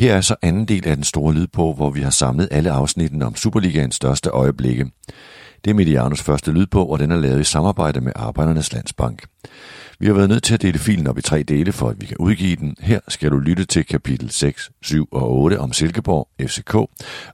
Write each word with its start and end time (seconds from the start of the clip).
Her 0.00 0.14
er 0.14 0.20
så 0.20 0.36
anden 0.42 0.64
del 0.64 0.88
af 0.88 0.96
den 0.96 1.04
store 1.04 1.34
lyd 1.34 1.46
på, 1.46 1.72
hvor 1.72 1.90
vi 1.90 2.00
har 2.00 2.10
samlet 2.10 2.48
alle 2.50 2.70
afsnitten 2.70 3.22
om 3.22 3.36
Superligaens 3.36 3.94
største 3.94 4.30
øjeblikke. 4.30 4.90
Det 5.64 5.70
er 5.70 5.74
Medianos 5.74 6.22
første 6.22 6.52
lyd 6.52 6.66
på, 6.66 6.84
og 6.84 6.98
den 6.98 7.10
er 7.10 7.16
lavet 7.16 7.40
i 7.40 7.44
samarbejde 7.44 8.00
med 8.00 8.12
Arbejdernes 8.16 8.72
Landsbank. 8.72 9.24
Vi 9.98 10.06
har 10.06 10.14
været 10.14 10.28
nødt 10.28 10.42
til 10.42 10.54
at 10.54 10.62
dele 10.62 10.78
filen 10.78 11.06
op 11.06 11.18
i 11.18 11.22
tre 11.22 11.42
dele, 11.42 11.72
for 11.72 11.88
at 11.88 12.00
vi 12.00 12.06
kan 12.06 12.16
udgive 12.16 12.56
den. 12.56 12.76
Her 12.80 13.00
skal 13.08 13.30
du 13.30 13.38
lytte 13.38 13.64
til 13.64 13.86
kapitel 13.86 14.30
6, 14.30 14.70
7 14.82 15.08
og 15.12 15.32
8 15.32 15.60
om 15.60 15.72
Silkeborg, 15.72 16.28
FCK, 16.40 16.74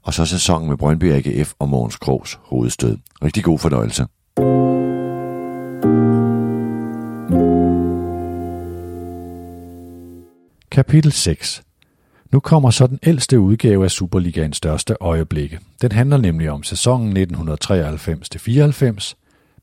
og 0.02 0.14
så 0.14 0.26
sæsonen 0.26 0.68
med 0.68 0.76
Brøndby 0.76 1.12
AGF 1.12 1.52
og 1.58 1.68
Mogens 1.68 1.96
Krogs 1.96 2.38
hovedstød. 2.42 2.96
Rigtig 3.24 3.44
god 3.44 3.58
fornøjelse. 3.58 4.06
Kapitel 10.70 11.12
6 11.12 11.65
nu 12.32 12.40
kommer 12.40 12.70
så 12.70 12.86
den 12.86 12.98
ældste 13.02 13.40
udgave 13.40 13.84
af 13.84 13.90
Superligaens 13.90 14.56
største 14.56 14.96
øjeblikke. 15.00 15.58
Den 15.82 15.92
handler 15.92 16.16
nemlig 16.16 16.50
om 16.50 16.62
sæsonen 16.62 17.16
1993-94. 17.16 19.14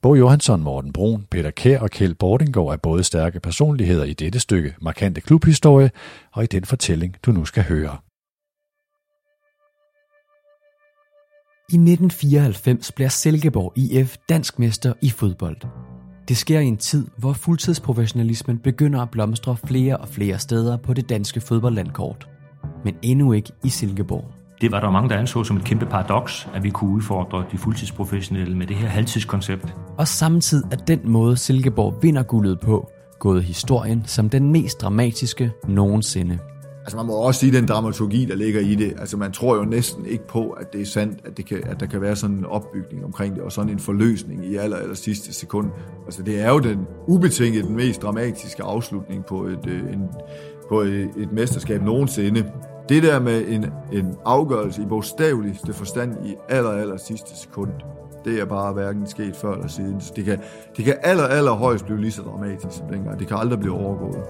Bo 0.01 0.15
Johansson, 0.15 0.63
Morten 0.63 0.93
Brun, 0.93 1.25
Peter 1.31 1.51
Kær 1.51 1.79
og 1.79 1.89
Kjeld 1.89 2.15
Bordingård 2.15 2.73
er 2.73 2.77
både 2.77 3.03
stærke 3.03 3.39
personligheder 3.39 4.03
i 4.03 4.13
dette 4.13 4.39
stykke 4.39 4.75
markante 4.81 5.21
klubhistorie 5.21 5.91
og 6.31 6.43
i 6.43 6.47
den 6.47 6.65
fortælling, 6.65 7.15
du 7.25 7.31
nu 7.31 7.45
skal 7.45 7.63
høre. 7.63 7.97
I 11.69 11.75
1994 11.75 12.91
bliver 12.91 13.09
Silkeborg 13.09 13.73
IF 13.75 14.17
dansk 14.29 14.59
mester 14.59 14.93
i 15.01 15.09
fodbold. 15.09 15.57
Det 16.27 16.37
sker 16.37 16.59
i 16.59 16.65
en 16.65 16.77
tid, 16.77 17.07
hvor 17.17 17.33
fuldtidsprofessionalismen 17.33 18.59
begynder 18.59 19.01
at 19.01 19.11
blomstre 19.11 19.57
flere 19.67 19.97
og 19.97 20.07
flere 20.07 20.39
steder 20.39 20.77
på 20.77 20.93
det 20.93 21.09
danske 21.09 21.41
fodboldlandkort. 21.41 22.32
Men 22.83 22.95
endnu 23.01 23.33
ikke 23.33 23.51
i 23.63 23.69
Silkeborg. 23.69 24.25
Det 24.61 24.71
var 24.71 24.79
der 24.79 24.91
mange, 24.91 25.09
der 25.09 25.17
anså 25.17 25.43
som 25.43 25.57
et 25.57 25.63
kæmpe 25.63 25.85
paradoks, 25.85 26.47
at 26.53 26.63
vi 26.63 26.69
kunne 26.69 26.91
udfordre 26.91 27.45
de 27.51 27.57
fuldtidsprofessionelle 27.57 28.57
med 28.57 28.67
det 28.67 28.75
her 28.75 28.87
halvtidskoncept. 28.87 29.75
Og 29.97 30.07
samtidig 30.07 30.71
er 30.71 30.75
den 30.75 30.99
måde, 31.03 31.37
Silkeborg 31.37 31.95
vinder 32.01 32.23
guldet 32.23 32.59
på, 32.59 32.89
gået 33.19 33.43
historien 33.43 34.03
som 34.05 34.29
den 34.29 34.51
mest 34.51 34.81
dramatiske 34.81 35.51
nogensinde. 35.67 36.39
Altså 36.83 36.97
man 36.97 37.05
må 37.05 37.13
også 37.13 37.39
sige 37.39 37.51
den 37.51 37.67
dramaturgi, 37.67 38.25
der 38.25 38.35
ligger 38.35 38.61
i 38.61 38.75
det. 38.75 38.93
Altså 38.99 39.17
man 39.17 39.31
tror 39.31 39.55
jo 39.55 39.63
næsten 39.63 40.05
ikke 40.05 40.27
på, 40.27 40.49
at 40.49 40.73
det 40.73 40.81
er 40.81 40.85
sandt, 40.85 41.19
at, 41.25 41.37
det 41.37 41.45
kan, 41.45 41.61
at 41.65 41.79
der 41.79 41.85
kan 41.85 42.01
være 42.01 42.15
sådan 42.15 42.35
en 42.35 42.45
opbygning 42.45 43.05
omkring 43.05 43.35
det, 43.35 43.43
og 43.43 43.51
sådan 43.51 43.71
en 43.71 43.79
forløsning 43.79 44.45
i 44.45 44.55
aller, 44.55 44.77
aller 44.77 44.95
sidste 44.95 45.33
sekund. 45.33 45.71
Altså 46.05 46.23
det 46.23 46.39
er 46.39 46.49
jo 46.49 46.59
den 46.59 46.87
ubetinget 47.07 47.63
den 47.65 47.75
mest 47.75 48.01
dramatiske 48.01 48.63
afslutning 48.63 49.25
på 49.25 49.43
et, 49.43 49.67
øh, 49.67 49.93
en, 49.93 50.01
på 50.69 50.81
et, 50.81 51.09
et 51.17 51.31
mesterskab 51.31 51.81
nogensinde. 51.81 52.45
Det 52.89 53.03
der 53.03 53.19
med 53.19 53.47
en, 53.47 53.65
en 53.91 54.15
afgørelse 54.25 54.81
i 54.81 54.85
bogstaveligste 54.85 55.73
forstand 55.73 56.25
i 56.25 56.35
aller, 56.49 56.69
aller 56.71 56.97
sidste 56.97 57.37
sekund, 57.37 57.71
det 58.25 58.39
er 58.39 58.45
bare 58.45 58.73
hverken 58.73 59.07
sket 59.07 59.35
før 59.35 59.53
eller 59.53 59.67
siden. 59.67 60.01
Så 60.01 60.13
det 60.15 60.25
kan, 60.25 60.39
det 60.77 60.85
kan 60.85 60.95
aller, 61.03 61.23
aller 61.23 61.51
højst 61.51 61.85
blive 61.85 62.01
lige 62.01 62.11
så 62.11 62.21
dramatisk 62.21 62.77
som 62.77 62.87
dengang. 62.87 63.19
Det 63.19 63.27
kan 63.27 63.37
aldrig 63.37 63.59
blive 63.59 63.73
overgået. 63.73 64.23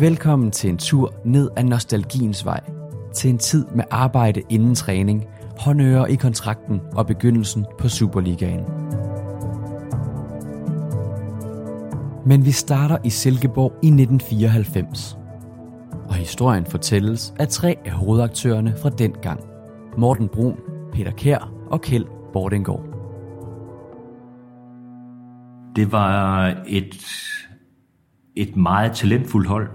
Velkommen 0.00 0.50
til 0.50 0.70
en 0.70 0.78
tur 0.78 1.14
ned 1.24 1.50
ad 1.56 1.64
nostalgiens 1.64 2.44
vej. 2.44 2.60
Til 3.14 3.30
en 3.30 3.38
tid 3.38 3.66
med 3.74 3.84
arbejde 3.90 4.42
inden 4.48 4.74
træning, 4.74 5.26
håndører 5.58 6.06
i 6.06 6.14
kontrakten 6.14 6.80
og 6.92 7.06
begyndelsen 7.06 7.66
på 7.78 7.88
Superligaen. 7.88 8.64
Men 12.26 12.44
vi 12.44 12.50
starter 12.50 12.98
i 13.04 13.10
Silkeborg 13.10 13.72
i 13.82 13.86
1994. 13.86 15.18
Og 16.08 16.14
historien 16.14 16.66
fortælles 16.66 17.34
af 17.38 17.48
tre 17.48 17.76
af 17.84 17.92
hovedaktørerne 17.92 18.74
fra 18.82 18.90
den 18.90 19.12
gang. 19.22 19.40
Morten 19.98 20.28
Brun, 20.28 20.56
Peter 20.92 21.10
Kær 21.10 21.52
og 21.70 21.80
Kjeld 21.80 22.06
Bordengård. 22.32 22.84
Det 25.76 25.92
var 25.92 26.46
et, 26.66 27.06
et 28.36 28.56
meget 28.56 28.92
talentfuldt 28.92 29.48
hold. 29.48 29.68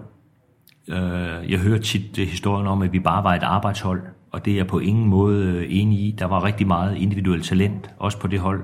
Øh, 0.89 1.51
jeg 1.51 1.59
hører 1.59 1.79
tit 1.79 2.17
historien 2.17 2.67
om, 2.67 2.81
at 2.81 2.93
vi 2.93 2.99
bare 2.99 3.23
var 3.23 3.35
et 3.35 3.43
arbejdshold, 3.43 4.01
og 4.31 4.45
det 4.45 4.53
er 4.53 4.57
jeg 4.57 4.67
på 4.67 4.79
ingen 4.79 5.07
måde 5.07 5.45
øh, 5.45 5.65
enig 5.69 5.99
i. 5.99 6.15
Der 6.19 6.25
var 6.25 6.43
rigtig 6.43 6.67
meget 6.67 6.97
individuelt 6.97 7.45
talent, 7.45 7.89
også 7.99 8.19
på 8.19 8.27
det 8.27 8.39
hold. 8.39 8.63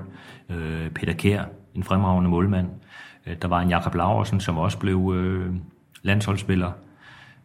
Øh, 0.50 0.90
Peter 0.90 1.12
Kær, 1.12 1.42
en 1.74 1.82
fremragende 1.82 2.30
målmand. 2.30 2.66
Øh, 3.26 3.36
der 3.42 3.48
var 3.48 3.60
en 3.60 3.70
Jakob 3.70 3.94
Laursen, 3.94 4.40
som 4.40 4.58
også 4.58 4.78
blev 4.78 5.12
øh, 5.16 5.54
landsholdsspiller. 6.02 6.72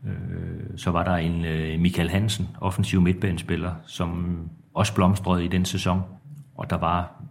Øh, 0.05 0.77
så 0.77 0.91
var 0.91 1.03
der 1.03 1.15
en 1.15 1.41
Michael 1.81 2.09
Hansen, 2.09 2.47
offensiv 2.61 3.01
midtbanespiller, 3.01 3.71
som 3.85 4.39
også 4.73 4.95
blomstrede 4.95 5.45
i 5.45 5.47
den 5.47 5.65
sæson. 5.65 6.01
Og 6.55 6.69
der 6.69 6.77
var 6.77 7.21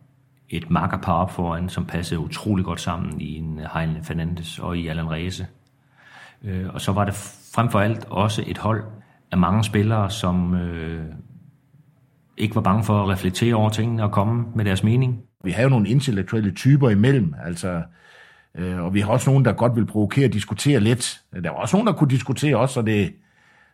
et 0.48 0.70
makkerpar 0.70 1.12
op 1.12 1.30
foran, 1.30 1.68
som 1.68 1.84
passede 1.84 2.20
utrolig 2.20 2.64
godt 2.64 2.80
sammen 2.80 3.20
i 3.20 3.36
en 3.36 3.60
Heine 3.74 4.00
Fernandes 4.02 4.58
og 4.58 4.78
i 4.78 4.88
Allan 4.88 5.10
Reese. 5.10 5.46
Og 6.68 6.80
så 6.80 6.92
var 6.92 7.04
det 7.04 7.14
frem 7.54 7.70
for 7.70 7.80
alt 7.80 8.04
også 8.04 8.44
et 8.46 8.58
hold 8.58 8.84
af 9.32 9.38
mange 9.38 9.64
spillere, 9.64 10.10
som 10.10 10.54
øh, 10.54 11.04
ikke 12.36 12.54
var 12.54 12.60
bange 12.60 12.84
for 12.84 13.02
at 13.02 13.08
reflektere 13.08 13.54
over 13.54 13.70
tingene 13.70 14.02
og 14.02 14.12
komme 14.12 14.44
med 14.54 14.64
deres 14.64 14.82
mening. 14.82 15.22
Vi 15.44 15.50
har 15.50 15.62
jo 15.62 15.68
nogle 15.68 15.88
intellektuelle 15.88 16.54
typer 16.54 16.90
imellem, 16.90 17.34
altså, 17.44 17.82
Øh, 18.58 18.84
og 18.84 18.94
vi 18.94 19.00
har 19.00 19.12
også 19.12 19.30
nogen, 19.30 19.44
der 19.44 19.52
godt 19.52 19.76
vil 19.76 19.86
provokere 19.86 20.26
og 20.26 20.32
diskutere 20.32 20.80
lidt. 20.80 21.20
Der 21.32 21.50
var 21.50 21.56
også 21.56 21.76
nogen, 21.76 21.86
der 21.86 21.92
kunne 21.92 22.10
diskutere 22.10 22.56
også, 22.56 22.74
så 22.74 22.82
det, 22.82 23.12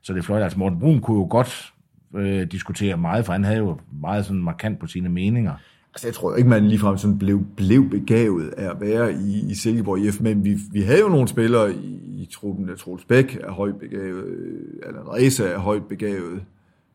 så 0.02 0.14
det 0.14 0.24
fløjt. 0.24 0.42
Altså 0.42 0.58
Morten 0.58 0.80
Brun 0.80 1.00
kunne 1.00 1.18
jo 1.18 1.26
godt 1.30 1.72
øh, 2.16 2.46
diskutere 2.46 2.96
meget, 2.96 3.26
for 3.26 3.32
han 3.32 3.44
havde 3.44 3.58
jo 3.58 3.78
meget 4.00 4.26
sådan 4.26 4.42
markant 4.42 4.78
på 4.78 4.86
sine 4.86 5.08
meninger. 5.08 5.54
Altså, 5.94 6.06
jeg 6.06 6.14
tror 6.14 6.30
jo 6.30 6.36
ikke, 6.36 6.48
man 6.48 6.68
ligefrem 6.68 6.96
sådan 6.96 7.18
blev, 7.18 7.44
blev 7.56 7.90
begavet 7.90 8.48
af 8.48 8.70
at 8.70 8.80
være 8.80 9.12
i, 9.12 9.50
i 9.50 9.54
Silkeborg 9.54 9.98
IF, 9.98 10.20
men 10.20 10.44
vi, 10.44 10.58
vi 10.72 10.80
havde 10.80 11.00
jo 11.00 11.08
nogle 11.08 11.28
spillere 11.28 11.74
i, 11.74 12.00
i 12.22 12.28
truppen. 12.32 12.70
Troels 12.78 13.04
Bæk 13.04 13.38
er 13.40 13.50
højt 13.50 13.76
begavet, 13.76 14.24
Allan 14.86 15.08
Reza 15.08 15.44
er 15.44 15.58
højt 15.58 15.84
begavet, 15.84 16.42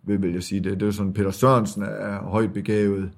vil, 0.03 0.21
vil 0.21 0.33
jeg 0.33 0.43
sige 0.43 0.63
det. 0.63 0.79
Det 0.79 0.87
er 0.87 0.91
sådan, 0.91 1.13
Peter 1.13 1.31
Sørensen 1.31 1.83
er 1.83 2.17
højt 2.17 2.53
begavet. 2.53 3.09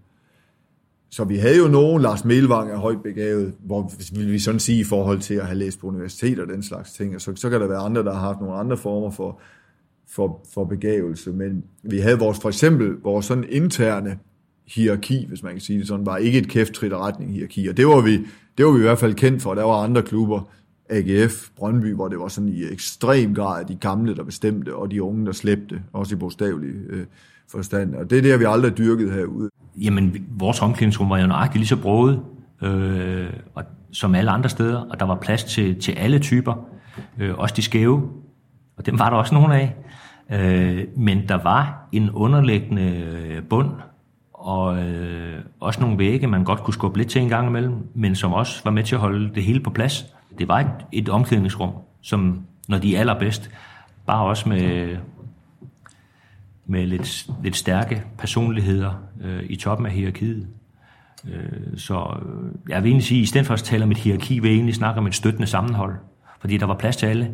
Så 1.11 1.23
vi 1.23 1.37
havde 1.37 1.57
jo 1.57 1.67
nogen, 1.67 2.01
Lars 2.01 2.25
Melvang 2.25 2.71
er 2.71 2.77
højt 2.77 3.03
begavet, 3.03 3.53
hvor 3.59 3.91
vil 4.15 4.31
vi 4.31 4.39
sådan 4.39 4.59
sige 4.59 4.79
i 4.79 4.83
forhold 4.83 5.19
til 5.19 5.33
at 5.33 5.45
have 5.45 5.57
læst 5.57 5.79
på 5.79 5.87
universitet 5.87 6.39
og 6.39 6.47
den 6.47 6.63
slags 6.63 6.93
ting. 6.93 7.21
Så, 7.21 7.35
så 7.35 7.49
kan 7.49 7.61
der 7.61 7.67
være 7.67 7.77
andre, 7.77 8.03
der 8.03 8.13
har 8.13 8.19
haft 8.19 8.39
nogle 8.41 8.55
andre 8.55 8.77
former 8.77 9.11
for, 9.11 9.39
for, 10.09 10.45
for 10.53 10.63
begavelse. 10.65 11.31
Men 11.31 11.63
vi 11.83 11.99
havde 11.99 12.19
vores, 12.19 12.39
for 12.39 12.49
eksempel 12.49 12.95
vores 13.03 13.25
sådan 13.25 13.45
interne 13.49 14.19
hierarki, 14.67 15.25
hvis 15.27 15.43
man 15.43 15.51
kan 15.51 15.61
sige 15.61 15.79
det 15.79 15.87
sådan, 15.87 16.05
var 16.05 16.17
ikke 16.17 16.37
et 16.37 16.47
kæft 16.47 16.73
trit 16.73 16.93
retning 16.93 17.33
hierarki, 17.33 17.67
og 17.67 17.77
det 17.77 17.87
var, 17.87 18.01
vi, 18.01 18.17
det 18.57 18.65
var 18.65 18.71
vi 18.71 18.79
i 18.79 18.81
hvert 18.81 18.99
fald 18.99 19.13
kendt 19.13 19.41
for. 19.41 19.53
Der 19.53 19.63
var 19.63 19.83
andre 19.83 20.01
klubber, 20.01 20.49
AGF, 20.89 21.49
Brøndby, 21.55 21.93
hvor 21.93 22.07
det 22.07 22.19
var 22.19 22.27
sådan 22.27 22.49
i 22.49 22.63
ekstrem 22.63 23.35
grad 23.35 23.65
de 23.65 23.75
gamle, 23.75 24.15
der 24.15 24.23
bestemte, 24.23 24.75
og 24.75 24.91
de 24.91 25.03
unge, 25.03 25.25
der 25.25 25.31
slæbte, 25.31 25.81
også 25.93 26.15
i 26.15 26.17
bogstavelig 26.17 26.73
øh, 26.89 27.05
forstand. 27.47 27.95
Og 27.95 28.09
det 28.09 28.17
er 28.17 28.21
det, 28.21 28.39
vi 28.39 28.45
aldrig 28.47 28.77
dyrket 28.77 29.11
herude. 29.11 29.49
Jamen, 29.75 30.25
vores 30.29 30.61
omklædningsrum 30.61 31.09
var 31.09 31.17
jo 31.17 31.27
nøjagtigt 31.27 31.59
lige 31.59 31.67
så 31.67 31.81
broget, 31.81 32.21
øh, 32.61 33.29
og, 33.55 33.63
som 33.91 34.15
alle 34.15 34.31
andre 34.31 34.49
steder, 34.49 34.79
og 34.89 34.99
der 34.99 35.05
var 35.05 35.15
plads 35.15 35.43
til, 35.43 35.81
til 35.81 35.91
alle 35.91 36.19
typer, 36.19 36.53
øh, 37.17 37.37
også 37.37 37.55
de 37.55 37.61
skæve, 37.61 38.09
og 38.77 38.85
dem 38.85 38.99
var 38.99 39.09
der 39.09 39.17
også 39.17 39.33
nogle 39.33 39.55
af. 39.55 39.75
Øh, 40.29 40.85
men 40.97 41.27
der 41.27 41.35
var 41.35 41.87
en 41.91 42.11
underliggende 42.11 42.83
øh, 42.83 43.43
bund, 43.43 43.71
og 44.33 44.77
øh, 44.83 45.39
også 45.59 45.81
nogle 45.81 45.97
vægge, 45.97 46.27
man 46.27 46.43
godt 46.43 46.63
kunne 46.63 46.73
skubbe 46.73 46.97
lidt 46.97 47.09
til 47.09 47.21
en 47.21 47.29
gang 47.29 47.47
imellem, 47.47 47.73
men 47.95 48.15
som 48.15 48.33
også 48.33 48.61
var 48.63 48.71
med 48.71 48.83
til 48.83 48.95
at 48.95 49.01
holde 49.01 49.35
det 49.35 49.43
hele 49.43 49.59
på 49.59 49.69
plads. 49.69 50.05
Det 50.39 50.47
var 50.47 50.59
et, 50.59 50.67
et 50.91 51.09
omklædningsrum, 51.09 51.71
som 52.01 52.41
når 52.67 52.77
de 52.77 52.95
er 52.95 52.99
allerbedst, 52.99 53.51
bare 54.05 54.25
også 54.25 54.49
med, 54.49 54.97
med 56.71 56.87
lidt, 56.87 57.29
lidt 57.43 57.55
stærke 57.55 58.03
personligheder 58.17 59.03
øh, 59.23 59.43
i 59.49 59.55
toppen 59.55 59.85
af 59.85 59.91
hierarkiet. 59.91 60.47
Øh, 61.27 61.77
så 61.77 61.95
øh, 61.95 62.69
jeg 62.69 62.83
vil 62.83 62.89
egentlig 62.89 63.07
sige, 63.07 63.19
at 63.19 63.23
i 63.23 63.25
stedet 63.25 63.47
for 63.47 63.53
at 63.53 63.59
tale 63.59 63.83
om 63.83 63.91
et 63.91 63.97
hierarki, 63.97 64.39
vil 64.39 64.49
jeg 64.49 64.55
egentlig 64.55 64.75
snakke 64.75 64.99
om 64.99 65.07
et 65.07 65.15
støttende 65.15 65.47
sammenhold, 65.47 65.95
fordi 66.39 66.57
der 66.57 66.65
var 66.65 66.77
plads 66.77 66.95
til 66.95 67.05
alle. 67.05 67.31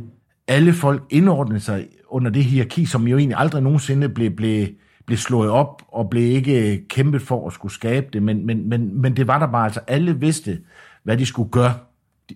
Alle 0.47 0.73
folk 0.73 1.03
indordnede 1.09 1.59
sig 1.59 1.87
under 2.09 2.31
det 2.31 2.43
hierarki, 2.43 2.85
som 2.85 3.07
jo 3.07 3.17
egentlig 3.17 3.37
aldrig 3.39 3.63
nogensinde 3.63 4.09
blev, 4.09 4.31
blev, 4.31 4.67
blev 5.05 5.17
slået 5.17 5.49
op 5.49 5.81
og 5.87 6.09
blev 6.09 6.23
ikke 6.23 6.87
kæmpet 6.87 7.21
for 7.21 7.47
at 7.47 7.53
skulle 7.53 7.73
skabe 7.73 8.07
det, 8.13 8.23
men, 8.23 8.45
men, 8.45 8.69
men, 8.69 9.01
men 9.01 9.15
det 9.15 9.27
var 9.27 9.39
der 9.39 9.47
bare, 9.47 9.65
altså 9.65 9.79
alle 9.87 10.19
vidste, 10.19 10.59
hvad 11.03 11.17
de 11.17 11.25
skulle 11.25 11.49
gøre. 11.49 11.73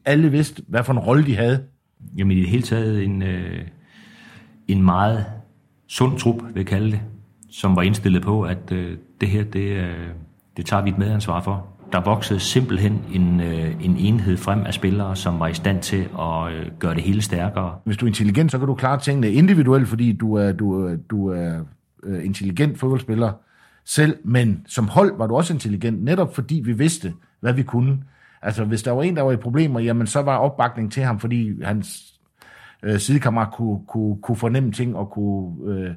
Alle 0.06 0.32
vidste, 0.32 0.64
hvad 0.68 0.84
for 0.84 0.94
en 0.94 1.00
rolle 1.00 1.26
de 1.26 1.36
havde. 1.36 1.64
Jamen 2.18 2.38
i 2.38 2.42
det 2.42 2.50
hele 2.50 2.64
taget 2.64 3.04
en, 3.04 3.22
øh, 3.22 3.68
en 4.68 4.84
meget 4.84 5.26
sund 5.92 6.20
trup, 6.20 6.36
vil 6.44 6.54
jeg 6.56 6.66
kalde 6.66 6.92
det, 6.92 7.00
som 7.52 7.76
var 7.76 7.82
indstillet 7.82 8.22
på, 8.22 8.42
at 8.44 8.72
øh, 8.72 8.98
det 9.22 9.30
her, 9.30 9.44
det, 9.44 9.60
øh, 9.72 10.08
det 10.58 10.66
tager 10.66 10.84
vi 10.84 10.90
et 10.90 10.98
medansvar 10.98 11.42
for. 11.42 11.68
der 11.92 12.02
voksede 12.02 12.40
simpelthen 12.40 13.02
en, 13.14 13.42
øh, 13.42 13.86
en 13.86 13.98
enhed 13.98 14.38
frem 14.38 14.60
af 14.66 14.74
spillere, 14.74 15.16
som 15.16 15.40
var 15.40 15.48
i 15.48 15.54
stand 15.54 15.82
til 15.82 16.08
at 16.20 16.54
øh, 16.54 16.66
gøre 16.80 16.96
det 16.96 17.04
hele 17.04 17.22
stærkere. 17.22 17.76
Hvis 17.86 17.98
du 17.98 18.06
er 18.06 18.08
intelligent, 18.08 18.52
så 18.52 18.58
kan 18.58 18.68
du 18.68 18.76
klare 18.76 19.00
tingene 19.00 19.32
individuelt, 19.32 19.88
fordi 19.88 20.12
du 20.14 20.34
er, 20.36 20.52
du, 20.52 20.86
er- 20.88 20.96
du 20.96 21.28
er 21.28 21.60
øh, 22.04 22.26
intelligent 22.26 22.80
fodboldspiller 22.80 23.32
selv, 23.86 24.18
men 24.26 24.66
som 24.68 24.88
hold 24.88 25.18
var 25.18 25.28
du 25.28 25.36
også 25.36 25.54
intelligent, 25.54 26.04
netop 26.04 26.36
fordi 26.36 26.62
vi 26.66 26.74
vidste, 26.74 27.14
hvad 27.40 27.54
vi 27.54 27.64
kunne. 27.64 27.98
Altså, 28.42 28.64
hvis 28.66 28.84
der 28.84 28.92
var 28.92 29.04
en, 29.04 29.16
der 29.16 29.22
var 29.22 29.32
i 29.32 29.36
problemer, 29.38 29.80
jamen, 29.80 30.08
så 30.08 30.22
var 30.22 30.38
opbakning 30.38 30.92
til 30.92 31.04
ham, 31.04 31.20
fordi 31.20 31.64
hans 31.64 32.11
øh, 32.84 33.00
sidekammerat 33.00 33.54
kunne, 33.54 33.80
kunne, 33.88 34.22
kunne 34.22 34.36
fornemme 34.36 34.72
ting, 34.72 34.96
og 34.96 35.10
kunne, 35.12 35.74
øh, 35.74 35.94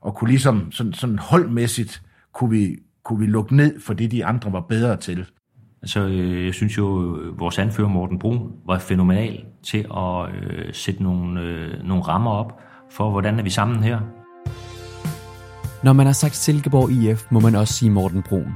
og 0.00 0.14
kunne 0.14 0.30
ligesom 0.30 0.72
sådan, 0.72 0.92
sådan 0.92 1.18
holdmæssigt, 1.18 2.02
kunne 2.32 2.50
vi, 2.50 2.76
kunne 3.04 3.18
vi 3.18 3.26
lukke 3.26 3.56
ned 3.56 3.80
for 3.80 3.94
det, 3.94 4.10
de 4.10 4.24
andre 4.24 4.52
var 4.52 4.60
bedre 4.60 4.96
til. 4.96 5.26
Altså, 5.82 6.00
øh, 6.00 6.46
jeg 6.46 6.54
synes 6.54 6.78
jo, 6.78 7.16
øh, 7.16 7.40
vores 7.40 7.58
anfører 7.58 7.88
Morten 7.88 8.18
Brun 8.18 8.52
var 8.66 8.78
fænomenal 8.78 9.44
til 9.62 9.86
at 9.96 10.34
øh, 10.34 10.74
sætte 10.74 11.02
nogle, 11.02 11.40
øh, 11.40 11.82
nogle 11.84 12.02
rammer 12.02 12.30
op 12.30 12.60
for, 12.90 13.10
hvordan 13.10 13.38
er 13.38 13.42
vi 13.42 13.50
sammen 13.50 13.82
her. 13.82 14.00
Når 15.84 15.92
man 15.92 16.06
har 16.06 16.12
sagt 16.12 16.36
Silkeborg 16.36 16.90
IF, 16.90 17.26
må 17.30 17.40
man 17.40 17.54
også 17.54 17.74
sige 17.74 17.90
Morten 17.90 18.22
Brun. 18.22 18.54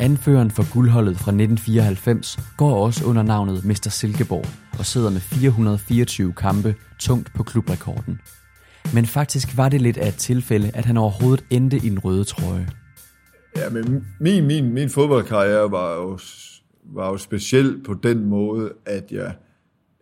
Anføreren 0.00 0.50
for 0.50 0.74
guldholdet 0.74 1.16
fra 1.16 1.30
1994 1.30 2.38
går 2.56 2.84
også 2.84 3.04
under 3.04 3.22
navnet 3.22 3.64
Mr. 3.64 3.88
Silkeborg 3.90 4.44
og 4.78 4.86
sidder 4.86 5.10
med 5.10 5.20
424 5.20 6.32
kampe 6.32 6.74
tungt 6.98 7.32
på 7.34 7.42
klubrekorden. 7.42 8.20
Men 8.94 9.06
faktisk 9.06 9.56
var 9.56 9.68
det 9.68 9.80
lidt 9.80 9.98
af 9.98 10.08
et 10.08 10.14
tilfælde, 10.14 10.70
at 10.74 10.84
han 10.84 10.96
overhovedet 10.96 11.44
endte 11.50 11.76
i 11.76 11.88
den 11.88 11.98
røde 11.98 12.24
trøje. 12.24 12.68
Ja, 13.56 13.70
men 13.70 14.06
min, 14.20 14.46
min, 14.46 14.72
min 14.72 14.90
fodboldkarriere 14.90 15.70
var 15.70 15.94
jo, 15.94 16.18
var 16.84 17.08
jo 17.08 17.16
speciel 17.16 17.82
på 17.86 17.94
den 17.94 18.24
måde, 18.24 18.72
at 18.86 19.12
jeg 19.12 19.34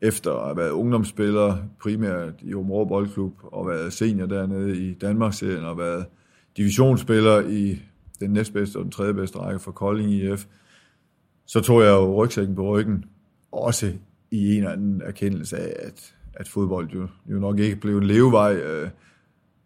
efter 0.02 0.32
at 0.32 0.44
have 0.44 0.56
været 0.56 0.70
ungdomsspiller, 0.70 1.56
primært 1.82 2.34
i 2.42 2.54
Områ 2.54 2.84
Boldklub, 2.84 3.32
og 3.42 3.66
været 3.66 3.92
senior 3.92 4.26
dernede 4.26 4.76
i 4.76 4.94
Danmarksserien, 4.94 5.64
og 5.64 5.78
været 5.78 6.06
divisionsspiller 6.56 7.40
i 7.40 7.82
den 8.20 8.30
næstbedste 8.30 8.76
og 8.76 8.82
den 8.82 8.92
tredje 8.92 9.14
bedste 9.14 9.38
række 9.38 9.58
for 9.58 9.72
Kolding 9.72 10.10
IF, 10.10 10.46
så 11.46 11.60
tog 11.60 11.82
jeg 11.82 11.90
jo 11.90 12.14
rygsækken 12.14 12.56
på 12.56 12.62
ryggen, 12.62 13.04
også 13.52 13.92
i 14.30 14.50
en 14.50 14.56
eller 14.56 14.70
anden 14.70 15.02
erkendelse 15.04 15.56
af, 15.56 15.86
at, 15.86 16.14
at 16.34 16.48
fodbold 16.48 16.90
jo, 16.90 17.08
jo 17.26 17.38
nok 17.38 17.58
ikke 17.58 17.76
blev 17.76 17.98
en 17.98 18.06
levevej. 18.06 18.54
Øh, 18.54 18.90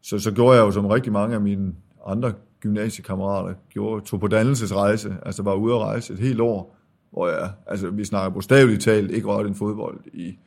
så, 0.03 0.19
så 0.19 0.33
gjorde 0.33 0.57
jeg 0.57 0.65
jo, 0.65 0.71
som 0.71 0.87
rigtig 0.87 1.13
mange 1.13 1.35
af 1.35 1.41
mine 1.41 1.75
andre 2.07 2.33
gymnasiekammerater 2.61 3.55
gjorde, 3.71 4.05
tog 4.05 4.21
på 4.21 4.29
dannelsesrejse, 4.29 5.17
altså 5.27 5.43
var 5.43 5.55
ude 5.55 5.75
at 5.75 5.81
rejse 5.81 6.13
et 6.13 6.19
helt 6.19 6.41
år, 6.41 6.77
hvor 7.11 7.29
jeg, 7.29 7.53
altså 7.67 7.91
vi 7.91 8.05
snakker 8.05 8.31
bogstaveligt 8.31 8.83
talt, 8.83 9.11
ikke 9.11 9.29
rørte 9.29 9.49
en 9.49 9.55
fodbold 9.55 10.01
i, 10.13 10.39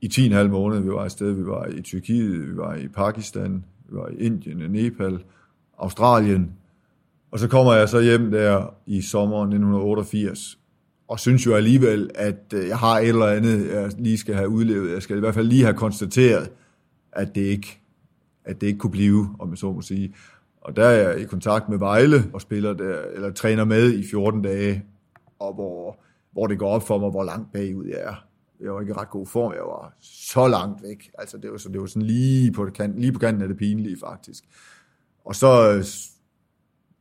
i 0.00 0.06
10,5 0.06 0.42
måneder. 0.42 0.82
Vi 0.82 0.88
var 0.88 1.04
et 1.04 1.12
sted, 1.12 1.32
vi 1.32 1.46
var 1.46 1.66
i 1.66 1.82
Tyrkiet, 1.82 2.48
vi 2.48 2.56
var 2.56 2.74
i 2.74 2.88
Pakistan, 2.88 3.64
vi 3.88 3.96
var 3.96 4.08
i 4.08 4.14
Indien, 4.14 4.70
Nepal, 4.70 5.24
Australien, 5.78 6.52
og 7.32 7.38
så 7.38 7.48
kommer 7.48 7.74
jeg 7.74 7.88
så 7.88 8.00
hjem 8.00 8.30
der 8.30 8.74
i 8.86 9.02
sommeren 9.02 9.48
1988, 9.48 10.58
og 11.08 11.20
synes 11.20 11.46
jo 11.46 11.54
alligevel, 11.54 12.10
at 12.14 12.54
øh, 12.54 12.68
jeg 12.68 12.78
har 12.78 12.98
et 12.98 13.08
eller 13.08 13.26
andet, 13.26 13.72
jeg 13.72 13.90
lige 13.98 14.18
skal 14.18 14.34
have 14.34 14.48
udlevet. 14.48 14.92
Jeg 14.92 15.02
skal 15.02 15.16
i 15.16 15.20
hvert 15.20 15.34
fald 15.34 15.46
lige 15.46 15.62
have 15.62 15.74
konstateret, 15.74 16.50
at 17.12 17.34
det 17.34 17.40
ikke, 17.40 17.80
at 18.44 18.60
det 18.60 18.66
ikke 18.66 18.78
kunne 18.78 18.90
blive, 18.90 19.36
om 19.38 19.50
jeg 19.50 19.58
så 19.58 19.72
må 19.72 19.80
sige. 19.80 20.14
Og 20.60 20.76
der 20.76 20.84
er 20.84 21.08
jeg 21.08 21.20
i 21.20 21.24
kontakt 21.24 21.68
med 21.68 21.78
Vejle 21.78 22.24
og 22.32 22.40
spiller 22.40 22.72
der, 22.72 22.98
eller 23.14 23.32
træner 23.32 23.64
med 23.64 23.92
i 23.92 24.04
14 24.10 24.42
dage, 24.42 24.84
og 25.38 25.54
hvor, 25.54 25.98
hvor 26.32 26.46
det 26.46 26.58
går 26.58 26.68
op 26.68 26.86
for 26.86 26.98
mig, 26.98 27.10
hvor 27.10 27.24
langt 27.24 27.52
bagud 27.52 27.86
jeg 27.86 27.98
er. 28.00 28.14
Jeg 28.60 28.72
var 28.72 28.80
ikke 28.80 28.90
i 28.90 28.96
ret 28.96 29.10
god 29.10 29.26
form, 29.26 29.52
jeg 29.52 29.62
var 29.62 29.92
så 30.00 30.48
langt 30.48 30.82
væk. 30.82 31.10
Altså 31.18 31.38
det 31.38 31.50
var, 31.50 31.58
så 31.58 31.68
det 31.68 31.80
var 31.80 31.86
sådan 31.86 32.06
lige 32.06 32.52
på, 32.52 32.70
kanten, 32.74 33.00
lige 33.00 33.12
på 33.12 33.18
kanten 33.18 33.42
af 33.42 33.48
det 33.48 33.56
pinlige 33.56 33.96
faktisk. 34.00 34.44
Og 35.24 35.34
så 35.34 35.72
øh, 35.72 35.84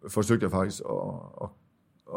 forsøgte 0.10 0.44
jeg 0.44 0.52
faktisk 0.52 0.82
at, 0.90 0.96
at, 1.44 1.50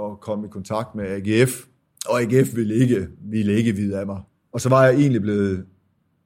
at 0.04 0.20
komme 0.20 0.46
i 0.46 0.50
kontakt 0.50 0.94
med 0.94 1.04
AGF, 1.04 1.66
og 2.08 2.20
AGF 2.22 2.56
ville 2.56 2.74
ikke, 2.74 3.08
ville 3.20 3.52
ikke 3.52 3.72
vide 3.72 3.98
af 4.00 4.06
mig. 4.06 4.20
Og 4.52 4.60
så 4.60 4.68
var 4.68 4.84
jeg 4.86 4.94
egentlig 4.94 5.22
blevet 5.22 5.66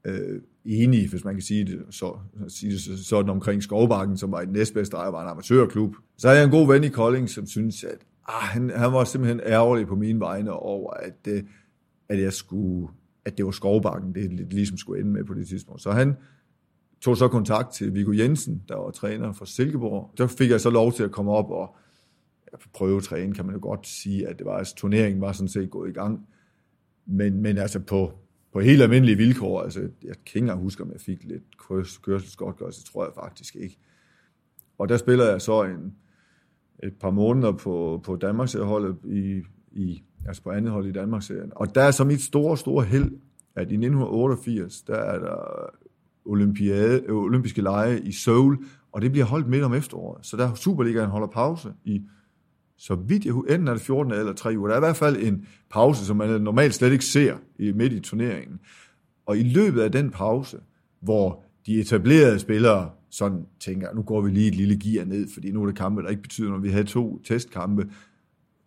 øh, 0.06 0.40
enig, 0.64 1.08
hvis 1.10 1.24
man 1.24 1.34
kan 1.34 1.42
sige 1.42 1.64
det, 1.64 1.78
så, 1.90 2.18
sige 2.48 2.72
det 2.72 2.80
så- 2.80 3.04
sådan 3.04 3.30
omkring 3.30 3.62
Skovbakken, 3.62 4.16
som 4.16 4.32
var 4.32 4.40
i 4.40 4.44
den 4.44 4.52
næstbedste 4.52 4.96
ejer, 4.96 5.10
var 5.10 5.22
en 5.22 5.28
amatørklub. 5.28 5.94
Så 6.18 6.28
havde 6.28 6.38
jeg 6.38 6.44
en 6.44 6.50
god 6.50 6.66
ven 6.66 6.84
i 6.84 6.88
Kolding, 6.88 7.30
som 7.30 7.46
syntes, 7.46 7.84
at 7.84 7.98
ah, 8.28 8.42
han, 8.48 8.70
han 8.70 8.92
var 8.92 9.04
simpelthen 9.04 9.40
ærgerlig 9.46 9.86
på 9.86 9.94
mine 9.96 10.20
vegne 10.20 10.52
over, 10.52 10.90
at, 10.92 11.16
øh, 11.28 11.42
at 12.08 12.22
jeg 12.22 12.32
skulle 12.32 12.88
at 13.24 13.36
det 13.38 13.44
var 13.44 13.50
Skovbakken, 13.50 14.14
det 14.14 14.32
lidt 14.32 14.52
ligesom 14.52 14.76
skulle 14.76 15.00
ende 15.00 15.12
med 15.12 15.24
på 15.24 15.34
det 15.34 15.48
tidspunkt. 15.48 15.82
Så 15.82 15.90
han 15.90 16.16
tog 17.00 17.16
så 17.16 17.28
kontakt 17.28 17.72
til 17.72 17.94
Viggo 17.94 18.12
Jensen, 18.12 18.62
der 18.68 18.76
var 18.76 18.90
træner 18.90 19.32
for 19.32 19.44
Silkeborg. 19.44 20.10
Der 20.18 20.26
fik 20.26 20.50
jeg 20.50 20.60
så 20.60 20.70
lov 20.70 20.92
til 20.92 21.02
at 21.02 21.10
komme 21.10 21.32
op 21.32 21.50
og 21.50 21.76
prøve 22.72 23.00
træne, 23.00 23.34
kan 23.34 23.46
man 23.46 23.54
jo 23.54 23.60
godt 23.62 23.86
sige, 23.86 24.28
at 24.28 24.38
det 24.38 24.46
var, 24.46 24.58
altså, 24.58 24.74
turneringen 24.74 25.20
var 25.20 25.32
sådan 25.32 25.48
set 25.48 25.70
gået 25.70 25.90
i 25.90 25.92
gang. 25.92 26.26
Men, 27.06 27.42
men 27.42 27.58
altså 27.58 27.80
på, 27.80 28.12
på 28.52 28.60
helt 28.60 28.82
almindelige 28.82 29.16
vilkår, 29.16 29.62
altså 29.62 29.80
jeg 29.80 29.90
kan 30.02 30.14
ikke 30.26 30.38
engang 30.38 30.60
huske, 30.60 30.82
om 30.82 30.92
jeg 30.92 31.00
fik 31.00 31.24
lidt 31.24 31.42
kørselsgodtgørelse, 32.02 32.84
tror 32.84 33.04
jeg 33.04 33.12
faktisk 33.14 33.56
ikke. 33.56 33.78
Og 34.78 34.88
der 34.88 34.96
spiller 34.96 35.30
jeg 35.30 35.40
så 35.40 35.62
en, 35.62 35.94
et 36.82 36.94
par 37.00 37.10
måneder 37.10 37.52
på, 37.52 38.00
på 38.04 38.16
Danmarksholdet 38.16 38.96
i, 39.04 39.42
i, 39.72 40.02
altså 40.26 40.42
på 40.42 40.50
andet 40.50 40.72
hold 40.72 40.86
i 40.86 40.92
Danmarksserien. 40.92 41.52
Og 41.56 41.74
der 41.74 41.82
er 41.82 41.90
så 41.90 42.04
mit 42.04 42.22
store, 42.22 42.56
store 42.56 42.84
held, 42.84 43.12
at 43.54 43.70
i 43.70 43.74
1988, 43.74 44.82
der 44.82 44.94
er 44.94 45.18
der 45.18 45.70
olympiade, 46.28 47.02
øh, 47.06 47.16
olympiske 47.16 47.62
lege 47.62 48.00
i 48.00 48.12
Seoul, 48.12 48.58
og 48.92 49.02
det 49.02 49.12
bliver 49.12 49.24
holdt 49.24 49.48
midt 49.48 49.64
om 49.64 49.74
efteråret. 49.74 50.26
Så 50.26 50.36
der 50.36 50.54
Superligaen 50.54 51.10
holder 51.10 51.26
pause 51.26 51.72
i, 51.84 52.02
så 52.76 52.94
vidt 52.94 53.24
jeg 53.24 53.34
enten 53.34 53.68
er 53.68 53.72
det 53.72 53.82
14 53.82 54.12
eller 54.12 54.32
3 54.32 54.58
uger. 54.58 54.68
Der 54.68 54.74
er 54.74 54.78
i 54.78 54.86
hvert 54.86 54.96
fald 54.96 55.16
en 55.16 55.46
pause, 55.70 56.06
som 56.06 56.16
man 56.16 56.40
normalt 56.40 56.74
slet 56.74 56.92
ikke 56.92 57.04
ser 57.04 57.36
i, 57.58 57.72
midt 57.72 57.92
i 57.92 58.00
turneringen. 58.00 58.60
Og 59.26 59.38
i 59.38 59.42
løbet 59.42 59.80
af 59.80 59.92
den 59.92 60.10
pause, 60.10 60.58
hvor 61.00 61.44
de 61.66 61.80
etablerede 61.80 62.38
spillere 62.38 62.90
sådan 63.10 63.46
tænker, 63.60 63.94
nu 63.94 64.02
går 64.02 64.20
vi 64.20 64.30
lige 64.30 64.48
et 64.48 64.54
lille 64.54 64.78
gear 64.78 65.04
ned, 65.04 65.28
fordi 65.34 65.50
nu 65.52 65.62
er 65.62 65.66
det 65.66 65.76
kampe, 65.76 66.02
der 66.02 66.08
ikke 66.08 66.22
betyder 66.22 66.48
noget. 66.48 66.62
Vi 66.62 66.70
havde 66.70 66.84
to 66.84 67.22
testkampe. 67.24 67.88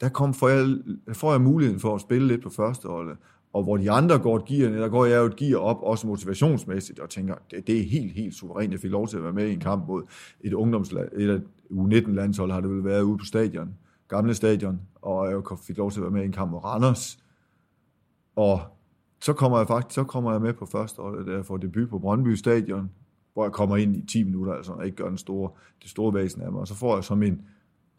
Der 0.02 0.10
kom, 0.10 0.34
får, 0.34 0.50
jeg, 0.50 0.78
får 1.14 1.32
jeg 1.32 1.42
muligheden 1.42 1.80
for 1.80 1.96
at 1.96 2.02
spille 2.02 2.28
lidt 2.28 2.44
på 2.44 2.50
førsteholdet. 2.50 3.18
Og 3.54 3.64
hvor 3.64 3.78
de 3.78 3.92
andre 3.92 4.20
går 4.20 4.36
et 4.36 4.46
gear 4.46 4.70
ned, 4.70 4.80
der 4.80 4.90
går 4.90 5.06
jeg 5.06 5.18
jo 5.18 5.26
et 5.26 5.36
gear 5.36 5.60
op, 5.60 5.84
også 5.84 6.08
motivationsmæssigt, 6.08 7.00
og 7.00 7.10
tænker, 7.10 7.36
det, 7.52 7.68
det 7.68 7.80
er 7.80 7.84
helt, 7.84 8.12
helt 8.12 8.36
suverænt. 8.36 8.72
Jeg 8.72 8.80
fik 8.80 8.92
lov 8.92 9.08
til 9.08 9.18
at 9.18 9.24
være 9.24 9.34
med 9.34 9.48
i 9.48 9.54
en 9.54 9.60
kamp 9.60 9.88
mod 9.88 10.04
et 10.42 10.54
ungdomsland, 10.54 11.10
et 11.18 11.44
U19-landshold 11.72 12.52
har 12.52 12.62
det 12.62 12.70
vel 12.70 12.84
været 12.84 13.02
ude 13.02 13.18
på 13.18 13.26
stadion, 13.26 13.76
gamle 14.08 14.34
stadion, 14.34 14.82
og 15.02 15.32
jeg 15.32 15.42
fik 15.68 15.78
lov 15.78 15.92
til 15.92 16.00
at 16.00 16.04
være 16.04 16.12
med 16.12 16.22
i 16.22 16.26
en 16.26 16.32
kamp 16.32 16.52
mod 16.52 16.64
Randers. 16.64 17.18
Og 18.36 18.62
så 19.22 19.34
kommer 19.34 19.58
jeg 19.58 19.68
faktisk 19.68 19.96
så 19.96 20.04
kommer 20.04 20.32
jeg 20.32 20.42
med 20.42 20.54
på 20.54 20.66
første 20.66 21.02
år, 21.02 21.12
der 21.12 21.36
jeg 21.36 21.46
får 21.46 21.58
debut 21.58 21.90
på 21.90 22.00
Brøndby 22.00 22.36
Stadion, 22.36 22.92
hvor 23.34 23.46
jeg 23.46 23.52
kommer 23.52 23.78
ind 23.78 23.96
i 23.96 24.06
10 24.06 24.24
minutter, 24.24 24.54
altså 24.54 24.72
og 24.72 24.86
ikke 24.86 24.98
gør 24.98 25.08
den 25.08 25.18
store, 25.18 25.52
det 25.82 25.90
store 25.90 26.14
væsen 26.14 26.42
af 26.42 26.52
mig. 26.52 26.62
Og 26.62 26.68
så 26.68 26.76
får 26.76 26.96
jeg 26.96 27.04
så 27.04 27.16
min, 27.16 27.42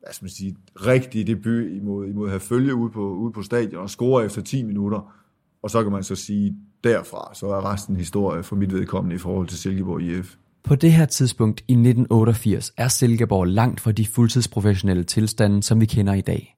hvad 0.01 0.13
skal 0.13 0.25
man 0.25 0.31
sige, 0.31 0.57
rigtige 0.77 1.25
debut 1.25 1.65
imod, 1.65 2.07
imod 2.07 2.27
at 2.27 2.31
have 2.31 2.41
følge 2.41 2.75
ude 2.75 2.91
på, 2.91 3.15
ude 3.15 3.33
på 3.33 3.43
stadion 3.43 3.83
og 3.83 3.91
score 3.91 4.25
efter 4.25 4.43
10 4.43 4.63
minutter. 4.63 5.15
Og 5.63 5.71
så 5.71 5.83
kan 5.83 5.93
man 5.93 6.03
så 6.03 6.15
sige, 6.15 6.55
derfra, 6.85 7.31
så 7.35 7.47
er 7.47 7.73
resten 7.73 7.97
historie 7.97 8.43
for 8.43 8.57
mit 8.57 8.73
vedkommende 8.73 9.17
i 9.17 9.19
forhold 9.19 9.49
til 9.49 9.59
Silkeborg 9.59 10.03
IF. 10.03 10.35
På 10.65 10.75
det 10.75 10.93
her 10.93 11.07
tidspunkt 11.07 11.61
i 11.61 11.73
1988 11.73 12.73
er 12.77 12.89
Silkeborg 12.89 13.47
langt 13.47 13.81
fra 13.81 13.93
de 13.93 14.07
fuldtidsprofessionelle 14.07 15.05
tilstande, 15.05 15.63
som 15.63 15.81
vi 15.81 15.87
kender 15.87 16.15
i 16.15 16.21
dag. 16.21 16.57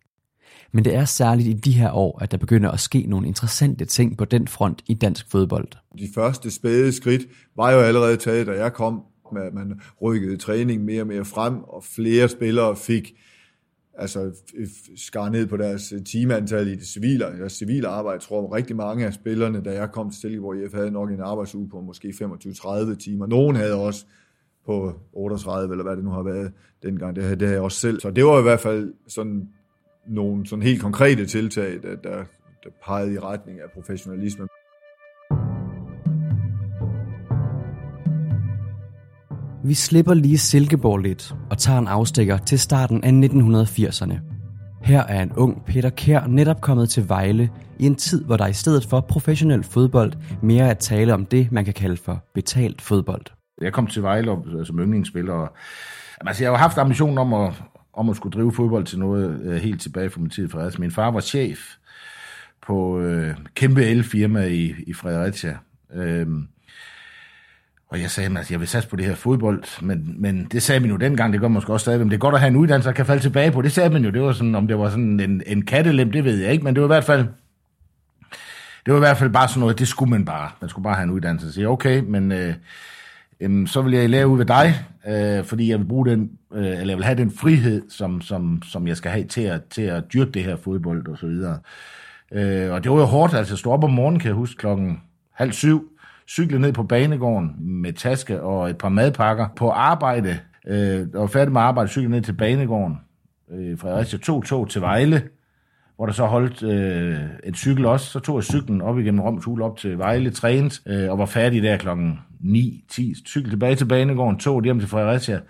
Men 0.73 0.85
det 0.85 0.95
er 0.95 1.05
særligt 1.05 1.49
i 1.49 1.53
de 1.53 1.73
her 1.73 1.93
år, 1.93 2.19
at 2.23 2.31
der 2.31 2.37
begynder 2.37 2.71
at 2.71 2.81
ske 2.81 3.07
nogle 3.09 3.27
interessante 3.27 3.85
ting 3.85 4.19
på 4.19 4.25
den 4.25 4.49
front 4.49 4.83
i 4.87 4.95
dansk 4.95 5.31
fodbold. 5.31 5.69
De 5.99 6.09
første 6.15 6.51
spæde 6.51 6.93
skridt 6.93 7.23
var 7.57 7.73
jo 7.73 7.79
allerede 7.79 8.17
taget, 8.17 8.47
da 8.47 8.53
jeg 8.53 8.73
kom, 8.73 9.03
med 9.33 9.43
at 9.43 9.55
man 9.55 9.81
rykkede 10.03 10.37
træning 10.37 10.85
mere 10.85 11.03
og 11.03 11.07
mere 11.07 11.25
frem, 11.25 11.59
og 11.63 11.85
flere 11.85 12.29
spillere 12.29 12.77
fik 12.77 13.13
altså 13.97 14.33
skar 14.97 15.29
ned 15.29 15.47
på 15.47 15.57
deres 15.57 15.93
øh, 15.93 16.05
timeantal 16.05 16.69
i 16.69 16.75
det 16.75 16.87
civile, 16.87 17.25
deres 17.25 17.53
civile 17.53 17.89
arbejde. 17.89 18.15
Jeg 18.15 18.21
tror, 18.21 18.55
rigtig 18.55 18.77
mange 18.77 19.07
af 19.07 19.15
spillerne, 19.15 19.61
da 19.61 19.73
jeg 19.73 19.93
kom 19.93 20.11
til 20.11 20.21
Silkeborg 20.21 20.57
IF, 20.57 20.75
havde 20.75 20.91
nok 20.91 21.11
en 21.11 21.21
arbejdsuge 21.21 21.69
på 21.69 21.81
måske 21.81 22.09
25-30 22.09 22.95
timer. 22.95 23.27
Nogen 23.27 23.57
havde 23.57 23.75
også 23.75 24.07
på 24.67 24.93
38, 25.13 25.73
eller 25.73 25.85
hvad 25.85 25.97
det 25.97 26.05
nu 26.05 26.11
har 26.11 26.23
været 26.23 26.53
dengang. 26.83 27.17
Det 27.17 27.25
havde, 27.25 27.37
det 27.37 27.43
havde 27.43 27.55
jeg 27.55 27.63
også 27.63 27.79
selv. 27.79 28.01
Så 28.01 28.11
det 28.11 28.25
var 28.25 28.39
i 28.39 28.43
hvert 28.43 28.61
fald 28.61 28.95
sådan 29.09 29.49
nogle 30.07 30.47
sådan 30.47 30.63
helt 30.63 30.83
konkrete 30.83 31.27
tiltag, 31.27 31.83
der, 31.83 31.97
der, 31.97 32.25
der 32.65 32.71
pegede 32.85 33.13
i 33.13 33.19
retning 33.19 33.61
af 33.61 33.71
professionalisme. 33.75 34.47
Vi 39.67 39.75
slipper 39.75 40.15
lige 40.15 40.39
Silkeborg 40.39 40.99
lidt 40.99 41.35
og 41.51 41.59
tager 41.59 41.79
en 41.79 41.89
afstikker 41.89 42.39
til 42.39 42.59
starten 42.59 43.05
af 43.05 43.11
1980'erne. 43.11 44.15
Her 44.83 45.03
er 45.03 45.23
en 45.23 45.33
ung 45.33 45.65
Peter 45.65 45.91
Kær 45.91 46.27
netop 46.27 46.61
kommet 46.61 46.89
til 46.89 47.09
Vejle 47.09 47.51
i 47.79 47.87
en 47.87 47.95
tid, 47.95 48.25
hvor 48.25 48.37
der 48.37 48.47
i 48.47 48.53
stedet 48.53 48.87
for 48.87 49.01
professionel 49.01 49.63
fodbold 49.63 50.13
mere 50.43 50.65
er 50.65 50.71
at 50.71 50.79
tale 50.79 51.15
om 51.15 51.27
det, 51.27 51.53
man 51.53 51.65
kan 51.65 51.75
kalde 51.75 51.97
for 51.97 52.25
betalt 52.35 52.83
fodbold. 52.83 53.25
Jeg 53.61 53.73
kom 53.73 53.87
til 53.87 54.03
Vejle 54.03 54.31
øh, 54.31 54.67
som 54.67 54.79
yndlingsspiller, 54.79 55.33
og 55.33 55.53
altså, 56.21 56.45
jeg 56.45 56.53
har 56.53 56.59
haft 56.59 56.79
ambitionen 56.79 57.19
om 57.19 57.35
at, 57.35 57.63
om 57.93 58.11
at 58.11 58.17
skulle 58.17 58.33
drive 58.33 58.53
fodbold 58.53 58.85
til 58.85 58.99
noget 58.99 59.41
øh, 59.45 59.57
helt 59.57 59.81
tilbage 59.81 60.11
fra 60.11 60.21
min 60.21 60.31
tid 60.31 60.47
i 60.47 60.51
Fredericia. 60.51 60.81
Min 60.81 60.91
far 60.91 61.11
var 61.11 61.21
chef 61.21 61.59
på 62.67 63.01
øh, 63.01 63.35
kæmpe 63.55 63.85
elfirma 63.85 64.45
i, 64.45 64.75
i 64.87 64.93
Fredericia. 64.93 65.59
Øhm, 65.95 66.49
og 67.95 68.01
jeg 68.01 68.11
sagde, 68.11 68.31
at 68.31 68.37
altså, 68.37 68.55
jeg 68.55 68.61
vil 68.61 68.69
satse 68.69 68.89
på 68.89 68.97
det 68.97 69.07
her 69.07 69.15
fodbold, 69.15 69.83
men, 69.83 70.15
men 70.19 70.49
det 70.53 70.63
sagde 70.63 70.81
man 70.81 70.91
jo 70.91 70.97
dengang, 70.97 71.33
det 71.33 71.41
gør 71.41 71.49
man 71.49 71.55
måske 71.55 71.73
også 71.73 71.85
stadig, 71.85 71.99
men 71.99 72.09
det 72.09 72.15
er 72.15 72.19
godt 72.19 72.35
at 72.35 72.41
have 72.41 72.49
en 72.49 72.57
uddannelse, 72.57 72.89
der 72.89 72.95
kan 72.95 73.07
falde 73.07 73.23
tilbage 73.23 73.51
på. 73.51 73.63
Det 73.63 73.73
sagde 73.73 73.91
man 73.91 74.05
jo, 74.05 74.11
det 74.11 74.23
var 74.23 74.33
sådan, 74.33 74.55
om 74.55 74.69
det 74.69 74.79
var 74.79 74.89
sådan 74.89 75.21
en, 75.21 75.43
en 75.47 75.65
kattelem, 75.65 76.13
det 76.13 76.25
ved 76.25 76.39
jeg 76.39 76.53
ikke, 76.53 76.65
men 76.65 76.75
det 76.75 76.83
var 76.83 76.87
i 76.87 76.95
hvert 76.95 77.05
fald, 77.05 77.27
det 78.87 78.93
var 78.93 78.97
i 78.97 78.99
hvert 78.99 79.17
fald 79.17 79.31
bare 79.31 79.49
sådan 79.49 79.61
noget, 79.61 79.79
det 79.79 79.89
skulle 79.89 80.11
man 80.11 80.25
bare. 80.25 80.51
Man 80.61 80.71
skulle 80.71 80.83
bare 80.83 80.95
have 80.95 81.05
en 81.05 81.11
uddannelse. 81.11 81.47
og 81.47 81.53
sige, 81.53 81.69
okay, 81.69 82.01
men 82.01 82.33
øh, 82.33 82.55
øh, 83.41 83.67
så 83.67 83.83
vil 83.83 83.93
jeg 83.93 84.11
lære 84.11 84.29
ud 84.29 84.39
ved 84.39 84.47
dig, 84.47 84.75
øh, 85.09 85.45
fordi 85.45 85.71
jeg 85.71 85.79
vil 85.79 85.85
bruge 85.85 86.07
den, 86.07 86.31
øh, 86.55 86.67
eller 86.67 86.89
jeg 86.89 86.97
vil 86.97 87.05
have 87.05 87.19
den 87.19 87.31
frihed, 87.31 87.83
som, 87.91 88.21
som, 88.21 88.63
som 88.63 88.87
jeg 88.89 88.97
skal 88.97 89.11
have 89.11 89.25
til 89.25 89.43
at, 89.43 89.65
til 89.65 89.83
at 89.83 90.05
dyrke 90.13 90.31
det 90.31 90.45
her 90.45 90.57
fodbold 90.57 91.09
og 91.09 91.19
så 91.19 91.27
videre. 91.27 91.59
Øh, 92.33 92.73
og 92.73 92.85
det 92.85 92.93
var 92.93 92.99
jo 92.99 93.05
hårdt, 93.05 93.35
altså 93.35 93.57
stå 93.57 93.71
op 93.71 93.85
om 93.85 93.91
morgenen, 93.91 94.21
kan 94.21 94.29
jeg 94.29 94.37
huske, 94.37 94.59
klokken 94.59 95.01
halv 95.33 95.53
syv, 95.53 95.91
cykle 96.29 96.59
ned 96.59 96.73
på 96.73 96.83
banegården 96.83 97.57
med 97.59 97.93
taske 97.93 98.43
og 98.43 98.71
et 98.71 98.79
par 98.79 98.89
madpakker 98.89 99.49
på 99.57 99.71
arbejde, 99.71 100.39
øh, 100.67 101.07
og 101.15 101.31
færdig 101.31 101.53
med 101.53 101.61
arbejde, 101.61 101.91
cykle 101.91 102.09
ned 102.09 102.23
til 102.23 102.33
banegården, 102.33 102.97
øh, 103.51 103.79
Fredericia 103.79 104.19
tog 104.19 104.45
tog 104.45 104.71
til 104.71 104.81
Vejle, 104.81 105.23
hvor 105.97 106.07
der 106.07 106.13
så 106.13 106.27
holdt 106.27 106.63
øh, 106.63 107.19
et 107.45 107.57
cykel 107.57 107.87
også. 107.87 108.07
Så 108.07 108.21
tog 108.21 108.37
jeg 108.37 108.45
cyklen 108.45 108.83
op 108.83 108.99
igennem 108.99 109.21
Roms 109.21 109.45
Hul 109.45 109.63
op 109.63 109.77
til 109.79 109.99
Vejle, 109.99 110.31
trænet, 110.31 110.83
øh, 110.87 111.11
og 111.11 111.19
var 111.19 111.27
færdig 111.27 111.63
der 111.63 111.77
klokken 111.77 112.19
9-10. 112.41 113.29
Cykel 113.29 113.51
tilbage 113.51 113.75
til 113.75 113.87
banegården, 113.87 114.39
tog 114.39 114.65
hjem 114.65 114.79
til 114.81 114.89
Fredericia, 114.89 115.41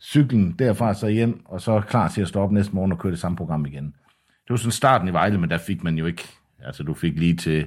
cyklen 0.00 0.54
derfra 0.58 0.94
så 0.94 1.08
hjem, 1.08 1.40
og 1.44 1.60
så 1.60 1.80
klar 1.80 2.08
til 2.08 2.22
at 2.22 2.28
stå 2.28 2.40
op 2.40 2.52
næste 2.52 2.74
morgen 2.74 2.92
og 2.92 2.98
køre 2.98 3.12
det 3.12 3.20
samme 3.20 3.36
program 3.36 3.66
igen. 3.66 3.84
Det 3.84 4.50
var 4.50 4.56
sådan 4.56 4.72
starten 4.72 5.08
i 5.08 5.12
Vejle, 5.12 5.38
men 5.38 5.50
der 5.50 5.58
fik 5.58 5.84
man 5.84 5.98
jo 5.98 6.06
ikke, 6.06 6.24
altså 6.64 6.82
du 6.82 6.94
fik 6.94 7.18
lige 7.18 7.36
til 7.36 7.66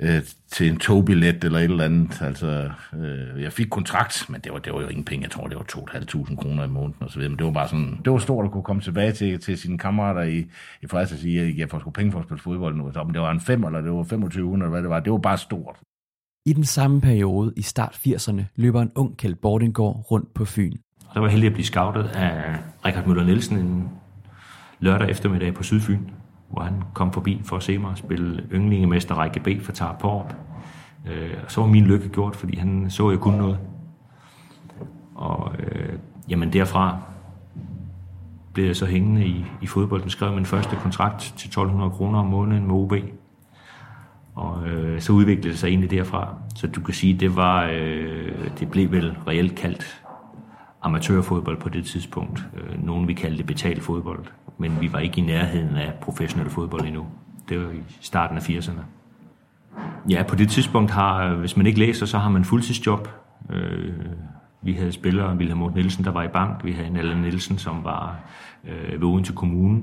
øh, 0.00 0.22
til 0.50 0.68
en 0.68 0.78
togbillet 0.78 1.44
eller 1.44 1.58
et 1.58 1.64
eller 1.64 1.84
andet. 1.84 2.22
Altså, 2.22 2.70
øh, 2.96 3.42
jeg 3.42 3.52
fik 3.52 3.66
kontrakt, 3.70 4.26
men 4.28 4.40
det 4.40 4.52
var, 4.52 4.58
det 4.58 4.72
var 4.72 4.80
jo 4.80 4.88
ingen 4.88 5.04
penge. 5.04 5.22
Jeg 5.22 5.30
tror, 5.30 5.46
det 5.46 5.56
var 5.56 5.64
2.500 5.72 6.36
kroner 6.36 6.64
i 6.64 6.68
måneden 6.68 7.02
og 7.02 7.10
så 7.10 7.16
videre. 7.16 7.30
Men 7.30 7.38
det 7.38 7.46
var 7.46 7.52
bare 7.52 7.68
sådan, 7.68 8.00
det 8.04 8.12
var 8.12 8.18
stort 8.18 8.44
at 8.44 8.50
kunne 8.50 8.62
komme 8.62 8.82
tilbage 8.82 9.12
til, 9.12 9.40
til 9.40 9.58
sine 9.58 9.78
kammerater 9.78 10.22
i, 10.22 10.38
i 10.82 10.86
Fredericia 10.86 11.16
og 11.16 11.20
sige, 11.20 11.40
at 11.40 11.56
jeg 11.56 11.70
får 11.70 11.78
sgu 11.78 11.90
penge 11.90 12.12
for 12.12 12.18
at 12.18 12.24
spille 12.24 12.40
fodbold 12.40 12.76
nu. 12.76 12.92
Så 12.92 13.00
om 13.00 13.10
det 13.10 13.22
var 13.22 13.30
en 13.30 13.40
5 13.40 13.64
eller 13.64 13.80
det 13.80 13.92
var 13.92 14.02
2500 14.02 14.68
eller 14.68 14.70
hvad 14.70 14.82
det 14.82 14.90
var, 14.90 15.00
det 15.00 15.12
var 15.12 15.18
bare 15.18 15.38
stort. 15.38 15.76
I 16.46 16.52
den 16.52 16.64
samme 16.64 17.00
periode 17.00 17.52
i 17.56 17.62
start 17.62 17.94
80'erne 18.06 18.42
løber 18.56 18.82
en 18.82 18.90
ung 18.94 19.16
Kjeld 19.16 19.34
Bordingård 19.34 20.06
rundt 20.10 20.34
på 20.34 20.44
Fyn. 20.44 20.76
Og 21.06 21.14
der 21.14 21.20
var 21.20 21.28
heldig 21.28 21.46
at 21.46 21.52
blive 21.52 21.66
scoutet 21.66 22.04
af 22.14 22.58
Richard 22.84 23.06
Møller 23.06 23.24
Nielsen 23.24 23.58
en 23.58 23.88
lørdag 24.80 25.10
eftermiddag 25.10 25.54
på 25.54 25.62
Sydfyn 25.62 25.98
hvor 26.50 26.62
han 26.62 26.82
kom 26.94 27.12
forbi 27.12 27.40
for 27.44 27.56
at 27.56 27.62
se 27.62 27.78
mig 27.78 27.96
spille 27.96 28.44
yndlingemester 28.52 29.14
række 29.14 29.40
B 29.40 29.48
for 29.62 29.72
Tar 29.72 29.96
Porp. 30.00 30.34
Øh, 31.06 31.34
så 31.48 31.60
var 31.60 31.68
min 31.68 31.84
lykke 31.84 32.08
gjort, 32.08 32.36
fordi 32.36 32.56
han 32.56 32.90
så, 32.90 33.06
at 33.06 33.12
jeg 33.12 33.20
kunne 33.20 33.38
noget. 33.38 33.58
Og 35.14 35.52
øh, 35.58 35.98
jamen 36.28 36.52
derfra 36.52 36.98
blev 38.52 38.66
jeg 38.66 38.76
så 38.76 38.86
hængende 38.86 39.26
i, 39.26 39.44
i 39.62 39.66
fodbolden, 39.66 40.10
skrev 40.10 40.32
min 40.32 40.46
første 40.46 40.76
kontrakt 40.76 41.20
til 41.20 41.48
1200 41.48 41.90
kroner 41.90 42.18
om 42.18 42.26
måneden 42.26 42.66
med 42.66 42.74
OB. 42.74 42.92
Og 44.34 44.68
øh, 44.68 45.00
så 45.00 45.12
udviklede 45.12 45.48
det 45.48 45.58
sig 45.58 45.68
egentlig 45.68 45.90
derfra. 45.90 46.34
Så 46.56 46.66
du 46.66 46.80
kan 46.80 46.94
sige, 46.94 47.14
det 47.14 47.36
var, 47.36 47.64
øh, 47.72 48.50
det 48.58 48.70
blev 48.70 48.90
vel 48.90 49.16
reelt 49.26 49.54
kaldt 49.54 49.99
amatørfodbold 50.82 51.56
på 51.56 51.68
det 51.68 51.84
tidspunkt. 51.84 52.46
Øh, 52.56 52.86
nogen 52.86 53.08
vi 53.08 53.14
kaldte 53.14 53.38
det 53.38 53.46
betalt 53.46 53.82
fodbold 53.82 54.26
men 54.60 54.80
vi 54.80 54.92
var 54.92 54.98
ikke 54.98 55.20
i 55.20 55.24
nærheden 55.24 55.76
af 55.76 55.94
professionel 56.00 56.50
fodbold 56.50 56.86
endnu. 56.86 57.06
Det 57.48 57.60
var 57.60 57.70
i 57.70 57.82
starten 58.00 58.36
af 58.36 58.50
80'erne. 58.50 58.80
Ja, 60.08 60.22
på 60.22 60.34
det 60.34 60.48
tidspunkt 60.48 60.90
har, 60.90 61.34
hvis 61.34 61.56
man 61.56 61.66
ikke 61.66 61.78
læser, 61.78 62.06
så 62.06 62.18
har 62.18 62.30
man 62.30 62.44
fuldtidsjob. 62.44 63.08
Øh, 63.50 63.94
vi 64.62 64.72
havde 64.72 64.92
spillere, 64.92 65.36
Wilhelm 65.36 65.58
Morten 65.58 65.76
Nielsen, 65.76 66.04
der 66.04 66.10
var 66.10 66.22
i 66.22 66.28
bank. 66.28 66.64
Vi 66.64 66.72
havde 66.72 66.88
en 66.88 66.96
Allan 66.96 67.16
Nielsen, 67.16 67.58
som 67.58 67.84
var 67.84 68.20
øh, 68.64 69.00
ved 69.00 69.08
Odense 69.08 69.32
Kommune. 69.32 69.82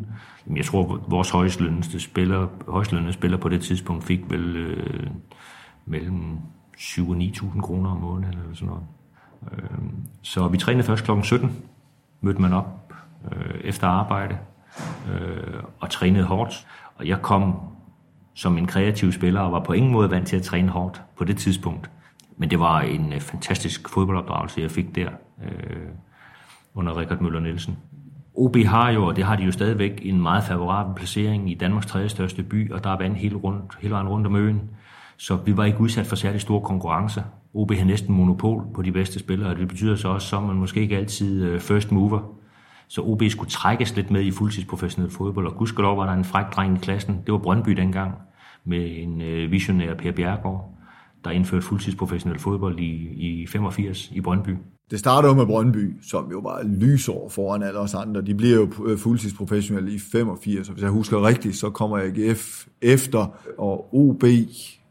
Jeg 0.56 0.66
tror, 0.66 1.06
vores 1.08 1.30
højstlønnede 1.30 2.00
spiller, 2.00 2.48
højstlønnede 2.68 3.14
spiller 3.14 3.38
på 3.38 3.50
det 3.50 3.62
tidspunkt 3.62 4.04
fik 4.04 4.30
vel 4.30 4.56
øh, 4.56 5.08
mellem 5.86 6.38
7 6.78 7.10
og 7.10 7.18
9.000 7.18 7.62
kroner 7.62 7.90
om 7.90 7.98
måneden 7.98 8.34
eller 8.34 8.54
sådan 8.54 8.68
noget. 8.68 8.84
Øh, 9.52 9.80
så 10.22 10.48
vi 10.48 10.58
trænede 10.58 10.84
først 10.84 11.04
kl. 11.04 11.12
17, 11.24 11.56
mødte 12.22 12.42
man 12.42 12.54
op 12.54 12.94
øh, 13.32 13.62
efter 13.62 13.88
arbejde, 13.88 14.38
øh, 15.12 15.64
og 15.80 15.90
trænede 15.90 16.26
hårdt. 16.26 16.68
Og 16.96 17.08
jeg 17.08 17.22
kom 17.22 17.60
som 18.34 18.58
en 18.58 18.68
kreativ 18.68 19.12
spiller 19.12 19.42
og 19.42 19.52
var 19.52 19.64
på 19.64 19.74
ingen 19.74 19.92
måde 19.92 20.12
vant 20.12 20.28
til 20.28 20.36
at 20.36 20.44
træne 20.44 20.70
hårdt 20.70 21.02
på 21.18 21.24
det 21.24 21.38
tidspunkt. 21.38 21.90
Men 22.38 22.50
det 22.50 22.60
var 22.60 22.82
en 22.82 23.14
øh, 23.14 23.20
fantastisk 23.20 23.90
fodboldopdragelse, 23.90 24.62
jeg 24.62 24.72
fik 24.72 24.96
der 24.96 25.10
øh, 25.44 25.88
under 26.74 26.98
Richard 26.98 27.22
Møller 27.22 27.40
Nielsen. 27.40 27.78
OB 28.36 28.58
har 28.58 28.90
jo, 28.90 29.06
og 29.06 29.16
det 29.16 29.24
har 29.24 29.36
de 29.36 29.44
jo 29.44 29.52
stadigvæk, 29.52 30.00
en 30.02 30.22
meget 30.22 30.44
favorabel 30.44 30.96
placering 30.96 31.52
i 31.52 31.54
Danmarks 31.54 31.86
tredje 31.86 32.10
største 32.10 32.44
by, 32.44 32.72
og 32.72 32.84
der 32.84 32.90
er 32.90 32.98
vand 32.98 33.16
hele, 33.16 33.36
rundt, 33.36 33.78
hele 33.82 33.94
vejen 33.94 34.08
rundt 34.08 34.28
om 34.28 34.36
øen. 34.36 34.70
Så 35.18 35.36
vi 35.36 35.58
var 35.58 35.66
ikke 35.66 35.82
udsat 35.82 36.06
for 36.06 36.16
særlig 36.16 36.42
stor 36.42 36.60
konkurrence. 36.60 37.24
OB 37.54 37.72
har 37.72 37.86
næsten 37.86 38.16
monopol 38.16 38.64
på 38.74 38.82
de 38.82 38.92
bedste 38.92 39.20
spillere, 39.20 39.50
og 39.50 39.56
det 39.56 39.68
betyder 39.68 39.96
så 39.96 40.08
også, 40.08 40.38
at 40.38 40.44
man 40.44 40.56
måske 40.56 40.82
ikke 40.82 40.98
altid 40.98 41.44
øh, 41.44 41.60
first 41.60 41.92
mover. 41.92 42.34
Så 42.88 43.02
OB 43.02 43.24
skulle 43.30 43.50
trækkes 43.50 43.96
lidt 43.96 44.12
med 44.12 44.22
i 44.22 44.32
fuldtidsprofessionel 44.32 45.12
fodbold, 45.12 45.48
og 45.48 45.56
gudskelov 45.56 45.98
var 45.98 46.06
der 46.06 46.14
en 46.14 46.26
fræk 46.26 46.46
dreng 46.56 46.78
i 46.78 46.80
klassen. 46.80 47.22
Det 47.26 47.32
var 47.32 47.38
Brøndby 47.38 47.72
dengang, 47.72 48.14
med 48.66 48.98
en 48.98 49.22
øh, 49.22 49.52
visionær 49.52 49.94
Per 49.94 50.12
Bjergård, 50.12 50.78
der 51.24 51.32
indførte 51.32 51.66
fuldtidsprofessionel 51.66 52.40
fodbold 52.40 52.80
i, 52.80 52.92
i 53.42 53.48
85 53.48 54.12
i 54.12 54.22
Brøndby. 54.22 54.56
Det 54.92 55.00
startede 55.00 55.36
med 55.36 55.46
Brøndby, 55.46 56.02
som 56.02 56.32
jo 56.32 56.40
var 56.40 56.64
lysår 56.64 57.30
foran 57.30 57.64
alle 57.64 57.80
os 57.80 57.94
andre. 57.94 58.22
De 58.22 58.36
bliver 58.36 58.56
jo 58.56 58.70
øh, 58.86 58.98
fuldtidsprofessionelle 58.98 59.92
i 59.92 60.00
85, 60.00 60.68
og 60.68 60.74
hvis 60.74 60.84
jeg 60.84 60.92
husker 60.92 61.28
rigtigt, 61.28 61.56
så 61.56 61.70
kommer 61.70 61.98
AGF 61.98 62.68
efter, 62.82 63.38
og 63.58 63.96
OB, 63.96 64.24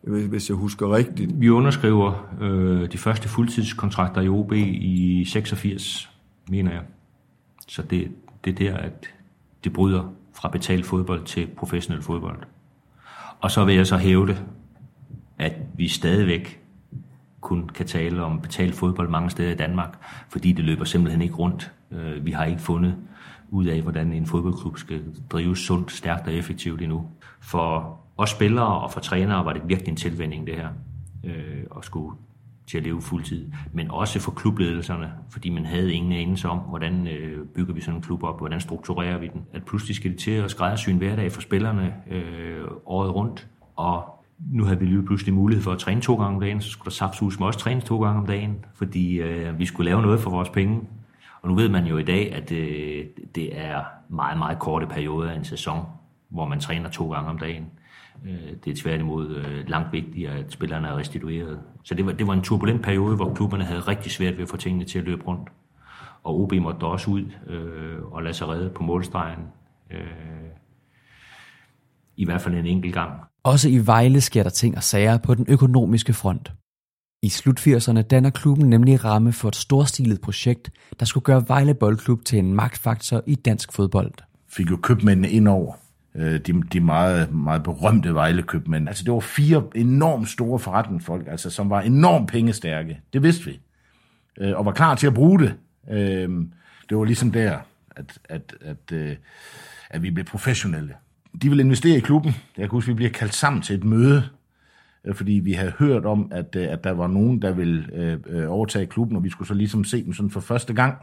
hvis 0.07 0.49
jeg 0.49 0.57
husker 0.57 0.95
rigtigt. 0.97 1.41
Vi 1.41 1.49
underskriver 1.49 2.29
øh, 2.41 2.93
de 2.93 2.99
første 2.99 3.29
fuldtidskontrakter 3.29 4.21
i 4.21 4.29
OB 4.29 4.53
i 4.53 5.25
86, 5.25 6.11
mener 6.49 6.73
jeg. 6.73 6.83
Så 7.69 7.83
det, 7.83 8.11
det 8.45 8.51
er 8.51 8.55
der, 8.55 8.77
at 8.77 9.07
det 9.65 9.73
bryder 9.73 10.13
fra 10.35 10.49
betalt 10.49 10.87
fodbold 10.87 11.25
til 11.25 11.47
professionel 11.57 12.03
fodbold. 12.03 12.39
Og 13.41 13.51
så 13.51 13.65
vil 13.65 13.75
jeg 13.75 13.87
så 13.87 13.97
hæve 13.97 14.27
det, 14.27 14.43
at 15.39 15.53
vi 15.77 15.89
stadigvæk 15.89 16.61
kun 17.41 17.69
kan 17.69 17.87
tale 17.87 18.23
om 18.23 18.41
betalt 18.41 18.75
fodbold 18.75 19.09
mange 19.09 19.31
steder 19.31 19.53
i 19.53 19.57
Danmark, 19.57 19.99
fordi 20.29 20.53
det 20.53 20.65
løber 20.65 20.85
simpelthen 20.85 21.23
ikke 21.23 21.35
rundt. 21.35 21.73
Øh, 21.91 22.27
vi 22.27 22.31
har 22.31 22.45
ikke 22.45 22.63
fundet 22.63 22.97
ud 23.51 23.67
af, 23.67 23.83
hvordan 23.83 24.13
en 24.13 24.27
fodboldklub 24.27 24.79
skal 24.79 25.03
drives 25.31 25.59
sundt, 25.59 25.93
stærkt 25.93 26.27
og 26.27 26.35
effektivt 26.35 26.83
endnu. 26.83 27.07
For 27.41 28.01
også 28.16 28.35
spillere 28.35 28.80
og 28.80 28.92
for 28.92 29.00
trænere 29.00 29.44
var 29.44 29.52
det 29.52 29.62
virkelig 29.64 29.90
en 29.90 29.96
tilvænding, 29.96 30.46
det 30.46 30.54
her, 30.54 30.68
øh, 31.25 31.64
at 31.76 31.85
skulle 31.85 32.16
til 32.66 32.78
at 32.78 32.85
leve 32.85 33.02
fuldtid, 33.02 33.46
men 33.73 33.90
også 33.90 34.20
for 34.20 34.30
klubledelserne, 34.30 35.12
fordi 35.30 35.50
man 35.50 35.64
havde 35.64 35.92
ingen 35.92 36.12
anelse 36.12 36.49
om, 36.49 36.58
hvordan 36.58 37.06
øh, 37.06 37.46
bygger 37.46 37.75
vi 37.75 37.80
sådan 37.80 37.96
en 37.96 38.02
klub 38.02 38.23
op, 38.23 38.38
hvordan 38.38 38.61
strukturerer 38.61 39.18
vi 39.18 39.26
den. 39.26 39.44
At 39.52 39.64
pludselig 39.64 39.96
skal 39.96 40.11
det 40.11 40.18
til 40.18 40.30
at 40.30 40.50
skræddersy 40.50 40.90
en 40.90 40.96
hverdag 40.96 41.32
for 41.32 41.40
spillerne 41.40 41.94
øh, 42.11 42.64
året 42.87 43.14
rundt, 43.14 43.49
og 43.76 44.25
nu 44.38 44.64
havde 44.64 44.78
vi 44.78 44.87
lige 44.87 45.02
pludselig 45.02 45.35
mulighed 45.35 45.62
for 45.62 45.73
at 45.73 45.78
træne 45.78 46.00
to 46.00 46.14
gange 46.14 46.35
om 46.35 46.40
dagen, 46.40 46.61
så 46.61 46.70
skulle 46.70 46.85
der 46.85 46.90
sapsus 46.90 47.40
også 47.40 47.58
træne 47.58 47.80
to 47.80 48.02
gange 48.02 48.20
om 48.20 48.26
dagen, 48.26 48.64
fordi 48.75 49.16
øh, 49.16 49.58
vi 49.58 49.66
skulle 49.66 49.90
lave 49.90 50.02
noget 50.02 50.20
for 50.20 50.30
vores 50.30 50.49
penge. 50.49 50.80
Og 51.42 51.49
nu 51.49 51.54
ved 51.54 51.68
man 51.68 51.87
jo 51.87 51.99
i 51.99 52.02
dag, 52.02 52.35
at 52.35 52.52
øh, 52.52 53.04
det 53.35 53.58
er 53.58 53.85
meget, 54.08 54.38
meget 54.38 54.58
korte 54.58 54.87
perioder 54.87 55.30
af 55.30 55.37
en 55.37 55.44
sæson, 55.44 55.85
hvor 56.28 56.46
man 56.46 56.61
træner 56.61 56.90
to 56.90 57.12
gange 57.12 57.30
om 57.30 57.38
dagen. 57.38 57.66
Øh, 58.25 58.56
det 58.64 58.70
er 58.70 58.82
tværtimod 58.82 59.37
øh, 59.37 59.68
langt 59.68 59.92
vigtigere, 59.92 60.38
at 60.38 60.52
spillerne 60.52 60.88
er 60.88 60.96
restitueret. 60.96 61.61
Så 61.85 61.94
det 61.94 62.06
var, 62.06 62.12
det 62.12 62.26
var 62.26 62.32
en 62.32 62.42
turbulent 62.42 62.82
periode, 62.82 63.16
hvor 63.16 63.35
klubberne 63.35 63.64
havde 63.64 63.80
rigtig 63.80 64.12
svært 64.12 64.35
ved 64.37 64.42
at 64.42 64.49
få 64.49 64.56
tingene 64.56 64.85
til 64.85 64.99
at 64.99 65.04
løbe 65.04 65.25
rundt. 65.26 65.49
Og 66.23 66.40
OB 66.40 66.52
måtte 66.52 66.85
også 66.85 67.11
ud 67.11 67.25
øh, 67.46 68.02
og 68.02 68.23
lade 68.23 68.35
sig 68.35 68.49
redde 68.49 68.70
på 68.70 68.82
målstregen. 68.82 69.44
Øh, 69.90 70.00
I 72.16 72.25
hvert 72.25 72.40
fald 72.40 72.54
en 72.54 72.66
enkelt 72.66 72.94
gang. 72.94 73.12
Også 73.42 73.68
i 73.68 73.87
Vejle 73.87 74.20
sker 74.20 74.42
der 74.42 74.50
ting 74.50 74.76
og 74.76 74.82
sager 74.82 75.18
på 75.18 75.35
den 75.35 75.46
økonomiske 75.49 76.12
front. 76.12 76.52
I 77.23 77.28
slut 77.28 77.61
80'erne 77.66 78.00
danner 78.00 78.30
klubben 78.30 78.70
nemlig 78.70 79.04
ramme 79.04 79.32
for 79.32 79.49
et 79.49 79.56
storstilet 79.56 80.20
projekt, 80.20 80.70
der 81.00 81.06
skulle 81.06 81.25
gøre 81.25 81.44
Vejle 81.49 81.75
Boldklub 81.75 82.25
til 82.25 82.38
en 82.38 82.54
magtfaktor 82.54 83.23
i 83.26 83.35
dansk 83.35 83.73
fodbold. 83.73 84.12
fik 84.49 84.70
jo 84.70 84.76
købmændene 84.76 85.30
ind 85.30 85.49
over. 85.49 85.75
Øh, 86.16 86.40
de, 86.40 86.62
de 86.73 86.80
meget, 86.80 87.35
meget 87.35 87.62
berømte 87.62 88.14
Vejlekøbmænd. 88.14 88.88
Altså 88.88 89.04
det 89.04 89.12
var 89.12 89.20
fire 89.20 89.62
enormt 89.75 90.28
store 90.28 90.58
forretningsfolk, 90.58 91.26
altså, 91.28 91.50
som 91.50 91.70
var 91.70 91.80
enormt 91.80 92.30
pengestærke. 92.30 93.00
Det 93.12 93.23
vidste 93.23 93.44
vi. 93.44 93.61
Øh, 94.40 94.58
og 94.58 94.64
var 94.64 94.73
klar 94.73 94.94
til 94.94 95.06
at 95.06 95.14
bruge 95.14 95.40
det. 95.40 95.54
Øh, 95.90 96.28
det 96.88 96.99
var 96.99 97.04
ligesom 97.04 97.32
der, 97.32 97.58
at, 97.96 98.18
at, 98.28 98.56
at, 98.61 98.92
at, 98.92 99.18
at 99.90 100.02
vi 100.02 100.11
blev 100.11 100.25
professionelle. 100.25 100.94
De 101.42 101.49
ville 101.49 101.64
investere 101.64 101.96
i 101.96 102.00
klubben. 102.00 102.32
Jeg 102.56 102.62
kan 102.62 102.70
huske, 102.70 102.90
at 102.90 102.94
vi 102.94 102.96
bliver 102.96 103.11
kaldt 103.11 103.35
sammen 103.35 103.62
til 103.62 103.76
et 103.76 103.85
møde, 103.85 104.28
øh, 105.04 105.14
fordi 105.14 105.32
vi 105.32 105.52
havde 105.52 105.73
hørt 105.78 106.04
om, 106.04 106.28
at, 106.32 106.56
øh, 106.56 106.73
at 106.73 106.85
der 106.85 106.90
var 106.90 107.06
nogen, 107.06 107.42
der 107.42 107.52
ville 107.52 107.87
øh, 108.26 108.50
overtage 108.50 108.87
klubben, 108.87 109.16
og 109.16 109.25
vi 109.25 109.30
skulle 109.30 109.49
så 109.49 109.54
ligesom 109.54 109.85
se 109.85 110.04
dem 110.04 110.12
sådan 110.12 110.30
for 110.30 110.40
første 110.40 110.75
gang. 110.75 110.99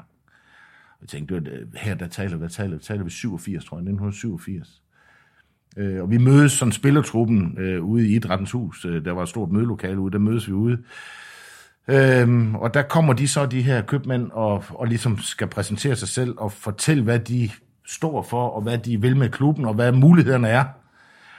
Jeg 1.01 1.09
tænkte, 1.09 1.35
det 1.35 1.43
var, 1.73 1.79
her 1.79 1.95
der 1.95 2.07
taler, 2.07 2.37
der 2.37 2.47
taler, 2.47 2.77
taler 2.77 3.03
vi 3.03 3.09
87, 3.09 3.65
tror 3.65 3.77
jeg, 3.77 3.81
1987. 3.81 4.82
Øh, 5.77 6.01
og 6.01 6.11
vi 6.11 6.17
mødes 6.17 6.51
sådan 6.51 6.71
spillertruppen 6.71 7.57
øh, 7.57 7.83
ude 7.83 8.07
i 8.07 8.15
Idrættens 8.15 8.51
Hus. 8.51 8.85
Øh, 8.85 9.05
der 9.05 9.11
var 9.11 9.23
et 9.23 9.29
stort 9.29 9.51
mødelokale 9.51 9.99
ude, 9.99 10.11
der 10.11 10.19
mødes 10.19 10.47
vi 10.47 10.53
ude. 10.53 10.77
Øhm, 11.87 12.55
og 12.55 12.73
der 12.73 12.81
kommer 12.81 13.13
de 13.13 13.27
så, 13.27 13.45
de 13.45 13.61
her 13.61 13.81
købmænd, 13.81 14.31
og, 14.31 14.63
og 14.69 14.87
ligesom 14.87 15.17
skal 15.17 15.47
præsentere 15.47 15.95
sig 15.95 16.07
selv 16.07 16.33
og 16.37 16.51
fortælle, 16.51 17.03
hvad 17.03 17.19
de 17.19 17.49
står 17.85 18.21
for, 18.21 18.47
og 18.47 18.61
hvad 18.61 18.77
de 18.77 19.01
vil 19.01 19.17
med 19.17 19.29
klubben, 19.29 19.65
og 19.65 19.73
hvad 19.73 19.91
mulighederne 19.91 20.47
er. 20.47 20.63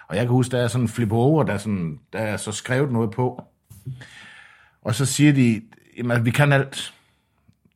Og 0.09 0.17
jeg 0.17 0.25
kan 0.25 0.31
huske, 0.31 0.57
der 0.57 0.63
er 0.63 0.69
sådan 0.69 0.85
en 0.85 0.89
flip 0.89 1.13
over, 1.13 1.43
der, 1.43 1.59
sådan, 1.59 1.99
der 2.13 2.19
er 2.19 2.37
så 2.37 2.53
skrevet 2.53 2.93
noget 2.93 3.11
på. 3.11 3.45
Og 4.83 4.95
så 4.95 5.07
siger 5.07 5.33
de, 5.33 5.63
jamen 5.99 6.11
altså, 6.11 6.25
vi 6.25 6.31
kan 6.31 6.53
alt. 6.53 6.95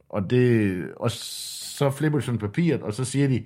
Og, 0.09 0.31
det, 0.31 0.85
og 0.97 1.11
så 1.11 1.91
flipper 1.91 2.19
de 2.19 2.25
sådan 2.25 2.39
papiret, 2.39 2.83
og 2.83 2.95
så 2.95 3.05
siger 3.05 3.29
de, 3.29 3.45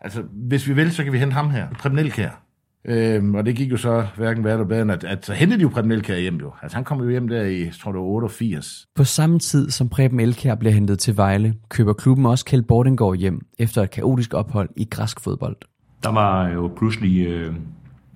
altså 0.00 0.22
hvis 0.32 0.68
vi 0.68 0.72
vil, 0.72 0.92
så 0.92 1.04
kan 1.04 1.12
vi 1.12 1.18
hente 1.18 1.34
ham 1.34 1.50
her, 1.50 1.68
Preben 1.70 1.98
Elkær. 1.98 2.49
Øhm, 2.84 3.34
og 3.34 3.46
det 3.46 3.56
gik 3.56 3.70
jo 3.70 3.76
så 3.76 4.06
hverken 4.16 4.44
værre 4.44 4.54
eller 4.54 4.66
bedre, 4.66 4.82
end 4.82 4.92
at, 4.92 5.04
at 5.04 5.26
så 5.26 5.32
hentede 5.32 5.58
de 5.58 5.62
jo 5.62 5.68
Preben 5.68 5.92
Elkær 5.92 6.16
hjem 6.16 6.36
jo. 6.36 6.52
Altså 6.62 6.76
han 6.76 6.84
kom 6.84 7.02
jo 7.02 7.10
hjem 7.10 7.28
der 7.28 7.42
i, 7.42 7.70
tror 7.80 7.92
det 7.92 7.98
var 7.98 8.06
88. 8.06 8.86
På 8.96 9.04
samme 9.04 9.38
tid 9.38 9.70
som 9.70 9.88
Preben 9.88 10.20
Elkær 10.20 10.54
bliver 10.54 10.72
hentet 10.72 10.98
til 10.98 11.16
Vejle, 11.16 11.54
køber 11.68 11.92
klubben 11.92 12.26
også 12.26 12.44
Kjeld 12.44 12.62
Bordengård 12.62 13.16
hjem 13.16 13.40
efter 13.58 13.82
et 13.82 13.90
kaotisk 13.90 14.34
ophold 14.34 14.68
i 14.76 14.84
græsk 14.90 15.20
fodbold. 15.20 15.56
Der 16.02 16.10
var 16.10 16.48
jo 16.48 16.72
pludselig 16.76 17.26
øh, 17.26 17.54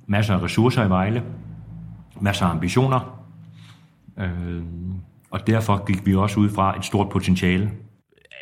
masser 0.06 0.35
af 0.35 0.42
ressourcer 0.42 0.87
i 0.87 0.88
Vejle, 0.88 1.23
masser 2.21 2.47
af 2.47 2.50
ambitioner, 2.50 3.21
øh, 4.18 4.62
og 5.30 5.47
derfor 5.47 5.85
gik 5.87 6.06
vi 6.06 6.14
også 6.14 6.40
ud 6.40 6.49
fra 6.49 6.78
et 6.78 6.85
stort 6.85 7.09
potentiale 7.09 7.71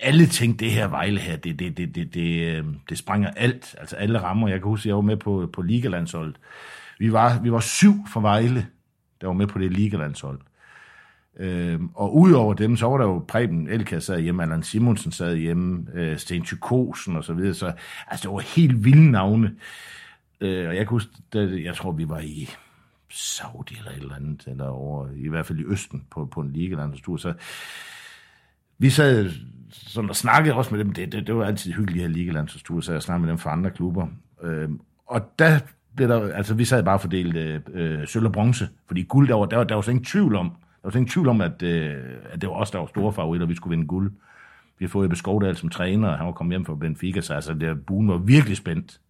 alle 0.02 0.26
tænkte, 0.26 0.64
det 0.64 0.73
her 0.73 0.88
Vejle 0.88 1.21
her, 1.21 1.37
det, 1.37 1.59
det, 1.59 1.76
det, 1.76 1.94
det, 1.94 2.14
det, 2.14 2.56
øhm, 2.56 2.76
det 2.88 2.99
sprænger 2.99 3.30
alt. 3.30 3.75
Altså 3.78 3.97
alle 3.97 4.23
rammer. 4.23 4.49
Jeg 4.49 4.61
kan 4.61 4.68
huske, 4.68 4.88
jeg 4.88 4.97
var 4.97 5.02
med 5.02 5.16
på, 5.16 5.50
på 5.52 5.62
Ligalandsholdet. 5.62 6.37
Vi 6.99 7.12
var, 7.12 7.40
vi 7.40 7.52
var 7.52 7.61
syv 7.61 7.94
fra 8.12 8.21
Vejle, 8.21 8.66
der 9.21 9.26
var 9.26 9.35
med 9.35 9.47
på 9.47 9.59
det 9.59 9.73
Ligalandshold. 9.73 10.40
Øhm, 11.37 11.90
og 11.94 12.16
udover 12.16 12.54
dem, 12.54 12.76
så 12.76 12.87
var 12.87 12.99
der 12.99 13.04
jo 13.04 13.25
Preben 13.28 13.68
Elka 13.68 14.00
sad 14.00 14.21
hjemme, 14.21 14.42
Allan 14.42 14.62
Simonsen 14.62 15.12
sad 15.12 15.37
hjemme, 15.37 15.87
øh, 15.94 16.18
Sten 16.18 16.42
Tykosen 16.42 17.16
og 17.16 17.25
så 17.25 17.32
videre. 17.32 17.54
Så, 17.54 17.73
altså, 18.06 18.28
det 18.28 18.35
var 18.35 18.56
helt 18.56 18.85
vilde 18.85 19.11
navne. 19.11 19.54
Øh, 20.40 20.68
og 20.68 20.76
jeg 20.76 20.87
kan 20.87 20.88
huske, 20.88 21.11
jeg 21.64 21.75
tror, 21.76 21.92
vi 21.92 22.09
var 22.09 22.21
i 22.21 22.49
Saudi 23.11 23.76
eller 23.78 23.90
et 23.90 23.97
eller 23.97 24.14
andet, 24.14 24.44
eller 24.47 24.66
over, 24.66 25.09
i 25.16 25.28
hvert 25.28 25.47
fald 25.47 25.59
i 25.59 25.64
Østen 25.64 26.04
på, 26.11 26.25
på 26.25 26.40
en 26.40 26.52
ligalandstur. 26.52 27.16
Så 27.16 27.32
vi 28.83 28.91
sad 28.91 29.31
sådan 29.71 30.11
og 30.11 30.17
snakkede 30.17 30.55
også 30.55 30.75
med 30.75 30.85
dem. 30.85 30.93
Det, 30.93 31.12
det, 31.12 31.27
det 31.27 31.37
var 31.37 31.45
altid 31.45 31.73
hyggeligt 31.73 32.03
her 32.03 32.09
ligelandstur, 32.09 32.81
så 32.81 32.93
jeg 32.93 33.03
snakkede 33.03 33.27
med 33.27 33.31
dem 33.31 33.39
fra 33.39 33.53
andre 33.53 33.71
klubber. 33.71 34.07
Øh, 34.43 34.69
og 35.07 35.21
der 35.39 35.59
blev 35.97 36.09
der, 36.09 36.35
altså 36.35 36.55
vi 36.55 36.64
sad 36.64 36.83
bare 36.83 36.99
fordelt 36.99 37.37
øh, 37.37 37.61
øh, 37.73 38.07
sølv 38.07 38.27
og 38.27 38.33
bronze, 38.33 38.68
fordi 38.87 39.03
guld, 39.03 39.29
der 39.29 39.35
var, 39.35 39.47
der 39.47 39.57
var, 39.57 39.64
der 39.64 39.75
var 39.75 39.83
så 39.83 39.90
ingen 39.90 40.05
tvivl 40.05 40.37
om, 40.37 40.51
der 40.51 40.81
var 40.85 40.90
så 40.90 40.99
ingen 40.99 41.11
tvivl 41.11 41.29
om, 41.29 41.40
at, 41.40 41.62
øh, 41.62 41.97
at 42.31 42.40
det 42.40 42.49
var 42.49 42.55
os, 42.55 42.71
der 42.71 42.79
var 42.79 42.87
store 42.87 43.12
favoritter, 43.12 43.47
vi 43.47 43.55
skulle 43.55 43.77
vinde 43.77 43.88
guld. 43.88 44.12
Vi 44.79 44.85
har 44.85 44.88
fået 44.88 45.05
Ebbe 45.05 45.16
Skovdal 45.16 45.57
som 45.57 45.68
træner, 45.68 46.09
og 46.09 46.16
han 46.16 46.27
var 46.27 46.33
kommet 46.33 46.53
hjem 46.53 46.64
fra 46.64 46.75
Benfica, 46.75 47.21
så 47.21 47.35
altså, 47.35 47.55
der, 47.55 47.75
buen 47.75 48.09
var 48.09 48.16
virkelig 48.16 48.57
spændt. 48.57 49.01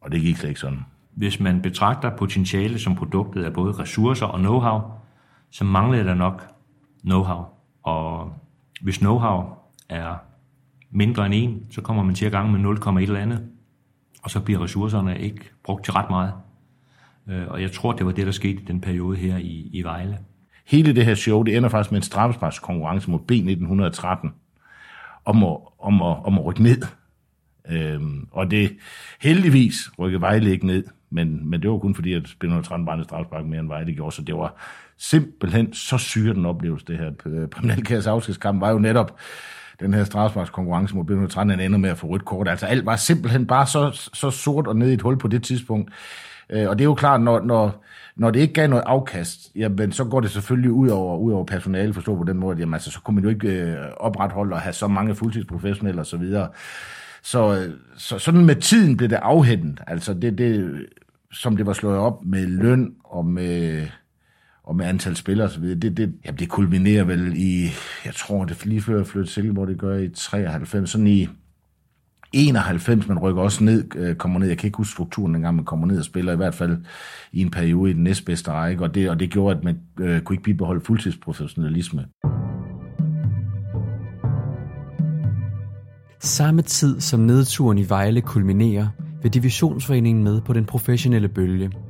Og 0.00 0.12
det 0.12 0.20
gik 0.20 0.36
slet 0.36 0.48
ikke 0.48 0.60
sådan. 0.60 0.84
Hvis 1.10 1.40
man 1.40 1.62
betragter 1.62 2.16
potentiale 2.16 2.78
som 2.78 2.96
produktet 2.96 3.44
af 3.44 3.52
både 3.52 3.72
ressourcer 3.72 4.26
og 4.26 4.40
know-how, 4.40 4.82
så 5.50 5.64
manglede 5.64 6.04
der 6.04 6.14
nok 6.14 6.42
know-how. 7.06 7.44
Og 7.82 8.32
hvis 8.82 8.98
know-how 8.98 9.42
er 9.88 10.14
mindre 10.90 11.26
end 11.26 11.34
en, 11.34 11.66
så 11.70 11.80
kommer 11.80 12.02
man 12.02 12.14
til 12.14 12.26
at 12.26 12.32
gange 12.32 12.58
med 12.58 12.78
0,1 12.78 12.98
eller 12.98 13.20
andet, 13.20 13.48
og 14.22 14.30
så 14.30 14.40
bliver 14.40 14.62
ressourcerne 14.62 15.18
ikke 15.18 15.40
brugt 15.64 15.84
til 15.84 15.92
ret 15.92 16.10
meget. 16.10 16.32
Øh, 17.28 17.48
og 17.48 17.62
jeg 17.62 17.72
tror, 17.72 17.92
det 17.92 18.06
var 18.06 18.12
det, 18.12 18.26
der 18.26 18.32
skete 18.32 18.62
i 18.62 18.64
den 18.64 18.80
periode 18.80 19.16
her 19.16 19.36
i, 19.36 19.70
i 19.72 19.82
Vejle. 19.82 20.18
Hele 20.66 20.94
det 20.94 21.04
her 21.04 21.14
show, 21.14 21.42
det 21.42 21.56
ender 21.56 21.68
faktisk 21.68 21.92
med 21.92 21.98
en 21.98 22.02
straffesparkskonkurrence 22.02 23.10
mod 23.10 23.20
B1913 23.32 24.28
om 25.24 25.44
at, 25.44 25.56
om 25.78 26.02
at, 26.02 26.24
om 26.24 26.38
at 26.38 26.44
rykke 26.44 26.62
ned. 26.62 26.82
Øhm, 27.70 28.28
og 28.30 28.50
det 28.50 28.76
heldigvis 29.20 29.90
rykkede 29.98 30.20
Vejle 30.20 30.50
ikke 30.50 30.66
ned, 30.66 30.84
men, 31.10 31.50
men 31.50 31.62
det 31.62 31.70
var 31.70 31.78
kun 31.78 31.94
fordi, 31.94 32.12
at 32.12 32.22
B1913 32.44 32.84
var 32.84 32.94
en 32.94 33.04
straffespark 33.04 33.44
mere 33.44 33.60
end 33.60 33.68
Vejle 33.68 33.94
gjorde, 33.94 34.16
så 34.16 34.22
det 34.22 34.34
var 34.34 34.56
simpelthen 35.10 35.72
så 35.72 35.98
syre 35.98 36.34
den 36.34 36.46
oplevelse, 36.46 36.86
det 36.86 36.98
her. 36.98 37.10
Øh, 37.26 37.48
Kriminalkærs 37.48 38.06
afskedskamp 38.06 38.60
var 38.60 38.70
jo 38.70 38.78
netop 38.78 39.16
den 39.80 39.94
her 39.94 40.04
strafsparkskonkurrence 40.04 40.96
mod 40.96 41.04
B113, 41.04 41.40
ender 41.40 41.78
med 41.78 41.90
at 41.90 41.98
få 41.98 42.06
rødt 42.06 42.24
kort. 42.24 42.48
Altså 42.48 42.66
alt 42.66 42.86
var 42.86 42.96
simpelthen 42.96 43.46
bare 43.46 43.66
så, 43.66 44.10
så 44.12 44.30
sort 44.30 44.66
og 44.66 44.76
ned 44.76 44.90
i 44.90 44.94
et 44.94 45.02
hul 45.02 45.18
på 45.18 45.28
det 45.28 45.42
tidspunkt. 45.42 45.92
Øh, 46.50 46.68
og 46.68 46.78
det 46.78 46.84
er 46.84 46.88
jo 46.88 46.94
klart, 46.94 47.20
når, 47.20 47.40
når, 47.40 47.84
når 48.16 48.30
det 48.30 48.40
ikke 48.40 48.54
gav 48.54 48.68
noget 48.68 48.82
afkast, 48.86 49.50
jamen, 49.56 49.92
så 49.92 50.04
går 50.04 50.20
det 50.20 50.30
selvfølgelig 50.30 50.70
ud 50.70 50.88
over, 50.88 51.18
ud 51.18 51.32
over 51.32 51.44
personale, 51.44 51.94
forstå 51.94 52.16
på 52.16 52.24
den 52.24 52.36
måde, 52.36 52.58
jamen, 52.58 52.74
altså, 52.74 52.90
så 52.90 53.00
kunne 53.00 53.14
man 53.14 53.24
jo 53.24 53.30
ikke 53.30 53.48
øh, 53.48 53.76
opretholde 53.96 54.54
og 54.54 54.60
have 54.60 54.72
så 54.72 54.88
mange 54.88 55.14
fuldtidsprofessionelle 55.14 56.00
osv. 56.00 56.10
Så, 56.10 56.16
videre. 56.16 56.48
så, 57.22 57.54
øh, 57.54 57.74
så 57.96 58.18
sådan 58.18 58.44
med 58.44 58.56
tiden 58.56 58.96
blev 58.96 59.08
det 59.08 59.16
afhændet. 59.22 59.80
Altså 59.86 60.14
det, 60.14 60.38
det, 60.38 60.86
som 61.32 61.56
det 61.56 61.66
var 61.66 61.72
slået 61.72 61.98
op 61.98 62.24
med 62.24 62.46
løn 62.46 62.94
og 63.04 63.26
med 63.26 63.86
og 64.64 64.76
med 64.76 64.86
antal 64.86 65.16
spillere 65.16 65.46
osv., 65.46 65.64
det, 65.64 65.96
det, 65.96 66.14
jamen 66.24 66.38
det 66.38 66.48
kulminerer 66.48 67.04
vel 67.04 67.32
i, 67.36 67.68
jeg 68.04 68.14
tror 68.14 68.44
det 68.44 68.66
lige 68.66 68.80
før 68.80 68.96
jeg 68.96 69.06
flyttede 69.06 69.32
Silkeborg, 69.32 69.68
det 69.68 69.78
gør 69.78 69.98
i 69.98 70.08
93, 70.08 70.90
sådan 70.90 71.06
i 71.06 71.28
91, 72.32 73.08
man 73.08 73.18
rykker 73.18 73.42
også 73.42 73.64
ned, 73.64 73.96
øh, 73.96 74.16
kommer 74.16 74.38
ned, 74.38 74.48
jeg 74.48 74.58
kan 74.58 74.66
ikke 74.66 74.76
huske 74.76 74.92
strukturen 74.92 75.34
engang, 75.34 75.56
man 75.56 75.64
kommer 75.64 75.86
ned 75.86 75.98
og 75.98 76.04
spiller 76.04 76.32
i 76.32 76.36
hvert 76.36 76.54
fald 76.54 76.78
i 77.32 77.40
en 77.40 77.50
periode 77.50 77.90
i 77.90 77.94
den 77.94 78.04
næstbedste 78.04 78.50
række, 78.50 78.84
og 78.84 78.94
det, 78.94 79.10
og 79.10 79.20
det 79.20 79.30
gjorde, 79.30 79.56
at 79.56 79.64
man 79.64 79.80
øh, 80.00 80.20
kunne 80.20 80.34
ikke 80.34 80.42
bibeholde 80.42 80.80
fuldtidsprofessionalisme. 80.80 82.06
Samme 86.20 86.62
tid 86.62 87.00
som 87.00 87.20
nedturen 87.20 87.78
i 87.78 87.88
Vejle 87.88 88.20
kulminerer, 88.20 88.88
vil 89.22 89.34
divisionsforeningen 89.34 90.24
med 90.24 90.40
på 90.40 90.52
den 90.52 90.64
professionelle 90.64 91.28
bølge– 91.28 91.70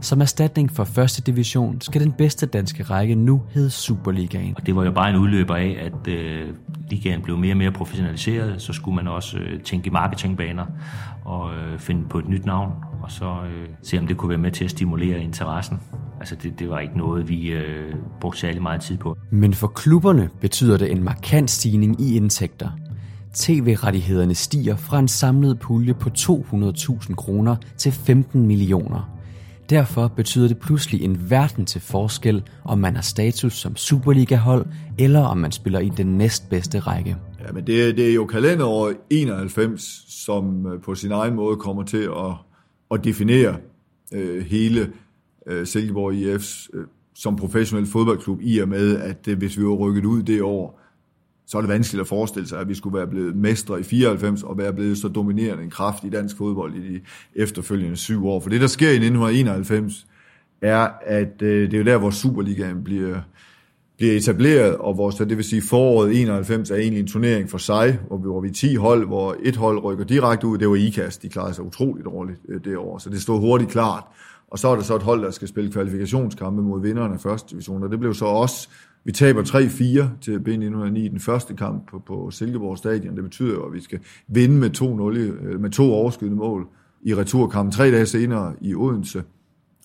som 0.00 0.20
erstatning 0.20 0.72
for 0.72 0.84
første 0.84 1.22
division 1.22 1.80
skal 1.80 2.00
den 2.00 2.12
bedste 2.12 2.46
danske 2.46 2.82
række 2.82 3.14
nu 3.14 3.42
hedde 3.50 3.70
Superligaen. 3.70 4.54
Og 4.56 4.66
det 4.66 4.76
var 4.76 4.84
jo 4.84 4.92
bare 4.92 5.10
en 5.10 5.16
udløber 5.16 5.54
af, 5.54 5.78
at 5.80 6.12
øh, 6.12 6.48
ligaen 6.90 7.22
blev 7.22 7.38
mere 7.38 7.52
og 7.52 7.56
mere 7.56 7.72
professionaliseret. 7.72 8.62
Så 8.62 8.72
skulle 8.72 8.94
man 8.94 9.08
også 9.08 9.38
øh, 9.38 9.60
tænke 9.60 9.86
i 9.86 9.90
marketingbaner 9.90 10.66
og 11.24 11.50
øh, 11.54 11.78
finde 11.78 12.08
på 12.08 12.18
et 12.18 12.28
nyt 12.28 12.46
navn, 12.46 12.72
og 13.02 13.10
så 13.10 13.24
øh, 13.24 13.68
se 13.82 13.98
om 13.98 14.06
det 14.06 14.16
kunne 14.16 14.28
være 14.28 14.38
med 14.38 14.50
til 14.52 14.64
at 14.64 14.70
stimulere 14.70 15.22
interessen. 15.22 15.80
Altså 16.20 16.34
det, 16.34 16.58
det 16.58 16.70
var 16.70 16.78
ikke 16.78 16.98
noget, 16.98 17.28
vi 17.28 17.48
øh, 17.48 17.94
brugte 18.20 18.40
særlig 18.40 18.62
meget 18.62 18.80
tid 18.80 18.96
på. 18.96 19.16
Men 19.30 19.54
for 19.54 19.66
klubberne 19.66 20.28
betyder 20.40 20.76
det 20.76 20.92
en 20.92 21.02
markant 21.02 21.50
stigning 21.50 22.00
i 22.00 22.16
indtægter. 22.16 22.70
TV-rettighederne 23.34 24.34
stiger 24.34 24.76
fra 24.76 24.98
en 24.98 25.08
samlet 25.08 25.58
pulje 25.58 25.94
på 25.94 26.10
200.000 26.18 27.14
kroner 27.14 27.56
til 27.76 27.92
15 27.92 28.46
millioner. 28.46 29.17
Derfor 29.70 30.08
betyder 30.08 30.48
det 30.48 30.58
pludselig 30.58 31.02
en 31.02 31.30
verden 31.30 31.66
til 31.66 31.80
forskel, 31.80 32.42
om 32.64 32.78
man 32.78 32.94
har 32.94 33.02
status 33.02 33.52
som 33.52 33.76
Superliga-hold, 33.76 34.66
eller 34.98 35.20
om 35.20 35.38
man 35.38 35.52
spiller 35.52 35.78
i 35.78 35.88
den 35.88 36.18
næstbedste 36.18 36.78
række. 36.78 37.16
Ja, 37.40 37.52
men 37.52 37.66
det, 37.66 37.96
det 37.96 38.10
er 38.10 38.14
jo 38.14 38.26
kalenderår 38.26 38.92
91, 39.10 40.04
som 40.08 40.66
øh, 40.66 40.80
på 40.80 40.94
sin 40.94 41.12
egen 41.12 41.34
måde 41.34 41.56
kommer 41.56 41.82
til 41.82 42.02
at, 42.02 42.34
at 42.90 43.04
definere 43.04 43.56
øh, 44.14 44.44
hele 44.44 44.92
øh, 45.46 45.66
Silkeborg 45.66 46.12
IF's 46.12 46.68
øh, 46.78 46.86
som 47.14 47.36
professionel 47.36 47.86
fodboldklub, 47.86 48.38
i 48.42 48.58
og 48.58 48.68
med, 48.68 48.98
at 48.98 49.28
øh, 49.28 49.38
hvis 49.38 49.58
vi 49.58 49.64
var 49.64 49.74
rykket 49.74 50.04
ud 50.04 50.22
det 50.22 50.42
år, 50.42 50.80
så 51.48 51.58
er 51.58 51.62
det 51.62 51.68
vanskeligt 51.68 52.00
at 52.00 52.06
forestille 52.06 52.48
sig, 52.48 52.60
at 52.60 52.68
vi 52.68 52.74
skulle 52.74 52.98
være 52.98 53.06
blevet 53.06 53.36
mestre 53.36 53.80
i 53.80 53.82
94 53.82 54.42
og 54.42 54.58
være 54.58 54.72
blevet 54.72 54.98
så 54.98 55.08
dominerende 55.08 55.64
en 55.64 55.70
kraft 55.70 56.04
i 56.04 56.08
dansk 56.08 56.36
fodbold 56.36 56.74
i 56.74 56.92
de 56.92 57.00
efterfølgende 57.34 57.96
syv 57.96 58.26
år. 58.26 58.40
For 58.40 58.50
det, 58.50 58.60
der 58.60 58.66
sker 58.66 58.88
i 58.88 58.94
1991, 58.94 60.06
er, 60.62 60.88
at 61.06 61.42
øh, 61.42 61.70
det 61.70 61.74
er 61.74 61.78
jo 61.78 61.84
der, 61.84 61.98
hvor 61.98 62.10
Superligaen 62.10 62.84
bliver, 62.84 63.20
bliver 63.96 64.16
etableret, 64.16 64.76
og 64.76 64.96
vores, 64.96 65.14
det 65.14 65.36
vil 65.36 65.44
sige 65.44 65.62
foråret 65.62 66.20
91 66.20 66.70
er 66.70 66.76
egentlig 66.76 67.00
en 67.00 67.06
turnering 67.06 67.50
for 67.50 67.58
sig, 67.58 67.98
hvor 68.06 68.16
vi, 68.16 68.22
hvor 68.22 68.40
vi 68.40 68.50
10 68.50 68.74
hold, 68.74 69.06
hvor 69.06 69.36
et 69.42 69.56
hold 69.56 69.84
rykker 69.84 70.04
direkte 70.04 70.46
ud, 70.46 70.58
det 70.58 70.68
var 70.68 70.76
IKAST, 70.76 71.22
de 71.22 71.28
klarede 71.28 71.54
sig 71.54 71.64
utroligt 71.64 72.04
dårligt 72.04 72.38
øh, 72.48 72.64
det 72.64 72.76
år, 72.76 72.98
så 72.98 73.10
det 73.10 73.22
stod 73.22 73.40
hurtigt 73.40 73.70
klart. 73.70 74.04
Og 74.50 74.58
så 74.58 74.68
er 74.68 74.76
der 74.76 74.82
så 74.82 74.96
et 74.96 75.02
hold, 75.02 75.22
der 75.22 75.30
skal 75.30 75.48
spille 75.48 75.72
kvalifikationskampe 75.72 76.62
mod 76.62 76.82
vinderne 76.82 77.14
af 77.14 77.20
første 77.20 77.50
division, 77.50 77.82
og 77.82 77.90
det 77.90 78.00
blev 78.00 78.14
så 78.14 78.24
også, 78.24 78.68
vi 79.04 79.12
taber 79.12 79.42
3-4 79.42 80.20
til 80.20 80.38
B909 80.38 80.98
i 80.98 81.08
den 81.08 81.20
første 81.20 81.54
kamp 81.54 81.90
på, 81.90 81.98
på 82.06 82.30
Silkeborg 82.30 82.78
Stadion. 82.78 83.16
Det 83.16 83.24
betyder 83.24 83.54
jo, 83.54 83.62
at 83.62 83.72
vi 83.72 83.80
skal 83.80 83.98
vinde 84.28 84.56
med 84.56 84.70
2-0, 84.76 85.18
øh, 85.18 85.60
med 85.60 85.70
to 85.70 85.92
overskydende 85.92 86.36
mål 86.36 86.66
i 87.02 87.14
returkampen 87.14 87.72
tre 87.72 87.90
dage 87.90 88.06
senere 88.06 88.54
i 88.60 88.74
Odense. 88.74 89.22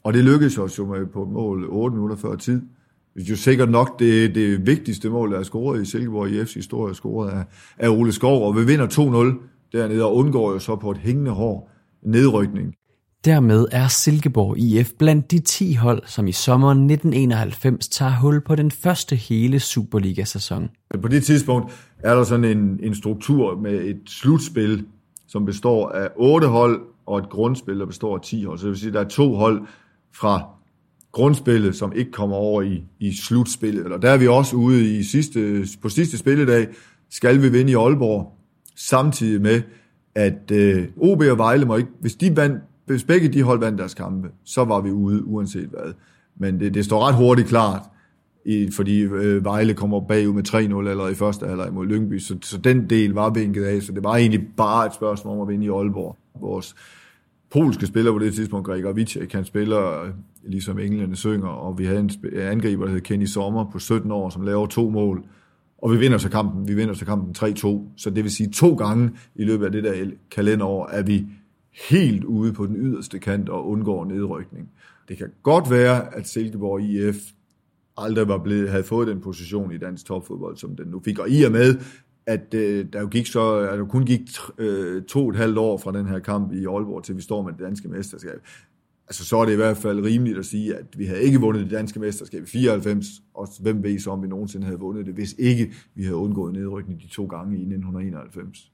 Og 0.04 0.13
det 0.13 0.23
lykkedes 0.23 0.58
os 0.58 0.78
jo 0.80 0.86
med 0.86 1.06
på 1.06 1.26
mål 1.26 1.65
8 1.69 1.95
minutter 1.95 2.15
før 2.15 2.36
tid. 2.36 2.62
Det 3.15 3.21
er 3.21 3.30
jo 3.30 3.36
sikkert 3.36 3.69
nok 3.69 3.99
det, 3.99 4.36
det 4.36 4.67
vigtigste 4.67 5.10
mål, 5.10 5.32
der 5.32 5.39
er 5.39 5.43
scoret 5.43 5.82
i 5.82 5.86
Silkeborg 5.86 6.28
IF's 6.30 6.54
historie, 6.54 6.93
scoret 6.93 7.30
af, 7.30 7.43
af 7.78 7.89
Ole 7.89 8.12
Skov, 8.12 8.47
og 8.47 8.56
vi 8.56 8.65
vinder 8.65 8.88
2-0 8.88 9.78
dernede 9.78 10.04
og 10.04 10.15
undgår 10.15 10.52
jo 10.52 10.60
så 10.60 10.76
på 10.76 10.91
et 10.91 10.97
hængende 10.97 11.32
hår 11.32 11.71
nedrykning. 12.02 12.76
Dermed 13.26 13.66
er 13.72 13.88
Silkeborg 13.88 14.58
IF 14.58 14.92
blandt 15.00 15.32
de 15.32 15.40
10 15.40 15.74
hold, 15.74 16.04
som 16.06 16.28
i 16.28 16.32
sommeren 16.32 16.78
1991 16.78 17.88
tager 17.88 18.16
hul 18.16 18.42
på 18.42 18.56
den 18.56 18.72
første 18.72 19.16
hele 19.16 19.60
Superliga-sæson. 19.60 20.70
På 21.02 21.08
det 21.08 21.24
tidspunkt 21.24 21.74
er 22.00 22.16
der 22.16 22.24
sådan 22.24 22.46
en, 22.46 22.80
en 22.84 22.96
struktur 22.96 23.60
med 23.60 23.82
et 23.82 24.02
slutspil, 24.08 24.86
som 25.28 25.46
består 25.46 25.90
af 25.90 26.10
otte 26.16 26.48
hold 26.48 26.82
og 27.06 27.20
et 27.20 27.30
grundspil, 27.30 27.80
der 27.80 27.86
består 27.86 28.16
af 28.16 28.22
10 28.22 28.44
hold. 28.44 28.58
Så 28.58 28.66
det 28.66 28.72
vil 28.72 28.80
sige, 28.80 28.88
at 28.88 28.94
der 28.94 29.00
er 29.00 29.10
to 29.10 29.36
hold 29.36 29.62
fra 30.16 30.46
grundspillet, 31.12 31.76
som 31.76 31.94
ikke 31.96 32.12
kommer 32.12 32.36
over 32.36 32.62
i, 32.62 32.84
i 33.00 33.16
slutspillet. 33.16 33.86
Og 33.86 34.02
der 34.02 34.10
er 34.10 34.18
vi 34.18 34.28
også 34.28 34.56
ude 34.56 34.98
i 34.98 35.04
sidste, 35.04 35.68
på 35.82 35.90
sidste 35.90 36.18
spilledag, 36.18 36.68
skal 37.10 37.42
vi 37.42 37.50
vinde 37.50 37.72
i 37.72 37.76
Aalborg, 37.76 38.38
samtidig 38.76 39.42
med, 39.42 39.62
at 40.16 40.52
øh, 40.52 40.88
OB 40.98 41.22
og 41.32 41.38
Vejle 41.38 41.66
må 41.66 41.76
ikke, 41.76 41.90
hvis, 42.00 42.16
de 42.16 42.36
vandt, 42.36 42.64
hvis 42.86 43.04
begge 43.04 43.28
de 43.28 43.43
hold 43.43 43.60
vandt 43.60 43.80
deres 43.80 43.93
kampe, 43.93 44.30
så 44.43 44.65
var 44.65 44.82
vi 44.82 44.91
ude, 44.91 45.26
uanset 45.26 45.69
hvad. 45.69 45.93
Men 46.36 46.60
det, 46.60 46.74
det 46.74 46.86
står 46.86 47.08
ret 47.08 47.15
hurtigt 47.15 47.48
klart, 47.48 47.82
i, 48.46 48.69
fordi 48.72 49.00
øh, 49.00 49.46
Vejle 49.46 49.74
kommer 49.74 50.00
bagud 50.00 50.34
med 50.34 50.48
3-0 50.48 50.89
eller 50.89 51.08
i 51.08 51.13
første 51.13 51.48
halvleg 51.48 51.74
mod 51.74 51.86
Lyngby, 51.86 52.19
så, 52.19 52.38
så 52.41 52.58
den 52.58 52.89
del 52.89 53.12
var 53.12 53.30
vinket 53.30 53.63
af, 53.63 53.82
så 53.82 53.91
det 53.91 54.04
var 54.04 54.15
egentlig 54.15 54.48
bare 54.58 54.86
et 54.86 54.93
spørgsmål 54.93 55.36
om 55.36 55.41
at 55.41 55.48
vinde 55.48 55.65
i 55.65 55.69
Aalborg. 55.69 56.17
Vores 56.41 56.76
polske 57.52 57.86
spiller 57.86 58.12
på 58.12 58.19
det 58.19 58.34
tidspunkt, 58.34 58.65
Gregor 58.65 58.91
Vicek, 58.91 59.34
han 59.34 59.46
spiller 59.46 60.04
øh, 60.04 60.10
ligesom 60.43 60.80
englænderne 60.80 61.15
synger, 61.15 61.48
og 61.48 61.80
vi 61.80 61.86
havde 61.86 62.00
en 62.00 62.12
øh, 62.24 62.52
angriber, 62.52 62.86
der 62.86 62.91
hed 62.91 63.02
Kenny 63.02 63.26
Sommer 63.26 63.69
på 63.72 63.80
17 63.80 64.12
år, 64.12 64.30
som 64.30 64.41
laver 64.41 64.65
to 64.65 64.89
mål, 64.89 65.24
og 65.78 65.91
vi 65.91 65.98
vinder 65.98 66.17
så 66.17 66.30
kampen, 66.30 66.67
vi 66.67 66.74
vinder 66.74 66.93
så 66.93 67.06
kampen 67.06 67.36
3-2, 67.38 67.80
så 67.98 68.10
det 68.10 68.24
vil 68.24 68.32
sige 68.32 68.50
to 68.50 68.76
gange 68.76 69.12
i 69.36 69.43
løbet 69.43 69.65
af 69.65 69.72
det 69.72 69.84
der 69.84 69.93
kalenderår, 70.32 70.89
er 70.91 71.04
vi 71.04 71.26
helt 71.90 72.24
ude 72.24 72.54
på 72.54 72.66
den 72.66 72.76
yderste 72.76 73.20
kant 73.20 73.50
og 73.50 73.70
undgår 73.70 74.06
nedrykning. 74.06 74.70
Det 75.08 75.18
kan 75.18 75.28
godt 75.44 75.72
være, 75.72 76.16
at 76.16 76.28
Silkeborg 76.28 76.82
IF 76.82 77.16
aldrig 77.98 78.28
var 78.28 78.38
blevet, 78.38 78.70
havde 78.70 78.84
fået 78.84 79.08
den 79.08 79.22
position 79.22 79.72
i 79.72 79.78
dansk 79.78 80.06
topfodbold, 80.06 80.58
som 80.58 80.76
den 80.76 80.88
nu 80.88 81.02
fik. 81.06 81.20
Og 81.20 81.30
i 81.30 81.44
og 81.44 81.52
med, 81.52 81.76
at 82.26 82.54
øh, 82.54 82.86
der 82.94 83.02
jo 83.02 83.08
gik 83.08 83.26
så, 83.26 83.56
at 83.56 83.80
der 83.80 83.86
kun 83.86 84.06
gik 84.06 84.22
øh, 84.58 85.04
to 85.04 85.24
og 85.24 85.30
et 85.30 85.36
halvt 85.36 85.58
år 85.58 85.78
fra 85.78 85.92
den 85.92 86.08
her 86.08 86.20
kamp 86.20 86.54
i 86.54 86.66
Aalborg, 86.66 87.04
til 87.04 87.16
vi 87.16 87.22
står 87.22 87.44
med 87.44 87.54
det 87.54 87.60
danske 87.60 87.88
mesterskab, 87.88 88.42
altså 89.08 89.26
så 89.26 89.38
er 89.38 89.46
det 89.46 89.54
i 89.54 89.56
hvert 89.56 89.78
fald 89.78 90.06
rimeligt 90.06 90.38
at 90.38 90.46
sige, 90.46 90.76
at 90.76 90.86
vi 90.98 91.06
havde 91.06 91.24
ikke 91.24 91.40
vundet 91.40 91.64
det 91.64 91.72
danske 91.72 92.00
mesterskab 92.00 92.44
i 92.44 92.46
94, 92.46 93.06
og 93.34 93.48
hvem 93.62 93.84
ved 93.84 94.00
så, 94.00 94.12
om 94.12 94.24
vi 94.24 94.28
nogensinde 94.28 94.66
havde 94.66 94.80
vundet 94.80 95.06
det, 95.06 95.14
hvis 95.14 95.36
ikke 95.38 95.74
vi 95.96 96.04
havde 96.04 96.16
undgået 96.16 96.54
nedrykning 96.54 97.02
de 97.02 97.08
to 97.08 97.26
gange 97.26 97.58
i 97.58 97.62
1991. 97.62 98.72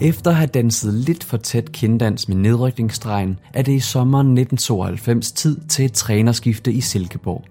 Efter 0.00 0.30
at 0.30 0.36
have 0.36 0.46
danset 0.46 0.94
lidt 0.94 1.24
for 1.24 1.36
tæt 1.36 1.72
kinddans 1.72 2.28
med 2.28 2.36
nedrykningsstregen, 2.36 3.38
er 3.54 3.62
det 3.62 3.72
i 3.72 3.80
sommeren 3.80 4.26
1992 4.26 5.32
tid 5.32 5.60
til 5.68 5.84
et 5.84 5.92
trænerskifte 5.92 6.72
i 6.72 6.80
Silkeborg. 6.80 7.44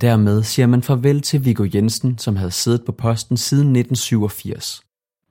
Dermed 0.00 0.42
siger 0.42 0.66
man 0.66 0.82
farvel 0.82 1.20
til 1.20 1.44
Viggo 1.44 1.66
Jensen, 1.74 2.18
som 2.18 2.36
havde 2.36 2.50
siddet 2.50 2.84
på 2.86 2.92
posten 2.92 3.36
siden 3.36 3.76
1987. 3.76 4.82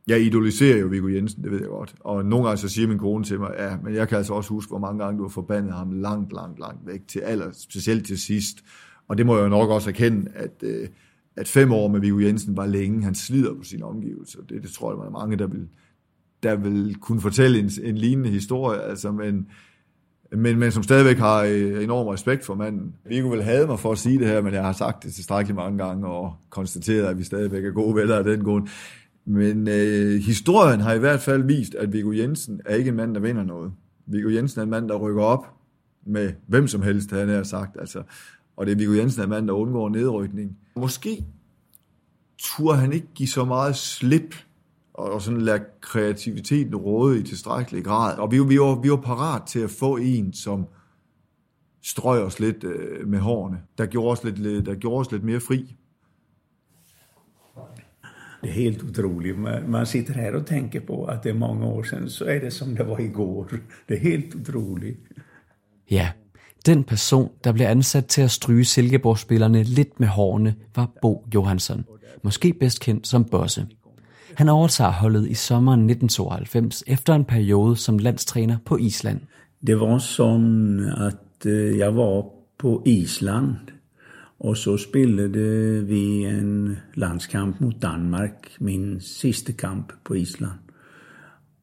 Jeg 0.08 0.22
idoliserer 0.22 0.78
jo 0.78 0.88
Viggo 0.88 1.08
Jensen, 1.08 1.44
det 1.44 1.52
ved 1.52 1.60
jeg 1.60 1.68
godt. 1.68 1.96
Og 2.00 2.26
nogle 2.26 2.46
gange 2.46 2.58
så 2.58 2.70
siger 2.70 2.88
min 2.88 3.00
kone 3.00 3.24
til 3.24 3.40
mig, 3.40 3.52
ja, 3.60 3.78
men 3.84 3.96
jeg 3.96 4.08
kan 4.08 4.18
altså 4.18 4.34
også 4.34 4.50
huske, 4.50 4.70
hvor 4.70 4.80
mange 4.80 5.04
gange 5.04 5.18
du 5.18 5.24
har 5.24 5.30
forbandet 5.30 5.74
ham 5.74 5.92
langt, 5.92 6.34
langt, 6.34 6.60
langt 6.60 6.88
væk 6.88 7.08
til 7.08 7.20
aller, 7.20 7.52
specielt 7.52 8.08
til 8.08 8.20
sidst. 8.20 8.58
Og 9.08 9.18
det 9.18 9.26
må 9.26 9.36
jeg 9.36 9.44
jo 9.44 9.50
nok 9.50 9.70
også 9.70 9.90
erkende, 9.90 10.32
at, 10.36 10.64
øh, 10.64 10.88
at 11.38 11.48
fem 11.48 11.72
år 11.72 11.88
med 11.88 12.00
Viggo 12.00 12.20
Jensen 12.20 12.58
var 12.58 12.66
længe. 12.66 13.04
Han 13.04 13.16
slider 13.16 13.54
på 13.54 13.64
sine 13.64 13.86
omgivelser. 13.86 14.40
Det, 14.50 14.64
det 14.64 14.72
tror 14.72 14.92
jeg, 14.92 14.98
der 14.98 15.06
er 15.06 15.10
mange, 15.10 15.38
der 15.38 15.48
vil, 15.48 15.68
der 16.44 16.56
vil 16.56 16.96
kunne 17.02 17.22
fortælle 17.22 17.60
en, 17.60 17.72
en 17.84 17.98
lignende 17.98 18.30
historie. 18.30 18.82
Altså, 18.82 19.12
men, 19.12 19.48
men, 20.32 20.60
men 20.60 20.72
som 20.72 20.84
stadigvæk 20.84 21.18
har 21.18 21.44
øh, 21.44 21.84
enorm 21.84 22.08
respekt 22.08 22.46
for 22.46 22.56
manden. 22.56 22.96
Viggo 23.06 23.30
vil 23.30 23.44
have 23.44 23.68
mig 23.68 23.80
for 23.80 23.92
at 23.92 23.98
sige 23.98 24.20
det 24.20 24.28
her, 24.28 24.42
men 24.42 24.54
jeg 24.54 24.64
har 24.64 24.74
sagt 24.74 25.04
det 25.04 25.14
tilstrækkeligt 25.14 25.56
mange 25.56 25.86
gange 25.86 26.08
og 26.08 26.36
konstateret, 26.50 27.06
at 27.06 27.18
vi 27.18 27.24
stadigvæk 27.24 27.66
er 27.66 27.72
gode 27.72 27.96
venner 27.96 28.16
af 28.16 28.24
den 28.24 28.44
grund. 28.44 28.68
Men 29.26 29.68
øh, 29.68 30.22
historien 30.22 30.80
har 30.80 30.94
i 30.94 31.00
hvert 31.00 31.20
fald 31.20 31.44
vist, 31.44 31.76
at 31.76 31.94
Viggo 31.94 32.12
Jensen 32.12 32.62
er 32.66 32.76
ikke 32.76 32.90
en 32.90 32.96
mand, 32.96 33.16
der 33.16 33.22
vinder 33.22 33.44
noget. 33.44 33.72
Viggo 34.06 34.30
Jensen 34.30 34.60
er 34.60 34.64
en 34.64 34.70
mand, 34.70 34.90
der 34.90 34.96
rykker 34.96 35.24
op 35.24 35.48
med 36.06 36.34
hvem 36.48 36.68
som 36.68 36.82
helst, 36.82 37.12
han 37.12 37.30
har 37.30 37.44
sagt. 37.44 37.78
Altså, 37.80 38.04
og 38.58 38.66
det 38.66 38.72
er 38.72 38.76
Viggo 38.76 38.94
Jensen 38.94 39.20
er 39.22 39.24
en 39.24 39.30
mand, 39.30 39.48
der 39.48 39.54
undgår 39.54 39.90
nedrykning. 39.90 40.58
Måske 40.76 41.26
turde 42.38 42.78
han 42.78 42.94
ikke 42.94 43.08
give 43.16 43.30
så 43.30 43.46
meget 43.46 43.76
slip 43.76 44.36
og 44.94 45.22
sådan 45.22 45.42
lade 45.42 45.64
kreativiteten 45.82 46.76
råde 46.76 47.20
i 47.20 47.24
tilstrækkelig 47.24 47.84
grad. 47.84 48.18
Og 48.18 48.32
vi, 48.32 48.40
vi, 48.40 48.60
var, 48.60 48.82
vi 48.82 48.90
var 48.90 49.02
parat 49.02 49.42
til 49.48 49.60
at 49.60 49.70
få 49.70 49.98
en, 49.98 50.34
som 50.34 50.66
strøg 51.84 52.24
os 52.24 52.40
lidt 52.40 52.64
øh, 52.64 53.08
med 53.08 53.20
hårene, 53.20 53.62
der 53.78 53.86
gjorde, 53.86 54.12
os 54.12 54.24
lidt, 54.24 54.66
der 54.66 54.76
gjorde 54.76 55.00
os 55.00 55.12
lidt 55.12 55.24
mere 55.24 55.40
fri. 55.40 55.76
Det 58.42 58.50
är 58.50 58.54
helt 58.54 58.84
otroligt. 58.84 59.40
Man, 59.40 59.72
man 59.72 59.86
sitter 59.86 60.14
här 60.14 60.36
och 60.36 60.48
tänker 60.48 60.80
på 60.80 61.06
att 61.06 61.24
det 61.24 61.30
är 61.30 61.34
många 61.34 61.66
år 61.66 61.84
sedan, 61.84 62.10
så 62.10 62.26
är 62.26 62.40
det 62.40 62.52
som 62.52 62.76
det 62.76 62.84
var 62.84 63.00
igår. 63.00 63.48
Det 63.88 63.94
är 63.94 64.00
helt 64.00 64.36
otroligt. 64.36 65.00
Ja, 65.92 66.08
den 66.66 66.84
person, 66.84 67.30
der 67.44 67.52
blev 67.52 67.66
ansat 67.68 68.06
til 68.06 68.22
at 68.22 68.32
stryge 68.32 68.66
Silkeborg-spillerne 68.66 69.64
lidt 69.64 70.00
med 70.00 70.08
hårene, 70.08 70.56
var 70.76 70.92
Bo 71.02 71.26
Johansson. 71.34 71.86
Måske 72.24 72.54
bedst 72.54 72.80
kendt 72.80 73.08
som 73.08 73.26
Bosse. 73.26 73.68
Han 74.36 74.50
overtager 74.50 74.92
holdet 74.92 75.30
i 75.30 75.34
sommeren 75.34 75.80
1992 75.80 76.84
efter 76.88 77.16
en 77.16 77.26
periode 77.26 77.76
som 77.76 77.98
landstræner 77.98 78.58
på 78.66 78.78
Island. 78.78 79.20
Det 79.68 79.80
var 79.80 79.98
sådan, 79.98 80.80
at 80.80 81.46
øh, 81.46 81.78
jeg 81.78 81.96
var 81.96 82.26
på 82.58 82.84
Island, 82.86 83.56
og 84.40 84.58
så 84.58 84.78
spillede 84.78 85.88
vi 85.88 86.26
en 86.26 86.78
landskamp 86.96 87.62
mod 87.62 87.72
Danmark, 87.82 88.34
min 88.60 89.02
sidste 89.02 89.54
kamp 89.54 89.94
på 90.04 90.14
Island. 90.14 90.60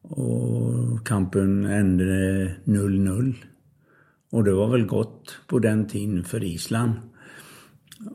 Og 0.03 0.99
kampen 1.05 1.65
endte 1.65 2.47
0-0. 2.67 3.35
Og 4.31 4.45
det 4.45 4.55
var 4.55 4.67
vel 4.67 4.87
godt 4.87 5.41
på 5.47 5.59
den 5.59 5.89
tiden 5.89 6.23
for 6.23 6.37
Island. 6.37 6.91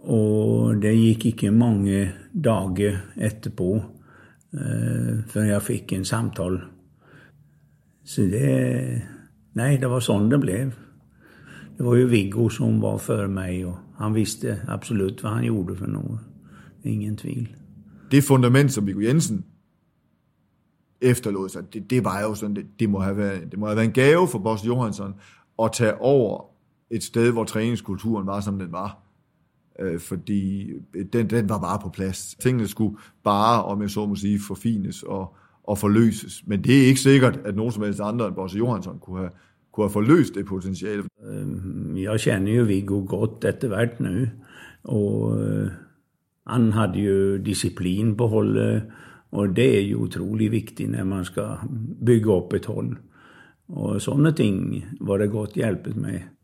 Og 0.03 0.75
det 0.83 0.97
gik 0.97 1.27
ikke 1.27 1.51
mange 1.51 2.13
dage 2.45 2.99
etterpå, 3.17 3.83
Eh, 4.57 5.25
för 5.27 5.45
jag 5.45 5.63
fick 5.63 5.93
en 5.93 6.05
samtal. 6.05 6.61
Så 8.05 8.21
det, 8.21 9.03
nej, 9.53 9.79
det 9.79 9.89
var 9.89 10.01
sån 10.01 10.31
det 10.31 10.39
blev. 10.39 10.75
Det 11.77 11.83
var 11.83 11.95
ju 11.95 12.07
Viggo 12.07 12.49
som 12.49 12.81
var 12.81 12.99
för 12.99 13.27
mig 13.27 13.67
och 13.67 13.77
han 13.97 14.15
visste 14.15 14.61
absolut 14.69 15.23
vad 15.23 15.33
han 15.33 15.45
gjorde 15.45 15.77
för 15.77 15.87
något. 15.87 16.21
Ingen 16.83 17.17
tvivl. 17.17 17.57
Det 18.11 18.23
fundament, 18.23 18.73
som 18.73 18.87
Viggo 18.87 19.01
Jensen 19.01 19.45
efterlod 21.01 21.51
sig, 21.51 21.63
det, 21.73 21.91
det 21.91 22.05
var 22.05 22.23
jo 22.23 22.35
sådan, 22.35 22.57
det, 22.57 22.67
det, 22.79 22.91
må 22.91 22.99
have 22.99 23.17
været, 23.17 23.51
det 23.51 23.59
må 23.59 23.67
have 23.67 23.77
været 23.77 23.87
en 23.87 23.93
gave 23.93 24.29
for 24.29 24.39
Boss 24.39 24.67
Johansson 24.67 25.15
at 25.63 25.73
tage 25.73 26.01
over 26.01 26.45
et 26.91 27.03
sted, 27.03 27.33
hvor 27.33 27.45
træningskulturen 27.45 28.27
var, 28.27 28.41
som 28.41 28.59
den 28.59 28.73
var 28.73 29.06
øh, 29.81 30.01
fordi 30.01 30.71
øh, 30.95 31.05
den, 31.13 31.31
den 31.31 31.49
var 31.49 31.61
bare 31.61 31.79
på 31.83 31.89
plads. 31.89 32.35
Tingene 32.41 32.69
skulle 32.69 32.97
bare, 33.25 33.65
om 33.65 33.83
jeg 33.83 33.91
så 33.91 34.07
må 34.07 34.15
sige, 34.15 34.41
forfines 34.47 35.03
og, 35.03 35.37
og 35.65 35.79
forløses. 35.79 36.43
Men 36.47 36.65
det 36.65 36.83
er 36.83 36.87
ikke 36.87 37.01
sikkert, 37.01 37.41
at 37.45 37.57
nogen 37.57 37.73
som 37.73 37.83
helst 37.83 38.01
andre 38.01 38.27
end 38.27 38.35
Bosse 38.35 38.59
Johansson 38.59 38.99
kunne 38.99 39.19
have, 39.19 39.31
kunne 39.73 39.85
have 39.85 39.93
forløst 39.93 40.35
det 40.35 40.47
potentiale. 40.47 41.03
Øh, 41.27 42.03
jeg 42.03 42.21
kender 42.21 42.53
jo 42.53 42.65
Viggo 42.65 43.05
godt 43.09 43.45
etter 43.45 43.69
hvert 43.69 44.01
nu, 44.01 44.27
og 44.85 45.43
øh, 45.43 45.71
han 46.47 46.73
havde 46.73 46.99
jo 46.99 47.37
disciplin 47.37 48.17
på 48.17 48.27
holdet, 48.27 48.83
og 49.31 49.57
det 49.57 49.79
er 49.79 49.89
jo 49.89 49.99
utrolig 49.99 50.51
vigtigt, 50.51 50.91
når 50.91 51.05
man 51.05 51.25
skal 51.25 51.49
bygge 52.07 52.33
op 52.33 52.53
et 52.53 52.67
hold. 52.67 52.97
Och 53.69 54.03
sådanne 54.03 54.33
ting 54.33 54.85
var 55.01 55.19
det 55.19 55.27
gott 55.27 55.57
hjälpet 55.57 55.97
med. 55.97 56.36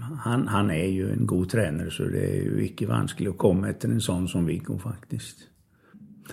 Han, 0.00 0.48
han 0.48 0.70
är 0.70 0.86
ju 0.86 1.12
en 1.12 1.26
god 1.26 1.48
tränare 1.48 1.90
så 1.90 2.02
det 2.04 2.38
är 2.38 2.42
ju 2.42 2.66
inte 2.66 2.86
vanskligt 2.86 3.28
att 3.28 3.38
komma 3.38 3.68
efter 3.68 3.88
en 3.88 4.00
sån 4.00 4.28
som 4.28 4.46
Viggo 4.46 4.78
faktiskt. 4.78 5.36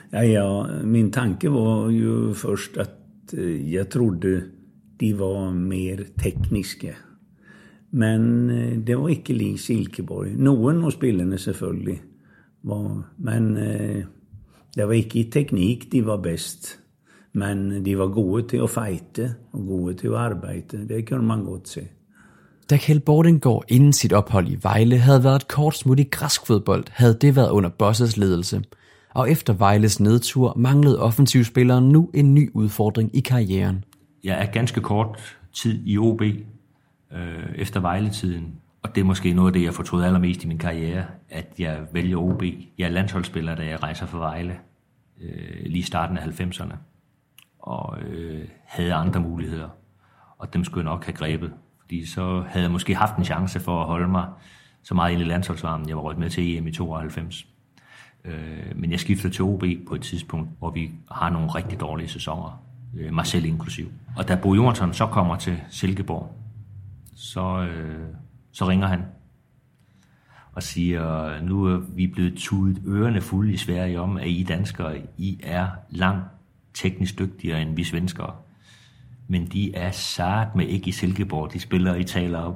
Ja, 0.10 0.24
ja, 0.24 0.67
min 0.84 1.12
tanke 1.12 1.50
var 1.50 1.89
ju 1.89 2.34
först 2.34 2.78
att 2.78 2.95
jeg 3.32 3.74
jag 3.74 3.89
trodde 3.89 4.43
de 4.98 5.13
var 5.13 5.52
mer 5.52 6.06
tekniske. 6.15 6.95
Men 7.89 8.50
eh, 8.50 8.78
det 8.78 8.95
var 8.95 9.10
ikke 9.10 9.34
lik 9.34 9.60
Silkeborg. 9.60 10.36
Noen 10.38 10.84
av 10.84 10.91
spillerne 10.91 11.38
selvfølgelig 11.38 12.02
var 12.62 13.04
Men 13.17 13.58
eh, 13.58 14.06
det 14.76 14.86
var 14.86 14.93
ikke 14.93 15.19
i 15.19 15.30
teknikk 15.32 15.91
de 15.91 16.02
var 16.06 16.17
best. 16.17 16.80
Men 17.32 17.84
de 17.84 17.95
var 17.95 18.08
gode 18.08 18.48
til 18.50 18.62
å 18.62 18.67
fighte 18.67 19.36
og 19.54 19.67
gode 19.67 19.93
til 19.93 20.13
å 20.13 20.19
arbeide. 20.19 20.86
Det 20.86 21.06
kunne 21.08 21.26
man 21.26 21.45
godt 21.45 21.67
se. 21.67 21.88
Da 22.69 22.77
Kjeld 22.77 22.99
Bordengård 22.99 23.63
inden 23.67 23.93
sit 23.93 24.13
ophold 24.13 24.47
i 24.47 24.58
Vejle 24.63 24.97
havde 24.97 25.23
været 25.23 25.36
et 25.36 25.47
kort 25.47 25.77
smut 25.77 25.99
i 25.99 26.03
græsk 26.03 26.47
fodbold, 26.47 26.86
havde 26.91 27.17
det 27.21 27.36
været 27.36 27.49
under 27.49 27.69
Bosses 27.69 28.17
ledelse. 28.17 28.63
Og 29.15 29.32
efter 29.32 29.53
Vejles 29.53 29.99
nedtur 29.99 30.53
manglede 30.58 31.01
offensivspilleren 31.01 31.89
nu 31.89 32.10
en 32.13 32.34
ny 32.34 32.51
udfordring 32.53 33.15
i 33.15 33.19
karrieren. 33.19 33.84
Jeg 34.23 34.41
er 34.41 34.45
ganske 34.45 34.82
kort 34.82 35.38
tid 35.53 35.82
i 35.86 35.97
OB 35.97 36.21
øh, 36.21 36.36
efter 37.55 37.79
Vejletiden, 37.79 38.55
og 38.84 38.95
det 38.95 39.01
er 39.01 39.05
måske 39.05 39.34
noget 39.34 39.49
af 39.49 39.53
det, 39.53 39.63
jeg 39.63 39.73
fortrød 39.73 40.03
allermest 40.03 40.43
i 40.43 40.47
min 40.47 40.58
karriere, 40.58 41.05
at 41.29 41.53
jeg 41.60 41.79
vælger 41.93 42.17
OB. 42.17 42.43
Jeg 42.77 42.86
er 42.86 42.89
landsholdsspiller, 42.89 43.55
da 43.55 43.65
jeg 43.65 43.84
rejser 43.84 44.05
for 44.05 44.17
Vejle 44.17 44.58
øh, 45.21 45.63
lige 45.63 45.79
i 45.79 45.82
starten 45.82 46.17
af 46.17 46.41
90'erne, 46.41 46.75
og 47.60 48.01
øh, 48.01 48.47
havde 48.65 48.93
andre 48.93 49.19
muligheder, 49.19 49.69
og 50.38 50.53
dem 50.53 50.63
skulle 50.63 50.86
jeg 50.86 50.93
nok 50.93 51.05
have 51.05 51.15
grebet, 51.15 51.51
fordi 51.89 52.06
så 52.06 52.43
havde 52.47 52.63
jeg 52.63 52.71
måske 52.71 52.95
haft 52.95 53.15
en 53.15 53.23
chance 53.23 53.60
for 53.60 53.82
at 53.82 53.88
holde 53.88 54.08
mig 54.08 54.28
så 54.84 54.93
meget 54.93 55.13
ind 55.13 55.21
i 55.21 55.23
landsholdsvarmen. 55.23 55.89
Jeg 55.89 55.95
var 55.95 56.02
rødt 56.02 56.17
med 56.17 56.30
til 56.30 56.58
EM 56.58 56.67
i 56.67 56.71
92. 56.71 57.47
Øh, 58.25 58.32
men 58.75 58.91
jeg 58.91 58.99
skifter 58.99 59.30
til 59.30 59.43
OB 59.43 59.63
på 59.88 59.95
et 59.95 60.02
tidspunkt, 60.02 60.49
hvor 60.60 60.71
vi 60.71 60.91
har 61.12 61.30
nogle 61.30 61.47
rigtig 61.47 61.80
dårlige 61.80 62.08
sæsoner, 62.08 62.63
øh, 62.97 63.13
mig 63.13 63.25
selv 63.25 63.45
inklusiv. 63.45 63.91
Og 64.17 64.28
da 64.28 64.36
Bo 64.36 64.56
Jonsson 64.56 64.93
så 64.93 65.08
kommer 65.08 65.36
til 65.36 65.62
Silkeborg, 65.69 66.36
så, 67.15 67.67
øh, 67.71 68.08
så 68.52 68.67
ringer 68.67 68.88
han 68.88 69.02
og 70.54 70.63
siger, 70.63 71.41
nu 71.41 71.65
er 71.65 71.78
vi 71.78 72.08
blevet 72.08 72.34
tudet 72.38 72.82
ørerne 72.86 73.21
fulde 73.21 73.54
i 73.54 73.58
Sverige 73.58 74.02
om, 74.02 74.17
at 74.17 74.28
I 74.28 74.45
danskere, 74.47 75.02
I 75.17 75.39
er 75.43 75.67
langt 75.89 76.25
teknisk 76.73 77.19
dygtigere 77.19 77.62
end 77.62 77.75
vi 77.75 77.84
svenskere. 77.84 78.34
Men 79.32 79.46
de 79.46 79.76
er 79.76 79.92
sart 79.92 80.56
med 80.56 80.68
ikke 80.68 80.88
i 80.88 80.92
Silkeborg, 80.92 81.54
de 81.54 81.60
spiller 81.60 81.96
I 81.96 82.04
taler 82.04 82.39
om. 82.39 82.56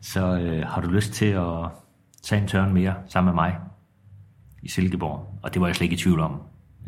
Så 0.00 0.38
øh, 0.38 0.66
har 0.66 0.80
du 0.80 0.88
lyst 0.88 1.12
til 1.12 1.26
at 1.26 1.68
tage 2.22 2.42
en 2.42 2.48
tørn 2.48 2.74
mere 2.74 2.94
sammen 3.08 3.34
med 3.34 3.42
mig 3.42 3.56
i 4.62 4.68
Silkeborg? 4.68 5.38
Og 5.42 5.54
det 5.54 5.60
var 5.60 5.66
jeg 5.66 5.76
slet 5.76 5.84
ikke 5.84 5.94
i 5.94 5.98
tvivl 5.98 6.20
om. 6.20 6.40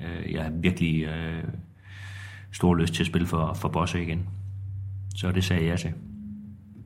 Øh, 0.02 0.32
jeg 0.32 0.42
har 0.42 0.50
virkelig 0.50 1.04
øh, 1.04 1.44
stor 2.52 2.74
lyst 2.74 2.94
til 2.94 3.02
at 3.02 3.06
spille 3.06 3.26
for, 3.26 3.54
for 3.54 3.68
Bosse 3.68 4.02
igen. 4.02 4.28
Så 5.14 5.32
det 5.32 5.44
sagde 5.44 5.66
jeg 5.66 5.78
til. 5.78 5.92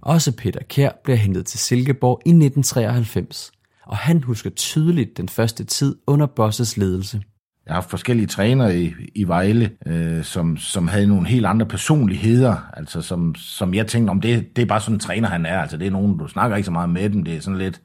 Også 0.03 0.37
Peter 0.37 0.61
Kær 0.69 0.91
bliver 1.05 1.17
hentet 1.17 1.47
til 1.47 1.59
Silkeborg 1.59 2.23
i 2.27 2.31
1993, 2.31 3.53
og 3.87 3.97
han 3.97 4.23
husker 4.23 4.51
tydeligt 4.51 5.17
den 5.17 5.29
første 5.29 5.65
tid 5.65 5.97
under 6.07 6.27
Bosses 6.27 6.77
ledelse. 6.77 7.23
Jeg 7.67 7.75
har 7.75 7.81
haft 7.81 7.91
forskellige 7.91 8.27
trænere 8.27 8.79
i, 8.79 8.95
i 9.15 9.25
Vejle, 9.25 9.71
øh, 9.87 10.25
som, 10.25 10.57
som 10.57 10.89
havde 10.89 11.07
nogle 11.07 11.27
helt 11.27 11.47
andre 11.47 11.67
personligheder, 11.67 12.57
altså 12.73 13.03
som, 13.03 13.35
som 13.35 13.75
jeg 13.75 13.87
tænkte, 13.87 14.11
om 14.11 14.21
det, 14.21 14.57
det 14.57 14.63
er 14.63 14.67
bare 14.67 14.81
sådan 14.81 14.97
en 14.97 15.01
træner, 15.01 15.29
han 15.29 15.47
er. 15.47 15.61
Altså 15.61 15.77
det 15.77 15.87
er 15.87 15.91
nogen, 15.91 16.19
du 16.19 16.29
snakker 16.29 16.57
ikke 16.57 16.67
så 16.67 16.73
meget 16.73 16.91
med 16.91 17.11
dem, 17.11 17.25
det 17.25 17.37
er 17.37 17.41
sådan 17.41 17.59
lidt, 17.59 17.81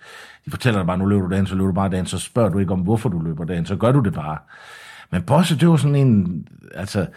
de 0.46 0.52
fortæller 0.52 0.80
dig 0.80 0.88
bare, 0.88 0.98
nu 0.98 1.06
løber 1.06 1.28
du 1.28 1.36
den, 1.36 1.48
så 1.48 1.56
løber 1.56 1.68
du 1.68 1.74
bare 1.74 1.90
den, 1.90 2.06
så 2.06 2.20
spørger 2.20 2.50
du 2.50 2.60
ikke 2.60 2.74
om, 2.74 2.80
hvorfor 2.80 3.10
du 3.10 3.20
løber 3.20 3.44
den, 3.44 3.66
så 3.66 3.76
gør 3.76 3.92
du 3.92 4.00
det 4.00 4.14
bare. 4.14 4.38
Men 5.12 5.22
Bosse, 5.22 5.60
det 5.60 5.70
var 5.70 5.76
sådan 5.76 5.96
en, 5.96 6.48
altså, 6.76 7.08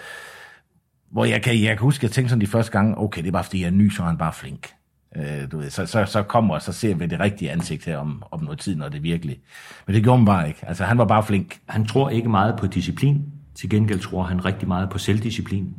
hvor 1.11 1.25
jeg 1.25 1.42
kan, 1.42 1.62
jeg 1.62 1.68
kan 1.68 1.79
huske, 1.79 1.99
at 1.99 2.03
jeg 2.03 2.11
tænkte 2.11 2.29
sådan 2.29 2.40
de 2.40 2.46
første 2.46 2.73
gange, 2.73 2.99
okay, 2.99 3.23
det 3.23 3.29
er 3.29 3.33
bare 3.33 3.44
fordi, 3.44 3.61
jeg 3.61 3.66
er 3.66 3.70
ny, 3.70 3.90
så 3.90 4.03
er 4.03 4.07
han 4.07 4.18
bare 4.18 4.33
flink. 4.33 4.68
Øh, 5.16 5.53
du 5.53 5.59
ved, 5.59 5.70
så, 5.70 5.87
så, 5.87 6.05
så 6.05 6.23
kommer 6.23 6.55
og 6.55 6.62
så 6.62 6.73
ser 6.73 6.94
vi 6.94 7.07
det 7.07 7.20
rigtige 7.20 7.51
ansigt 7.51 7.85
her 7.85 7.99
om, 7.99 8.23
om 8.31 8.42
noget 8.42 8.59
tid, 8.59 8.77
når 8.77 8.88
det 8.88 9.03
virkelig. 9.03 9.40
Men 9.87 9.94
det 9.94 10.03
gjorde 10.03 10.18
han 10.18 10.27
bare 10.27 10.49
ikke. 10.49 10.61
Altså, 10.66 10.85
han 10.85 10.99
var 10.99 11.05
bare 11.05 11.23
flink. 11.23 11.61
Han 11.66 11.87
tror 11.87 12.11
ikke 12.11 12.29
meget 12.29 12.57
på 12.59 12.66
disciplin. 12.66 13.25
Til 13.55 13.70
gengæld 13.70 14.01
tror 14.01 14.23
han 14.23 14.44
rigtig 14.44 14.68
meget 14.68 14.90
på 14.90 14.99
selvdisciplin. 14.99 15.75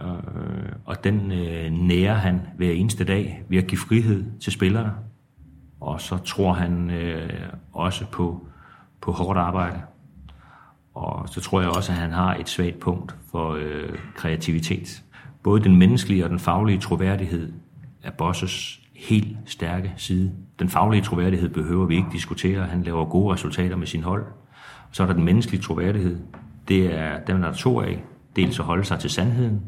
Øh, 0.00 0.06
og 0.84 1.04
den 1.04 1.32
øh, 1.32 1.72
nærer 1.72 2.14
han 2.14 2.40
hver 2.56 2.70
eneste 2.70 3.04
dag 3.04 3.44
ved 3.48 3.58
at 3.58 3.66
give 3.66 3.78
frihed 3.78 4.24
til 4.40 4.52
spillerne. 4.52 4.92
Og 5.80 6.00
så 6.00 6.16
tror 6.16 6.52
han 6.52 6.90
øh, 6.90 7.30
også 7.72 8.06
på, 8.06 8.46
på 9.00 9.12
hårdt 9.12 9.38
arbejde. 9.38 9.80
Og 10.94 11.28
så 11.28 11.40
tror 11.40 11.60
jeg 11.60 11.70
også, 11.70 11.92
at 11.92 11.98
han 11.98 12.12
har 12.12 12.34
et 12.34 12.48
svagt 12.48 12.80
punkt 12.80 13.16
for 13.30 13.52
øh, 13.52 13.98
kreativitet. 14.14 15.04
Både 15.42 15.64
den 15.64 15.76
menneskelige 15.76 16.24
og 16.24 16.30
den 16.30 16.38
faglige 16.38 16.78
troværdighed 16.78 17.52
er 18.04 18.10
Bosses 18.10 18.80
helt 18.94 19.36
stærke 19.46 19.92
side. 19.96 20.32
Den 20.58 20.68
faglige 20.68 21.02
troværdighed 21.02 21.48
behøver 21.48 21.86
vi 21.86 21.96
ikke 21.96 22.08
diskutere. 22.12 22.66
Han 22.66 22.82
laver 22.82 23.04
gode 23.04 23.34
resultater 23.34 23.76
med 23.76 23.86
sin 23.86 24.02
hold. 24.02 24.24
Så 24.92 25.02
er 25.02 25.06
der 25.06 25.14
den 25.14 25.24
menneskelige 25.24 25.62
troværdighed. 25.62 26.18
Det 26.68 26.94
er 26.98 27.20
dem, 27.26 27.40
der 27.40 27.48
er 27.48 27.52
to 27.52 27.80
af. 27.80 28.02
Dels 28.36 28.58
at 28.58 28.64
holde 28.64 28.84
sig 28.84 28.98
til 28.98 29.10
sandheden, 29.10 29.62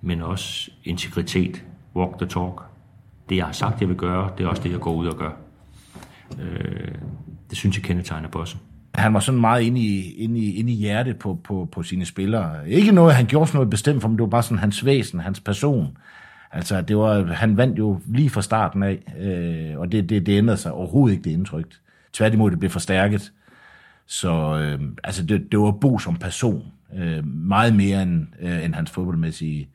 men 0.00 0.22
også 0.22 0.70
integritet, 0.84 1.64
walk 1.96 2.18
the 2.18 2.26
talk. 2.26 2.62
Det, 3.28 3.36
jeg 3.36 3.44
har 3.44 3.52
sagt, 3.52 3.80
jeg 3.80 3.88
vil 3.88 3.96
gøre, 3.96 4.30
det 4.38 4.44
er 4.44 4.48
også 4.48 4.62
det, 4.62 4.72
jeg 4.72 4.80
går 4.80 4.94
ud 4.94 5.06
og 5.06 5.16
gør. 5.16 5.30
Øh, 6.40 6.94
det 7.50 7.58
synes 7.58 7.76
jeg 7.76 7.84
kendetegner 7.84 8.28
Bosse. 8.28 8.56
Han 8.94 9.14
var 9.14 9.20
sådan 9.20 9.40
meget 9.40 9.62
inde 9.62 9.80
i, 9.80 10.14
inde 10.14 10.40
i, 10.40 10.54
inde 10.54 10.72
i 10.72 10.76
hjertet 10.76 11.18
på, 11.18 11.38
på, 11.44 11.68
på 11.72 11.82
sine 11.82 12.04
spillere. 12.04 12.70
Ikke 12.70 12.92
noget, 12.92 13.14
han 13.14 13.26
gjorde 13.26 13.46
sådan 13.46 13.56
noget 13.56 13.70
bestemt 13.70 14.02
for, 14.02 14.08
men 14.08 14.18
det 14.18 14.22
var 14.22 14.28
bare 14.28 14.42
sådan 14.42 14.58
hans 14.58 14.84
væsen, 14.84 15.20
hans 15.20 15.40
person. 15.40 15.96
Altså, 16.52 16.80
det 16.80 16.96
var, 16.96 17.24
han 17.24 17.56
vandt 17.56 17.78
jo 17.78 18.00
lige 18.06 18.30
fra 18.30 18.42
starten 18.42 18.82
af, 18.82 18.98
øh, 19.20 19.78
og 19.78 19.92
det, 19.92 20.08
det, 20.08 20.26
det 20.26 20.38
ændrede 20.38 20.58
sig 20.58 20.72
overhovedet 20.72 21.16
ikke 21.16 21.24
det 21.24 21.30
indtryk. 21.30 21.66
Tværtimod, 22.12 22.50
det 22.50 22.58
blev 22.58 22.70
forstærket. 22.70 23.32
Så 24.06 24.58
øh, 24.58 24.80
altså, 25.04 25.22
det, 25.26 25.52
det 25.52 25.58
var 25.58 25.70
Bo 25.70 25.98
som 25.98 26.16
person. 26.16 26.72
Øh, 26.96 27.26
meget 27.26 27.76
mere 27.76 28.02
end, 28.02 28.26
øh, 28.40 28.64
end 28.64 28.74
hans 28.74 28.90
fodboldmæssige, 28.90 29.68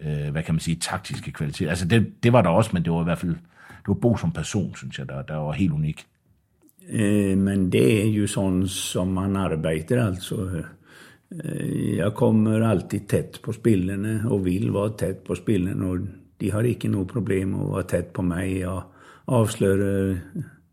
øh, 0.00 0.30
hvad 0.30 0.42
kan 0.42 0.54
man 0.54 0.60
sige, 0.60 0.76
taktiske 0.76 1.32
kvalitet. 1.32 1.68
Altså, 1.68 1.88
det, 1.88 2.22
det 2.22 2.32
var 2.32 2.42
der 2.42 2.50
også, 2.50 2.70
men 2.72 2.84
det 2.84 2.92
var 2.92 3.00
i 3.00 3.04
hvert 3.04 3.18
fald, 3.18 3.32
det 3.68 3.88
var 3.88 3.94
Bo 3.94 4.16
som 4.16 4.32
person, 4.32 4.74
synes 4.76 4.98
jeg, 4.98 5.08
der, 5.08 5.22
der 5.22 5.36
var 5.36 5.52
helt 5.52 5.72
unik. 5.72 6.06
Eh, 6.88 7.38
men 7.38 7.72
det 7.72 8.06
er 8.06 8.12
jo 8.12 8.26
sådan 8.26 8.68
som 8.68 9.08
man 9.08 9.36
arbejder, 9.36 10.06
altså. 10.06 10.44
Øh, 10.44 10.64
jeg 11.32 11.96
Jag 11.96 12.14
kommer 12.14 12.60
alltid 12.60 13.08
tätt 13.08 13.42
på 13.42 13.52
spillerne 13.52 14.24
och 14.28 14.46
vill 14.46 14.70
vara 14.70 14.88
tätt 14.88 15.24
på 15.24 15.34
spillerne 15.34 15.86
och 15.86 15.98
de 16.38 16.50
har 16.50 16.64
ikke 16.64 16.88
noe 16.88 17.04
problem 17.04 17.54
att 17.54 17.70
vara 17.70 17.82
tätt 17.82 18.12
på 18.12 18.22
mig. 18.22 18.58
Jeg 18.58 18.82
avslöjar 19.24 20.18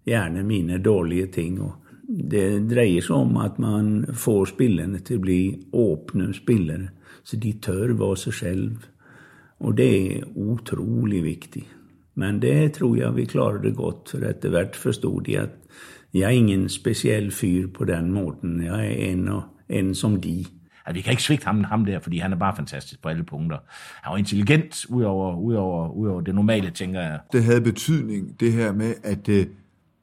gärna 0.05 0.43
mina 0.43 0.77
dåliga 0.77 1.27
ting. 1.27 1.61
Och 1.61 1.75
det 2.07 2.59
dreier 2.59 3.01
sig 3.01 3.15
om 3.15 3.37
att 3.37 3.57
man 3.57 4.05
får 4.15 4.45
spillerne 4.45 4.99
til 4.99 5.15
at 5.15 5.21
bli 5.21 5.59
åpne 5.71 6.33
spillere, 6.33 6.89
så 7.23 7.37
de 7.37 7.53
tør 7.53 7.93
være 7.93 8.17
sig 8.17 8.33
selv. 8.33 8.77
Og 9.59 9.77
det 9.77 10.17
er 10.17 10.23
utrolig 10.35 11.23
viktig. 11.23 11.67
Men 12.13 12.39
det 12.39 12.73
tror 12.73 12.97
jeg 12.97 13.15
vi 13.15 13.25
klarer 13.25 13.61
det 13.61 13.75
godt, 13.75 14.09
for 14.09 14.25
etter 14.25 14.49
hvert 14.49 14.75
forstod 14.75 15.21
de 15.25 15.37
at 15.37 15.49
jeg 16.13 16.23
er 16.23 16.29
ingen 16.29 16.69
speciell 16.69 17.31
fyr 17.31 17.67
på 17.67 17.85
den 17.85 18.11
måten. 18.11 18.63
Jeg 18.63 18.87
er 18.87 19.11
en, 19.11 19.27
og, 19.27 19.43
en 19.69 19.95
som 19.95 20.21
de. 20.21 20.45
Altså, 20.85 20.93
vi 20.93 21.01
kan 21.01 21.11
ikke 21.11 21.23
svigte 21.23 21.45
ham, 21.45 21.63
ham 21.63 21.85
der, 21.85 21.99
fordi 21.99 22.17
han 22.17 22.31
er 22.31 22.37
bare 22.37 22.55
fantastisk 22.55 23.01
på 23.01 23.09
alle 23.09 23.23
punkter. 23.23 23.57
Han 24.03 24.11
var 24.11 24.17
intelligent, 24.17 24.85
udover, 24.89 25.35
udover, 25.35 25.89
udover 25.89 26.21
det 26.21 26.35
normale, 26.35 26.69
tænker 26.69 27.01
jeg. 27.01 27.19
Det 27.31 27.43
havde 27.43 27.61
betydning, 27.61 28.39
det 28.39 28.53
her 28.53 28.71
med, 28.71 28.93
at, 29.03 29.29
øh, 29.29 29.47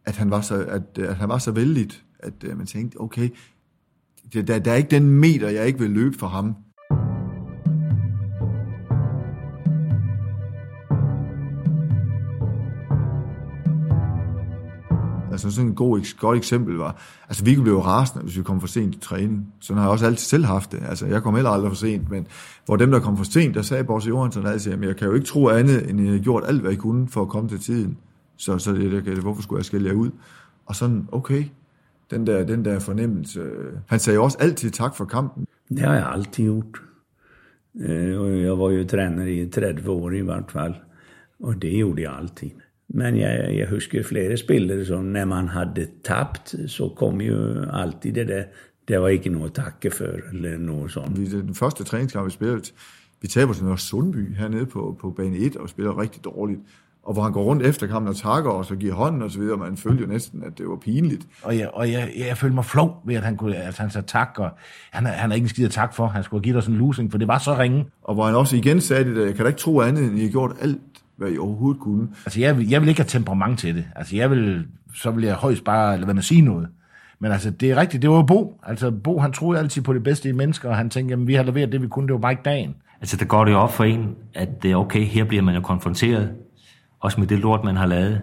at, 0.04 0.16
han, 0.16 0.30
var 0.30 0.40
så, 0.40 0.64
at, 0.64 0.98
at 0.98 1.16
han 1.16 1.28
var 1.28 1.38
så 1.38 1.52
vældig, 1.52 1.88
at 2.18 2.32
øh, 2.44 2.58
man 2.58 2.66
tænkte, 2.66 3.00
okay, 3.00 3.28
der, 4.32 4.58
der 4.58 4.72
er 4.72 4.76
ikke 4.76 4.90
den 4.90 5.10
meter, 5.10 5.48
jeg 5.48 5.66
ikke 5.66 5.78
vil 5.78 5.90
løbe 5.90 6.18
for 6.18 6.26
ham. 6.26 6.56
Altså 15.36 15.50
sådan 15.50 15.70
et 15.70 15.76
god, 15.76 16.18
godt 16.18 16.38
eksempel 16.38 16.76
var, 16.76 17.02
altså 17.28 17.44
vi 17.44 17.56
blev 17.56 17.78
rasende, 17.78 18.24
hvis 18.24 18.38
vi 18.38 18.42
kom 18.42 18.60
for 18.60 18.66
sent 18.66 18.92
til 18.92 19.02
træning. 19.02 19.54
Sådan 19.60 19.78
har 19.78 19.84
jeg 19.84 19.92
også 19.92 20.06
altid 20.06 20.24
selv 20.24 20.44
haft 20.44 20.72
det. 20.72 20.82
Altså 20.88 21.06
jeg 21.06 21.22
kom 21.22 21.34
heller 21.34 21.50
aldrig 21.50 21.70
for 21.70 21.76
sent, 21.76 22.10
men 22.10 22.26
hvor 22.66 22.76
dem, 22.76 22.90
der 22.90 23.00
kom 23.00 23.16
for 23.16 23.24
sent, 23.24 23.54
der 23.54 23.62
sagde 23.62 23.84
Bosse 23.84 24.08
Johansson 24.08 24.46
altid, 24.46 24.72
at 24.72 24.82
jeg 24.82 24.96
kan 24.96 25.08
jo 25.08 25.14
ikke 25.14 25.26
tro 25.26 25.48
andet, 25.48 25.90
end 25.90 26.00
jeg 26.00 26.12
har 26.12 26.18
gjort 26.18 26.44
alt, 26.46 26.60
hvad 26.60 26.70
jeg 26.70 26.78
kunne 26.78 27.08
for 27.08 27.22
at 27.22 27.28
komme 27.28 27.48
til 27.48 27.60
tiden. 27.60 27.96
Så, 28.36 28.58
så 28.58 28.72
det, 28.72 29.04
det, 29.04 29.18
hvorfor 29.18 29.42
skulle 29.42 29.58
jeg 29.58 29.64
skælde 29.64 29.88
jer 29.88 29.94
ud? 29.94 30.10
Og 30.66 30.76
sådan, 30.76 31.08
okay, 31.12 31.44
den 32.10 32.26
der, 32.26 32.44
den 32.44 32.64
der 32.64 32.78
fornemmelse. 32.78 33.42
Han 33.86 33.98
sagde 33.98 34.18
også 34.18 34.38
altid 34.40 34.70
tak 34.70 34.96
for 34.96 35.04
kampen. 35.04 35.46
Det 35.68 35.78
har 35.78 35.94
jeg 35.94 36.12
altid 36.12 36.44
gjort. 36.44 36.66
Eh, 37.80 38.58
var 38.58 38.70
jo 38.70 38.84
træner 38.84 39.26
i 39.26 39.48
30 39.50 39.90
år 39.90 40.10
i 40.10 40.20
hvert 40.20 40.50
fald, 40.50 40.74
og 41.40 41.62
det 41.62 41.72
gjorde 41.72 42.02
jeg 42.02 42.18
altid. 42.18 42.50
Men 42.88 43.16
jag, 43.16 43.54
jag 43.56 43.66
husker 43.68 44.02
flere 44.02 44.36
spillere 44.36 44.84
som 44.84 45.04
när 45.12 45.24
man 45.24 45.48
hade 45.48 45.86
tapt 46.04 46.54
så 46.66 46.88
kom 46.88 47.20
ju 47.20 47.64
alltid 47.72 48.14
det 48.14 48.24
där, 48.24 48.44
det 48.88 48.98
var 49.00 49.08
ikke 49.08 49.30
noget 49.30 49.46
at 49.58 49.64
takke 49.64 49.90
for, 49.90 50.04
eller 50.32 50.58
noget 50.58 50.90
sådan. 50.92 51.16
Vi- 51.16 51.40
Den 51.40 51.54
første 51.54 51.84
træningskamp, 51.84 52.26
vi 52.26 52.30
spillede, 52.30 52.60
vi 53.22 53.28
taber 53.28 53.52
til 53.52 53.64
Nørre 53.64 53.78
Sundby 53.78 54.36
hernede 54.36 54.66
på, 54.66 54.96
på 55.00 55.10
bane 55.10 55.36
1 55.36 55.56
og 55.56 55.68
spiller 55.68 56.00
rigtig 56.00 56.24
dårligt. 56.24 56.60
Og 57.02 57.12
hvor 57.12 57.22
han 57.22 57.32
går 57.32 57.42
rundt 57.44 57.62
efter 57.66 57.86
kampen 57.86 58.08
og 58.08 58.16
takker 58.16 58.50
os 58.50 58.70
og 58.70 58.76
giver 58.76 58.94
hånden 58.94 59.22
og 59.22 59.30
så 59.30 59.38
videre, 59.38 59.56
man 59.56 59.76
følte 59.76 60.02
jo 60.02 60.08
næsten, 60.08 60.42
at 60.46 60.58
det 60.58 60.68
var 60.68 60.76
pinligt. 60.76 61.26
Og 61.42 61.58
jeg, 61.58 61.70
og 61.72 61.92
jeg, 61.92 62.12
jeg, 62.18 62.36
følte 62.36 62.54
mig 62.54 62.64
flov 62.64 63.02
ved, 63.06 63.14
at 63.14 63.22
han, 63.22 63.36
kunne, 63.36 63.56
at 63.56 63.78
han 63.78 63.90
sagde 63.90 64.06
tak, 64.06 64.28
og 64.38 64.50
han, 64.90 65.06
har- 65.06 65.12
han 65.12 65.30
har 65.30 65.34
ikke 65.34 65.44
en 65.44 65.48
skid 65.48 65.68
tak 65.68 65.94
for. 65.94 66.06
Han 66.06 66.22
skulle 66.24 66.38
have 66.40 66.44
givet 66.44 66.56
os 66.58 66.66
en 66.66 66.74
losing, 66.74 67.10
for 67.10 67.18
det 67.18 67.28
var 67.28 67.38
så 67.38 67.58
ringe. 67.58 67.84
Og 68.02 68.14
hvor 68.14 68.24
han 68.26 68.34
også 68.34 68.56
igen 68.56 68.80
sagde 68.80 69.04
det 69.04 69.16
der, 69.16 69.24
jeg 69.24 69.34
kan 69.34 69.44
da 69.44 69.48
ikke 69.48 69.60
tro 69.60 69.80
andet, 69.80 70.04
end 70.04 70.18
I 70.18 70.22
har 70.22 70.30
gjort 70.30 70.56
alt, 70.60 70.78
hvad 71.16 71.30
I 71.30 71.38
overhovedet 71.38 71.80
kunne. 71.80 72.08
Altså, 72.26 72.40
jeg, 72.40 72.58
vil- 72.58 72.68
jeg 72.68 72.80
vil 72.80 72.88
ikke 72.88 73.00
have 73.00 73.08
temperament 73.08 73.58
til 73.58 73.74
det. 73.74 73.84
Altså, 73.96 74.16
jeg 74.16 74.30
vil, 74.30 74.66
så 74.94 75.10
vil 75.10 75.24
jeg 75.24 75.34
højst 75.34 75.64
bare 75.64 75.96
lade 75.96 76.06
være 76.06 76.14
med 76.14 76.20
at 76.20 76.24
sige 76.24 76.40
noget. 76.40 76.68
Men 77.20 77.32
altså, 77.32 77.50
det 77.50 77.70
er 77.70 77.76
rigtigt, 77.76 78.02
det 78.02 78.10
var 78.10 78.22
Bo. 78.22 78.60
Altså, 78.66 78.90
Bo, 78.90 79.18
han 79.18 79.32
troede 79.32 79.58
altid 79.60 79.82
på 79.82 79.92
det 79.92 80.02
bedste 80.02 80.28
i 80.28 80.32
mennesker, 80.32 80.68
og 80.68 80.76
han 80.76 80.90
tænkte, 80.90 81.12
jamen, 81.12 81.26
vi 81.26 81.34
har 81.34 81.42
leveret 81.42 81.72
det, 81.72 81.82
vi 81.82 81.88
kunne, 81.88 82.06
det 82.06 82.12
var 82.12 82.20
bare 82.20 82.32
ikke 82.32 82.42
dagen. 82.44 82.74
Altså, 83.00 83.16
der 83.16 83.24
går 83.24 83.44
det 83.44 83.52
jo 83.52 83.58
op 83.58 83.72
for 83.72 83.84
en, 83.84 84.14
at 84.34 84.62
det 84.62 84.70
er 84.72 84.76
okay, 84.76 85.04
her 85.04 85.24
bliver 85.24 85.42
man 85.42 85.54
jo 85.54 85.60
konfronteret, 85.60 86.30
også 87.00 87.20
med 87.20 87.28
det 87.28 87.38
lort, 87.38 87.64
man 87.64 87.76
har 87.76 87.86
lavet. 87.86 88.20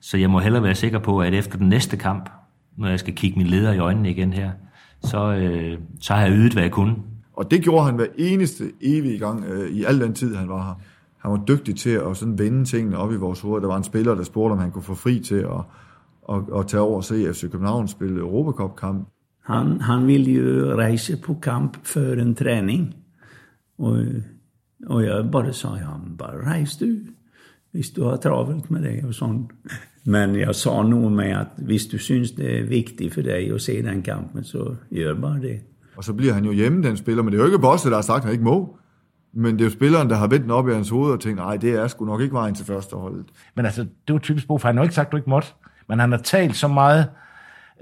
Så 0.00 0.16
jeg 0.18 0.30
må 0.30 0.38
hellere 0.40 0.62
være 0.62 0.74
sikker 0.74 0.98
på, 0.98 1.20
at 1.20 1.34
efter 1.34 1.58
den 1.58 1.68
næste 1.68 1.96
kamp, 1.96 2.30
når 2.78 2.88
jeg 2.88 2.98
skal 2.98 3.14
kigge 3.14 3.38
min 3.38 3.46
leder 3.46 3.72
i 3.72 3.78
øjnene 3.78 4.10
igen 4.10 4.32
her, 4.32 4.50
så, 5.04 5.32
øh, 5.32 5.78
så 6.00 6.14
har 6.14 6.22
jeg 6.22 6.32
ydet, 6.32 6.52
hvad 6.52 6.62
jeg 6.62 6.72
kunne. 6.72 6.96
Og 7.36 7.50
det 7.50 7.62
gjorde 7.62 7.84
han 7.86 7.94
hver 7.94 8.06
eneste 8.18 8.64
evige 8.80 9.18
gang 9.18 9.44
øh, 9.44 9.70
i 9.70 9.84
al 9.84 10.00
den 10.00 10.14
tid, 10.14 10.34
han 10.36 10.48
var 10.48 10.64
her. 10.64 10.80
Han 11.22 11.30
var 11.30 11.44
dygtig 11.48 11.76
til 11.76 11.90
at 11.90 12.16
sådan 12.16 12.38
vende 12.38 12.64
tingene 12.64 12.98
op 12.98 13.12
i 13.12 13.16
vores 13.16 13.40
hoved. 13.40 13.60
Der 13.60 13.68
var 13.68 13.76
en 13.76 13.84
spiller, 13.84 14.14
der 14.14 14.22
spurgte, 14.22 14.52
om 14.52 14.58
han 14.58 14.70
kunne 14.70 14.82
få 14.82 14.94
fri 14.94 15.20
til 15.20 15.34
at, 15.34 15.60
at, 16.28 16.42
at 16.58 16.66
tage 16.66 16.80
over 16.80 16.96
og 16.96 17.04
se 17.04 17.32
FC 17.32 17.50
København 17.50 17.88
spille 17.88 18.20
Europacup-kamp. 18.20 19.08
Han, 19.42 19.80
han 19.80 20.06
ville 20.06 20.32
ju 20.32 20.76
rejse 20.76 21.16
på 21.16 21.34
kamp 21.34 21.76
för 21.86 22.16
en 22.16 22.34
träning. 22.34 22.94
Och, 23.78 23.98
och 24.86 25.02
jag 25.02 25.30
bara 25.30 25.52
sa, 25.52 25.76
ja, 25.76 26.00
bara 26.18 26.52
rejs 26.52 26.76
du. 26.76 27.00
Hvis 27.72 27.90
du 27.90 28.02
har 28.02 28.16
travelt 28.16 28.70
med 28.70 28.82
det 28.82 29.04
och 29.04 29.14
sånt. 29.14 29.50
Men 30.04 30.34
jag 30.34 30.56
sa 30.56 30.82
nog 30.82 31.12
med 31.12 31.40
att 31.40 31.52
hvis 31.56 31.86
du 31.86 31.98
syns 31.98 32.32
det 32.34 32.58
är 32.58 32.62
viktigt 32.62 33.14
för 33.14 33.22
dig 33.22 33.52
att 33.52 33.62
se 33.62 33.82
den 33.82 34.02
kampen 34.02 34.44
så 34.44 34.76
gör 34.90 35.14
bara 35.14 35.38
det. 35.38 35.60
Og 35.96 36.04
så 36.04 36.12
bliver 36.12 36.32
han 36.32 36.44
jo 36.44 36.52
hjemme, 36.52 36.82
den 36.82 36.96
spiller. 36.96 37.22
Men 37.22 37.32
det 37.32 37.38
er 37.38 37.42
jo 37.42 37.46
ikke 37.46 37.58
Bosse, 37.58 37.88
der 37.88 37.94
har 37.94 38.02
sagt, 38.02 38.16
at 38.16 38.24
han 38.24 38.32
ikke 38.32 38.44
må. 38.44 38.78
Men 39.32 39.54
det 39.54 39.60
er 39.60 39.64
jo 39.64 39.70
spilleren, 39.70 40.10
der 40.10 40.16
har 40.16 40.26
vendt 40.26 40.42
den 40.42 40.50
op 40.50 40.68
i 40.68 40.72
hans 40.72 40.90
hoved 40.90 41.12
og 41.12 41.20
tænkt, 41.20 41.38
nej, 41.38 41.56
det 41.56 41.70
er 41.70 41.88
sgu 41.88 42.04
nok 42.04 42.20
ikke 42.20 42.34
vejen 42.34 42.54
til 42.54 42.66
førsteholdet. 42.66 43.26
Men 43.54 43.64
altså, 43.64 43.82
det 43.82 44.12
var 44.12 44.18
typisk 44.18 44.46
Bo, 44.46 44.58
for 44.58 44.68
han 44.68 44.76
har 44.76 44.82
jo 44.82 44.84
ikke 44.84 44.94
sagt, 44.94 45.12
du 45.12 45.16
ikke 45.16 45.30
måtte. 45.30 45.48
Men 45.88 45.98
han 45.98 46.12
har 46.12 46.18
talt 46.18 46.56
så 46.56 46.68
meget, 46.68 47.10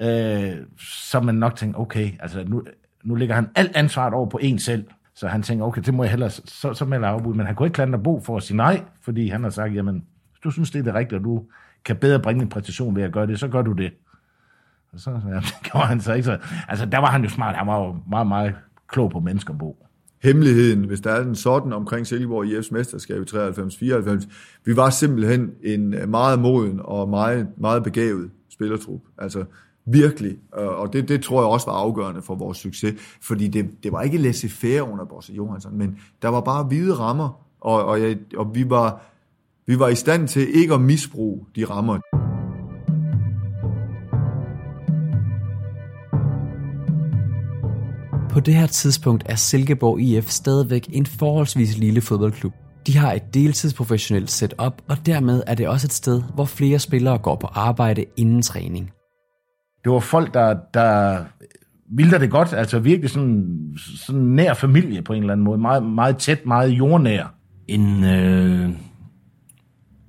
øh, 0.00 0.52
så 0.78 1.20
man 1.20 1.34
nok 1.34 1.56
tænker, 1.56 1.80
okay, 1.80 2.10
altså 2.20 2.44
nu, 2.46 2.62
nu 3.04 3.14
ligger 3.14 3.34
han 3.34 3.48
alt 3.54 3.76
ansvaret 3.76 4.14
over 4.14 4.26
på 4.26 4.38
en 4.42 4.58
selv. 4.58 4.84
Så 5.14 5.28
han 5.28 5.42
tænker, 5.42 5.64
okay, 5.64 5.82
det 5.82 5.94
må 5.94 6.02
jeg 6.02 6.10
hellere, 6.10 6.30
så, 6.30 6.74
så 6.74 6.84
melder 6.84 7.08
jeg 7.08 7.14
afbud. 7.14 7.34
Men 7.34 7.46
han 7.46 7.54
kunne 7.54 7.66
ikke 7.66 7.74
klandre 7.74 7.98
Bo 7.98 8.20
for 8.20 8.36
at 8.36 8.42
sige 8.42 8.56
nej, 8.56 8.82
fordi 9.02 9.28
han 9.28 9.42
har 9.42 9.50
sagt, 9.50 9.74
jamen, 9.74 9.94
hvis 9.94 10.40
du 10.44 10.50
synes, 10.50 10.70
det 10.70 10.78
er 10.78 10.82
det 10.82 10.94
rigtige, 10.94 11.18
og 11.18 11.24
du 11.24 11.44
kan 11.84 11.96
bedre 11.96 12.20
bringe 12.20 12.42
en 12.42 12.48
præcision 12.48 12.96
ved 12.96 13.02
at 13.02 13.12
gøre 13.12 13.26
det, 13.26 13.40
så 13.40 13.48
gør 13.48 13.62
du 13.62 13.72
det. 13.72 13.92
Og 14.92 15.00
så 15.00 15.10
ja, 15.28 15.34
det 15.34 15.54
gjorde 15.62 15.86
han 15.86 16.00
så 16.00 16.12
ikke. 16.12 16.24
Så, 16.24 16.38
altså, 16.68 16.86
der 16.86 16.98
var 16.98 17.10
han 17.10 17.22
jo 17.22 17.28
smart. 17.28 17.56
Han 17.56 17.66
var 17.66 17.78
jo 17.78 17.96
meget, 18.10 18.26
meget 18.26 18.54
klog 18.88 19.10
på 19.10 19.20
mennesker, 19.20 19.54
Bo. 19.54 19.86
Hemmeligheden, 20.22 20.85
hvis 20.85 21.00
der 21.00 21.11
er 21.11 21.22
den 21.22 21.35
sådan 21.35 21.72
omkring 21.72 22.06
Silkeborg 22.06 22.46
IF's 22.46 22.68
mesterskab 22.72 23.22
i 23.22 23.24
93-94, 23.24 24.28
vi 24.64 24.76
var 24.76 24.90
simpelthen 24.90 25.50
en 25.62 25.94
øh, 25.94 26.09
meget 26.09 26.38
moden 26.38 26.80
og 26.85 27.09
meget, 27.09 27.48
meget 27.56 27.85
begavet 27.85 28.30
spillertrup. 28.48 29.00
Altså 29.18 29.44
virkelig. 29.87 30.38
Og 30.52 30.76
og 30.76 30.92
det, 30.92 31.09
det 31.09 31.22
tror 31.22 31.40
jeg 31.40 31.48
også 31.48 31.66
var 31.66 31.76
afgørende 31.76 32.22
for 32.22 32.35
vores 32.35 32.59
succes. 32.59 32.94
Fordi 33.22 33.48
det, 33.48 33.70
det 33.83 33.92
var 33.92 34.02
ikke 34.02 34.18
laissez-faire 34.18 34.92
under 34.92 35.04
Bosse 35.04 35.33
Johansson, 35.33 35.78
men 35.78 35.98
der 36.22 36.28
var 36.28 36.40
bare 36.40 36.64
hvide 36.64 36.94
rammer, 36.94 37.44
og, 37.61 37.85
og, 37.85 38.00
jeg, 38.02 38.18
og 38.37 38.54
vi, 38.54 38.70
var, 38.70 39.02
vi 39.66 39.78
var 39.78 39.88
i 39.88 39.94
stand 39.94 40.28
til 40.28 40.56
ikke 40.56 40.74
at 40.74 40.80
misbruge 40.80 41.46
de 41.56 41.64
rammer. 41.64 42.29
På 48.30 48.40
det 48.40 48.54
her 48.54 48.66
tidspunkt 48.66 49.22
er 49.26 49.34
Silkeborg 49.34 50.00
IF 50.00 50.28
stadigvæk 50.28 50.88
en 50.92 51.06
forholdsvis 51.06 51.78
lille 51.78 52.00
fodboldklub. 52.00 52.54
De 52.86 52.96
har 52.96 53.12
et 53.12 53.34
deltidsprofessionelt 53.34 54.30
setup, 54.30 54.82
og 54.88 55.06
dermed 55.06 55.42
er 55.46 55.54
det 55.54 55.68
også 55.68 55.86
et 55.86 55.92
sted, 55.92 56.22
hvor 56.34 56.44
flere 56.44 56.78
spillere 56.78 57.18
går 57.18 57.36
på 57.36 57.46
arbejde 57.46 58.04
inden 58.16 58.42
træning. 58.42 58.90
det 59.84 59.92
var 59.92 60.00
folk, 60.00 60.34
der, 60.34 60.58
der 60.74 61.24
ville 61.96 62.18
det 62.18 62.30
godt, 62.30 62.52
altså 62.52 62.78
virkelig 62.78 63.10
sådan, 63.10 63.74
sådan 63.76 64.20
nær 64.20 64.54
familie 64.54 65.02
på 65.02 65.12
en 65.12 65.22
eller 65.22 65.32
anden 65.32 65.44
måde, 65.44 65.58
meget, 65.58 65.82
meget 65.82 66.16
tæt, 66.16 66.46
meget 66.46 66.70
jordnær. 66.70 67.34
En 67.68 68.04
øh, 68.04 68.70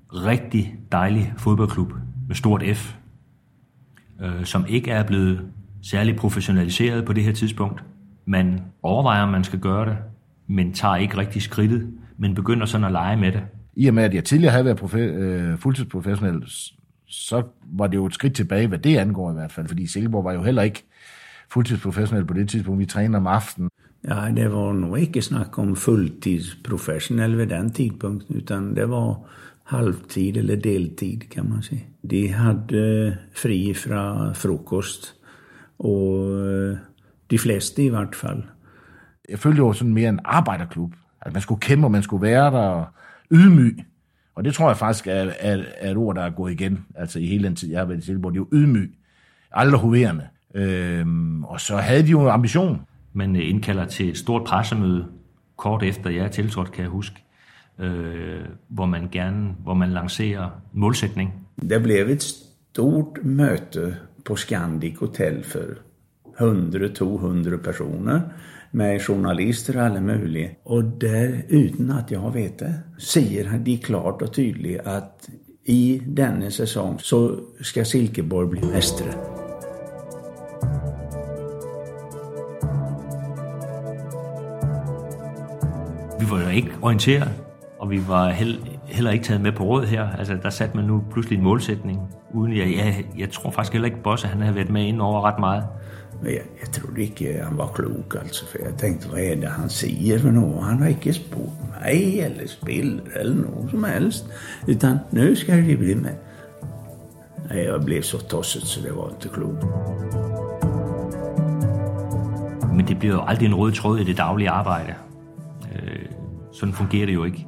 rigtig 0.10 0.76
dejlig 0.92 1.34
fodboldklub 1.38 1.94
med 2.28 2.36
stort 2.36 2.64
F, 2.74 2.96
øh, 4.22 4.46
som 4.46 4.66
ikke 4.70 4.92
er 4.92 5.04
blevet 5.04 5.42
særlig 5.84 6.16
professionaliseret 6.16 7.06
på 7.06 7.14
det 7.14 7.24
her 7.24 7.34
tidspunkt. 7.34 7.84
Man 8.32 8.62
overvejer, 8.84 9.24
om 9.24 9.30
man 9.30 9.44
skal 9.44 9.60
gøre 9.60 9.90
det, 9.90 9.98
men 10.48 10.74
tager 10.74 10.96
ikke 10.96 11.18
rigtig 11.18 11.42
skridtet, 11.42 11.94
men 12.18 12.36
begynder 12.36 12.66
sådan 12.66 12.86
at 12.86 12.92
lege 12.92 13.18
med 13.18 13.32
det. 13.32 13.42
I 13.76 13.88
og 13.88 13.94
med, 13.94 14.04
at 14.04 14.14
jeg 14.14 14.24
tidligere 14.24 14.52
havde 14.52 14.66
været 14.66 14.82
profe- 14.82 14.98
øh, 14.98 15.58
fuldtidsprofessionel, 15.58 16.44
så 17.08 17.44
var 17.66 17.88
det 17.88 17.96
jo 17.96 18.06
et 18.06 18.14
skridt 18.14 18.36
tilbage, 18.36 18.68
hvad 18.68 18.80
det 18.80 18.98
angår 18.98 19.32
i 19.32 19.34
hvert 19.34 19.52
fald, 19.52 19.68
fordi 19.68 19.88
Silkeborg 19.88 20.24
var 20.24 20.34
jo 20.34 20.44
heller 20.44 20.62
ikke 20.62 20.84
fuldtidsprofessionel 21.50 22.26
på 22.26 22.34
det 22.34 22.50
tidspunkt. 22.50 22.80
Vi 22.80 22.86
træner 22.86 23.18
om 23.18 23.28
aftenen. 23.28 23.70
Ja, 24.08 24.32
det 24.36 24.52
var 24.52 24.74
nog 24.74 25.00
ikke 25.00 25.22
snak 25.22 25.60
om 25.60 25.76
fulltidsprofessionell 25.76 27.38
ved 27.38 27.48
den 27.48 27.72
tidpunkten, 27.72 28.36
utan 28.36 28.76
det 28.76 28.90
var 28.90 29.20
halvtid 29.64 30.38
eller 30.38 30.56
deltid 30.56 31.18
kan 31.18 31.50
man 31.50 31.62
sige. 31.62 31.86
De 32.12 32.34
havde 32.34 33.18
fri 33.36 33.74
fra 33.74 34.34
frokost, 34.34 35.16
og 35.80 36.30
øh, 36.38 36.78
de 37.32 37.40
fleste 37.40 37.84
i 37.84 37.90
hvert 37.90 38.16
fald. 38.16 38.44
Jeg 39.30 39.40
følte, 39.40 39.56
det 39.56 39.66
var 39.66 39.72
sådan 39.72 39.94
mere 39.94 40.10
en 40.10 40.20
arbejderklub. 40.24 40.94
At 41.22 41.34
man 41.34 41.42
skulle 41.42 41.62
kæmpe, 41.62 41.88
og 41.88 41.92
man 41.92 42.04
skulle 42.04 42.22
være 42.22 42.52
der 42.52 42.68
og 42.68 42.86
ydmyg. 43.32 43.78
Og 44.36 44.44
det 44.44 44.54
tror 44.54 44.68
jeg 44.68 44.78
faktisk 44.78 45.08
er, 45.08 45.32
er, 45.40 45.64
er 45.78 45.92
et 45.92 45.98
ord, 45.98 46.16
der 46.16 46.22
er 46.22 46.30
gået 46.30 46.52
igen, 46.52 46.86
altså 46.96 47.20
i 47.20 47.26
hele 47.26 47.44
den 47.44 47.56
tid, 47.56 47.70
jeg 47.70 47.80
har 47.80 47.86
været 47.86 48.00
i 48.00 48.06
Silkeborg. 48.06 48.34
Det 48.34 48.40
er 48.40 48.46
jo 48.52 48.58
ydmyg. 48.58 48.96
Aldrig 49.52 49.80
hoverende. 49.80 50.28
Øhm, 50.56 51.44
og 51.44 51.62
så 51.62 51.78
havde 51.78 52.04
de 52.04 52.08
jo 52.08 52.22
en 52.22 52.28
ambition. 52.28 52.82
Man 53.14 53.36
indkalder 53.36 53.86
til 53.86 54.10
et 54.10 54.18
stort 54.18 54.44
pressemøde, 54.44 55.06
kort 55.58 55.84
efter 55.84 56.10
jeg 56.10 56.26
er 56.26 56.30
tiltrådt, 56.30 56.72
kan 56.72 56.82
jeg 56.82 56.90
huske, 56.90 57.24
øh, 57.80 58.46
hvor 58.68 58.86
man 58.86 59.10
gerne, 59.12 59.56
hvor 59.64 59.74
man 59.74 59.90
lancerer 59.90 60.50
målsætning. 60.74 61.34
Det 61.70 61.84
blev 61.84 62.08
et 62.08 62.24
stort 62.24 63.24
møte 63.24 63.96
på 64.26 64.36
Scandic 64.36 64.98
Hotel 65.00 65.44
for 65.44 65.60
100-200 66.42 67.58
personer 67.58 68.22
med 68.72 69.00
journalister 69.00 69.80
og 69.80 69.86
alle 69.86 70.02
mulige. 70.02 70.50
Og 70.66 70.84
der, 71.02 71.30
uten 71.54 71.92
at 71.92 72.12
jeg 72.12 72.34
vet 72.34 72.60
det, 72.60 72.76
siger 72.98 73.58
de 73.66 73.78
klart 73.78 74.22
og 74.22 74.32
tydligt 74.32 74.80
at 74.86 75.30
i 75.66 76.02
denne 76.18 76.48
säsong 76.48 76.98
så 76.98 77.40
skal 77.62 77.86
Silkeborg 77.86 78.50
bli 78.50 78.62
mestre. 78.74 79.06
Vi 86.20 86.26
var 86.32 86.42
jo 86.42 86.50
ikke 86.50 86.72
orienteret, 86.82 87.30
og 87.80 87.90
vi 87.90 88.00
var 88.08 88.30
heller 88.86 89.12
ikke 89.12 89.26
taget 89.26 89.42
med 89.42 89.52
på 89.52 89.64
råd 89.64 89.86
her. 89.86 90.10
Altså, 90.10 90.38
der 90.44 90.50
satte 90.50 90.78
man 90.78 90.86
nu 90.86 91.04
pludselig 91.12 91.38
en 91.38 91.44
målsætning, 91.44 92.00
uden 92.34 92.58
jeg, 92.58 92.74
jeg, 92.76 93.06
jeg 93.18 93.30
tror 93.30 93.52
faktisk 93.52 93.74
heller 93.74 93.86
ikke, 93.86 94.04
Bosse, 94.04 94.28
han 94.28 94.42
havde 94.42 94.56
været 94.56 94.70
med 94.70 94.84
ind 94.86 95.02
over 95.02 95.22
ret 95.22 95.40
meget. 95.40 95.64
Men 96.22 96.32
jeg, 96.32 96.42
jeg 96.62 96.72
trodde 96.72 97.02
ikke 97.02 97.26
øh, 97.26 97.46
han 97.46 97.58
var 97.58 97.68
klok, 97.68 98.18
altså, 98.22 98.46
for 98.48 98.58
jeg 98.66 98.74
tænkte, 98.78 99.08
hvad 99.08 99.24
er 99.24 99.36
det, 99.36 99.50
han 99.50 99.70
siger 99.70 100.20
for 100.20 100.32
noget? 100.32 100.66
Han 100.66 100.80
har 100.80 100.88
ikke 100.88 101.14
spurgt 101.14 101.52
mig, 101.82 102.20
eller 102.20 102.48
spillet 102.48 103.04
eller 103.16 103.36
noget 103.36 103.72
som 103.72 103.84
helst. 103.84 104.26
Utan, 104.68 104.98
nu 105.12 105.36
skal 105.36 105.70
de 105.70 105.78
bli 105.78 105.94
med. 105.94 106.12
Nej, 107.50 107.64
jeg 107.64 107.82
blev 107.86 108.04
så 108.04 108.28
tosset, 108.28 108.64
så 108.64 108.82
det 108.82 108.96
var 108.96 109.10
ikke 109.10 109.34
klokt. 109.34 109.66
Men 112.76 112.88
det 112.88 113.00
bliver 113.00 113.16
jo 113.16 113.22
aldrig 113.28 113.46
en 113.46 113.56
rød 113.56 113.72
tråd 113.72 114.00
i 114.00 114.04
det 114.04 114.18
daglige 114.18 114.50
arbejde. 114.50 114.94
Øh, 115.76 116.06
sådan 116.54 116.74
fungerer 116.74 117.06
det 117.06 117.14
jo 117.14 117.24
ikke. 117.24 117.48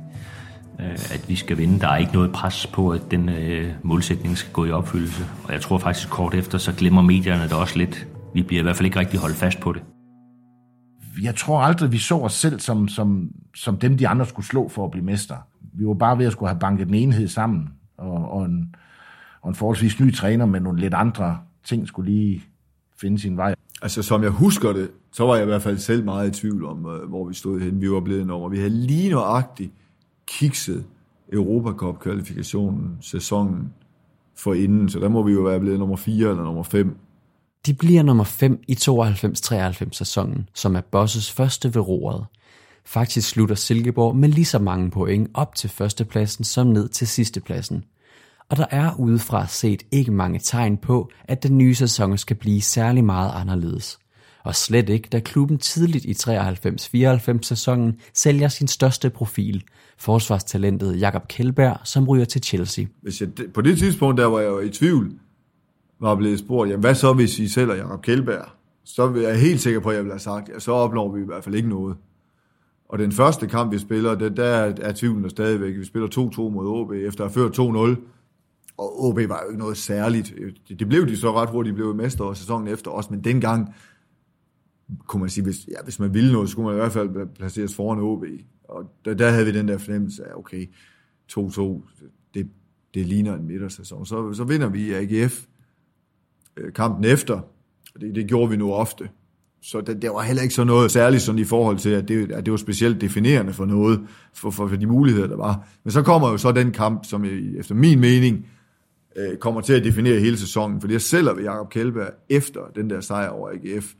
Øh, 0.79 0.91
at 0.91 1.25
vi 1.27 1.35
skal 1.35 1.57
vinde. 1.57 1.79
Der 1.79 1.87
er 1.87 1.97
ikke 1.97 2.13
noget 2.13 2.31
pres 2.31 2.67
på, 2.67 2.89
at 2.89 3.01
den 3.11 3.29
øh, 3.29 3.71
målsætning 3.83 4.37
skal 4.37 4.53
gå 4.53 4.65
i 4.65 4.71
opfyldelse. 4.71 5.25
Og 5.43 5.53
jeg 5.53 5.61
tror 5.61 5.77
faktisk 5.77 6.09
kort 6.09 6.33
efter, 6.33 6.57
så 6.57 6.73
glemmer 6.73 7.01
medierne 7.01 7.43
det 7.43 7.53
også 7.53 7.77
lidt. 7.77 8.07
Vi 8.33 8.43
bliver 8.43 8.61
i 8.61 8.63
hvert 8.63 8.75
fald 8.75 8.85
ikke 8.85 8.99
rigtig 8.99 9.19
holdt 9.19 9.35
fast 9.35 9.59
på 9.59 9.73
det. 9.73 9.83
jeg 11.21 11.35
tror 11.35 11.61
aldrig, 11.61 11.91
vi 11.91 11.97
så 11.97 12.15
os 12.15 12.33
selv 12.33 12.59
som, 12.59 12.87
som, 12.87 13.31
som 13.55 13.77
dem, 13.77 13.97
de 13.97 14.07
andre 14.07 14.25
skulle 14.25 14.45
slå 14.45 14.67
for 14.67 14.85
at 14.85 14.91
blive 14.91 15.05
mester. 15.05 15.35
Vi 15.73 15.85
var 15.85 15.93
bare 15.93 16.17
ved 16.17 16.25
at 16.25 16.31
skulle 16.31 16.49
have 16.49 16.59
banket 16.59 16.87
en 16.87 16.93
enhed 16.93 17.27
sammen, 17.27 17.69
og, 17.97 18.31
og, 18.31 18.45
en, 18.45 18.75
og 19.41 19.49
en 19.49 19.55
forholdsvis 19.55 19.99
ny 19.99 20.13
træner 20.13 20.45
med 20.45 20.59
nogle 20.59 20.79
lidt 20.79 20.93
andre 20.93 21.37
ting 21.63 21.87
skulle 21.87 22.11
lige 22.11 22.43
finde 23.01 23.19
sin 23.19 23.37
vej. 23.37 23.55
Altså, 23.81 24.01
som 24.01 24.23
jeg 24.23 24.31
husker 24.31 24.73
det, 24.73 24.91
så 25.11 25.25
var 25.25 25.35
jeg 25.35 25.43
i 25.43 25.45
hvert 25.45 25.61
fald 25.61 25.77
selv 25.77 26.05
meget 26.05 26.27
i 26.27 26.39
tvivl 26.41 26.65
om, 26.65 26.85
øh, 26.85 27.09
hvor 27.09 27.27
vi 27.27 27.33
stod 27.33 27.59
hen. 27.59 27.81
Vi 27.81 27.91
var 27.91 27.99
blevet 27.99 28.27
nummer. 28.27 28.49
Vi 28.49 28.57
havde 28.57 28.69
lige 28.69 29.09
nøjagtigt 29.09 29.71
kikset 30.27 30.85
Europacup-kvalifikationen, 31.33 32.97
sæsonen 33.01 33.73
for 34.35 34.53
inden, 34.53 34.89
så 34.89 34.99
der 34.99 35.09
må 35.09 35.23
vi 35.23 35.33
jo 35.33 35.41
være 35.41 35.59
blevet 35.59 35.79
nummer 35.79 35.95
4 35.95 36.29
eller 36.29 36.43
nummer 36.43 36.63
5. 36.63 36.97
De 37.65 37.73
bliver 37.73 38.03
nummer 38.03 38.23
5 38.23 38.63
i 38.67 38.73
92-93 38.73 39.87
sæsonen, 39.91 40.49
som 40.53 40.75
er 40.75 40.81
Bosses 40.81 41.31
første 41.31 41.75
ved 41.75 41.81
roret. 41.81 42.25
Faktisk 42.85 43.29
slutter 43.29 43.55
Silkeborg 43.55 44.15
med 44.15 44.29
lige 44.29 44.45
så 44.45 44.59
mange 44.59 44.91
point 44.91 45.29
op 45.33 45.55
til 45.55 45.69
førstepladsen 45.69 46.43
som 46.43 46.67
ned 46.67 46.89
til 46.89 47.07
sidstepladsen. 47.07 47.83
Og 48.49 48.57
der 48.57 48.65
er 48.71 48.99
udefra 48.99 49.47
set 49.47 49.83
ikke 49.91 50.11
mange 50.11 50.39
tegn 50.39 50.77
på, 50.77 51.09
at 51.25 51.43
den 51.43 51.57
nye 51.57 51.75
sæson 51.75 52.17
skal 52.17 52.35
blive 52.35 52.61
særlig 52.61 53.03
meget 53.03 53.31
anderledes. 53.35 53.99
Og 54.43 54.55
slet 54.55 54.89
ikke, 54.89 55.09
da 55.11 55.19
klubben 55.19 55.57
tidligt 55.57 56.05
i 56.05 56.11
93-94 56.11 57.41
sæsonen 57.41 57.95
sælger 58.13 58.47
sin 58.47 58.67
største 58.67 59.09
profil, 59.09 59.63
forsvarstalentet 59.97 60.99
Jakob 60.99 61.27
Kjellberg, 61.27 61.77
som 61.83 62.07
ryger 62.09 62.25
til 62.25 62.43
Chelsea. 62.43 62.85
Hvis 63.01 63.21
jeg, 63.21 63.29
på 63.53 63.61
det 63.61 63.77
tidspunkt, 63.77 64.17
der 64.17 64.25
var 64.25 64.39
jeg 64.39 64.47
jo 64.47 64.59
i 64.59 64.69
tvivl, 64.69 65.13
var 65.99 66.15
blevet 66.15 66.39
spurgt, 66.39 66.69
jamen 66.69 66.81
hvad 66.81 66.95
så, 66.95 67.13
hvis 67.13 67.39
I 67.39 67.47
sælger 67.47 67.75
Jakob 67.75 68.01
Kjeldberg? 68.01 68.45
Så 68.83 69.03
er 69.03 69.17
jeg 69.17 69.39
helt 69.39 69.61
sikker 69.61 69.79
på, 69.79 69.89
at 69.89 69.95
jeg 69.95 70.03
ville 70.03 70.13
have 70.13 70.19
sagt, 70.19 70.49
ja, 70.49 70.59
så 70.59 70.71
opnår 70.71 71.15
vi 71.15 71.21
i 71.21 71.25
hvert 71.25 71.43
fald 71.43 71.55
ikke 71.55 71.69
noget. 71.69 71.95
Og 72.89 72.99
den 72.99 73.11
første 73.11 73.47
kamp, 73.47 73.73
vi 73.73 73.77
spiller, 73.77 74.15
det, 74.15 74.37
der 74.37 74.45
er 74.81 74.93
tvivlen 74.95 75.23
der 75.23 75.29
stadigvæk. 75.29 75.75
Vi 75.75 75.85
spiller 75.85 76.07
2-2 76.07 76.41
mod 76.41 76.67
OB, 76.67 76.91
efter 76.91 77.25
at 77.25 77.33
have 77.33 77.51
ført 77.51 77.59
2-0. 77.97 78.01
Og 78.77 79.03
OB 79.03 79.15
var 79.15 79.41
jo 79.43 79.49
ikke 79.49 79.59
noget 79.59 79.77
særligt. 79.77 80.33
Det 80.79 80.87
blev 80.87 81.07
de 81.07 81.17
så 81.17 81.31
ret 81.31 81.49
hurtigt, 81.49 81.73
de 81.73 81.75
blev 81.75 81.95
mester 81.95 82.23
og 82.23 82.37
sæsonen 82.37 82.67
efter 82.67 82.91
os, 82.91 83.09
men 83.09 83.23
dengang 83.23 83.75
kunne 85.07 85.19
man 85.19 85.29
sige, 85.29 85.43
hvis, 85.43 85.67
ja, 85.67 85.83
hvis 85.83 85.99
man 85.99 86.13
ville 86.13 86.33
noget, 86.33 86.49
så 86.49 86.51
skulle 86.51 86.65
man 86.65 86.75
i 86.75 86.79
hvert 86.79 86.91
fald 86.91 87.35
placeres 87.35 87.75
foran 87.75 87.99
OB. 87.99 88.25
Og 88.63 88.91
der, 89.05 89.13
der 89.13 89.29
havde 89.29 89.45
vi 89.45 89.51
den 89.51 89.67
der 89.67 89.77
fornemmelse 89.77 90.25
af, 90.25 90.35
okay, 90.35 90.69
2-2, 91.31 91.81
det, 92.33 92.49
det 92.93 93.05
ligner 93.05 93.35
en 93.35 93.47
midtersæson. 93.47 94.05
Så, 94.05 94.33
så 94.33 94.43
vinder 94.43 94.69
vi 94.69 94.93
AGF 94.93 95.45
Øh, 96.57 96.73
kampen 96.73 97.05
efter, 97.05 97.33
og 97.95 98.01
det, 98.01 98.15
det 98.15 98.27
gjorde 98.27 98.49
vi 98.49 98.57
nu 98.57 98.73
ofte. 98.73 99.09
Så 99.61 99.81
det, 99.81 100.01
det 100.01 100.09
var 100.09 100.21
heller 100.21 100.41
ikke 100.41 100.55
så 100.55 100.63
noget 100.63 100.91
særligt 100.91 101.23
sådan 101.23 101.39
i 101.39 101.43
forhold 101.43 101.77
til, 101.77 101.89
at 101.89 102.07
det, 102.07 102.31
at 102.31 102.45
det 102.45 102.51
var 102.51 102.57
specielt 102.57 103.01
definerende 103.01 103.53
for 103.53 103.65
noget, 103.65 104.01
for, 104.33 104.49
for, 104.49 104.67
for 104.67 104.75
de 104.75 104.87
muligheder, 104.87 105.27
der 105.27 105.37
var. 105.37 105.67
Men 105.83 105.91
så 105.91 106.01
kommer 106.01 106.29
jo 106.29 106.37
så 106.37 106.51
den 106.51 106.71
kamp, 106.71 107.05
som 107.05 107.25
efter 107.57 107.75
min 107.75 107.99
mening 107.99 108.47
øh, 109.15 109.37
kommer 109.37 109.61
til 109.61 109.73
at 109.73 109.83
definere 109.83 110.19
hele 110.19 110.37
sæsonen, 110.37 110.81
fordi 110.81 110.93
jeg 110.93 111.01
selv 111.01 111.35
ved 111.35 111.43
Jakob 111.43 111.69
Kjellberg 111.69 112.09
efter 112.29 112.61
den 112.75 112.89
der 112.89 113.01
sejr 113.01 113.29
over 113.29 113.49
AGF, 113.49 113.93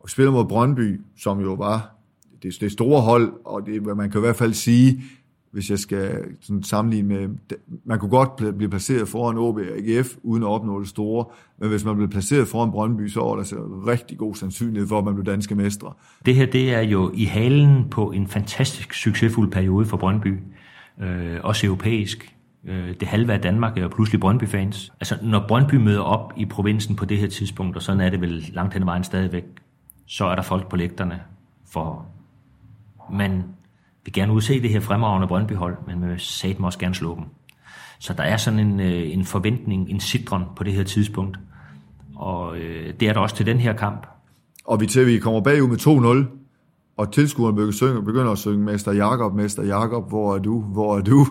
og 0.00 0.10
spiller 0.10 0.32
mod 0.32 0.44
Brøndby, 0.44 1.00
som 1.16 1.40
jo 1.40 1.54
var 1.54 1.98
det, 2.42 2.60
det 2.60 2.72
store 2.72 3.00
hold, 3.00 3.32
og 3.44 3.66
det, 3.66 3.82
man 3.82 4.10
kan 4.10 4.20
i 4.20 4.20
hvert 4.20 4.36
fald 4.36 4.52
sige, 4.52 5.02
hvis 5.52 5.70
jeg 5.70 5.78
skal 5.78 6.24
sådan 6.40 6.62
sammenligne 6.62 7.08
med, 7.08 7.28
man 7.84 7.98
kunne 7.98 8.10
godt 8.10 8.56
blive 8.56 8.70
placeret 8.70 9.08
foran 9.08 9.38
OB 9.38 9.56
og 9.56 9.62
AGF, 9.62 10.16
uden 10.22 10.42
at 10.42 10.48
opnå 10.48 10.80
det 10.80 10.88
store, 10.88 11.24
men 11.58 11.68
hvis 11.68 11.84
man 11.84 11.96
blev 11.96 12.08
placeret 12.08 12.48
foran 12.48 12.70
Brøndby, 12.70 13.08
så 13.08 13.20
var 13.20 13.36
der 13.36 13.42
så 13.42 13.56
rigtig 13.86 14.18
god 14.18 14.34
sandsynlighed 14.34 14.88
for, 14.88 14.98
at 14.98 15.04
man 15.04 15.14
blev 15.14 15.26
danske 15.26 15.54
mestre. 15.54 15.92
Det 16.26 16.34
her, 16.34 16.46
det 16.46 16.74
er 16.74 16.80
jo 16.80 17.10
i 17.14 17.24
halen 17.24 17.88
på 17.90 18.10
en 18.10 18.26
fantastisk 18.26 18.94
succesfuld 18.94 19.50
periode 19.50 19.86
for 19.86 19.96
Brøndby, 19.96 20.38
øh, 21.00 21.36
også 21.42 21.66
europæisk. 21.66 22.34
Øh, 22.64 22.94
det 23.00 23.08
halve 23.08 23.32
af 23.32 23.40
Danmark 23.40 23.78
er 23.78 23.82
jo 23.82 23.88
pludselig 23.88 24.20
Brøndby-fans. 24.20 24.92
Altså, 25.00 25.18
når 25.22 25.44
Brøndby 25.48 25.74
møder 25.74 26.00
op 26.00 26.32
i 26.36 26.44
provinsen 26.44 26.96
på 26.96 27.04
det 27.04 27.18
her 27.18 27.28
tidspunkt, 27.28 27.76
og 27.76 27.82
sådan 27.82 28.00
er 28.00 28.10
det 28.10 28.20
vel 28.20 28.50
langt 28.52 28.74
hen 28.74 28.82
ad 28.82 28.86
vejen 28.86 29.04
stadigvæk, 29.04 29.44
så 30.06 30.24
er 30.24 30.34
der 30.34 30.42
folk 30.42 30.68
på 30.68 30.76
lægterne 30.76 31.20
for 31.72 32.06
man 33.12 33.44
vil 34.08 34.12
gerne 34.12 34.32
udse 34.32 34.62
det 34.62 34.70
her 34.70 34.80
fremragende 34.80 35.28
Brøndby-hold, 35.28 35.76
men 35.86 36.00
man 36.00 36.10
vil 36.10 36.20
satme 36.20 36.66
også 36.66 36.78
gerne 36.78 36.94
slå 36.94 37.14
dem. 37.14 37.24
Så 37.98 38.12
der 38.12 38.22
er 38.22 38.36
sådan 38.36 38.58
en, 38.58 38.80
øh, 38.80 39.12
en 39.12 39.24
forventning, 39.24 39.90
en 39.90 40.00
sidron 40.00 40.44
på 40.56 40.64
det 40.64 40.72
her 40.72 40.82
tidspunkt. 40.82 41.38
Og 42.16 42.58
øh, 42.58 42.94
det 43.00 43.08
er 43.08 43.12
der 43.12 43.20
også 43.20 43.36
til 43.36 43.46
den 43.46 43.58
her 43.58 43.72
kamp. 43.72 44.06
Og 44.64 44.80
vi 44.80 44.86
til 44.86 45.06
vi 45.06 45.18
kommer 45.18 45.40
bagud 45.40 45.68
med 45.68 46.26
2-0, 46.26 46.94
og 46.96 47.12
tilskuerne 47.12 47.56
begynder, 47.56 48.00
begynder 48.00 48.32
at 48.32 48.38
synge 48.38 48.64
Mester 48.64 48.92
Jakob, 48.92 49.34
Mester 49.34 49.62
Jakob, 49.62 50.08
hvor 50.08 50.34
er 50.34 50.38
du, 50.38 50.60
hvor 50.60 50.98
er 50.98 51.02
du? 51.02 51.26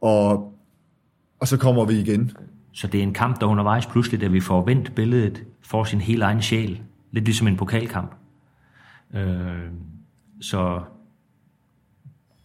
Og, 0.00 0.54
og 1.40 1.48
så 1.48 1.56
kommer 1.56 1.84
vi 1.84 1.94
igen. 1.94 2.32
Så 2.72 2.86
det 2.86 2.98
er 2.98 3.02
en 3.02 3.14
kamp, 3.14 3.40
der 3.40 3.46
undervejs 3.46 3.86
pludselig, 3.86 4.20
da 4.20 4.26
vi 4.26 4.40
får 4.40 4.64
vendt 4.64 4.94
billedet, 4.94 5.44
får 5.62 5.84
sin 5.84 6.00
helt 6.00 6.22
egen 6.22 6.42
sjæl. 6.42 6.82
Lidt 7.12 7.24
ligesom 7.24 7.46
en 7.48 7.56
pokalkamp. 7.56 8.14
Øh, 9.14 9.70
så 10.40 10.80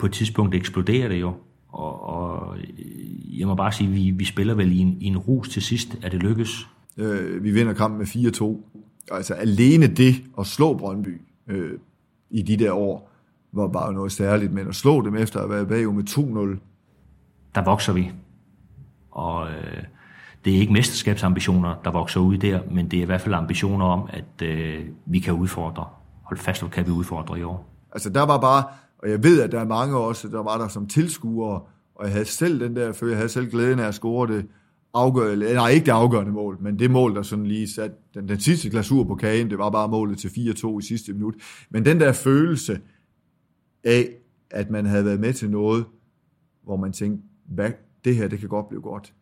på 0.04 0.08
et 0.08 0.14
tidspunkt 0.14 0.56
eksploderer 0.56 1.08
det 1.08 1.22
jo. 1.22 1.34
Og, 1.68 2.04
og 2.04 2.58
jeg 3.40 3.48
må 3.48 3.56
bare 3.56 3.72
sige, 3.72 3.90
vi, 3.90 4.12
vi 4.12 4.26
spiller 4.26 4.54
vel 4.54 4.72
i 4.72 4.80
en, 4.80 4.98
i 5.02 5.06
en 5.06 5.18
rus 5.18 5.50
til 5.50 5.62
sidst, 5.62 5.98
at 6.02 6.12
det 6.12 6.24
lykkes. 6.24 6.68
Øh, 6.98 7.44
vi 7.44 7.52
vinder 7.52 7.74
kampen 7.74 7.98
med 7.98 8.08
4-2. 9.12 9.16
Altså 9.16 9.34
alene 9.34 9.88
det 9.88 10.16
at 10.40 10.48
slå 10.48 10.78
Brøndby 10.78 11.22
øh, 11.48 11.80
i 12.30 12.42
de 12.42 12.58
der 12.58 12.72
år, 12.72 13.12
var 13.52 13.68
bare 13.68 13.94
noget 13.94 14.12
særligt. 14.12 14.54
Men 14.54 14.68
at 14.68 14.76
slå 14.76 15.02
dem 15.02 15.16
efter 15.16 15.40
at 15.40 15.50
være 15.50 15.66
bagud 15.66 15.94
med 15.94 16.10
2-0. 16.10 16.60
Der 17.56 17.64
vokser 17.64 17.94
vi. 17.94 18.12
Og 19.12 19.48
øh, 19.48 19.84
det 20.46 20.56
er 20.56 20.60
ikke 20.60 20.74
mesterskabsambitioner, 20.74 21.76
der 21.84 21.92
vokser 21.92 22.20
ud 22.20 22.38
der, 22.38 22.60
men 22.72 22.92
det 22.92 23.00
er 23.00 23.04
i 23.04 23.06
hvert 23.06 23.22
fald 23.22 23.36
ambitioner 23.36 23.86
om, 23.86 24.10
at 24.14 24.48
øh, 24.48 24.86
vi 25.06 25.20
kan 25.20 25.34
udfordre. 25.34 25.86
Hold 26.24 26.40
fast, 26.40 26.62
hvor 26.62 26.70
kan 26.70 26.86
vi 26.86 26.92
udfordre 26.92 27.40
i 27.40 27.44
år. 27.44 27.70
Altså 27.92 28.10
der 28.10 28.22
var 28.22 28.38
bare, 28.38 28.64
og 29.04 29.10
jeg 29.10 29.24
ved, 29.24 29.42
at 29.42 29.52
der 29.52 29.60
er 29.60 29.68
mange 29.68 29.98
også, 29.98 30.28
der 30.28 30.44
var 30.44 30.58
der 30.58 30.68
som 30.68 30.88
tilskuere, 30.88 31.62
og 31.96 32.06
jeg 32.06 32.12
havde 32.12 32.26
selv 32.26 32.60
den 32.60 32.76
der, 32.76 32.92
for 32.92 33.08
jeg 33.08 33.16
havde 33.16 33.30
selv 33.30 33.50
glæden 33.50 33.80
af 33.80 33.88
at 33.88 33.96
score 33.96 34.34
det 34.34 34.46
afgørende, 34.94 35.54
nej 35.54 35.70
ikke 35.70 35.86
det 35.86 35.92
afgørende 35.92 36.32
mål, 36.32 36.58
men 36.62 36.80
det 36.80 36.92
mål, 36.92 37.16
der 37.16 37.22
sådan 37.22 37.46
lige 37.46 37.68
satte 37.68 37.96
den, 38.14 38.28
den 38.28 38.40
sidste 38.40 38.70
glasur 38.70 39.04
på 39.04 39.16
kagen, 39.16 39.50
det 39.50 39.58
var 39.58 39.70
bare 39.70 39.88
målet 39.88 40.18
til 40.18 40.28
4-2 40.28 40.80
i 40.80 40.82
sidste 40.82 41.14
minut. 41.14 41.36
Men 41.70 41.86
den 41.86 42.00
der 42.00 42.12
følelse 42.12 42.80
af, 43.84 44.10
at 44.52 44.70
man 44.70 44.86
havde 44.86 45.06
været 45.06 45.20
med 45.20 45.34
til 45.34 45.50
noget, 45.50 45.86
hvor 46.64 46.76
man 46.76 46.94
tænkte, 46.94 47.28
hvad, 47.50 47.72
det 48.06 48.16
her, 48.16 48.28
det 48.28 48.40
kan 48.40 48.50
godt 48.50 48.70
blive 48.70 48.82
godt 48.82 49.14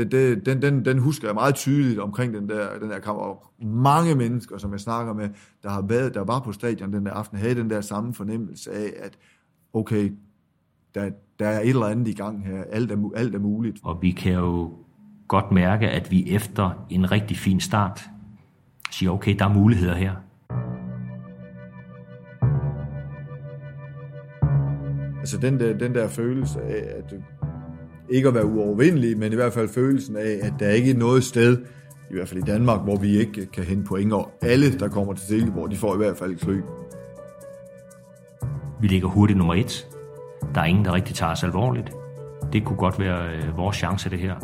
det, 0.00 0.12
det, 0.12 0.46
den, 0.46 0.62
den, 0.62 0.84
den 0.84 0.98
husker 0.98 1.28
jeg 1.28 1.34
meget 1.34 1.54
tydeligt 1.54 2.00
omkring 2.00 2.34
den 2.34 2.48
der, 2.48 2.78
den 2.78 2.90
der 2.90 2.98
kamp, 2.98 3.18
og 3.18 3.44
mange 3.62 4.14
mennesker, 4.14 4.58
som 4.58 4.72
jeg 4.72 4.80
snakker 4.80 5.12
med, 5.12 5.28
der 5.62 5.70
har 5.70 5.82
været, 5.82 6.14
der 6.14 6.24
var 6.24 6.40
på 6.40 6.52
stadion 6.52 6.92
den 6.92 7.06
der 7.06 7.12
aften, 7.12 7.38
havde 7.38 7.54
den 7.54 7.70
der 7.70 7.80
samme 7.80 8.14
fornemmelse 8.14 8.72
af, 8.72 8.92
at 8.96 9.18
okay, 9.72 10.12
der, 10.94 11.10
der 11.38 11.46
er 11.46 11.60
et 11.60 11.68
eller 11.68 11.86
andet 11.86 12.08
i 12.08 12.14
gang 12.14 12.46
her, 12.46 12.64
alt 12.70 12.92
er, 12.92 13.10
alt 13.16 13.34
er 13.34 13.38
muligt. 13.38 13.78
Og 13.82 14.02
vi 14.02 14.10
kan 14.10 14.32
jo 14.32 14.70
godt 15.28 15.52
mærke, 15.52 15.88
at 15.88 16.10
vi 16.10 16.34
efter 16.34 16.86
en 16.90 17.12
rigtig 17.12 17.36
fin 17.36 17.60
start 17.60 18.02
siger, 18.90 19.10
okay, 19.10 19.36
der 19.38 19.44
er 19.44 19.54
muligheder 19.54 19.94
her. 19.94 20.12
Altså 25.18 25.38
den 25.38 25.60
der, 25.60 25.78
den 25.78 25.94
der 25.94 26.08
følelse 26.08 26.60
af, 26.60 26.98
at 26.98 27.14
ikke 28.10 28.28
at 28.28 28.34
være 28.34 28.46
uovervindelig, 28.46 29.18
men 29.18 29.32
i 29.32 29.34
hvert 29.34 29.52
fald 29.52 29.68
følelsen 29.68 30.16
af, 30.16 30.38
at 30.42 30.52
der 30.58 30.68
ikke 30.68 30.90
er 30.90 30.94
noget 30.94 31.24
sted, 31.24 31.58
i 32.10 32.14
hvert 32.14 32.28
fald 32.28 32.42
i 32.42 32.46
Danmark, 32.46 32.80
hvor 32.80 32.96
vi 32.96 33.18
ikke 33.18 33.46
kan 33.46 33.64
hente 33.64 33.84
point, 33.84 34.12
og 34.12 34.30
alle, 34.42 34.78
der 34.78 34.88
kommer 34.88 35.12
til 35.12 35.26
Silkeborg, 35.26 35.70
de 35.70 35.76
får 35.76 35.94
i 35.94 35.96
hvert 35.96 36.16
fald 36.16 36.36
kryb. 36.36 36.64
Vi 38.80 38.86
ligger 38.86 39.08
hurtigt 39.08 39.36
nummer 39.36 39.54
et. 39.54 39.86
Der 40.54 40.60
er 40.60 40.64
ingen, 40.64 40.84
der 40.84 40.92
rigtig 40.92 41.14
tager 41.14 41.32
os 41.32 41.44
alvorligt. 41.44 41.92
Det 42.52 42.64
kunne 42.64 42.76
godt 42.76 42.98
være 42.98 43.36
øh, 43.36 43.56
vores 43.56 43.76
chance, 43.76 44.10
det 44.10 44.18
her. 44.18 44.34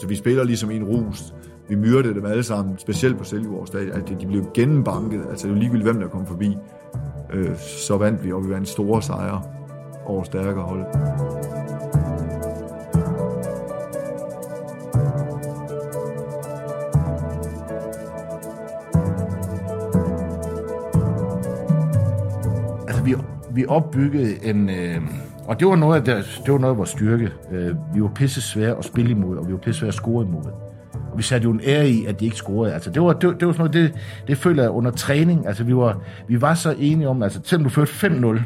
Så 0.00 0.08
vi 0.08 0.14
spiller 0.14 0.44
ligesom 0.44 0.70
en 0.70 0.84
rus. 0.84 1.34
Vi 1.68 1.74
myrdede 1.74 2.14
dem 2.14 2.26
alle 2.26 2.42
sammen, 2.42 2.78
specielt 2.78 3.18
på 3.18 3.24
Silkeborg 3.24 3.66
stadion, 3.66 3.92
at 3.92 4.08
de 4.20 4.26
blev 4.26 4.46
gennembanket. 4.54 5.24
Altså 5.30 5.46
det 5.46 5.54
jo 5.54 5.58
ligegyldigt, 5.58 5.90
hvem 5.90 6.00
der 6.00 6.08
kom 6.08 6.26
forbi. 6.26 6.56
Øh, 7.32 7.56
så 7.56 7.96
vandt 7.96 8.24
vi, 8.24 8.32
og 8.32 8.44
vi 8.44 8.50
vandt 8.50 8.68
store 8.68 9.02
sejre 9.02 9.42
over 10.12 10.24
stærkere 10.24 10.64
hold. 10.64 10.84
Altså, 22.88 23.02
vi, 23.04 23.14
vi 23.54 23.66
opbyggede 23.68 24.44
en... 24.44 24.70
Øh, 24.70 25.00
og 25.46 25.60
det 25.60 25.68
var 25.68 25.76
noget 25.76 25.96
af, 25.96 26.04
det, 26.04 26.40
det 26.46 26.52
var 26.52 26.58
noget 26.58 26.72
af 26.72 26.78
vores 26.78 26.90
styrke. 26.90 27.30
Øh, 27.52 27.74
vi 27.94 28.02
var 28.02 28.10
pisse 28.14 28.42
svære 28.42 28.78
at 28.78 28.84
spille 28.84 29.10
imod, 29.10 29.36
og 29.36 29.48
vi 29.48 29.52
var 29.52 29.58
pisse 29.58 29.78
svære 29.78 29.88
at 29.88 29.94
score 29.94 30.24
imod. 30.24 30.44
Og 31.12 31.18
vi 31.18 31.22
satte 31.22 31.44
jo 31.44 31.50
en 31.50 31.60
ære 31.64 31.88
i, 31.88 32.04
at 32.06 32.20
de 32.20 32.24
ikke 32.24 32.36
scorede. 32.36 32.74
Altså, 32.74 32.90
det 32.90 33.02
var, 33.02 33.12
det, 33.12 33.40
det 33.40 33.46
var 33.46 33.52
sådan 33.52 33.70
noget, 33.70 33.92
det, 33.92 34.00
det 34.26 34.38
føler 34.38 34.62
jeg 34.62 34.70
under 34.70 34.90
træning. 34.90 35.46
Altså, 35.46 35.64
vi 35.64 35.76
var, 35.76 36.00
vi 36.28 36.40
var 36.40 36.54
så 36.54 36.74
enige 36.78 37.08
om, 37.08 37.22
altså, 37.22 37.40
selvom 37.44 37.64
du 37.64 37.70
førte 37.70 37.90
5-0, 37.90 38.40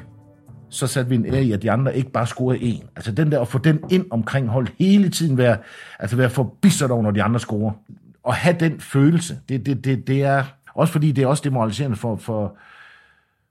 så 0.68 0.86
satte 0.86 1.08
vi 1.08 1.14
en 1.14 1.26
ære 1.26 1.44
i, 1.44 1.52
at 1.52 1.62
de 1.62 1.70
andre 1.70 1.96
ikke 1.96 2.10
bare 2.10 2.26
scorede 2.26 2.62
en. 2.62 2.82
Altså 2.96 3.12
den 3.12 3.32
der, 3.32 3.40
at 3.40 3.48
få 3.48 3.58
den 3.58 3.80
ind 3.90 4.06
omkring 4.10 4.48
hold 4.48 4.68
hele 4.78 5.08
tiden, 5.08 5.38
være, 5.38 5.56
altså 5.98 6.16
være 6.16 6.30
forbistret 6.30 6.90
over, 6.90 7.02
når 7.02 7.10
de 7.10 7.22
andre 7.22 7.40
scorer. 7.40 7.72
Og 8.22 8.34
have 8.34 8.56
den 8.60 8.80
følelse, 8.80 9.40
det, 9.48 9.66
det, 9.66 9.84
det, 9.84 10.06
det 10.06 10.22
er, 10.22 10.44
også 10.74 10.92
fordi 10.92 11.12
det 11.12 11.24
er 11.24 11.26
også 11.26 11.42
demoraliserende 11.44 11.96
for, 11.96 12.16
for, 12.16 12.56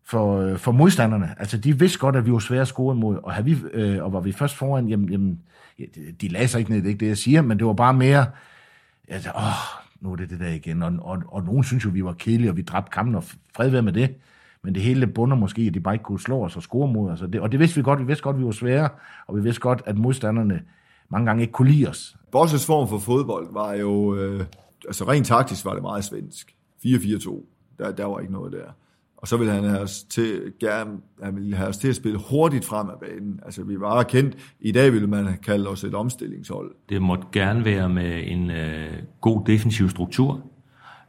for, 0.05 0.39
øh, 0.39 0.57
for 0.57 0.72
modstanderne. 0.72 1.36
Altså, 1.39 1.57
de 1.57 1.80
vidste 1.80 1.99
godt, 1.99 2.16
at 2.16 2.26
vi 2.26 2.32
var 2.32 2.39
svære 2.39 2.61
at 2.61 2.68
score 2.68 2.95
imod, 2.95 3.20
og, 3.24 3.34
havde 3.34 3.45
vi, 3.45 3.57
øh, 3.74 4.03
og 4.03 4.13
var 4.13 4.20
vi 4.20 4.32
først 4.32 4.55
foran, 4.55 4.88
jamen, 4.88 5.09
jamen 5.09 5.39
de 6.22 6.28
lagde 6.28 6.47
sig 6.47 6.59
ikke 6.59 6.72
ned, 6.72 6.78
det 6.78 6.86
er 6.86 6.89
ikke 6.89 6.99
det, 6.99 7.07
jeg 7.07 7.18
siger, 7.18 7.41
men 7.41 7.59
det 7.59 7.68
var 7.68 7.74
bare 7.74 7.93
mere, 7.93 8.26
altså, 9.07 9.30
åh, 9.36 9.82
nu 10.01 10.11
er 10.11 10.16
det 10.16 10.30
det 10.30 10.39
der 10.39 10.49
igen, 10.49 10.84
og, 10.84 10.93
og, 11.01 11.24
og 11.28 11.43
nogen 11.43 11.63
synes 11.63 11.86
jo, 11.86 11.89
vi 11.89 12.03
var 12.03 12.13
kedelige, 12.13 12.49
og 12.49 12.57
vi 12.57 12.61
dræbte 12.61 12.91
kampen, 12.91 13.16
og 13.16 13.24
fred 13.55 13.70
være 13.70 13.82
med 13.82 13.93
det. 13.93 14.16
Men 14.66 14.76
det 14.76 14.84
hele 14.84 15.07
bunder 15.07 15.38
måske, 15.38 15.61
at 15.61 15.74
de 15.74 15.80
bare 15.80 15.95
ikke 15.95 16.03
kunne 16.03 16.20
slå 16.20 16.45
os 16.45 16.55
og 16.55 16.61
score 16.61 16.93
mod 16.93 17.11
os. 17.11 17.22
Og 17.22 17.34
det, 17.34 17.41
og 17.41 17.51
det 17.51 17.59
vidste 17.59 17.76
vi 17.76 17.84
godt. 17.84 17.99
Vi 17.99 18.05
vidste 18.05 18.24
godt, 18.24 18.36
at 18.36 18.39
vi 18.39 18.45
var 18.45 18.51
svære, 18.51 18.89
og 19.28 19.36
vi 19.36 19.41
vidste 19.41 19.61
godt, 19.61 19.82
at 19.86 19.97
modstanderne 19.97 20.61
mange 21.09 21.26
gange 21.26 21.41
ikke 21.41 21.51
kunne 21.51 21.72
lide 21.72 21.88
os. 21.88 22.18
Bosses 22.32 22.66
form 22.66 22.88
for 22.88 22.97
fodbold 22.97 23.47
var 23.53 23.74
jo, 23.74 24.16
øh, 24.16 24.45
altså 24.86 25.03
rent 25.03 25.28
taktisk 25.28 25.66
var 25.66 25.74
det 25.74 25.82
meget 25.82 26.03
svensk. 26.03 26.55
4-4-2, 26.86 27.45
der, 27.78 27.91
der 27.91 28.05
var 28.05 28.20
ikke 28.20 28.34
noget 28.34 28.51
der. 28.51 28.72
Og 29.18 29.28
så 29.28 29.38
ville 29.38 29.53
han 29.53 29.63
have 29.63 29.80
os 29.80 30.03
til, 30.03 30.53
gerne, 30.59 30.91
han 31.24 31.36
ville 31.36 31.55
have 31.55 31.70
os 31.70 31.78
til 31.78 31.88
at 31.88 31.95
spille 31.95 32.20
hurtigt 32.30 32.66
frem 32.66 32.89
af 32.89 32.99
banen. 32.99 33.39
Altså 33.45 33.63
vi 33.63 33.80
var 33.80 34.03
kendt, 34.03 34.55
i 34.59 34.72
dag 34.72 34.93
ville 34.93 35.07
man 35.07 35.38
kalde 35.43 35.70
os 35.70 35.84
et 35.84 35.95
omstillingshold. 35.95 36.76
Det 36.89 37.01
måtte 37.01 37.26
gerne 37.32 37.66
være 37.66 37.89
med 37.89 38.24
en 38.26 38.51
øh, 38.51 38.93
god 39.22 39.45
defensiv 39.45 39.89
struktur, 39.89 40.41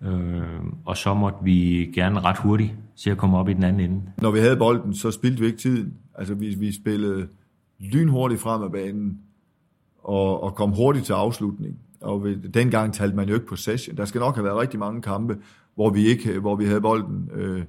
øh, 0.03 0.43
og 0.85 0.97
så 0.97 1.15
måtte 1.15 1.39
vi 1.43 1.91
gerne 1.95 2.21
ret 2.21 2.39
hurtigt 2.39 2.75
til 2.97 3.11
at 3.11 3.19
komme 3.19 3.39
op 3.39 3.49
i 3.49 3.53
den 3.53 3.65
anden 3.65 3.91
ende. 3.91 4.03
Når 4.23 4.31
vi 4.31 4.39
havde 4.39 4.57
bolden, 4.57 4.95
så 4.95 5.11
spildte 5.11 5.41
vi 5.41 5.47
ikke 5.47 5.59
tiden. 5.59 5.95
Altså 6.15 6.35
vi, 6.35 6.55
vi 6.55 6.73
spillede 6.73 7.29
lynhurtigt 7.81 8.41
frem 8.41 8.63
af 8.63 8.73
banen, 8.73 9.21
og, 10.03 10.43
og 10.43 10.55
kom 10.55 10.71
hurtigt 10.71 11.07
til 11.07 11.13
afslutning. 11.13 11.79
Og 12.01 12.25
ved, 12.25 12.37
dengang 12.37 12.95
talte 12.95 13.17
man 13.17 13.29
jo 13.29 13.35
ikke 13.35 13.47
possession. 13.47 13.97
Der 13.97 14.05
skal 14.05 14.19
nok 14.19 14.35
have 14.35 14.45
været 14.45 14.59
rigtig 14.59 14.79
mange 14.79 15.03
kampe, 15.03 15.37
hvor 15.75 15.91
vi 15.91 16.07
ikke, 16.07 16.39
hvor 16.39 16.57
vi 16.57 16.65
havde 16.65 16.81
bolden 16.81 17.31
øh, 17.35 17.63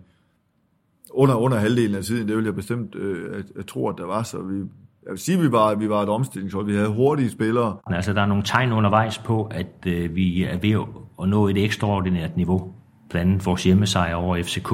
under, 1.11 1.35
under 1.35 1.57
halvdelen 1.57 1.95
af 1.95 2.03
tiden. 2.03 2.27
Det 2.27 2.37
vil 2.37 2.45
jeg 2.45 2.55
bestemt 2.55 2.95
øh, 2.95 3.39
at, 3.39 3.45
at 3.59 3.65
tro, 3.65 3.89
at 3.89 3.95
der 3.97 4.05
var. 4.05 4.23
Så 4.23 4.41
vi, 4.41 4.57
jeg 5.03 5.11
vil 5.11 5.17
sige, 5.17 5.37
at 5.37 5.43
vi 5.43 5.51
var, 5.51 5.75
vi 5.75 5.89
var 5.89 6.03
et 6.03 6.09
omstillingshold. 6.09 6.65
Vi 6.65 6.75
havde 6.75 6.89
hurtige 6.89 7.29
spillere. 7.29 7.77
Altså, 7.87 8.13
der 8.13 8.21
er 8.21 8.25
nogle 8.25 8.43
tegn 8.43 8.71
undervejs 8.71 9.17
på, 9.17 9.43
at 9.43 9.87
øh, 9.87 10.15
vi 10.15 10.43
er 10.43 10.57
ved 10.57 10.71
at 10.71 10.85
nå 11.25 11.47
et 11.47 11.63
ekstraordinært 11.63 12.37
niveau. 12.37 12.73
Blandt 13.09 13.31
andet 13.31 13.45
vores 13.45 13.63
hjemmesejr 13.63 14.15
over 14.15 14.43
FCK 14.43 14.71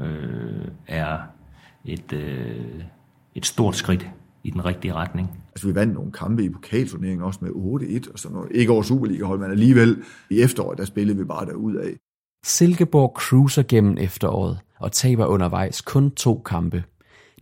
øh, 0.00 0.68
er 0.86 1.18
et, 1.84 2.12
øh, 2.12 2.82
et 3.34 3.46
stort 3.46 3.76
skridt 3.76 4.10
i 4.44 4.50
den 4.50 4.64
rigtige 4.64 4.94
retning. 4.94 5.30
Altså, 5.52 5.66
vi 5.66 5.74
vandt 5.74 5.94
nogle 5.94 6.12
kampe 6.12 6.44
i 6.44 6.48
pokalturneringen 6.48 7.24
også 7.24 7.38
med 7.42 7.50
8-1 7.50 8.12
og 8.12 8.18
sådan 8.18 8.34
noget. 8.36 8.52
Ikke 8.52 8.72
over 8.72 8.82
Superliga-hold, 8.82 9.40
men 9.40 9.50
alligevel 9.50 10.02
i 10.30 10.40
efteråret, 10.40 10.78
der 10.78 10.84
spillede 10.84 11.18
vi 11.18 11.24
bare 11.24 11.46
derud 11.46 11.76
af. 11.76 11.96
Silkeborg 12.44 13.12
cruiser 13.16 13.62
gennem 13.68 13.96
efteråret 14.00 14.58
og 14.78 14.92
taber 14.92 15.26
undervejs 15.26 15.80
kun 15.80 16.10
to 16.10 16.42
kampe. 16.44 16.84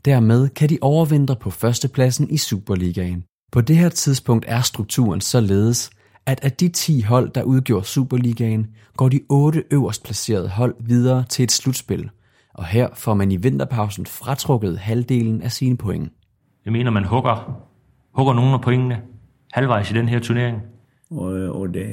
Dermed 0.05 0.49
kan 0.49 0.69
de 0.69 0.79
overvintre 0.81 1.37
på 1.37 1.51
førstepladsen 1.51 2.31
i 2.31 2.37
Superligaen. 2.37 3.25
På 3.53 3.61
det 3.61 3.77
her 3.77 3.89
tidspunkt 3.89 4.45
er 4.49 4.61
strukturen 4.61 5.21
således, 5.21 5.91
at 6.27 6.45
af 6.45 6.53
de 6.53 6.69
10 6.69 7.01
hold, 7.01 7.31
der 7.31 7.43
udgjorde 7.43 7.87
Superligaen, 7.87 8.67
går 8.97 9.09
de 9.09 9.21
8 9.29 9.65
øverst 9.71 10.05
placerede 10.05 10.49
hold 10.49 10.75
videre 10.81 11.25
til 11.29 11.43
et 11.43 11.53
slutspil, 11.53 12.11
og 12.55 12.67
her 12.67 12.89
får 12.95 13.15
man 13.15 13.33
i 13.33 13.37
vinterpausen 13.37 14.07
fratrukket 14.07 14.79
halvdelen 14.79 15.43
af 15.43 15.53
sine 15.53 15.77
point. 15.77 16.13
Jeg 16.65 16.73
mener, 16.73 16.91
man 16.91 17.05
hugger, 17.05 17.67
hugger 18.15 18.35
nogle 18.35 18.53
af 18.53 18.61
pointene 18.61 19.03
halvvejs 19.53 19.91
i 19.91 19.95
den 19.95 20.09
her 20.09 20.21
turnering. 20.21 20.63
Og, 21.11 21.61
og 21.61 21.75
det 21.75 21.87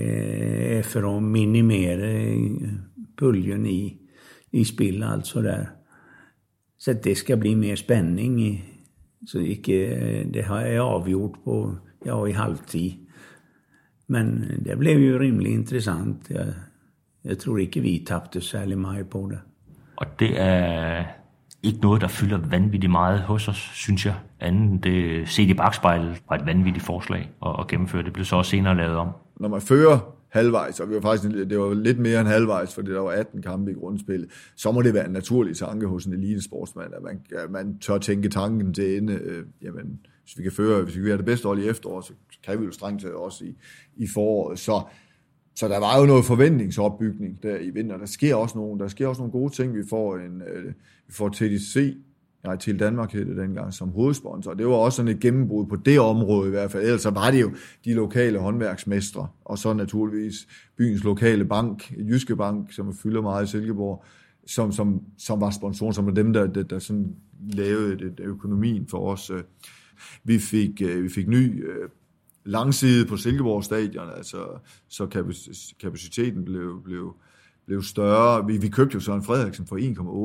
er 0.77 0.83
for 0.83 1.17
at 1.17 1.23
minimere 1.23 1.97
puljen 3.17 3.65
i, 3.65 3.97
i 4.51 4.63
spil, 4.63 5.03
altså 5.03 5.41
der. 5.41 5.65
Så 6.79 6.93
det 6.93 7.17
skal 7.17 7.37
bli 7.37 7.53
mere 7.53 7.77
spænding. 7.77 8.63
Så 9.27 9.39
ikke, 9.39 10.29
det 10.33 10.43
har 10.43 10.59
jeg 10.59 10.77
afgjort 10.77 11.31
på, 11.43 11.75
ja, 12.05 12.25
i 12.25 12.31
halvtid. 12.31 12.91
Men 14.11 14.43
det 14.65 14.77
blev 14.77 14.97
jo 14.97 15.19
rimelig 15.19 15.53
interessant. 15.53 16.29
Jeg, 16.29 16.53
jeg 17.23 17.37
tror 17.37 17.57
ikke, 17.57 17.81
vi 17.81 18.03
tabte 18.07 18.41
særlig 18.41 18.77
meget 18.77 19.09
på 19.09 19.27
det. 19.31 19.39
Og 19.95 20.05
det 20.19 20.41
er 20.41 21.03
ikke 21.63 21.79
noget, 21.79 22.01
der 22.01 22.07
fylder 22.07 22.37
vanvittigt 22.37 22.91
meget 22.91 23.19
hos 23.19 23.47
os, 23.47 23.71
synes 23.73 24.05
jeg. 24.05 24.15
Anden 24.39 24.77
det 24.77 25.29
set 25.29 25.49
i 25.49 25.53
bagspejlet 25.53 26.21
var 26.29 26.35
et 26.35 26.45
vanvittigt 26.45 26.85
forslag 26.85 27.31
at, 27.45 27.55
at 27.59 27.67
gennemføre. 27.67 28.03
Det 28.03 28.13
blev 28.13 28.25
så 28.25 28.35
også 28.35 28.51
senere 28.51 28.77
lavet 28.77 28.95
om. 28.95 29.09
Når 29.39 29.49
man 29.49 29.61
fører 29.61 29.99
halvvejs, 30.29 30.79
og 30.79 30.89
vi 30.89 30.95
var 30.95 31.01
faktisk, 31.01 31.33
det 31.49 31.59
var 31.59 31.73
lidt 31.73 31.99
mere 31.99 32.19
end 32.19 32.27
halvvejs, 32.27 32.75
fordi 32.75 32.91
der 32.91 32.99
var 32.99 33.11
18 33.11 33.41
kampe 33.41 33.71
i 33.71 33.73
grundspillet, 33.73 34.29
så 34.55 34.71
må 34.71 34.81
det 34.81 34.93
være 34.93 35.05
en 35.05 35.11
naturlig 35.11 35.57
tanke 35.57 35.87
hos 35.87 36.05
en 36.05 36.13
elitesportsmand, 36.13 36.93
at 36.93 37.03
man, 37.03 37.21
at 37.43 37.51
man 37.51 37.77
tør 37.79 37.97
tænke 37.97 38.29
tanken 38.29 38.73
til 38.73 38.97
ende. 38.97 39.13
Øh, 39.13 39.45
jamen, 39.61 39.99
hvis 40.23 40.37
vi 40.37 40.43
kan 40.43 40.51
føre, 40.51 40.83
hvis 40.83 40.95
vi 40.95 40.99
kan 40.99 41.07
være 41.07 41.17
det 41.17 41.25
bedste 41.25 41.47
hold 41.47 41.59
i 41.59 41.67
efteråret, 41.67 42.05
så 42.05 42.13
kan 42.43 42.59
vi 42.59 42.65
jo 42.65 42.71
strengt 42.71 43.01
taget 43.01 43.15
også 43.15 43.45
i, 43.45 43.55
i 43.95 44.07
foråret. 44.07 44.59
Så, 44.59 44.81
så 45.55 45.67
der 45.67 45.79
var 45.79 45.99
jo 45.99 46.05
noget 46.05 46.25
forventningsopbygning 46.25 47.43
der 47.43 47.57
i 47.59 47.69
vinter. 47.69 47.97
Der 47.97 48.05
sker 48.05 48.35
også 48.35 48.57
nogle, 48.57 48.79
der 48.79 48.87
sker 48.87 49.07
også 49.07 49.21
nogle 49.21 49.31
gode 49.31 49.53
ting. 49.53 49.75
Vi 49.75 49.83
får 49.89 50.17
en, 50.17 50.41
øh, 50.41 50.65
vi 51.07 51.13
får 51.13 51.29
TDC, 51.29 51.97
nej, 52.43 52.55
til 52.55 52.79
Danmark 52.79 53.13
hed 53.13 53.25
det 53.25 53.37
dengang, 53.37 53.73
som 53.73 53.89
hovedsponsor. 53.89 54.53
Det 54.53 54.67
var 54.67 54.73
også 54.73 54.95
sådan 54.95 55.11
et 55.11 55.19
gennembrud 55.19 55.65
på 55.65 55.75
det 55.75 55.99
område 55.99 56.47
i 56.47 56.51
hvert 56.51 56.71
fald. 56.71 56.83
Ellers 56.83 57.05
var 57.05 57.31
det 57.31 57.41
jo 57.41 57.51
de 57.85 57.93
lokale 57.93 58.39
håndværksmestre, 58.39 59.27
og 59.45 59.57
så 59.57 59.73
naturligvis 59.73 60.47
byens 60.77 61.03
lokale 61.03 61.45
bank, 61.45 61.93
Jyske 61.97 62.35
Bank, 62.35 62.73
som 62.73 62.93
fylder 62.93 63.21
meget 63.21 63.47
i 63.47 63.51
Silkeborg, 63.51 64.03
som, 64.45 64.71
som, 64.71 65.01
som 65.17 65.41
var 65.41 65.49
sponsoren, 65.49 65.93
som 65.93 66.05
var 66.05 66.11
dem, 66.11 66.33
der, 66.33 66.47
der, 66.47 66.63
der 66.63 66.79
sådan 66.79 67.15
lavede 67.53 67.97
det, 67.97 68.19
økonomien 68.19 68.87
for 68.87 69.11
os. 69.11 69.29
Øh. 69.29 69.43
Vi 70.23 70.39
fik, 70.39 70.81
øh, 70.81 71.03
vi 71.03 71.09
fik 71.09 71.27
ny 71.27 71.65
øh, 71.69 71.89
langside 72.45 73.05
på 73.05 73.17
Silkeborg 73.17 73.63
stadion, 73.63 74.09
altså, 74.17 74.47
så 74.87 75.07
kapaciteten 75.79 76.45
blev, 76.45 76.83
blev, 76.83 77.15
blev 77.65 77.83
større. 77.83 78.47
Vi, 78.47 78.57
vi 78.57 78.69
købte 78.69 78.93
jo 78.93 78.99
Søren 78.99 79.23
Frederiksen 79.23 79.67
for 79.67 79.77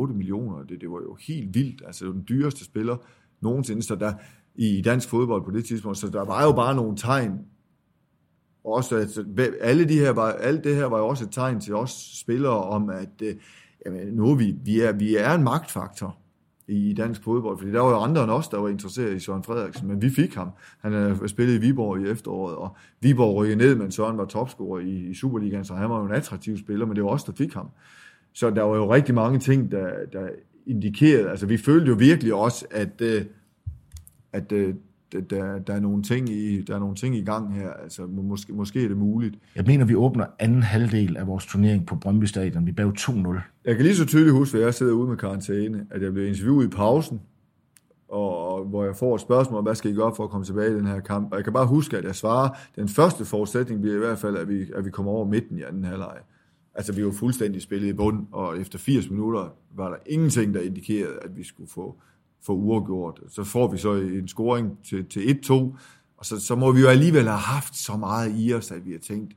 1,8 0.08 0.12
millioner. 0.12 0.62
Det, 0.62 0.80
det 0.80 0.90
var 0.90 1.00
jo 1.00 1.16
helt 1.26 1.54
vildt. 1.54 1.82
Altså, 1.86 2.04
det 2.04 2.08
var 2.08 2.14
den 2.14 2.26
dyreste 2.28 2.64
spiller 2.64 2.96
nogensinde 3.40 3.82
så 3.82 3.94
der, 3.94 4.12
i 4.54 4.82
dansk 4.82 5.08
fodbold 5.08 5.44
på 5.44 5.50
det 5.50 5.64
tidspunkt. 5.64 5.98
Så 5.98 6.08
der 6.08 6.24
var 6.24 6.44
jo 6.44 6.52
bare 6.52 6.74
nogle 6.74 6.96
tegn. 6.96 7.38
Også, 8.64 8.96
at 8.96 9.08
alle, 9.60 9.88
de 9.88 9.98
her 9.98 10.10
var, 10.10 10.32
alt 10.32 10.64
det 10.64 10.76
her 10.76 10.84
var 10.84 10.98
jo 10.98 11.06
også 11.06 11.24
et 11.24 11.30
tegn 11.30 11.60
til 11.60 11.74
os 11.74 12.20
spillere 12.20 12.62
om, 12.62 12.90
at 12.90 13.22
øh, 13.22 13.36
jamen, 13.86 14.14
nu 14.14 14.30
er 14.30 14.34
vi, 14.34 14.54
vi, 14.64 14.80
er, 14.80 14.92
vi 14.92 15.16
er 15.16 15.34
en 15.34 15.44
magtfaktor 15.44 16.18
i 16.68 16.92
dansk 16.92 17.22
fodbold, 17.24 17.58
fordi 17.58 17.72
der 17.72 17.80
var 17.80 17.90
jo 17.90 17.98
andre 17.98 18.22
end 18.22 18.30
os, 18.30 18.48
der 18.48 18.58
var 18.58 18.68
interesseret 18.68 19.16
i 19.16 19.18
Søren 19.18 19.42
Frederiksen, 19.42 19.88
men 19.88 20.02
vi 20.02 20.10
fik 20.10 20.34
ham. 20.34 20.50
Han 20.80 20.92
spillede 20.92 21.28
spillet 21.28 21.54
i 21.54 21.58
Viborg 21.58 22.00
i 22.00 22.10
efteråret, 22.10 22.56
og 22.56 22.76
Viborg 23.00 23.34
rykkede 23.36 23.58
ned, 23.58 23.74
men 23.74 23.90
Søren 23.90 24.18
var 24.18 24.24
topscorer 24.24 24.80
i, 24.80 25.10
i 25.10 25.14
Superligaen, 25.14 25.64
så 25.64 25.74
han 25.74 25.90
var 25.90 25.98
jo 25.98 26.04
en 26.04 26.12
attraktiv 26.12 26.58
spiller, 26.58 26.86
men 26.86 26.96
det 26.96 27.04
var 27.04 27.10
os, 27.10 27.24
der 27.24 27.32
fik 27.32 27.54
ham. 27.54 27.68
Så 28.32 28.50
der 28.50 28.62
var 28.62 28.76
jo 28.76 28.94
rigtig 28.94 29.14
mange 29.14 29.38
ting, 29.38 29.70
der, 29.70 29.90
der 30.12 30.28
indikerede, 30.66 31.30
altså 31.30 31.46
vi 31.46 31.56
følte 31.56 31.86
jo 31.86 31.94
virkelig 31.94 32.34
også, 32.34 32.66
at, 32.70 33.00
øh, 33.00 33.24
at 34.32 34.52
øh, 34.52 34.74
der, 35.12 35.58
der, 35.58 35.74
er 35.74 35.80
nogle 35.80 36.02
ting 36.02 36.28
i, 36.28 36.62
der 36.62 36.74
er 36.74 36.78
nogle 36.78 36.94
ting 36.94 37.16
i 37.16 37.24
gang 37.24 37.54
her. 37.54 37.70
Altså, 37.70 38.06
måske, 38.06 38.52
måske 38.52 38.84
er 38.84 38.88
det 38.88 38.96
muligt. 38.96 39.38
Jeg 39.56 39.64
mener, 39.66 39.84
vi 39.84 39.94
åbner 39.94 40.26
anden 40.38 40.62
halvdel 40.62 41.16
af 41.16 41.26
vores 41.26 41.46
turnering 41.46 41.86
på 41.86 41.96
Brøndby 41.96 42.24
Stadion. 42.24 42.66
Vi 42.66 42.72
bag 42.72 42.92
2-0. 42.98 43.40
Jeg 43.64 43.76
kan 43.76 43.84
lige 43.84 43.96
så 43.96 44.06
tydeligt 44.06 44.32
huske, 44.32 44.58
at 44.58 44.64
jeg 44.64 44.74
sidder 44.74 44.92
ude 44.92 45.08
med 45.08 45.16
karantæne, 45.16 45.86
at 45.90 46.02
jeg 46.02 46.12
blev 46.12 46.26
interviewet 46.26 46.66
i 46.66 46.68
pausen, 46.68 47.20
og, 48.08 48.52
og 48.52 48.64
hvor 48.64 48.84
jeg 48.84 48.96
får 48.96 49.14
et 49.14 49.20
spørgsmål, 49.20 49.62
hvad 49.62 49.74
skal 49.74 49.90
I 49.90 49.94
gøre 49.94 50.14
for 50.16 50.24
at 50.24 50.30
komme 50.30 50.44
tilbage 50.44 50.70
i 50.70 50.74
den 50.74 50.86
her 50.86 51.00
kamp? 51.00 51.32
Og 51.32 51.36
jeg 51.36 51.44
kan 51.44 51.52
bare 51.52 51.66
huske, 51.66 51.98
at 51.98 52.04
jeg 52.04 52.14
svarer, 52.14 52.48
den 52.76 52.88
første 52.88 53.24
forudsætning 53.24 53.80
bliver 53.80 53.96
i 53.96 53.98
hvert 53.98 54.18
fald, 54.18 54.36
at 54.36 54.48
vi, 54.48 54.70
at 54.74 54.84
vi 54.84 54.90
kommer 54.90 55.12
over 55.12 55.24
midten 55.24 55.58
i 55.58 55.62
anden 55.62 55.84
halvleg. 55.84 56.16
Altså, 56.74 56.92
vi 56.92 57.04
var 57.04 57.12
fuldstændig 57.12 57.62
spillet 57.62 57.88
i 57.88 57.92
bund, 57.92 58.26
og 58.32 58.60
efter 58.60 58.78
80 58.78 59.10
minutter 59.10 59.54
var 59.76 59.88
der 59.88 59.96
ingenting, 60.06 60.54
der 60.54 60.60
indikerede, 60.60 61.18
at 61.22 61.36
vi 61.36 61.44
skulle 61.44 61.70
få 61.70 61.96
for 62.42 62.52
uafgjort. 62.52 63.20
Så 63.28 63.44
får 63.44 63.70
vi 63.70 63.78
så 63.78 63.94
en 63.94 64.28
scoring 64.28 64.78
til, 64.84 65.06
til 65.06 65.20
1-2, 65.20 65.52
og 66.16 66.26
så, 66.26 66.40
så 66.40 66.54
må 66.54 66.72
vi 66.72 66.80
jo 66.80 66.88
alligevel 66.88 67.24
have 67.24 67.38
haft 67.38 67.76
så 67.76 67.96
meget 67.96 68.32
i 68.36 68.54
os, 68.54 68.70
at 68.70 68.86
vi 68.86 68.92
har 68.92 68.98
tænkt, 68.98 69.36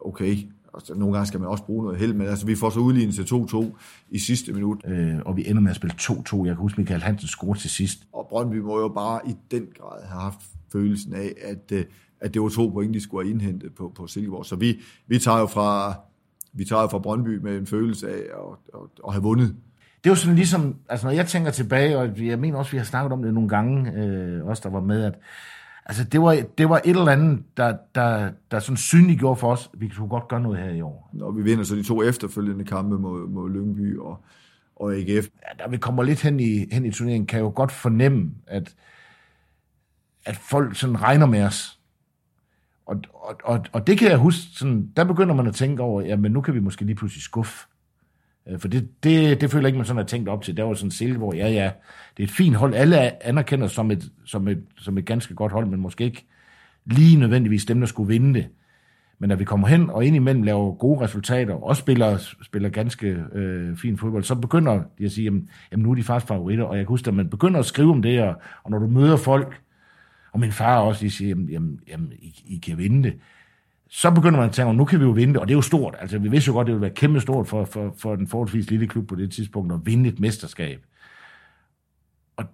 okay, 0.00 0.36
altså, 0.74 0.94
nogle 0.94 1.14
gange 1.14 1.26
skal 1.26 1.40
man 1.40 1.48
også 1.48 1.64
bruge 1.64 1.84
noget 1.84 1.98
held, 1.98 2.12
men 2.12 2.26
altså, 2.26 2.46
vi 2.46 2.54
får 2.54 2.70
så 2.70 2.80
udlignet 2.80 3.14
til 3.14 3.22
2-2 3.22 3.64
i 4.10 4.18
sidste 4.18 4.52
minut. 4.52 4.78
Øh, 4.86 5.18
og 5.24 5.36
vi 5.36 5.48
ender 5.48 5.62
med 5.62 5.70
at 5.70 5.76
spille 5.76 5.94
2-2. 6.00 6.36
Jeg 6.36 6.46
kan 6.46 6.56
huske, 6.56 6.80
Michael 6.80 7.02
Hansen 7.02 7.28
score 7.28 7.56
til 7.56 7.70
sidst. 7.70 7.98
Og 8.12 8.26
Brøndby 8.28 8.56
må 8.56 8.80
jo 8.80 8.88
bare 8.88 9.20
i 9.28 9.34
den 9.50 9.66
grad 9.78 10.02
have 10.02 10.20
haft 10.20 10.40
følelsen 10.72 11.14
af, 11.14 11.34
at 11.42 11.72
øh, 11.72 11.84
at 12.20 12.34
det 12.34 12.42
var 12.42 12.48
to 12.48 12.68
point, 12.68 12.94
de 12.94 13.00
skulle 13.00 13.24
have 13.24 13.34
indhentet 13.34 13.74
på, 13.74 13.92
på 13.96 14.06
Silkeborg. 14.06 14.46
Så 14.46 14.56
vi, 14.56 14.80
vi 15.06 15.18
tager 15.18 15.38
jo 15.38 15.46
fra, 15.46 15.94
vi 16.52 16.64
tager 16.64 16.82
jo 16.82 16.88
fra 16.88 16.98
Brøndby 16.98 17.38
med 17.38 17.58
en 17.58 17.66
følelse 17.66 18.08
af 18.08 18.18
at, 18.18 18.58
at, 18.74 18.80
at 19.06 19.12
have 19.12 19.22
vundet. 19.22 19.56
Det 20.04 20.10
er 20.10 20.10
jo 20.10 20.14
sådan 20.14 20.36
ligesom, 20.36 20.76
altså 20.88 21.06
når 21.06 21.12
jeg 21.12 21.26
tænker 21.26 21.50
tilbage, 21.50 21.98
og 21.98 22.26
jeg 22.26 22.38
mener 22.38 22.58
også, 22.58 22.70
vi 22.70 22.76
har 22.76 22.84
snakket 22.84 23.12
om 23.12 23.22
det 23.22 23.34
nogle 23.34 23.48
gange, 23.48 23.92
øh, 23.92 24.46
os 24.46 24.60
der 24.60 24.70
var 24.70 24.80
med, 24.80 25.04
at 25.04 25.14
altså 25.86 26.04
det 26.04 26.20
var, 26.20 26.42
det 26.58 26.68
var 26.68 26.80
et 26.84 26.90
eller 26.90 27.08
andet, 27.08 27.42
der, 27.56 27.76
der, 27.94 28.30
der 28.50 28.58
sådan 28.58 28.76
synliggjorde 28.76 29.40
for 29.40 29.52
os, 29.52 29.70
at 29.74 29.80
vi 29.80 29.88
kunne 29.88 30.08
godt 30.08 30.28
gøre 30.28 30.40
noget 30.40 30.58
her 30.58 30.70
i 30.70 30.80
år. 30.80 31.10
Når 31.12 31.30
vi 31.30 31.42
vinder 31.42 31.64
så 31.64 31.74
de 31.74 31.82
to 31.82 32.02
efterfølgende 32.02 32.64
kampe 32.64 32.98
mod, 32.98 33.28
mod 33.28 33.50
Lyngby 33.50 33.98
og, 33.98 34.24
og 34.76 34.94
AGF. 34.94 35.26
Ja, 35.48 35.64
da 35.64 35.70
vi 35.70 35.76
kommer 35.76 36.02
lidt 36.02 36.22
hen 36.22 36.40
i, 36.40 36.66
hen 36.72 36.84
i 36.84 36.90
turneringen, 36.90 37.26
kan 37.26 37.36
jeg 37.38 37.44
jo 37.44 37.52
godt 37.54 37.72
fornemme, 37.72 38.30
at, 38.46 38.74
at 40.24 40.36
folk 40.36 40.76
sådan 40.76 41.02
regner 41.02 41.26
med 41.26 41.42
os. 41.42 41.80
Og, 42.86 43.02
og, 43.14 43.40
og, 43.44 43.64
og 43.72 43.86
det 43.86 43.98
kan 43.98 44.10
jeg 44.10 44.18
huske, 44.18 44.42
sådan, 44.54 44.92
der 44.96 45.04
begynder 45.04 45.34
man 45.34 45.46
at 45.46 45.54
tænke 45.54 45.82
over, 45.82 46.02
jamen 46.02 46.32
nu 46.32 46.40
kan 46.40 46.54
vi 46.54 46.60
måske 46.60 46.84
lige 46.84 46.96
pludselig 46.96 47.22
skuffe. 47.22 47.66
Øh, 48.48 48.58
for 48.58 48.68
det, 48.68 49.04
det, 49.04 49.40
det 49.40 49.50
føler 49.50 49.62
jeg 49.62 49.68
ikke, 49.68 49.76
man 49.76 49.86
sådan 49.86 50.02
har 50.02 50.06
tænkt 50.06 50.28
op 50.28 50.42
til. 50.42 50.56
Der 50.56 50.62
var 50.62 50.74
sådan 50.74 50.90
Silkeborg, 50.90 51.34
ja 51.34 51.48
ja, 51.48 51.70
det 52.16 52.22
er 52.22 52.26
et 52.26 52.30
fint 52.30 52.56
hold. 52.56 52.74
Alle 52.74 53.26
anerkender 53.26 53.66
som 53.66 53.90
et, 53.90 54.12
som 54.24 54.48
et, 54.48 54.64
som 54.76 54.98
et 54.98 55.04
ganske 55.04 55.34
godt 55.34 55.52
hold, 55.52 55.66
men 55.66 55.80
måske 55.80 56.04
ikke 56.04 56.26
lige 56.86 57.16
nødvendigvis 57.20 57.64
dem, 57.64 57.80
der 57.80 57.86
skulle 57.86 58.08
vinde 58.08 58.34
det. 58.34 58.48
Men 59.18 59.28
når 59.28 59.36
vi 59.36 59.44
kommer 59.44 59.68
hen 59.68 59.90
og 59.90 60.04
indimellem 60.04 60.42
laver 60.42 60.74
gode 60.74 61.00
resultater, 61.00 61.54
og 61.54 61.62
også 61.62 61.80
spiller, 61.80 62.34
spiller 62.42 62.68
ganske 62.68 63.24
øh, 63.32 63.76
fin 63.76 63.98
fodbold, 63.98 64.24
så 64.24 64.34
begynder 64.34 64.82
de 64.98 65.04
at 65.04 65.12
sige, 65.12 65.24
jamen, 65.24 65.48
jamen 65.72 65.82
nu 65.82 65.90
er 65.90 65.94
de 65.94 66.02
faktisk 66.02 66.28
favoritter. 66.28 66.64
Og 66.64 66.76
jeg 66.76 66.84
kan 66.84 66.88
huske, 66.88 67.08
at 67.08 67.14
man 67.14 67.30
begynder 67.30 67.60
at 67.60 67.66
skrive 67.66 67.90
om 67.90 68.02
det, 68.02 68.22
og, 68.22 68.34
og 68.62 68.70
når 68.70 68.78
du 68.78 68.86
møder 68.86 69.16
folk, 69.16 69.60
og 70.32 70.40
min 70.40 70.52
far 70.52 70.80
også, 70.80 71.04
de 71.04 71.10
siger, 71.10 71.28
jamen, 71.28 71.48
jamen, 71.48 71.80
jamen 71.88 72.12
I, 72.18 72.42
I 72.46 72.58
kan 72.58 72.78
vinde 72.78 73.02
det 73.02 73.14
så 73.88 74.10
begynder 74.10 74.38
man 74.38 74.48
at 74.48 74.54
tænke, 74.54 74.72
nu 74.72 74.84
kan 74.84 75.00
vi 75.00 75.04
jo 75.04 75.10
vinde 75.10 75.32
det, 75.32 75.40
og 75.40 75.48
det 75.48 75.54
er 75.54 75.58
jo 75.58 75.62
stort. 75.62 75.96
Altså, 76.00 76.18
vi 76.18 76.28
vidste 76.28 76.48
jo 76.48 76.52
godt, 76.52 76.66
det 76.66 76.74
ville 76.74 76.82
være 76.82 76.94
kæmpe 76.94 77.20
stort 77.20 77.46
for, 77.46 77.64
for, 77.64 77.94
for 77.98 78.16
den 78.16 78.26
forholdsvis 78.26 78.70
lille 78.70 78.86
klub 78.86 79.08
på 79.08 79.14
det 79.14 79.32
tidspunkt 79.32 79.72
at 79.72 79.80
vinde 79.84 80.08
et 80.08 80.20
mesterskab. 80.20 80.80
Og 82.36 82.44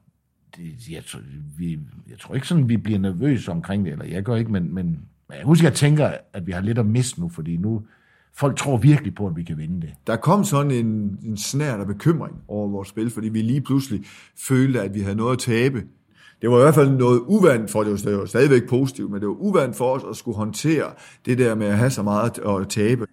det, 0.56 0.88
jeg, 0.90 1.04
tror, 1.04 1.20
vi, 1.58 1.78
jeg 2.10 2.18
tror 2.18 2.34
ikke 2.34 2.48
sådan, 2.48 2.68
vi 2.68 2.76
bliver 2.76 2.98
nervøse 2.98 3.50
omkring 3.50 3.84
det, 3.84 3.92
eller 3.92 4.04
jeg 4.04 4.22
gør 4.22 4.36
ikke, 4.36 4.52
men, 4.52 4.74
men 4.74 4.98
jeg 5.30 5.44
husker, 5.44 5.68
jeg 5.68 5.74
tænker, 5.74 6.14
at 6.32 6.46
vi 6.46 6.52
har 6.52 6.60
lidt 6.60 6.78
at 6.78 6.86
miste 6.86 7.20
nu, 7.20 7.28
fordi 7.28 7.56
nu, 7.56 7.82
folk 8.34 8.56
tror 8.56 8.76
virkelig 8.76 9.14
på, 9.14 9.26
at 9.26 9.36
vi 9.36 9.42
kan 9.42 9.58
vinde 9.58 9.80
det. 9.80 9.94
Der 10.06 10.16
kom 10.16 10.44
sådan 10.44 10.70
en, 10.70 11.18
en 11.22 11.36
snært 11.36 11.80
af 11.80 11.86
bekymring 11.86 12.36
over 12.48 12.68
vores 12.68 12.88
spil, 12.88 13.10
fordi 13.10 13.28
vi 13.28 13.42
lige 13.42 13.60
pludselig 13.60 14.04
følte, 14.48 14.80
at 14.80 14.94
vi 14.94 15.00
havde 15.00 15.16
noget 15.16 15.32
at 15.32 15.38
tabe 15.38 15.82
det 16.44 16.50
var 16.50 16.58
i 16.58 16.62
hvert 16.62 16.74
fald 16.74 16.90
noget 16.90 17.20
uvandt 17.26 17.70
for, 17.70 17.82
det 17.82 18.04
var 18.04 18.26
stadigvæk 18.26 18.68
positivt, 18.68 19.10
men 19.10 19.20
det 19.20 19.28
var 19.28 19.34
uvandt 19.34 19.76
for 19.76 19.94
os 19.94 20.02
at 20.10 20.16
skulle 20.16 20.36
håndtere 20.36 20.92
det 21.26 21.38
der 21.38 21.54
med 21.54 21.66
at 21.66 21.78
have 21.78 21.90
så 21.90 22.02
meget 22.02 22.38
at 22.38 22.68
tabe. 22.68 23.06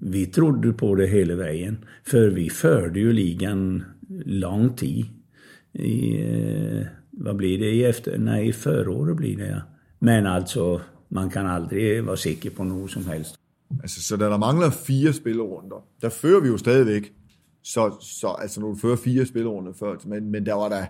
Vi 0.00 0.26
trodde 0.26 0.72
på 0.72 0.94
det 0.94 1.10
hele 1.10 1.38
vejen, 1.38 1.84
for 2.06 2.34
vi 2.34 2.48
førte 2.48 3.00
jo 3.00 3.12
ligan 3.12 3.82
lang 4.26 4.78
tid. 4.78 5.04
I, 5.74 6.16
hvad 7.12 7.34
blir 7.34 7.58
det 7.58 7.72
i 7.72 7.84
efter? 7.84 8.18
Nej, 8.18 8.52
förra 8.52 8.90
året 8.90 9.16
blir 9.16 9.36
det, 9.36 9.46
ja. 9.46 9.60
Men 10.00 10.26
altså, 10.26 10.80
man 11.10 11.30
kan 11.30 11.46
aldrig 11.46 12.06
være 12.06 12.16
sikker 12.16 12.50
på 12.50 12.64
noget 12.64 12.90
som 12.90 13.04
helst. 13.04 13.36
Altså, 13.82 14.02
så 14.02 14.16
da 14.16 14.24
der 14.24 14.38
mangler 14.38 14.70
fire 14.70 15.12
spillerunder, 15.12 15.84
der 16.02 16.08
fører 16.08 16.40
vi 16.40 16.48
jo 16.48 16.56
stadigvæk. 16.56 17.12
Så, 17.62 17.94
så 18.00 18.36
altså, 18.38 18.60
når 18.60 18.68
du 18.68 18.76
fører 18.76 18.96
fire 18.96 19.26
spillerunder 19.26 19.72
før, 19.72 19.96
men, 20.06 20.30
men 20.30 20.46
der 20.46 20.54
var 20.54 20.68
der, 20.68 20.84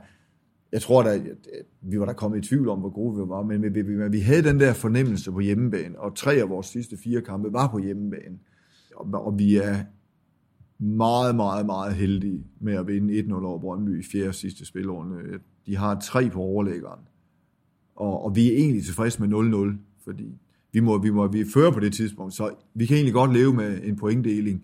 jeg 0.73 0.83
tror 0.83 1.03
da, 1.03 1.17
øh, 1.17 1.33
vi 1.81 1.99
var 1.99 2.05
der 2.05 2.13
kommet 2.13 2.39
i 2.45 2.49
tvivl 2.49 2.69
om, 2.69 2.79
hvor 2.79 2.91
gode 2.91 3.17
vi 3.17 3.29
var, 3.29 3.43
men 3.43 3.63
vi, 3.63 3.83
vi, 3.83 4.09
vi 4.09 4.21
havde 4.21 4.43
den 4.43 4.61
der 4.61 4.73
fornemmelse 4.73 5.33
på 5.33 5.41
hjemmebane, 5.41 6.01
og 6.01 6.17
tre 6.17 6.33
af 6.35 6.49
vores 6.49 6.67
sidste 6.67 6.97
fire 6.97 7.21
kampe 7.21 7.53
var 7.53 7.69
på 7.69 7.79
hjemmebane. 7.79 8.39
Og, 8.97 9.27
og 9.27 9.39
vi 9.39 9.57
er 9.57 9.77
meget, 10.79 11.37
meget, 11.37 11.67
meget 11.67 11.95
heldige 11.95 12.45
med 12.61 12.75
at 12.75 12.87
vinde 12.87 13.21
1-0 13.21 13.35
over 13.35 13.59
Brøndby 13.59 14.01
i 14.01 14.03
fjerde 14.13 14.33
sidste 14.33 14.65
spilrunde. 14.65 15.17
De 15.67 15.77
har 15.77 16.01
tre 16.01 16.31
på 16.31 16.41
overlæggeren, 16.41 17.01
og, 17.97 18.25
og 18.25 18.37
vi 18.37 18.53
er 18.53 18.57
egentlig 18.57 18.85
tilfredse 18.85 19.27
med 19.27 19.73
0-0, 19.75 20.03
fordi 20.05 20.39
vi 20.73 20.81
må, 20.81 20.99
vi 20.99 21.11
må 21.11 21.27
vi 21.27 21.45
fører 21.55 21.71
på 21.71 21.81
det 21.81 21.93
tidspunkt, 21.93 22.35
så 22.35 22.55
vi 22.75 22.87
kan 22.87 22.97
egentlig 22.97 23.15
godt 23.15 23.33
leve 23.33 23.53
med 23.53 23.81
en 23.83 23.97
pointdeling. 23.97 24.63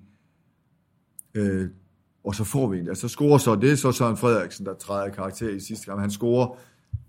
Øh, 1.35 1.69
og 2.25 2.35
så 2.35 2.45
får 2.45 2.69
vi 2.69 2.79
en. 2.79 2.89
Altså, 2.89 3.01
så 3.01 3.09
scorer 3.09 3.39
så, 3.39 3.55
det 3.55 3.73
er 3.73 3.77
så 3.77 3.93
Søren 3.93 4.17
Frederiksen, 4.17 4.67
der 4.67 4.75
træder 4.75 5.09
karakter 5.09 5.49
i 5.49 5.61
sidste 5.61 5.87
kamp. 5.87 6.01
Han 6.01 6.11
scorer 6.11 6.57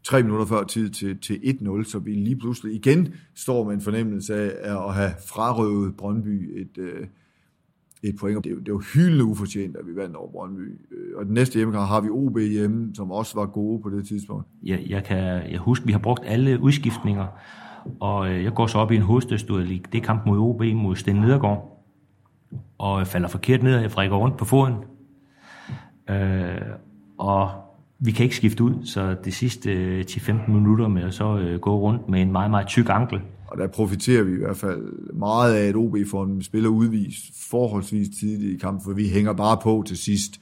tre 0.04 0.24
minutter 0.24 0.46
før 0.46 0.64
tid 0.64 0.90
til, 0.90 1.18
til 1.18 1.34
1-0, 1.34 1.84
så 1.84 2.00
vi 2.00 2.12
lige 2.12 2.36
pludselig 2.36 2.76
igen 2.76 3.14
står 3.36 3.64
med 3.64 3.74
en 3.74 3.82
fornemmelse 3.82 4.36
af 4.36 4.88
at 4.88 4.94
have 4.94 5.12
frarøvet 5.28 5.98
Brøndby 5.98 6.62
et, 6.62 6.78
øh, 6.78 7.08
et 8.04 8.16
point. 8.20 8.44
Det 8.44 8.52
er, 8.52 8.56
det 8.56 8.68
er 8.68 8.74
jo 8.74 8.82
hyldende 8.94 9.24
ufortjent, 9.24 9.78
at 9.78 9.88
vi 9.88 9.96
vandt 9.96 10.16
over 10.16 10.32
Brøndby. 10.32 10.82
Øh, 10.92 11.18
og 11.18 11.26
den 11.26 11.34
næste 11.34 11.56
hjemmekamp 11.56 11.88
har 11.88 12.02
vi 12.02 12.10
OB 12.10 12.38
hjemme, 12.38 12.96
som 12.96 13.12
også 13.12 13.36
var 13.36 13.46
gode 13.46 13.82
på 13.82 13.90
det 13.90 14.08
tidspunkt. 14.08 14.48
Jeg, 14.64 14.84
jeg 14.90 15.04
kan 15.04 15.52
jeg 15.52 15.60
husker, 15.60 15.86
vi 15.86 15.92
har 15.92 16.00
brugt 16.00 16.24
alle 16.26 16.60
udskiftninger, 16.62 17.28
og 18.00 18.30
øh, 18.30 18.44
jeg 18.44 18.54
går 18.54 18.68
så 18.68 18.78
op 18.78 18.92
i 18.92 18.96
en 18.96 19.02
hovedstødstudie. 19.02 19.82
Det 19.92 19.98
er 19.98 20.06
kamp 20.06 20.26
mod 20.26 20.38
OB 20.38 20.64
mod 20.64 20.96
Sten 20.96 21.16
Nedergaard, 21.16 21.86
og 22.78 23.08
falder 23.08 23.28
forkert 23.28 23.64
ned, 23.64 23.76
og 23.76 23.82
jeg 23.82 23.92
frækker 23.92 24.18
rundt 24.18 24.38
på 24.38 24.46
foden, 24.46 24.74
Øh, 26.10 26.62
og 27.18 27.52
vi 28.00 28.12
kan 28.12 28.24
ikke 28.24 28.36
skifte 28.36 28.64
ud, 28.64 28.86
så 28.86 29.16
de 29.26 29.32
sidste 29.32 29.72
øh, 29.72 30.06
10-15 30.10 30.52
minutter 30.52 30.88
med 30.88 31.04
at 31.04 31.14
så 31.14 31.38
øh, 31.38 31.60
gå 31.60 31.80
rundt 31.80 32.10
med 32.10 32.22
en 32.22 32.32
meget, 32.32 32.52
meget 32.52 32.68
tyk 32.68 32.90
ankel. 32.90 33.22
Og 33.48 33.58
der 33.58 33.68
profiterer 33.68 34.24
vi 34.24 34.32
i 34.32 34.38
hvert 34.38 34.58
fald 34.58 35.14
meget 35.14 35.56
af, 35.56 35.68
at 35.68 35.76
OB 35.76 35.98
får 36.08 36.24
en 36.24 36.44
spiller 36.44 36.70
udvist 36.70 37.50
forholdsvis 37.50 38.08
tidligt 38.20 38.54
i 38.54 38.58
kampen, 38.58 38.84
for 38.84 38.94
vi 38.94 39.08
hænger 39.10 39.34
bare 39.34 39.60
på 39.64 39.84
til 39.88 39.98
sidst. 39.98 40.42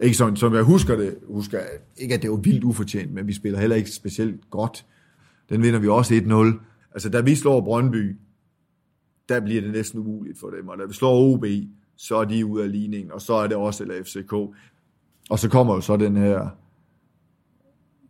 Ikke 0.00 0.16
sådan, 0.16 0.36
som 0.36 0.54
jeg 0.54 0.62
husker 0.62 0.96
det, 0.96 1.16
husker 1.28 1.58
jeg, 1.58 1.68
ikke 1.96 2.14
at 2.14 2.22
det 2.22 2.30
var 2.30 2.36
vildt 2.36 2.64
ufortjent, 2.64 3.12
men 3.12 3.26
vi 3.26 3.32
spiller 3.32 3.60
heller 3.60 3.76
ikke 3.76 3.90
specielt 3.90 4.50
godt. 4.50 4.86
Den 5.50 5.62
vinder 5.62 5.80
vi 5.80 5.88
også 5.88 6.14
1-0. 6.14 6.64
Altså, 6.92 7.08
da 7.08 7.20
vi 7.20 7.34
slår 7.34 7.60
Brøndby, 7.60 8.16
der 9.28 9.40
bliver 9.40 9.60
det 9.60 9.72
næsten 9.72 10.00
umuligt 10.00 10.40
for 10.40 10.50
dem, 10.50 10.68
og 10.68 10.78
da 10.78 10.84
vi 10.84 10.94
slår 10.94 11.34
OB, 11.34 11.44
så 11.96 12.16
er 12.16 12.24
de 12.24 12.46
ude 12.46 12.64
af 12.64 12.72
ligningen, 12.72 13.12
og 13.12 13.20
så 13.20 13.34
er 13.34 13.46
det 13.46 13.56
også 13.56 13.84
LFCK. 13.84 14.34
Og 15.30 15.38
så 15.38 15.48
kommer 15.48 15.74
jo 15.74 15.80
så 15.80 15.96
den 15.96 16.16
her 16.16 16.48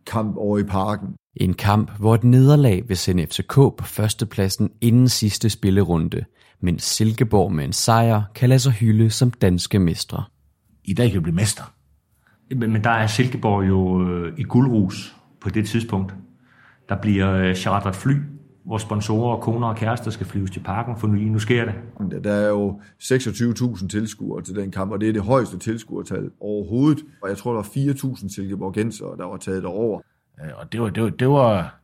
kamp 0.06 0.36
over 0.36 0.58
i 0.58 0.62
parken. 0.62 1.08
En 1.36 1.54
kamp, 1.54 1.90
hvor 1.98 2.14
et 2.14 2.24
nederlag 2.24 2.88
vil 2.88 2.96
sende 2.96 3.26
FCK 3.26 3.54
på 3.54 3.84
førstepladsen 3.84 4.70
inden 4.80 5.08
sidste 5.08 5.50
spillerunde, 5.50 6.24
mens 6.60 6.82
Silkeborg 6.82 7.52
med 7.52 7.64
en 7.64 7.72
sejr 7.72 8.22
kan 8.34 8.48
lade 8.48 8.60
sig 8.60 8.72
hylde 8.72 9.10
som 9.10 9.30
danske 9.30 9.78
mestre. 9.78 10.24
I 10.84 10.94
dag 10.94 11.10
kan 11.10 11.14
vi 11.14 11.22
blive 11.22 11.34
mester. 11.34 11.74
Men, 12.50 12.72
men 12.72 12.84
der 12.84 12.90
er 12.90 13.06
Silkeborg 13.06 13.68
jo 13.68 14.08
øh, 14.08 14.38
i 14.38 14.42
guldrus 14.42 15.16
på 15.40 15.50
det 15.50 15.68
tidspunkt. 15.68 16.14
Der 16.88 17.00
bliver 17.00 17.32
øh, 17.32 17.54
chartret 17.54 17.96
fly 17.96 18.14
hvor 18.64 18.78
sponsorer, 18.78 19.36
koner 19.36 19.68
og 19.68 19.76
kærester 19.76 20.10
skal 20.10 20.26
flyves 20.26 20.50
til 20.50 20.60
parken, 20.60 20.96
for 20.96 21.06
nu, 21.06 21.14
nu 21.14 21.38
sker 21.38 21.64
det. 21.64 22.24
Der 22.24 22.32
er 22.32 22.48
jo 22.48 22.80
26.000 23.02 23.88
tilskuere 23.88 24.42
til 24.42 24.56
den 24.56 24.70
kamp, 24.70 24.92
og 24.92 25.00
det 25.00 25.08
er 25.08 25.12
det 25.12 25.22
højeste 25.22 25.58
tilskuertal 25.58 26.30
overhovedet. 26.40 27.04
Og 27.22 27.28
jeg 27.28 27.38
tror, 27.38 27.50
der 27.50 27.56
var 27.56 28.14
4.000 28.16 28.34
silkeborgenser, 28.34 29.14
der 29.18 29.24
var 29.24 29.36
taget 29.36 29.62
derover. 29.62 30.00
Og 30.54 30.72
det 30.72 30.80
var, 30.80 30.90
det 30.90 31.02
var, 31.02 31.08
det 31.10 31.28
var, 31.28 31.74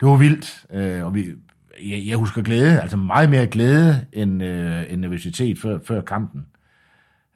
det 0.00 0.08
var 0.08 0.16
vildt, 0.16 0.66
øh, 0.72 1.04
og 1.04 1.14
vi, 1.14 1.24
jeg, 1.82 2.02
jeg 2.06 2.16
husker 2.16 2.42
glæde, 2.42 2.80
altså 2.80 2.96
meget 2.96 3.30
mere 3.30 3.46
glæde 3.46 4.06
end, 4.12 4.42
øh, 4.42 4.92
end 4.92 5.00
nervøsitet 5.00 5.58
før, 5.58 5.78
før 5.84 6.00
kampen. 6.00 6.46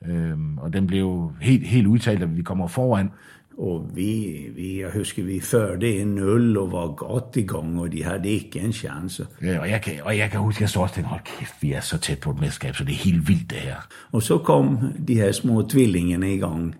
Øhm, 0.07 0.59
og 0.59 0.72
den 0.72 0.86
blev 0.86 1.32
helt, 1.40 1.66
helt 1.66 1.86
udtalt, 1.86 2.22
at 2.22 2.36
vi 2.36 2.42
kommer 2.42 2.66
foran. 2.66 3.11
Og 3.59 3.90
vi, 3.94 4.36
vi, 4.54 4.80
jeg 4.80 4.90
husker, 4.94 5.24
vi 5.24 5.40
førte 5.40 6.00
en 6.00 6.09
0 6.09 6.57
og 6.59 6.72
var 6.72 6.94
godt 6.94 7.36
i 7.36 7.42
gang, 7.42 7.80
og 7.80 7.92
de 7.92 8.04
havde 8.04 8.28
ikke 8.28 8.61
en 8.61 8.72
chance. 8.72 9.26
Ja, 9.42 9.59
og, 9.61 9.70
jeg 9.70 9.82
kan, 9.82 9.94
og 10.02 10.18
jeg 10.18 10.30
kan 10.30 10.40
huske, 10.40 10.59
at 10.59 10.61
jeg 10.61 10.68
så 10.68 10.80
også 10.80 10.94
tænkte, 10.94 11.09
hold 11.09 11.20
kæft, 11.24 11.54
vi 11.61 11.72
er 11.72 11.80
så 11.80 11.98
tæt 11.98 12.20
på 12.20 12.30
et 12.30 12.40
mesterskab, 12.40 12.76
så 12.76 12.84
det 12.84 12.92
er 12.92 12.96
helt 12.96 13.28
vildt 13.28 13.50
det 13.50 13.59
her. 13.59 13.76
Og 14.12 14.22
så 14.22 14.38
kom 14.38 14.78
de 15.09 15.14
her 15.14 15.32
små 15.32 15.62
tvillingerne 15.62 16.34
i 16.34 16.38
gang, 16.38 16.74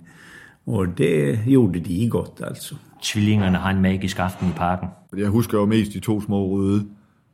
og 0.67 0.99
det 0.99 1.41
gjorde 1.47 1.81
de 1.81 2.11
godt, 2.11 2.43
altså. 2.45 2.75
Tvillingerne 3.03 3.57
har 3.57 3.71
en 3.71 3.83
magisk 3.83 4.19
aften 4.19 4.49
i 4.49 4.53
parken. 4.57 4.89
Jeg 5.17 5.29
husker 5.29 5.59
jo 5.59 5.67
mest 5.67 5.93
de 5.93 6.01
to 6.01 6.21
små 6.21 6.49
røde, 6.49 6.87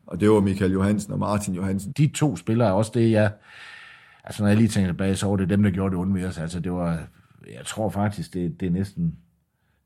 og 0.07 0.20
det 0.20 0.30
var 0.30 0.40
Michael 0.40 0.72
Johansen 0.72 1.12
og 1.12 1.18
Martin 1.18 1.55
Johansen. 1.55 1.93
De 1.93 2.07
to 2.07 2.36
spillere 2.36 2.68
er 2.68 2.72
også 2.72 2.90
det, 2.95 3.11
jeg... 3.11 3.32
Altså, 4.24 4.43
når 4.43 4.49
jeg 4.49 4.57
lige 4.57 4.68
tænker 4.68 4.88
tilbage, 4.88 5.16
så 5.16 5.26
var 5.26 5.36
det 5.36 5.51
dem, 5.51 5.62
der 5.62 5.70
gjorde 5.70 5.90
det 5.90 5.99
ondt 5.99 6.14
ved 6.14 6.24
os. 6.24 6.38
Altså, 6.38 6.61
det 6.61 6.72
var... 6.72 6.99
Jeg 7.47 7.64
tror 7.66 7.90
faktisk, 7.90 8.34
det, 8.34 8.61
det 8.61 8.66
er 8.66 8.70
næsten 8.70 9.14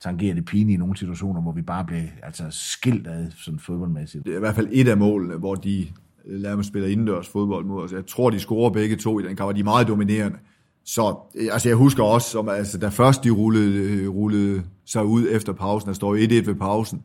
tangerer 0.00 0.34
det 0.34 0.44
pine 0.44 0.72
i 0.72 0.76
nogle 0.76 0.96
situationer, 0.96 1.40
hvor 1.40 1.52
vi 1.52 1.62
bare 1.62 1.84
blev 1.84 2.02
altså, 2.22 2.44
skilt 2.50 3.06
af 3.06 3.26
sådan 3.36 3.60
fodboldmæssigt. 3.60 4.24
Det 4.24 4.32
er 4.32 4.36
i 4.36 4.40
hvert 4.40 4.54
fald 4.54 4.68
et 4.72 4.88
af 4.88 4.96
målene, 4.96 5.36
hvor 5.36 5.54
de 5.54 5.86
øh, 6.26 6.40
lader 6.40 6.56
mig 6.56 6.64
spille 6.64 6.92
indendørs 6.92 7.28
fodbold 7.28 7.64
mod 7.64 7.82
os. 7.82 7.92
Jeg 7.92 8.06
tror, 8.06 8.30
de 8.30 8.38
scorer 8.38 8.70
begge 8.70 8.96
to 8.96 9.20
i 9.20 9.22
den 9.22 9.36
kamp, 9.36 9.48
og 9.48 9.54
de 9.54 9.60
er 9.60 9.64
meget 9.64 9.88
dominerende. 9.88 10.38
Så 10.84 11.16
øh, 11.34 11.48
altså, 11.52 11.68
jeg 11.68 11.76
husker 11.76 12.02
også, 12.04 12.30
som, 12.30 12.48
altså, 12.48 12.78
da 12.78 12.88
først 12.88 13.24
de 13.24 13.30
rullede, 13.30 13.92
øh, 13.92 14.08
rullede 14.08 14.62
sig 14.84 15.04
ud 15.04 15.26
efter 15.30 15.52
pausen, 15.52 15.88
der 15.88 15.94
står 15.94 16.16
1-1 16.16 16.46
ved 16.46 16.54
pausen, 16.54 17.02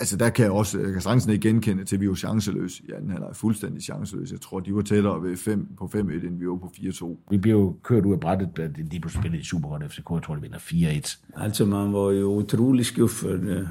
Altså 0.00 0.16
der 0.16 0.30
kan 0.30 0.44
jeg 0.44 0.52
også, 0.52 0.80
jeg 0.80 0.92
kan 0.92 1.00
sagtens 1.00 1.26
ikke 1.26 1.48
genkende 1.48 1.84
til, 1.84 1.96
at 1.96 2.00
vi 2.00 2.08
var 2.08 2.14
chanceløse. 2.14 2.82
Ja, 2.88 2.94
den 3.00 3.10
er 3.10 3.32
fuldstændig 3.32 3.82
chanceløse. 3.82 4.32
Jeg 4.32 4.40
tror, 4.40 4.60
de 4.60 4.74
var 4.74 4.82
tættere 4.82 5.22
ved 5.22 5.36
5 5.36 5.68
på 5.78 5.90
5-1, 5.94 5.98
end 5.98 6.38
vi 6.38 6.48
var 6.48 6.56
på 6.56 6.72
4-2. 6.76 7.16
Vi 7.30 7.38
blev 7.38 7.52
jo 7.52 7.76
kørt 7.82 8.04
ud 8.04 8.12
af 8.12 8.20
brættet, 8.20 8.56
da 8.56 8.68
de 8.92 9.00
på 9.00 9.08
spillet 9.08 9.40
i 9.40 9.44
Supergodt 9.44 9.92
FCK. 9.92 10.10
Jeg 10.10 10.22
tror, 10.22 10.34
de 10.34 10.42
vinder 10.42 10.58
4-1. 10.58 11.42
Altså 11.42 11.64
man 11.64 11.92
var 11.92 12.10
jo 12.10 12.34
utrolig 12.34 12.86
skuffet, 12.86 13.40
øh, 13.40 13.66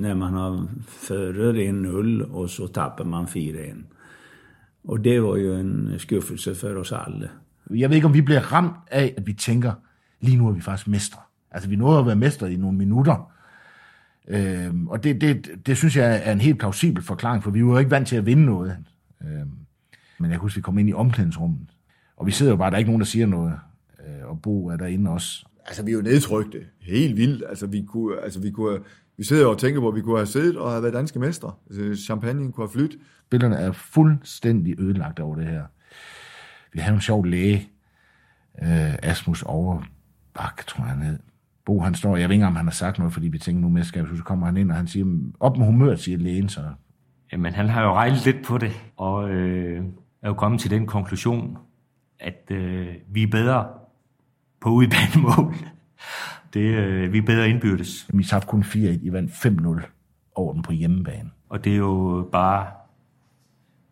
når 0.00 0.14
man 0.14 0.32
har 0.32 0.68
fører 0.86 2.22
1-0, 2.26 2.34
og 2.34 2.50
så 2.50 2.66
tapper 2.66 3.04
man 3.04 3.24
4-1. 3.24 3.84
Og 4.84 5.04
det 5.04 5.22
var 5.22 5.36
jo 5.36 5.54
en 5.54 5.94
skuffelse 5.98 6.54
for 6.54 6.68
os 6.68 6.92
alle. 6.92 7.30
Jeg 7.70 7.88
ved 7.88 7.96
ikke, 7.96 8.06
om 8.06 8.14
vi 8.14 8.22
bliver 8.22 8.52
ramt 8.52 8.76
af, 8.90 9.14
at 9.16 9.26
vi 9.26 9.32
tænker, 9.32 9.72
lige 10.20 10.36
nu 10.36 10.48
er 10.48 10.52
vi 10.52 10.60
faktisk 10.60 10.88
mestre. 10.88 11.20
Altså, 11.50 11.68
vi 11.68 11.76
nåede 11.76 11.98
at 11.98 12.06
være 12.06 12.16
mestre 12.16 12.52
i 12.52 12.56
nogle 12.56 12.78
minutter. 12.78 13.31
Øhm, 14.28 14.88
og 14.88 15.04
det, 15.04 15.20
det, 15.20 15.50
det 15.66 15.76
synes 15.76 15.96
jeg 15.96 16.22
er 16.24 16.32
en 16.32 16.40
helt 16.40 16.58
plausibel 16.58 17.02
forklaring, 17.02 17.42
for 17.42 17.50
vi 17.50 17.64
var 17.64 17.72
jo 17.72 17.78
ikke 17.78 17.90
vant 17.90 18.08
til 18.08 18.16
at 18.16 18.26
vinde 18.26 18.44
noget. 18.44 18.76
Øhm, 19.24 19.50
men 20.18 20.30
jeg 20.30 20.38
husker, 20.38 20.58
vi 20.58 20.62
kom 20.62 20.78
ind 20.78 20.88
i 20.88 20.92
omklædningsrummet, 20.92 21.68
og 22.16 22.26
vi 22.26 22.32
sidder 22.32 22.52
jo 22.52 22.56
bare, 22.56 22.70
der 22.70 22.74
er 22.74 22.78
ikke 22.78 22.90
nogen, 22.90 23.00
der 23.00 23.06
siger 23.06 23.26
noget, 23.26 23.54
øh, 24.06 24.28
og 24.28 24.42
Bo 24.42 24.66
er 24.66 24.76
derinde 24.76 25.10
også. 25.10 25.46
Altså, 25.66 25.82
vi 25.82 25.90
er 25.90 25.94
jo 25.94 26.02
nedtrykte. 26.02 26.66
Helt 26.80 27.16
vildt. 27.16 27.44
Altså, 27.48 27.66
vi 27.66 27.82
kunne, 27.88 28.20
altså, 28.20 28.40
vi 28.40 28.50
kunne, 28.50 28.78
vi 29.16 29.24
sidder 29.24 29.46
og 29.46 29.58
tænker 29.58 29.80
på, 29.80 29.88
at 29.88 29.94
vi 29.94 30.00
kunne 30.00 30.16
have 30.18 30.26
siddet 30.26 30.56
og 30.56 30.70
have 30.70 30.82
været 30.82 30.94
danske 30.94 31.18
mestre. 31.18 31.52
Altså, 31.70 32.04
champagne 32.04 32.52
kunne 32.52 32.66
have 32.66 32.72
flyttet. 32.72 32.98
Spillerne 33.26 33.56
er 33.56 33.72
fuldstændig 33.72 34.80
ødelagt 34.80 35.20
over 35.20 35.36
det 35.36 35.46
her. 35.46 35.64
Vi 36.72 36.78
havde 36.78 36.94
en 36.94 37.00
sjov 37.00 37.26
læge, 37.26 37.68
øh, 38.62 38.94
Asmus 39.02 39.42
Overbak, 39.42 40.66
tror 40.66 40.84
jeg 40.84 40.94
han 40.94 41.02
hed. 41.02 41.18
Bo 41.64 41.80
han 41.80 41.94
står, 41.94 42.16
jeg 42.16 42.28
ved 42.28 42.34
ikke 42.34 42.46
om 42.46 42.56
han 42.56 42.66
har 42.66 42.72
sagt 42.72 42.98
noget, 42.98 43.12
fordi 43.12 43.28
vi 43.28 43.38
tænker 43.38 43.60
nu 43.60 43.68
med 43.68 43.84
skal, 43.84 44.16
så 44.16 44.22
kommer 44.22 44.46
han 44.46 44.56
ind, 44.56 44.70
og 44.70 44.76
han 44.76 44.86
siger, 44.86 45.06
op 45.40 45.56
med 45.56 45.66
humør, 45.66 45.96
siger 45.96 46.18
lægen 46.18 46.48
så. 46.48 46.60
Jamen, 47.32 47.52
han 47.52 47.68
har 47.68 47.82
jo 47.82 47.94
regnet 47.94 48.24
lidt 48.24 48.44
på 48.44 48.58
det, 48.58 48.72
og 48.96 49.30
øh, 49.30 49.84
er 50.22 50.28
jo 50.28 50.34
kommet 50.34 50.60
til 50.60 50.70
den 50.70 50.86
konklusion, 50.86 51.58
at 52.20 52.50
øh, 52.50 52.88
vi 53.08 53.22
er 53.22 53.26
bedre 53.26 53.68
på 54.60 54.68
udbanemål. 54.68 55.54
Det, 56.54 56.60
øh, 56.60 57.12
vi 57.12 57.18
er 57.18 57.22
bedre 57.22 57.50
indbyrdes. 57.50 58.08
Vi 58.14 58.24
tabte 58.24 58.46
kun 58.46 58.62
4-1, 58.62 58.76
I 58.76 59.12
vandt 59.12 59.30
5-0 59.30 59.86
over 60.34 60.52
den 60.52 60.62
på 60.62 60.72
hjemmebane. 60.72 61.30
Og 61.48 61.64
det 61.64 61.72
er 61.72 61.76
jo 61.76 62.28
bare 62.32 62.66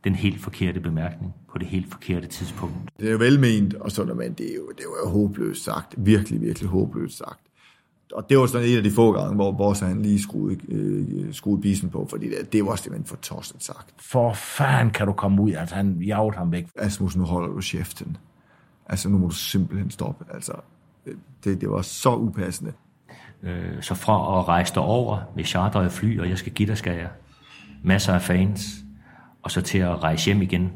den 0.04 0.14
helt 0.14 0.40
forkerte 0.40 0.80
bemærkning 0.80 1.34
på 1.52 1.58
det 1.58 1.66
helt 1.66 1.90
forkerte 1.90 2.26
tidspunkt. 2.26 2.74
Det 3.00 3.08
er 3.08 3.12
jo 3.12 3.18
velment, 3.18 3.74
og 3.74 3.90
sådan, 3.90 4.16
men 4.16 4.32
det 4.32 4.50
er 4.50 4.54
jo, 4.54 4.70
det 4.70 4.80
er 4.80 5.04
jo 5.04 5.10
håbløst 5.10 5.64
sagt. 5.64 5.94
Virkelig, 5.98 6.40
virkelig 6.40 6.68
håbløst 6.68 7.18
sagt. 7.18 7.40
Og 8.12 8.30
det 8.30 8.38
var 8.38 8.46
sådan 8.46 8.68
en 8.68 8.76
af 8.76 8.82
de 8.82 8.90
få 8.90 9.12
gange, 9.12 9.34
hvor 9.34 9.52
Boss 9.52 9.80
han 9.80 10.02
lige 10.02 10.22
skruede, 10.22 10.58
øh, 10.68 11.34
skruede 11.34 11.60
bisen 11.60 11.90
på, 11.90 12.06
fordi 12.10 12.28
det, 12.28 12.52
det 12.52 12.64
var 12.64 12.76
simpelthen 12.76 13.06
for 13.06 13.16
tosset 13.16 13.62
sagt. 13.62 13.94
For 13.98 14.32
fanden 14.32 14.90
kan 14.90 15.06
du 15.06 15.12
komme 15.12 15.42
ud, 15.42 15.52
altså 15.52 15.74
han 15.74 16.02
jagte 16.02 16.38
ham 16.38 16.52
væk. 16.52 16.66
Asmus, 16.76 17.16
nu 17.16 17.24
holder 17.24 17.48
du 17.48 17.60
cheften. 17.60 18.16
Altså 18.86 19.08
nu 19.08 19.18
må 19.18 19.28
du 19.28 19.34
simpelthen 19.34 19.90
stoppe. 19.90 20.24
Altså, 20.34 20.52
det, 21.44 21.60
det 21.60 21.70
var 21.70 21.82
så 21.82 22.14
upassende. 22.14 22.72
Øh, 23.42 23.82
så 23.82 23.94
fra 23.94 24.38
at 24.38 24.48
rejse 24.48 24.80
over 24.80 25.18
med 25.36 25.44
charteret 25.44 25.92
fly, 25.92 26.20
og 26.20 26.28
jeg 26.28 26.38
skal 26.38 26.52
give 26.52 26.68
dig, 26.68 26.78
skal 26.78 26.96
jeg 26.96 27.08
masser 27.82 28.14
af 28.14 28.22
fans, 28.22 28.62
og 29.42 29.50
så 29.50 29.60
til 29.60 29.78
at 29.78 30.02
rejse 30.02 30.26
hjem 30.26 30.42
igen 30.42 30.72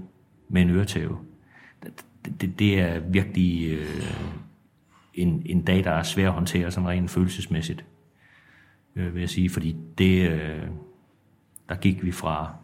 med 0.48 0.62
en 0.62 0.70
øretæve. 0.70 1.18
Det, 1.82 2.40
det, 2.40 2.58
det 2.58 2.80
er 2.80 2.98
virkelig 2.98 3.70
øh, 3.70 4.14
en, 5.14 5.42
en 5.46 5.62
dag, 5.62 5.84
der 5.84 5.90
er 5.90 6.02
svær 6.02 6.26
at 6.26 6.32
håndtere 6.32 6.70
sådan 6.70 6.88
rent 6.88 7.10
følelsesmæssigt, 7.10 7.84
øh, 8.96 9.14
vil 9.14 9.20
jeg 9.20 9.30
sige, 9.30 9.50
fordi 9.50 9.76
det, 9.98 10.30
øh, 10.30 10.62
der 11.68 11.74
gik 11.74 12.04
vi 12.04 12.12
fra, 12.12 12.54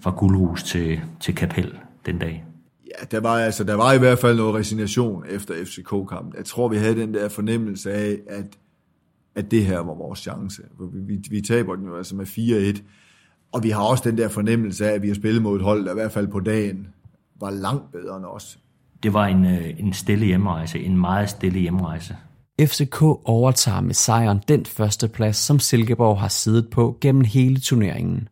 fra 0.00 0.14
guldhus 0.18 0.62
til, 0.62 1.00
til 1.20 1.34
kapel 1.34 1.78
den 2.06 2.18
dag. 2.18 2.44
Ja, 2.86 3.04
der 3.10 3.20
var, 3.20 3.38
altså, 3.38 3.64
der 3.64 3.74
var 3.74 3.92
i 3.92 3.98
hvert 3.98 4.18
fald 4.18 4.36
noget 4.36 4.54
resignation 4.54 5.24
efter 5.28 5.54
FCK-kampen. 5.64 6.34
Jeg 6.36 6.44
tror, 6.44 6.68
vi 6.68 6.76
havde 6.76 6.96
den 6.96 7.14
der 7.14 7.28
fornemmelse 7.28 7.92
af, 7.92 8.18
at, 8.26 8.58
at 9.34 9.50
det 9.50 9.64
her 9.64 9.78
var 9.78 9.94
vores 9.94 10.18
chance. 10.18 10.62
Vi, 10.80 11.00
vi, 11.00 11.22
vi 11.30 11.40
taber 11.40 11.76
den 11.76 11.86
jo 11.86 11.96
altså 11.96 12.16
med 12.16 12.26
4-1, 12.76 12.82
og 13.52 13.62
vi 13.62 13.70
har 13.70 13.82
også 13.82 14.10
den 14.10 14.18
der 14.18 14.28
fornemmelse 14.28 14.86
af, 14.86 14.92
at 14.92 15.02
vi 15.02 15.08
har 15.08 15.14
spillet 15.14 15.42
mod 15.42 15.56
et 15.56 15.62
hold, 15.62 15.84
der 15.84 15.90
i 15.90 15.94
hvert 15.94 16.12
fald 16.12 16.28
på 16.28 16.40
dagen 16.40 16.88
var 17.40 17.50
langt 17.50 17.92
bedre 17.92 18.16
end 18.16 18.24
os. 18.24 18.58
Det 19.04 19.12
var 19.12 19.26
en, 19.26 19.44
øh, 19.44 19.74
en 19.78 19.92
stille 19.92 20.26
hjemrejse, 20.26 20.78
en 20.78 20.96
meget 20.96 21.30
stille 21.30 21.60
hjemrejse. 21.60 22.16
FCK 22.60 23.02
overtager 23.24 23.80
med 23.80 23.94
sejren 23.94 24.40
den 24.48 24.66
første 24.66 25.08
plads, 25.08 25.36
som 25.36 25.58
Silkeborg 25.58 26.20
har 26.20 26.28
siddet 26.28 26.70
på 26.70 26.98
gennem 27.00 27.24
hele 27.24 27.60
turneringen. 27.60 28.28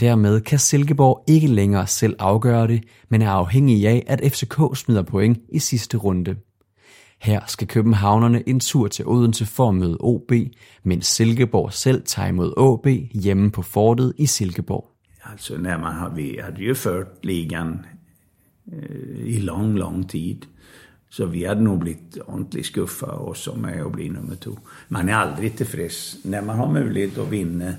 Dermed 0.00 0.40
kan 0.40 0.58
Silkeborg 0.58 1.24
ikke 1.28 1.46
længere 1.46 1.86
selv 1.86 2.16
afgøre 2.18 2.66
det, 2.66 2.84
men 3.08 3.22
er 3.22 3.30
afhængig 3.30 3.88
af, 3.88 4.04
at 4.06 4.32
FCK 4.32 4.76
smider 4.76 5.02
point 5.02 5.38
i 5.48 5.58
sidste 5.58 5.96
runde. 5.96 6.36
Her 7.20 7.40
skal 7.46 7.68
københavnerne 7.68 8.48
en 8.48 8.60
tur 8.60 8.88
til 8.88 9.06
Odense 9.06 9.46
for 9.46 9.68
at 9.68 9.74
møde 9.74 9.96
OB, 10.00 10.32
mens 10.84 11.06
Silkeborg 11.06 11.72
selv 11.72 12.02
tager 12.06 12.28
imod 12.28 12.52
OB 12.56 12.86
hjemme 13.12 13.50
på 13.50 13.62
fortet 13.62 14.12
i 14.18 14.26
Silkeborg. 14.26 14.86
Altså, 15.32 15.56
när 15.56 15.78
man 15.78 15.92
har, 15.92 16.08
vi 16.14 16.38
hade 16.42 16.62
ju 16.62 16.74
fört 16.74 17.24
ligan 17.24 17.84
Øh, 18.72 19.26
i 19.26 19.40
lång, 19.40 19.78
lång 19.78 20.08
tid. 20.08 20.36
Så 21.10 21.26
vi 21.26 21.44
hade 21.44 21.62
nog 21.64 21.80
blivit 21.80 22.18
ordentligt 22.26 22.66
skuffa 22.66 23.06
också 23.06 23.54
med 23.54 23.82
att 23.86 23.92
bli 23.92 24.08
nummer 24.08 24.36
två. 24.36 24.58
Man 24.88 25.08
är 25.08 25.14
aldrig 25.14 25.56
tillfreds. 25.56 26.24
När 26.24 26.42
man 26.42 26.56
har 26.56 26.72
möjlighet 26.72 27.18
att 27.18 27.32
vinna 27.32 27.74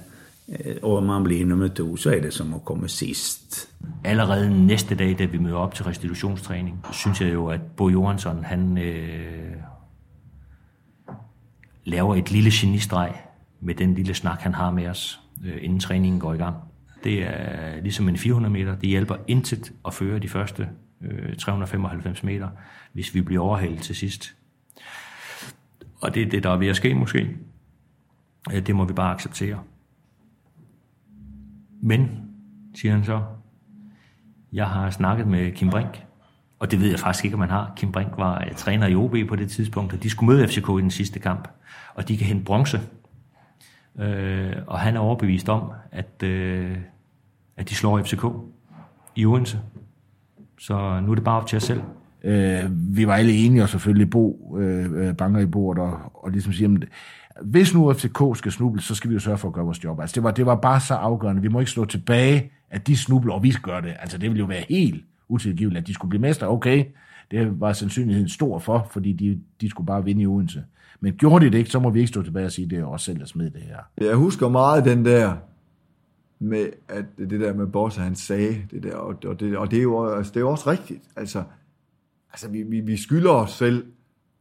eh, 0.48 0.76
og 0.82 1.04
man 1.04 1.24
bliver 1.24 1.46
nummer 1.46 1.68
to, 1.68 1.96
så 1.96 2.10
er 2.10 2.22
det 2.22 2.34
som 2.34 2.54
at 2.54 2.66
komme 2.66 2.90
sidst. 2.90 3.70
Allerede 4.04 4.66
næste 4.66 4.96
dag, 4.96 5.20
da 5.20 5.26
vi 5.26 5.38
møder 5.38 5.56
op 5.56 5.74
til 5.74 5.86
restitutionstræning, 5.86 6.86
synes 6.92 7.22
jeg 7.22 7.34
jo, 7.34 7.48
at 7.48 7.62
Bo 7.78 7.90
Johansson, 7.90 8.44
han 8.44 8.78
øh, 8.78 9.56
laver 11.84 12.16
et 12.16 12.32
lille 12.32 12.52
genistreg 12.54 13.16
med 13.60 13.76
den 13.76 13.94
lille 13.94 14.14
snak, 14.14 14.40
han 14.42 14.54
har 14.54 14.72
med 14.72 14.88
os, 14.88 15.20
øh, 15.46 15.58
inden 15.62 15.80
træningen 15.80 16.20
går 16.20 16.34
i 16.34 16.38
gang. 16.38 16.56
Det 17.04 17.24
er 17.24 17.82
ligesom 17.82 18.10
en 18.10 18.18
400 18.18 18.54
meter. 18.54 18.76
Det 18.76 18.90
hjælper 18.90 19.16
intet 19.28 19.74
at 19.86 19.94
føre 19.94 20.20
de 20.20 20.30
første 20.30 20.70
øh, 21.02 21.36
395 21.36 22.24
meter, 22.24 22.50
hvis 22.94 23.16
vi 23.16 23.22
bliver 23.22 23.44
overhalet 23.44 23.82
til 23.82 23.96
sidst. 23.96 24.36
Og 26.02 26.16
det 26.16 26.22
er 26.24 26.30
det, 26.30 26.44
der 26.44 26.50
er 26.50 26.58
ved 26.58 26.68
at 26.68 26.76
ske 26.76 26.94
måske. 26.94 27.38
Det 28.50 28.76
må 28.76 28.86
vi 28.86 28.94
bare 28.94 29.14
acceptere. 29.14 29.60
Men, 31.82 32.30
siger 32.76 32.92
han 32.92 33.04
så, 33.04 33.24
jeg 34.54 34.68
har 34.68 34.90
snakket 34.90 35.28
med 35.28 35.52
Kim 35.52 35.70
Brink, 35.70 36.06
og 36.60 36.72
det 36.72 36.82
ved 36.82 36.90
jeg 36.90 37.00
faktisk 37.00 37.26
ikke, 37.26 37.36
om 37.36 37.40
man 37.40 37.50
har. 37.50 37.74
Kim 37.76 37.92
Brink 37.92 38.10
var 38.18 38.44
øh, 38.46 38.56
træner 38.56 38.88
i 38.88 38.96
OB 38.96 39.16
på 39.28 39.36
det 39.36 39.52
tidspunkt, 39.52 39.94
og 39.94 40.04
de 40.04 40.10
skulle 40.10 40.36
møde 40.36 40.48
FCK 40.48 40.70
i 40.70 40.82
den 40.82 40.92
sidste 40.92 41.20
kamp, 41.20 41.48
og 41.94 42.08
de 42.08 42.18
kan 42.18 42.28
hente 42.28 42.46
bronze. 42.46 42.82
Øh, 44.00 44.54
og 44.68 44.80
han 44.80 44.96
er 44.96 45.00
overbevist 45.00 45.50
om, 45.50 45.72
at, 45.92 46.24
øh, 46.24 46.78
at 47.58 47.70
de 47.70 47.76
slår 47.76 48.02
FCK 48.02 48.26
i 49.16 49.26
Odense. 49.26 49.60
Så 50.60 51.00
nu 51.00 51.12
er 51.12 51.16
det 51.16 51.24
bare 51.24 51.42
op 51.42 51.48
til 51.48 51.58
os 51.58 51.64
selv. 51.64 51.82
Øh, 52.24 52.64
vi 52.98 53.08
var 53.08 53.16
alle 53.16 53.34
enige, 53.34 53.64
og 53.64 53.70
selvfølgelig 53.70 54.10
Bo 54.10 54.58
øh, 54.60 55.08
øh, 55.08 55.16
banker 55.16 55.40
i 55.40 55.46
bordet, 55.46 55.84
og, 55.84 56.00
og 56.14 56.32
ligesom 56.32 56.54
siger, 56.54 56.70
jamen, 56.70 56.84
hvis 57.42 57.74
nu 57.74 57.94
FCK 57.94 58.22
skal 58.36 58.52
snuble, 58.52 58.82
så 58.82 58.96
skal 58.96 59.10
vi 59.10 59.14
jo 59.14 59.20
sørge 59.20 59.38
for 59.38 59.48
at 59.48 59.54
gøre 59.54 59.66
vores 59.66 59.84
job. 59.84 60.00
Altså, 60.00 60.14
det 60.16 60.24
var, 60.24 60.32
det 60.32 60.46
var 60.46 60.56
bare 60.56 60.80
så 60.80 60.94
afgørende. 60.94 61.42
Vi 61.42 61.48
må 61.48 61.60
ikke 61.60 61.72
slå 61.72 61.86
tilbage, 61.86 62.52
at 62.70 62.88
de 62.88 62.98
snubler, 62.98 63.34
og 63.34 63.44
vi 63.44 63.52
skal 63.52 63.64
gøre 63.64 63.82
det. 63.82 63.94
Altså, 64.00 64.18
det 64.18 64.30
ville 64.30 64.40
jo 64.40 64.46
være 64.46 64.66
helt 64.70 65.04
utilgiveligt, 65.30 65.82
at 65.82 65.88
de 65.88 65.94
skulle 65.94 66.10
blive 66.10 66.22
mester. 66.22 66.48
Okay, 66.48 66.86
det 67.32 67.60
var 67.60 67.74
sandsynligheden 67.74 68.30
stor 68.30 68.60
for, 68.60 68.88
fordi 68.92 69.14
de, 69.14 69.40
de 69.62 69.70
skulle 69.70 69.88
bare 69.88 70.04
vinde 70.04 70.22
i 70.22 70.28
Odense. 70.28 70.64
Men 71.02 71.14
gjorde 71.14 71.46
de 71.46 71.52
det 71.52 71.58
ikke, 71.58 71.70
så 71.70 71.80
må 71.80 71.90
vi 71.90 72.00
ikke 72.00 72.08
stå 72.08 72.22
tilbage 72.22 72.46
og 72.46 72.52
sige, 72.52 72.70
det 72.70 72.80
er 72.80 72.86
også 72.86 73.06
selv, 73.06 73.20
der 73.20 73.26
smed 73.26 73.50
det 73.50 73.62
her. 73.62 73.78
Jeg 73.98 74.16
husker 74.16 74.50
meget 74.50 74.86
den 74.86 75.06
der 75.06 75.38
med, 76.40 76.70
at 76.88 77.06
det 77.18 77.40
der 77.40 77.54
med 77.54 77.68
Boss, 77.68 77.96
han 77.96 78.16
sagde 78.16 78.68
det 78.72 78.84
der, 78.84 78.96
og, 78.96 79.16
og, 79.26 79.40
det, 79.40 79.58
og 79.58 79.72
det, 79.72 79.80
er 79.80 79.84
jo, 79.84 80.14
altså, 80.14 80.32
det 80.32 80.38
er 80.38 80.42
jo 80.42 80.50
også 80.50 80.72
rigtigt. 80.72 81.04
Altså, 81.16 81.44
altså 82.32 82.50
vi, 82.50 82.64
vi, 82.64 82.80
vi 82.80 82.98
skylder 82.98 83.32
os 83.32 83.52
selv 83.52 83.86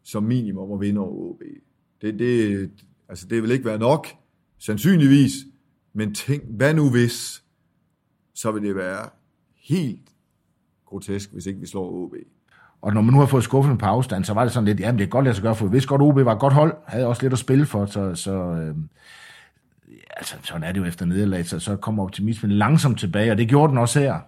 som 0.02 0.22
minimum 0.22 0.72
at 0.72 0.80
vinde 0.80 1.00
over 1.00 1.30
OB. 1.30 1.42
Det, 2.02 2.18
det, 2.18 2.70
altså, 3.08 3.26
det 3.26 3.42
vil 3.42 3.50
ikke 3.50 3.64
være 3.64 3.78
nok, 3.78 4.06
sandsynligvis, 4.58 5.32
men 5.92 6.14
tænk, 6.14 6.44
hvad 6.48 6.74
nu 6.74 6.90
hvis, 6.90 7.44
så 8.34 8.52
vil 8.52 8.62
det 8.62 8.76
være 8.76 9.08
helt 9.56 10.08
grotesk, 10.86 11.32
hvis 11.32 11.46
ikke 11.46 11.60
vi 11.60 11.66
slår 11.66 11.90
OB. 11.90 12.14
Og 12.82 12.94
når 12.94 13.00
man 13.00 13.12
nu 13.14 13.18
har 13.18 13.26
fået 13.26 13.44
skuffet 13.44 13.78
på 13.78 13.86
afstand, 13.86 14.24
så 14.24 14.34
var 14.34 14.44
det 14.44 14.52
sådan 14.52 14.64
lidt, 14.64 14.80
jamen 14.80 14.98
det 14.98 15.04
er 15.04 15.08
godt 15.08 15.24
lade 15.24 15.34
sig 15.34 15.42
gøre, 15.42 15.54
for 15.54 15.66
hvis 15.66 15.86
godt 15.86 16.02
OB 16.02 16.16
var 16.16 16.32
et 16.32 16.40
godt 16.40 16.52
hold, 16.52 16.76
havde 16.86 17.06
også 17.06 17.22
lidt 17.22 17.32
at 17.32 17.38
spille 17.38 17.66
for, 17.66 17.86
så, 17.86 18.14
så 18.14 18.32
øh, 18.32 18.74
altså, 20.16 20.34
sådan 20.42 20.64
er 20.64 20.72
det 20.72 20.80
jo 20.80 20.84
efter 20.84 21.06
nederlag, 21.06 21.46
så, 21.46 21.58
så 21.58 21.76
kommer 21.76 22.02
optimismen 22.02 22.52
langsomt 22.52 22.98
tilbage, 22.98 23.30
og 23.30 23.38
det 23.38 23.48
gjorde 23.48 23.70
den 23.70 23.78
også 23.78 24.00
her. 24.00 24.18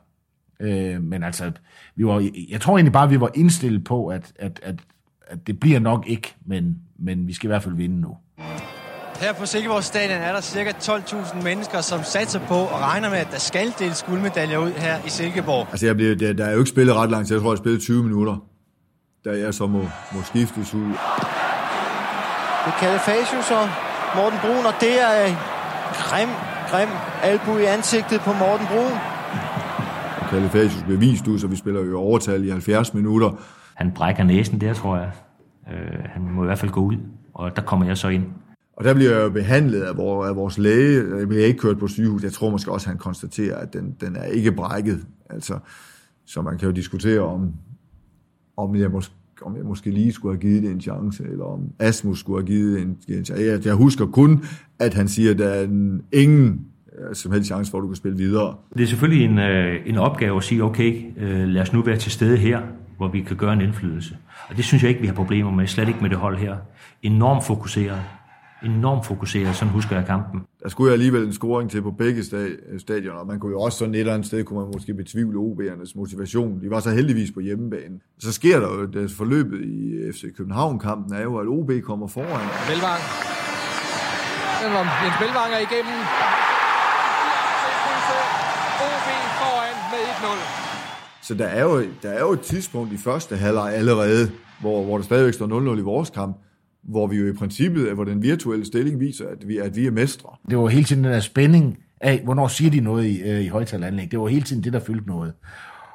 Øh, 0.60 1.02
men 1.02 1.22
altså, 1.22 1.52
vi 1.94 2.06
var, 2.06 2.30
jeg 2.48 2.60
tror 2.60 2.76
egentlig 2.76 2.92
bare, 2.92 3.08
vi 3.08 3.20
var 3.20 3.30
indstillet 3.34 3.84
på, 3.84 4.06
at, 4.06 4.32
at, 4.38 4.60
at, 4.62 4.80
at 5.26 5.46
det 5.46 5.60
bliver 5.60 5.78
nok 5.78 6.04
ikke, 6.06 6.34
men, 6.44 6.78
men 6.98 7.26
vi 7.26 7.32
skal 7.32 7.46
i 7.46 7.50
hvert 7.50 7.62
fald 7.62 7.74
vinde 7.74 8.00
nu. 8.00 8.16
Her 9.22 9.32
på 9.32 9.46
Silkeborg 9.46 9.84
Stadion 9.84 10.20
er 10.20 10.32
der 10.32 10.40
cirka 10.40 10.70
12.000 10.70 11.42
mennesker, 11.42 11.80
som 11.80 12.02
satser 12.02 12.40
på 12.48 12.54
og 12.54 12.80
regner 12.80 13.10
med, 13.10 13.18
at 13.18 13.28
der 13.30 13.38
skal 13.38 13.72
deles 13.78 14.02
guldmedaljer 14.02 14.58
ud 14.58 14.70
her 14.70 14.96
i 15.06 15.08
Silkeborg. 15.08 15.66
Altså, 15.70 15.86
jeg 15.86 15.96
bliver, 15.96 16.14
der, 16.14 16.32
der 16.32 16.44
er 16.44 16.52
jo 16.52 16.58
ikke 16.58 16.70
spillet 16.70 16.94
ret 16.96 17.10
langt, 17.10 17.28
så 17.28 17.34
jeg 17.34 17.42
tror, 17.42 17.52
jeg 17.52 17.58
spillet 17.58 17.80
20 17.80 18.04
minutter, 18.04 18.36
da 19.24 19.30
jeg 19.30 19.54
så 19.54 19.66
må, 19.66 19.78
må 20.14 20.22
skiftes 20.24 20.74
ud. 20.74 20.88
Det 22.66 22.74
kalder 22.80 22.98
Fasius 22.98 23.50
og 23.50 23.68
Morten 24.16 24.38
Brun, 24.42 24.66
og 24.66 24.74
det 24.80 24.94
er 25.02 25.24
en 25.24 25.36
grim, 26.08 26.28
grim 26.70 26.88
albu 27.22 27.58
i 27.58 27.64
ansigtet 27.64 28.20
på 28.20 28.32
Morten 28.32 28.66
Brun. 28.66 28.92
Kalifatius 30.30 30.82
bliver 30.82 30.98
vist 30.98 31.26
ud, 31.26 31.38
så 31.38 31.46
vi 31.46 31.56
spiller 31.56 31.80
jo 31.80 32.00
overtal 32.00 32.44
i 32.44 32.50
70 32.50 32.94
minutter. 32.94 33.30
Han 33.74 33.92
brækker 33.92 34.24
næsen 34.24 34.60
der, 34.60 34.74
tror 34.74 34.96
jeg. 34.96 35.10
Øh, 35.72 36.04
han 36.12 36.22
må 36.22 36.42
i 36.42 36.46
hvert 36.46 36.58
fald 36.58 36.70
gå 36.70 36.80
ud, 36.80 36.96
og 37.34 37.56
der 37.56 37.62
kommer 37.62 37.86
jeg 37.86 37.98
så 37.98 38.08
ind. 38.08 38.26
Og 38.72 38.84
der 38.84 38.94
bliver 38.94 39.10
jeg 39.10 39.22
jo 39.22 39.30
behandlet 39.30 39.82
af, 39.82 39.96
vores, 39.96 40.28
af 40.28 40.36
vores 40.36 40.58
læge. 40.58 41.18
Jeg 41.18 41.28
bliver 41.28 41.44
ikke 41.44 41.58
kørt 41.58 41.78
på 41.78 41.88
sygehus. 41.88 42.22
Jeg 42.22 42.32
tror 42.32 42.50
måske 42.50 42.72
også, 42.72 42.84
at 42.84 42.88
han 42.88 42.98
konstaterer, 42.98 43.56
at 43.56 43.72
den, 43.72 43.96
den 44.00 44.16
er 44.16 44.24
ikke 44.24 44.52
brækket. 44.52 45.00
Altså, 45.30 45.58
så 46.26 46.42
man 46.42 46.58
kan 46.58 46.68
jo 46.68 46.74
diskutere 46.74 47.20
om, 47.20 47.52
om 48.56 48.76
jeg 48.76 48.90
måske 48.90 49.14
om 49.44 49.56
jeg 49.56 49.64
måske 49.64 49.90
lige 49.90 50.12
skulle 50.12 50.34
have 50.34 50.40
givet 50.40 50.62
det 50.62 50.70
en 50.70 50.80
chance, 50.80 51.24
eller 51.24 51.44
om 51.44 51.60
Asmus 51.78 52.18
skulle 52.18 52.42
have 52.42 52.46
givet 52.46 52.74
det 52.76 52.82
en, 52.82 53.18
en 53.18 53.24
chance. 53.24 53.44
Jeg, 53.44 53.66
jeg 53.66 53.74
husker 53.74 54.06
kun, 54.06 54.44
at 54.78 54.94
han 54.94 55.08
siger, 55.08 55.30
at 55.30 55.38
der 55.38 55.48
er 55.48 55.64
en, 55.64 56.02
ingen 56.12 56.66
øh, 56.98 57.14
som 57.14 57.32
helst 57.32 57.46
chance 57.46 57.70
for, 57.70 57.78
at 57.78 57.82
du 57.82 57.88
kan 57.88 57.96
spille 57.96 58.16
videre. 58.16 58.54
Det 58.74 58.82
er 58.82 58.86
selvfølgelig 58.86 59.24
en, 59.24 59.38
øh, 59.38 59.80
en 59.86 59.96
opgave 59.96 60.36
at 60.36 60.42
sige, 60.42 60.64
okay, 60.64 61.02
øh, 61.16 61.48
lad 61.48 61.62
os 61.62 61.72
nu 61.72 61.82
være 61.82 61.96
til 61.96 62.12
stede 62.12 62.36
her, 62.36 62.60
hvor 62.96 63.08
vi 63.08 63.20
kan 63.20 63.36
gøre 63.36 63.52
en 63.52 63.60
indflydelse. 63.60 64.16
Og 64.48 64.56
det 64.56 64.64
synes 64.64 64.82
jeg 64.82 64.88
ikke, 64.88 65.00
vi 65.00 65.06
har 65.06 65.14
problemer 65.14 65.50
med, 65.50 65.66
slet 65.66 65.88
ikke 65.88 66.00
med 66.02 66.10
det 66.10 66.18
hold 66.18 66.36
her. 66.36 66.56
Enormt 67.02 67.44
fokuseret. 67.44 68.00
Enormt 68.64 69.06
fokuseret, 69.06 69.56
sådan 69.56 69.72
husker 69.72 69.96
jeg 69.96 70.06
kampen. 70.06 70.40
Der 70.62 70.68
skulle 70.68 70.88
jeg 70.88 70.92
alligevel 70.92 71.22
en 71.22 71.32
scoring 71.32 71.70
til 71.70 71.82
på 71.82 71.90
begge 71.90 72.22
stadioner, 72.78 73.18
og 73.18 73.26
man 73.26 73.40
kunne 73.40 73.52
jo 73.52 73.60
også 73.60 73.78
sådan 73.78 73.94
et 73.94 74.00
eller 74.00 74.14
andet 74.14 74.26
sted, 74.26 74.44
kunne 74.44 74.60
man 74.60 74.68
måske 74.74 74.94
betvivle 74.94 75.38
OB'ernes 75.38 75.92
motivation. 75.96 76.60
De 76.62 76.70
var 76.70 76.80
så 76.80 76.90
heldigvis 76.90 77.30
på 77.30 77.40
hjemmebane. 77.40 77.94
Så 78.18 78.32
sker 78.32 78.60
der 78.60 78.68
jo, 78.68 78.86
det 78.86 79.10
forløbet 79.10 79.60
i 79.64 80.12
FC 80.12 80.36
København-kampen 80.36 81.12
er 81.14 81.22
jo, 81.22 81.36
at 81.36 81.46
OB 81.46 81.70
kommer 81.82 82.06
foran. 82.06 82.46
Velvang. 82.70 83.00
Jens 85.04 85.20
Velvang 85.20 85.50
er 85.58 85.62
igennem. 85.68 85.98
OB 88.86 89.08
foran 89.40 89.76
med 89.92 90.02
1-0. 90.08 90.62
Så 91.22 91.34
der 91.34 91.46
er, 91.46 91.62
jo, 91.62 91.82
der 92.02 92.10
er 92.10 92.20
jo 92.20 92.32
et 92.32 92.40
tidspunkt 92.40 92.92
i 92.92 92.96
første 92.96 93.36
halvleg 93.36 93.74
allerede, 93.74 94.30
hvor, 94.60 94.84
hvor 94.84 94.96
der 94.96 95.04
stadigvæk 95.04 95.34
står 95.34 95.74
0-0 95.74 95.78
i 95.78 95.82
vores 95.82 96.10
kamp, 96.10 96.36
hvor 96.84 97.06
vi 97.06 97.16
jo 97.16 97.26
i 97.28 97.32
princippet, 97.32 97.92
hvor 97.94 98.04
den 98.04 98.22
virtuelle 98.22 98.66
stilling 98.66 99.00
viser, 99.00 99.28
at 99.28 99.48
vi, 99.48 99.58
at 99.58 99.76
vi 99.76 99.86
er 99.86 99.90
mestre. 99.90 100.28
Det 100.50 100.58
var 100.58 100.68
hele 100.68 100.84
tiden 100.84 101.04
den 101.04 101.12
der 101.12 101.20
spænding 101.20 101.78
af, 102.00 102.20
hvornår 102.24 102.48
siger 102.48 102.70
de 102.70 102.80
noget 102.80 103.06
i, 103.06 103.22
øh, 103.22 103.40
i 103.40 103.48
højtalanlæg. 103.48 104.10
Det 104.10 104.20
var 104.20 104.26
hele 104.26 104.42
tiden 104.42 104.64
det, 104.64 104.72
der 104.72 104.80
fyldte 104.80 105.06
noget. 105.06 105.32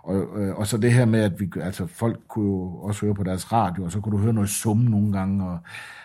Og, 0.04 0.16
øh, 0.42 0.56
og 0.56 0.68
så 0.68 0.78
det 0.78 0.94
her 0.94 1.06
med, 1.06 1.22
at 1.22 1.40
vi, 1.40 1.50
altså, 1.62 1.88
folk 1.88 2.20
kunne 2.28 2.46
jo 2.46 2.78
også 2.88 3.06
høre 3.06 3.16
på 3.16 3.24
deres 3.24 3.52
radio, 3.52 3.84
og 3.84 3.92
så 3.92 4.00
kunne 4.00 4.18
du 4.18 4.24
høre 4.24 4.34
noget 4.34 4.50
summe 4.50 4.90
nogle 4.90 5.14
gange. 5.14 5.46
Og, 5.50 5.58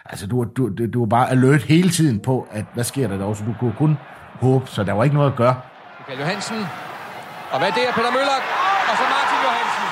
altså, 0.04 0.26
du, 0.26 0.44
du, 0.44 0.86
du, 0.86 0.98
var 1.00 1.06
bare 1.06 1.30
alert 1.30 1.62
hele 1.62 1.90
tiden 1.90 2.20
på, 2.20 2.48
at 2.50 2.64
hvad 2.74 2.84
sker 2.84 3.08
der 3.08 3.16
derovre, 3.16 3.36
så 3.36 3.44
du 3.44 3.54
kunne 3.60 3.74
kun 3.78 3.96
håbe, 4.40 4.66
så 4.66 4.84
der 4.84 4.92
var 4.92 5.04
ikke 5.04 5.16
noget 5.16 5.30
at 5.30 5.36
gøre. 5.36 5.56
Michael 5.98 6.18
Johansen. 6.20 6.56
Og 7.52 7.58
hvad 7.58 7.70
det 7.76 7.82
er, 7.88 7.92
Peter 7.96 8.12
Møller? 8.16 8.38
Og 8.90 8.94
så 9.00 9.04
Martin 9.14 9.38
Johansen. 9.46 9.86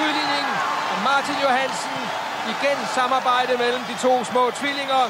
Udligning. 0.00 0.46
Og 0.92 0.98
Martin 1.08 1.36
Johansen. 1.44 2.17
Igen 2.54 2.78
samarbejde 2.98 3.52
mellem 3.64 3.82
de 3.90 3.94
to 4.06 4.12
små 4.30 4.42
tvillinger. 4.60 5.02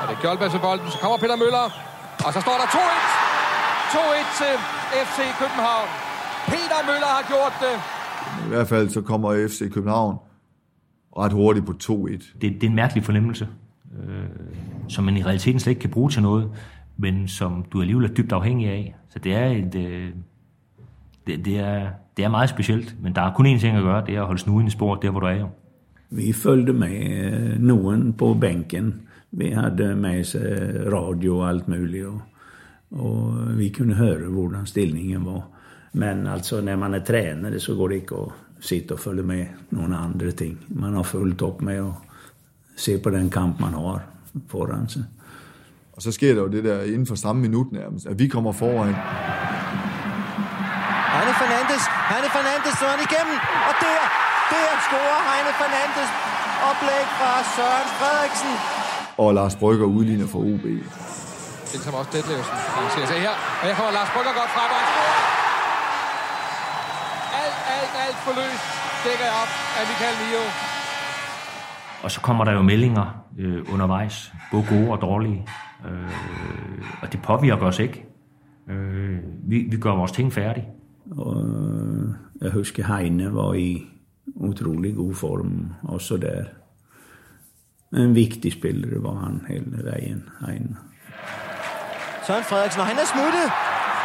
Og 0.00 0.04
det 0.08 0.14
er 0.16 0.20
Kjolberg 0.24 0.50
til 0.54 0.60
bolden. 0.66 0.88
Så 0.94 0.98
kommer 1.02 1.18
Peter 1.24 1.36
Møller. 1.42 1.66
Og 2.26 2.30
så 2.34 2.40
står 2.46 2.56
der 2.62 2.66
2-1. 2.76 3.24
2-1 3.94 4.40
til 4.40 4.52
FC 5.06 5.18
København. 5.40 5.88
Peter 6.52 6.80
Møller 6.88 7.10
har 7.16 7.24
gjort 7.32 7.54
det. 7.64 7.74
I 8.46 8.48
hvert 8.48 8.68
fald 8.68 8.88
så 8.90 9.00
kommer 9.00 9.48
FC 9.48 9.72
København 9.74 10.16
ret 11.18 11.32
hurtigt 11.32 11.66
på 11.66 11.72
2-1. 11.82 12.40
Det, 12.40 12.42
det 12.42 12.62
er 12.62 12.66
en 12.66 12.74
mærkelig 12.74 13.04
fornemmelse, 13.04 13.48
øh, 13.98 14.24
som 14.88 15.04
man 15.04 15.16
i 15.16 15.24
realiteten 15.24 15.60
slet 15.60 15.70
ikke 15.70 15.80
kan 15.80 15.90
bruge 15.90 16.10
til 16.10 16.22
noget, 16.22 16.50
men 16.96 17.28
som 17.28 17.64
du 17.72 17.80
alligevel 17.80 18.10
er 18.10 18.14
dybt 18.14 18.32
afhængig 18.32 18.68
af. 18.68 18.94
Så 19.08 19.18
det 19.18 19.34
er 19.34 19.46
et... 19.46 19.74
Øh, 19.74 20.10
det, 21.26 21.44
det, 21.44 21.58
er, 21.58 21.90
det 22.16 22.24
er 22.24 22.28
meget 22.28 22.50
specielt, 22.50 22.94
men 23.02 23.14
der 23.14 23.22
er 23.22 23.32
kun 23.34 23.46
én 23.46 23.60
ting 23.60 23.76
at 23.76 23.82
gøre, 23.82 24.04
det 24.06 24.14
er 24.14 24.20
at 24.20 24.26
holde 24.26 24.40
snuden 24.40 24.66
i 24.66 24.70
sporet 24.70 25.02
der, 25.02 25.10
hvor 25.10 25.20
du 25.20 25.26
er 25.26 25.40
jo. 25.40 25.48
Vi 26.10 26.32
följde 26.32 26.72
med 26.72 27.58
nogen 27.58 28.12
på 28.12 28.34
bänken. 28.34 28.94
Vi 29.32 29.48
hade 29.50 29.96
med 29.96 30.24
sig 30.24 30.72
radio 30.92 31.38
og 31.38 31.48
alt 31.48 31.68
muligt. 31.68 32.06
Og, 32.06 32.20
og 32.90 33.58
vi 33.58 33.68
kunne 33.68 33.94
høre 33.94 34.28
hvordan 34.28 34.66
stillingen 34.66 35.26
var. 35.26 35.42
Men 35.92 36.26
altså 36.26 36.60
når 36.60 36.76
man 36.76 36.94
er 36.94 37.00
tränare 37.00 37.58
så 37.58 37.74
går 37.74 37.88
det 37.88 37.94
ikke 37.94 38.14
at 38.14 38.28
sitte 38.60 38.92
og 38.92 38.98
følge 38.98 39.22
med 39.22 39.46
nogle 39.70 39.96
andre 39.96 40.30
ting. 40.30 40.58
Man 40.68 40.94
har 40.94 41.02
fulgt 41.02 41.42
op 41.42 41.62
med 41.62 41.74
at 41.74 41.92
se 42.76 42.98
på 42.98 43.10
den 43.10 43.30
kamp 43.30 43.60
man 43.60 43.72
har 43.72 44.02
foran 44.48 44.88
sig. 44.88 45.04
Og 45.92 46.02
så 46.02 46.12
sker 46.12 46.34
der 46.34 46.42
jo 46.42 46.48
det 46.48 46.64
der 46.64 46.82
inden 46.82 47.06
for 47.06 47.14
samme 47.14 47.42
minut 47.42 47.72
nærmest, 47.72 48.06
at 48.06 48.18
vi 48.18 48.26
kommer 48.26 48.52
foran. 48.52 48.94
Fernandes, 51.74 52.10
Heine 52.12 52.28
Fernandes, 52.36 52.74
så 52.78 52.84
er 52.88 52.92
han 52.96 53.02
igennem, 53.08 53.36
og 53.68 53.74
der, 53.84 54.00
der 54.50 54.66
scorer 54.86 55.20
Heine 55.30 55.52
Fernandes 55.60 56.10
oplæg 56.70 57.04
fra 57.18 57.30
Søren 57.54 57.88
Frederiksen. 57.98 58.52
Og 59.22 59.28
Lars 59.38 59.56
Brygger 59.60 59.86
udligner 59.96 60.26
for 60.34 60.38
OB. 60.50 60.64
Det 61.70 61.78
som 61.84 61.94
også 62.00 62.10
Detlevsen 62.16 62.56
arrangerer 62.76 63.06
sig 63.12 63.18
her. 63.26 63.34
Og 63.60 63.64
her 63.68 63.74
kommer 63.78 63.92
Lars 63.98 64.10
Brygger 64.14 64.32
godt 64.40 64.50
han 64.56 64.86
scorer. 64.90 65.16
Alt, 67.42 67.58
alt, 67.76 67.92
alt 68.04 68.18
for 68.24 68.32
løst 68.40 68.66
dækker 69.04 69.24
jeg 69.30 69.36
op 69.42 69.52
af 69.78 69.82
Michael 69.90 70.16
Mio. 70.22 70.42
Og 72.04 72.10
så 72.14 72.20
kommer 72.26 72.44
der 72.44 72.52
jo 72.52 72.62
meldinger 72.62 73.06
øh, 73.38 73.72
undervejs, 73.72 74.32
både 74.52 74.64
gode 74.72 74.88
og 74.94 74.98
dårlige. 75.00 75.40
Øh, 75.88 77.00
og 77.02 77.12
det 77.12 77.22
påvirker 77.22 77.66
os 77.66 77.78
ikke. 77.78 78.06
Øh, 78.70 79.18
vi, 79.50 79.56
vi 79.70 79.76
gør 79.76 79.94
vores 79.94 80.12
ting 80.12 80.32
færdige. 80.32 80.66
Og 81.10 81.44
øh, 81.44 82.08
jeg 82.40 82.50
husker 82.50 82.96
Heine 82.96 83.34
var 83.34 83.52
i 83.54 83.86
utrolig 84.34 84.94
god 84.96 85.14
form 85.14 85.72
også 85.82 86.16
der. 86.16 86.44
En 88.02 88.14
vigtig 88.14 88.52
spiller 88.52 89.00
var 89.00 89.16
han 89.24 89.36
hele 89.48 89.84
vejen, 89.84 90.22
Heine. 90.46 90.76
Søren 92.26 92.44
Frederiksen, 92.50 92.80
og 92.80 92.86
han 92.92 92.98
er 93.04 93.08
smuttet. 93.14 93.46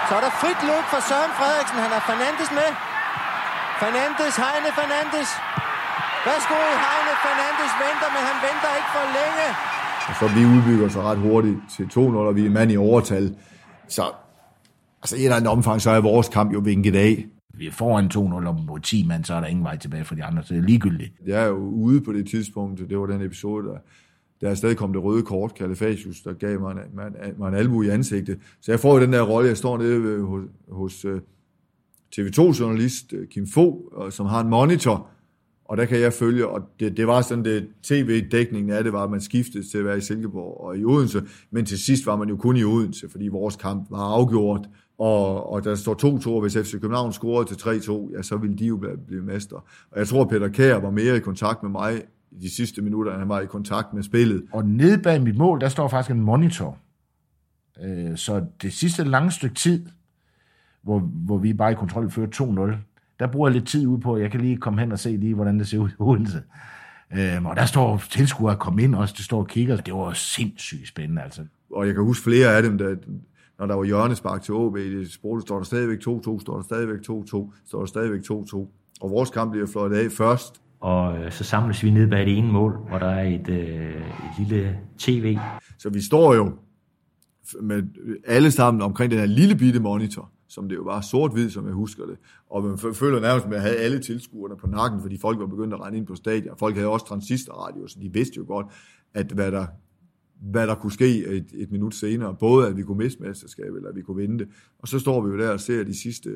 Så 0.08 0.12
er 0.18 0.24
der 0.26 0.34
frit 0.41 0.62
løb 0.70 0.86
for 0.93 1.02
Søren 1.10 1.34
Frederiksen. 1.39 1.78
Han 1.86 1.91
har 1.95 2.04
Fernandes 2.10 2.50
med. 2.60 2.70
Fernandes, 3.82 4.34
Heine 4.43 4.72
Fernandes. 4.80 5.30
Værsgo, 6.26 6.60
Heine 6.86 7.14
Fernandes 7.26 7.72
venter, 7.84 8.10
men 8.16 8.24
han 8.30 8.38
venter 8.47 8.72
ikke 8.80 8.91
for 8.95 9.06
længe. 9.18 9.47
Og 10.10 10.14
så 10.20 10.26
vi 10.36 10.41
udbygger 10.54 10.88
så 10.95 11.02
ret 11.02 11.20
hurtigt 11.28 11.60
til 11.76 11.86
2-0, 11.93 12.00
og 12.00 12.36
vi 12.36 12.43
er 12.45 12.54
mand 12.58 12.72
i 12.72 12.78
overtal. 12.78 13.26
Så 13.88 14.04
altså, 15.02 15.16
i 15.16 15.20
et 15.20 15.24
eller 15.24 15.36
andet 15.36 15.52
omfang, 15.52 15.82
så 15.82 15.89
er 15.89 16.02
vores 16.02 16.30
kamp 16.30 16.54
jo 16.54 16.60
vinket 16.60 16.95
af. 16.95 17.28
Vi 17.54 17.68
er 17.68 17.72
foran 17.72 18.06
2-0 18.06 18.18
om 18.47 18.60
mod 18.68 18.80
10 18.80 19.08
mand, 19.08 19.24
så 19.24 19.34
er 19.34 19.39
der 19.39 19.47
ingen 19.47 19.64
vej 19.64 19.78
tilbage 19.78 20.06
for 20.06 20.16
de 20.16 20.24
andre, 20.24 20.43
så 20.43 20.54
det 20.54 20.60
er 20.60 20.66
ligegyldigt. 20.66 21.14
Jeg 21.26 21.43
er 21.43 21.47
jo 21.47 21.58
ude 21.58 22.02
på 22.02 22.14
det 22.14 22.28
tidspunkt, 22.28 22.89
det 22.89 23.00
var 23.00 23.06
den 23.06 23.22
episode, 23.22 23.68
der, 23.68 23.78
der 24.41 24.50
afsted 24.50 24.76
kom 24.76 24.93
det 24.93 25.04
røde 25.04 25.24
kort, 25.24 25.54
Kalifatius, 25.54 26.22
der 26.22 26.34
gav 26.34 26.60
mig 26.60 26.72
en, 26.72 27.02
mig 27.38 27.47
en 27.47 27.54
albu 27.54 27.82
i 27.82 27.89
ansigtet. 27.89 28.39
Så 28.62 28.72
jeg 28.72 28.80
får 28.80 28.93
jo 28.97 29.02
den 29.02 29.14
der 29.14 29.22
rolle, 29.22 29.47
jeg 29.47 29.58
står 29.58 29.78
nede 29.78 30.22
hos, 30.22 30.43
hos 30.72 31.06
øh, 31.06 31.22
TV2-journalist 32.16 33.14
øh, 33.14 33.28
Kim 33.28 33.47
Fo, 33.47 33.93
som 34.10 34.26
har 34.26 34.41
en 34.41 34.50
monitor, 34.50 35.10
og 35.66 35.78
der 35.78 35.86
kan 35.86 36.00
jeg 36.00 36.14
følge, 36.14 36.47
og 36.47 36.62
det, 36.80 36.97
det 36.97 37.08
var 37.08 37.22
sådan, 37.22 37.45
det 37.45 37.68
tv-dækningen 37.84 38.72
af 38.72 38.84
det 38.84 38.93
var, 38.93 39.04
at 39.04 39.12
man 39.12 39.22
skiftede 39.22 39.72
til 39.72 39.78
at 39.78 39.86
være 39.86 39.97
i 39.97 40.02
Silkeborg 40.02 40.62
og 40.62 40.78
i 40.78 40.86
Odense, 40.86 41.24
men 41.52 41.66
til 41.66 41.80
sidst 41.80 42.06
var 42.06 42.16
man 42.16 42.30
jo 42.30 42.38
kun 42.38 42.58
i 42.58 42.64
Odense, 42.64 43.10
fordi 43.10 43.28
vores 43.28 43.56
kamp 43.56 43.91
var 43.91 44.14
afgjort, 44.14 44.70
og, 45.00 45.52
og 45.52 45.64
der 45.64 45.76
står 45.76 46.20
2-2, 46.20 46.30
og 46.30 46.41
hvis 46.41 46.58
FC 46.58 46.72
København 46.72 47.14
scorede 47.14 47.56
til 47.56 47.56
3-2, 47.56 48.18
ja, 48.18 48.22
så 48.22 48.38
ville 48.38 48.56
de 48.56 48.66
jo 48.66 48.78
blive, 48.78 48.97
blive 49.08 49.22
mester. 49.22 49.56
Og 49.91 50.00
jeg 50.00 50.08
tror, 50.08 50.26
Peter 50.26 50.47
Kær 50.47 50.76
var 50.76 50.89
mere 50.89 51.18
i 51.18 51.20
kontakt 51.20 51.64
med 51.64 51.72
mig 51.72 52.04
i 52.32 52.39
de 52.41 52.56
sidste 52.56 52.82
minutter, 52.82 53.20
han 53.20 53.30
var 53.30 53.39
i 53.39 53.45
kontakt 53.45 53.93
med 53.93 54.04
spillet. 54.04 54.43
Og 54.52 54.66
nede 54.66 55.02
bag 55.02 55.22
mit 55.22 55.38
mål, 55.38 55.62
der 55.62 55.70
står 55.70 55.88
faktisk 55.88 56.12
en 56.12 56.22
monitor. 56.22 56.78
Øh, 57.84 58.18
så 58.18 58.45
det 58.62 58.74
sidste 58.74 59.04
lange 59.04 59.32
stykke 59.32 59.56
tid, 59.56 59.86
hvor, 60.82 61.00
hvor 61.00 61.38
vi 61.38 61.54
bare 61.54 61.72
i 61.72 61.76
kontrol 61.76 62.12
fører 62.12 62.72
2-0, 62.74 62.76
der 63.20 63.28
bruger 63.28 63.50
jeg 63.50 63.54
lidt 63.54 63.68
tid 63.68 63.88
ud 63.88 63.97
på, 63.97 64.18
jeg 64.18 64.32
kan 64.32 64.41
lige 64.41 64.58
komme 64.58 64.80
hen 64.80 64.91
og 64.91 65.00
se 65.00 65.18
lige, 65.18 65.36
hvordan 65.36 65.60
det 65.60 65.68
ser 65.68 65.78
ud 65.78 65.89
i 65.89 65.93
Odense. 66.00 66.41
Øhm, 67.18 67.45
og 67.45 67.56
der 67.56 67.66
står 67.66 68.02
tilskuere 68.10 68.54
at 68.54 68.60
komme 68.60 68.84
ind 68.84 68.95
også, 68.95 69.14
det 69.18 69.26
står 69.26 69.39
og 69.39 69.47
kigger. 69.47 69.78
Det 69.78 69.93
var 69.93 70.14
sindssygt 70.14 70.88
spændende, 70.88 71.22
altså. 71.22 71.41
Og 71.72 71.86
jeg 71.88 71.95
kan 71.95 72.04
huske 72.04 72.24
flere 72.24 72.56
af 72.58 72.64
dem, 72.64 72.78
der, 72.78 72.95
når 73.60 73.66
der 73.66 73.76
var 73.76 73.84
hjørnespark 73.84 74.41
til 74.41 74.53
OB 74.53 74.78
i 74.78 74.99
det 74.99 75.12
sport, 75.12 75.41
står 75.41 75.57
der 75.57 75.64
stadigvæk 75.64 75.97
2-2, 75.97 76.39
står 76.39 76.55
der 76.55 76.62
stadigvæk 76.64 76.99
2-2, 76.99 77.51
står 77.66 77.80
der 77.80 77.86
stadigvæk 77.86 78.22
2-2. 78.32 78.55
Og 79.01 79.12
vores 79.12 79.30
kamp 79.30 79.51
bliver 79.51 79.68
fløjet 79.68 79.93
af 79.93 80.12
først 80.12 80.62
og 80.80 81.18
øh, 81.18 81.32
så 81.32 81.43
samles 81.43 81.84
vi 81.84 81.89
ned 81.89 82.10
bag 82.10 82.26
det 82.26 82.38
ene 82.38 82.51
mål, 82.51 82.78
hvor 82.89 82.99
der 82.99 83.10
er 83.10 83.24
et, 83.24 83.49
øh, 83.49 83.95
et 83.95 84.39
lille 84.39 84.80
tv. 84.97 85.38
Så 85.78 85.89
vi 85.89 86.01
står 86.01 86.34
jo 86.34 86.51
med 87.62 87.84
alle 88.28 88.51
sammen 88.51 88.82
omkring 88.82 89.12
den 89.12 89.20
her 89.20 89.26
lille 89.26 89.55
bitte 89.55 89.80
monitor, 89.80 90.32
som 90.47 90.70
det 90.70 90.76
jo 90.76 90.82
var 90.82 91.01
sort-hvid, 91.01 91.49
som 91.49 91.66
jeg 91.66 91.74
husker 91.74 92.05
det. 92.05 92.18
Og 92.49 92.64
man 92.64 92.78
føler 92.78 93.20
nærmest, 93.20 93.45
at 93.45 93.51
man 93.51 93.62
havde 93.62 93.76
alle 93.76 93.99
tilskuerne 93.99 94.57
på 94.57 94.68
nakken, 94.68 95.01
fordi 95.01 95.18
folk 95.18 95.39
var 95.39 95.45
begyndt 95.45 95.74
at 95.74 95.82
rende 95.82 95.97
ind 95.97 96.07
på 96.07 96.16
stadion. 96.16 96.57
Folk 96.57 96.76
havde 96.76 96.88
også 96.88 97.05
transistorradio, 97.05 97.88
så 97.88 97.99
de 98.01 98.14
vidste 98.14 98.38
jo 98.38 98.45
godt, 98.47 98.68
at 99.14 99.32
hvad 99.32 99.51
der, 99.51 99.66
hvad 100.42 100.68
der 100.68 100.76
kunne 100.76 100.92
ske 100.92 101.26
et, 101.26 101.48
et 101.54 101.72
minut 101.72 101.96
senere. 101.96 102.36
Både 102.40 102.68
at 102.68 102.78
vi 102.78 102.84
kunne 102.84 102.98
miste 102.98 103.24
mesterskabet, 103.24 103.76
eller 103.76 103.90
at 103.90 103.96
vi 103.96 104.02
kunne 104.02 104.18
vinde 104.18 104.40
det. 104.40 104.48
Og 104.82 104.88
så 104.88 105.00
står 105.00 105.22
vi 105.22 105.30
jo 105.32 105.38
der 105.40 105.50
og 105.50 105.60
ser 105.60 105.84
de 105.84 106.02
sidste 106.02 106.30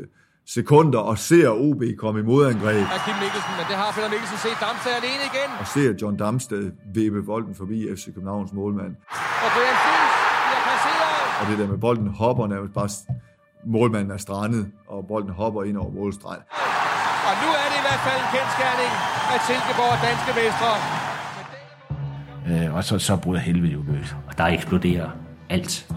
sekunder 0.48 1.00
og 1.00 1.18
ser 1.18 1.50
OB 1.50 1.84
komme 1.98 2.20
i 2.20 2.24
modangreb. 2.24 2.86
Af 2.96 3.02
Kim 3.06 3.18
Mikkelsen, 3.24 3.54
men 3.60 3.66
det 3.70 3.78
har 3.82 3.90
Peter 3.96 4.10
Mikkelsen 4.14 4.38
set. 4.46 4.58
Damsted 4.66 4.92
alene 5.02 5.24
igen. 5.32 5.50
Og 5.62 5.68
ser 5.76 5.90
John 6.02 6.16
Damsted 6.18 6.72
vippe 6.94 7.24
bolden 7.24 7.56
forbi 7.56 7.78
FC 7.96 8.06
Københavns 8.16 8.54
målmand. 8.54 8.94
Og 9.46 9.50
Brian 9.56 9.78
Fields 9.84 10.16
bliver 10.48 10.64
passeret. 10.70 11.24
Og 11.40 11.44
det 11.50 11.56
der 11.62 11.68
med 11.74 11.80
bolden 11.86 12.08
hopper 12.22 12.46
nærmest 12.48 12.74
bare 12.74 12.90
målmanden 13.76 14.12
er 14.12 14.22
strandet, 14.28 14.64
og 14.88 15.00
bolden 15.12 15.34
hopper 15.42 15.64
ind 15.64 15.78
over 15.78 15.92
målstregen. 16.00 16.44
Og 17.30 17.34
nu 17.42 17.50
er 17.62 17.68
det 17.72 17.78
i 17.82 17.86
hvert 17.88 18.04
fald 18.08 18.20
en 18.26 18.32
kendskærning, 18.38 18.92
at 19.34 19.40
Silkeborg 19.48 19.92
er 19.96 20.02
danske 20.10 20.32
mestre. 20.42 20.72
Øh, 22.52 22.76
og 22.76 22.84
så, 22.84 23.00
så 23.00 23.16
bryder 23.16 23.40
helvede 23.40 23.72
jo 23.74 23.80
løs. 23.88 24.16
Og 24.28 24.38
der 24.38 24.44
eksploderer 24.46 25.10
alt. 25.50 25.88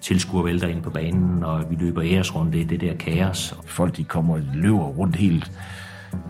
Tilskuer 0.00 0.42
vælter 0.42 0.68
ind 0.68 0.82
på 0.82 0.90
banen, 0.90 1.44
og 1.44 1.64
vi 1.70 1.76
løber 1.80 2.02
æresrunde 2.04 2.58
i 2.60 2.64
det 2.64 2.80
der 2.80 2.94
kaos. 2.94 3.54
Folk 3.66 3.96
de 3.96 4.04
kommer 4.04 4.34
og 4.34 4.40
løber 4.54 4.84
rundt 4.84 5.16
helt 5.16 5.52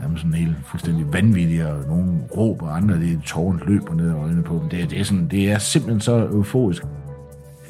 jamen 0.03 0.17
sådan 0.19 0.35
helt 0.35 0.57
fuldstændig 0.65 1.07
vanvittige, 1.13 1.69
og 1.69 1.89
nogle 1.89 2.13
råber, 2.37 2.67
og 2.67 2.77
andre 2.77 2.95
det 2.95 3.21
tårn 3.27 3.63
løber 3.67 3.95
ned 3.95 4.11
og 4.13 4.21
øjnene 4.23 4.43
på 4.43 4.55
dem. 4.55 4.69
Det, 4.69 4.83
er- 4.83 4.87
det, 4.87 5.01
er 5.01 5.05
sådan, 5.05 5.29
det 5.29 5.51
er 5.51 5.59
simpelthen 5.59 6.01
så 6.01 6.17
euforisk. 6.17 6.85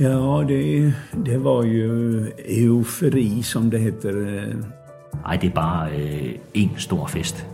Ja, 0.01 0.45
det, 0.49 0.95
det 1.27 1.45
var 1.45 1.63
ju 1.65 2.21
eufori 2.49 3.43
som 3.43 3.71
det 3.71 3.81
heter. 3.81 4.43
Ej, 5.27 5.37
det 5.37 5.47
er 5.51 5.55
bare 5.55 5.91
øh, 5.91 6.35
en 6.55 6.71
stor 6.77 7.07
fest. 7.07 7.47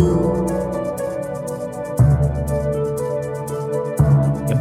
Jamen 0.00 0.11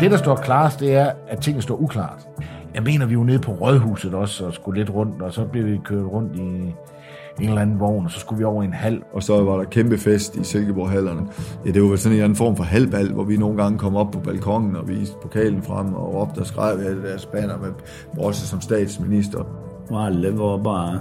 det, 0.01 0.11
der 0.11 0.17
står 0.17 0.35
klarest, 0.35 0.79
det 0.79 0.95
er, 0.95 1.11
at 1.27 1.39
tingene 1.39 1.61
står 1.61 1.81
uklart. 1.81 2.27
Jeg 2.75 2.83
mener, 2.83 3.05
vi 3.05 3.17
var 3.17 3.23
nede 3.23 3.39
på 3.39 3.51
Rådhuset 3.51 4.13
også, 4.13 4.45
og 4.45 4.53
skulle 4.53 4.79
lidt 4.79 4.89
rundt, 4.89 5.21
og 5.21 5.33
så 5.33 5.45
blev 5.45 5.65
vi 5.65 5.79
kørt 5.85 6.05
rundt 6.05 6.35
i 6.35 6.75
en 7.39 7.49
eller 7.49 7.61
anden 7.61 7.79
vogn, 7.79 8.05
og 8.05 8.11
så 8.11 8.19
skulle 8.19 8.37
vi 8.37 8.43
over 8.43 8.63
i 8.63 8.65
en 8.65 8.73
hal. 8.73 9.01
Og 9.13 9.23
så 9.23 9.43
var 9.43 9.57
der 9.57 9.63
kæmpe 9.63 9.97
fest 9.97 10.35
i 10.35 10.43
Silkeborg-hallerne. 10.43 11.21
Ja, 11.65 11.71
det 11.71 11.81
var 11.81 11.89
vel 11.89 11.97
sådan 11.97 12.17
en 12.17 12.23
anden 12.23 12.35
form 12.35 12.55
for 12.55 12.63
halvbal, 12.63 13.11
hvor 13.13 13.23
vi 13.23 13.37
nogle 13.37 13.63
gange 13.63 13.77
kom 13.77 13.95
op 13.95 14.11
på 14.11 14.19
balkongen 14.19 14.75
og 14.75 14.87
viste 14.87 15.15
pokalen 15.21 15.63
frem 15.63 15.93
og 15.93 16.13
råbte 16.13 16.39
og 16.39 16.45
skrev 16.45 16.79
af 16.79 16.95
det 16.95 17.03
der 17.03 17.17
spanner 17.17 17.57
med 17.57 17.69
Brosse 18.15 18.47
som 18.47 18.61
statsminister. 18.61 19.45
Och 19.89 20.01
alla 20.01 20.31
var 20.31 20.57
bara 20.57 20.99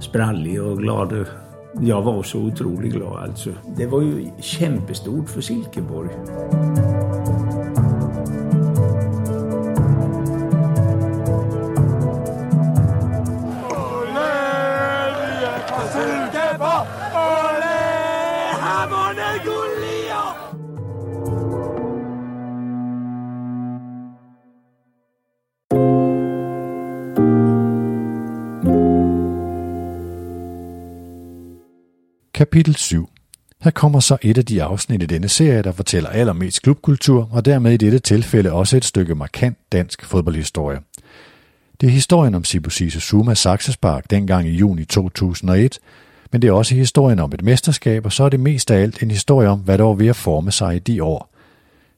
spralliga 0.00 0.62
och 0.62 0.78
glada. 0.78 1.24
Jag 1.80 2.02
var 2.02 2.22
så 2.22 2.38
otroligt 2.38 2.92
glad 2.92 3.22
alltså. 3.22 3.50
Det 3.76 3.86
var 3.86 4.02
ju 4.02 4.30
kämpestort 4.40 5.28
för 5.28 5.40
Silkeborg. 5.40 6.08
Kapitel 32.40 32.74
7 32.74 33.08
Her 33.62 33.70
kommer 33.70 34.00
så 34.00 34.16
et 34.22 34.38
af 34.38 34.44
de 34.44 34.62
afsnit 34.62 35.02
i 35.02 35.06
denne 35.06 35.28
serie, 35.28 35.62
der 35.62 35.72
fortæller 35.72 36.08
allermest 36.08 36.62
klubkultur, 36.62 37.28
og 37.32 37.44
dermed 37.44 37.72
i 37.72 37.76
dette 37.76 37.98
tilfælde 37.98 38.52
også 38.52 38.76
et 38.76 38.84
stykke 38.84 39.14
markant 39.14 39.58
dansk 39.72 40.04
fodboldhistorie. 40.04 40.78
Det 41.80 41.86
er 41.86 41.90
historien 41.90 42.34
om 42.34 42.44
Sibusise 42.44 43.00
Suma 43.00 43.34
Saxespark 43.34 44.10
dengang 44.10 44.48
i 44.48 44.50
juni 44.50 44.84
2001, 44.84 45.78
men 46.32 46.42
det 46.42 46.48
er 46.48 46.52
også 46.52 46.74
historien 46.74 47.18
om 47.18 47.32
et 47.34 47.42
mesterskab, 47.42 48.06
og 48.06 48.12
så 48.12 48.24
er 48.24 48.28
det 48.28 48.40
mest 48.40 48.70
af 48.70 48.82
alt 48.82 49.02
en 49.02 49.10
historie 49.10 49.48
om, 49.48 49.58
hvad 49.58 49.78
der 49.78 49.84
var 49.84 49.94
ved 49.94 50.08
at 50.08 50.16
forme 50.16 50.52
sig 50.52 50.76
i 50.76 50.78
de 50.78 51.02
år. 51.02 51.34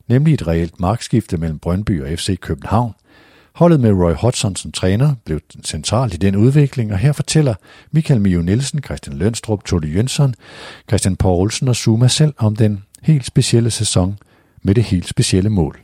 Nemlig 0.09 0.35
et 0.35 0.47
reelt 0.47 0.81
markskifte 0.81 1.37
mellem 1.37 1.59
Brøndby 1.59 2.03
og 2.03 2.19
FC 2.19 2.39
København. 2.41 2.93
Holdet 3.55 3.81
med 3.81 3.93
Roy 3.93 4.13
Hodgson 4.13 4.57
som 4.57 4.73
træner 4.73 5.15
blev 5.25 5.41
centralt 5.65 6.15
i 6.15 6.17
den 6.17 6.37
udvikling, 6.37 6.93
og 6.93 6.99
her 6.99 7.13
fortæller 7.13 7.55
Michael 7.91 8.21
Mio 8.21 8.43
Nielsen, 8.43 8.83
Christian 8.83 9.17
Lønstrup, 9.17 9.65
Tolle 9.65 9.89
Jønsson, 9.89 10.35
Christian 10.89 11.17
Poulsen 11.17 11.69
og 11.69 11.77
Zuma 11.77 12.09
selv 12.09 12.35
om 12.39 12.57
den 12.57 12.83
helt 13.03 13.27
specielle 13.27 13.71
sæson 13.71 14.19
med 14.63 14.75
det 14.75 14.85
helt 14.85 15.09
specielle 15.09 15.51
mål. 15.51 15.79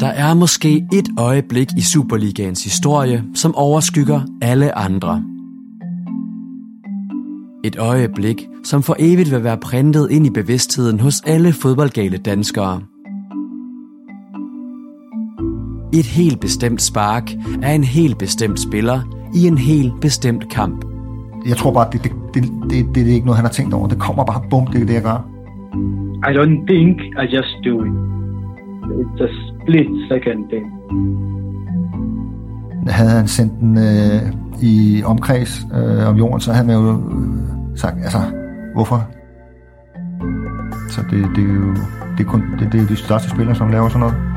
Der 0.00 0.08
er 0.08 0.34
måske 0.34 0.86
et 0.92 1.08
øjeblik 1.18 1.68
i 1.76 1.80
Superligaens 1.80 2.64
historie, 2.64 3.24
som 3.34 3.54
overskygger 3.54 4.20
alle 4.42 4.78
andre. 4.78 5.24
Et 7.64 7.76
øjeblik, 7.78 8.46
som 8.64 8.82
for 8.82 8.96
evigt 8.98 9.30
vil 9.30 9.44
være 9.44 9.58
printet 9.58 10.10
ind 10.10 10.26
i 10.26 10.30
bevidstheden 10.30 11.00
hos 11.00 11.20
alle 11.26 11.52
fodboldgale 11.52 12.18
danskere. 12.18 12.82
Et 15.92 16.06
helt 16.06 16.40
bestemt 16.40 16.82
spark 16.82 17.32
af 17.62 17.72
en 17.72 17.84
helt 17.84 18.18
bestemt 18.18 18.60
spiller 18.60 19.00
i 19.34 19.46
en 19.46 19.58
helt 19.58 20.00
bestemt 20.00 20.48
kamp. 20.48 20.84
Jeg 21.46 21.56
tror 21.56 21.72
bare, 21.72 21.88
det, 21.92 22.04
det, 22.04 22.12
det, 22.34 22.42
det, 22.42 22.70
det, 22.70 22.94
det 22.94 23.10
er 23.10 23.14
ikke 23.14 23.26
noget, 23.26 23.36
han 23.36 23.44
har 23.44 23.52
tænkt 23.52 23.74
over. 23.74 23.88
Det 23.88 23.98
kommer 23.98 24.24
bare 24.24 24.42
bum, 24.50 24.66
det 24.66 24.82
er 24.82 24.86
det, 24.86 24.94
jeg 24.94 25.02
gør. 25.02 25.28
I 26.28 26.32
don't 26.38 26.66
think, 26.66 27.00
I 27.00 27.36
just 27.36 27.54
do 27.64 27.84
it. 27.84 27.92
It's 29.00 29.22
a 29.22 29.28
split 29.48 29.88
second 30.08 30.48
thing. 30.48 30.66
Havde 32.88 33.10
han 33.10 33.28
sendt 33.28 33.52
den 33.60 33.78
øh, 33.78 34.32
i 34.62 35.02
omkreds 35.04 35.66
øh, 35.74 36.08
om 36.08 36.16
jorden, 36.16 36.40
så 36.40 36.52
havde 36.52 36.66
man 36.66 36.76
jo 36.76 36.90
øh, 36.90 37.76
sagt, 37.76 37.96
altså, 37.96 38.18
hvorfor? 38.74 39.06
Så 40.88 41.00
det, 41.10 41.28
det 41.36 41.44
er 41.44 41.54
jo 41.54 41.74
det 42.18 42.26
er, 42.26 42.30
kun, 42.30 42.42
det, 42.58 42.72
det 42.72 42.82
er 42.82 42.86
de 42.86 42.96
største 42.96 43.30
spillere, 43.30 43.54
som 43.56 43.70
laver 43.70 43.88
sådan 43.88 44.00
noget. 44.00 44.27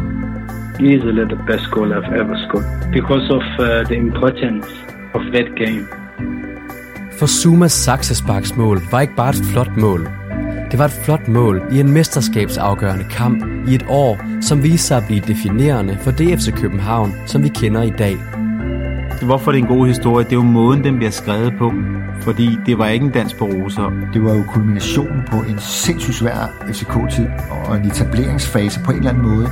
Easily 0.90 1.26
the 1.26 1.40
best 1.48 1.70
goal 1.72 1.94
I've 1.94 2.12
ever 2.22 2.36
scored 2.48 2.92
because 2.92 3.30
of 3.30 3.44
uh, 3.60 3.84
the 3.90 3.96
importance 3.96 4.68
of 5.14 5.22
that 5.34 5.48
game. 5.56 5.86
For 7.20 7.26
Sumas 7.26 7.72
Saxesparks 7.72 8.58
mål 8.58 8.82
var 8.92 9.02
ikke 9.02 9.16
bare 9.16 9.30
et 9.30 9.42
flot 9.52 9.78
mål. 9.78 10.10
Det 10.72 10.80
var 10.80 10.86
et 10.86 10.92
flot 11.06 11.28
mål 11.28 11.62
i 11.72 11.80
en 11.80 11.92
mesterskabsafgørende 11.92 13.06
kamp 13.10 13.44
i 13.68 13.76
et 13.76 13.86
år, 13.90 14.20
som 14.42 14.64
viste 14.64 14.88
sig 14.88 14.98
at 14.98 15.04
blive 15.08 15.22
definerende 15.28 15.98
for 15.98 16.12
DFC 16.12 16.54
København, 16.62 17.14
som 17.26 17.44
vi 17.44 17.50
kender 17.50 17.82
i 17.82 17.90
dag. 17.90 18.18
Hvorfor 19.22 19.52
det 19.52 19.60
er 19.60 19.64
en 19.64 19.78
god 19.78 19.88
historie, 19.88 20.26
det 20.26 20.32
er 20.32 20.36
jo 20.36 20.44
måden, 20.44 20.84
den 20.84 20.96
bliver 20.96 21.12
skrevet 21.12 21.54
på. 21.58 21.74
Fordi 22.22 22.58
det 22.66 22.78
var 22.78 22.88
ikke 22.88 23.06
en 23.06 23.12
dans 23.12 23.34
på 23.34 23.46
roser. 23.46 24.10
Det 24.14 24.24
var 24.24 24.34
jo 24.34 24.44
kulminationen 24.44 25.22
på 25.32 25.38
en 25.38 25.60
sindssygt 25.60 26.16
svær 26.16 26.66
FCK-tid 26.68 27.28
og 27.66 27.78
en 27.78 27.86
etableringsfase 27.86 28.80
på 28.86 28.92
en 28.92 28.98
eller 28.98 29.10
anden 29.10 29.24
måde. 29.24 29.48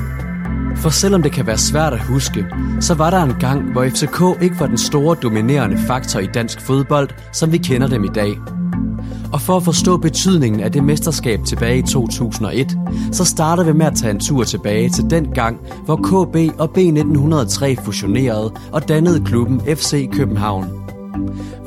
For 0.75 0.89
selvom 0.89 1.23
det 1.23 1.31
kan 1.31 1.47
være 1.47 1.57
svært 1.57 1.93
at 1.93 1.99
huske, 1.99 2.45
så 2.79 2.93
var 2.93 3.09
der 3.09 3.23
en 3.23 3.35
gang, 3.39 3.71
hvor 3.71 3.85
FCK 3.89 4.43
ikke 4.43 4.59
var 4.59 4.67
den 4.67 4.77
store 4.77 5.15
dominerende 5.23 5.77
faktor 5.77 6.19
i 6.19 6.25
dansk 6.25 6.61
fodbold, 6.61 7.09
som 7.33 7.51
vi 7.51 7.57
kender 7.57 7.87
dem 7.87 8.03
i 8.03 8.07
dag. 8.07 8.37
Og 9.33 9.41
for 9.41 9.57
at 9.57 9.63
forstå 9.63 9.97
betydningen 9.97 10.61
af 10.61 10.71
det 10.71 10.83
mesterskab 10.83 11.39
tilbage 11.45 11.79
i 11.79 11.81
2001, 11.81 12.77
så 13.11 13.25
starter 13.25 13.63
vi 13.63 13.73
med 13.73 13.85
at 13.85 13.95
tage 13.95 14.11
en 14.11 14.19
tur 14.19 14.43
tilbage 14.43 14.89
til 14.89 15.09
den 15.09 15.27
gang, 15.33 15.57
hvor 15.85 15.95
KB 15.95 16.59
og 16.59 16.69
B1903 16.77 17.85
fusionerede 17.85 18.53
og 18.71 18.87
dannede 18.87 19.25
klubben 19.25 19.61
FC 19.61 20.09
København. 20.11 20.65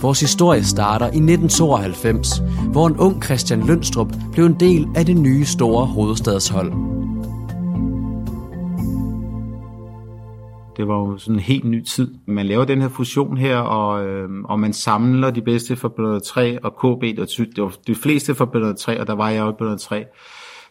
Vores 0.00 0.20
historie 0.20 0.64
starter 0.64 1.06
i 1.06 1.08
1992, 1.08 2.42
hvor 2.72 2.86
en 2.86 2.96
ung 2.96 3.24
Christian 3.24 3.66
Lønstrup 3.66 4.12
blev 4.32 4.46
en 4.46 4.56
del 4.60 4.88
af 4.94 5.06
det 5.06 5.16
nye 5.16 5.44
store 5.44 5.86
hovedstadshold. 5.86 6.72
Det 10.76 10.88
var 10.88 10.98
jo 10.98 11.18
sådan 11.18 11.34
en 11.34 11.40
helt 11.40 11.64
ny 11.64 11.84
tid. 11.84 12.14
Man 12.26 12.46
laver 12.46 12.64
den 12.64 12.80
her 12.80 12.88
fusion 12.88 13.36
her, 13.36 13.56
og, 13.56 14.06
øh, 14.06 14.28
og 14.44 14.60
man 14.60 14.72
samler 14.72 15.30
de 15.30 15.42
bedste 15.42 15.76
fra 15.76 15.88
Billeder 15.88 16.18
3 16.18 16.64
og 16.64 16.72
KB. 16.76 17.18
Og 17.18 17.28
det 17.36 17.62
var 17.62 17.74
de 17.86 17.94
fleste 17.94 18.34
fra 18.34 18.44
Billeder 18.44 18.74
3, 18.74 19.00
og 19.00 19.06
der 19.06 19.12
var 19.12 19.30
jeg 19.30 19.40
jo 19.40 19.50
i 19.50 19.54
Billeder 19.58 19.78
3. 19.78 20.04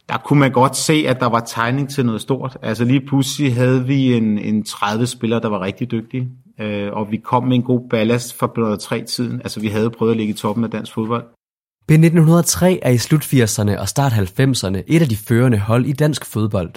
der 0.10 0.18
kunne 0.18 0.40
man 0.40 0.52
godt 0.52 0.76
se, 0.78 1.04
at 1.08 1.20
der 1.20 1.26
var 1.26 1.40
tegning 1.40 1.90
til 1.90 2.06
noget 2.06 2.22
stort. 2.22 2.58
Altså 2.62 2.86
lige 2.86 3.02
pludselig 3.08 3.56
havde 3.56 3.86
vi 3.86 4.14
en, 4.14 4.40
en 4.40 4.64
30 4.64 5.08
spillere, 5.08 5.40
der 5.40 5.50
var 5.50 5.62
rigtig 5.62 5.92
dygtige, 5.92 6.30
øh, 6.60 6.94
og 6.94 7.12
vi 7.12 7.18
kom 7.18 7.44
med 7.44 7.56
en 7.56 7.64
god 7.64 7.90
ballast 7.90 8.40
for 8.40 8.48
blot 8.48 8.80
3-tiden. 8.84 9.42
Altså 9.42 9.60
vi 9.60 9.68
havde 9.68 9.90
prøvet 9.90 10.12
at 10.12 10.18
ligge 10.18 10.34
i 10.34 10.38
toppen 10.38 10.64
af 10.64 10.72
dansk 10.72 10.94
fodbold. 10.94 11.24
B1903 11.92 12.66
er 12.82 12.90
i 12.90 12.98
slut 12.98 13.22
80'erne 13.22 13.80
og 13.80 13.90
start 13.90 14.12
90'erne 14.12 14.82
et 14.88 15.02
af 15.02 15.10
de 15.10 15.16
førende 15.16 15.58
hold 15.58 15.86
i 15.86 15.92
dansk 15.94 16.26
fodbold. 16.26 16.72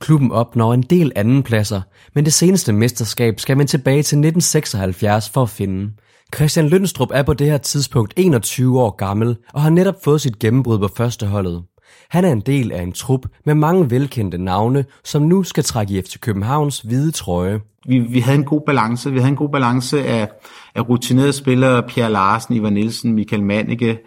Klubben 0.00 0.32
opnår 0.32 0.74
en 0.74 0.82
del 0.82 1.12
andenpladser, 1.16 1.80
men 2.14 2.24
det 2.24 2.32
seneste 2.32 2.72
mesterskab 2.72 3.40
skal 3.40 3.56
man 3.56 3.66
tilbage 3.66 4.02
til 4.02 4.18
1976 4.18 5.30
for 5.30 5.42
at 5.42 5.50
finde. 5.50 5.92
Christian 6.34 6.68
Lønstrup 6.68 7.08
er 7.14 7.22
på 7.22 7.34
det 7.34 7.46
her 7.46 7.58
tidspunkt 7.58 8.14
21 8.16 8.80
år 8.80 8.90
gammel 8.90 9.36
og 9.54 9.62
har 9.62 9.70
netop 9.70 10.04
fået 10.04 10.20
sit 10.20 10.38
gennembrud 10.38 10.78
på 10.78 10.88
førsteholdet. 10.96 11.62
Han 12.10 12.24
er 12.24 12.32
en 12.32 12.40
del 12.40 12.72
af 12.72 12.82
en 12.82 12.92
trup 12.92 13.26
med 13.46 13.54
mange 13.54 13.90
velkendte 13.90 14.38
navne, 14.38 14.84
som 15.04 15.22
nu 15.22 15.42
skal 15.42 15.64
trække 15.64 15.98
i 15.98 16.02
FC 16.02 16.20
Københavns 16.20 16.80
hvide 16.80 17.10
trøje. 17.10 17.60
Vi, 17.86 17.98
vi 17.98 18.20
havde 18.20 18.38
en 18.38 18.44
god 18.44 18.60
balance. 18.66 19.12
Vi 19.12 19.18
havde 19.18 19.30
en 19.30 19.36
god 19.36 19.48
balance 19.48 20.04
af, 20.04 20.28
af 20.74 20.88
rutinerede 20.88 21.32
spillere, 21.32 21.82
Pierre 21.82 22.12
Larsen, 22.12 22.54
Ivar 22.54 22.70
Nielsen, 22.70 23.12
Michael 23.12 23.42
Manike, 23.42 23.98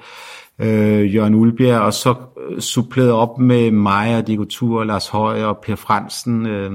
øh, 0.60 1.16
Jørgen 1.16 1.36
Ulbjerg, 1.36 1.82
og 1.82 1.93
så 1.93 2.16
øh, 2.49 2.60
suppleret 2.60 3.12
op 3.12 3.39
med 3.39 3.72
mig 3.72 4.18
og 4.18 4.28
Diego 4.28 4.43
Tur, 4.43 4.84
Lars 4.84 5.08
Højer 5.08 5.45
og 5.45 5.58
Per 5.58 5.76
Fransen, 5.76 6.45
øh, 6.45 6.72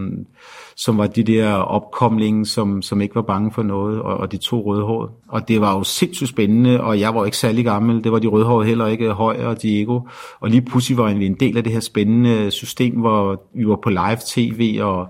som 0.76 0.98
var 0.98 1.06
de 1.06 1.22
der 1.22 1.52
opkomlinge, 1.52 2.46
som, 2.46 2.82
som 2.82 3.00
ikke 3.00 3.14
var 3.14 3.22
bange 3.22 3.52
for 3.52 3.62
noget, 3.62 4.02
og, 4.02 4.16
og 4.16 4.32
de 4.32 4.36
to 4.36 4.62
rødhårede. 4.66 5.12
Og 5.28 5.48
det 5.48 5.60
var 5.60 5.76
jo 5.76 5.82
sindssygt 5.82 6.28
spændende, 6.28 6.80
og 6.80 7.00
jeg 7.00 7.14
var 7.14 7.24
ikke 7.24 7.36
særlig 7.36 7.64
gammel, 7.64 8.04
det 8.04 8.12
var 8.12 8.18
de 8.18 8.26
rødhårede 8.26 8.68
heller 8.68 8.86
ikke, 8.86 9.12
Højer 9.12 9.46
og 9.46 9.62
Diego. 9.62 10.00
Og 10.40 10.50
lige 10.50 10.62
pludselig 10.62 10.98
var 10.98 11.14
vi 11.14 11.26
en 11.26 11.34
del 11.34 11.56
af 11.56 11.64
det 11.64 11.72
her 11.72 11.80
spændende 11.80 12.50
system, 12.50 12.94
hvor 12.94 13.42
vi 13.54 13.68
var 13.68 13.78
på 13.82 13.90
live 13.90 14.18
tv, 14.26 14.78
og 14.82 15.08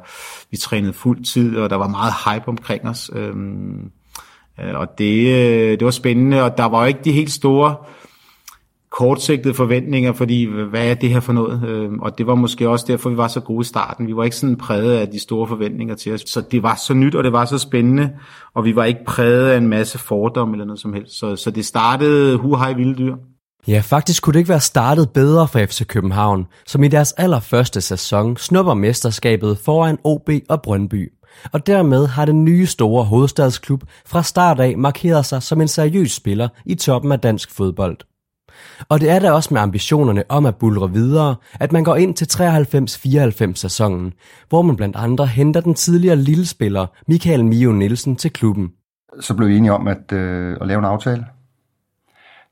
vi 0.51 0.57
trænede 0.57 0.93
fuld 0.93 1.25
tid, 1.25 1.57
og 1.57 1.71
der 1.71 1.77
var 1.77 1.89
meget 1.89 2.13
hype 2.25 2.49
omkring 2.49 2.89
os. 2.89 3.11
Øhm, 3.15 3.91
øh, 4.61 4.75
og 4.75 4.99
det, 4.99 5.27
øh, 5.27 5.71
det 5.71 5.85
var 5.85 5.91
spændende, 5.91 6.43
og 6.43 6.59
der 6.59 6.65
var 6.65 6.81
jo 6.81 6.87
ikke 6.87 7.01
de 7.05 7.13
helt 7.13 7.31
store 7.31 7.75
kortsigtede 8.91 9.55
forventninger, 9.55 10.13
fordi 10.13 10.45
hvad 10.71 10.87
er 10.87 10.95
det 10.95 11.11
her 11.11 11.21
for 11.21 11.33
noget? 11.33 11.65
Øhm, 11.69 11.99
og 12.01 12.19
det 12.19 12.27
var 12.27 12.35
måske 12.35 12.69
også 12.69 12.85
derfor, 12.89 13.11
vi 13.11 13.17
var 13.17 13.29
så 13.29 13.41
gode 13.41 13.61
i 13.61 13.65
starten. 13.65 14.07
Vi 14.07 14.17
var 14.17 14.25
ikke 14.25 14.37
sådan 14.37 14.57
præget 14.57 14.95
af 14.95 15.09
de 15.09 15.21
store 15.21 15.47
forventninger 15.47 15.95
til 15.95 16.15
os. 16.15 16.23
Så 16.27 16.41
det 16.41 16.63
var 16.63 16.75
så 16.87 16.95
nyt, 16.95 17.15
og 17.15 17.25
det 17.25 17.33
var 17.33 17.45
så 17.45 17.59
spændende, 17.59 18.11
og 18.55 18.65
vi 18.65 18.77
var 18.77 18.85
ikke 18.85 19.05
præget 19.07 19.51
af 19.51 19.57
en 19.57 19.69
masse 19.69 19.99
fordomme 19.99 20.55
eller 20.55 20.65
noget 20.65 20.81
som 20.81 20.93
helst. 20.93 21.19
Så, 21.19 21.37
så 21.37 21.51
det 21.51 21.67
startede 21.67 22.37
huhej 22.37 22.73
vilde 22.73 22.99
dyr. 22.99 23.15
Ja, 23.69 23.81
faktisk 23.81 24.23
kunne 24.23 24.33
det 24.33 24.39
ikke 24.39 24.49
være 24.49 24.61
startet 24.61 25.11
bedre 25.11 25.49
for 25.49 25.59
FC 25.59 25.87
København, 25.87 26.47
som 26.67 26.85
i 26.85 26.89
deres 26.89 27.13
allerførste 27.13 27.81
sæson 27.81 28.37
snupper 28.37 28.75
mesterskabet 28.75 29.59
foran 29.59 29.99
OB 30.05 30.31
og 30.49 30.63
Brøndby. 30.63 31.13
Og 31.53 31.67
dermed 31.67 32.07
har 32.07 32.25
den 32.25 32.45
nye 32.45 32.67
store 32.67 33.05
hovedstadsklub 33.05 33.83
fra 34.07 34.23
start 34.23 34.61
af 34.61 34.79
markeret 34.79 35.27
sig 35.27 35.43
som 35.43 35.61
en 35.61 35.69
seriøs 35.69 36.13
spiller 36.13 36.49
i 36.67 36.75
toppen 36.75 37.13
af 37.13 37.21
dansk 37.21 37.51
fodbold. 37.51 37.99
Og 38.89 39.01
det 39.01 39.11
er 39.11 39.19
da 39.19 39.33
også 39.33 39.55
med 39.55 39.61
ambitionerne 39.61 40.25
om 40.29 40.47
at 40.47 40.57
bulre 40.57 40.93
videre, 40.93 41.37
at 41.61 41.73
man 41.73 41.85
går 41.85 41.97
ind 41.97 42.15
til 42.15 42.27
93-94 43.51 43.55
sæsonen, 43.55 44.13
hvor 44.49 44.63
man 44.63 44.77
blandt 44.77 44.97
andre 44.97 45.27
henter 45.27 45.61
den 45.61 45.75
tidligere 45.75 46.17
lille 46.17 46.47
spiller 46.47 46.87
Michael 47.09 47.45
Mio 47.45 47.73
Nielsen 47.73 48.17
til 48.17 48.33
klubben. 48.33 48.73
Så 49.21 49.35
blev 49.35 49.49
vi 49.49 49.57
enige 49.57 49.73
om 49.73 49.89
at, 49.89 50.13
øh, 50.13 50.57
at 50.61 50.67
lave 50.67 50.79
en 50.79 50.85
aftale. 50.85 51.27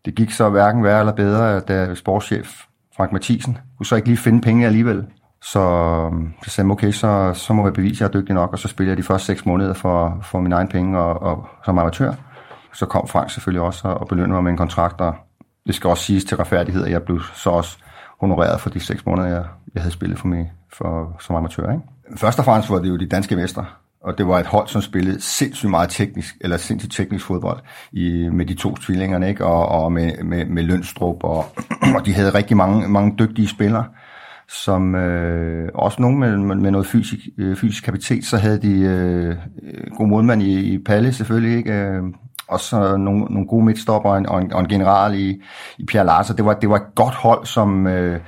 Det 0.05 0.15
gik 0.15 0.31
så 0.31 0.49
hverken 0.51 0.85
værre 0.85 1.01
eller 1.01 1.13
bedre, 1.13 1.61
da 1.61 1.95
sportschef 1.95 2.63
Frank 2.97 3.13
Mathisen 3.13 3.59
kunne 3.77 3.87
så 3.87 3.97
ikke 3.97 4.09
lige 4.09 4.19
finde 4.19 4.41
penge 4.41 4.67
alligevel. 4.67 5.05
Så, 5.43 5.61
øh, 5.61 6.29
så 6.45 6.51
sagde 6.51 6.67
jeg, 6.67 6.73
okay, 6.73 6.93
så, 6.93 7.33
så 7.35 7.53
må 7.53 7.65
jeg 7.67 7.73
bevise, 7.73 7.95
at 7.95 8.01
jeg 8.01 8.07
er 8.07 8.21
dygtig 8.21 8.35
nok, 8.35 8.53
og 8.53 8.59
så 8.59 8.69
spiller 8.69 8.91
jeg 8.91 8.97
de 8.97 9.03
første 9.03 9.27
seks 9.27 9.47
måneder 9.47 9.75
for, 9.75 10.19
for 10.23 10.41
min 10.41 10.53
egen 10.53 10.69
penge 10.69 10.99
og, 10.99 11.23
og 11.23 11.49
som 11.65 11.79
amatør. 11.79 12.13
Så 12.75 12.87
kom 12.87 13.09
Frank 13.09 13.31
selvfølgelig 13.31 13.63
også 13.63 13.89
og 13.89 14.09
belønnede 14.09 14.33
mig 14.33 14.43
med 14.43 14.51
en 14.51 14.57
kontrakt, 14.57 15.01
og 15.01 15.15
det 15.67 15.75
skal 15.75 15.91
også 15.91 16.05
siges 16.05 16.25
til 16.25 16.37
retfærdighed, 16.37 16.85
at 16.85 16.91
jeg 16.91 17.03
blev 17.03 17.21
så 17.35 17.51
også 17.51 17.79
honoreret 18.21 18.61
for 18.61 18.71
de 18.71 18.81
seks 18.81 19.07
måneder, 19.07 19.29
jeg, 19.29 19.45
jeg 19.75 19.83
havde 19.83 19.93
spillet 19.93 20.19
for 20.19 20.29
mig 20.29 20.53
for, 20.73 21.17
som 21.21 21.37
amatør. 21.37 21.73
Ikke? 21.73 21.85
Først 22.17 22.39
og 22.39 22.45
fremmest 22.45 22.71
var 22.71 22.79
det 22.79 22.89
jo 22.89 22.97
de 22.97 23.07
danske 23.07 23.37
mestre, 23.37 23.65
og 24.03 24.19
det 24.19 24.27
var 24.27 24.39
et 24.39 24.47
hold, 24.47 24.69
som 24.69 24.83
spillede 24.83 25.21
sindssygt 25.21 25.71
meget 25.71 25.91
teknisk, 25.91 26.37
eller 26.41 26.57
sindssygt 26.57 26.93
teknisk 26.93 27.27
fodbold 27.27 27.61
i, 27.93 28.29
med 28.33 28.47
de 28.47 28.55
to 28.55 28.77
tvillingerne, 28.77 29.29
ikke? 29.29 29.45
Og, 29.45 29.69
og 29.69 29.93
med, 29.93 30.25
med, 30.25 30.45
med 30.45 30.63
Lønstrup, 30.63 31.25
og, 31.25 31.45
og 31.95 32.07
de 32.07 32.15
havde 32.15 32.35
rigtig 32.35 32.57
mange, 32.57 32.89
mange 32.89 33.15
dygtige 33.19 33.49
spillere, 33.49 33.85
som 34.49 34.95
øh, 34.95 35.69
også 35.75 36.03
nogen 36.03 36.19
med, 36.19 36.57
med, 36.57 36.71
noget 36.71 36.87
fysisk, 36.87 37.21
øh, 37.39 37.57
fysisk 37.57 37.85
kapacitet, 37.85 38.25
så 38.25 38.37
havde 38.37 38.63
de 38.63 38.81
øh, 38.81 39.29
øh 39.63 39.91
god 39.97 40.09
målmand 40.09 40.43
i, 40.43 40.61
i 40.61 40.79
Palle 40.79 41.13
selvfølgelig, 41.13 41.57
ikke? 41.57 41.73
Øh, 41.73 42.03
Øh, 42.49 42.55
og 42.55 42.61
så 42.61 42.97
nogle, 42.97 43.25
nogle 43.25 43.47
gode 43.49 43.65
midtstopper 43.65 44.11
og 44.11 44.19
en, 44.19 44.27
og 44.27 44.43
en, 44.43 44.53
og 44.53 44.61
en 44.61 44.69
general 44.69 45.15
i, 45.15 45.43
i 45.79 45.85
Pierre 45.85 46.07
Larsen. 46.07 46.37
Det 46.37 46.45
var, 46.45 46.55
det 46.55 46.69
var 46.69 46.77
et 46.77 46.95
godt 46.95 47.15
hold, 47.15 47.47
som 47.47 47.87
øh, 47.87 48.21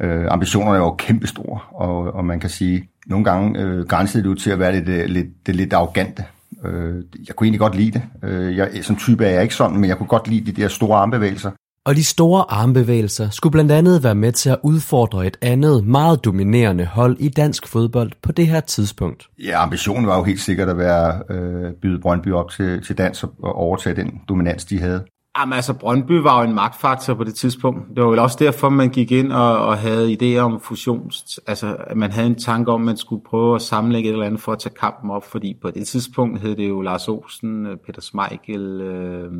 øh, 0.00 0.26
ambitionerne 0.30 0.80
var 0.80 0.94
kæmpestore, 0.98 1.60
og, 1.70 2.14
og 2.14 2.24
man 2.24 2.40
kan 2.40 2.50
sige, 2.50 2.88
nogle 3.06 3.24
gange 3.24 3.60
øh, 3.60 3.86
grænsede 3.86 4.22
det 4.22 4.30
jo 4.30 4.34
til 4.34 4.50
at 4.50 4.58
være 4.58 4.72
lidt, 4.72 4.88
øh, 4.88 5.04
lidt, 5.04 5.46
det 5.46 5.56
lidt 5.56 5.72
arrogante. 5.72 6.24
Øh, 6.64 7.04
jeg 7.26 7.36
kunne 7.36 7.46
egentlig 7.46 7.60
godt 7.60 7.74
lide 7.74 7.90
det. 7.90 8.02
Øh, 8.22 8.56
jeg, 8.56 8.70
som 8.82 8.96
type 8.96 9.24
er 9.24 9.30
jeg 9.30 9.42
ikke 9.42 9.54
sådan, 9.54 9.76
men 9.76 9.88
jeg 9.88 9.98
kunne 9.98 10.06
godt 10.06 10.28
lide 10.28 10.52
de 10.52 10.62
der 10.62 10.68
store 10.68 10.98
armbevægelser. 10.98 11.50
Og 11.86 11.96
de 11.96 12.04
store 12.04 12.44
armbevægelser 12.48 13.30
skulle 13.30 13.52
blandt 13.52 13.72
andet 13.72 14.04
være 14.04 14.14
med 14.14 14.32
til 14.32 14.50
at 14.50 14.58
udfordre 14.62 15.26
et 15.26 15.36
andet, 15.42 15.86
meget 15.86 16.24
dominerende 16.24 16.84
hold 16.84 17.16
i 17.20 17.28
dansk 17.28 17.66
fodbold 17.66 18.12
på 18.22 18.32
det 18.32 18.46
her 18.46 18.60
tidspunkt. 18.60 19.28
Ja, 19.44 19.62
ambitionen 19.62 20.06
var 20.06 20.16
jo 20.18 20.24
helt 20.24 20.40
sikkert 20.40 20.68
at 20.68 20.78
være 20.78 21.22
øh, 21.30 21.72
byde 21.82 22.00
Brøndby 22.00 22.32
op 22.32 22.50
til, 22.50 22.82
til 22.82 22.98
dans 22.98 23.22
og 23.22 23.32
overtage 23.42 23.96
den 23.96 24.20
dominans, 24.28 24.64
de 24.64 24.78
havde. 24.78 25.04
Jamen 25.38 25.52
altså, 25.52 25.72
Brøndby 25.72 26.12
var 26.12 26.42
jo 26.42 26.48
en 26.48 26.54
magtfaktor 26.54 27.14
på 27.14 27.24
det 27.24 27.34
tidspunkt. 27.34 27.80
Det 27.96 28.04
var 28.04 28.10
vel 28.10 28.18
også 28.18 28.36
derfor, 28.40 28.68
man 28.68 28.88
gik 28.88 29.12
ind 29.12 29.32
og, 29.32 29.58
og 29.58 29.78
havde 29.78 30.12
idéer 30.12 30.40
om 30.40 30.60
fusions. 30.60 31.40
Altså, 31.46 31.76
man 31.96 32.10
havde 32.10 32.26
en 32.26 32.38
tanke 32.38 32.72
om, 32.72 32.80
at 32.80 32.86
man 32.86 32.96
skulle 32.96 33.22
prøve 33.30 33.54
at 33.54 33.62
sammenlægge 33.62 34.08
et 34.08 34.12
eller 34.12 34.26
andet 34.26 34.40
for 34.40 34.52
at 34.52 34.58
tage 34.58 34.74
kampen 34.80 35.10
op, 35.10 35.24
fordi 35.24 35.58
på 35.62 35.70
det 35.70 35.86
tidspunkt 35.86 36.40
hed 36.40 36.56
det 36.56 36.68
jo 36.68 36.80
Lars 36.80 37.08
Olsen, 37.08 37.66
Peter 37.86 38.00
Smeichel, 38.00 38.80
øh, 38.80 39.30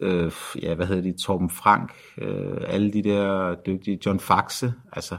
øh, 0.00 0.30
ja, 0.62 0.74
hvad 0.74 0.86
hedder 0.86 1.02
de, 1.02 1.12
Torben 1.12 1.50
Frank, 1.50 1.92
øh, 2.18 2.56
alle 2.66 2.92
de 2.92 3.02
der 3.02 3.54
dygtige, 3.54 3.98
John 4.06 4.20
Faxe, 4.20 4.72
altså, 4.92 5.16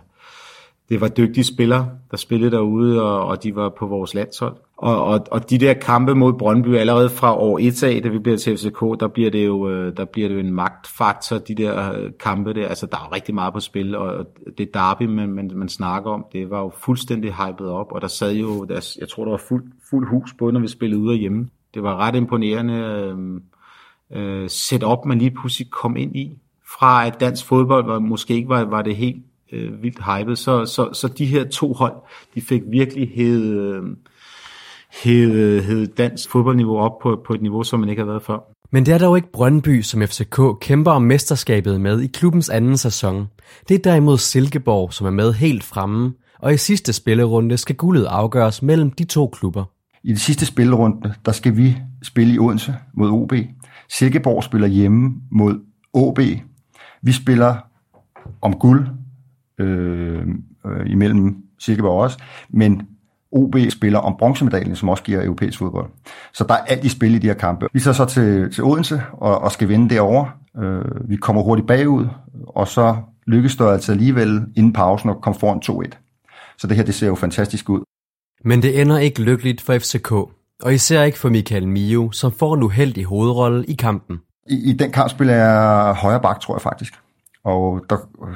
det 0.92 1.02
var 1.02 1.08
dygtige 1.08 1.44
spillere, 1.44 1.90
der 2.12 2.18
spillede 2.18 2.52
derude, 2.52 3.04
og, 3.04 3.26
og 3.26 3.44
de 3.44 3.56
var 3.56 3.70
på 3.70 3.88
vores 3.88 4.14
landshold. 4.14 4.56
Og, 4.78 5.04
og, 5.04 5.26
og 5.32 5.50
de 5.50 5.58
der 5.58 5.74
kampe 5.74 6.16
mod 6.16 6.34
Brøndby, 6.34 6.76
allerede 6.76 7.10
fra 7.10 7.38
år 7.38 7.60
1 7.62 7.84
af, 7.84 8.02
da 8.04 8.10
vi 8.10 8.20
bliver 8.20 8.38
til 8.38 8.58
FCK, 8.58 8.80
der 9.00 9.08
bliver 9.08 9.32
det 9.32 9.46
jo, 9.46 9.70
øh, 9.70 9.98
der 9.98 10.06
bliver 10.06 10.28
det 10.28 10.36
jo 10.36 10.40
en 10.40 10.54
magtfaktor, 10.54 11.38
de 11.38 11.56
der 11.56 11.94
øh, 11.94 12.12
kampe 12.20 12.54
der. 12.54 12.68
Altså, 12.68 12.86
der 12.86 12.98
er 12.98 13.08
jo 13.10 13.16
rigtig 13.16 13.36
meget 13.36 13.54
på 13.54 13.60
spil, 13.60 13.96
og 13.96 14.28
det 14.58 14.74
derby, 14.74 15.04
man, 15.04 15.30
man, 15.30 15.52
man 15.56 15.70
snakker 15.70 16.12
om, 16.12 16.26
det 16.34 16.50
var 16.50 16.60
jo 16.60 16.72
fuldstændig 16.78 17.34
hypet 17.34 17.70
op, 17.70 17.92
og 17.92 18.02
der 18.02 18.08
sad 18.08 18.34
jo, 18.34 18.66
der, 18.66 18.96
jeg 19.00 19.10
tror, 19.10 19.24
der 19.24 19.32
var 19.32 19.42
fuld, 19.48 19.64
fuld 19.90 20.08
hus, 20.08 20.34
både 20.34 20.54
når 20.54 20.60
vi 20.60 20.68
spillede 20.68 21.02
ude 21.02 21.12
og 21.12 21.18
hjemme. 21.18 21.50
Det 21.74 21.84
var 21.84 21.98
ret 21.98 22.16
imponerende, 22.16 22.74
øh, 22.74 23.42
øh, 24.16 24.50
setup, 24.50 25.06
man 25.06 25.18
lige 25.18 25.32
pludselig 25.32 25.70
kom 25.70 25.98
ind 25.98 26.16
i. 26.16 26.38
Fra 26.80 27.08
at 27.08 27.20
dansk 27.20 27.46
fodbold 27.46 27.86
var, 27.86 28.00
måske 28.00 28.34
ikke 28.34 28.50
var, 28.50 28.64
var 28.64 28.82
det 28.82 28.96
helt 28.96 29.24
øh, 29.52 29.84
vildt 29.84 30.04
hypet, 30.04 30.38
så, 30.38 30.66
så, 30.66 30.90
så 30.94 31.08
de 31.08 31.26
her 31.26 31.44
to 31.44 31.74
hold, 31.74 31.96
de 32.36 32.42
fik 32.42 32.62
virkelig 32.70 33.12
hævet, 33.16 33.58
øh, 33.58 33.84
hævet, 35.04 35.64
hævet 35.64 35.98
dansk 35.98 36.30
fodboldniveau 36.30 36.78
op 36.78 37.00
på, 37.00 37.22
på 37.28 37.34
et 37.34 37.42
niveau, 37.42 37.64
som 37.64 37.80
man 37.80 37.90
ikke 37.90 38.02
har 38.02 38.08
været 38.08 38.24
før. 38.24 38.40
Men 38.72 38.86
det 38.86 38.94
er 38.94 38.98
dog 38.98 39.18
ikke 39.18 39.32
Brøndby, 39.32 39.82
som 39.82 40.02
FCK 40.02 40.42
kæmper 40.62 40.92
om 40.92 41.02
mesterskabet 41.02 41.82
med 41.82 42.02
i 42.02 42.08
klubbens 42.08 42.50
anden 42.50 42.78
sæson. 42.78 43.28
Det 43.70 43.76
er 43.76 43.80
derimod 43.80 44.18
Silkeborg, 44.18 44.94
som 44.94 45.08
er 45.08 45.12
med 45.12 45.34
helt 45.34 45.64
fremme, 45.64 46.14
og 46.40 46.54
i 46.54 46.58
sidste 46.58 46.94
spillerunde 46.94 47.58
skal 47.58 47.76
guldet 47.76 48.06
afgøres 48.06 48.62
mellem 48.62 48.92
de 48.92 49.04
to 49.04 49.28
klubber. 49.28 49.66
I 50.04 50.10
det 50.10 50.22
sidste 50.22 50.46
spillerunde, 50.46 51.14
der 51.26 51.32
skal 51.32 51.58
vi 51.58 51.78
spille 52.04 52.34
i 52.34 52.40
Odense 52.40 52.76
mod 52.94 53.10
OB. 53.10 53.34
Silkeborg 53.92 54.44
spiller 54.44 54.68
hjemme 54.68 55.14
mod 55.32 55.60
OB. 55.94 56.20
Vi 57.02 57.12
spiller 57.12 57.56
om 58.42 58.54
guld 58.54 58.88
øh, 59.58 60.28
øh, 60.66 60.90
imellem 60.90 61.38
Silkeborg 61.60 62.02
også, 62.02 62.20
men 62.50 62.88
OB 63.32 63.56
spiller 63.70 64.00
om 64.00 64.16
bronzemedaljen, 64.20 64.76
som 64.76 64.90
også 64.90 65.04
giver 65.04 65.24
europæisk 65.24 65.58
fodbold. 65.58 65.90
Så 66.34 66.44
der 66.44 66.54
er 66.54 66.58
alt 66.58 66.84
i 66.84 66.90
spil 66.90 67.16
i 67.16 67.20
de 67.20 67.28
her 67.28 67.34
kampe. 67.34 67.68
Vi 67.74 67.80
tager 67.80 67.94
så 67.94 68.06
til, 68.06 68.54
til 68.54 68.64
Odense 68.64 69.02
og, 69.14 69.42
og 69.42 69.52
skal 69.52 69.70
vinde 69.70 69.96
derovre. 69.96 70.32
Øh, 70.64 71.10
vi 71.10 71.16
kommer 71.16 71.42
hurtigt 71.42 71.68
bagud, 71.68 72.08
og 72.48 72.68
så 72.68 72.96
lykkes 73.28 73.56
det 73.56 73.66
altså 73.66 73.92
alligevel 73.92 74.46
inden 74.56 74.74
pausen 74.74 75.10
at 75.10 75.22
komme 75.22 75.40
foran 75.40 75.86
2-1. 75.86 76.56
Så 76.58 76.68
det 76.68 76.78
her, 76.78 76.84
det 76.84 76.96
ser 76.96 77.08
jo 77.08 77.16
fantastisk 77.16 77.70
ud. 77.70 77.82
Men 78.46 78.62
det 78.62 78.82
ender 78.82 78.98
ikke 78.98 79.22
lykkeligt 79.22 79.62
for 79.62 79.78
FCK, 79.78 80.14
og 80.62 80.74
især 80.74 81.04
ikke 81.04 81.20
for 81.20 81.30
Michael 81.30 81.68
Mio, 81.68 82.12
som 82.12 82.32
får 82.32 82.56
en 82.56 82.64
uheldig 82.64 83.06
hovedrolle 83.06 83.66
i 83.66 83.74
kampen. 83.74 84.20
I, 84.50 84.70
i 84.70 84.74
den 84.74 84.92
kamp 84.92 85.10
spiller 85.10 85.34
jeg 85.34 85.94
højre 85.94 86.22
bak, 86.22 86.40
tror 86.40 86.56
jeg 86.56 86.62
faktisk. 86.62 86.94
Og 87.44 87.86
der, 87.90 87.98
øh, 88.28 88.36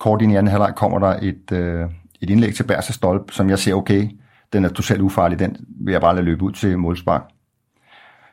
kort 0.00 0.22
ind 0.22 0.32
i 0.32 0.34
anden 0.34 0.50
halvleg 0.50 0.72
kommer 0.76 0.98
der 0.98 1.18
et, 1.22 1.52
øh, 1.52 1.90
et 2.20 2.30
indlæg 2.30 2.54
til 2.54 2.62
Berses 2.62 2.94
Stolp, 2.94 3.30
som 3.30 3.50
jeg 3.50 3.58
ser, 3.58 3.74
okay, 3.74 4.10
den 4.52 4.64
er 4.64 4.68
totalt 4.68 5.00
ufarlig, 5.00 5.38
den 5.38 5.56
vil 5.84 5.92
jeg 5.92 6.00
bare 6.00 6.14
lade 6.14 6.24
løbe 6.24 6.42
ud 6.42 6.52
til 6.52 6.78
målspark. 6.78 7.22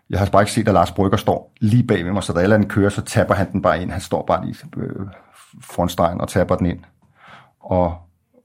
Jeg 0.10 0.20
har 0.20 0.26
bare 0.26 0.42
ikke 0.42 0.52
set, 0.52 0.68
at 0.68 0.74
Lars 0.74 0.92
Brygger 0.92 1.18
står 1.18 1.52
lige 1.62 1.84
bag 1.84 2.06
ved 2.06 2.12
mig, 2.12 2.24
så 2.24 2.34
da 2.34 2.48
den 2.48 2.70
kører, 2.70 2.90
så 2.90 3.02
tapper 3.02 3.34
han 3.34 3.52
den 3.52 3.62
bare 3.62 3.82
ind. 3.82 3.92
Han 3.92 4.02
står 4.02 4.26
bare 4.26 4.46
lige 4.46 4.56
øh, 4.78 5.90
stregen 5.90 6.22
og 6.22 6.28
tapper 6.28 6.56
den 6.56 6.66
ind. 6.66 6.80
Og, 7.60 7.96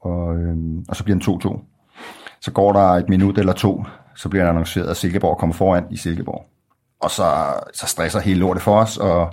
og, 0.01 0.37
øh, 0.37 0.57
og 0.89 0.97
så 0.97 1.05
bliver 1.05 1.19
den 1.19 1.41
2-2. 1.41 1.78
Så 2.49 2.53
går 2.53 2.73
der 2.73 2.81
et 2.81 3.09
minut 3.09 3.39
eller 3.39 3.53
to, 3.53 3.85
så 4.16 4.29
bliver 4.29 4.45
det 4.45 4.49
annonceret, 4.49 4.87
at 4.87 4.97
Silkeborg 4.97 5.39
kommer 5.39 5.55
foran 5.55 5.85
i 5.91 5.97
Silkeborg. 5.97 6.47
Og 7.01 7.11
så, 7.11 7.25
så 7.75 7.87
stresser 7.87 8.20
hele 8.20 8.41
lortet 8.41 8.62
for 8.62 8.79
os, 8.79 8.97
og 8.97 9.33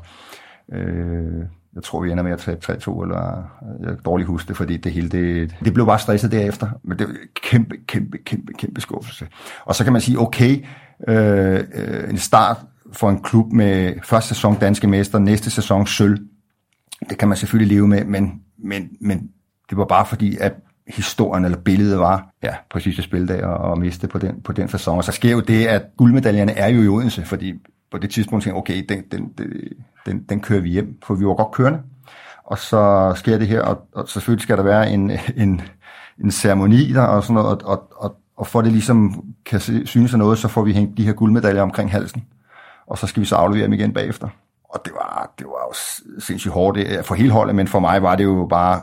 øh, 0.74 1.44
jeg 1.76 1.84
tror, 1.84 2.02
vi 2.02 2.12
ender 2.12 2.24
med 2.24 2.32
at 2.32 2.40
tabe 2.40 2.66
3-2, 2.66 3.02
eller 3.02 3.44
jeg 3.80 3.88
kan 3.88 3.98
dårligt 4.06 4.28
huske 4.28 4.48
det, 4.48 4.58
fordi 4.58 4.78
det 4.78 4.92
hele, 4.92 5.10
det, 5.10 5.56
det 5.66 5.74
blev 5.74 5.86
bare 5.86 6.00
stresset 6.00 6.32
derefter. 6.32 6.70
Men 6.84 7.00
det 7.00 7.08
var 7.08 7.14
kæmpe, 7.44 7.76
kæmpe, 7.88 8.18
kæmpe, 8.18 8.54
kæmpe 8.54 8.82
skuffelse. 8.82 9.28
Og 9.66 9.76
så 9.76 9.84
kan 9.84 9.94
man 9.94 10.02
sige, 10.02 10.20
okay, 10.20 10.66
øh, 11.08 11.64
øh, 11.74 12.10
en 12.10 12.18
start 12.18 12.58
for 12.94 13.10
en 13.10 13.24
klub 13.24 13.52
med 13.52 13.94
første 14.04 14.28
sæson 14.28 14.56
danske 14.56 14.88
mester, 14.88 15.20
næste 15.20 15.52
sæson 15.52 15.88
sølv, 15.88 16.18
det 17.10 17.18
kan 17.18 17.28
man 17.28 17.38
selvfølgelig 17.38 17.76
leve 17.76 17.88
med, 17.88 18.06
men, 18.06 18.42
men, 18.58 18.90
men 19.02 19.30
det 19.70 19.78
var 19.78 19.86
bare 19.86 20.06
fordi, 20.06 20.38
at 20.38 20.54
historien 20.88 21.46
eller 21.46 21.58
billedet 21.58 22.00
var, 22.00 22.30
ja, 22.44 22.56
præcis 22.70 22.98
at 22.98 23.04
spille 23.04 23.28
der 23.28 23.46
og, 23.48 23.72
og 23.72 23.80
miste 23.80 24.08
på 24.08 24.18
den, 24.18 24.42
på 24.42 24.52
den 24.52 24.70
fasong. 24.70 24.98
Og 24.98 25.04
så 25.04 25.12
sker 25.12 25.32
jo 25.32 25.40
det, 25.40 25.66
at 25.66 25.84
guldmedaljerne 25.98 26.52
er 26.52 26.68
jo 26.68 26.82
i 26.82 26.88
Odense, 26.88 27.26
fordi 27.26 27.54
på 27.92 27.98
det 27.98 28.10
tidspunkt 28.10 28.44
tænkte 28.44 28.58
okay, 28.58 28.86
den, 28.90 29.04
den, 29.12 29.32
den, 29.38 29.48
den, 30.06 30.24
den 30.30 30.40
kører 30.40 30.62
vi 30.62 30.70
hjem, 30.70 30.98
for 31.04 31.16
vi 31.16 31.26
var 31.26 31.34
godt 31.34 31.52
kørende. 31.52 31.82
Og 32.44 32.58
så 32.58 33.14
sker 33.16 33.38
det 33.38 33.48
her, 33.48 33.62
og, 33.62 33.88
og 33.96 34.10
selvfølgelig 34.10 34.44
skal 34.44 34.58
der 34.58 34.64
være 34.64 34.92
en, 34.92 35.12
en, 35.36 35.62
en 36.24 36.32
ceremoni 36.32 36.94
der 36.94 37.02
og 37.02 37.24
sådan 37.24 37.34
noget, 37.34 37.64
og, 37.64 37.70
og, 37.70 37.92
og, 37.96 38.16
og 38.38 38.48
for 38.48 38.62
det 38.62 38.72
ligesom 38.72 39.24
kan 39.46 39.60
synes 39.86 40.14
af 40.14 40.20
noget, 40.20 40.38
så 40.38 40.48
får 40.48 40.64
vi 40.64 40.74
hængt 40.74 40.98
de 40.98 41.06
her 41.06 41.14
guldmedaljer 41.14 41.62
omkring 41.62 41.92
halsen. 41.92 42.24
Og 42.88 42.98
så 42.98 43.08
skal 43.08 43.22
vi 43.22 43.26
så 43.26 43.36
aflevere 43.36 43.66
dem 43.66 43.74
igen 43.74 43.94
bagefter. 43.94 44.28
Og 44.70 44.82
det 44.86 44.94
var, 44.94 45.34
det 45.40 45.48
var 45.48 45.68
jo 45.70 45.74
sindssygt 46.20 46.54
hårdt 46.54 47.06
for 47.06 47.16
hele 47.16 47.32
holdet, 47.32 47.56
men 47.56 47.68
for 47.68 47.80
mig 47.80 48.02
var 48.02 48.16
det 48.16 48.24
jo 48.24 48.48
bare 48.50 48.82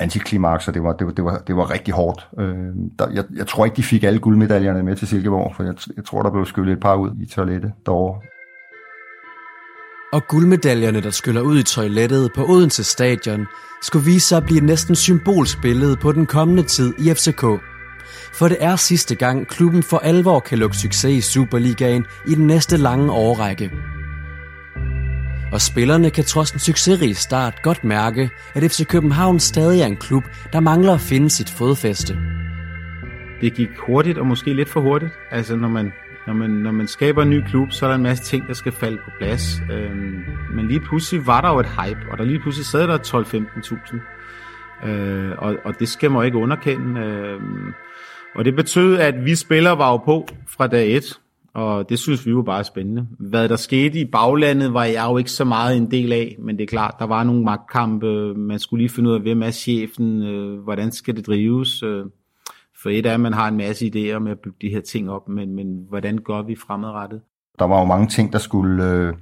antiklimaks, 0.00 0.68
og 0.68 0.74
det 0.74 0.82
var, 0.82 0.92
det 0.92 1.06
var, 1.06 1.12
det 1.12 1.24
var, 1.24 1.38
det 1.38 1.56
var 1.56 1.70
rigtig 1.70 1.94
hårdt. 1.94 2.28
Øh, 2.38 2.54
der, 2.98 3.10
jeg, 3.14 3.24
jeg 3.36 3.46
tror 3.46 3.64
ikke, 3.64 3.76
de 3.76 3.82
fik 3.82 4.04
alle 4.04 4.18
guldmedaljerne 4.18 4.82
med 4.82 4.96
til 4.96 5.08
Silkeborg, 5.08 5.56
for 5.56 5.62
jeg, 5.62 5.74
jeg 5.96 6.04
tror, 6.04 6.22
der 6.22 6.30
blev 6.30 6.46
skyllet 6.46 6.72
et 6.72 6.80
par 6.80 6.94
ud 6.94 7.10
i 7.20 7.26
toilettet 7.26 7.72
derovre. 7.86 8.20
Og 10.12 10.22
guldmedaljerne, 10.28 11.00
der 11.00 11.10
skyller 11.10 11.40
ud 11.40 11.58
i 11.58 11.62
toilettet 11.62 12.30
på 12.34 12.44
Odense 12.48 12.84
Stadion, 12.84 13.46
skulle 13.82 14.04
vise 14.04 14.28
sig 14.28 14.38
at 14.38 14.44
blive 14.44 14.60
næsten 14.60 14.94
symbolsk 14.94 15.62
billede 15.62 15.96
på 15.96 16.12
den 16.12 16.26
kommende 16.26 16.62
tid 16.62 16.94
i 16.98 17.14
FCK. 17.14 17.44
For 18.32 18.48
det 18.48 18.56
er 18.60 18.76
sidste 18.76 19.14
gang, 19.14 19.48
klubben 19.48 19.82
for 19.82 19.98
alvor 19.98 20.40
kan 20.40 20.58
lukke 20.58 20.76
succes 20.76 21.26
i 21.26 21.32
Superligaen 21.32 22.04
i 22.26 22.34
den 22.34 22.46
næste 22.46 22.76
lange 22.76 23.12
årrække. 23.12 23.70
Og 25.54 25.60
spillerne 25.60 26.10
kan 26.10 26.24
trods 26.24 26.52
en 26.52 26.58
succesrig 26.58 27.16
start 27.16 27.62
godt 27.62 27.84
mærke, 27.84 28.30
at 28.54 28.62
FC 28.62 28.86
København 28.86 29.40
stadig 29.40 29.80
er 29.80 29.86
en 29.86 29.96
klub, 29.96 30.24
der 30.52 30.60
mangler 30.60 30.94
at 30.94 31.00
finde 31.00 31.30
sit 31.30 31.50
fodfæste. 31.50 32.16
Det 33.40 33.54
gik 33.54 33.68
hurtigt 33.78 34.18
og 34.18 34.26
måske 34.26 34.54
lidt 34.54 34.68
for 34.68 34.80
hurtigt. 34.80 35.12
Altså 35.30 35.56
når 35.56 35.68
man, 35.68 35.92
når 36.26 36.34
man, 36.34 36.50
når 36.50 36.72
man 36.72 36.86
skaber 36.88 37.22
en 37.22 37.30
ny 37.30 37.40
klub, 37.40 37.72
så 37.72 37.86
er 37.86 37.88
der 37.88 37.96
en 37.96 38.02
masse 38.02 38.24
ting, 38.24 38.48
der 38.48 38.54
skal 38.54 38.72
falde 38.72 38.98
på 39.04 39.10
plads. 39.18 39.62
Øhm, 39.72 40.24
men 40.54 40.68
lige 40.68 40.80
pludselig 40.80 41.26
var 41.26 41.40
der 41.40 41.48
jo 41.52 41.58
et 41.58 41.66
hype, 41.66 42.00
og 42.10 42.18
der 42.18 42.24
lige 42.24 42.38
pludselig 42.38 42.66
sad 42.66 42.88
der 42.88 42.98
12-15.000. 42.98 44.88
Øh, 44.88 45.32
og, 45.38 45.56
og 45.64 45.78
det 45.78 45.88
skal 45.88 46.10
man 46.10 46.24
ikke 46.24 46.38
underkende. 46.38 47.00
Øh, 47.00 47.40
og 48.34 48.44
det 48.44 48.56
betød, 48.56 48.98
at 48.98 49.24
vi 49.24 49.34
spillere 49.34 49.78
var 49.78 49.90
jo 49.90 49.96
på 49.96 50.28
fra 50.48 50.66
dag 50.66 50.96
1 50.96 51.18
og 51.54 51.88
det 51.88 51.98
synes 51.98 52.26
vi 52.26 52.36
var 52.36 52.42
bare 52.42 52.64
spændende. 52.64 53.06
Hvad 53.18 53.48
der 53.48 53.56
skete 53.56 54.00
i 54.00 54.04
baglandet, 54.04 54.74
var 54.74 54.84
jeg 54.84 55.06
jo 55.10 55.16
ikke 55.16 55.30
så 55.30 55.44
meget 55.44 55.76
en 55.76 55.90
del 55.90 56.12
af, 56.12 56.36
men 56.38 56.56
det 56.56 56.62
er 56.62 56.66
klart, 56.66 56.94
der 56.98 57.04
var 57.04 57.24
nogle 57.24 57.44
magtkampe, 57.44 58.34
man 58.34 58.58
skulle 58.58 58.82
lige 58.82 58.94
finde 58.94 59.10
ud 59.10 59.14
af, 59.14 59.20
hvem 59.20 59.42
er 59.42 59.50
chefen, 59.50 60.22
øh, 60.22 60.62
hvordan 60.62 60.92
skal 60.92 61.16
det 61.16 61.26
drives. 61.26 61.82
Øh, 61.82 62.04
for 62.82 62.90
et 62.90 63.06
er, 63.06 63.14
at 63.14 63.20
man 63.20 63.32
har 63.32 63.48
en 63.48 63.56
masse 63.56 63.86
idéer 63.86 64.18
med 64.18 64.30
at 64.30 64.38
bygge 64.38 64.58
de 64.62 64.68
her 64.68 64.80
ting 64.80 65.10
op, 65.10 65.28
men, 65.28 65.54
men 65.54 65.86
hvordan 65.88 66.18
gør 66.18 66.42
vi 66.42 66.56
fremadrettet? 66.56 67.20
Der 67.58 67.64
var 67.64 67.78
jo 67.78 67.84
mange 67.84 68.06
ting, 68.06 68.32
der 68.32 68.38
skulle, 68.38 68.90
øh, 68.90 69.14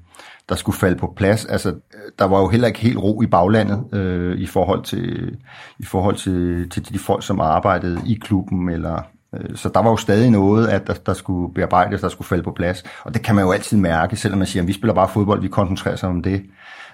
der 0.48 0.54
skulle 0.54 0.76
falde 0.76 0.96
på 0.96 1.12
plads. 1.16 1.44
Altså, 1.44 1.74
der 2.18 2.24
var 2.24 2.40
jo 2.40 2.48
heller 2.48 2.66
ikke 2.68 2.80
helt 2.80 2.98
ro 2.98 3.22
i 3.22 3.26
baglandet 3.26 3.94
øh, 3.94 4.38
i 4.38 4.46
forhold, 4.46 4.82
til, 4.82 5.36
i 5.78 5.84
forhold 5.84 6.16
til, 6.16 6.70
til 6.70 6.88
de 6.88 6.98
folk, 6.98 7.22
som 7.22 7.40
arbejdede 7.40 8.00
i 8.06 8.14
klubben 8.14 8.68
eller 8.68 9.02
Øh, 9.36 9.56
så 9.56 9.68
der 9.68 9.80
var 9.80 9.90
jo 9.90 9.96
stadig 9.96 10.30
noget, 10.30 10.68
at 10.68 10.86
der, 10.86 10.94
der 10.94 11.14
skulle 11.14 11.54
bearbejdes, 11.54 12.00
der 12.00 12.08
skulle 12.08 12.28
falde 12.28 12.42
på 12.42 12.52
plads. 12.52 12.84
Og 13.04 13.14
det 13.14 13.22
kan 13.22 13.34
man 13.34 13.44
jo 13.44 13.52
altid 13.52 13.76
mærke, 13.76 14.16
selvom 14.16 14.38
man 14.38 14.46
siger, 14.46 14.62
at 14.62 14.68
vi 14.68 14.72
spiller 14.72 14.94
bare 14.94 15.08
fodbold, 15.08 15.40
vi 15.40 15.48
koncentrerer 15.48 15.96
sig 15.96 16.08
om 16.08 16.22
det. 16.22 16.42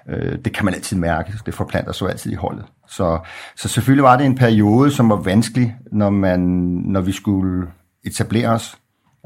Øh, 0.08 0.38
det 0.44 0.52
kan 0.54 0.64
man 0.64 0.74
altid 0.74 0.96
mærke, 0.96 1.32
det 1.46 1.54
forplanter 1.54 1.92
sig 1.92 2.08
altid 2.08 2.32
i 2.32 2.34
holdet. 2.34 2.64
Så, 2.88 3.18
så 3.56 3.68
selvfølgelig 3.68 4.04
var 4.04 4.16
det 4.16 4.26
en 4.26 4.34
periode, 4.34 4.90
som 4.90 5.10
var 5.10 5.16
vanskelig, 5.16 5.76
når, 5.92 6.10
man, 6.10 6.40
når 6.84 7.00
vi 7.00 7.12
skulle 7.12 7.66
etablere 8.04 8.48
os, 8.48 8.76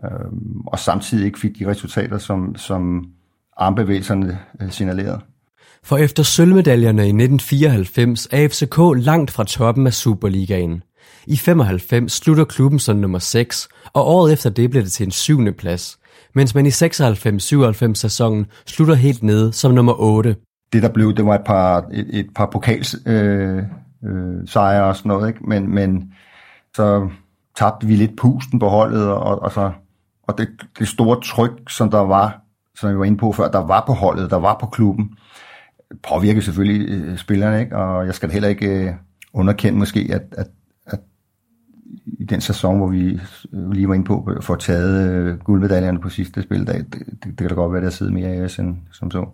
øhm, 0.04 0.60
og 0.66 0.78
samtidig 0.78 1.26
ikke 1.26 1.38
fik 1.38 1.58
de 1.58 1.70
resultater, 1.70 2.18
som, 2.18 2.56
som 2.56 3.06
armbevægelserne 3.56 4.38
øh, 4.62 4.70
signalerede. 4.70 5.20
For 5.84 5.96
efter 5.96 6.22
sølvmedaljerne 6.22 7.02
i 7.02 7.08
1994 7.08 8.28
er 8.30 8.48
FCK 8.48 9.04
langt 9.04 9.30
fra 9.30 9.44
toppen 9.44 9.86
af 9.86 9.92
Superligaen. 9.92 10.82
I 11.26 11.36
95 11.36 12.12
slutter 12.12 12.44
klubben 12.44 12.78
som 12.78 12.96
nummer 12.96 13.18
6, 13.18 13.68
og 13.92 14.06
året 14.06 14.32
efter 14.32 14.50
det 14.50 14.70
bliver 14.70 14.82
det 14.82 14.92
til 14.92 15.06
en 15.06 15.10
syvende 15.10 15.52
plads, 15.52 15.98
mens 16.34 16.54
man 16.54 16.66
i 16.66 16.68
96-97 16.68 17.94
sæsonen 17.94 18.46
slutter 18.66 18.94
helt 18.94 19.22
nede 19.22 19.52
som 19.52 19.74
nummer 19.74 20.00
8. 20.00 20.36
Det 20.72 20.82
der 20.82 20.88
blev, 20.88 21.14
det 21.14 21.26
var 21.26 21.34
et 21.34 21.44
par, 21.46 21.86
et, 21.92 22.18
et 22.18 22.26
par 22.34 22.46
pokals 22.46 22.96
øh, 23.06 23.62
øh, 24.04 24.46
sejre 24.46 24.84
og 24.84 24.96
sådan 24.96 25.08
noget, 25.08 25.28
ikke? 25.28 25.40
Men, 25.44 25.74
men 25.74 26.12
så 26.76 27.08
tabte 27.56 27.86
vi 27.86 27.96
lidt 27.96 28.16
pusten 28.16 28.58
på 28.58 28.68
holdet, 28.68 29.08
og, 29.08 29.42
og, 29.42 29.52
så, 29.52 29.72
og 30.22 30.38
det, 30.38 30.48
det 30.78 30.88
store 30.88 31.20
tryk, 31.20 31.70
som 31.70 31.90
der 31.90 32.00
var, 32.00 32.40
som 32.78 32.90
jeg 32.90 32.98
var 32.98 33.04
inde 33.04 33.18
på 33.18 33.32
før, 33.32 33.50
der 33.50 33.66
var 33.66 33.84
på 33.86 33.92
holdet, 33.92 34.30
der 34.30 34.38
var 34.38 34.56
på 34.60 34.66
klubben, 34.66 35.16
påvirkede 36.08 36.44
selvfølgelig 36.44 36.88
øh, 36.90 37.18
spillerne, 37.18 37.60
ikke? 37.60 37.76
og 37.76 38.06
jeg 38.06 38.14
skal 38.14 38.30
heller 38.30 38.48
ikke 38.48 38.66
øh, 38.66 38.94
underkende 39.34 39.78
måske, 39.78 40.08
at, 40.12 40.22
at 40.32 40.46
i 42.06 42.24
den 42.24 42.40
sæson, 42.40 42.76
hvor 42.76 42.88
vi 42.88 43.20
øh, 43.52 43.70
lige 43.70 43.88
var 43.88 43.94
inde 43.94 44.06
på, 44.06 44.28
øh, 44.36 44.42
får 44.42 44.56
taget 44.56 45.12
øh, 45.12 45.38
guldmedaljerne 45.38 46.00
på 46.00 46.08
sidste 46.08 46.42
spildag, 46.42 46.78
det, 46.78 46.92
det, 46.92 47.24
det 47.24 47.38
kan 47.38 47.48
da 47.48 47.54
godt 47.54 47.72
være, 47.72 47.84
der 47.84 47.90
sidder 47.90 48.12
mere 48.12 48.36
i 48.36 48.40
os 48.40 48.58
end 48.58 48.76
som 48.92 49.10
så. 49.10 49.26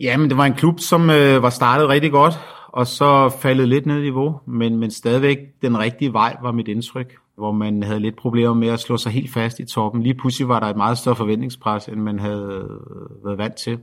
Ja, 0.00 0.16
men 0.16 0.28
det 0.28 0.36
var 0.36 0.44
en 0.44 0.54
klub, 0.54 0.80
som 0.80 1.10
øh, 1.10 1.42
var 1.42 1.50
startet 1.50 1.88
rigtig 1.88 2.10
godt, 2.10 2.34
og 2.68 2.86
så 2.86 3.28
faldet 3.28 3.68
lidt 3.68 3.86
ned 3.86 3.98
i 3.98 4.02
niveau, 4.02 4.40
men, 4.46 4.76
men 4.76 4.90
stadigvæk 4.90 5.38
den 5.62 5.78
rigtige 5.78 6.12
vej 6.12 6.36
var 6.42 6.52
mit 6.52 6.68
indtryk, 6.68 7.14
hvor 7.36 7.52
man 7.52 7.82
havde 7.82 8.00
lidt 8.00 8.16
problemer 8.16 8.54
med 8.54 8.68
at 8.68 8.80
slå 8.80 8.96
sig 8.96 9.12
helt 9.12 9.32
fast 9.32 9.60
i 9.60 9.64
toppen. 9.64 10.02
Lige 10.02 10.14
pludselig 10.14 10.48
var 10.48 10.60
der 10.60 10.66
et 10.66 10.76
meget 10.76 10.98
større 10.98 11.16
forventningspres, 11.16 11.88
end 11.88 12.00
man 12.00 12.18
havde 12.18 12.42
øh, 12.42 13.24
været 13.24 13.38
vant 13.38 13.54
til. 13.54 13.78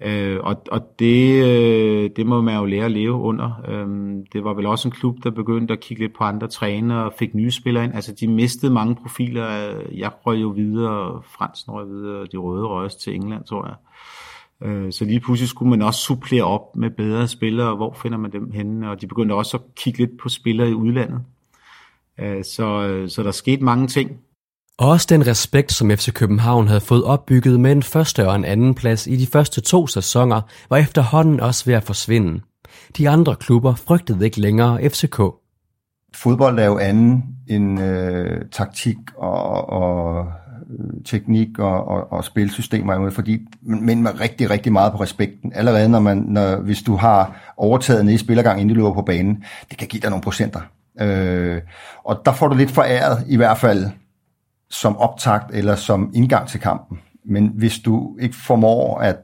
Øh, 0.00 0.40
og 0.42 0.62
og 0.70 0.98
det, 0.98 1.44
øh, 1.44 2.10
det 2.16 2.26
må 2.26 2.40
man 2.40 2.56
jo 2.56 2.64
lære 2.64 2.84
at 2.84 2.90
leve 2.90 3.12
under. 3.12 3.62
Øh, 3.68 3.86
det 4.32 4.44
var 4.44 4.54
vel 4.54 4.66
også 4.66 4.88
en 4.88 4.92
klub, 4.92 5.16
der 5.24 5.30
begyndte 5.30 5.72
at 5.72 5.80
kigge 5.80 6.02
lidt 6.02 6.16
på 6.16 6.24
andre 6.24 6.48
trænere 6.48 7.04
og 7.04 7.12
fik 7.18 7.34
nye 7.34 7.50
spillere 7.50 7.84
ind. 7.84 7.94
Altså 7.94 8.14
de 8.20 8.28
mistede 8.28 8.72
mange 8.72 8.94
profiler. 8.94 9.46
Jeg 9.94 10.10
røg 10.26 10.42
jo 10.42 10.48
videre, 10.48 11.22
Fransen 11.24 11.72
røg 11.72 11.86
videre, 11.86 12.20
og 12.20 12.32
de 12.32 12.36
røde 12.36 12.66
røg 12.66 12.90
til 12.90 13.14
England, 13.14 13.44
tror 13.44 13.66
jeg. 13.66 13.76
Øh, 14.62 14.92
så 14.92 15.04
lige 15.04 15.20
pludselig 15.20 15.48
skulle 15.48 15.70
man 15.70 15.82
også 15.82 16.00
supplere 16.00 16.44
op 16.44 16.76
med 16.76 16.90
bedre 16.90 17.28
spillere. 17.28 17.76
Hvor 17.76 17.92
finder 18.02 18.18
man 18.18 18.32
dem 18.32 18.50
henne? 18.50 18.90
Og 18.90 19.00
de 19.00 19.06
begyndte 19.06 19.32
også 19.32 19.56
at 19.56 19.62
kigge 19.76 19.98
lidt 19.98 20.18
på 20.18 20.28
spillere 20.28 20.70
i 20.70 20.74
udlandet. 20.74 21.20
Øh, 22.20 22.44
så, 22.44 22.88
øh, 22.88 23.08
så 23.08 23.22
der 23.22 23.30
skete 23.30 23.64
mange 23.64 23.86
ting. 23.86 24.20
Og 24.78 24.88
også 24.88 25.06
den 25.10 25.26
respekt, 25.26 25.72
som 25.72 25.90
FC 25.90 26.12
København 26.12 26.68
havde 26.68 26.80
fået 26.80 27.04
opbygget 27.04 27.60
med 27.60 27.72
en 27.72 27.82
første 27.82 28.28
og 28.28 28.36
en 28.36 28.44
anden 28.44 28.74
plads 28.74 29.06
i 29.06 29.16
de 29.16 29.26
første 29.26 29.60
to 29.60 29.86
sæsoner, 29.86 30.40
var 30.70 30.76
efterhånden 30.76 31.40
også 31.40 31.64
ved 31.64 31.74
at 31.74 31.84
forsvinde. 31.84 32.40
De 32.96 33.08
andre 33.08 33.36
klubber 33.36 33.74
frygtede 33.74 34.24
ikke 34.24 34.40
længere 34.40 34.90
FCK. 34.90 35.20
Fodbold 36.14 36.58
er 36.58 36.64
jo 36.64 36.78
anden 36.78 37.24
end 37.48 37.80
øh, 37.80 38.40
taktik 38.52 38.96
og, 39.16 39.68
og 39.68 40.26
øh, 40.70 41.04
teknik 41.04 41.58
og, 41.58 41.88
og, 41.88 42.12
og 42.12 42.24
spilsystemer, 42.24 43.10
fordi 43.10 43.38
men 43.62 44.02
med 44.02 44.20
rigtig, 44.20 44.50
rigtig 44.50 44.72
meget 44.72 44.92
på 44.92 45.00
respekten. 45.00 45.52
Allerede 45.54 45.88
når 45.88 46.00
man, 46.00 46.16
når, 46.16 46.56
hvis 46.56 46.82
du 46.82 46.96
har 46.96 47.52
overtaget 47.56 48.04
nede 48.04 48.14
i 48.14 48.18
spillergang, 48.18 48.60
inden 48.60 48.74
du 48.74 48.80
løber 48.80 48.94
på 48.94 49.02
banen, 49.02 49.44
det 49.70 49.78
kan 49.78 49.88
give 49.88 50.00
dig 50.00 50.10
nogle 50.10 50.22
procenter. 50.22 50.60
Øh, 51.00 51.60
og 52.04 52.22
der 52.24 52.32
får 52.32 52.48
du 52.48 52.56
lidt 52.56 52.70
foræret 52.70 53.24
i 53.28 53.36
hvert 53.36 53.58
fald 53.58 53.86
som 54.70 54.96
optakt 54.96 55.54
eller 55.54 55.74
som 55.74 56.10
indgang 56.14 56.48
til 56.48 56.60
kampen. 56.60 56.98
Men 57.24 57.52
hvis 57.54 57.78
du 57.78 58.16
ikke 58.20 58.36
formår 58.36 58.98
at, 58.98 59.16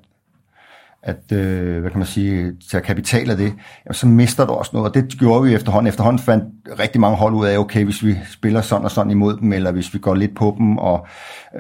at 1.03 1.33
øh, 1.33 1.81
hvad 1.81 1.91
kan 1.91 1.99
man 1.99 2.07
sige, 2.07 2.53
tage 2.71 2.83
kapital 2.83 3.31
af 3.31 3.37
det, 3.37 3.55
jamen, 3.85 3.95
så 3.95 4.07
mister 4.07 4.47
du 4.47 4.53
også 4.53 4.71
noget, 4.75 4.89
og 4.89 4.95
det 4.95 5.19
gjorde 5.19 5.43
vi 5.43 5.55
efterhånden. 5.55 5.89
Efterhånden 5.89 6.23
fandt 6.23 6.45
rigtig 6.79 7.01
mange 7.01 7.17
hold 7.17 7.35
ud 7.35 7.47
af, 7.47 7.59
okay, 7.59 7.85
hvis 7.85 8.05
vi 8.05 8.19
spiller 8.31 8.61
sådan 8.61 8.85
og 8.85 8.91
sådan 8.91 9.11
imod 9.11 9.37
dem, 9.37 9.53
eller 9.53 9.73
hvis 9.73 9.95
vi 9.95 9.99
går 9.99 10.15
lidt 10.15 10.37
på 10.37 10.55
dem, 10.59 10.79
og 10.79 11.07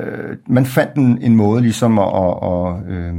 øh, 0.00 0.36
man 0.46 0.66
fandt 0.66 0.94
en, 0.94 1.22
en 1.22 1.36
måde 1.36 1.62
ligesom 1.62 1.98
at, 1.98 2.08
at, 2.14 2.36
at, 2.44 2.92
øh, 2.92 3.14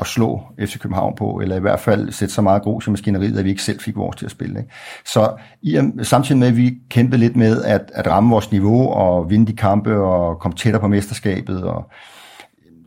at 0.00 0.06
slå 0.06 0.42
FC 0.58 0.78
København 0.78 1.14
på, 1.16 1.40
eller 1.42 1.56
i 1.56 1.60
hvert 1.60 1.80
fald 1.80 2.12
sætte 2.12 2.34
så 2.34 2.42
meget 2.42 2.62
grus 2.62 2.86
i 2.86 2.90
maskineriet, 2.90 3.38
at 3.38 3.44
vi 3.44 3.50
ikke 3.50 3.62
selv 3.62 3.80
fik 3.80 3.96
vores 3.96 4.16
til 4.16 4.24
at 4.24 4.30
spille. 4.30 4.60
Ikke? 4.60 4.72
Så 5.04 5.32
i, 5.62 5.80
samtidig 6.02 6.38
med, 6.38 6.48
at 6.48 6.56
vi 6.56 6.74
kæmpede 6.90 7.20
lidt 7.20 7.36
med 7.36 7.62
at, 7.62 7.90
at 7.94 8.06
ramme 8.06 8.30
vores 8.30 8.50
niveau, 8.50 8.88
og 8.88 9.30
vinde 9.30 9.46
de 9.46 9.56
kampe, 9.56 9.96
og 9.96 10.38
komme 10.38 10.56
tættere 10.56 10.80
på 10.80 10.88
mesterskabet, 10.88 11.62
og 11.62 11.90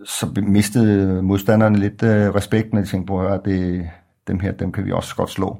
så 0.05 0.27
mistede 0.35 1.21
modstanderne 1.21 1.77
lidt 1.77 2.03
øh, 2.03 2.35
respekt, 2.35 2.73
når 2.73 2.81
de 2.81 2.87
tænkte 2.87 3.07
på, 3.07 3.27
at 3.27 3.41
det, 3.45 3.89
dem 4.27 4.39
her, 4.39 4.51
dem 4.51 4.71
kan 4.71 4.85
vi 4.85 4.91
også 4.91 5.15
godt 5.15 5.29
slå. 5.29 5.57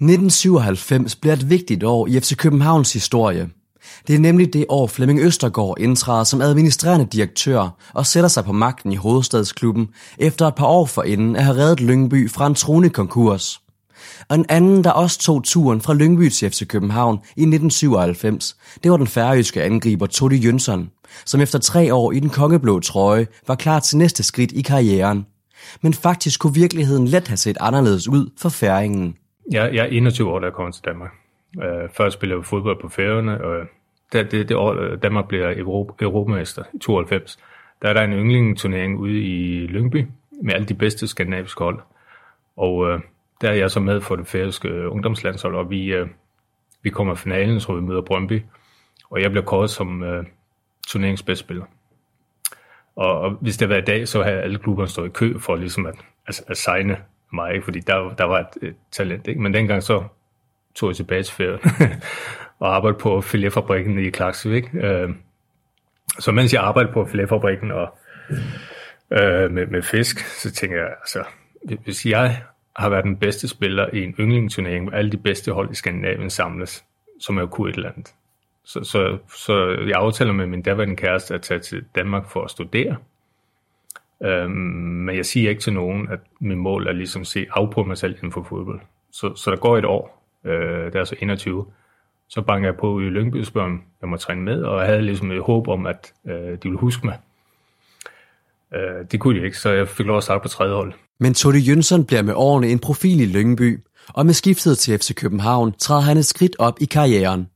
1997 0.00 1.16
bliver 1.16 1.34
et 1.34 1.50
vigtigt 1.50 1.84
år 1.84 2.06
i 2.06 2.20
FC 2.20 2.36
Københavns 2.36 2.92
historie. 2.92 3.48
Det 4.06 4.14
er 4.14 4.18
nemlig 4.18 4.52
det 4.52 4.66
år 4.68 4.86
Flemming 4.86 5.20
Østergaard 5.20 5.76
indtræder 5.80 6.24
som 6.24 6.40
administrerende 6.40 7.06
direktør 7.06 7.68
og 7.94 8.06
sætter 8.06 8.28
sig 8.28 8.44
på 8.44 8.52
magten 8.52 8.92
i 8.92 8.96
hovedstadsklubben 8.96 9.88
efter 10.18 10.46
et 10.46 10.54
par 10.54 10.66
år 10.66 10.86
forinden 10.86 11.36
at 11.36 11.44
have 11.44 11.56
reddet 11.56 11.80
Lyngby 11.80 12.30
fra 12.30 12.46
en 12.46 12.54
troende 12.54 12.90
konkurs. 12.90 13.60
Og 14.28 14.36
en 14.36 14.46
anden, 14.48 14.84
der 14.84 14.90
også 14.90 15.18
tog 15.18 15.44
turen 15.44 15.80
fra 15.80 15.94
Lyngby 15.94 16.28
til 16.28 16.50
FC 16.50 16.66
København 16.66 17.16
i 17.16 17.42
1997, 17.42 18.56
det 18.82 18.90
var 18.90 18.96
den 18.96 19.06
færøske 19.06 19.62
angriber 19.62 20.06
Todi 20.06 20.36
Jønsson, 20.36 20.90
som 21.24 21.40
efter 21.40 21.58
tre 21.58 21.94
år 21.94 22.12
i 22.12 22.20
den 22.20 22.30
kongeblå 22.30 22.80
trøje 22.80 23.26
var 23.46 23.54
klar 23.54 23.80
til 23.80 23.98
næste 23.98 24.22
skridt 24.22 24.52
i 24.52 24.62
karrieren. 24.62 25.26
Men 25.82 25.94
faktisk 25.94 26.40
kunne 26.40 26.54
virkeligheden 26.54 27.08
let 27.08 27.28
have 27.28 27.36
set 27.36 27.56
anderledes 27.60 28.08
ud 28.08 28.30
for 28.38 28.48
færingen. 28.48 29.16
Jeg, 29.52 29.70
jeg 29.74 29.82
er 29.82 29.88
21 29.88 30.30
år, 30.30 30.38
da 30.38 30.46
jeg 30.46 30.54
kom 30.54 30.72
til 30.72 30.84
Danmark. 30.84 31.10
Øh, 31.62 31.88
først 31.88 32.14
spillede 32.14 32.38
jeg 32.38 32.44
fodbold 32.44 32.80
på 32.80 32.88
Færøerne, 32.88 33.44
og 33.44 33.66
det, 34.12 34.30
det, 34.30 34.48
det 34.48 34.56
år, 34.56 34.74
øh, 34.74 35.02
Danmark 35.02 35.28
bliver 35.28 35.58
Europa, 35.58 36.04
europamester 36.04 36.62
i 36.74 36.78
92. 36.78 37.38
Der 37.82 37.88
er 37.88 37.92
der 37.92 38.02
en 38.02 38.12
yndlingeturnering 38.12 38.98
ude 38.98 39.20
i 39.20 39.66
Lyngby 39.66 40.06
med 40.42 40.54
alle 40.54 40.66
de 40.66 40.74
bedste 40.74 41.06
skandinaviske 41.06 41.64
hold. 41.64 41.78
Og 42.56 42.90
øh, 42.90 43.00
der 43.40 43.50
er 43.50 43.54
jeg 43.54 43.70
så 43.70 43.80
med 43.80 44.00
for 44.00 44.16
det 44.16 44.26
færøske 44.26 44.88
ungdomslandshold, 44.88 45.54
og 45.54 45.70
vi, 45.70 45.86
øh, 45.86 46.08
vi 46.82 46.90
kommer 46.90 47.12
i 47.12 47.16
finalen, 47.16 47.60
så 47.60 47.74
vi 47.74 47.80
møder 47.80 48.00
Brøndby. 48.00 48.42
Og 49.10 49.22
jeg 49.22 49.30
bliver 49.30 49.44
kåret 49.44 49.70
som 49.70 50.02
øh, 50.02 50.18
uh, 50.18 50.24
turneringsbedstspiller. 50.86 51.64
Og, 52.96 53.20
og 53.20 53.30
hvis 53.30 53.56
det 53.56 53.68
var 53.68 53.76
i 53.76 53.80
dag, 53.80 54.08
så 54.08 54.22
havde 54.22 54.40
alle 54.40 54.58
klubberne 54.58 54.88
stået 54.88 55.06
i 55.06 55.10
kø 55.10 55.38
for 55.38 55.56
ligesom 55.56 55.86
at, 55.86 55.94
at, 56.26 56.44
at 56.48 56.56
signe 56.56 56.96
mig, 57.32 57.64
fordi 57.64 57.80
der, 57.80 58.14
der 58.14 58.24
var 58.24 58.38
et, 58.38 58.68
et 58.68 58.74
talent. 58.92 59.28
Ikke? 59.28 59.40
Men 59.40 59.54
dengang 59.54 59.82
så 59.82 60.04
tog 60.74 60.88
jeg 60.88 60.96
tilbage 60.96 61.22
til 61.22 61.34
ferien 61.34 61.60
og 62.58 62.76
arbejdede 62.76 63.00
på 63.00 63.20
filetfabrikken 63.20 63.98
i 63.98 64.10
Klaksvik. 64.10 64.64
Øh, 64.74 65.10
så 66.18 66.32
mens 66.32 66.52
jeg 66.52 66.62
arbejdede 66.62 66.92
på 66.92 67.04
filetfabrikken 67.04 67.70
og 67.70 67.98
øh, 69.10 69.50
med, 69.50 69.66
med 69.66 69.82
fisk, 69.82 70.18
så 70.18 70.50
tænker 70.50 70.76
jeg, 70.76 70.88
altså, 71.00 71.24
hvis 71.84 72.06
jeg 72.06 72.42
har 72.76 72.88
været 72.88 73.04
den 73.04 73.16
bedste 73.16 73.48
spiller 73.48 73.86
i 73.92 74.04
en 74.04 74.14
yndlingsturnering, 74.20 74.88
hvor 74.88 74.98
alle 74.98 75.12
de 75.12 75.16
bedste 75.16 75.52
hold 75.52 75.70
i 75.70 75.74
Skandinavien 75.74 76.30
samles, 76.30 76.84
så 77.20 77.32
må 77.32 77.40
jeg 77.40 77.48
kunne 77.48 77.70
et 77.70 77.76
eller 77.76 77.92
andet. 77.92 78.14
Så, 78.64 78.84
så, 78.84 79.18
så 79.36 79.68
jeg 79.88 79.96
aftaler 79.96 80.32
med 80.32 80.46
min 80.46 80.62
daværende 80.62 80.96
kæreste 80.96 81.34
at 81.34 81.42
tage 81.42 81.60
til 81.60 81.84
Danmark 81.94 82.30
for 82.30 82.44
at 82.44 82.50
studere. 82.50 82.96
Øhm, 84.22 84.50
men 84.50 85.16
jeg 85.16 85.26
siger 85.26 85.50
ikke 85.50 85.62
til 85.62 85.72
nogen, 85.72 86.08
at 86.08 86.18
min 86.40 86.58
mål 86.58 86.86
er 86.86 86.92
ligesom 86.92 87.20
at 87.20 87.26
se 87.26 87.46
afprøve 87.50 87.86
mig 87.86 87.98
selv 87.98 88.14
inden 88.14 88.32
for 88.32 88.42
fodbold. 88.42 88.80
Så, 89.12 89.34
så 89.34 89.50
der 89.50 89.56
går 89.56 89.78
et 89.78 89.84
år, 89.84 90.13
øh, 90.44 90.86
det 90.86 90.94
er 90.94 90.98
altså 90.98 91.14
21, 91.20 91.66
så 92.28 92.42
banker 92.42 92.68
jeg 92.68 92.76
på 92.76 93.00
i 93.00 93.02
Lyngby 93.02 93.40
og 93.40 93.46
spørger, 93.46 93.68
om 93.68 93.82
jeg 94.00 94.08
må 94.08 94.16
træne 94.16 94.42
med, 94.42 94.62
og 94.62 94.78
jeg 94.78 94.86
havde 94.86 95.02
ligesom 95.02 95.30
et 95.30 95.42
håb 95.42 95.68
om, 95.68 95.86
at 95.86 96.12
øh, 96.26 96.34
de 96.34 96.58
ville 96.62 96.78
huske 96.78 97.06
mig. 97.06 97.18
Øh, 98.74 99.04
det 99.12 99.20
kunne 99.20 99.40
de 99.40 99.44
ikke, 99.44 99.58
så 99.58 99.70
jeg 99.70 99.88
fik 99.88 100.06
lov 100.06 100.16
at 100.16 100.22
starte 100.22 100.42
på 100.42 100.48
tredje 100.48 100.74
hold. 100.74 100.92
Men 101.20 101.34
Todi 101.34 101.58
Jønsson 101.58 102.04
bliver 102.04 102.22
med 102.22 102.34
årene 102.36 102.68
en 102.68 102.78
profil 102.78 103.20
i 103.20 103.26
Lyngby, 103.26 103.80
og 104.08 104.26
med 104.26 104.34
skiftet 104.34 104.78
til 104.78 104.98
FC 104.98 105.14
København 105.14 105.72
træder 105.72 106.00
han 106.00 106.16
et 106.16 106.26
skridt 106.26 106.56
op 106.58 106.74
i 106.80 106.84
karrieren. 106.84 107.48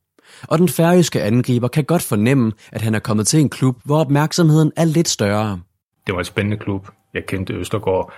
Og 0.42 0.58
den 0.58 0.68
færøske 0.68 1.22
angriber 1.22 1.68
kan 1.68 1.84
godt 1.84 2.02
fornemme, 2.02 2.52
at 2.72 2.82
han 2.82 2.94
er 2.94 2.98
kommet 2.98 3.26
til 3.26 3.40
en 3.40 3.50
klub, 3.50 3.76
hvor 3.84 4.00
opmærksomheden 4.00 4.72
er 4.76 4.84
lidt 4.84 5.08
større. 5.08 5.60
Det 6.06 6.14
var 6.14 6.18
en 6.18 6.24
spændende 6.24 6.56
klub. 6.56 6.88
Jeg 7.14 7.26
kendte 7.26 7.54
Østergaard, 7.54 8.12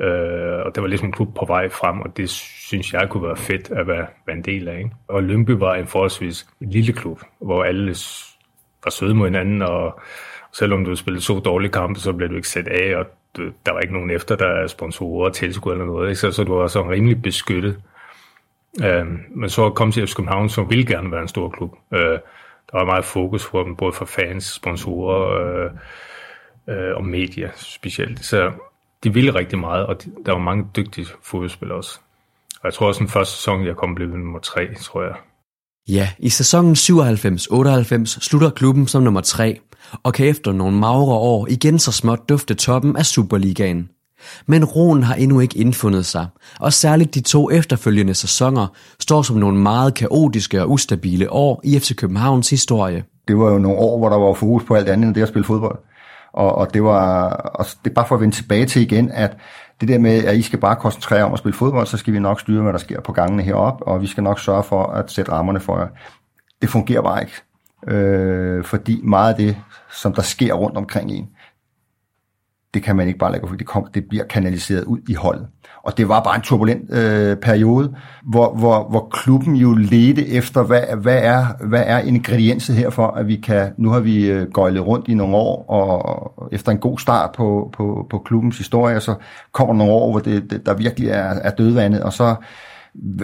øh, 0.00 0.66
og 0.66 0.74
der 0.74 0.80
var 0.80 0.86
ligesom 0.86 1.08
en 1.08 1.12
klub 1.12 1.34
på 1.34 1.44
vej 1.44 1.68
frem, 1.68 2.00
og 2.00 2.16
det 2.16 2.30
synes 2.30 2.92
jeg 2.92 3.08
kunne 3.10 3.22
være 3.22 3.36
fedt 3.36 3.70
at 3.70 3.86
være, 3.86 4.06
være 4.26 4.36
en 4.36 4.44
del 4.44 4.68
af. 4.68 4.78
Ikke? 4.78 4.90
Og 5.08 5.22
Lønby 5.22 5.50
var 5.50 5.74
en 5.74 5.86
forholdsvis 5.86 6.46
en 6.60 6.70
lille 6.70 6.92
klub, 6.92 7.20
hvor 7.40 7.64
alle 7.64 7.94
var 8.84 8.90
søde 8.90 9.14
mod 9.14 9.26
hinanden, 9.26 9.62
og 9.62 10.00
selvom 10.52 10.84
du 10.84 10.96
spillede 10.96 11.24
så 11.24 11.38
dårlige 11.38 11.72
kampe, 11.72 12.00
så 12.00 12.12
blev 12.12 12.28
du 12.28 12.34
ikke 12.34 12.48
sat 12.48 12.68
af, 12.68 12.96
og 12.96 13.06
der 13.36 13.72
var 13.72 13.80
ikke 13.80 13.94
nogen 13.94 14.10
efter, 14.10 14.36
der 14.36 14.46
er 14.46 14.66
sponsorer, 14.66 15.30
tilskud 15.30 15.72
eller 15.72 15.84
noget, 15.84 16.08
ikke? 16.08 16.20
Så, 16.20 16.32
så 16.32 16.44
du 16.44 16.54
var 16.54 16.66
så 16.66 16.90
rimelig 16.90 17.22
beskyttet. 17.22 17.82
Øh, 18.84 19.06
men 19.30 19.50
så 19.50 19.70
kom 19.70 19.92
til 19.92 20.06
FC 20.06 20.14
København, 20.14 20.48
som 20.48 20.70
ville 20.70 20.86
gerne 20.86 21.12
være 21.12 21.22
en 21.22 21.28
stor 21.28 21.48
klub. 21.48 21.76
Øh, 21.94 22.18
der 22.72 22.78
var 22.78 22.84
meget 22.84 23.04
fokus 23.04 23.48
på 23.50 23.62
dem, 23.62 23.76
både 23.76 23.92
for 23.92 24.04
fans, 24.04 24.44
sponsorer 24.44 25.30
øh, 25.40 25.70
øh, 26.68 26.96
og 26.96 27.04
medier 27.04 27.50
specielt. 27.54 28.24
Så 28.24 28.52
de 29.04 29.14
ville 29.14 29.34
rigtig 29.34 29.58
meget, 29.58 29.86
og 29.86 30.04
de, 30.04 30.10
der 30.26 30.32
var 30.32 30.38
mange 30.38 30.66
dygtige 30.76 31.06
fodboldspillere 31.22 31.78
også. 31.78 31.98
Og 32.54 32.64
jeg 32.64 32.74
tror 32.74 32.86
også, 32.86 32.98
den 32.98 33.08
første 33.08 33.36
sæson, 33.36 33.66
jeg 33.66 33.76
kom, 33.76 33.94
blev 33.94 34.08
nummer 34.08 34.38
tre, 34.38 34.74
tror 34.82 35.02
jeg. 35.02 35.14
Ja, 35.88 36.10
i 36.18 36.28
sæsonen 36.28 36.72
97-98 36.72 38.06
slutter 38.06 38.50
klubben 38.50 38.86
som 38.86 39.02
nummer 39.02 39.20
3, 39.20 39.60
og 40.02 40.14
kan 40.14 40.26
efter 40.26 40.52
nogle 40.52 40.76
magre 40.76 41.14
år 41.14 41.46
igen 41.50 41.78
så 41.78 41.92
småt 41.92 42.28
dufte 42.28 42.54
toppen 42.54 42.96
af 42.96 43.06
Superligaen. 43.06 43.88
Men 44.46 44.64
roen 44.64 45.02
har 45.02 45.14
endnu 45.14 45.40
ikke 45.40 45.58
indfundet 45.58 46.06
sig, 46.06 46.26
og 46.60 46.72
særligt 46.72 47.14
de 47.14 47.20
to 47.20 47.50
efterfølgende 47.50 48.14
sæsoner 48.14 48.66
står 49.00 49.22
som 49.22 49.36
nogle 49.36 49.58
meget 49.58 49.94
kaotiske 49.94 50.62
og 50.62 50.70
ustabile 50.70 51.32
år 51.32 51.60
i 51.64 51.78
FC 51.78 51.96
Københavns 51.96 52.50
historie. 52.50 53.04
Det 53.28 53.38
var 53.38 53.52
jo 53.52 53.58
nogle 53.58 53.78
år, 53.78 53.98
hvor 53.98 54.08
der 54.08 54.16
var 54.16 54.34
fokus 54.34 54.64
på 54.64 54.74
alt 54.74 54.88
andet 54.88 55.06
end 55.06 55.14
det 55.14 55.22
at 55.22 55.28
spille 55.28 55.44
fodbold. 55.44 55.78
Og, 56.38 56.54
og 56.54 56.74
det 56.74 56.84
var 56.84 57.28
og 57.30 57.66
det 57.84 57.90
er 57.90 57.94
bare 57.94 58.06
for 58.06 58.14
at 58.14 58.20
vende 58.20 58.34
tilbage 58.34 58.66
til 58.66 58.82
igen, 58.82 59.10
at 59.10 59.36
det 59.80 59.88
der 59.88 59.98
med, 59.98 60.24
at 60.24 60.36
I 60.36 60.42
skal 60.42 60.58
bare 60.58 60.76
koncentrere 60.76 61.24
om 61.24 61.32
at 61.32 61.38
spille 61.38 61.56
fodbold, 61.56 61.86
så 61.86 61.96
skal 61.96 62.12
vi 62.12 62.18
nok 62.18 62.40
styre, 62.40 62.62
hvad 62.62 62.72
der 62.72 62.78
sker 62.78 63.00
på 63.00 63.12
gangene 63.12 63.42
heroppe, 63.42 63.86
og 63.86 64.02
vi 64.02 64.06
skal 64.06 64.22
nok 64.22 64.40
sørge 64.40 64.62
for 64.62 64.86
at 64.86 65.10
sætte 65.10 65.32
rammerne 65.32 65.60
for 65.60 65.78
jer. 65.78 65.88
Det 66.62 66.70
fungerer 66.70 67.02
bare 67.02 67.22
ikke. 67.22 67.32
Øh, 67.86 68.64
fordi 68.64 69.00
meget 69.04 69.32
af 69.32 69.36
det, 69.36 69.56
som 69.90 70.12
der 70.14 70.22
sker 70.22 70.54
rundt 70.54 70.76
omkring 70.76 71.10
en, 71.10 71.28
det 72.74 72.82
kan 72.82 72.96
man 72.96 73.06
ikke 73.06 73.18
bare 73.18 73.32
lægge 73.32 73.48
for, 73.48 73.56
det, 73.56 73.66
kom, 73.66 73.88
det 73.94 74.08
bliver 74.08 74.24
kanaliseret 74.24 74.84
ud 74.84 74.98
i 75.08 75.14
holdet. 75.14 75.48
Og 75.82 75.98
det 75.98 76.08
var 76.08 76.22
bare 76.22 76.36
en 76.36 76.42
turbulent 76.42 76.94
øh, 76.94 77.36
periode, 77.36 77.96
hvor, 78.22 78.54
hvor, 78.54 78.88
hvor 78.90 79.08
klubben 79.12 79.56
jo 79.56 79.74
ledte 79.74 80.28
efter, 80.28 80.62
hvad, 80.62 80.82
hvad, 80.96 81.22
er, 81.22 81.66
hvad 81.66 81.84
er 81.86 81.98
ingredienset 81.98 82.76
her 82.76 82.90
for, 82.90 83.06
at 83.06 83.28
vi 83.28 83.36
kan, 83.36 83.72
nu 83.76 83.90
har 83.90 84.00
vi 84.00 84.30
øh, 84.30 84.50
gøjlet 84.50 84.86
rundt 84.86 85.08
i 85.08 85.14
nogle 85.14 85.36
år, 85.36 85.70
og 85.70 86.48
efter 86.52 86.72
en 86.72 86.78
god 86.78 86.98
start 86.98 87.30
på, 87.36 87.70
på, 87.72 88.06
på 88.10 88.18
klubbens 88.18 88.58
historie, 88.58 89.00
så 89.00 89.14
kommer 89.52 89.74
nogle 89.74 89.92
år, 89.92 90.10
hvor 90.10 90.20
det, 90.20 90.50
det, 90.50 90.66
der 90.66 90.74
virkelig 90.74 91.08
er, 91.08 91.34
er 91.42 91.50
dødvandet, 91.50 92.02
og 92.02 92.12
så, 92.12 92.34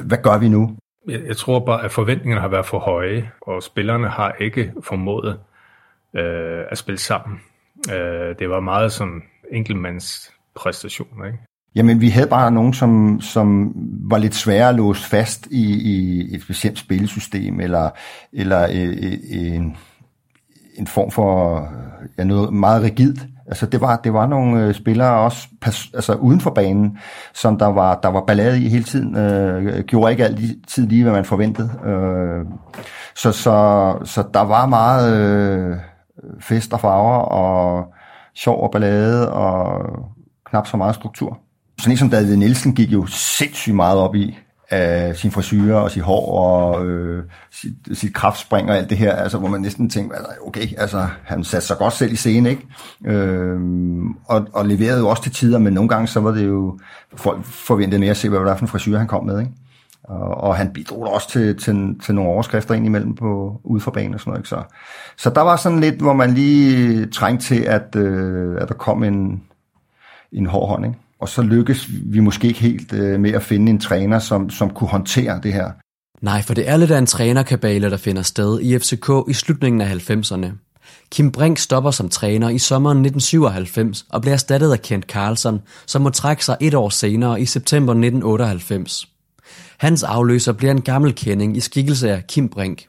hvad 0.07 0.19
gør 0.23 0.39
vi 0.39 0.49
nu? 0.49 0.77
Jeg, 1.09 1.21
jeg 1.27 1.37
tror 1.37 1.59
bare, 1.59 1.85
at 1.85 1.91
forventningerne 1.91 2.41
har 2.41 2.49
været 2.49 2.67
for 2.67 2.79
høje, 2.79 3.31
og 3.43 3.63
spillerne 3.63 4.09
har 4.09 4.35
ikke 4.41 4.73
formået 4.83 5.39
øh, 6.17 6.63
at 6.71 6.79
spille 6.79 6.99
sammen. 6.99 7.41
Øh, 7.93 8.39
det 8.39 8.51
var 8.51 8.61
meget 8.61 8.93
som 8.93 9.23
enkeltmands 9.53 10.33
præstationer, 10.55 11.25
ikke? 11.27 11.39
Jamen, 11.75 12.01
vi 12.01 12.09
havde 12.09 12.27
bare 12.27 12.51
nogen, 12.51 12.73
som, 12.73 13.21
som 13.21 13.73
var 14.11 14.19
lidt 14.19 14.35
svære 14.35 14.69
at 14.69 14.75
låse 14.75 15.09
fast 15.09 15.47
i, 15.47 15.73
i 15.75 16.35
et 16.35 16.43
specielt 16.43 16.79
spillesystem, 16.79 17.61
eller, 17.61 17.91
eller 18.33 18.63
øh, 18.73 18.89
øh, 18.89 19.13
øh, 19.13 19.55
en, 19.55 19.77
en 20.75 20.87
form 20.87 21.11
for 21.11 21.61
ja, 22.19 22.25
noget 22.25 22.53
meget 22.53 22.83
rigidt. 22.83 23.27
Altså, 23.47 23.67
det 23.67 23.81
var, 23.81 23.97
det 23.97 24.13
var 24.13 24.27
nogle 24.27 24.75
spillere 24.75 25.19
også 25.19 25.49
altså, 25.95 26.15
uden 26.15 26.41
for 26.41 26.51
banen, 26.51 26.99
som 27.35 27.59
der 27.59 27.67
var, 27.67 28.01
der 28.01 28.09
var 28.09 28.25
ballade 28.27 28.63
i 28.63 28.69
hele 28.69 28.85
tiden. 28.85 29.17
Øh, 29.17 29.85
gjorde 29.85 30.11
ikke 30.11 30.25
altid 30.25 30.87
lige, 30.87 31.03
hvad 31.03 31.13
man 31.13 31.25
forventede. 31.25 31.71
Øh, 31.85 32.47
så, 33.17 33.33
så, 33.33 33.97
så 34.05 34.25
der 34.35 34.41
var 34.41 34.67
meget 34.67 35.17
øh, 35.17 35.77
fest 36.41 36.73
og 36.73 36.81
farver, 36.81 37.19
og 37.19 37.87
sjov 38.35 38.63
og 38.63 38.71
ballade, 38.71 39.33
og 39.33 39.87
knap 40.45 40.67
så 40.67 40.77
meget 40.77 40.95
struktur. 40.95 41.44
Sådan 41.79 41.93
en 41.93 41.97
som 41.97 42.11
David 42.11 42.37
Nielsen 42.37 42.75
gik 42.75 42.93
jo 42.93 43.07
sindssygt 43.07 43.77
meget 43.77 43.99
op 43.99 44.15
i, 44.15 44.39
af 44.71 45.17
sin 45.17 45.31
frisyrer 45.31 45.77
og 45.77 45.91
sit 45.91 46.03
hår 46.03 46.39
og 46.39 46.87
øh, 46.87 47.25
sit, 47.53 47.99
sit 47.99 48.15
kraftspring 48.15 48.71
og 48.71 48.77
alt 48.77 48.91
det 48.91 48.99
her, 48.99 49.17
altså, 49.17 49.39
hvor 49.39 49.49
man 49.49 49.61
næsten 49.61 49.91
tænkte, 49.91 50.17
altså, 50.17 50.33
okay, 50.47 50.69
altså, 50.79 51.07
han 51.25 51.45
satte 51.45 51.67
sig 51.67 51.79
godt 51.79 51.93
selv 51.93 52.13
i 52.13 52.17
scenen, 52.17 52.47
ikke? 52.47 52.67
Øh, 53.07 53.61
og, 54.25 54.47
og 54.53 54.67
leverede 54.67 55.01
jo 55.01 55.09
også 55.09 55.23
til 55.23 55.33
tider, 55.33 55.59
men 55.59 55.73
nogle 55.73 55.89
gange 55.89 56.07
så 56.07 56.21
var 56.21 56.31
det 56.31 56.47
jo, 56.47 56.79
folk 57.17 57.45
forventede 57.45 58.01
mere 58.01 58.11
at 58.11 58.17
se, 58.17 58.29
hvad 58.29 58.39
det 58.39 58.47
var 58.47 58.57
for 58.57 58.65
en 58.65 58.69
frisyr, 58.69 58.99
han 58.99 59.07
kom 59.07 59.27
med, 59.27 59.41
ikke? 59.41 59.53
Og, 60.05 60.37
og 60.37 60.57
han 60.57 60.73
bidrog 60.73 61.13
også 61.13 61.31
til, 61.31 61.57
til, 61.59 61.99
til 62.03 62.15
nogle 62.15 62.31
overskrifter 62.31 62.75
ind 62.75 62.87
imellem 62.87 63.15
på, 63.15 63.61
ude 63.65 63.81
for 63.81 63.91
banen 63.91 64.15
og 64.15 64.21
sådan 64.21 64.31
noget. 64.31 64.41
Ikke? 64.41 64.49
Så, 64.49 64.63
så 65.17 65.31
der 65.31 65.41
var 65.41 65.57
sådan 65.57 65.81
lidt, 65.81 65.95
hvor 65.95 66.13
man 66.13 66.35
lige 66.35 67.07
trængte 67.07 67.47
til, 67.47 67.61
at, 67.61 67.97
øh, 67.97 68.57
at 68.61 68.69
der 68.69 68.75
kom 68.75 69.05
en, 69.05 69.43
en 70.33 70.47
hård 70.47 70.69
hånd. 70.69 70.87
Ikke? 70.87 70.99
Og 71.21 71.29
så 71.29 71.43
lykkes 71.43 71.89
vi 71.91 72.21
måske 72.21 72.49
ikke 72.49 72.61
helt 72.61 72.93
øh, 72.93 73.21
med 73.21 73.33
at 73.33 73.43
finde 73.43 73.71
en 73.71 73.81
træner, 73.81 74.19
som, 74.19 74.51
som 74.51 74.71
kunne 74.71 74.89
håndtere 74.89 75.41
det 75.43 75.53
her. 75.53 75.71
Nej, 76.23 76.43
for 76.43 76.55
det 76.55 76.69
er 76.69 76.77
lidt 76.77 76.91
af 76.91 76.99
en 76.99 77.07
trænerkabale, 77.07 77.91
der 77.91 77.97
finder 77.97 78.23
sted 78.23 78.61
i 78.61 78.79
FCK 78.79 79.11
i 79.29 79.33
slutningen 79.33 79.81
af 79.81 80.11
90'erne. 80.11 80.47
Kim 81.11 81.33
Brink 81.33 81.59
stopper 81.59 81.91
som 81.91 82.09
træner 82.09 82.49
i 82.49 82.59
sommeren 82.59 82.99
1997 82.99 84.07
og 84.11 84.21
bliver 84.21 84.33
erstattet 84.33 84.73
af 84.73 84.83
Kent 84.83 85.05
Carlson, 85.05 85.61
som 85.87 86.03
må 86.03 86.11
trække 86.11 86.45
sig 86.45 86.57
et 86.61 86.75
år 86.75 86.89
senere 86.89 87.41
i 87.41 87.47
september 87.47 87.93
1998. 87.93 89.09
Hans 89.79 90.03
afløser 90.03 90.53
bliver 90.53 90.71
en 90.71 90.83
gammel 90.83 91.15
kending 91.15 91.57
i 91.57 91.61
skikkelse 91.61 92.11
af 92.11 92.27
Kim 92.27 92.49
Brink. 92.49 92.87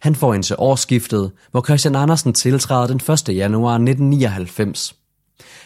Han 0.00 0.14
får 0.14 0.34
en 0.34 0.42
til 0.42 0.56
årsskiftet, 0.58 1.32
hvor 1.50 1.62
Christian 1.64 1.96
Andersen 1.96 2.32
tiltræder 2.32 2.86
den 2.86 2.96
1. 3.30 3.36
januar 3.36 3.74
1999. 3.74 4.94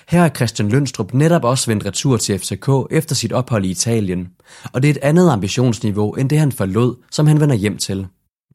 Her 0.08 0.22
er 0.22 0.28
Christian 0.28 0.68
Lønstrup 0.68 1.14
netop 1.14 1.44
også 1.44 1.70
vendt 1.70 1.86
retur 1.86 2.16
til 2.16 2.38
FCK 2.38 2.68
efter 2.90 3.14
sit 3.14 3.32
ophold 3.32 3.64
i 3.64 3.70
Italien, 3.70 4.28
og 4.72 4.82
det 4.82 4.88
er 4.88 4.94
et 4.94 5.02
andet 5.02 5.30
ambitionsniveau 5.30 6.12
end 6.12 6.30
det 6.30 6.38
han 6.38 6.52
forlod, 6.52 6.96
som 7.10 7.26
han 7.26 7.40
vender 7.40 7.54
hjem 7.54 7.78
til. 7.78 8.06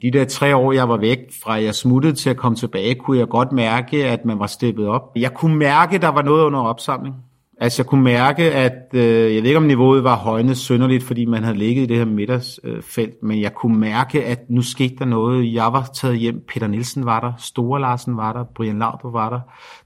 De 0.02 0.10
der 0.10 0.24
tre 0.24 0.56
år, 0.56 0.72
jeg 0.72 0.88
var 0.88 0.96
væk 0.96 1.18
fra 1.42 1.62
jeg 1.62 1.74
smuttede 1.74 2.14
til 2.14 2.30
at 2.30 2.36
komme 2.36 2.56
tilbage, 2.56 2.94
kunne 2.94 3.18
jeg 3.18 3.28
godt 3.28 3.52
mærke, 3.52 4.04
at 4.06 4.24
man 4.24 4.38
var 4.38 4.46
steppet 4.46 4.86
op. 4.88 5.02
Jeg 5.16 5.34
kunne 5.34 5.56
mærke, 5.56 5.96
at 5.96 6.02
der 6.02 6.08
var 6.08 6.22
noget 6.22 6.44
under 6.44 6.60
opsamling. 6.60 7.14
Altså 7.62 7.82
jeg 7.82 7.86
kunne 7.86 8.02
mærke, 8.02 8.52
at 8.52 8.94
øh, 8.94 9.34
jeg 9.34 9.42
ved 9.42 9.48
ikke 9.48 9.56
om 9.56 9.62
niveauet 9.62 10.04
var 10.04 10.16
højnet 10.16 10.56
sønderligt, 10.56 11.04
fordi 11.04 11.24
man 11.24 11.44
havde 11.44 11.58
ligget 11.58 11.82
i 11.82 11.86
det 11.86 11.96
her 11.96 12.04
middagsfelt, 12.04 13.14
øh, 13.22 13.28
men 13.28 13.40
jeg 13.40 13.54
kunne 13.54 13.78
mærke, 13.78 14.24
at 14.24 14.50
nu 14.50 14.62
skete 14.62 14.96
der 14.98 15.04
noget. 15.04 15.54
Jeg 15.54 15.72
var 15.72 15.90
taget 15.94 16.18
hjem, 16.18 16.44
Peter 16.48 16.66
Nielsen 16.66 17.06
var 17.06 17.20
der, 17.20 17.32
Store 17.38 17.80
Larsen 17.80 18.16
var 18.16 18.32
der, 18.32 18.44
Brian 18.54 18.78
Laudrup 18.78 19.12
var 19.12 19.30
der. 19.30 19.40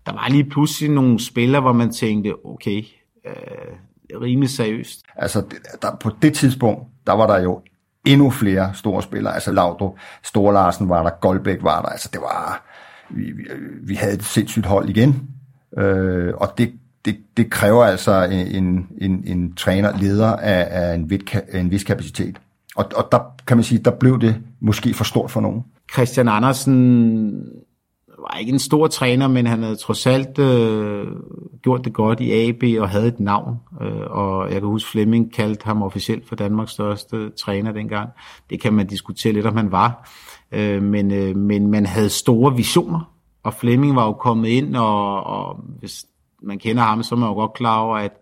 Der 0.07 0.13
var 0.13 0.29
lige 0.29 0.45
pludselig 0.45 0.91
nogle 0.91 1.21
spillere, 1.21 1.61
hvor 1.61 1.73
man 1.73 1.93
tænkte, 1.93 2.47
okay, 2.47 2.85
øh, 3.27 4.21
rimelig 4.21 4.51
seriøst. 4.51 5.03
Altså 5.17 5.43
der, 5.83 5.97
på 6.01 6.11
det 6.23 6.35
tidspunkt, 6.35 6.83
der 7.07 7.13
var 7.13 7.27
der 7.27 7.43
jo 7.43 7.61
endnu 8.07 8.31
flere 8.31 8.75
store 8.75 9.03
spillere. 9.03 9.35
Altså 9.35 9.53
Laudrup, 9.53 9.93
Store 10.23 10.55
Larsen 10.55 10.89
var 10.89 11.03
der, 11.03 11.11
Goldbæk 11.21 11.59
var 11.63 11.83
der. 11.83 11.89
Altså 11.89 12.09
det 12.13 12.21
var, 12.21 12.65
vi, 13.11 13.23
vi, 13.23 13.45
vi 13.83 13.95
havde 13.95 14.15
et 14.15 14.25
sindssygt 14.25 14.67
hold 14.67 14.89
igen. 14.89 15.29
Øh, 15.79 16.35
og 16.37 16.59
det, 16.59 16.73
det, 17.05 17.17
det 17.37 17.51
kræver 17.51 17.85
altså 17.85 18.23
en, 18.23 18.89
en, 19.01 19.25
en 19.27 19.55
træner, 19.55 19.99
leder 19.99 20.37
af, 20.37 20.67
af 20.71 20.95
en, 20.95 21.11
vid, 21.11 21.19
en 21.55 21.71
vis 21.71 21.85
kapacitet. 21.85 22.41
Og, 22.77 22.85
og 22.97 23.09
der 23.13 23.19
kan 23.47 23.57
man 23.57 23.65
sige, 23.65 23.79
der 23.79 23.91
blev 23.91 24.21
det 24.21 24.37
måske 24.61 24.95
for 24.95 25.05
stort 25.05 25.31
for 25.31 25.41
nogen. 25.41 25.65
Christian 25.93 26.29
Andersen 26.29 27.31
var 28.19 28.39
ikke 28.39 28.53
en 28.53 28.59
stor 28.59 28.87
træner, 28.87 29.29
men 29.29 29.47
han 29.47 29.63
havde 29.63 29.77
trods 29.77 30.07
alt 30.07 30.39
øh, 30.39 31.07
gjort 31.63 31.85
det 31.85 31.93
godt 31.93 32.21
i 32.21 32.49
AB 32.49 32.81
og 32.81 32.89
havde 32.89 33.09
et 33.09 33.21
navn. 33.21 33.57
Øh, 33.83 34.11
og 34.11 34.53
jeg 34.53 34.61
kan 34.61 34.69
huske, 34.69 34.91
Flemming 34.91 35.35
kaldte 35.35 35.65
ham 35.65 35.83
officielt 35.83 36.29
for 36.29 36.37
Danmarks 36.37 36.73
største 36.73 37.31
træner 37.31 37.73
dengang. 37.73 38.11
Det 38.51 38.61
kan 38.61 38.73
man 38.73 38.87
diskutere 38.87 39.33
lidt, 39.33 39.47
om 39.47 39.57
han 39.57 39.73
var. 39.73 40.11
Øh, 40.53 40.83
men, 40.83 41.11
øh, 41.11 41.37
men 41.37 41.71
man 41.71 41.87
havde 41.87 42.09
store 42.09 42.57
visioner, 42.57 43.11
og 43.43 43.55
Flemming 43.55 43.97
var 43.97 44.07
jo 44.07 44.13
kommet 44.13 44.49
ind, 44.49 44.77
og, 44.77 45.25
og 45.25 45.61
hvis 45.81 46.07
man 46.47 46.59
kender 46.59 46.83
ham, 46.83 47.03
så 47.03 47.15
er 47.15 47.19
man 47.19 47.29
jo 47.29 47.35
godt 47.35 47.53
klar 47.53 47.81
over, 47.81 47.97
at 47.97 48.13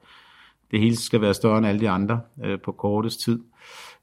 det 0.71 0.81
hele 0.81 0.97
skal 0.97 1.21
være 1.21 1.35
større 1.35 1.59
end 1.59 1.67
alle 1.67 1.81
de 1.81 1.91
andre 1.91 2.21
øh, 2.45 2.59
på 2.65 2.73
kortest 2.73 3.21
tid. 3.21 3.41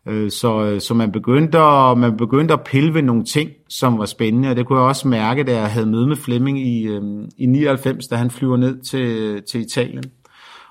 Øh, 0.05 0.31
så, 0.31 0.63
øh, 0.63 0.81
så 0.81 0.93
man, 0.93 1.11
begyndte 1.11 1.57
at, 1.59 1.97
man 1.97 2.17
begyndte 2.17 2.53
at 2.53 2.63
pille 2.63 2.93
ved 2.93 3.01
nogle 3.01 3.23
ting, 3.23 3.49
som 3.69 3.99
var 3.99 4.05
spændende, 4.05 4.49
og 4.49 4.55
det 4.55 4.65
kunne 4.65 4.79
jeg 4.79 4.87
også 4.87 5.07
mærke, 5.07 5.43
da 5.43 5.59
jeg 5.59 5.71
havde 5.71 5.85
møde 5.85 6.07
med 6.07 6.15
Flemming 6.15 6.59
i, 6.59 6.87
øh, 6.87 7.27
i 7.37 7.45
99, 7.45 8.07
da 8.07 8.15
han 8.15 8.31
flyver 8.31 8.57
ned 8.57 8.81
til, 8.81 9.41
til 9.43 9.61
Italien 9.61 10.03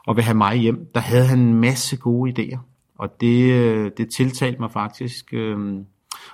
og 0.06 0.16
vil 0.16 0.24
have 0.24 0.36
mig 0.36 0.56
hjem. 0.56 0.86
Der 0.94 1.00
havde 1.00 1.24
han 1.26 1.38
en 1.38 1.54
masse 1.54 1.96
gode 1.96 2.32
idéer, 2.32 2.58
og 2.98 3.20
det, 3.20 3.52
øh, 3.52 3.90
det 3.96 4.10
tiltalte 4.10 4.60
mig 4.60 4.70
faktisk. 4.72 5.34
Øh, 5.34 5.58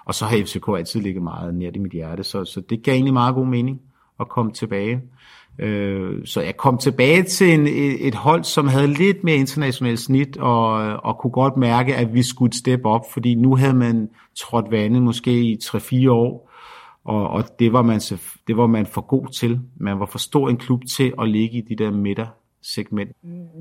og 0.05 0.15
så 0.15 0.25
har 0.25 0.37
FCK 0.45 0.69
altid 0.69 1.01
ligget 1.01 1.23
meget 1.23 1.55
nært 1.55 1.77
i 1.77 1.79
mit 1.79 1.93
hjerte, 1.93 2.25
så, 2.25 2.45
så 2.45 2.61
det 2.61 2.83
gav 2.83 2.95
egentlig 2.95 3.13
meget 3.13 3.35
god 3.35 3.47
mening 3.47 3.81
at 4.21 4.29
komme 4.29 4.53
tilbage. 4.53 5.01
Øh, 5.59 6.27
så 6.27 6.41
jeg 6.41 6.57
kom 6.57 6.79
tilbage 6.79 7.23
til 7.23 7.55
en, 7.55 7.67
et 8.01 8.15
hold, 8.15 8.45
som 8.45 8.69
havde 8.69 8.87
lidt 8.87 9.25
mere 9.25 9.37
internationalt 9.37 9.99
snit, 9.99 10.37
og, 10.37 10.73
og 10.97 11.19
kunne 11.19 11.31
godt 11.31 11.57
mærke, 11.57 11.97
at 11.97 12.15
vi 12.15 12.23
skulle 12.23 12.51
et 12.51 12.55
step 12.55 12.81
op, 12.85 13.03
fordi 13.13 13.35
nu 13.35 13.57
havde 13.57 13.75
man 13.75 14.09
trådt 14.37 14.71
vandet 14.71 15.03
måske 15.03 15.31
i 15.31 15.59
3-4 15.65 16.11
år, 16.11 16.51
og, 17.05 17.29
og 17.29 17.45
det, 17.59 17.73
var 17.73 17.83
man, 17.83 18.01
det 18.47 18.57
var 18.57 18.67
man 18.67 18.87
for 18.87 19.01
god 19.01 19.27
til. 19.29 19.61
Man 19.77 20.01
var 20.01 20.07
for 20.07 20.19
stor 20.19 20.49
en 20.49 20.57
klub 20.57 20.81
til 20.91 21.13
at 21.21 21.29
ligge 21.29 21.59
i 21.59 21.61
de 21.61 21.85
der 21.85 21.91
midter 21.91 22.27
segment. 22.63 23.17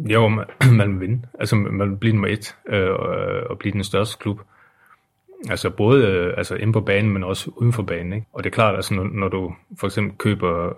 Jo, 0.09 0.27
man, 0.27 0.45
man 0.79 0.99
vil 0.99 1.07
vinde. 1.07 1.21
Altså, 1.39 1.55
man 1.55 1.89
vil 1.89 1.97
blive 1.97 2.13
nummer 2.13 2.27
et 2.27 2.55
øh, 2.69 2.89
og 3.49 3.57
blive 3.59 3.73
den 3.73 3.83
største 3.83 4.17
klub. 4.19 4.39
Altså 5.49 5.69
både 5.69 6.05
øh, 6.07 6.33
altså 6.37 6.55
inde 6.55 6.73
på 6.73 6.81
banen, 6.81 7.13
men 7.13 7.23
også 7.23 7.51
uden 7.55 7.73
for 7.73 7.83
banen. 7.83 8.13
Ikke? 8.13 8.27
Og 8.33 8.43
det 8.43 8.49
er 8.49 8.53
klart, 8.53 8.75
altså, 8.75 8.93
når, 8.93 9.03
når 9.03 9.27
du 9.27 9.53
for 9.79 9.87
eksempel 9.87 10.17
køber 10.17 10.73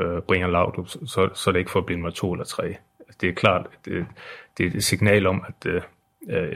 øh, 0.00 0.22
Brian 0.28 0.52
Laudrup, 0.52 0.88
så, 0.88 1.28
så 1.34 1.50
er 1.50 1.52
det 1.52 1.58
ikke 1.58 1.70
for 1.70 1.78
at 1.78 1.86
blive 1.86 1.98
nummer 1.98 2.10
to 2.10 2.32
eller 2.32 2.44
tre. 2.44 2.64
Altså, 3.00 3.18
det 3.20 3.28
er 3.28 3.34
klart, 3.34 3.66
det, 3.84 4.06
det 4.58 4.66
er 4.66 4.70
et 4.76 4.84
signal 4.84 5.26
om, 5.26 5.44
at 5.48 5.66
øh, 5.66 5.82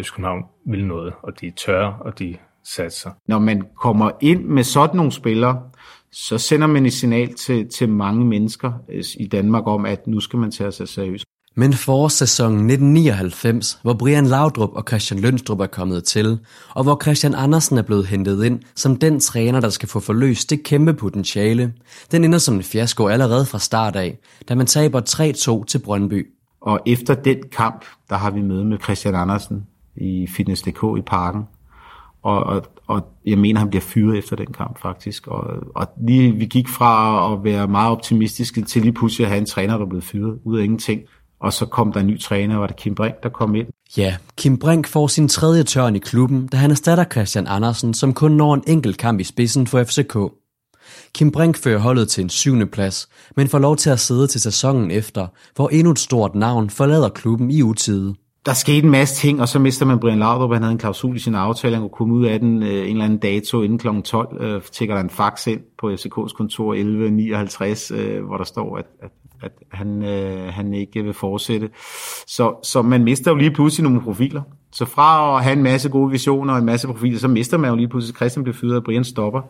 FC 0.03 0.11
København 0.11 0.45
vil 0.67 0.85
noget, 0.87 1.13
og 1.23 1.41
de 1.41 1.47
er 1.47 1.53
tørre, 1.57 1.97
og 2.01 2.19
de 2.19 2.37
satser. 2.65 3.11
Når 3.29 3.39
man 3.39 3.63
kommer 3.77 4.11
ind 4.21 4.45
med 4.45 4.65
sådan 4.65 4.97
nogle 4.97 5.13
spillere, 5.13 5.63
så 6.13 6.39
sender 6.39 6.67
man 6.67 6.87
et 6.87 6.93
signal 6.93 7.35
til, 7.35 7.69
til 7.69 7.89
mange 7.89 8.25
mennesker 8.25 8.73
øh, 8.89 9.05
i 9.17 9.27
Danmark 9.27 9.67
om, 9.67 9.87
at 9.87 10.07
nu 10.07 10.21
skal 10.21 10.39
man 10.39 10.51
tage 10.51 10.73
sig 10.73 10.89
seriøst. 10.89 11.25
Men 11.57 11.73
forårssæsonen 11.73 12.71
1999, 12.71 13.79
hvor 13.83 13.95
Brian 13.95 14.27
Laudrup 14.27 14.71
og 14.73 14.85
Christian 14.89 15.21
Lønstrup 15.21 15.61
er 15.61 15.67
kommet 15.67 16.05
til, 16.05 16.39
og 16.75 16.83
hvor 16.83 16.99
Christian 17.03 17.35
Andersen 17.35 17.79
er 17.79 17.83
blevet 17.83 18.07
hentet 18.07 18.45
ind 18.45 18.61
som 18.75 18.97
den 18.97 19.21
træner, 19.21 19.61
der 19.61 19.69
skal 19.69 19.89
få 19.89 20.01
forløst 20.01 20.51
det 20.51 20.63
kæmpe 20.63 20.95
potentiale, 20.95 21.73
den 22.13 22.25
ender 22.25 22.39
som 22.39 22.55
en 22.55 22.63
fiasko 22.63 23.07
allerede 23.07 23.47
fra 23.47 23.59
start 23.59 23.97
af, 23.97 24.19
da 24.49 24.55
man 24.55 24.67
taber 24.67 25.01
3-2 25.63 25.65
til 25.65 25.79
Brøndby. 25.79 26.27
Og 26.61 26.81
efter 26.87 27.15
den 27.15 27.39
kamp, 27.53 27.85
der 28.11 28.17
har 28.17 28.31
vi 28.31 28.41
møde 28.41 28.65
med 28.65 28.79
Christian 28.79 29.15
Andersen 29.15 29.67
i 29.97 30.27
Fitness.dk 30.37 30.99
i 30.99 31.03
parken, 31.07 31.43
og, 32.23 32.45
og, 32.45 32.63
og 32.87 33.03
jeg 33.27 33.39
mener, 33.39 33.61
han 33.61 33.71
bliver 33.71 33.83
fyret 33.83 34.19
efter 34.19 34.37
den 34.37 34.53
kamp 34.53 34.83
faktisk. 34.83 35.27
Og, 35.27 35.45
og 35.75 35.87
lige, 36.07 36.33
vi 36.33 36.45
gik 36.45 36.69
fra 36.69 37.33
at 37.33 37.45
være 37.45 37.69
meget 37.69 37.91
optimistiske 37.91 38.63
til 38.63 38.83
lige 38.83 38.93
pludselig 38.93 39.25
at 39.25 39.31
have 39.31 39.39
en 39.39 39.47
træner, 39.47 39.79
der 39.79 39.87
blev 39.87 40.03
fyret 40.03 40.39
ud 40.45 40.59
af 40.59 40.65
ingenting. 40.65 41.01
Og 41.41 41.53
så 41.53 41.67
kom 41.67 41.93
der 41.93 42.01
en 42.01 42.07
ny 42.07 42.21
træner, 42.21 42.57
var 42.57 42.67
det 42.67 42.77
Kim 42.77 42.95
Brink, 42.95 43.15
der 43.23 43.29
kom 43.29 43.55
ind. 43.55 43.67
Ja, 43.97 44.17
Kim 44.37 44.59
Brink 44.59 44.87
får 44.87 45.07
sin 45.07 45.29
tredje 45.29 45.63
tørn 45.63 45.97
i 45.97 45.99
klubben, 45.99 46.47
da 46.47 46.57
han 46.57 46.71
erstatter 46.71 47.05
Christian 47.05 47.47
Andersen, 47.47 47.95
som 47.95 48.15
kun 48.15 48.33
når 48.33 48.55
en 48.55 48.63
enkelt 48.67 48.99
kamp 48.99 49.21
i 49.21 49.25
spidsen 49.25 49.67
for 49.67 49.85
FCK. 49.85 50.17
Kim 51.15 51.31
Brink 51.33 51.57
fører 51.57 51.79
holdet 51.79 52.09
til 52.09 52.25
en 52.25 52.29
syvende 52.29 52.67
plads, 52.67 53.09
men 53.37 53.49
får 53.49 53.59
lov 53.59 53.77
til 53.77 53.91
at 53.91 54.01
sidde 54.01 54.27
til 54.27 54.41
sæsonen 54.41 54.91
efter, 54.91 55.27
hvor 55.57 55.69
endnu 55.69 55.91
et 55.91 55.99
stort 55.99 56.35
navn 56.35 56.71
forlader 56.71 57.09
klubben 57.09 57.51
i 57.51 57.63
utide. 57.63 58.15
Der 58.47 58.53
skete 58.53 58.85
en 58.85 58.91
masse 58.91 59.15
ting, 59.15 59.41
og 59.41 59.49
så 59.49 59.59
mister 59.59 59.87
man 59.87 59.99
Brian 59.99 60.19
Laudrup. 60.19 60.53
Han 60.53 60.63
havde 60.63 60.73
en 60.73 60.79
klausul 60.79 61.17
i 61.17 61.19
sin 61.19 61.35
aftale, 61.35 61.75
han 61.75 61.83
kunne 61.83 61.97
komme 61.97 62.15
ud 62.15 62.25
af 62.25 62.41
den 62.41 62.63
øh, 62.63 62.69
en 62.69 62.79
eller 62.79 63.05
anden 63.05 63.19
dato 63.19 63.63
inden 63.63 63.79
kl. 63.79 63.89
12. 64.05 64.43
Øh, 64.43 64.63
tækker 64.63 64.95
der 64.95 65.03
en 65.03 65.11
fax 65.11 65.47
ind 65.47 65.61
på 65.79 65.93
FCK's 65.93 66.37
kontor 66.37 66.75
11.59, 66.75 67.95
øh, 67.95 68.25
hvor 68.25 68.37
der 68.37 68.45
står, 68.45 68.77
at, 68.77 68.87
at 69.03 69.11
at 69.43 69.53
han, 69.73 70.03
øh, 70.03 70.53
han 70.53 70.75
ikke 70.75 71.03
vil 71.03 71.15
fortsætte. 71.15 71.69
Så, 72.27 72.55
så 72.63 72.83
man 72.83 73.05
mister 73.05 73.31
jo 73.31 73.37
lige 73.37 73.51
pludselig 73.51 73.83
nogle 73.83 74.01
profiler. 74.01 74.43
Så 74.73 74.85
fra 74.85 75.37
at 75.37 75.45
have 75.45 75.57
en 75.57 75.63
masse 75.63 75.89
gode 75.89 76.11
visioner 76.11 76.53
og 76.53 76.59
en 76.59 76.65
masse 76.65 76.87
profiler, 76.87 77.19
så 77.19 77.29
mister 77.29 77.59
man 77.59 77.71
jo 77.71 77.77
lige 77.77 77.89
pludselig, 77.89 78.17
Christian 78.17 78.45
bliver 78.45 78.57
fyret, 78.57 78.77
og 78.77 78.85
Brian 78.85 79.05
stopper. 79.05 79.41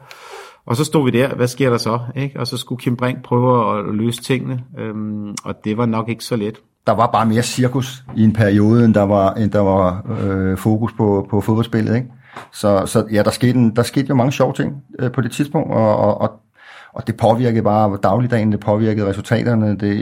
Og 0.67 0.77
så 0.77 0.85
stod 0.85 1.05
vi 1.05 1.19
der, 1.19 1.35
hvad 1.35 1.47
sker 1.47 1.71
der 1.71 1.79
så? 1.79 1.99
Ikke? 2.17 2.41
Og 2.41 2.47
så 2.47 2.57
skulle 2.57 2.81
Kim 2.81 2.97
Brink 2.97 3.23
prøve 3.23 3.79
at 3.79 3.95
løse 3.95 4.23
tingene, 4.23 4.65
øhm, 4.79 5.35
og 5.45 5.65
det 5.65 5.77
var 5.77 5.87
nok 5.87 6.09
ikke 6.09 6.25
så 6.25 6.37
let. 6.37 6.61
Der 6.87 6.93
var 6.93 7.07
bare 7.07 7.27
mere 7.27 7.43
cirkus 7.43 8.05
i 8.17 8.25
en 8.25 8.33
periode, 8.33 8.85
end 8.85 8.95
der 8.95 9.03
var, 9.03 9.35
end 9.35 9.51
der 9.51 9.61
var 9.61 10.07
øh, 10.21 10.59
fokus 10.59 10.93
på, 10.93 11.27
på 11.31 11.41
fodboldspillet. 11.41 11.97
Ikke? 11.97 12.09
Så, 12.53 12.87
så 12.87 13.07
ja, 13.13 13.23
der 13.23 13.31
skete, 13.31 13.59
en, 13.59 13.77
der 13.77 13.83
skete 13.83 14.07
jo 14.09 14.15
mange 14.15 14.33
sjove 14.33 14.53
ting 14.53 14.73
øh, 14.99 15.13
på 15.13 15.21
det 15.21 15.33
tidspunkt, 15.33 15.73
og, 15.73 15.97
og, 15.97 16.21
og 16.21 16.31
og 16.93 17.07
det 17.07 17.17
påvirkede 17.17 17.63
bare 17.63 17.99
dagligdagen, 18.03 18.53
det 18.53 18.61
påvirkede 18.61 19.09
resultaterne. 19.09 19.77
Det, 19.77 20.01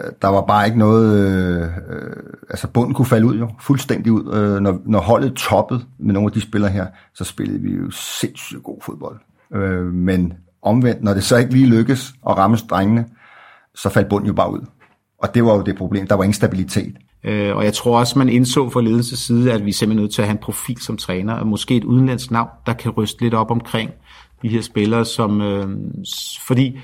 øh, 0.00 0.06
der 0.22 0.28
var 0.28 0.40
bare 0.40 0.66
ikke 0.66 0.78
noget... 0.78 1.26
Øh, 1.26 1.62
øh, 1.62 2.16
altså 2.50 2.68
bunden 2.68 2.94
kunne 2.94 3.06
falde 3.06 3.26
ud 3.26 3.38
jo, 3.38 3.50
fuldstændig 3.60 4.12
ud. 4.12 4.34
Øh, 4.34 4.60
når, 4.60 4.78
når 4.84 5.00
holdet 5.00 5.34
toppede 5.34 5.84
med 5.98 6.14
nogle 6.14 6.26
af 6.26 6.32
de 6.32 6.40
spillere 6.40 6.70
her, 6.70 6.86
så 7.14 7.24
spillede 7.24 7.60
vi 7.60 7.70
jo 7.70 7.90
sindssygt 7.90 8.62
god 8.62 8.78
fodbold. 8.82 9.16
Øh, 9.54 9.92
men 9.92 10.32
omvendt, 10.62 11.02
når 11.02 11.14
det 11.14 11.24
så 11.24 11.36
ikke 11.36 11.52
lige 11.52 11.66
lykkes 11.66 12.12
at 12.28 12.36
ramme 12.36 12.56
drengene, 12.56 13.04
så 13.74 13.88
faldt 13.88 14.08
bunden 14.08 14.26
jo 14.26 14.32
bare 14.32 14.52
ud. 14.52 14.66
Og 15.18 15.34
det 15.34 15.44
var 15.44 15.54
jo 15.54 15.62
det 15.62 15.76
problem. 15.76 16.06
Der 16.06 16.14
var 16.14 16.24
ingen 16.24 16.34
stabilitet. 16.34 16.96
Øh, 17.24 17.56
og 17.56 17.64
jeg 17.64 17.72
tror 17.72 17.98
også, 17.98 18.18
man 18.18 18.28
indså 18.28 18.70
fra 18.70 18.80
ledelses 18.80 19.18
side, 19.18 19.52
at 19.52 19.64
vi 19.64 19.70
er 19.70 19.74
simpelthen 19.74 20.02
nødt 20.02 20.12
til 20.12 20.22
at 20.22 20.28
have 20.28 20.34
en 20.34 20.42
profil 20.42 20.80
som 20.80 20.96
træner, 20.96 21.34
og 21.34 21.46
måske 21.46 21.76
et 21.76 21.84
udenlandsk 21.84 22.30
navn, 22.30 22.48
der 22.66 22.72
kan 22.72 22.90
ryste 22.90 23.22
lidt 23.22 23.34
op 23.34 23.50
omkring 23.50 23.90
de 24.42 24.48
her 24.48 24.62
spillere, 24.62 25.04
som, 25.04 25.40
øh, 25.40 25.68
fordi 26.46 26.78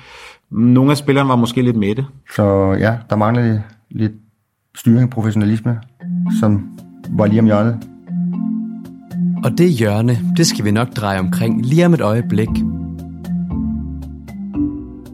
nogle 0.51 0.91
af 0.91 0.97
spillerne 0.97 1.29
var 1.29 1.37
måske 1.37 1.63
lidt 1.63 1.77
mætte. 1.77 2.05
Så 2.37 2.77
ja, 2.81 2.97
der 3.11 3.17
manglede 3.17 3.63
lidt 3.91 4.13
styring, 4.77 5.11
professionalisme, 5.11 5.79
som 6.41 6.79
var 7.11 7.27
lige 7.27 7.41
om 7.41 7.47
hjørnet. 7.47 7.79
Og 9.45 9.59
det 9.59 9.71
hjørne, 9.71 10.19
det 10.37 10.47
skal 10.47 10.65
vi 10.65 10.71
nok 10.71 10.89
dreje 10.97 11.19
omkring 11.19 11.67
lige 11.67 11.87
om 11.87 11.95
et 11.95 12.01
øjeblik. 12.01 12.49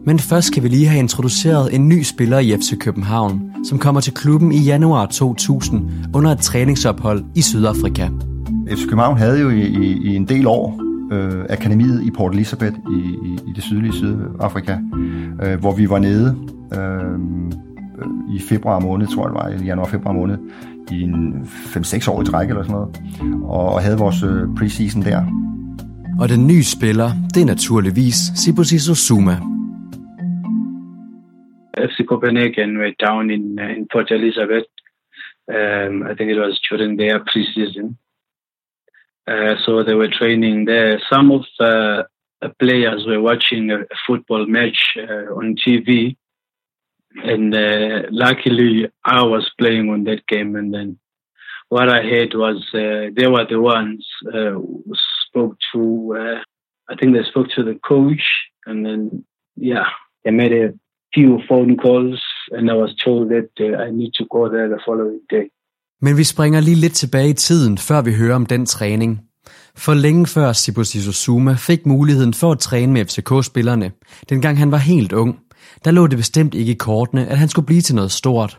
Men 0.05 0.19
først 0.19 0.47
skal 0.47 0.63
vi 0.63 0.67
lige 0.67 0.87
have 0.87 0.99
introduceret 0.99 1.75
en 1.75 1.89
ny 1.89 2.01
spiller 2.01 2.39
i 2.39 2.57
FC 2.57 2.77
København, 2.79 3.51
som 3.65 3.79
kommer 3.79 4.01
til 4.01 4.13
klubben 4.13 4.51
i 4.51 4.57
januar 4.57 5.05
2000 5.05 5.91
under 6.13 6.31
et 6.31 6.39
træningsophold 6.39 7.23
i 7.35 7.41
Sydafrika. 7.41 8.09
FC 8.69 8.83
København 8.83 9.17
havde 9.17 9.39
jo 9.39 9.49
i, 9.49 9.61
i, 9.61 10.11
i 10.11 10.15
en 10.15 10.27
del 10.27 10.47
år 10.47 10.82
øh, 11.11 11.45
akademiet 11.49 12.03
i 12.03 12.11
Port 12.11 12.33
Elizabeth 12.33 12.75
i, 12.97 12.99
i, 12.99 13.31
i 13.47 13.51
det 13.55 13.63
sydlige 13.63 13.93
Sydafrika, 13.93 14.77
øh, 15.43 15.59
hvor 15.59 15.75
vi 15.75 15.89
var 15.89 15.99
nede 15.99 16.37
øh, 16.77 17.19
i 18.35 18.39
februar 18.49 18.79
måned, 18.79 19.07
tror 19.07 19.23
jeg 19.23 19.29
det 19.33 19.39
var, 19.41 19.63
i 19.63 19.65
januar-februar 19.65 20.13
måned, 20.13 20.37
i 20.91 21.01
en 21.01 21.41
5-6 21.43 22.11
år 22.11 22.21
i 22.21 22.25
træk 22.25 22.49
eller 22.49 22.63
sådan 22.63 22.75
noget, 22.75 22.89
og, 23.43 23.73
og 23.73 23.81
havde 23.81 23.97
vores 23.97 24.23
øh, 24.23 24.41
preseason 24.57 25.01
der. 25.01 25.21
Og 26.21 26.29
den 26.29 26.47
nye 26.47 26.63
spiller, 26.63 27.09
det 27.33 27.41
er 27.41 27.45
naturligvis 27.45 28.15
Sibusiso 28.35 28.95
Zuma. 28.95 29.35
FC 31.89 31.97
Copenhagen 32.11 32.77
were 32.81 32.93
down 33.07 33.31
in 33.35 33.43
in 33.77 33.87
Port 33.93 34.11
Elizabeth. 34.11 34.69
Um, 35.57 35.93
I 36.11 36.13
think 36.15 36.29
it 36.31 36.39
was 36.45 36.55
during 36.69 36.91
their 37.01 37.17
preseason. 37.31 37.97
Uh, 39.27 39.55
so 39.65 39.83
they 39.83 39.93
were 39.93 40.09
training 40.09 40.65
there. 40.65 41.01
Some 41.11 41.31
of 41.31 41.45
the 41.59 42.07
players 42.59 43.05
were 43.05 43.21
watching 43.21 43.71
a, 43.71 43.85
football 44.05 44.45
match 44.45 44.97
uh, 44.97 45.33
on 45.33 45.55
TV, 45.55 46.17
and 47.23 47.55
uh, 47.55 48.03
luckily 48.11 48.89
I 49.05 49.23
was 49.23 49.49
playing 49.57 49.89
on 49.89 50.03
that 50.05 50.27
game. 50.27 50.55
And 50.55 50.73
then 50.73 50.99
what 51.69 51.89
I 51.89 52.01
heard 52.01 52.33
was 52.33 52.57
uh, 52.73 53.11
they 53.15 53.27
were 53.27 53.45
the 53.49 53.61
ones 53.61 54.05
who 54.23 54.83
spoke 55.27 55.57
to. 55.73 56.41
I 56.89 56.95
think 56.95 57.15
they 57.15 57.23
spoke 57.23 57.49
to 57.51 57.63
the 57.63 57.75
coach, 57.75 58.23
and 58.65 58.85
then 58.85 59.25
yeah, 59.55 59.87
they 60.23 60.31
made 60.31 60.51
a 60.51 60.73
few 61.13 61.39
phone 61.47 61.77
calls, 61.77 62.21
and 62.51 62.69
I 62.69 62.73
was 62.73 62.95
told 62.95 63.29
that 63.29 63.49
uh, 63.59 63.81
I 63.81 63.91
need 63.91 64.13
to 64.15 64.25
go 64.29 64.49
there 64.49 64.67
the 64.67 64.79
following 64.85 65.21
day. 65.29 65.49
Men 66.05 66.17
vi 66.17 66.23
springer 66.33 66.59
lige 66.61 66.81
lidt 66.83 66.93
tilbage 66.93 67.29
i 67.29 67.39
tiden, 67.47 67.77
før 67.77 67.99
vi 68.07 68.11
hører 68.21 68.35
om 68.35 68.45
den 68.45 68.65
træning. 68.65 69.11
For 69.83 69.93
længe 70.05 70.25
før 70.35 70.51
Sibusiso 70.51 71.11
Zuma 71.23 71.53
fik 71.67 71.81
muligheden 71.85 72.33
for 72.41 72.51
at 72.51 72.59
træne 72.59 72.93
med 72.93 73.05
FCK-spillerne, 73.05 73.87
dengang 74.29 74.55
han 74.63 74.71
var 74.71 74.81
helt 74.93 75.13
ung, 75.13 75.31
der 75.83 75.91
lå 75.91 76.07
det 76.07 76.17
bestemt 76.17 76.53
ikke 76.55 76.71
i 76.71 76.83
kortene, 76.87 77.21
at 77.31 77.37
han 77.37 77.49
skulle 77.49 77.65
blive 77.65 77.81
til 77.81 77.95
noget 77.95 78.11
stort. 78.11 78.51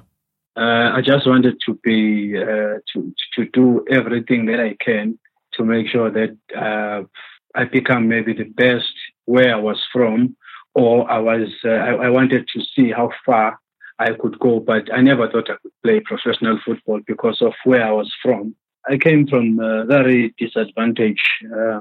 Uh, 0.62 0.88
I 0.98 1.00
just 1.10 1.26
wanted 1.32 1.54
to 1.66 1.72
be 1.88 2.00
uh, 2.44 2.76
to 2.90 2.98
to 3.34 3.42
do 3.58 3.66
everything 3.98 4.40
that 4.50 4.60
I 4.70 4.72
can 4.86 5.06
to 5.56 5.60
make 5.64 5.86
sure 5.94 6.08
that 6.18 6.32
uh, 6.66 7.00
I 7.60 7.62
become 7.78 8.02
maybe 8.14 8.32
the 8.42 8.50
best 8.64 8.96
where 9.34 9.50
I 9.56 9.60
was 9.68 9.80
from, 9.94 10.16
or 10.84 10.96
I 11.16 11.20
was 11.30 11.48
uh, 11.64 11.78
I, 11.88 11.90
I, 12.06 12.08
wanted 12.18 12.42
to 12.54 12.58
see 12.74 12.88
how 12.98 13.08
far 13.26 13.48
I 13.98 14.12
could 14.12 14.38
go, 14.38 14.60
but 14.60 14.92
I 14.92 15.00
never 15.00 15.28
thought 15.30 15.50
I 15.50 15.56
could 15.62 15.72
play 15.82 16.00
professional 16.00 16.58
football 16.64 17.00
because 17.06 17.40
of 17.40 17.52
where 17.64 17.84
I 17.84 17.92
was 17.92 18.12
from. 18.22 18.54
I 18.88 18.98
came 18.98 19.26
from 19.26 19.58
a 19.60 19.84
very 19.84 20.34
disadvantaged 20.38 21.28
uh, 21.56 21.80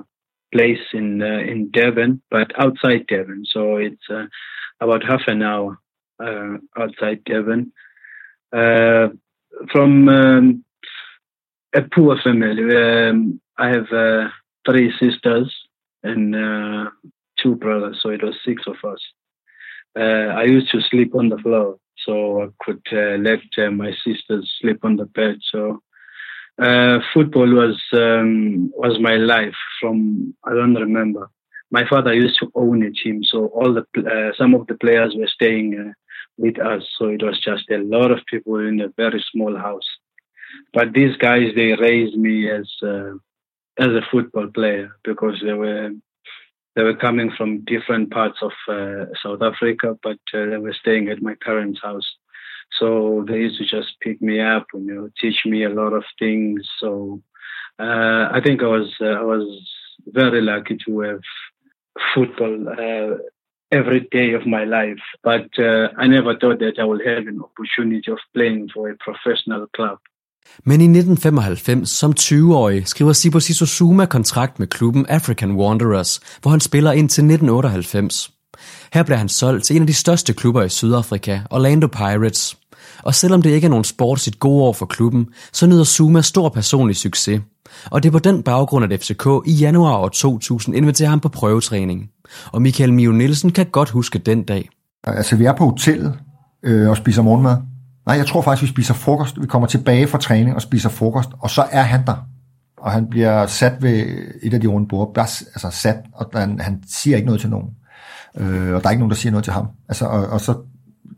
place 0.54 0.86
in 0.94 1.22
uh, 1.22 1.40
in 1.52 1.70
Devon, 1.72 2.22
but 2.30 2.52
outside 2.60 3.08
Devon, 3.08 3.44
so 3.46 3.78
it's 3.78 4.10
uh, 4.10 4.26
about 4.80 5.04
half 5.04 5.24
an 5.28 5.42
hour 5.42 5.78
uh, 6.24 6.58
outside 6.78 7.24
Devon. 7.26 7.74
Uh, 8.52 9.10
from 9.72 10.08
um, 10.08 10.64
a 11.74 11.82
poor 11.82 12.18
family, 12.24 12.76
um, 12.76 13.42
I 13.58 13.70
have 13.70 13.88
three 14.66 14.94
sisters 15.00 15.54
and 16.04 16.36
two 17.42 17.56
brothers, 17.56 18.00
so 18.02 18.10
it 18.10 18.24
was 18.24 18.36
six 18.46 18.64
of 18.68 18.76
us. 18.90 19.02
Uh, 19.98 20.32
I 20.42 20.44
used 20.44 20.72
to 20.72 20.82
sleep 20.82 21.14
on 21.16 21.30
the 21.30 21.38
floor, 21.38 21.78
so 22.06 22.44
I 22.44 22.48
could 22.64 22.82
uh, 22.92 23.18
let 23.18 23.42
uh, 23.58 23.72
my 23.72 23.92
sisters 24.06 24.52
sleep 24.60 24.84
on 24.84 24.98
the 24.98 25.06
bed. 25.06 25.38
So 25.52 25.82
uh, 26.62 27.00
football 27.14 27.50
was 27.50 27.82
um, 27.94 28.72
was 28.76 29.00
my 29.00 29.16
life 29.16 29.56
from 29.80 30.34
I 30.44 30.54
don't 30.54 30.76
remember. 30.76 31.30
My 31.72 31.88
father 31.90 32.14
used 32.14 32.40
to 32.40 32.52
own 32.54 32.84
a 32.84 32.92
team, 32.92 33.24
so 33.24 33.48
all 33.48 33.74
the 33.74 33.86
uh, 33.98 34.34
some 34.38 34.54
of 34.54 34.68
the 34.68 34.76
players 34.76 35.16
were 35.18 35.28
staying 35.28 35.80
uh, 35.80 35.94
with 36.38 36.60
us. 36.60 36.84
So 36.98 37.08
it 37.08 37.24
was 37.24 37.40
just 37.40 37.70
a 37.72 37.78
lot 37.78 38.12
of 38.12 38.26
people 38.30 38.58
in 38.60 38.80
a 38.82 38.90
very 38.96 39.24
small 39.32 39.56
house. 39.58 39.88
But 40.74 40.94
these 40.94 41.16
guys, 41.18 41.50
they 41.56 41.74
raised 41.74 42.16
me 42.16 42.50
as 42.50 42.70
as 43.80 43.88
a 43.88 44.08
football 44.12 44.48
player 44.48 44.92
because 45.04 45.42
they 45.44 45.54
were 45.54 45.92
they 46.76 46.84
were 46.84 46.96
coming 46.96 47.32
from 47.32 47.64
different 47.66 48.12
parts 48.12 48.40
of 48.42 48.52
uh, 48.68 49.06
South 49.22 49.42
Africa, 49.42 49.98
but 50.02 50.20
uh, 50.34 50.46
they 50.46 50.58
were 50.58 50.74
staying 50.74 51.10
at 51.10 51.22
my 51.22 51.36
parents' 51.42 51.82
house. 51.82 52.10
So 52.80 53.24
they 53.28 53.40
used 53.40 53.60
to 53.60 53.66
just 53.66 54.00
pick 54.02 54.22
me 54.22 54.40
up 54.40 54.66
and 54.74 54.88
you 54.88 54.96
know 54.96 55.10
teach 55.22 55.46
me 55.46 55.64
a 55.64 55.70
lot 55.70 55.94
of 55.94 56.04
things. 56.18 56.68
So 56.80 57.22
uh, 57.80 58.30
I 58.32 58.42
think 58.44 58.64
I 58.64 58.68
was 58.68 58.94
uh, 59.00 59.06
I 59.06 59.22
was 59.22 59.46
very 60.08 60.42
lucky 60.42 60.78
to 60.86 61.00
have 61.02 61.22
football 62.16 62.70
uh, 62.70 63.18
every 63.72 64.02
day 64.12 64.34
of 64.34 64.48
my 64.48 64.64
life, 64.64 65.04
but 65.24 65.48
uh, 65.60 65.90
I 65.98 66.08
never 66.08 66.38
thought 66.38 66.60
that 66.60 66.80
I 66.80 66.84
would 66.84 67.06
have 67.06 67.28
an 67.28 67.42
opportunity 67.42 68.12
of 68.12 68.20
playing 68.34 68.70
for 68.74 68.90
a 68.90 68.98
professional 68.98 69.68
club. 69.68 70.00
Men 70.66 70.82
i 70.82 70.84
1995, 70.84 71.90
som 71.90 72.14
20-årig, 72.20 72.88
skriver 72.88 73.14
Sibo 73.14 73.40
Sissozuma 73.40 74.06
kontrakt 74.06 74.60
med 74.60 74.68
klubben 74.68 75.06
African 75.10 75.52
Wanderers, 75.52 76.20
hvor 76.42 76.52
han 76.52 76.60
spiller 76.60 76.92
indtil 76.92 77.22
1998. 77.22 78.32
Her 78.94 79.04
bliver 79.04 79.18
han 79.18 79.30
solgt 79.30 79.66
til 79.66 79.76
en 79.76 79.82
af 79.82 79.88
de 79.88 79.94
største 79.94 80.34
klubber 80.34 80.64
i 80.64 80.70
Sydafrika, 80.70 81.40
Orlando 81.50 81.88
Pirates. 81.88 82.58
Og 83.04 83.16
selvom 83.16 83.42
det 83.42 83.50
ikke 83.50 83.66
er 83.66 83.70
nogen 83.70 83.84
sportsigt 83.84 84.40
gode 84.40 84.64
år 84.64 84.74
for 84.74 84.86
klubben, 84.86 85.28
så 85.52 85.68
nyder 85.68 85.84
Zuma 85.84 86.22
stor 86.22 86.50
personlig 86.50 86.96
succes. 86.96 87.42
Og 87.92 88.04
det 88.04 88.10
er 88.10 88.12
på 88.12 88.20
den 88.20 88.44
baggrund, 88.44 88.94
at 88.94 89.02
FCK 89.02 89.28
i 89.46 89.52
januar 89.52 89.98
år 89.98 90.10
2000 90.10 90.76
inviterer 90.76 91.10
ham 91.10 91.20
på 91.20 91.30
prøvetræning. 91.30 92.10
Og 92.52 92.62
Michael 92.62 92.94
Mio 92.94 93.12
Nielsen 93.12 93.52
kan 93.52 93.66
godt 93.66 93.90
huske 93.90 94.20
den 94.20 94.44
dag. 94.44 94.70
Altså, 95.04 95.36
vi 95.36 95.46
er 95.46 95.54
på 95.54 95.66
hotellet 95.66 96.20
øh, 96.64 96.90
og 96.90 96.98
spiser 96.98 97.22
morgenmad. 97.22 97.58
Nej, 98.06 98.18
jeg 98.18 98.28
tror 98.28 98.42
faktisk, 98.42 98.62
vi 98.62 98.68
spiser 98.68 98.94
frokost. 98.94 99.42
Vi 99.42 99.48
kommer 99.48 99.68
tilbage 99.68 100.08
fra 100.08 100.18
træning 100.18 100.56
og 100.56 100.62
spiser 100.62 100.90
frokost, 100.90 101.30
og 101.40 101.50
så 101.50 101.66
er 101.72 101.82
han 101.82 102.06
der. 102.06 102.28
Og 102.78 102.92
han 102.92 103.10
bliver 103.10 103.46
sat 103.46 103.74
ved 103.82 104.06
et 104.44 104.54
af 104.54 104.62
de 104.62 104.68
runde 104.68 104.88
bord. 104.88 105.18
Altså 105.18 105.70
sat, 105.72 105.98
og 106.14 106.30
han, 106.34 106.60
han 106.60 106.84
siger 106.88 107.16
ikke 107.16 107.26
noget 107.26 107.42
til 107.42 107.50
nogen. 107.50 107.70
Øh, 108.38 108.74
og 108.74 108.82
der 108.82 108.88
er 108.88 108.92
ikke 108.92 109.00
nogen, 109.00 109.10
der 109.10 109.16
siger 109.16 109.32
noget 109.32 109.44
til 109.44 109.54
ham. 109.54 109.68
Altså, 109.90 110.06
og, 110.06 110.28
og 110.28 110.42
så 110.42 110.56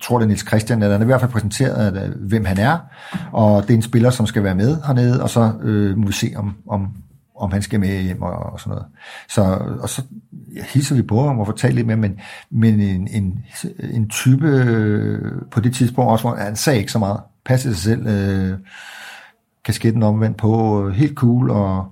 tror 0.02 0.20
det 0.20 0.28
Niels 0.28 0.48
Christian, 0.48 0.84
at 0.84 0.92
han 0.92 1.02
er 1.02 1.06
i 1.06 1.08
hvert 1.08 1.20
fald 1.20 1.32
præsenteret, 1.32 1.98
at, 1.98 2.04
øh, 2.04 2.16
hvem 2.28 2.46
han 2.46 2.58
er, 2.58 2.78
og 3.32 3.64
det 3.64 3.70
er 3.70 3.76
en 3.76 3.82
spiller, 3.82 4.10
som 4.10 4.26
skal 4.26 4.44
være 4.44 4.56
med 4.56 4.78
hernede, 4.86 5.24
og 5.24 5.30
så 5.30 5.52
øh, 5.62 5.98
må 5.98 6.08
vi 6.08 6.14
se, 6.14 6.32
om, 6.36 6.56
om, 6.70 6.88
om 7.38 7.52
han 7.52 7.62
skal 7.62 7.80
med 7.80 8.02
hjem 8.02 8.22
og, 8.22 8.34
og 8.34 8.60
sådan 8.60 8.70
noget. 8.70 8.86
Så, 9.30 9.42
og 9.82 9.90
så 9.90 10.02
ja, 10.56 10.64
hilser 10.74 10.96
vi 10.96 11.02
på 11.02 11.28
ham 11.28 11.40
og 11.40 11.48
får 11.48 11.68
lidt 11.68 11.88
mere, 11.88 11.98
men, 11.98 12.20
men 12.52 12.80
en, 12.80 13.08
en, 13.08 13.46
en 13.80 14.10
type 14.10 14.48
øh, 14.48 15.32
på 15.52 15.60
det 15.60 15.76
tidspunkt 15.76 16.12
også, 16.12 16.24
hvor 16.24 16.36
han 16.36 16.56
sagde 16.56 16.80
ikke 16.80 16.92
så 16.92 17.00
meget, 17.00 17.20
passede 17.46 17.76
sig 17.76 17.84
selv, 17.84 18.08
øh, 18.08 18.58
kasketten 19.66 20.04
omvendt 20.04 20.38
på, 20.38 20.86
øh, 20.88 20.94
helt 20.94 21.16
cool, 21.16 21.50
og 21.50 21.86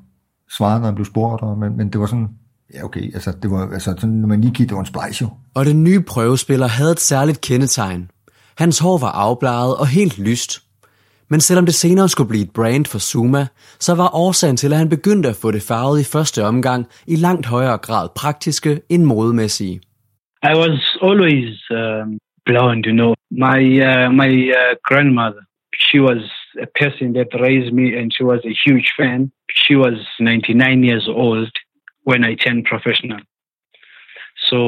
svarede, 0.52 0.80
når 0.80 0.86
han 0.86 0.96
blev 0.96 1.06
spurgt, 1.06 1.42
og, 1.42 1.58
men, 1.58 1.78
men 1.78 1.90
det 1.90 2.00
var 2.00 2.06
sådan, 2.06 2.30
ja 2.74 2.84
okay, 2.84 3.14
altså, 3.14 3.34
det 3.42 3.52
var, 3.52 3.70
altså 3.74 3.96
sådan, 3.98 4.16
når 4.16 4.28
man 4.28 4.42
lige 4.42 4.52
kiggede, 4.54 4.70
det 4.70 4.76
var 4.76 4.82
en 4.82 4.86
splice 4.86 5.22
jo. 5.22 5.30
Og 5.54 5.66
den 5.66 5.84
nye 5.84 6.02
prøvespiller 6.02 6.68
havde 6.68 6.92
et 6.92 7.00
særligt 7.00 7.42
kendetegn. 7.42 8.10
Hans 8.58 8.80
hår 8.80 8.98
var 8.98 9.12
afbladet 9.12 9.76
og 9.76 9.88
helt 9.88 10.20
lyst, 10.20 10.64
men 11.30 11.42
selvom 11.42 11.66
det 11.66 11.76
senere 11.76 12.10
skulle 12.10 12.30
blive 12.30 12.44
et 12.44 12.54
brand 12.54 12.86
for 12.86 13.00
Zuma, 13.00 13.48
så 13.80 13.96
var 13.96 14.16
årsagen 14.16 14.58
til, 14.58 14.74
at 14.74 14.80
han 14.80 14.90
begyndte 14.90 15.30
at 15.30 15.36
få 15.42 15.52
det 15.52 15.62
farvet 15.62 16.00
i 16.00 16.12
første 16.14 16.46
omgang 16.46 16.88
i 17.08 17.16
langt 17.16 17.46
højere 17.46 17.78
grad 17.78 18.10
praktiske 18.16 18.82
end 18.90 19.04
modemæssige. 19.04 19.82
I 20.52 20.54
was 20.64 20.80
always 21.02 21.50
um, 21.72 22.20
blonde, 22.46 22.84
you 22.90 22.96
know. 23.02 23.14
My 23.32 23.60
uh, 23.90 24.10
my 24.22 24.32
uh, 24.60 24.74
grandmother, 24.90 25.44
she 25.86 26.00
was 26.10 26.22
a 26.68 26.70
person 26.82 27.08
that 27.18 27.30
raised 27.48 27.72
me, 27.80 27.86
and 28.00 28.12
she 28.16 28.24
was 28.32 28.42
a 28.52 28.56
huge 28.66 28.90
fan. 29.00 29.32
She 29.64 29.76
was 29.76 29.98
99 30.20 30.84
years 30.90 31.08
old 31.08 31.52
when 32.10 32.22
I 32.30 32.36
turned 32.36 32.66
professional, 32.74 33.22
so 34.50 34.60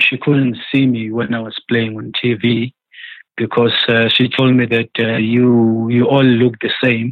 she 0.00 0.16
couldn't 0.24 0.56
see 0.70 0.86
me 0.86 1.10
when 1.10 1.34
I 1.34 1.40
was 1.40 1.56
playing 1.68 1.96
on 1.96 2.12
TV 2.22 2.72
because 3.36 3.76
uh, 3.88 4.08
she 4.14 4.24
told 4.36 4.52
me 4.60 4.64
that 4.76 4.92
uh, 4.98 5.18
you 5.34 5.46
you 5.96 6.02
all 6.14 6.28
look 6.42 6.54
the 6.66 6.72
same. 6.84 7.08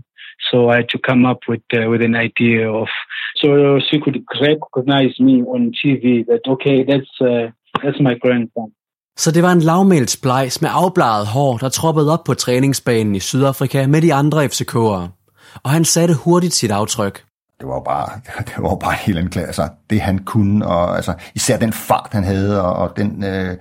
So 0.51 0.57
I 0.71 0.75
had 0.81 0.89
to 0.95 0.99
come 1.09 1.23
up 1.31 1.41
with 1.51 1.67
uh, 1.79 1.91
with 1.91 2.03
an 2.11 2.17
idea 2.29 2.63
of 2.83 2.89
so 3.41 3.49
she 3.87 3.97
could 4.05 4.19
recognize 4.51 5.15
me 5.27 5.37
on 5.55 5.63
TV 5.81 6.05
that 6.31 6.43
okay 6.55 6.79
that's 6.91 7.13
uh, 7.31 7.47
that's 7.83 8.01
my 8.09 8.15
grandson. 8.25 8.69
Så 9.17 9.31
det 9.31 9.43
var 9.43 9.53
en 9.53 9.61
lavmælsblejs 9.61 10.63
med 10.63 10.71
afbladet 10.73 11.27
hår, 11.27 11.57
der 11.59 11.69
troppede 11.69 12.13
op 12.13 12.25
på 12.25 12.35
træningsbanen 12.35 13.15
i 13.15 13.21
Sydafrika 13.21 13.87
med 13.87 14.03
de 14.03 14.15
andre 14.15 14.45
FCK'ere. 14.45 15.09
Og 15.63 15.71
han 15.71 15.85
satte 15.85 16.15
hurtigt 16.25 16.55
sit 16.55 16.71
aftryk. 16.71 17.25
Det 17.61 17.69
var 17.69 17.81
bare, 17.81 18.21
det 18.49 18.55
var 18.59 18.77
bare 18.77 18.95
helt 19.07 19.19
en 19.19 19.41
altså, 19.41 19.69
det 19.91 20.01
han 20.01 20.19
kunne, 20.19 20.67
og 20.67 20.97
altså, 20.97 21.15
især 21.35 21.59
den 21.59 21.73
fart, 21.73 22.09
han 22.13 22.25
havde, 22.25 22.63
og, 22.63 22.73
og 22.75 22.97
den 22.97 23.25
øh, 23.25 23.57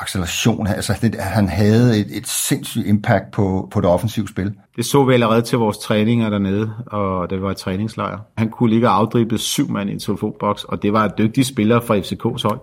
acceleration, 0.00 0.66
altså, 0.66 0.92
det, 1.02 1.14
han 1.20 1.48
havde 1.48 2.00
et, 2.00 2.16
et 2.16 2.26
sindssygt 2.26 2.86
impact 2.86 3.30
på, 3.32 3.68
på 3.72 3.80
det 3.80 3.88
offensive 3.90 4.28
spil. 4.28 4.54
Det 4.76 4.84
så 4.84 5.04
vi 5.04 5.12
allerede 5.12 5.42
til 5.42 5.58
vores 5.58 5.78
træninger 5.78 6.30
dernede, 6.30 6.74
og 6.86 7.30
det 7.30 7.42
var 7.42 7.50
et 7.50 7.56
træningslejr. 7.56 8.18
Han 8.36 8.50
kunne 8.50 8.70
ligge 8.70 8.88
og 8.88 8.96
afdrible 8.96 9.38
syv 9.38 9.68
mand 9.68 9.90
i 9.90 9.92
en 9.92 9.98
telefonboks, 9.98 10.64
og 10.64 10.82
det 10.82 10.92
var 10.92 11.04
en 11.04 11.12
dygtig 11.18 11.46
spiller 11.46 11.80
fra 11.80 11.98
FCK's 11.98 12.48
hold. 12.48 12.60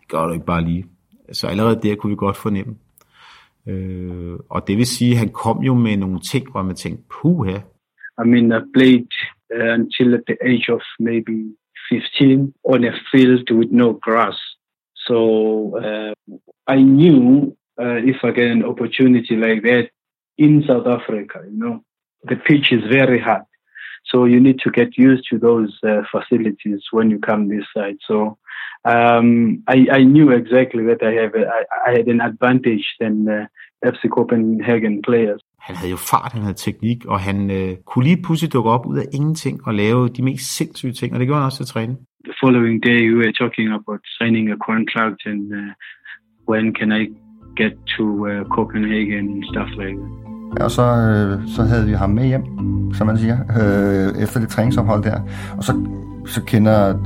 Det 0.00 0.08
gør 0.08 0.26
du 0.26 0.32
ikke 0.32 0.46
bare 0.46 0.64
lige. 0.64 0.84
Så 1.32 1.46
allerede 1.46 1.80
der 1.82 1.94
kunne 1.94 2.10
vi 2.10 2.16
godt 2.16 2.36
fornemme. 2.36 2.74
Øh, 3.68 4.38
og 4.50 4.68
det 4.68 4.76
vil 4.76 4.86
sige, 4.86 5.12
at 5.12 5.18
han 5.18 5.28
kom 5.28 5.62
jo 5.62 5.74
med 5.74 5.96
nogle 5.96 6.20
ting, 6.20 6.50
hvor 6.50 6.62
man 6.62 6.76
tænkte, 6.76 7.04
puha. 7.22 7.58
I 8.24 8.28
mean, 8.32 8.46
I 8.46 8.60
played 8.74 9.10
uh, 9.54 9.74
until 9.78 10.14
at 10.14 10.22
the 10.26 10.36
age 10.50 10.66
of 10.72 10.82
maybe 10.98 11.36
15 11.88 12.54
on 12.64 12.84
a 12.84 12.92
field 13.10 13.50
with 13.50 13.72
no 13.72 13.98
grass. 14.02 14.38
So 14.96 15.18
uh, 15.76 16.12
I 16.66 16.76
knew 16.76 17.56
uh, 17.80 18.00
if 18.12 18.16
I 18.22 18.30
get 18.30 18.50
an 18.50 18.64
opportunity 18.64 19.36
like 19.36 19.62
that 19.62 19.90
in 20.38 20.64
South 20.66 20.86
Africa, 20.86 21.40
you 21.44 21.58
know, 21.58 21.84
the 22.24 22.36
pitch 22.36 22.72
is 22.72 22.82
very 22.90 23.20
hard. 23.20 23.42
So 24.04 24.24
you 24.24 24.40
need 24.40 24.58
to 24.60 24.70
get 24.70 24.98
used 24.98 25.24
to 25.30 25.38
those 25.38 25.78
uh, 25.84 26.02
facilities 26.10 26.82
when 26.92 27.10
you 27.10 27.18
come 27.20 27.48
this 27.48 27.66
side. 27.74 27.98
So 28.08 28.38
um, 28.84 29.62
I, 29.68 29.86
I 29.98 30.04
knew 30.04 30.30
exactly 30.30 30.82
that 30.84 31.00
I 31.02 31.12
have 31.22 31.34
a, 31.34 31.44
I, 31.58 31.62
I 31.88 31.90
had 31.98 32.06
an 32.08 32.20
advantage 32.20 32.86
than 33.00 33.28
uh, 33.28 33.46
FC 33.84 34.08
Copenhagen 34.08 35.02
players. 35.02 35.40
Han 35.58 35.76
havde 35.76 35.90
jo 35.90 35.96
fart, 35.96 36.32
han 36.32 36.42
havde 36.42 36.54
teknik, 36.54 37.04
og 37.04 37.20
han 37.20 37.50
øh, 37.50 37.76
kunne 37.86 38.04
lige 38.04 38.22
pludselig 38.22 38.52
dukke 38.52 38.70
op 38.70 38.86
ud 38.86 38.98
af 38.98 39.06
ingenting 39.12 39.66
og 39.66 39.74
lave 39.74 40.08
de 40.08 40.22
mest 40.22 40.56
sindssyge 40.56 40.92
ting, 40.92 41.12
og 41.14 41.18
det 41.20 41.26
gjorde 41.28 41.40
han 41.40 41.46
også 41.46 41.58
til 41.58 41.66
træning. 41.66 41.98
The 42.24 42.34
following 42.42 42.76
day 42.90 43.00
we 43.10 43.16
were 43.22 43.32
talking 43.32 43.68
about 43.78 44.00
signing 44.18 44.46
a 44.56 44.58
contract 44.70 45.20
and 45.26 45.42
uh, 45.60 45.72
when 46.52 46.74
can 46.78 46.92
I 47.00 47.02
get 47.56 47.72
to 47.96 48.04
uh, 48.30 48.44
Copenhagen 48.56 49.24
and 49.32 49.44
stuff 49.52 49.70
like 49.82 49.98
that. 49.98 50.62
Og 50.64 50.70
så, 50.70 50.82
øh, 50.82 51.48
så 51.48 51.62
havde 51.62 51.86
vi 51.86 51.92
ham 51.92 52.10
med 52.10 52.26
hjem, 52.26 52.44
som 52.94 53.06
man 53.06 53.18
siger, 53.18 53.38
øh, 53.60 54.22
efter 54.22 54.40
det 54.40 54.48
træningsophold 54.48 55.02
der. 55.02 55.20
Og 55.56 55.64
så, 55.64 55.72
så 56.26 56.42
kender 56.44 56.98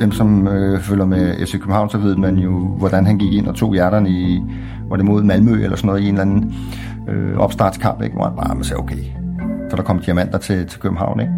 dem, 0.00 0.12
som 0.12 0.48
øh, 0.48 0.80
følger 0.80 1.04
med 1.04 1.46
FC 1.46 1.52
København, 1.52 1.90
så 1.90 1.98
ved 1.98 2.16
man 2.16 2.36
jo, 2.36 2.50
hvordan 2.78 3.06
han 3.06 3.18
gik 3.18 3.32
ind 3.32 3.46
og 3.46 3.54
tog 3.54 3.74
hjerterne 3.74 4.10
i, 4.10 4.42
var 4.88 4.96
det 4.96 5.04
mod 5.04 5.22
Malmø 5.22 5.52
eller 5.52 5.76
sådan 5.76 5.86
noget, 5.86 6.02
i 6.02 6.08
en 6.08 6.14
eller 6.14 6.22
anden 6.22 6.54
øh, 7.08 7.38
opstartskamp, 7.38 8.02
ikke? 8.02 8.14
hvor 8.14 8.24
han 8.24 8.36
bare 8.36 8.64
sagde, 8.64 8.80
okay, 8.80 9.02
så 9.70 9.76
der 9.76 9.82
kom 9.82 9.98
diamanter 9.98 10.38
til, 10.38 10.66
til 10.66 10.80
København. 10.80 11.20
Ikke? 11.20 11.32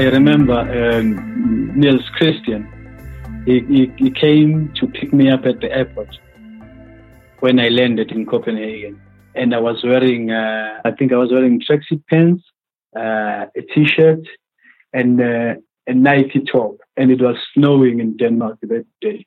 I 0.00 0.04
remember 0.04 0.58
um, 0.58 1.78
Niels 1.78 2.08
Christian. 2.16 2.62
He, 3.44 3.60
he, 3.68 3.92
he 3.98 4.10
came 4.10 4.72
to 4.76 4.86
pick 4.86 5.12
me 5.12 5.28
up 5.28 5.44
at 5.44 5.60
the 5.60 5.70
airport 5.70 6.08
when 7.40 7.60
I 7.60 7.68
landed 7.68 8.10
in 8.10 8.24
Copenhagen. 8.24 8.98
And 9.34 9.54
I 9.54 9.60
was 9.60 9.84
wearing, 9.84 10.30
uh, 10.30 10.80
I 10.86 10.92
think 10.92 11.12
I 11.12 11.16
was 11.16 11.30
wearing 11.30 11.60
tracksuit 11.60 12.02
pants, 12.08 12.42
uh, 12.96 13.44
a 13.54 13.62
t-shirt, 13.74 14.24
and 14.94 15.20
uh, 15.20 15.56
a 15.86 15.92
Nike 15.92 16.40
top. 16.50 16.78
And 16.96 17.10
it 17.10 17.20
was 17.20 17.36
snowing 17.52 18.00
in 18.00 18.16
Denmark 18.16 18.56
that 18.62 18.86
day. 19.02 19.26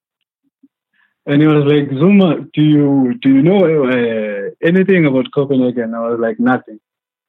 And 1.27 1.39
he 1.39 1.47
was 1.47 1.65
like, 1.65 1.87
Zuma, 1.99 2.47
do 2.51 2.63
you 2.63 3.13
do 3.21 3.29
you 3.29 3.43
know 3.43 3.61
uh, 3.93 4.49
anything 4.67 5.05
about 5.05 5.31
Copenhagen? 5.35 5.93
I 5.93 5.99
was 6.09 6.19
like, 6.19 6.39
nothing. 6.39 6.79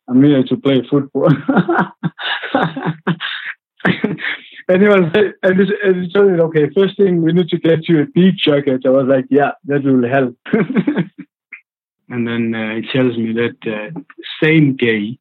I'm 0.08 0.22
here 0.22 0.42
to 0.44 0.56
play 0.56 0.82
football. 0.88 1.28
and 4.68 4.82
he 4.82 4.86
and 4.86 5.16
he, 5.60 5.74
and 5.82 6.04
he 6.04 6.12
told 6.12 6.32
me, 6.32 6.40
okay, 6.40 6.68
first 6.76 6.96
thing 6.96 7.22
we 7.22 7.32
need 7.32 7.48
to 7.48 7.58
get 7.58 7.88
you 7.88 8.02
a 8.02 8.06
beach 8.06 8.42
jacket. 8.44 8.82
I 8.84 8.90
was 8.90 9.06
like, 9.06 9.26
yeah, 9.30 9.52
that 9.64 9.84
will 9.84 10.06
help. 10.08 10.36
and 12.08 12.28
then 12.28 12.54
uh, 12.54 12.74
he 12.76 12.82
tells 12.92 13.16
me 13.16 13.32
that 13.32 13.56
uh, 13.66 14.00
same 14.42 14.76
day 14.76 15.18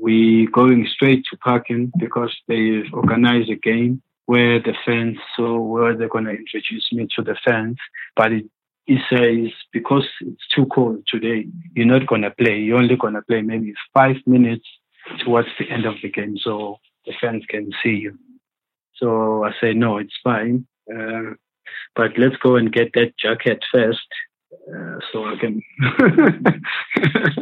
we 0.00 0.46
going 0.52 0.86
straight 0.92 1.24
to 1.30 1.36
parking 1.38 1.90
because 1.98 2.34
they 2.46 2.82
organize 2.92 3.48
a 3.50 3.56
game 3.56 4.02
where 4.26 4.60
the 4.60 4.74
fans, 4.84 5.16
so 5.36 5.58
where 5.58 5.96
they're 5.96 6.08
going 6.08 6.26
to 6.26 6.30
introduce 6.30 6.86
me 6.92 7.08
to 7.16 7.22
the 7.22 7.34
fans, 7.44 7.78
but 8.14 8.30
it, 8.30 8.44
he 8.88 8.96
says 9.10 9.52
because 9.70 10.08
it's 10.22 10.48
too 10.54 10.64
cold 10.74 11.04
today, 11.06 11.46
you're 11.74 11.84
not 11.84 12.06
going 12.06 12.22
to 12.22 12.30
play. 12.30 12.58
You're 12.58 12.78
only 12.78 12.96
going 12.96 13.12
to 13.12 13.22
play 13.22 13.42
maybe 13.42 13.74
five 13.92 14.16
minutes 14.26 14.66
towards 15.22 15.48
the 15.58 15.70
end 15.70 15.84
of 15.84 15.96
the 16.02 16.10
game, 16.10 16.38
so 16.38 16.78
the 17.04 17.12
fans 17.20 17.44
can 17.50 17.70
see 17.82 17.96
you. 18.04 18.18
So 18.94 19.44
I 19.44 19.52
say 19.60 19.74
no, 19.74 19.98
it's 19.98 20.16
fine, 20.24 20.66
uh, 20.90 21.34
but 21.94 22.12
let's 22.16 22.36
go 22.36 22.56
and 22.56 22.72
get 22.72 22.92
that 22.94 23.12
jacket 23.18 23.62
first, 23.70 24.08
uh, 24.74 25.00
so 25.12 25.26
I 25.26 25.36
can. 25.36 25.62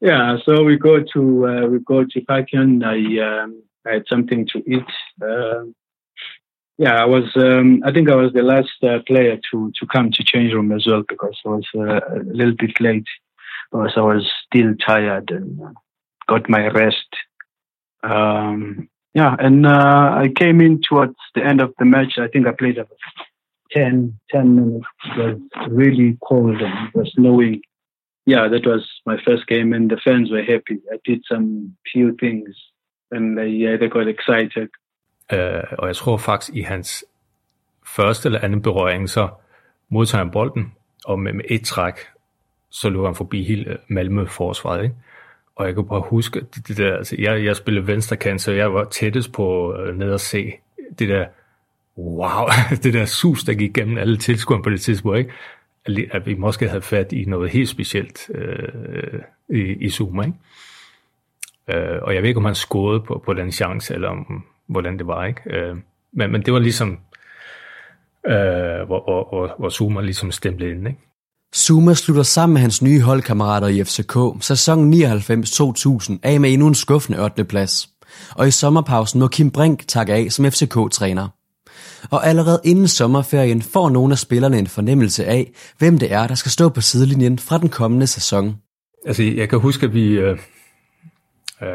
yeah, 0.00 0.36
so 0.44 0.64
we 0.64 0.76
go 0.76 0.98
to 1.14 1.46
uh, 1.46 1.66
we 1.68 1.78
go 1.78 2.04
to 2.04 2.20
Pakian. 2.22 2.82
I 2.84 2.98
um, 3.42 3.62
I 3.86 3.92
had 3.94 4.04
something 4.08 4.48
to 4.48 4.58
eat. 4.68 4.90
Yeah, 6.76 7.00
I 7.00 7.04
was. 7.04 7.24
Um, 7.36 7.82
I 7.84 7.92
think 7.92 8.10
I 8.10 8.16
was 8.16 8.32
the 8.32 8.42
last 8.42 8.72
uh, 8.82 8.98
player 9.06 9.38
to 9.50 9.72
to 9.78 9.86
come 9.86 10.10
to 10.10 10.24
change 10.24 10.52
room 10.52 10.72
as 10.72 10.86
well 10.86 11.04
because 11.08 11.38
I 11.46 11.48
was 11.48 11.66
uh, 11.76 12.00
a 12.00 12.22
little 12.24 12.54
bit 12.54 12.80
late 12.80 13.06
because 13.70 13.92
I 13.96 14.00
was 14.00 14.28
still 14.46 14.74
tired 14.84 15.30
and 15.30 15.60
uh, 15.62 15.70
got 16.26 16.48
my 16.48 16.66
rest. 16.68 17.06
Um, 18.02 18.88
yeah, 19.14 19.36
and 19.38 19.66
uh, 19.66 20.14
I 20.16 20.32
came 20.36 20.60
in 20.60 20.80
towards 20.82 21.14
the 21.34 21.44
end 21.44 21.60
of 21.60 21.72
the 21.78 21.84
match. 21.84 22.18
I 22.18 22.26
think 22.26 22.48
I 22.48 22.52
played 22.52 22.78
about 22.78 22.98
10, 23.70 24.18
10 24.30 24.56
minutes. 24.56 24.86
It 25.04 25.18
was 25.18 25.68
really 25.70 26.18
cold 26.26 26.60
and 26.60 26.88
it 26.88 26.94
was 26.94 27.12
snowing. 27.14 27.62
Yeah, 28.26 28.48
that 28.48 28.66
was 28.66 28.88
my 29.04 29.18
first 29.22 29.46
game, 29.46 29.74
and 29.74 29.90
the 29.90 29.98
fans 30.02 30.30
were 30.30 30.42
happy. 30.42 30.80
I 30.90 30.96
did 31.04 31.22
some 31.30 31.76
few 31.92 32.16
things, 32.18 32.56
and 33.10 33.36
they, 33.36 33.48
yeah, 33.48 33.76
they 33.76 33.88
got 33.88 34.08
excited. 34.08 34.70
Øh, 35.34 35.62
og 35.78 35.86
jeg 35.86 35.96
tror 35.96 36.16
faktisk, 36.16 36.56
i 36.56 36.60
hans 36.60 37.04
første 37.86 38.28
eller 38.28 38.40
anden 38.40 38.62
berøring, 38.62 39.10
så 39.10 39.28
modtager 39.88 40.24
han 40.24 40.30
bolden, 40.30 40.72
og 41.04 41.18
med, 41.18 41.32
med 41.32 41.44
et 41.48 41.64
træk, 41.64 41.94
så 42.70 42.90
løber 42.90 43.06
han 43.06 43.14
forbi 43.14 43.44
hele 43.44 43.70
øh, 43.70 43.78
Malmø-forsvaret. 43.88 44.82
Ikke? 44.82 44.94
Og 45.56 45.66
jeg 45.66 45.74
kan 45.74 45.88
bare 45.88 46.00
huske, 46.00 46.40
det, 46.40 46.68
det 46.68 46.76
der, 46.76 46.96
altså, 46.96 47.16
jeg, 47.18 47.44
jeg 47.44 47.56
spillede 47.56 47.86
venstrekant, 47.86 48.40
så 48.40 48.52
jeg 48.52 48.74
var 48.74 48.84
tættest 48.84 49.32
på 49.32 49.76
øh, 49.76 49.98
ned 49.98 50.12
at 50.12 50.20
se 50.20 50.52
det 50.98 51.08
der, 51.08 51.26
wow, 51.98 52.46
det 52.82 52.94
der 52.94 53.04
sus, 53.04 53.44
der 53.44 53.54
gik 53.54 53.72
gennem 53.74 53.98
alle 53.98 54.16
tilskuerne 54.16 54.62
på 54.62 54.70
det 54.70 54.80
tidspunkt, 54.80 55.18
ikke? 55.18 55.32
at 56.12 56.26
vi 56.26 56.34
måske 56.34 56.68
havde 56.68 56.82
fat 56.82 57.12
i 57.12 57.24
noget 57.24 57.50
helt 57.50 57.68
specielt 57.68 58.30
øh, 58.34 59.20
i, 59.48 59.60
i 59.60 59.90
Zuma. 59.90 60.24
Ikke? 60.24 60.38
Øh, 61.68 62.02
og 62.02 62.14
jeg 62.14 62.22
ved 62.22 62.28
ikke, 62.28 62.38
om 62.38 62.44
han 62.44 62.54
skåede 62.54 63.00
på, 63.00 63.22
på 63.26 63.34
den 63.34 63.52
chance, 63.52 63.94
eller 63.94 64.08
om, 64.08 64.44
hvordan 64.68 64.98
det 64.98 65.06
var. 65.06 65.24
ikke. 65.24 65.40
Øh, 65.46 65.76
men, 66.12 66.32
men 66.32 66.42
det 66.42 66.52
var 66.52 66.58
ligesom, 66.58 66.98
øh, 68.26 68.86
hvor, 68.86 69.04
hvor, 69.04 69.28
hvor, 69.28 69.54
hvor 69.58 69.70
Zuma 69.70 70.00
ligesom 70.00 70.30
stemte 70.30 70.70
ind. 70.70 70.88
Ikke? 70.88 71.00
Zuma 71.54 71.94
slutter 71.94 72.22
sammen 72.22 72.54
med 72.54 72.60
hans 72.60 72.82
nye 72.82 73.00
holdkammerater 73.00 73.68
i 73.68 73.84
FCK 73.84 74.44
sæson 74.44 74.94
99-2000 74.94 76.18
af 76.22 76.40
med 76.40 76.52
endnu 76.52 76.66
en 76.66 76.74
skuffende 76.74 77.22
8. 77.22 77.44
plads. 77.44 77.88
Og 78.36 78.48
i 78.48 78.50
sommerpausen 78.50 79.20
må 79.20 79.28
Kim 79.28 79.50
Brink 79.50 79.88
takke 79.88 80.12
af 80.14 80.32
som 80.32 80.44
FCK-træner. 80.44 81.28
Og 82.10 82.26
allerede 82.26 82.60
inden 82.64 82.88
sommerferien 82.88 83.62
får 83.62 83.90
nogle 83.90 84.12
af 84.12 84.18
spillerne 84.18 84.58
en 84.58 84.66
fornemmelse 84.66 85.24
af, 85.24 85.52
hvem 85.78 85.98
det 85.98 86.12
er, 86.12 86.26
der 86.26 86.34
skal 86.34 86.50
stå 86.50 86.68
på 86.68 86.80
sidelinjen 86.80 87.38
fra 87.38 87.58
den 87.58 87.68
kommende 87.68 88.06
sæson. 88.06 88.56
Altså, 89.06 89.22
jeg 89.22 89.48
kan 89.48 89.60
huske, 89.60 89.86
at 89.86 89.94
vi, 89.94 90.12
øh, 90.12 90.38
øh, 91.62 91.68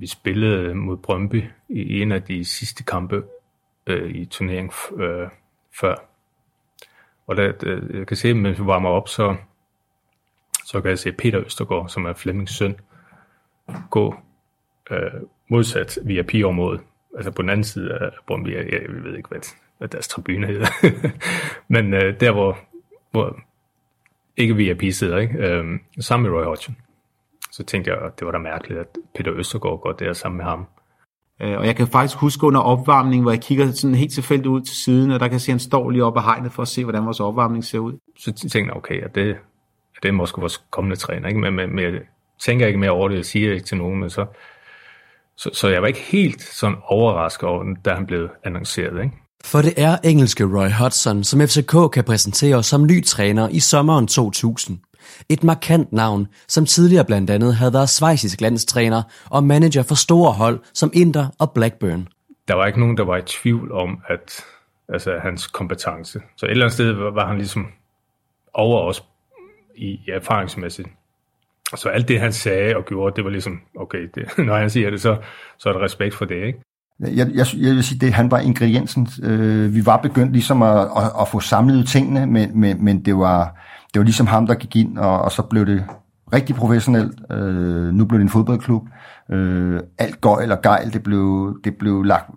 vi 0.00 0.06
spillede 0.06 0.74
mod 0.74 0.96
Brøndby 0.96 1.44
i 1.68 2.02
en 2.02 2.12
af 2.12 2.22
de 2.22 2.44
sidste 2.44 2.84
kampe 2.84 3.22
øh, 3.86 4.10
i 4.10 4.24
turneringen 4.24 5.02
øh, 5.02 5.28
før. 5.80 5.94
Og 7.26 7.36
da, 7.36 7.52
jeg 7.94 8.06
kan 8.06 8.16
se, 8.16 8.34
mens 8.34 8.60
vi 8.60 8.66
varmer 8.66 8.88
op, 8.88 9.08
så, 9.08 9.36
så 10.64 10.80
kan 10.80 10.90
jeg 10.90 10.98
se 10.98 11.12
Peter 11.12 11.40
Østergaard, 11.40 11.88
som 11.88 12.04
er 12.04 12.12
Flemmings 12.12 12.52
søn, 12.52 12.80
gå 13.90 14.14
øh, 14.90 15.12
modsat 15.48 15.98
via 16.02 16.22
pigeområdet. 16.22 16.80
Altså 17.16 17.30
på 17.30 17.42
den 17.42 17.50
anden 17.50 17.64
side 17.64 17.94
af 17.94 18.10
Brøndby, 18.26 18.54
jeg, 18.54 18.72
jeg 18.72 19.04
ved 19.04 19.16
ikke, 19.16 19.28
hvad, 19.28 19.40
hvad 19.78 19.88
deres 19.88 20.08
tribune 20.08 20.46
hedder. 20.46 20.66
Men 21.74 21.94
øh, 21.94 22.20
der, 22.20 22.32
hvor, 22.32 22.58
hvor 23.10 23.40
ikke 24.36 24.56
via 24.56 24.90
sidder, 24.90 25.18
ikke? 25.18 25.38
Øh, 25.38 25.78
sammen 26.00 26.30
med 26.30 26.38
Roy 26.38 26.44
Hodgson. 26.44 26.76
Så 27.52 27.64
tænkte 27.64 27.90
jeg, 27.90 28.02
at 28.02 28.18
det 28.18 28.26
var 28.26 28.32
da 28.32 28.38
mærkeligt, 28.38 28.80
at 28.80 28.86
Peter 29.14 29.32
Østergaard 29.34 29.80
går 29.80 29.92
der 29.92 30.12
sammen 30.12 30.36
med 30.36 30.44
ham. 30.44 30.66
Øh, 31.42 31.58
og 31.58 31.66
jeg 31.66 31.76
kan 31.76 31.86
faktisk 31.86 32.18
huske 32.18 32.46
under 32.46 32.60
opvarmningen, 32.60 33.22
hvor 33.22 33.30
jeg 33.30 33.40
kigger 33.40 33.72
sådan 33.72 33.94
helt 33.94 34.12
tilfældigt 34.12 34.46
ud 34.46 34.60
til 34.60 34.76
siden, 34.76 35.10
og 35.10 35.20
der 35.20 35.26
kan 35.26 35.32
jeg 35.32 35.40
se, 35.40 35.50
at 35.50 35.52
han 35.52 35.60
står 35.60 35.90
lige 35.90 36.04
oppe 36.04 36.20
af 36.20 36.24
hegnet 36.24 36.52
for 36.52 36.62
at 36.62 36.68
se, 36.68 36.84
hvordan 36.84 37.04
vores 37.04 37.20
opvarmning 37.20 37.64
ser 37.64 37.78
ud. 37.78 37.92
Så 38.18 38.32
tænkte 38.32 38.58
jeg, 38.58 38.76
okay, 38.76 39.02
at 39.02 39.14
det, 39.14 39.28
at 39.96 40.02
det 40.02 40.08
er 40.08 40.12
måske 40.12 40.40
vores 40.40 40.62
kommende 40.70 40.96
træner. 40.96 41.28
Ikke? 41.28 41.40
Men, 41.40 41.54
men, 41.54 41.74
men 41.74 41.84
jeg 41.84 41.92
tænker 42.38 42.66
ikke 42.66 42.78
mere 42.78 42.90
over 42.90 43.08
det, 43.08 43.16
jeg 43.16 43.24
siger 43.24 43.52
ikke 43.52 43.66
til 43.66 43.76
nogen, 43.76 44.00
men 44.00 44.10
så, 44.10 44.26
så, 45.36 45.50
så 45.52 45.68
jeg 45.68 45.82
var 45.82 45.88
ikke 45.88 46.00
helt 46.00 46.42
sådan 46.42 46.76
overrasket 46.84 47.48
over 47.48 47.74
da 47.84 47.94
han 47.94 48.06
blev 48.06 48.28
annonceret. 48.44 49.02
Ikke? 49.04 49.16
For 49.44 49.62
det 49.62 49.74
er 49.76 49.98
engelske 50.04 50.44
Roy 50.44 50.70
Hodgson, 50.70 51.24
som 51.24 51.40
FCK 51.40 51.92
kan 51.92 52.04
præsentere 52.04 52.62
som 52.62 52.86
ny 52.86 53.04
træner 53.04 53.48
i 53.48 53.60
sommeren 53.60 54.06
2000. 54.06 54.78
Et 55.28 55.44
markant 55.44 55.92
navn, 55.92 56.28
som 56.48 56.66
tidligere 56.66 57.04
blandt 57.04 57.30
andet 57.30 57.54
havde 57.54 57.72
været 57.72 57.88
svejsisk 57.88 58.40
landstræner 58.40 59.02
og 59.30 59.44
manager 59.44 59.82
for 59.82 59.94
store 59.94 60.32
hold 60.32 60.60
som 60.74 60.90
Inter 60.94 61.26
og 61.38 61.50
Blackburn. 61.52 62.08
Der 62.48 62.54
var 62.54 62.66
ikke 62.66 62.80
nogen, 62.80 62.96
der 62.96 63.04
var 63.04 63.16
i 63.16 63.22
tvivl 63.22 63.72
om, 63.72 64.00
at 64.08 64.44
altså, 64.88 65.18
hans 65.22 65.46
kompetence. 65.46 66.20
Så 66.36 66.46
et 66.46 66.50
eller 66.50 66.64
andet 66.64 66.74
sted 66.74 66.92
var 66.92 67.26
han 67.26 67.36
ligesom 67.36 67.66
over 68.54 68.80
os 68.80 69.02
i, 69.76 69.86
i 69.86 70.10
erfaringsmæssigt. 70.12 70.88
Så 71.76 71.88
alt 71.88 72.08
det, 72.08 72.20
han 72.20 72.32
sagde 72.32 72.76
og 72.76 72.84
gjorde, 72.84 73.16
det 73.16 73.24
var 73.24 73.30
ligesom, 73.30 73.60
okay, 73.76 74.08
det, 74.14 74.28
når 74.46 74.56
han 74.56 74.70
siger 74.70 74.90
det, 74.90 75.00
så, 75.00 75.16
så 75.58 75.68
er 75.68 75.72
der 75.72 75.84
respekt 75.84 76.14
for 76.14 76.24
det, 76.24 76.46
ikke? 76.46 76.58
Jeg, 77.00 77.28
jeg, 77.34 77.46
jeg 77.56 77.74
vil 77.74 77.84
sige, 77.84 77.98
det 77.98 78.12
han 78.12 78.30
var 78.30 78.38
ingrediensen. 78.38 79.08
Øh, 79.22 79.74
vi 79.74 79.86
var 79.86 79.96
begyndt 79.96 80.32
ligesom 80.32 80.62
at, 80.62 80.80
at, 80.80 81.12
at 81.20 81.28
få 81.28 81.40
samlet 81.40 81.88
tingene, 81.88 82.26
men, 82.26 82.60
men, 82.60 82.84
men 82.84 83.04
det, 83.04 83.16
var, 83.16 83.56
det 83.94 84.00
var 84.00 84.04
ligesom 84.04 84.26
ham, 84.26 84.46
der 84.46 84.54
gik 84.54 84.76
ind, 84.76 84.98
og, 84.98 85.22
og 85.22 85.32
så 85.32 85.42
blev 85.42 85.66
det 85.66 85.84
rigtig 86.32 86.56
professionelt. 86.56 87.32
Øh, 87.32 87.92
nu 87.94 88.04
blev 88.04 88.18
det 88.18 88.24
en 88.24 88.30
fodboldklub. 88.30 88.82
Øh, 89.30 89.80
alt 89.98 90.20
gøjl 90.20 90.52
og 90.52 90.62
gejl, 90.62 90.92
det 90.92 91.02
blev, 91.02 91.58
det 91.64 91.76
blev 91.78 92.02
lagt 92.02 92.30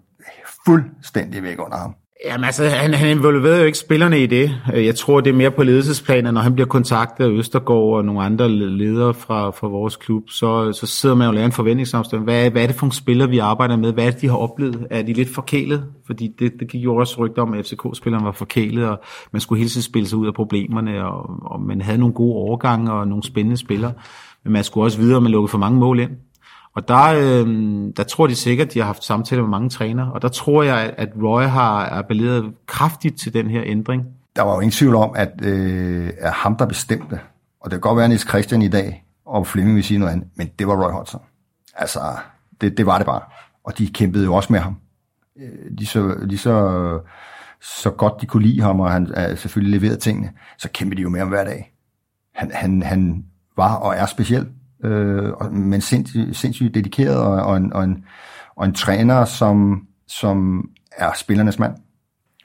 fuldstændig 0.65 1.43
væk 1.43 1.59
under 1.59 1.77
ham. 1.77 1.95
Jamen 2.25 2.43
altså, 2.43 2.65
han, 2.65 2.93
han 2.93 3.09
involverede 3.09 3.59
jo 3.59 3.65
ikke 3.65 3.77
spillerne 3.77 4.19
i 4.19 4.25
det. 4.25 4.55
Øh, 4.73 4.85
jeg 4.85 4.95
tror, 4.95 5.21
det 5.21 5.29
er 5.29 5.33
mere 5.33 5.51
på 5.51 5.63
ledelsesplanen, 5.63 6.33
når 6.33 6.41
han 6.41 6.53
bliver 6.53 6.67
kontaktet 6.67 7.25
af 7.25 7.29
Østergaard 7.29 7.97
og 7.97 8.05
nogle 8.05 8.23
andre 8.23 8.49
ledere 8.49 9.13
fra, 9.13 9.49
fra 9.49 9.67
vores 9.67 9.95
klub, 9.95 10.29
så, 10.29 10.73
så 10.73 10.87
sidder 10.87 11.15
man 11.15 11.27
og 11.27 11.33
laver 11.33 11.45
en 11.45 11.51
forventningsafstemning. 11.51 12.31
Hvad, 12.31 12.51
hvad 12.51 12.63
er 12.63 12.67
det 12.67 12.75
for 12.75 12.85
nogle 12.85 12.95
spillere, 12.95 13.29
vi 13.29 13.37
arbejder 13.37 13.75
med? 13.75 13.93
Hvad 13.93 14.05
er 14.05 14.11
det, 14.11 14.21
de 14.21 14.27
har 14.27 14.37
oplevet? 14.37 14.87
Er 14.89 15.01
de 15.01 15.13
lidt 15.13 15.29
forkælet? 15.29 15.85
Fordi 16.05 16.35
det, 16.39 16.53
det 16.59 16.67
gik 16.67 16.83
jo 16.83 16.95
også 16.95 17.15
rygter 17.19 17.41
om, 17.41 17.53
at 17.53 17.65
FCK-spilleren 17.65 18.25
var 18.25 18.31
forkælet, 18.31 18.85
og 18.85 19.01
man 19.31 19.39
skulle 19.39 19.59
hele 19.59 19.69
tiden 19.69 19.83
spille 19.83 20.07
sig 20.07 20.17
ud 20.17 20.27
af 20.27 20.33
problemerne, 20.33 21.05
og, 21.05 21.29
og 21.41 21.61
man 21.61 21.81
havde 21.81 21.97
nogle 21.97 22.13
gode 22.13 22.35
overgange 22.35 22.91
og 22.91 23.07
nogle 23.07 23.23
spændende 23.23 23.57
spillere. 23.57 23.93
Men 24.43 24.53
man 24.53 24.63
skulle 24.63 24.85
også 24.85 24.97
videre, 24.97 25.17
at 25.17 25.23
man 25.23 25.31
lukkede 25.31 25.51
for 25.51 25.57
mange 25.57 25.79
mål 25.79 25.99
ind. 25.99 26.11
Og 26.75 26.87
der, 26.87 27.03
øh, 27.03 27.47
der 27.97 28.03
tror 28.03 28.27
de 28.27 28.35
sikkert, 28.35 28.73
de 28.73 28.79
har 28.79 28.85
haft 28.85 29.03
samtaler 29.03 29.41
med 29.41 29.49
mange 29.49 29.69
trænere, 29.69 30.11
og 30.13 30.21
der 30.21 30.27
tror 30.27 30.63
jeg, 30.63 30.93
at 30.97 31.09
Roy 31.23 31.43
har 31.43 31.89
appelleret 31.91 32.53
kraftigt 32.67 33.19
til 33.19 33.33
den 33.33 33.49
her 33.49 33.61
ændring. 33.65 34.03
Der 34.35 34.41
var 34.41 34.53
jo 34.53 34.59
ingen 34.59 34.71
tvivl 34.71 34.95
om, 34.95 35.11
at 35.15 35.31
øh, 35.43 36.09
er 36.17 36.31
ham, 36.31 36.55
der 36.55 36.65
bestemte. 36.65 37.19
Og 37.61 37.71
det 37.71 37.71
kan 37.71 37.79
godt 37.79 37.97
være, 37.97 38.13
at 38.13 38.19
Christian 38.19 38.61
i 38.61 38.67
dag, 38.67 39.05
og 39.25 39.47
Flemming 39.47 39.75
vil 39.75 39.83
sige 39.83 39.97
noget 39.97 40.13
andet, 40.13 40.27
men 40.35 40.49
det 40.59 40.67
var 40.67 40.85
Roy 40.85 40.91
Hodgson. 40.91 41.21
Altså, 41.75 41.99
det, 42.61 42.77
det 42.77 42.85
var 42.85 42.97
det 42.97 43.05
bare. 43.05 43.21
Og 43.63 43.77
de 43.77 43.87
kæmpede 43.87 44.25
jo 44.25 44.33
også 44.33 44.53
med 44.53 44.59
ham. 44.59 44.75
Øh, 45.39 45.77
de 45.79 45.85
så, 45.85 46.15
de 46.29 46.37
så, 46.37 46.99
så 47.61 47.89
godt 47.89 48.21
de 48.21 48.25
kunne 48.25 48.43
lide 48.43 48.61
ham, 48.61 48.79
og 48.79 48.91
han 48.91 49.13
øh, 49.17 49.37
selvfølgelig 49.37 49.79
leverede 49.79 49.99
tingene, 49.99 50.31
så 50.57 50.69
kæmpede 50.73 50.97
de 50.97 51.01
jo 51.01 51.09
med 51.09 51.19
ham 51.19 51.29
hver 51.29 51.43
dag. 51.43 51.73
Han, 52.35 52.51
han, 52.53 52.83
han 52.83 53.25
var 53.57 53.75
og 53.75 53.95
er 53.95 54.05
speciel 54.05 54.47
øh, 54.83 55.53
men 55.53 55.81
sindssygt, 55.81 56.35
sindssygt 56.35 56.75
dedikeret 56.75 57.17
og, 57.17 57.31
og, 57.31 57.57
en, 57.57 57.73
og, 57.73 57.83
en, 57.83 58.05
og 58.55 58.65
en 58.65 58.73
træner, 58.73 59.25
som, 59.25 59.87
som 60.07 60.69
er 60.91 61.11
spillernes 61.15 61.59
mand. 61.59 61.75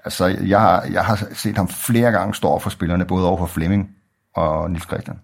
Altså, 0.05 0.27
jeg 0.27 0.61
har, 0.61 0.87
jeg 0.93 1.05
har 1.05 1.29
set 1.33 1.57
ham 1.57 1.69
flere 1.69 2.13
gange 2.13 2.35
stå 2.35 2.59
for 2.59 2.71
spillerne, 2.71 3.05
både 3.05 3.29
over 3.29 3.39
for 3.39 3.47
Flemming 3.47 3.91
og 4.35 4.71
Nils 4.71 4.85
Christian. 4.85 5.19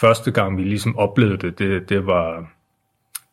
Første 0.00 0.30
gang, 0.30 0.56
vi 0.56 0.62
ligesom 0.62 0.96
oplevede 0.96 1.38
det, 1.38 1.58
det, 1.58 1.88
det 1.88 2.06
var, 2.06 2.48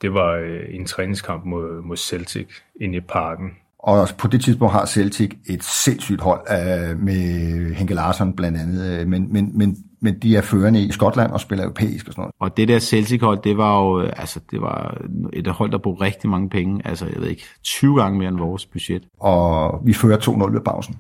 det 0.01 0.13
var 0.13 0.31
øh, 0.31 0.61
en 0.69 0.85
træningskamp 0.85 1.45
mod, 1.45 1.81
mod 1.81 1.97
Celtic 1.97 2.47
inde 2.81 2.97
i 2.97 2.99
parken. 2.99 3.49
Og 3.79 4.07
på 4.17 4.27
det 4.27 4.41
tidspunkt 4.41 4.73
har 4.73 4.85
Celtic 4.85 5.31
et 5.49 5.63
sindssygt 5.63 6.21
hold 6.21 6.41
uh, 6.41 6.99
med 6.99 7.73
Henke 7.73 7.93
Larsson 7.93 8.35
blandt 8.35 8.57
andet, 8.57 8.99
øh, 8.99 9.07
men, 9.07 9.33
men, 9.33 9.57
men 9.57 9.77
men 10.03 10.19
de 10.19 10.35
er 10.37 10.41
førende 10.41 10.81
i 10.81 10.91
Skotland 10.91 11.31
og 11.31 11.39
spiller 11.39 11.63
europæisk 11.63 12.07
og 12.07 12.13
sådan 12.13 12.21
noget. 12.21 12.33
Og 12.39 12.57
det 12.57 12.67
der 12.67 12.79
Celtic-hold, 12.79 13.41
det 13.43 13.57
var 13.57 13.79
jo 13.79 13.99
altså, 13.99 14.39
det 14.51 14.61
var 14.61 14.97
et 15.33 15.47
hold, 15.47 15.71
der 15.71 15.77
brugte 15.77 16.03
rigtig 16.05 16.29
mange 16.29 16.49
penge. 16.49 16.81
Altså, 16.85 17.05
jeg 17.05 17.21
ved 17.21 17.27
ikke, 17.27 17.43
20 17.63 18.01
gange 18.01 18.19
mere 18.19 18.29
end 18.29 18.37
vores 18.37 18.65
budget. 18.65 19.03
Og 19.19 19.81
vi 19.85 19.93
fører 19.93 20.17
2-0 20.17 20.51
ved 20.51 20.61
pausen 20.61 20.95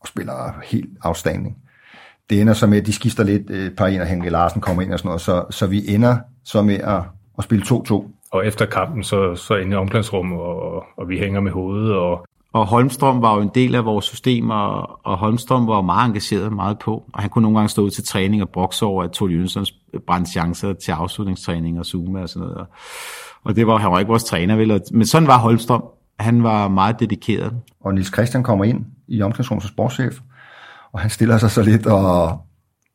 og 0.00 0.08
spiller 0.08 0.60
helt 0.64 0.90
afstanding. 1.02 1.56
Det 2.30 2.40
ender 2.40 2.54
så 2.54 2.66
med, 2.66 2.78
at 2.78 2.86
de 2.86 2.92
skifter 2.92 3.24
lidt, 3.24 3.50
et 3.50 3.76
par 3.76 3.86
en 3.86 4.00
af 4.00 4.08
Henrik 4.08 4.30
Larsen 4.30 4.60
kommer 4.60 4.82
ind 4.82 4.92
og 4.92 4.98
sådan 4.98 5.08
noget, 5.08 5.20
så, 5.20 5.44
så 5.50 5.66
vi 5.66 5.94
ender 5.94 6.16
så 6.44 6.62
med 6.62 6.74
at, 6.74 7.02
at 7.38 7.44
spille 7.44 7.64
2-2. 7.64 8.04
Og 8.32 8.46
efter 8.46 8.66
kampen, 8.66 9.02
så, 9.02 9.34
så 9.34 9.54
inde 9.54 9.72
i 9.72 9.76
omklædningsrummet, 9.76 10.38
og, 10.40 10.84
og 10.96 11.08
vi 11.08 11.18
hænger 11.18 11.40
med 11.40 11.52
hovedet, 11.52 11.94
og 11.94 12.26
og 12.52 12.66
Holmstrøm 12.66 13.22
var 13.22 13.34
jo 13.34 13.40
en 13.40 13.50
del 13.54 13.74
af 13.74 13.84
vores 13.84 14.04
system, 14.04 14.50
og, 14.50 15.00
og 15.04 15.18
Holmstrøm 15.18 15.66
var 15.66 15.80
meget 15.80 16.06
engageret 16.06 16.52
meget 16.52 16.78
på. 16.78 17.04
Og 17.14 17.20
han 17.22 17.30
kunne 17.30 17.42
nogle 17.42 17.58
gange 17.58 17.68
stå 17.68 17.82
ud 17.82 17.90
til 17.90 18.04
træning 18.04 18.42
og 18.42 18.48
brokse 18.48 18.84
over, 18.84 19.04
at 19.04 19.10
Tony 19.10 19.38
Jønssons 19.38 19.74
brændte 20.06 20.30
chancer 20.30 20.72
til 20.72 20.92
afslutningstræning 20.92 21.78
og 21.78 21.86
Zuma 21.86 22.22
og 22.22 22.28
sådan 22.28 22.48
noget. 22.48 22.66
Og 23.44 23.56
det 23.56 23.66
var, 23.66 23.76
han 23.76 23.90
var 23.90 23.98
ikke 23.98 24.08
vores 24.08 24.24
træner, 24.24 24.56
vel? 24.56 24.80
Men 24.92 25.06
sådan 25.06 25.28
var 25.28 25.38
Holmstrøm. 25.38 25.84
Han 26.18 26.42
var 26.42 26.68
meget 26.68 27.00
dedikeret. 27.00 27.52
Og 27.80 27.94
Nils 27.94 28.12
Christian 28.12 28.42
kommer 28.42 28.64
ind 28.64 28.84
i 29.08 29.22
omklædningsrummet 29.22 29.62
som 29.62 29.68
sportschef, 29.68 30.20
og 30.92 31.00
han 31.00 31.10
stiller 31.10 31.38
sig 31.38 31.50
så 31.50 31.62
lidt 31.62 31.86
og 31.86 32.40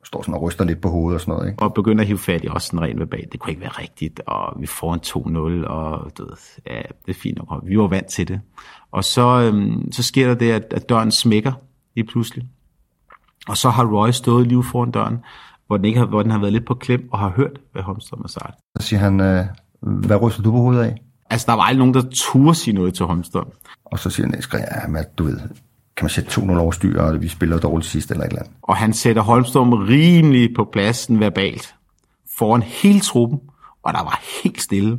står 0.08 0.22
sådan 0.22 0.34
og 0.34 0.42
ryster 0.42 0.64
lidt 0.64 0.80
på 0.80 0.88
hovedet 0.88 1.14
og 1.14 1.20
sådan 1.20 1.32
noget. 1.34 1.48
Ikke? 1.50 1.62
Og 1.62 1.74
begynder 1.74 2.02
at 2.02 2.06
hive 2.06 2.18
fat 2.18 2.44
i 2.44 2.48
også 2.50 2.66
sådan 2.66 2.80
rent 2.80 3.00
verbalt. 3.00 3.32
Det 3.32 3.40
kunne 3.40 3.50
ikke 3.50 3.60
være 3.60 3.70
rigtigt, 3.70 4.20
og 4.26 4.60
vi 4.60 4.66
får 4.66 4.94
en 4.94 5.00
2-0, 5.06 5.68
og 5.68 6.18
du 6.18 6.24
ved, 6.24 6.36
ja, 6.66 6.82
det 7.06 7.16
er 7.16 7.20
fint 7.20 7.38
nok. 7.38 7.62
Vi 7.66 7.78
var 7.78 7.86
vant 7.86 8.06
til 8.06 8.28
det. 8.28 8.40
Og 8.92 9.04
så, 9.04 9.40
øhm, 9.40 9.92
så 9.92 10.02
sker 10.02 10.26
der 10.26 10.34
det, 10.34 10.50
at, 10.50 10.64
at 10.70 10.88
døren 10.88 11.10
smækker 11.10 11.52
lige 11.94 12.06
pludselig. 12.06 12.44
Og 13.48 13.56
så 13.56 13.70
har 13.70 13.84
Roy 13.84 14.10
stået 14.10 14.46
lige 14.46 14.64
foran 14.64 14.90
døren, 14.90 15.18
hvor 15.66 15.76
den, 15.76 15.84
ikke 15.84 15.98
har, 15.98 16.06
hvor 16.06 16.22
den 16.22 16.30
har 16.30 16.38
været 16.38 16.52
lidt 16.52 16.66
på 16.66 16.74
klem, 16.74 17.08
og 17.12 17.18
har 17.18 17.30
hørt, 17.30 17.60
hvad 17.72 17.82
Holmstrøm 17.82 18.20
har 18.20 18.28
sagt. 18.28 18.54
Så 18.80 18.86
siger 18.86 19.00
han, 19.00 19.20
øh, 19.20 19.44
hvad 19.80 20.22
ryster 20.22 20.42
du 20.42 20.50
på 20.50 20.56
hovedet 20.56 20.82
af? 20.82 20.96
Altså, 21.30 21.46
der 21.46 21.52
var 21.52 21.62
aldrig 21.62 21.78
nogen, 21.78 21.94
der 21.94 22.02
turde 22.12 22.54
sige 22.54 22.74
noget 22.74 22.94
til 22.94 23.06
Holmstrøm. 23.06 23.48
Og 23.84 23.98
så 23.98 24.10
siger 24.10 24.26
han, 24.26 24.42
ja, 24.52 24.88
men 24.88 25.04
du 25.18 25.24
ved, 25.24 25.40
kan 25.98 26.04
man 26.04 26.10
sætte 26.10 26.30
2-0 26.30 26.58
overstyr, 26.58 27.00
og 27.00 27.22
vi 27.22 27.28
spiller 27.28 27.58
dårligt 27.58 27.90
sidst 27.90 28.10
eller 28.10 28.24
et 28.24 28.28
eller 28.28 28.40
andet. 28.40 28.54
Og 28.62 28.76
han 28.76 28.92
sætter 28.92 29.22
Holmstrøm 29.22 29.72
rimelig 29.72 30.50
på 30.56 30.68
pladsen 30.72 31.20
verbalt 31.20 31.74
foran 32.38 32.62
hele 32.62 33.00
truppen, 33.00 33.38
og 33.82 33.92
der 33.92 34.02
var 34.02 34.20
helt 34.42 34.62
stille. 34.62 34.98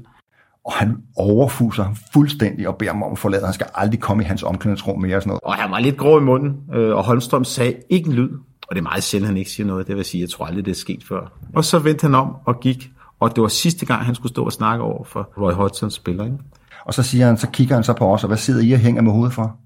Og 0.66 0.74
han 0.74 0.98
overfuser 1.16 1.84
ham 1.84 1.96
fuldstændig 2.14 2.68
og 2.68 2.78
beder 2.78 2.92
ham 2.92 3.04
om 3.04 3.12
at 3.12 3.18
forlade. 3.18 3.46
Han 3.46 3.54
skal 3.54 3.68
aldrig 3.76 4.00
komme 4.00 4.24
i 4.24 4.26
hans 4.26 4.44
omklædningsrum 4.44 5.02
mere 5.02 5.16
og 5.16 5.22
sådan 5.22 5.30
noget. 5.30 5.42
Og 5.44 5.56
han 5.56 5.72
var 5.72 5.80
lidt 5.80 5.98
grå 5.98 6.20
i 6.20 6.24
munden, 6.24 6.58
øh, 6.74 6.96
og 6.96 7.04
Holmstrøm 7.04 7.44
sagde 7.44 7.76
ikke 7.90 8.08
en 8.08 8.14
lyd. 8.14 8.30
Og 8.68 8.76
det 8.76 8.78
er 8.78 8.84
meget 8.84 9.04
sjældent, 9.04 9.28
han 9.28 9.38
ikke 9.38 9.52
siger 9.52 9.68
noget. 9.68 9.88
Det 9.88 9.96
vil 9.96 10.06
sige, 10.06 10.22
jeg 10.22 10.30
tror 10.30 10.46
aldrig, 10.46 10.66
det 10.66 10.72
er 10.72 10.76
sket 10.76 11.04
før. 11.08 11.32
Og 11.56 11.66
så 11.66 11.80
vendte 11.80 12.02
han 12.02 12.16
om 12.16 12.36
og 12.46 12.60
gik. 12.60 12.90
Og 13.20 13.36
det 13.36 13.42
var 13.42 13.48
sidste 13.48 13.86
gang, 13.86 14.06
han 14.06 14.16
skulle 14.16 14.34
stå 14.34 14.46
og 14.46 14.52
snakke 14.52 14.84
over 14.84 15.04
for 15.04 15.30
Roy 15.38 15.52
Hodgsons 15.52 15.94
spiller. 15.94 16.26
Ikke? 16.26 16.38
Og 16.86 16.94
så 16.94 17.04
siger 17.04 17.26
han, 17.26 17.38
så 17.38 17.50
kigger 17.50 17.76
han 17.76 17.84
så 17.84 17.94
på 17.94 18.14
os, 18.14 18.24
og 18.24 18.28
hvad 18.28 18.38
sidder 18.38 18.64
I 18.64 18.72
og 18.72 18.80
hænger 18.80 19.02
med 19.02 19.12
hovedet 19.12 19.34
for? 19.34 19.58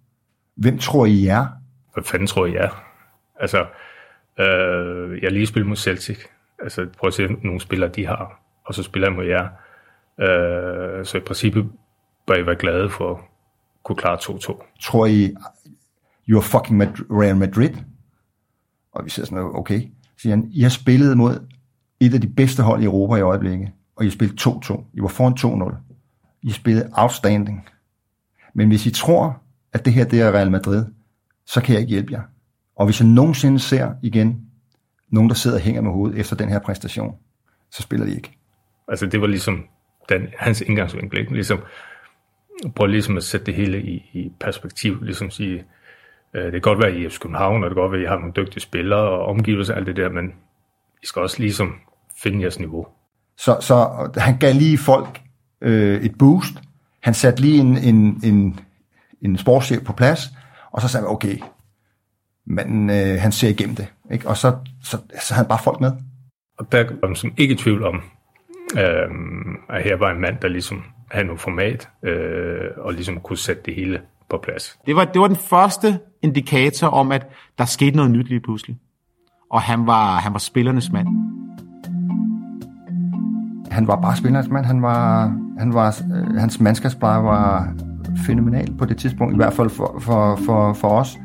Hvem 0.56 0.78
tror 0.78 1.06
I 1.06 1.28
er? 1.28 1.48
Hvad 1.94 2.04
fanden 2.04 2.28
tror 2.28 2.46
I 2.46 2.56
er? 2.56 2.84
Altså, 3.40 3.66
øh, 4.40 5.24
jeg 5.24 5.32
lige 5.32 5.48
spillet 5.48 5.68
mod 5.68 5.76
Celtic. 5.76 6.20
Altså, 6.60 6.88
prøv 6.98 7.08
at 7.08 7.14
se 7.14 7.28
nogle 7.28 7.60
spillere, 7.62 7.90
de 7.90 8.06
har. 8.06 8.42
Og 8.66 8.74
så 8.74 8.84
spiller 8.84 9.08
jeg 9.08 9.16
mod 9.16 9.26
jer. 9.26 9.48
Øh, 10.20 11.06
så 11.06 11.18
i 11.18 11.22
princippet 11.22 11.72
bør 12.28 12.36
I 12.36 12.46
være 12.46 12.56
glade 12.56 12.90
for 12.90 13.22
kunne 13.84 13.96
klare 13.96 14.18
2-2. 14.18 14.78
Tror 14.82 15.06
I, 15.06 15.34
you're 16.32 16.42
fucking 16.42 16.78
Mad- 16.78 17.06
Real 17.22 17.36
Madrid? 17.38 17.70
Og 18.92 19.06
vi 19.06 19.10
siger 19.10 19.26
sådan, 19.26 19.44
okay. 19.44 19.82
Siger 20.18 20.36
han, 20.36 20.50
I 20.52 20.62
har 20.62 20.70
spillet 20.70 21.18
mod 21.18 21.48
et 22.00 22.14
af 22.14 22.22
de 22.22 22.28
bedste 22.28 22.64
hold 22.64 22.82
i 22.82 22.86
Europa 22.86 23.16
i 23.16 23.22
øjeblikket, 23.22 23.72
og 23.96 24.04
I 24.04 24.08
har 24.08 24.12
spillet 24.12 24.48
2-2. 24.48 24.84
I 24.94 25.02
var 25.02 25.08
foran 25.08 25.70
2-0. 25.70 25.76
I 26.42 26.48
har 26.48 26.54
spillet 26.54 26.90
outstanding. 26.94 27.70
Men 28.54 28.68
hvis 28.68 28.86
I 28.86 28.92
tror, 28.92 29.42
at 29.74 29.86
det 29.86 29.94
her 29.94 30.06
det 30.06 30.22
er 30.22 30.32
Real 30.32 30.52
Madrid, 30.52 30.86
så 31.46 31.62
kan 31.62 31.74
jeg 31.74 31.82
ikke 31.82 31.92
hjælpe 31.92 32.14
jer. 32.14 32.22
Og 32.76 32.86
hvis 32.86 33.00
jeg 33.00 33.08
nogensinde 33.08 33.60
ser 33.60 33.94
igen 34.02 34.42
nogen, 35.10 35.30
der 35.30 35.36
sidder 35.36 35.58
og 35.58 35.64
hænger 35.64 35.82
med 35.82 35.92
hovedet 35.92 36.20
efter 36.20 36.36
den 36.36 36.50
her 36.50 36.60
præstation, 36.60 37.16
så 37.72 37.82
spiller 37.82 38.06
de 38.06 38.16
ikke. 38.16 38.32
Altså 38.88 39.06
det 39.06 39.22
var 39.22 39.28
ligesom 39.28 39.66
den, 40.10 40.28
hans 40.38 40.62
indgangsvinkel, 40.62 41.20
ikke? 41.20 41.34
Ligesom, 41.34 41.60
prøv 42.76 42.88
ligesom 42.88 43.18
at 43.18 43.24
sætte 43.24 43.46
det 43.46 43.54
hele 43.54 43.82
i, 43.82 44.10
i 44.14 44.32
perspektiv, 44.40 45.02
ligesom 45.02 45.30
sige, 45.30 45.64
øh, 46.34 46.44
det 46.44 46.52
kan 46.52 46.62
godt 46.62 46.80
være, 46.80 46.92
at 46.92 46.98
I 46.98 47.06
er 47.06 47.18
København, 47.22 47.64
og 47.64 47.70
det 47.70 47.76
kan 47.76 47.82
godt 47.82 47.92
være, 47.92 48.02
at 48.02 48.06
I 48.06 48.10
har 48.10 48.20
nogle 48.20 48.34
dygtige 48.36 48.62
spillere 48.62 49.00
og 49.00 49.26
omgivelser 49.26 49.74
og 49.74 49.80
alt 49.80 49.88
det 49.88 49.96
der, 49.96 50.10
men 50.10 50.26
I 51.04 51.06
skal 51.06 51.22
også 51.22 51.40
ligesom 51.40 51.76
finde 52.24 52.42
jeres 52.42 52.60
niveau. 52.60 52.88
Så, 53.38 53.58
så 53.62 54.10
han 54.18 54.38
gav 54.38 54.54
lige 54.54 54.78
folk 54.78 55.22
øh, 55.62 56.02
et 56.02 56.18
boost. 56.18 56.54
Han 57.00 57.14
satte 57.14 57.42
lige 57.42 57.60
en, 57.60 57.78
en, 57.78 58.22
en, 58.24 58.60
en 59.24 59.38
sportschef 59.38 59.84
på 59.84 59.94
plads, 59.94 60.20
og 60.72 60.82
så 60.82 60.88
sagde 60.88 61.06
han, 61.06 61.14
okay, 61.14 61.38
men 62.46 62.90
øh, 62.90 63.22
han 63.22 63.32
ser 63.32 63.50
igennem 63.50 63.76
det. 63.76 63.88
Ikke? 64.12 64.28
Og 64.28 64.38
så, 64.38 64.56
så, 64.84 64.98
så 65.22 65.34
havde 65.34 65.44
han 65.44 65.48
bare 65.48 65.60
folk 65.64 65.80
med. 65.82 65.92
Og 66.60 66.72
der 66.72 66.84
var 67.02 67.08
man 67.08 67.16
som 67.16 67.34
ikke 67.38 67.54
i 67.54 67.58
tvivl 67.58 67.84
om, 67.84 68.02
øh, 68.78 69.10
at 69.70 69.84
her 69.84 69.96
var 69.96 70.12
en 70.12 70.22
mand, 70.22 70.38
der 70.42 70.48
ligesom 70.48 70.84
havde 71.12 71.26
noget 71.26 71.42
format, 71.42 71.90
øh, 72.04 72.70
og 72.78 72.94
ligesom 72.94 73.20
kunne 73.20 73.38
sætte 73.38 73.62
det 73.66 73.76
hele 73.76 74.02
på 74.30 74.38
plads. 74.44 74.80
Det 74.86 74.96
var, 74.96 75.06
det 75.06 75.22
var 75.22 75.28
den 75.28 75.36
første 75.36 76.00
indikator 76.22 76.88
om, 76.88 77.12
at 77.12 77.28
der 77.58 77.66
skete 77.66 77.96
noget 77.96 78.12
nyt 78.12 78.30
lige 78.30 78.40
pludselig. 78.40 78.78
Og 79.52 79.62
han 79.62 79.88
var, 79.88 80.16
han 80.16 80.34
var 80.34 80.40
spillernes 80.40 80.92
mand. 80.92 81.08
Han 83.72 83.88
var 83.88 84.02
bare 84.02 84.16
spillernes 84.18 84.50
mand. 84.50 84.66
Han 84.66 84.82
var, 84.82 85.26
han 85.60 85.74
var, 85.74 86.02
øh, 86.16 86.36
hans 86.36 86.60
mandskabspleje 86.60 87.24
var 87.24 87.74
fænomenal 88.28 88.74
på 88.78 88.86
det 88.86 88.98
tidspunkt, 88.98 89.34
i 89.34 89.38
hvert 89.38 89.54
fald 89.54 89.70
for, 89.70 89.98
for, 90.00 90.40
for, 90.46 90.74
for 90.74 90.88
os. 90.88 91.18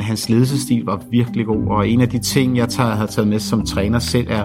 Hans 0.00 0.28
ledelsesstil 0.28 0.84
var 0.84 1.02
virkelig 1.10 1.46
god, 1.46 1.66
og 1.66 1.88
en 1.88 2.00
af 2.00 2.08
de 2.08 2.18
ting, 2.18 2.56
jeg 2.56 2.68
tager, 2.68 2.90
havde 2.90 3.10
taget 3.10 3.28
med 3.28 3.38
som 3.38 3.66
træner 3.66 3.98
selv, 3.98 4.26
er 4.30 4.44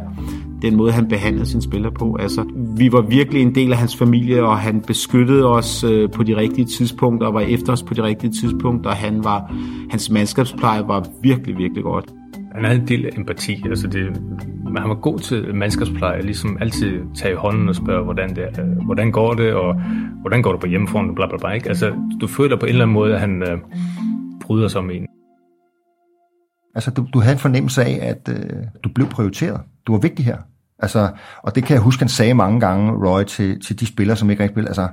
den 0.61 0.75
måde, 0.75 0.91
han 0.91 1.07
behandlede 1.07 1.45
sine 1.45 1.61
spillere 1.61 1.91
på. 1.91 2.15
Altså, 2.19 2.45
vi 2.77 2.91
var 2.91 3.01
virkelig 3.01 3.41
en 3.41 3.55
del 3.55 3.71
af 3.71 3.77
hans 3.77 3.95
familie, 3.95 4.43
og 4.43 4.57
han 4.57 4.81
beskyttede 4.81 5.45
os 5.45 5.83
øh, 5.83 6.09
på 6.11 6.23
de 6.23 6.35
rigtige 6.35 6.65
tidspunkter, 6.65 7.27
og 7.27 7.33
var 7.33 7.41
efter 7.41 7.73
os 7.73 7.83
på 7.83 7.93
de 7.93 8.03
rigtige 8.03 8.31
tidspunkter, 8.31 8.89
og 8.89 8.95
han 8.95 9.23
var, 9.23 9.55
hans 9.89 10.09
mandskabspleje 10.09 10.87
var 10.87 11.07
virkelig, 11.21 11.57
virkelig 11.57 11.83
godt. 11.83 12.13
Han 12.55 12.65
havde 12.65 12.79
en 12.79 12.87
del 12.87 13.17
empati, 13.17 13.63
altså 13.69 13.87
det, 13.87 14.21
han 14.77 14.89
var 14.89 14.95
god 14.95 15.19
til 15.19 15.55
mandskabspleje, 15.55 16.21
ligesom 16.21 16.57
altid 16.61 17.01
tage 17.15 17.33
i 17.33 17.35
hånden 17.35 17.69
og 17.69 17.75
spørge, 17.75 18.03
hvordan, 18.03 18.35
det, 18.35 18.43
er, 18.43 18.63
hvordan 18.85 19.11
går 19.11 19.33
det, 19.33 19.53
og 19.53 19.81
hvordan 20.21 20.41
går 20.41 20.51
det 20.51 20.61
på 20.61 20.67
hjemmefronten, 20.67 21.15
bla 21.15 21.27
bla 21.27 21.37
bla. 21.37 21.51
Ikke? 21.51 21.69
Altså, 21.69 21.93
du 22.21 22.27
føler 22.27 22.59
på 22.59 22.65
en 22.65 22.69
eller 22.69 22.81
anden 22.81 22.93
måde, 22.93 23.13
at 23.13 23.19
han 23.19 23.43
øh, 23.43 23.57
bryder 24.41 24.67
sig 24.67 24.81
om 24.81 24.89
en. 24.89 25.05
Altså, 26.75 26.91
du, 26.91 27.07
du 27.13 27.19
havde 27.19 27.33
en 27.33 27.39
fornemmelse 27.39 27.83
af, 27.83 27.99
at 28.01 28.29
øh, 28.29 28.63
du 28.83 28.89
blev 28.95 29.07
prioriteret. 29.07 29.61
Du 29.87 29.91
var 29.91 29.99
vigtig 29.99 30.25
her. 30.25 30.37
Altså, 30.79 31.09
og 31.43 31.55
det 31.55 31.63
kan 31.63 31.73
jeg 31.73 31.81
huske, 31.81 32.01
han 32.01 32.09
sagde 32.09 32.33
mange 32.33 32.59
gange, 32.59 32.91
Roy, 32.91 33.23
til, 33.23 33.61
til 33.61 33.79
de 33.79 33.85
spillere, 33.85 34.17
som 34.17 34.29
ikke 34.29 34.43
rigtig 34.43 34.53
spiller. 34.53 34.69
Altså, 34.69 34.87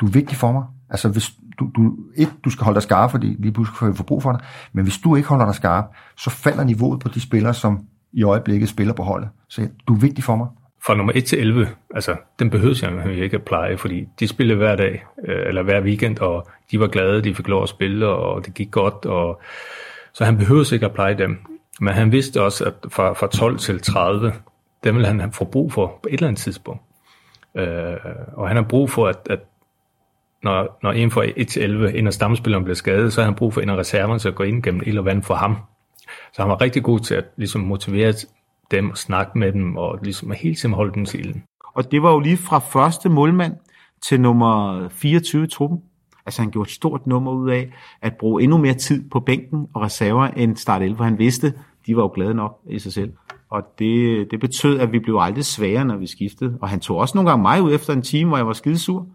du 0.00 0.06
er 0.06 0.10
vigtig 0.10 0.36
for 0.36 0.52
mig. 0.52 0.64
Altså, 0.94 1.08
hvis 1.08 1.30
du, 1.58 1.70
du, 1.76 1.96
et, 2.16 2.32
du 2.44 2.50
skal 2.50 2.64
holde 2.64 2.74
dig 2.74 2.82
skarp, 2.82 3.10
fordi 3.10 3.36
lige 3.38 3.52
pludselig 3.52 3.76
får 3.78 3.86
vi 3.86 4.02
brug 4.06 4.22
for 4.22 4.32
dig. 4.32 4.40
Men 4.72 4.84
hvis 4.84 4.98
du 4.98 5.16
ikke 5.16 5.28
holder 5.28 5.44
dig 5.44 5.54
skarp, 5.54 5.84
så 6.16 6.30
falder 6.30 6.64
niveauet 6.64 7.00
på 7.00 7.08
de 7.08 7.20
spillere, 7.20 7.54
som 7.54 7.86
i 8.12 8.22
øjeblikket 8.22 8.68
spiller 8.68 8.94
på 8.94 9.02
holdet. 9.02 9.28
Så 9.48 9.68
du 9.88 9.94
er 9.94 9.98
vigtig 9.98 10.24
for 10.24 10.36
mig. 10.36 10.46
Fra 10.86 10.94
nummer 10.94 11.12
1 11.16 11.24
til 11.24 11.38
11, 11.38 11.68
altså, 11.94 12.16
den 12.38 12.50
behøvede 12.50 12.86
jeg 13.06 13.16
ikke 13.16 13.36
at 13.36 13.42
pleje, 13.42 13.78
fordi 13.78 14.08
de 14.20 14.28
spillede 14.28 14.58
hver 14.58 14.76
dag, 14.76 15.04
øh, 15.28 15.48
eller 15.48 15.62
hver 15.62 15.82
weekend, 15.82 16.18
og 16.18 16.48
de 16.70 16.80
var 16.80 16.86
glade, 16.86 17.22
de 17.22 17.34
fik 17.34 17.48
lov 17.48 17.62
at 17.62 17.68
spille, 17.68 18.08
og 18.08 18.46
det 18.46 18.54
gik 18.54 18.70
godt, 18.70 19.06
og 19.06 19.40
så 20.12 20.24
han 20.24 20.38
behøvede 20.38 20.74
ikke 20.74 20.86
at 20.86 20.92
pleje 20.92 21.18
dem. 21.18 21.38
Men 21.80 21.94
han 21.94 22.12
vidste 22.12 22.42
også, 22.42 22.64
at 22.64 22.74
fra, 22.92 23.12
fra 23.12 23.26
12 23.26 23.58
til 23.58 23.80
30, 23.80 24.32
dem 24.84 24.94
ville 24.94 25.06
han 25.06 25.32
få 25.32 25.44
brug 25.44 25.72
for 25.72 25.86
på 25.86 26.08
et 26.08 26.14
eller 26.14 26.28
andet 26.28 26.42
tidspunkt. 26.42 26.82
Øh, 27.56 27.96
og 28.32 28.48
han 28.48 28.56
har 28.56 28.64
brug 28.64 28.90
for, 28.90 29.06
at, 29.06 29.18
at 29.30 29.40
når, 30.44 30.78
når 30.82 30.92
en 30.92 31.10
fra 31.10 31.24
1-11, 31.24 31.60
e 31.60 31.98
en 31.98 32.06
af 32.06 32.12
stamspillerne 32.12 32.64
bliver 32.64 32.74
skadet, 32.74 33.12
så 33.12 33.20
har 33.20 33.28
han 33.28 33.34
brug 33.34 33.54
for 33.54 33.60
en 33.60 33.70
af 33.70 33.76
reserverne 33.76 34.18
til 34.18 34.28
at 34.28 34.34
gå 34.34 34.42
ind 34.42 34.62
gennem 34.62 34.82
ild 34.86 34.98
og 34.98 35.04
vand 35.04 35.22
for 35.22 35.34
ham. 35.34 35.56
Så 36.32 36.42
han 36.42 36.48
var 36.48 36.60
rigtig 36.60 36.82
god 36.82 37.00
til 37.00 37.14
at 37.14 37.24
ligesom, 37.36 37.60
motivere 37.60 38.14
dem 38.70 38.90
og 38.90 38.98
snakke 38.98 39.38
med 39.38 39.52
dem, 39.52 39.76
og 39.76 39.98
ligesom 40.02 40.30
hele 40.30 40.54
tiden 40.54 40.74
holde 40.74 40.94
dem 40.94 41.04
til 41.04 41.20
ilden. 41.20 41.44
Og 41.74 41.90
det 41.92 42.02
var 42.02 42.12
jo 42.12 42.18
lige 42.18 42.36
fra 42.36 42.58
første 42.58 43.08
målmand 43.08 43.52
til 44.08 44.20
nummer 44.20 44.88
24 44.88 45.44
i 45.44 45.46
truppen. 45.46 45.78
Altså 46.26 46.42
han 46.42 46.50
gjorde 46.50 46.66
et 46.68 46.72
stort 46.72 47.06
nummer 47.06 47.32
ud 47.32 47.50
af 47.50 47.72
at 48.02 48.16
bruge 48.16 48.42
endnu 48.42 48.58
mere 48.58 48.74
tid 48.74 49.10
på 49.10 49.20
bænken 49.20 49.66
og 49.74 49.82
reserver 49.82 50.26
end 50.26 50.56
start 50.56 50.82
11, 50.82 50.96
for 50.96 51.04
han 51.04 51.18
vidste, 51.18 51.52
de 51.86 51.96
var 51.96 52.02
jo 52.02 52.10
glade 52.14 52.34
nok 52.34 52.58
i 52.70 52.78
sig 52.78 52.92
selv. 52.92 53.12
Og 53.50 53.62
det, 53.78 54.26
det 54.30 54.40
betød, 54.40 54.78
at 54.78 54.92
vi 54.92 54.98
blev 54.98 55.18
aldrig 55.20 55.44
svagere, 55.44 55.84
når 55.84 55.96
vi 55.96 56.06
skiftede. 56.06 56.58
Og 56.62 56.68
han 56.68 56.80
tog 56.80 56.96
også 56.96 57.18
nogle 57.18 57.30
gange 57.30 57.42
mig 57.42 57.62
ud 57.62 57.74
efter 57.74 57.92
en 57.92 58.02
time, 58.02 58.28
hvor 58.28 58.36
jeg 58.36 58.46
var 58.46 58.52
skidesur. 58.52 59.06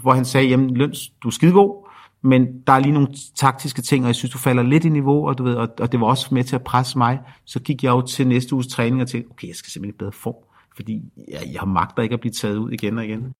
Hvor 0.00 0.12
han 0.12 0.24
sagde, 0.24 0.48
jamen 0.48 0.76
Løns, 0.76 1.10
du 1.22 1.28
er 1.28 1.32
skidegod, 1.32 1.88
men 2.22 2.62
der 2.66 2.72
er 2.72 2.80
lige 2.80 2.92
nogle 2.92 3.08
taktiske 3.36 3.82
ting, 3.82 4.04
og 4.04 4.08
jeg 4.08 4.14
synes, 4.14 4.32
du 4.32 4.38
falder 4.38 4.62
lidt 4.62 4.84
i 4.84 4.88
niveau, 4.88 5.28
og, 5.28 5.38
du 5.38 5.42
ved, 5.42 5.54
og, 5.54 5.68
og 5.80 5.92
det 5.92 6.00
var 6.00 6.06
også 6.06 6.34
med 6.34 6.44
til 6.44 6.56
at 6.56 6.64
presse 6.64 6.98
mig. 6.98 7.20
Så 7.46 7.62
gik 7.62 7.84
jeg 7.84 7.90
jo 7.90 8.02
til 8.06 8.28
næste 8.28 8.54
uges 8.54 8.66
træning 8.66 9.02
og 9.02 9.08
tænkte, 9.08 9.30
okay, 9.30 9.48
jeg 9.48 9.56
skal 9.56 9.70
simpelthen 9.70 9.94
i 9.94 9.98
bedre 9.98 10.12
form, 10.12 10.44
fordi 10.76 11.02
jeg, 11.28 11.40
jeg 11.52 11.60
har 11.60 11.66
magter 11.66 12.02
ikke 12.02 12.12
at 12.12 12.20
blive 12.20 12.32
taget 12.32 12.56
ud 12.56 12.70
igen 12.70 12.98
og 12.98 13.04
igen. 13.04 13.34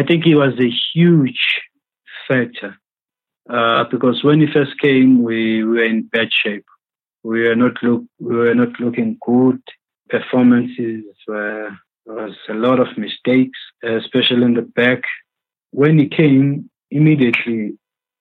I 0.00 0.02
think 0.08 0.26
it 0.26 0.36
was 0.36 0.54
a 0.68 0.70
huge 0.94 1.44
factor 2.28 2.70
uh, 3.50 3.84
because 3.90 4.24
when 4.24 4.40
he 4.40 4.46
first 4.46 4.74
came, 4.80 5.22
we, 5.22 5.64
we 5.64 5.78
were 5.78 5.84
in 5.84 6.08
bad 6.08 6.30
shape. 6.32 6.66
We 7.24 7.48
were 7.48 7.54
not 7.54 7.82
look 7.82 8.02
we 8.20 8.36
were 8.36 8.54
not 8.54 8.78
looking 8.78 9.18
good. 9.26 9.62
Performances 10.10 11.04
were 11.28 11.70
there 12.06 12.16
was 12.24 12.36
a 12.48 12.54
lot 12.54 12.80
of 12.80 12.98
mistakes, 12.98 13.58
especially 13.82 14.44
in 14.44 14.54
the 14.54 14.68
back. 14.82 15.02
When 15.82 15.94
he 16.02 16.08
came, 16.20 16.70
immediately 16.98 17.60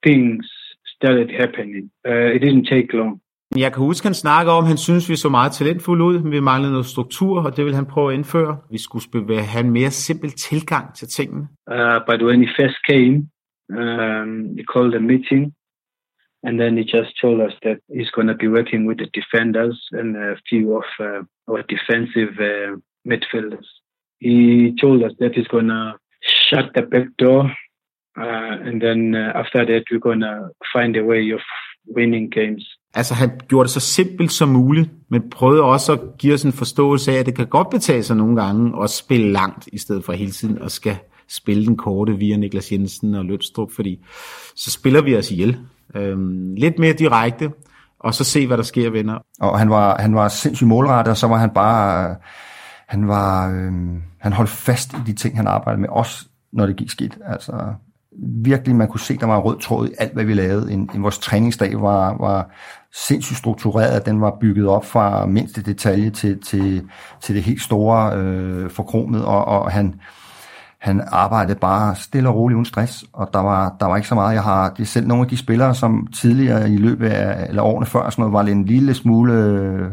things 0.05 0.45
started 0.95 1.29
happening. 1.41 1.91
Uh, 2.09 2.35
it 2.35 2.41
didn't 2.41 2.67
take 2.75 2.87
long. 2.93 3.21
Jeg 3.57 3.73
kan 3.73 3.83
huske, 3.83 4.05
han 4.05 4.13
snakker 4.13 4.51
om, 4.51 4.63
at 4.63 4.67
han 4.67 4.77
synes, 4.77 5.09
vi 5.09 5.15
så 5.15 5.29
meget 5.29 5.51
talentfulde 5.51 6.03
ud, 6.03 6.19
men 6.19 6.31
vi 6.31 6.39
manglede 6.39 6.71
noget 6.71 6.85
struktur, 6.85 7.41
og 7.45 7.57
det 7.57 7.65
vil 7.65 7.75
han 7.75 7.85
prøve 7.85 8.11
at 8.11 8.17
indføre. 8.17 8.57
Vi 8.71 8.77
skulle 8.77 9.41
have 9.41 9.65
en 9.65 9.71
mere 9.71 9.91
simpel 9.91 10.31
tilgang 10.31 10.95
til 10.95 11.07
tingene. 11.07 11.47
Uh, 11.71 11.99
but 12.09 12.19
when 12.27 12.39
he 12.43 12.49
first 12.59 12.77
came, 12.91 13.15
um, 13.79 14.31
he 14.57 14.63
called 14.73 14.93
a 14.95 14.99
meeting, 15.11 15.43
and 16.45 16.53
then 16.61 16.77
he 16.79 16.83
just 16.97 17.11
told 17.23 17.39
us 17.47 17.55
that 17.65 17.77
he's 17.97 18.11
going 18.17 18.29
to 18.33 18.37
be 18.43 18.49
working 18.57 18.81
with 18.87 18.97
the 19.03 19.09
defenders 19.19 19.77
and 19.99 20.09
a 20.17 20.35
few 20.49 20.63
of 20.79 20.87
uh, 21.07 21.21
our 21.49 21.61
defensive 21.75 22.33
uh, 22.51 22.71
midfielders. 23.11 23.69
He 24.19 24.39
told 24.83 24.99
us 25.07 25.13
that 25.19 25.31
he's 25.35 25.51
going 25.55 25.71
to 25.77 25.83
shut 26.49 26.65
the 26.75 26.83
back 26.91 27.07
door, 27.19 27.41
uh, 28.23 28.53
and 28.67 28.75
then 28.85 28.99
uh, 29.15 29.41
after 29.41 29.65
that, 29.69 29.83
we're 29.89 30.05
going 30.09 30.23
to 30.29 30.35
find 30.73 30.91
a 30.97 31.03
way 31.11 31.33
of 31.33 31.41
winning 31.97 32.31
games. 32.39 32.63
Altså 32.95 33.13
han 33.13 33.29
gjorde 33.47 33.63
det 33.63 33.71
så 33.71 33.79
simpelt 33.79 34.31
som 34.31 34.49
muligt, 34.49 34.89
men 35.09 35.29
prøvede 35.29 35.63
også 35.63 35.93
at 35.93 35.99
give 36.19 36.33
os 36.33 36.43
en 36.43 36.53
forståelse 36.53 37.11
af, 37.11 37.15
at 37.15 37.25
det 37.25 37.35
kan 37.35 37.47
godt 37.47 37.69
betale 37.69 38.03
sig 38.03 38.15
nogle 38.15 38.41
gange 38.41 38.83
at 38.83 38.89
spille 38.89 39.31
langt, 39.31 39.69
i 39.73 39.77
stedet 39.77 40.05
for 40.05 40.13
hele 40.13 40.31
tiden 40.31 40.61
at 40.61 40.71
skal 40.71 40.95
spille 41.27 41.65
den 41.65 41.77
korte 41.77 42.17
via 42.17 42.37
Niklas 42.37 42.71
Jensen 42.71 43.15
og 43.15 43.25
Lønstrup, 43.25 43.71
fordi 43.71 44.05
så 44.55 44.71
spiller 44.71 45.01
vi 45.01 45.17
os 45.17 45.31
ihjel. 45.31 45.57
Øhm, 45.95 46.55
lidt 46.55 46.79
mere 46.79 46.93
direkte, 46.93 47.51
og 47.99 48.13
så 48.13 48.23
se, 48.23 48.47
hvad 48.47 48.57
der 48.57 48.63
sker, 48.63 48.89
venner. 48.89 49.19
Og 49.39 49.59
han 49.59 49.69
var, 49.69 50.01
han 50.01 50.15
var 50.15 50.27
sindssygt 50.27 50.67
målrettet, 50.67 51.11
og 51.11 51.17
så 51.17 51.27
var 51.27 51.37
han 51.37 51.49
bare... 51.49 52.15
Han 52.87 53.07
var... 53.07 53.49
Øhm, 53.49 54.03
han 54.19 54.33
holdt 54.33 54.49
fast 54.49 54.93
i 54.93 54.97
de 55.05 55.13
ting, 55.13 55.37
han 55.37 55.47
arbejdede 55.47 55.81
med, 55.81 55.89
også 55.89 56.25
når 56.53 56.65
det 56.65 56.75
gik 56.75 56.89
skidt. 56.89 57.17
Altså, 57.25 57.73
virkelig, 58.21 58.75
man 58.75 58.87
kunne 58.87 58.99
se, 58.99 59.17
der 59.17 59.25
var 59.25 59.37
rød 59.37 59.59
tråd 59.59 59.87
i 59.87 59.93
alt, 59.99 60.13
hvad 60.13 60.23
vi 60.23 60.33
lavede. 60.33 60.71
En, 60.71 60.89
en, 60.95 61.03
vores 61.03 61.19
træningsdag 61.19 61.81
var, 61.81 62.17
var 62.19 62.49
sindssygt 62.93 63.37
struktureret. 63.37 64.05
Den 64.05 64.21
var 64.21 64.37
bygget 64.41 64.67
op 64.67 64.85
fra 64.85 65.25
mindste 65.25 65.61
detalje 65.61 66.09
til, 66.09 66.41
til, 66.41 66.89
til 67.21 67.35
det 67.35 67.43
helt 67.43 67.61
store 67.61 68.17
øh, 68.17 68.69
forkromet, 68.69 69.25
og, 69.25 69.45
og 69.45 69.71
han, 69.71 69.95
han 70.79 71.01
arbejdede 71.07 71.59
bare 71.59 71.95
stille 71.95 72.29
og 72.29 72.35
roligt 72.35 72.55
uden 72.55 72.65
stress, 72.65 73.05
og 73.13 73.29
der 73.33 73.39
var, 73.39 73.75
der 73.79 73.85
var 73.85 73.95
ikke 73.95 74.07
så 74.07 74.15
meget. 74.15 74.35
Jeg 74.35 74.43
har 74.43 74.69
det 74.69 74.81
er 74.81 74.87
selv 74.87 75.07
nogle 75.07 75.23
af 75.23 75.29
de 75.29 75.37
spillere, 75.37 75.75
som 75.75 76.07
tidligere 76.15 76.69
i 76.69 76.77
løbet 76.77 77.09
af, 77.09 77.47
eller 77.49 77.63
årene 77.63 77.85
før, 77.85 78.09
sådan 78.09 78.21
noget, 78.21 78.33
var 78.33 78.51
en 78.51 78.65
lille 78.65 78.93
smule 78.93 79.33
øh, 79.33 79.91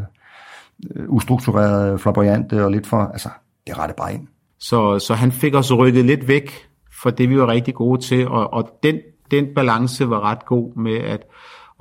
ustruktureret, 1.09 2.01
flamboyante 2.01 2.65
og 2.65 2.71
lidt 2.71 2.87
for, 2.87 3.11
altså, 3.13 3.29
det 3.67 3.79
rette 3.79 3.95
bare 3.99 4.15
ind. 4.15 4.29
Så, 4.61 4.99
så 4.99 5.15
han 5.15 5.33
fik 5.33 5.55
os 5.55 5.73
rykket 5.73 6.05
lidt 6.05 6.29
væk 6.29 6.67
fra 7.03 7.11
det, 7.11 7.31
vi 7.31 7.39
var 7.39 7.47
rigtig 7.47 7.75
gode 7.75 8.01
til, 8.01 8.29
og, 8.29 8.53
og 8.53 8.79
den 8.83 8.97
den 9.31 9.47
balance 9.55 10.11
var 10.11 10.21
ret 10.21 10.47
god 10.47 10.77
med 10.77 10.97
at, 10.97 11.23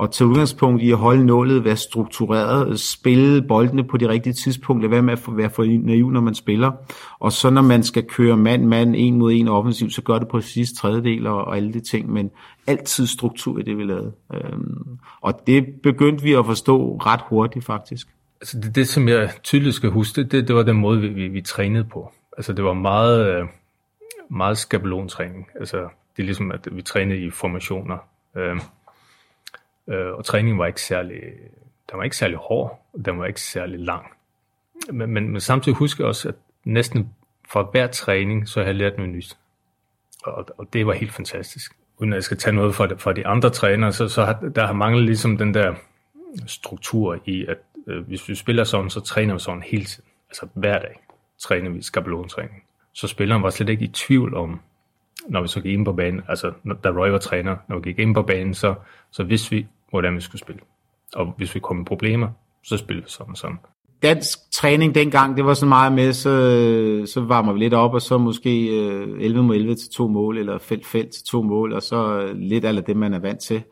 at 0.01 0.11
tage 0.11 0.27
udgangspunkt 0.27 0.84
i 0.84 0.91
at 0.91 0.97
holde 0.97 1.26
nålet, 1.26 1.64
være 1.64 1.76
struktureret, 1.76 2.80
spille 2.80 3.41
boldene 3.41 3.84
på 3.84 3.97
de 3.97 4.10
rigtige 4.10 4.34
tidspunkter, 4.34 4.89
være 4.89 5.01
med 5.01 5.14
at 5.14 5.19
være 5.27 5.49
for 5.49 5.64
naiv, 5.64 6.11
når 6.11 6.22
man 6.22 6.35
spiller. 6.35 6.72
Og 7.19 7.31
så 7.31 7.49
når 7.49 7.61
man 7.61 7.84
skal 7.84 8.03
køre 8.03 8.38
mand-mand, 8.38 8.95
en 8.97 9.18
mod 9.18 9.31
en 9.34 9.47
offensiv, 9.47 9.89
så 9.89 10.01
gør 10.01 10.19
det 10.19 10.27
på 10.27 10.41
sidste 10.41 10.76
tredjedel 10.76 11.27
og, 11.27 11.45
og 11.45 11.57
alle 11.57 11.73
de 11.73 11.80
ting, 11.80 12.11
men 12.11 12.31
altid 12.68 13.07
struktur 13.07 13.60
i 13.60 13.61
det, 13.61 13.77
vi 13.77 13.84
lavede. 13.84 14.11
Øhm, 14.34 14.97
og 15.22 15.41
det 15.47 15.65
begyndte 15.84 16.23
vi 16.23 16.34
at 16.34 16.45
forstå 16.45 16.97
ret 16.97 17.22
hurtigt, 17.30 17.65
faktisk. 17.65 18.07
Altså 18.41 18.60
det, 18.60 18.76
det 18.76 18.88
som 18.88 19.07
jeg 19.07 19.30
tydeligt 19.43 19.76
skal 19.76 19.89
huske, 19.89 20.23
det, 20.23 20.47
det 20.47 20.56
var 20.56 20.64
den 20.64 20.77
måde, 20.77 21.01
vi, 21.01 21.07
vi, 21.07 21.27
vi 21.27 21.41
trænede 21.41 21.84
på. 21.84 22.11
Altså 22.40 22.53
det 22.53 22.66
var 22.66 22.74
meget, 22.74 23.28
øh, 23.28 23.48
meget 24.30 24.57
skabelontræning. 24.57 25.48
Altså 25.60 25.78
det 26.18 26.24
er 26.24 26.26
ligesom, 26.26 26.52
at 26.52 26.68
vi 26.72 26.82
trænede 26.82 27.20
i 27.20 27.30
formationer. 27.30 27.98
Øh, 28.36 28.60
øh, 29.88 30.14
og 30.14 30.26
træningen 30.26 30.60
var 30.60 30.66
ikke 30.66 30.82
særlig, 30.82 31.22
den 31.91 31.98
var 31.98 32.03
ikke 32.03 32.18
særlig 32.18 32.38
hård, 32.38 32.86
og 32.94 33.06
den 33.06 33.20
var 33.20 33.26
ikke 33.26 33.41
særlig 33.41 33.80
lang. 33.80 34.06
Men, 34.91 35.10
men, 35.10 35.30
men 35.30 35.41
samtidig 35.41 35.78
husker 35.78 36.03
jeg 36.03 36.10
også, 36.10 36.30
at 36.30 36.36
næsten 36.64 37.10
fra 37.49 37.61
hver 37.72 37.88
træning, 37.88 38.48
så 38.48 38.60
har 38.60 38.66
jeg 38.66 38.76
lært 38.76 38.98
noget 38.98 39.11
nyt. 39.11 39.38
Og, 40.24 40.45
og 40.57 40.74
det 40.74 40.88
var 40.88 40.94
helt 40.94 41.14
fantastisk. 41.14 41.78
Uden 41.98 42.14
at 42.14 42.16
jeg 42.16 42.24
skal 42.24 42.38
tage 42.38 42.56
noget 42.56 42.76
fra 42.76 42.88
fra 42.98 43.14
de 43.14 43.28
andre 43.28 43.49
trænere, 43.49 43.91
så, 43.91 44.07
så 44.07 44.26
har, 44.26 44.34
der 44.56 44.66
har 44.66 44.74
manglet 44.74 45.06
ligesom 45.06 45.38
den 45.38 45.53
der 45.53 45.76
struktur 46.48 47.20
i, 47.26 47.45
at 47.45 47.57
øh, 47.88 48.07
hvis 48.07 48.30
vi 48.30 48.36
spiller 48.36 48.64
sådan, 48.64 48.90
så 48.90 48.99
træner 48.99 49.34
vi 49.34 49.40
sådan 49.40 49.64
hele 49.64 49.86
tiden. 49.86 50.10
Altså 50.30 50.48
hver 50.53 50.80
dag 50.80 51.02
træne 51.40 51.74
ved 51.74 51.82
skabelontræning. 51.82 52.64
Så 52.94 53.07
spilleren 53.07 53.44
var 53.44 53.49
slet 53.49 53.70
ikke 53.70 53.86
i 53.86 53.88
tvivl 53.88 54.36
om, 54.36 54.60
når 55.30 55.41
vi 55.41 55.48
så 55.48 55.61
gik 55.61 55.74
ind 55.74 55.86
på 55.86 55.94
banen, 55.94 56.22
altså 56.28 56.52
da 56.84 56.90
Roy 56.90 57.10
var 57.10 57.18
træner, 57.18 57.56
når 57.70 57.80
vi 57.80 57.82
gik 57.90 57.99
ind 57.99 58.16
på 58.16 58.22
banen, 58.22 58.53
så, 58.53 58.76
så 59.11 59.24
vidste 59.24 59.49
vi, 59.56 59.68
hvordan 59.90 60.16
vi 60.16 60.22
skulle 60.22 60.40
spille. 60.40 60.61
Og 61.16 61.34
hvis 61.38 61.56
vi 61.56 61.60
kom 61.60 61.82
i 61.82 61.84
problemer, 61.84 62.28
så 62.64 62.78
spillede 62.78 63.06
vi 63.06 63.11
sådan 63.11 63.36
sådan. 63.36 63.57
Dansk 64.03 64.40
træning 64.52 64.95
dengang, 64.95 65.38
det 65.38 65.45
var 65.45 65.53
så 65.53 65.66
meget 65.66 65.94
med, 65.94 66.14
så, 66.14 66.30
så 67.06 67.22
varmer 67.22 67.53
vi 67.53 67.60
lidt 67.60 67.74
op, 67.74 67.94
og 67.94 68.02
så 68.02 68.18
måske 68.18 68.68
øh, 68.68 69.07
11 69.20 69.44
mod 69.44 69.56
11 69.56 69.76
til 69.76 69.90
to 69.90 70.07
mål, 70.07 70.38
eller 70.38 70.57
felt 70.57 70.86
felt 70.86 71.10
til 71.10 71.24
to 71.24 71.41
mål, 71.41 71.74
og 71.74 71.82
så 71.82 72.20
øh, 72.20 72.36
lidt 72.38 72.66
af 72.66 72.84
det, 72.84 72.98
man 72.98 73.14
er 73.14 73.20
vant 73.20 73.40
til. 73.40 73.64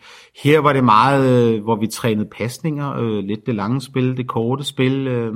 Her 0.43 0.59
var 0.59 0.73
det 0.73 0.83
meget, 0.83 1.53
øh, 1.53 1.63
hvor 1.63 1.75
vi 1.75 1.87
trænede 1.87 2.29
pasninger, 2.37 2.97
øh, 2.97 3.23
lidt 3.23 3.45
det 3.45 3.55
lange 3.55 3.81
spil, 3.81 4.17
det 4.17 4.27
korte 4.27 4.63
spil, 4.63 5.07
øh, 5.07 5.33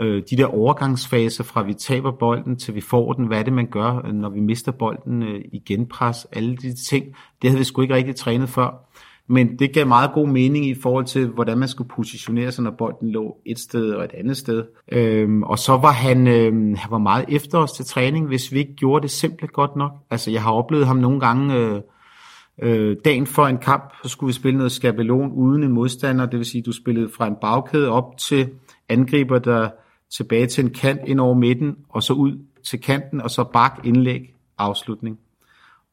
Øh, 0.00 0.22
de 0.30 0.36
der 0.36 0.46
overgangsfaser 0.46 1.44
fra 1.44 1.62
vi 1.62 1.74
taber 1.74 2.10
bolden 2.10 2.56
til 2.56 2.74
vi 2.74 2.80
får 2.80 3.12
den, 3.12 3.26
hvad 3.26 3.38
er 3.38 3.42
det 3.42 3.52
man 3.52 3.66
gør, 3.66 4.02
øh, 4.06 4.12
når 4.12 4.28
vi 4.28 4.40
mister 4.40 4.72
bolden 4.72 5.22
øh, 5.22 5.40
i 5.52 5.58
genpres, 5.58 6.26
alle 6.32 6.56
de 6.56 6.74
ting, 6.74 7.06
det 7.42 7.50
havde 7.50 7.58
vi 7.58 7.64
sgu 7.64 7.82
ikke 7.82 7.94
rigtig 7.94 8.16
trænet 8.16 8.48
før. 8.48 8.82
Men 9.28 9.58
det 9.58 9.72
gav 9.72 9.86
meget 9.86 10.12
god 10.12 10.28
mening 10.28 10.66
i 10.66 10.74
forhold 10.82 11.04
til, 11.04 11.26
hvordan 11.26 11.58
man 11.58 11.68
skulle 11.68 11.88
positionere 11.88 12.52
sig, 12.52 12.64
når 12.64 12.70
bolden 12.70 13.10
lå 13.10 13.36
et 13.46 13.58
sted 13.58 13.90
og 13.90 14.04
et 14.04 14.10
andet 14.14 14.36
sted. 14.36 14.64
Øhm, 14.92 15.42
og 15.42 15.58
så 15.58 15.72
var 15.72 15.92
han, 15.92 16.26
øhm, 16.26 16.74
han 16.74 16.90
var 16.90 16.98
meget 16.98 17.24
efter 17.28 17.58
os 17.58 17.72
til 17.72 17.84
træning, 17.84 18.26
hvis 18.26 18.52
vi 18.52 18.58
ikke 18.58 18.74
gjorde 18.74 19.02
det 19.02 19.10
simpelt 19.10 19.52
godt 19.52 19.76
nok. 19.76 19.92
Altså, 20.10 20.30
jeg 20.30 20.42
har 20.42 20.52
oplevet 20.52 20.86
ham 20.86 20.96
nogle 20.96 21.20
gange... 21.20 21.54
Øh, 21.54 21.80
øh, 22.62 22.96
dagen 23.04 23.26
før 23.26 23.44
en 23.44 23.58
kamp, 23.58 23.92
så 24.02 24.08
skulle 24.08 24.28
vi 24.28 24.32
spille 24.32 24.56
noget 24.56 24.72
skabelon 24.72 25.32
uden 25.32 25.62
en 25.62 25.72
modstander, 25.72 26.26
det 26.26 26.38
vil 26.38 26.46
sige, 26.46 26.62
du 26.62 26.72
spillede 26.72 27.08
fra 27.16 27.26
en 27.26 27.36
bagkæde 27.40 27.90
op 27.90 28.18
til 28.18 28.48
angriber, 28.88 29.38
der 29.38 29.68
tilbage 30.16 30.46
til 30.46 30.64
en 30.64 30.70
kant 30.70 31.00
ind 31.06 31.20
over 31.20 31.34
midten, 31.34 31.76
og 31.88 32.02
så 32.02 32.12
ud 32.12 32.38
til 32.64 32.80
kanten, 32.80 33.20
og 33.20 33.30
så 33.30 33.44
bak 33.44 33.80
indlæg 33.84 34.34
afslutning. 34.58 35.18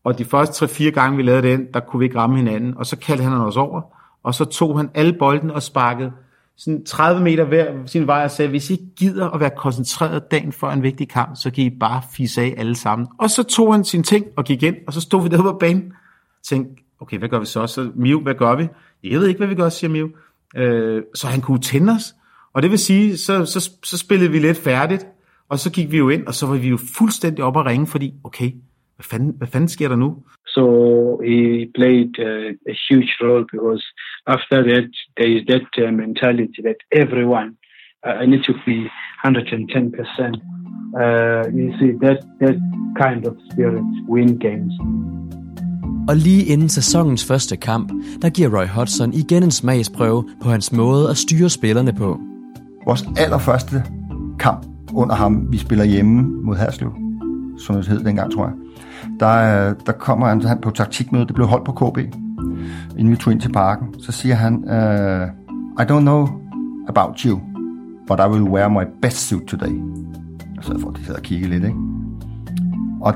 Og 0.04 0.18
de 0.18 0.26
første 0.26 0.66
3-4 0.66 0.90
gange, 0.90 1.18
vi 1.18 1.24
lavede 1.24 1.48
den, 1.48 1.68
der 1.74 1.80
kunne 1.80 2.00
vi 2.00 2.06
ikke 2.06 2.18
ramme 2.18 2.38
hinanden. 2.38 2.78
Og 2.78 2.86
så 2.86 2.98
kaldte 2.98 3.24
han 3.24 3.34
os 3.34 3.58
over, 3.58 3.82
og 4.24 4.36
så 4.36 4.46
tog 4.46 4.78
han 4.78 4.90
alle 4.94 5.14
bolden 5.14 5.52
og 5.52 5.64
sparkede 5.64 6.12
sådan 6.58 6.86
30 6.86 7.24
meter 7.24 7.44
hver 7.44 7.86
sin 7.86 8.08
vej 8.08 8.24
og 8.24 8.32
sagde, 8.32 8.50
hvis 8.50 8.70
I 8.70 8.80
gider 8.96 9.30
at 9.30 9.40
være 9.40 9.52
koncentreret 9.58 10.32
dagen 10.32 10.52
for 10.52 10.70
en 10.70 10.84
vigtig 10.84 11.10
kamp, 11.10 11.36
så 11.36 11.52
kan 11.52 11.64
I 11.64 11.70
bare 11.70 12.02
fisse 12.12 12.42
af 12.42 12.54
alle 12.58 12.76
sammen. 12.76 13.08
Og 13.20 13.30
så 13.30 13.44
tog 13.44 13.74
han 13.74 13.84
sin 13.84 14.04
ting 14.04 14.26
og 14.38 14.46
gik 14.46 14.64
ind, 14.64 14.76
og 14.88 14.94
så 14.94 15.02
stod 15.02 15.24
vi 15.24 15.30
derude 15.30 15.54
på 15.54 15.58
banen. 15.58 15.94
Og 16.40 16.44
tænkte, 16.44 16.84
okay, 17.00 17.18
hvad 17.18 17.30
gør 17.30 17.40
vi 17.40 17.46
så? 17.46 17.68
Så 17.68 17.92
Miu, 17.96 18.20
hvad 18.20 18.36
gør 18.36 18.56
vi? 18.56 18.68
Jeg 19.04 19.20
ved 19.20 19.28
ikke, 19.28 19.38
hvad 19.38 19.48
vi 19.48 19.56
gør, 19.56 19.70
siger 19.70 19.92
Miu. 19.92 20.10
Øh, 20.56 21.04
så 21.16 21.28
han 21.28 21.42
kunne 21.42 21.60
tænde 21.60 21.94
os. 21.94 22.16
Og 22.54 22.62
det 22.62 22.72
vil 22.72 22.80
sige, 22.80 23.18
så, 23.18 23.46
så, 23.46 23.60
så 23.84 23.98
spillede 23.98 24.32
vi 24.32 24.40
lidt 24.40 24.58
færdigt, 24.58 25.08
og 25.50 25.60
så 25.60 25.72
gik 25.72 25.92
vi 25.92 25.98
jo 25.98 26.10
ind, 26.10 26.28
og 26.28 26.34
så 26.34 26.48
var 26.48 26.58
vi 26.58 26.70
jo 26.70 26.78
fuldstændig 26.98 27.44
op 27.44 27.58
at 27.58 27.66
ringe, 27.66 27.88
fordi, 27.88 28.14
okay, 28.24 28.52
hvad 28.96 29.06
fanden, 29.12 29.34
hvad 29.38 29.48
fanden 29.48 29.70
sker 29.70 29.88
der 29.88 29.96
nu? 29.96 30.10
So 30.56 30.64
he 31.30 31.40
played 31.78 32.12
uh, 32.30 32.50
a 32.74 32.76
huge 32.90 33.12
role 33.24 33.46
because 33.54 33.84
after 34.36 34.58
that 34.70 34.88
there 35.18 35.32
is 35.36 35.42
that 35.52 35.68
uh, 35.84 35.94
mentality 36.04 36.60
that 36.68 36.80
everyone 37.04 37.50
uh, 38.06 38.24
I 38.24 38.26
need 38.32 38.44
to 38.50 38.54
be 38.70 38.78
110 39.24 39.92
percent. 39.98 40.36
Uh, 41.02 41.44
you 41.60 41.68
see 41.80 41.92
that 42.06 42.20
that 42.44 42.58
kind 43.04 43.22
of 43.30 43.34
spirit 43.52 43.86
win 44.10 44.40
games. 44.48 44.74
Og 46.10 46.16
lige 46.16 46.46
inden 46.54 46.70
sæsonens 46.70 47.28
første 47.28 47.58
kamp, 47.58 47.92
der 48.22 48.30
giver 48.30 48.50
Roy 48.58 48.68
Hodgson 48.68 49.14
igen 49.14 49.44
en 49.44 49.52
smagsprøve 49.52 50.24
på 50.44 50.50
hans 50.50 50.72
måde 50.72 51.10
at 51.10 51.18
styre 51.18 51.50
spillerne 51.50 51.94
på. 51.94 52.20
Vores 52.86 53.06
allerførste 53.18 53.84
kamp 54.40 54.66
under 54.94 55.16
ham, 55.16 55.48
vi 55.52 55.58
spiller 55.58 55.86
hjemme 55.86 56.24
mod 56.44 56.56
Herslev, 56.56 56.94
som 57.66 57.76
det 57.76 57.88
hed 57.88 58.00
dengang, 58.00 58.32
tror 58.32 58.46
jeg 58.46 58.54
der, 59.20 59.70
øh, 59.70 59.76
der 59.86 59.92
kommer 59.92 60.28
han, 60.28 60.42
han 60.42 60.62
på 60.62 60.70
taktikmøde, 60.70 61.26
det 61.26 61.36
blev 61.36 61.48
holdt 61.48 61.66
på 61.66 61.72
KB, 61.72 61.98
inden 62.98 63.12
vi 63.12 63.16
tog 63.16 63.34
ind 63.34 63.42
til 63.42 63.52
parken. 63.52 63.88
Så 64.00 64.12
siger 64.12 64.36
han, 64.36 64.54
uh, 64.56 65.28
I 65.84 65.92
don't 65.92 66.00
know 66.00 66.28
about 66.88 67.20
you, 67.20 67.40
but 68.08 68.20
I 68.20 68.30
will 68.30 68.44
wear 68.44 68.70
my 68.70 68.84
best 69.02 69.18
suit 69.18 69.44
today. 69.48 69.82
Og 70.58 70.64
så 70.64 70.80
for 70.80 70.90
de 70.90 71.04
sidder 71.04 71.20
og 71.20 71.24
kigge 71.24 71.48
lidt, 71.48 71.64
ikke? 71.64 71.78
Og 73.02 73.14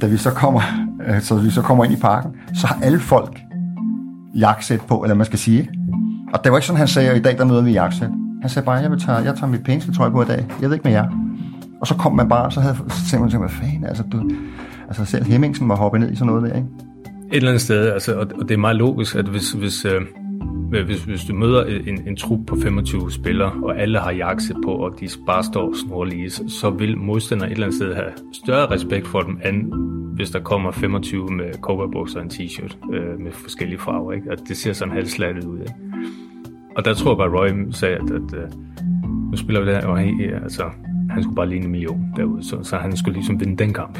da 0.00 0.06
vi 0.06 0.16
så 0.16 0.30
kommer, 0.30 0.60
øh, 1.06 1.20
så 1.20 1.34
vi 1.34 1.50
så 1.50 1.62
kommer 1.62 1.84
ind 1.84 1.92
i 1.92 2.00
parken, 2.00 2.30
så 2.54 2.66
har 2.66 2.78
alle 2.82 2.98
folk 2.98 3.40
jakkesæt 4.34 4.80
på, 4.80 5.02
eller 5.02 5.14
man 5.14 5.26
skal 5.26 5.38
sige, 5.38 5.58
ikke? 5.60 5.72
Og 6.32 6.44
det 6.44 6.52
var 6.52 6.58
ikke 6.58 6.66
sådan, 6.66 6.78
han 6.78 6.88
sagde, 6.88 7.10
at 7.10 7.16
i 7.16 7.22
dag 7.22 7.38
der 7.38 7.44
møder 7.44 7.62
vi 7.62 7.72
jakkesæt. 7.72 8.10
Han 8.40 8.50
sagde 8.50 8.66
bare, 8.66 8.76
jeg, 8.76 8.90
vil 8.90 9.00
tage, 9.00 9.18
jeg 9.18 9.34
tager 9.34 9.46
mit 9.46 9.64
pæneste 9.64 9.92
tøj 9.92 10.10
på 10.10 10.22
i 10.22 10.24
dag. 10.24 10.46
Jeg 10.60 10.68
ved 10.68 10.76
ikke 10.76 10.88
med 10.88 10.92
jer. 10.92 11.08
Og 11.80 11.86
så 11.86 11.94
kom 11.94 12.16
man 12.16 12.28
bare, 12.28 12.50
så 12.50 12.60
havde 12.60 12.76
så 12.88 13.10
tænkte 13.10 13.38
man, 13.38 13.48
hvad 13.48 13.48
fanden, 13.48 13.84
altså, 13.84 14.02
du, 14.12 14.30
Altså 14.90 15.04
selv 15.04 15.24
Hemmingsen 15.24 15.68
var 15.68 15.76
hoppet 15.76 16.00
ned 16.00 16.12
i 16.12 16.16
sådan 16.16 16.26
noget 16.26 16.50
der, 16.50 16.56
ikke? 16.56 16.68
Et 17.32 17.36
eller 17.36 17.48
andet 17.48 17.62
sted, 17.62 17.92
altså, 17.92 18.14
og 18.14 18.48
det 18.48 18.50
er 18.50 18.58
meget 18.58 18.76
logisk, 18.76 19.16
at 19.16 19.28
hvis, 19.28 19.52
hvis, 19.52 19.84
øh, 19.84 20.00
hvis, 20.84 21.04
hvis 21.04 21.24
du 21.24 21.34
møder 21.34 21.64
en, 21.64 22.08
en 22.08 22.16
trup 22.16 22.46
på 22.46 22.56
25 22.62 23.12
spillere, 23.12 23.52
og 23.62 23.80
alle 23.80 23.98
har 23.98 24.10
jakse 24.10 24.54
på, 24.64 24.70
og 24.70 25.00
de 25.00 25.08
bare 25.26 25.44
står 25.44 25.74
snorlige, 25.86 26.30
så, 26.30 26.42
så 26.48 26.70
vil 26.70 26.98
modstander 26.98 27.46
et 27.46 27.52
eller 27.52 27.66
andet 27.66 27.76
sted 27.76 27.94
have 27.94 28.12
større 28.44 28.70
respekt 28.70 29.06
for 29.06 29.20
dem, 29.20 29.40
end 29.44 29.72
hvis 30.14 30.30
der 30.30 30.40
kommer 30.40 30.70
25 30.70 31.28
med 31.30 31.52
cowboybukser 31.60 32.18
og 32.18 32.24
en 32.24 32.30
t-shirt 32.30 32.94
øh, 32.94 33.20
med 33.20 33.32
forskellige 33.32 33.78
farver. 33.78 34.12
Ikke? 34.12 34.30
At 34.32 34.38
det 34.48 34.56
ser 34.56 34.72
sådan 34.72 34.94
halvslattet 34.94 35.44
ud. 35.44 35.58
Ikke? 35.58 35.74
Og 36.76 36.84
der 36.84 36.94
tror 36.94 37.10
jeg 37.10 37.18
bare, 37.18 37.38
Roy 37.38 37.70
sagde, 37.72 37.94
at, 37.96 38.10
at 38.10 38.34
øh, 38.34 38.50
nu 39.30 39.36
spiller 39.36 39.60
vi 39.60 39.66
det 39.66 39.76
her, 39.76 39.86
og 39.86 39.98
hey, 39.98 40.34
altså, 40.42 40.70
han 41.10 41.22
skulle 41.22 41.36
bare 41.36 41.48
ligne 41.48 41.64
en 41.64 41.70
million 41.70 42.12
derude, 42.16 42.44
så, 42.48 42.62
så 42.62 42.76
han 42.76 42.96
skulle 42.96 43.14
ligesom 43.14 43.40
vinde 43.40 43.56
den 43.56 43.74
kamp. 43.74 43.98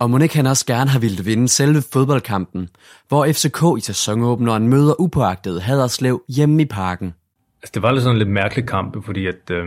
Og 0.00 0.10
Monique 0.10 0.36
han 0.36 0.46
også 0.46 0.66
gerne 0.66 0.90
har 0.90 0.98
ville 0.98 1.24
vinde 1.24 1.48
selve 1.48 1.82
fodboldkampen, 1.92 2.68
hvor 3.08 3.26
FCK 3.26 3.78
i 3.78 3.80
sæsonåbneren 3.80 4.68
møder 4.68 5.00
upåagtet 5.00 5.62
Haderslev 5.62 6.22
hjemme 6.28 6.62
i 6.62 6.64
parken. 6.64 7.14
Altså, 7.62 7.70
det 7.74 7.82
var 7.82 7.92
lidt 7.92 8.02
sådan 8.02 8.16
en 8.16 8.18
lidt 8.18 8.30
mærkelig 8.30 8.66
kamp, 8.66 9.04
fordi 9.04 9.26
at 9.26 9.50
øh, 9.50 9.66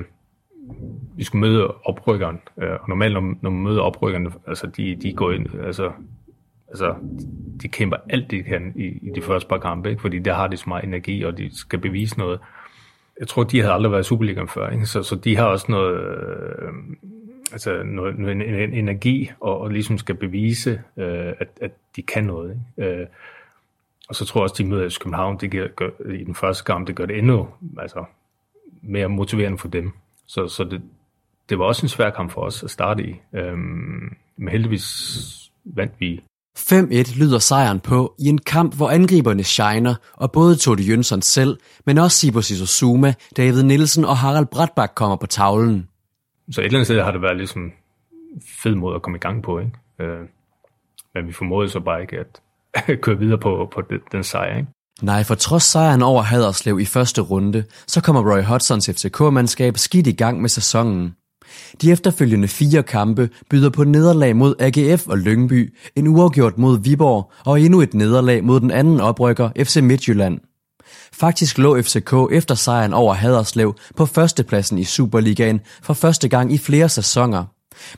vi 1.15 1.23
skulle 1.23 1.49
møde 1.49 1.67
oprykkeren. 1.67 2.39
Øh, 2.61 2.71
og 2.81 2.89
normalt, 2.89 3.13
når, 3.13 3.21
når 3.41 3.49
man 3.49 3.63
møder 3.63 3.81
oprykkerne, 3.81 4.31
altså 4.47 4.67
de, 4.77 4.97
de 5.01 5.13
går 5.13 5.31
ind, 5.31 5.45
altså, 5.65 5.91
altså 6.73 6.95
de 7.61 7.67
kæmper 7.67 7.97
alt, 8.09 8.31
de 8.31 8.43
kan 8.43 8.73
i, 8.75 8.83
i 8.83 9.09
de 9.15 9.21
første 9.21 9.49
par 9.49 9.57
kampe, 9.57 9.89
ikke? 9.89 10.01
fordi 10.01 10.19
der 10.19 10.33
har 10.33 10.47
de 10.47 10.57
så 10.57 10.63
meget 10.67 10.83
energi, 10.83 11.23
og 11.23 11.37
de 11.37 11.57
skal 11.57 11.79
bevise 11.79 12.19
noget. 12.19 12.39
Jeg 13.19 13.27
tror, 13.27 13.43
de 13.43 13.59
havde 13.61 13.73
aldrig 13.73 13.91
været 13.91 14.03
i 14.03 14.07
Superligaen 14.07 14.47
før, 14.47 14.69
ikke? 14.69 14.85
Så, 14.85 15.03
så 15.03 15.15
de 15.15 15.37
har 15.37 15.45
også 15.45 15.65
noget, 15.69 15.95
øh, 15.95 16.73
altså 17.51 17.83
noget, 17.83 18.19
noget 18.19 18.35
en, 18.35 18.41
en 18.41 18.73
energi, 18.73 19.31
og, 19.39 19.59
og 19.61 19.69
ligesom 19.69 19.97
skal 19.97 20.15
bevise, 20.15 20.81
øh, 20.97 21.33
at, 21.39 21.47
at 21.61 21.71
de 21.95 22.01
kan 22.01 22.23
noget. 22.23 22.61
Ikke? 22.77 22.91
Øh, 22.91 23.07
og 24.09 24.15
så 24.15 24.25
tror 24.25 24.41
jeg 24.41 24.43
også, 24.43 24.63
de 24.63 24.69
møder 24.69 24.85
i 24.85 24.89
København, 25.01 25.37
det 25.37 25.51
gør, 25.51 25.67
gør, 25.67 25.89
i 26.11 26.23
den 26.23 26.35
første 26.35 26.63
kamp, 26.63 26.87
det 26.87 26.95
gør 26.95 27.05
det 27.05 27.17
endnu 27.17 27.47
altså, 27.77 28.05
mere 28.81 29.09
motiverende 29.09 29.57
for 29.57 29.67
dem. 29.67 29.91
Så, 30.25 30.47
så 30.47 30.63
det, 30.63 30.81
det 31.49 31.59
var 31.59 31.65
også 31.65 31.85
en 31.85 31.89
svær 31.89 32.09
kamp 32.09 32.31
for 32.31 32.41
os 32.41 32.63
at 32.63 32.69
starte 32.69 33.03
i. 33.03 33.15
Øhm, 33.33 34.15
men 34.37 34.47
heldigvis 34.47 35.51
vandt 35.65 35.93
vi. 35.99 36.23
5-1 36.57 37.19
lyder 37.19 37.39
sejren 37.39 37.79
på 37.79 38.15
i 38.19 38.27
en 38.27 38.37
kamp, 38.37 38.75
hvor 38.75 38.89
angriberne 38.89 39.43
shiner, 39.43 39.95
og 40.13 40.31
både 40.31 40.55
Tode 40.55 40.83
Jønsson 40.83 41.21
selv, 41.21 41.57
men 41.85 41.97
også 41.97 42.17
Sibo 42.17 42.41
Sissosuma, 42.41 43.13
David 43.37 43.63
Nielsen 43.63 44.05
og 44.05 44.17
Harald 44.17 44.45
Bratbak 44.45 44.91
kommer 44.95 45.15
på 45.15 45.27
tavlen. 45.27 45.87
Så 46.51 46.61
et 46.61 46.65
eller 46.65 46.77
andet 46.77 46.87
sted 46.87 47.01
har 47.01 47.11
det 47.11 47.21
været 47.21 47.37
ligesom 47.37 47.71
fed 48.63 48.75
måde 48.75 48.95
at 48.95 49.01
komme 49.01 49.17
i 49.17 49.19
gang 49.19 49.43
på, 49.43 49.59
ikke? 49.59 49.71
Øh, 49.99 50.19
men 51.13 51.27
vi 51.27 51.33
formåede 51.33 51.69
så 51.69 51.79
bare 51.79 52.01
ikke 52.01 52.17
at 52.19 52.41
køre 53.03 53.19
videre 53.19 53.37
på, 53.37 53.69
på 53.73 53.81
den, 53.89 53.99
den 54.11 54.23
sejr. 54.23 54.57
Ikke? 54.57 54.69
Nej, 55.01 55.23
for 55.23 55.35
trods 55.35 55.63
sejren 55.63 56.01
over 56.01 56.21
Haderslev 56.21 56.79
i 56.79 56.85
første 56.85 57.21
runde, 57.21 57.63
så 57.87 58.01
kommer 58.01 58.33
Roy 58.33 58.43
Hudsons 58.43 58.89
FCK-mandskab 58.89 59.77
skidt 59.77 60.07
i 60.07 60.11
gang 60.11 60.41
med 60.41 60.49
sæsonen. 60.49 61.15
De 61.81 61.91
efterfølgende 61.91 62.47
fire 62.47 62.83
kampe 62.83 63.29
byder 63.49 63.69
på 63.69 63.83
nederlag 63.83 64.35
mod 64.35 64.55
AGF 64.59 65.07
og 65.07 65.17
Lyngby, 65.17 65.73
en 65.95 66.07
uafgjort 66.07 66.57
mod 66.57 66.79
Viborg 66.83 67.31
og 67.45 67.61
endnu 67.61 67.81
et 67.81 67.93
nederlag 67.93 68.43
mod 68.43 68.59
den 68.59 68.71
anden 68.71 69.01
oprykker 69.01 69.49
FC 69.63 69.77
Midtjylland. 69.77 70.39
Faktisk 71.13 71.57
lå 71.57 71.81
FCK 71.81 72.13
efter 72.31 72.55
sejren 72.55 72.93
over 72.93 73.13
Haderslev 73.13 73.75
på 73.97 74.05
førstepladsen 74.05 74.77
i 74.77 74.83
Superligaen 74.83 75.61
for 75.83 75.93
første 75.93 76.29
gang 76.29 76.53
i 76.53 76.57
flere 76.57 76.89
sæsoner. 76.89 77.45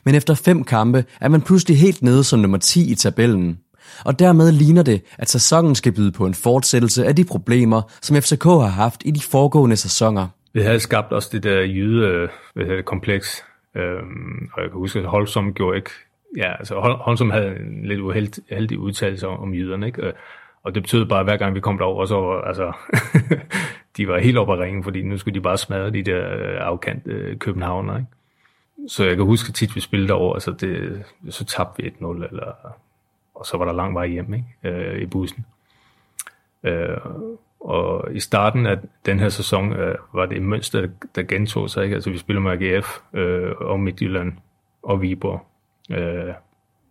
Men 0.04 0.14
efter 0.14 0.34
fem 0.34 0.64
kampe 0.64 1.04
er 1.20 1.28
man 1.28 1.42
pludselig 1.42 1.78
helt 1.78 2.02
nede 2.02 2.24
som 2.24 2.38
nummer 2.38 2.58
10 2.58 2.90
i 2.90 2.94
tabellen. 2.94 3.58
Og 4.04 4.18
dermed 4.18 4.52
ligner 4.52 4.82
det, 4.82 5.02
at 5.18 5.30
sæsonen 5.30 5.74
skal 5.74 5.92
byde 5.92 6.12
på 6.12 6.26
en 6.26 6.34
fortsættelse 6.34 7.06
af 7.06 7.16
de 7.16 7.24
problemer, 7.24 7.82
som 8.02 8.16
FCK 8.16 8.44
har 8.44 8.66
haft 8.66 9.02
i 9.04 9.10
de 9.10 9.20
foregående 9.20 9.76
sæsoner. 9.76 10.28
Vi 10.54 10.62
havde 10.62 10.80
skabt 10.80 11.12
også 11.12 11.28
det 11.32 11.42
der 11.42 11.60
jyde 11.60 12.28
øh, 12.56 12.82
kompleks, 12.82 13.42
øhm, 13.76 14.50
og 14.52 14.62
jeg 14.62 14.70
kan 14.70 14.78
huske, 14.78 14.98
at 14.98 15.04
Holsom 15.04 15.54
gjorde 15.54 15.76
ikke, 15.76 15.90
ja, 16.36 16.56
altså 16.56 16.74
Holsom 16.80 17.30
havde 17.30 17.56
en 17.56 17.84
lidt 17.84 18.00
uheldig 18.00 18.78
udtalelse 18.78 19.28
om, 19.28 19.40
om 19.40 19.54
jyderne, 19.54 19.86
ikke? 19.86 20.06
Øh, 20.06 20.12
og 20.62 20.74
det 20.74 20.82
betød 20.82 21.06
bare, 21.06 21.20
at 21.20 21.26
hver 21.26 21.36
gang 21.36 21.54
vi 21.54 21.60
kom 21.60 21.78
derover, 21.78 22.06
så 22.06 22.20
var, 22.20 22.40
altså, 22.40 22.72
de 23.96 24.08
var 24.08 24.18
helt 24.18 24.38
oppe 24.38 24.52
at 24.52 24.58
ringen, 24.58 24.84
fordi 24.84 25.02
nu 25.02 25.18
skulle 25.18 25.34
de 25.34 25.40
bare 25.40 25.58
smadre 25.58 25.90
de 25.90 26.02
der 26.02 26.32
øh, 26.32 26.56
afkant 26.60 27.06
øh, 27.06 27.38
københavner, 27.38 27.96
ikke? 27.96 28.08
Så 28.88 29.04
jeg 29.04 29.16
kan 29.16 29.24
huske 29.24 29.52
tit, 29.52 29.76
vi 29.76 29.80
spillede 29.80 30.08
derover, 30.08 30.34
altså 30.34 30.50
det, 30.50 31.02
så 31.30 31.44
tabte 31.44 31.82
vi 31.82 31.88
1-0, 31.88 32.06
eller, 32.06 32.52
og 33.34 33.46
så 33.46 33.56
var 33.56 33.64
der 33.64 33.72
lang 33.72 33.94
vej 33.94 34.06
hjem 34.06 34.34
ikke? 34.34 34.46
Øh, 34.64 35.02
i 35.02 35.06
bussen. 35.06 35.46
Øh, 36.62 36.96
og 37.60 38.08
i 38.12 38.20
starten 38.20 38.66
af 38.66 38.78
den 39.06 39.20
her 39.20 39.28
sæson 39.28 39.72
øh, 39.72 39.94
var 40.14 40.26
det 40.26 40.36
et 40.36 40.42
mønster, 40.42 40.86
der 41.14 41.22
gentog 41.22 41.70
sig. 41.70 41.84
Ikke? 41.84 41.94
Altså 41.94 42.10
vi 42.10 42.18
spiller 42.18 42.40
med 42.40 42.52
AGF 42.52 42.98
øh, 43.12 43.52
og 43.60 43.80
Midtjylland 43.80 44.32
og 44.82 45.02
Viborg 45.02 45.46
øh, 45.90 46.34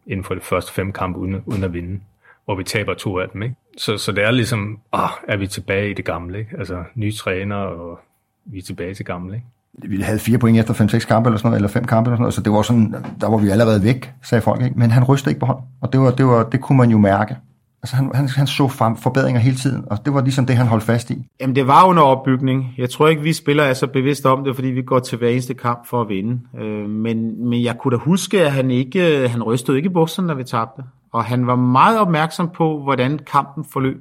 inden 0.08 0.24
for 0.24 0.34
de 0.34 0.42
første 0.42 0.74
fem 0.74 0.92
kampe 0.92 1.20
uden, 1.20 1.44
uden 1.46 1.64
at 1.64 1.74
vinde, 1.74 2.00
hvor 2.46 2.56
vi 2.56 2.64
taber 2.64 2.94
to 2.94 3.20
af 3.20 3.30
dem. 3.30 3.42
Ikke? 3.42 3.56
Så, 3.78 3.98
så 3.98 4.12
det 4.12 4.24
er 4.24 4.32
ligesom, 4.32 4.80
ah, 4.94 5.10
er 5.28 5.38
vi 5.38 5.48
tilbage 5.48 5.90
i 5.90 5.94
det 5.94 6.06
gamle? 6.06 6.40
Ikke? 6.40 6.58
Altså 6.58 6.84
nye 6.96 7.14
træner, 7.14 7.56
og 7.56 8.00
vi 8.46 8.58
er 8.58 8.62
tilbage 8.62 8.94
til 8.94 9.06
gamle. 9.06 9.36
Ikke? 9.36 9.46
vi 9.78 10.02
havde 10.02 10.20
fire 10.20 10.38
point 10.38 10.60
efter 10.60 10.74
5-6 10.74 11.08
kampe 11.08 11.28
eller 11.28 11.38
sådan 11.38 11.48
noget, 11.48 11.58
eller 11.58 11.70
fem 11.70 11.84
kampe 11.84 12.08
eller 12.08 12.16
sådan 12.16 12.22
noget, 12.22 12.34
så 12.34 12.42
det 12.42 12.52
var 12.52 12.62
sådan, 12.62 12.96
der 13.22 13.30
var 13.30 13.38
vi 13.38 13.50
allerede 13.50 13.84
væk, 13.84 14.14
sagde 14.24 14.42
folk, 14.42 14.62
ikke? 14.62 14.80
men 14.80 14.92
han 14.92 15.04
rystede 15.04 15.32
ikke 15.32 15.40
på 15.40 15.46
hånd, 15.46 15.60
og 15.82 15.94
det, 15.94 16.00
var, 16.00 16.12
det, 16.12 16.26
var, 16.26 16.44
det 16.44 16.62
kunne 16.62 16.78
man 16.78 16.90
jo 16.90 16.98
mærke. 16.98 17.38
Altså 17.86 17.96
han, 17.96 18.12
han, 18.14 18.30
han 18.30 18.48
så 18.48 18.68
forbedringer 19.02 19.42
hele 19.42 19.56
tiden, 19.56 19.84
og 19.92 20.06
det 20.06 20.14
var 20.14 20.22
ligesom 20.22 20.46
det, 20.46 20.56
han 20.56 20.68
holdt 20.68 20.84
fast 20.84 21.10
i. 21.10 21.26
Jamen 21.42 21.56
det 21.56 21.68
var 21.68 21.86
under 21.86 22.04
opbygning. 22.04 22.74
Jeg 22.78 22.90
tror 22.90 23.08
ikke, 23.08 23.22
vi 23.22 23.34
spillere 23.34 23.68
er 23.68 23.74
så 23.74 23.88
bevidste 23.88 24.30
om 24.30 24.44
det, 24.44 24.56
fordi 24.56 24.68
vi 24.68 24.82
går 24.82 25.00
til 25.00 25.18
hver 25.18 25.30
eneste 25.30 25.54
kamp 25.54 25.88
for 25.88 26.02
at 26.02 26.10
vinde. 26.10 26.42
Øh, 26.60 26.90
men, 26.90 27.50
men 27.50 27.64
jeg 27.64 27.78
kunne 27.78 27.92
da 27.92 27.98
huske, 27.98 28.42
at 28.46 28.52
han 28.52 28.72
ikke 28.72 29.24
øh, 29.24 29.32
han 29.32 29.44
rystede 29.44 29.78
ikke 29.78 29.90
i 29.90 29.94
bukserne, 29.94 30.28
når 30.28 30.34
vi 30.34 30.44
tabte. 30.44 30.84
Og 31.14 31.26
han 31.26 31.48
var 31.48 31.56
meget 31.56 32.00
opmærksom 32.00 32.50
på, 32.50 32.84
hvordan 32.84 33.20
kampen 33.32 33.66
forløb. 33.74 33.98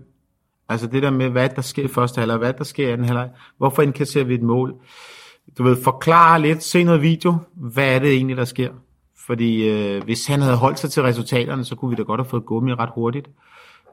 Altså 0.69 0.87
det 0.87 1.03
der 1.03 1.11
med, 1.11 1.29
hvad 1.29 1.49
der 1.49 1.63
sker 1.63 1.85
i 1.85 1.89
første 1.89 2.19
halvleg, 2.19 2.39
hvad 2.39 2.53
der 2.53 2.65
sker 2.65 2.89
i 2.89 2.93
anden 2.93 3.07
halvleg. 3.07 3.29
Hvorfor 3.59 3.83
indkasserer 3.83 4.25
vi 4.25 4.35
et 4.35 4.43
mål? 4.43 4.75
du 5.59 5.63
ved, 5.63 5.83
forklare 5.85 6.41
lidt, 6.41 6.63
se 6.63 6.85
noget 6.85 7.03
video, 7.03 7.37
hvad 7.55 7.95
er 7.95 7.99
det 7.99 8.13
egentlig, 8.13 8.37
der 8.37 8.45
sker? 8.45 8.71
Fordi 9.27 9.69
øh, 9.69 10.05
hvis 10.05 10.27
han 10.27 10.41
havde 10.41 10.57
holdt 10.57 10.79
sig 10.79 10.91
til 10.91 11.03
resultaterne, 11.03 11.65
så 11.65 11.77
kunne 11.77 11.91
vi 11.91 11.97
da 11.97 12.03
godt 12.03 12.21
have 12.21 12.29
fået 12.29 12.47
gummi 12.47 12.75
ret 12.75 12.91
hurtigt. 12.95 13.29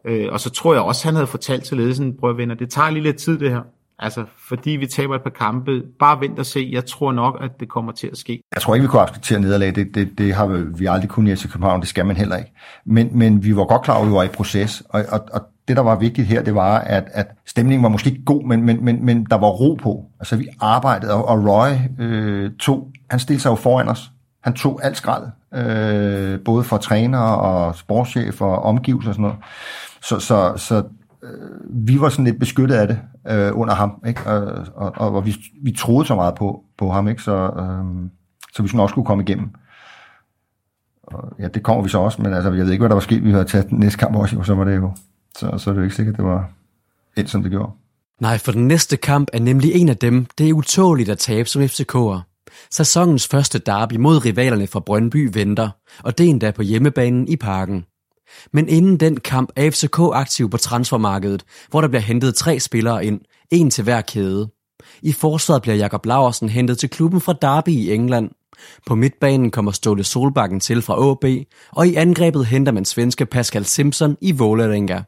Øh, 0.06 0.28
og 0.32 0.40
så 0.40 0.50
tror 0.50 0.74
jeg 0.74 0.82
også, 0.82 1.08
han 1.08 1.16
havde 1.16 1.28
fortalt 1.28 1.64
til 1.64 1.78
ledelsen, 1.78 2.18
prøv 2.20 2.38
venner, 2.38 2.56
det 2.56 2.70
tager 2.70 2.90
lige 2.90 3.04
lidt 3.04 3.18
tid 3.18 3.40
det 3.40 3.50
her. 3.50 3.62
Altså, 4.00 4.26
fordi 4.48 4.70
vi 4.72 4.88
taber 4.88 5.16
et 5.16 5.22
par 5.22 5.30
kampe, 5.30 5.82
bare 6.00 6.20
vent 6.20 6.40
og 6.40 6.46
se. 6.46 6.70
Jeg 6.72 6.86
tror 6.86 7.12
nok, 7.12 7.38
at 7.42 7.52
det 7.60 7.70
kommer 7.70 7.92
til 7.92 8.08
at 8.08 8.18
ske. 8.18 8.42
Jeg 8.56 8.62
tror 8.62 8.76
ikke, 8.76 8.82
vi 8.82 8.88
kunne 8.88 9.02
acceptere 9.02 9.40
nederlag. 9.40 9.76
Det, 9.76 9.96
det, 9.96 10.18
det 10.18 10.34
har 10.34 10.48
vi 10.78 10.86
aldrig 10.86 11.10
kunnet 11.10 11.46
i 11.46 11.48
København. 11.48 11.82
Det 11.82 11.90
skal 11.90 12.06
man 12.06 12.18
heller 12.18 12.38
ikke. 12.38 12.52
Men, 12.86 13.10
men 13.18 13.44
vi 13.44 13.56
var 13.56 13.66
godt 13.66 13.82
klar 13.82 13.96
over, 13.96 14.04
at 14.04 14.10
vi 14.10 14.14
var 14.14 14.24
i 14.24 14.28
proces. 14.28 14.84
Og, 14.90 15.06
og, 15.10 15.20
og 15.34 15.42
det, 15.68 15.78
der 15.78 15.84
var 15.84 15.96
vigtigt 15.96 16.28
her, 16.28 16.44
det 16.44 16.56
var, 16.56 16.80
at, 16.80 17.04
at 17.12 17.28
stemningen 17.46 17.84
var 17.84 17.90
måske 17.90 18.10
ikke 18.10 18.24
god, 18.26 18.44
men, 18.44 18.64
men, 18.64 18.86
men, 18.86 19.06
men 19.06 19.26
der 19.26 19.38
var 19.38 19.48
ro 19.48 19.74
på. 19.74 20.06
Altså, 20.20 20.36
vi 20.36 20.48
arbejdede, 20.60 21.14
og, 21.14 21.28
og 21.28 21.46
Roy 21.50 21.72
øh, 22.00 22.52
tog, 22.60 22.92
han 23.10 23.20
stillede 23.20 23.42
sig 23.42 23.50
jo 23.50 23.56
foran 23.56 23.88
os. 23.88 24.12
Han 24.44 24.54
tog 24.54 24.80
alt 24.84 24.98
skrald, 24.98 25.24
øh, 25.54 26.40
både 26.46 26.64
for 26.64 26.78
træner 26.78 27.20
og 27.20 27.76
sportschef 27.76 28.42
og 28.42 28.64
omgivelser 28.64 29.10
og 29.10 29.16
sådan 29.16 29.24
noget. 29.24 29.38
Så, 30.02 30.20
så, 30.20 30.54
så 30.58 30.84
øh, 31.24 31.88
vi 31.88 32.02
var 32.02 32.10
sådan 32.10 32.26
lidt 32.26 32.40
beskyttet 32.40 32.76
af 32.76 32.88
det 32.88 33.00
øh, 33.28 33.58
under 33.58 33.74
ham, 33.74 34.04
ikke? 34.08 34.26
Og, 34.26 34.66
og, 34.76 35.16
og 35.16 35.26
vi, 35.26 35.36
vi 35.64 35.72
troede 35.72 36.08
så 36.08 36.16
meget 36.16 36.36
på, 36.36 36.64
på 36.78 36.92
ham, 36.92 37.08
ikke? 37.08 37.22
Så, 37.22 37.36
øh, 37.36 38.10
så 38.54 38.64
vi 38.64 38.68
sådan 38.68 38.80
også 38.80 38.96
kunne 38.96 39.06
komme 39.06 39.24
igennem. 39.24 39.50
Og, 41.04 41.34
ja, 41.40 41.48
det 41.48 41.64
kommer 41.64 41.84
vi 41.84 41.90
så 41.90 42.00
også, 42.00 42.22
men 42.22 42.34
altså, 42.34 42.52
jeg 42.52 42.66
ved 42.66 42.72
ikke, 42.72 42.82
hvad 42.82 42.90
der 42.90 42.96
var 42.96 43.02
sket. 43.02 43.24
Vi 43.24 43.32
havde 43.32 43.46
taget 43.46 43.70
den 43.70 43.80
næste 43.80 44.00
kamp 44.00 44.16
også, 44.16 44.38
og 44.38 44.46
så 44.46 44.56
var 44.56 44.64
det 44.64 44.76
jo, 44.76 44.92
så, 45.38 45.58
så 45.58 45.70
er 45.70 45.74
det 45.74 45.80
jo 45.80 45.84
ikke 45.84 45.96
sikkert, 45.96 46.18
det 46.18 46.26
var 46.26 46.50
et, 47.18 47.30
som 47.30 47.42
det 47.42 47.52
gjorde. 47.52 47.72
Nej, 48.22 48.38
for 48.38 48.52
den 48.52 48.68
næste 48.68 48.98
kamp 48.98 49.28
er 49.34 49.40
nemlig 49.40 49.74
en 49.74 49.90
af 49.90 49.98
dem, 49.98 50.26
det 50.38 50.50
er 50.50 50.54
utåligt 50.54 51.10
at 51.10 51.18
tabe 51.18 51.50
som 51.50 51.62
FCK'er. 51.62 52.22
Sæsonens 52.72 53.28
første 53.28 53.60
derby 53.60 53.94
mod 53.94 54.26
rivalerne 54.26 54.68
fra 54.68 54.80
Brøndby 54.80 55.30
venter, 55.34 55.70
og 56.04 56.18
det 56.18 56.26
er 56.26 56.30
endda 56.30 56.52
på 56.52 56.62
hjemmebanen 56.62 57.28
i 57.28 57.36
parken. 57.36 57.86
Men 58.54 58.70
inden 58.70 58.98
den 58.98 59.20
kamp 59.20 59.52
er 59.56 59.72
FCK 59.72 60.00
aktiv 60.00 60.50
på 60.50 60.58
transfermarkedet, 60.58 61.44
hvor 61.70 61.82
der 61.82 61.88
bliver 61.88 62.02
hentet 62.02 62.36
tre 62.36 62.60
spillere 62.60 63.06
ind, 63.06 63.22
en 63.52 63.70
til 63.70 63.84
hver 63.84 64.02
kæde. 64.02 64.50
I 65.02 65.14
forsvaret 65.14 65.62
bliver 65.62 65.76
Jakob 65.76 66.06
Laversen 66.06 66.50
hentet 66.50 66.78
til 66.78 66.90
klubben 66.90 67.22
fra 67.22 67.34
Derby 67.42 67.70
i 67.70 67.94
England. 67.94 68.30
På 68.88 68.96
midtbanen 68.96 69.52
kommer 69.52 69.72
Ståle 69.72 70.04
Solbakken 70.04 70.60
til 70.60 70.82
fra 70.82 71.12
AB, 71.12 71.46
og 71.72 71.88
i 71.88 71.96
angrebet 71.96 72.46
henter 72.46 72.72
man 72.72 72.86
svenske 72.86 73.26
Pascal 73.26 73.66
Simpson 73.66 74.18
i 74.22 74.32
Vålerenga. 74.32 75.02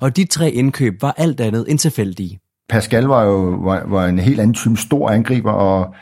Og 0.00 0.16
de 0.16 0.24
tre 0.24 0.50
indkøb 0.50 1.02
var 1.02 1.14
alt 1.16 1.40
andet 1.40 1.64
end 1.68 1.78
tilfældige. 1.78 2.40
Pascal 2.68 3.04
var 3.04 3.24
jo 3.24 3.58
var, 3.64 3.86
var 3.86 4.06
en 4.06 4.18
helt 4.18 4.40
anden 4.40 4.54
type 4.54 4.76
stor 4.76 5.10
angriber, 5.10 5.52
og 5.52 5.94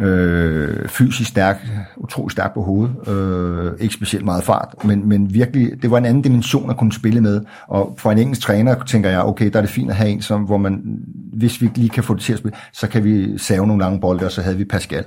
øh, 0.00 0.88
fysisk 0.88 1.30
stærk, 1.30 1.68
utrolig 1.96 2.32
stærk 2.32 2.54
på 2.54 2.62
hovedet, 2.62 3.08
øh, 3.08 3.72
ikke 3.80 3.94
specielt 3.94 4.24
meget 4.24 4.44
fart, 4.44 4.74
men, 4.84 5.08
men 5.08 5.34
virkelig, 5.34 5.82
det 5.82 5.90
var 5.90 5.98
en 5.98 6.04
anden 6.04 6.22
dimension 6.22 6.70
at 6.70 6.76
kunne 6.76 6.92
spille 6.92 7.20
med, 7.20 7.40
og 7.68 7.94
for 7.98 8.12
en 8.12 8.18
engelsk 8.18 8.42
træner 8.42 8.84
tænker 8.84 9.10
jeg, 9.10 9.22
okay, 9.22 9.50
der 9.50 9.56
er 9.56 9.62
det 9.62 9.70
fint 9.70 9.90
at 9.90 9.96
have 9.96 10.10
en, 10.10 10.22
som, 10.22 10.42
hvor 10.42 10.58
man, 10.58 10.82
hvis 11.32 11.60
vi 11.60 11.70
lige 11.74 11.88
kan 11.88 12.04
få 12.04 12.14
det 12.14 12.22
til 12.22 12.32
at 12.32 12.38
spille, 12.38 12.56
så 12.72 12.88
kan 12.88 13.04
vi 13.04 13.38
save 13.38 13.66
nogle 13.66 13.82
lange 13.82 14.00
bolde, 14.00 14.26
og 14.26 14.32
så 14.32 14.42
havde 14.42 14.56
vi 14.56 14.64
Pascal. 14.64 15.04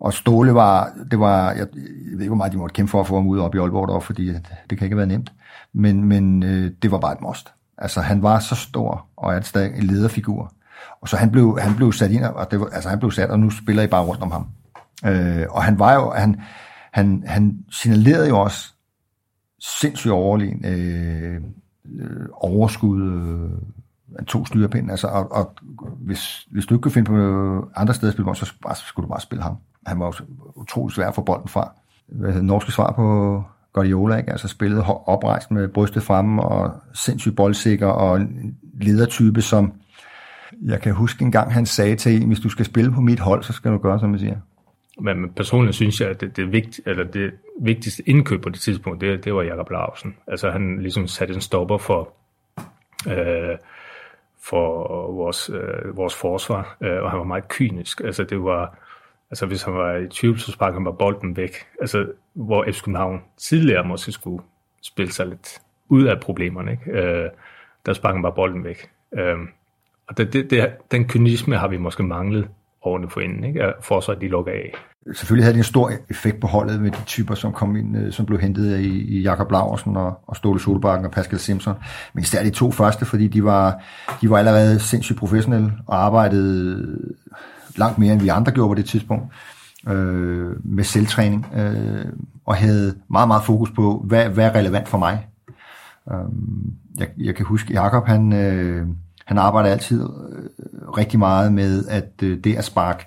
Og 0.00 0.12
Ståle 0.12 0.54
var, 0.54 0.92
det 1.10 1.18
var, 1.18 1.50
jeg, 1.50 1.58
jeg 1.58 1.66
ved 2.12 2.20
ikke, 2.20 2.28
hvor 2.28 2.36
meget 2.36 2.52
de 2.52 2.58
måtte 2.58 2.72
kæmpe 2.72 2.90
for 2.90 3.00
at 3.00 3.06
få 3.06 3.14
ham 3.14 3.26
ud 3.26 3.38
op 3.38 3.54
i 3.54 3.58
Aalborg 3.58 3.88
deroppe, 3.88 4.06
fordi 4.06 4.26
det 4.26 4.42
kan 4.68 4.82
ikke 4.82 4.88
have 4.88 4.96
været 4.96 5.08
nemt, 5.08 5.32
men, 5.74 6.04
men 6.04 6.42
øh, 6.42 6.70
det 6.82 6.90
var 6.90 6.98
bare 6.98 7.12
et 7.12 7.20
must. 7.20 7.52
Altså, 7.78 8.00
han 8.00 8.22
var 8.22 8.38
så 8.38 8.54
stor, 8.54 9.06
og 9.16 9.34
er 9.34 9.40
stadig 9.40 9.72
en 9.76 9.82
lederfigur. 9.82 10.52
Og 11.00 11.08
så 11.08 11.16
han 11.16 11.30
blev, 11.30 11.58
han 11.60 11.76
blev 11.76 11.92
sat 11.92 12.10
ind, 12.10 12.24
og 12.24 12.50
det 12.50 12.60
var, 12.60 12.66
altså 12.66 12.88
han 12.88 12.98
blev 12.98 13.10
sat, 13.10 13.30
og 13.30 13.40
nu 13.40 13.50
spiller 13.50 13.82
I 13.82 13.86
bare 13.86 14.04
rundt 14.04 14.22
om 14.22 14.30
ham. 14.30 14.46
Øh, 15.06 15.46
og 15.50 15.62
han 15.62 15.78
var 15.78 15.94
jo, 15.94 16.10
han, 16.10 16.40
han, 16.92 17.22
han 17.26 17.58
signalerede 17.70 18.28
jo 18.28 18.40
også 18.40 18.72
sindssygt 19.60 20.12
overlegen 20.12 20.64
øh, 20.66 21.40
øh, 22.00 22.26
overskud, 22.32 23.02
øh, 23.02 24.26
to 24.26 24.46
styrepind, 24.46 24.90
altså, 24.90 25.06
og, 25.06 25.32
og 25.32 25.54
hvis, 25.98 26.46
hvis 26.50 26.66
du 26.66 26.74
ikke 26.74 26.82
kunne 26.82 26.92
finde 26.92 27.10
på 27.10 27.68
andre 27.76 27.94
steder 27.94 28.10
at 28.10 28.14
spille 28.14 28.34
så 28.34 28.52
bare, 28.62 28.76
skulle 28.76 29.04
du 29.04 29.08
bare 29.08 29.20
spille 29.20 29.42
ham. 29.42 29.56
Han 29.86 30.00
var 30.00 30.06
jo 30.06 30.12
utrolig 30.54 30.94
svær 30.94 31.08
at 31.08 31.14
få 31.14 31.22
bolden 31.22 31.48
fra. 31.48 31.72
Hvad 32.08 32.32
hedder 32.32 32.46
norske 32.46 32.72
svar 32.72 32.92
på 32.92 33.44
Guardiola, 33.72 34.16
ikke? 34.16 34.30
altså 34.30 34.48
spillet 34.48 34.84
oprejst 34.86 35.50
med 35.50 35.68
brystet 35.68 36.02
fremme, 36.02 36.42
og 36.42 36.74
sindssygt 36.94 37.36
boldsikker, 37.36 37.86
og 37.86 38.20
en 38.20 38.56
ledertype, 38.80 39.42
som 39.42 39.72
jeg 40.62 40.80
kan 40.80 40.94
huske 40.94 41.24
en 41.24 41.32
gang, 41.32 41.52
han 41.52 41.66
sagde 41.66 41.96
til 41.96 42.22
en, 42.22 42.28
hvis 42.28 42.40
du 42.40 42.48
skal 42.48 42.64
spille 42.64 42.92
på 42.92 43.00
mit 43.00 43.20
hold, 43.20 43.42
så 43.42 43.52
skal 43.52 43.70
du 43.70 43.78
gøre, 43.78 44.00
som 44.00 44.12
jeg 44.12 44.20
siger. 44.20 44.36
Men 45.00 45.32
personligt 45.32 45.76
synes 45.76 46.00
jeg, 46.00 46.10
at 46.10 46.20
det, 46.20 46.36
det, 46.36 46.52
vigt, 46.52 46.80
eller 46.86 47.04
det 47.04 47.32
vigtigste 47.60 48.08
indkøb 48.08 48.42
på 48.42 48.48
det 48.48 48.60
tidspunkt, 48.60 49.00
det, 49.00 49.24
det 49.24 49.34
var 49.34 49.42
Jakob 49.42 49.70
Larsen. 49.70 50.16
Altså 50.26 50.50
han 50.50 50.78
ligesom 50.82 51.06
satte 51.06 51.34
en 51.34 51.40
stopper 51.40 51.78
for, 51.78 52.12
øh, 53.08 53.58
for 54.42 54.86
vores, 55.12 55.50
øh, 55.50 55.96
vores 55.96 56.14
forsvar, 56.14 56.76
øh, 56.80 57.02
og 57.02 57.10
han 57.10 57.18
var 57.18 57.24
meget 57.24 57.48
kynisk. 57.48 58.00
Altså 58.00 58.24
det 58.24 58.44
var, 58.44 58.78
altså 59.30 59.46
hvis 59.46 59.62
han 59.62 59.74
var 59.74 59.96
i 59.96 60.08
tvivl, 60.08 60.38
så 60.38 60.52
sparkede 60.52 60.76
han 60.76 60.84
bare 60.84 60.96
bolden 60.98 61.36
væk. 61.36 61.54
Altså 61.80 62.06
hvor 62.32 62.64
FC 62.70 62.82
København 62.82 63.22
tidligere 63.36 63.84
måske 63.84 64.12
skulle 64.12 64.42
spille 64.82 65.12
sig 65.12 65.26
lidt 65.26 65.60
ud 65.88 66.04
af 66.04 66.20
problemerne, 66.20 66.72
ikke? 66.72 66.90
Øh, 66.90 67.30
der 67.86 67.92
sparkede 67.92 68.16
han 68.16 68.22
bare 68.22 68.32
bolden 68.32 68.64
væk. 68.64 68.90
Øh, 69.12 69.38
og 70.12 70.18
det, 70.18 70.32
det, 70.32 70.50
det, 70.50 70.68
den 70.90 71.04
kynisme 71.04 71.56
har 71.56 71.68
vi 71.68 71.76
måske 71.76 72.02
manglet 72.02 72.48
årene 72.82 73.10
for 73.10 73.20
inden, 73.20 73.44
ikke? 73.44 73.72
for 73.80 74.00
så 74.00 74.12
at 74.12 74.20
de 74.20 74.28
lukker 74.28 74.52
af. 74.52 74.74
Selvfølgelig 75.14 75.44
havde 75.44 75.52
det 75.52 75.60
en 75.60 75.64
stor 75.64 75.90
effekt 76.10 76.40
på 76.40 76.46
holdet 76.46 76.80
med 76.80 76.90
de 76.90 77.04
typer, 77.06 77.34
som 77.34 77.52
kom 77.52 77.76
ind, 77.76 77.96
øh, 77.96 78.12
som 78.12 78.26
blev 78.26 78.40
hentet 78.40 78.80
i, 78.80 79.18
i 79.18 79.22
Jakob 79.22 79.50
Laversen 79.50 79.96
og, 79.96 80.20
og 80.26 80.36
Ståle 80.36 80.60
Solbakken 80.60 81.06
og 81.06 81.12
Pascal 81.12 81.38
Simpson. 81.38 81.74
Men 82.14 82.22
især 82.22 82.42
de 82.42 82.50
to 82.50 82.70
første, 82.70 83.04
fordi 83.04 83.28
de 83.28 83.44
var, 83.44 83.82
de 84.20 84.30
var 84.30 84.38
allerede 84.38 84.78
sindssygt 84.78 85.18
professionelle 85.18 85.72
og 85.86 86.04
arbejdede 86.04 86.82
øh, 86.82 87.10
langt 87.76 87.98
mere, 87.98 88.12
end 88.12 88.22
vi 88.22 88.28
andre 88.28 88.52
gjorde 88.52 88.68
på 88.68 88.74
det 88.74 88.84
tidspunkt 88.84 89.24
øh, 89.88 90.50
med 90.64 90.84
selvtræning 90.84 91.46
øh, 91.56 92.06
og 92.46 92.56
havde 92.56 92.94
meget, 93.10 93.28
meget 93.28 93.44
fokus 93.44 93.70
på, 93.70 94.04
hvad, 94.06 94.28
hvad 94.28 94.44
er 94.44 94.54
relevant 94.54 94.88
for 94.88 94.98
mig. 94.98 95.26
Øh, 96.12 96.16
jeg, 96.98 97.08
jeg 97.18 97.34
kan 97.34 97.46
huske, 97.46 97.72
Jakob 97.72 98.06
han, 98.06 98.32
øh, 98.32 98.86
han 99.32 99.38
arbejder 99.38 99.70
altid 99.70 100.02
øh, 100.02 100.88
rigtig 100.88 101.18
meget 101.18 101.52
med, 101.52 101.84
at 101.88 102.12
øh, 102.22 102.38
det 102.44 102.56
at 102.56 102.64
sparke 102.64 103.06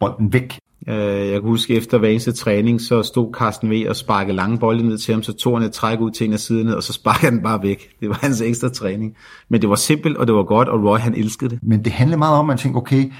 bolden 0.00 0.32
væk 0.32 0.58
Øh, 0.88 1.28
jeg 1.30 1.40
kan 1.40 1.50
huske, 1.50 1.74
efter 1.74 1.98
hver 1.98 2.08
eneste 2.08 2.32
træning, 2.32 2.80
så 2.80 3.02
stod 3.02 3.34
Carsten 3.34 3.70
V 3.70 3.84
og 3.88 3.96
sparkede 3.96 4.36
lange 4.36 4.58
bolde 4.58 4.88
ned 4.88 4.98
til 4.98 5.14
ham, 5.14 5.22
så 5.22 5.32
tog 5.32 5.58
han 5.58 5.66
et 5.66 5.72
træk 5.72 6.00
ud 6.00 6.10
til 6.10 6.26
en 6.26 6.32
af 6.32 6.38
siderne, 6.38 6.76
og 6.76 6.82
så 6.82 6.92
sparkede 6.92 7.32
han 7.32 7.42
bare 7.42 7.62
væk. 7.62 7.88
Det 8.00 8.08
var 8.08 8.18
hans 8.20 8.40
ekstra 8.40 8.68
træning. 8.68 9.14
Men 9.48 9.60
det 9.60 9.68
var 9.68 9.74
simpelt, 9.74 10.16
og 10.16 10.26
det 10.26 10.34
var 10.34 10.42
godt, 10.42 10.68
og 10.68 10.84
Roy 10.84 10.98
han 10.98 11.14
elskede 11.14 11.50
det. 11.50 11.58
Men 11.62 11.84
det 11.84 11.92
handlede 11.92 12.18
meget 12.18 12.34
om, 12.34 12.44
at 12.44 12.46
man 12.46 12.58
tænkte, 12.58 12.78
okay, 12.78 13.12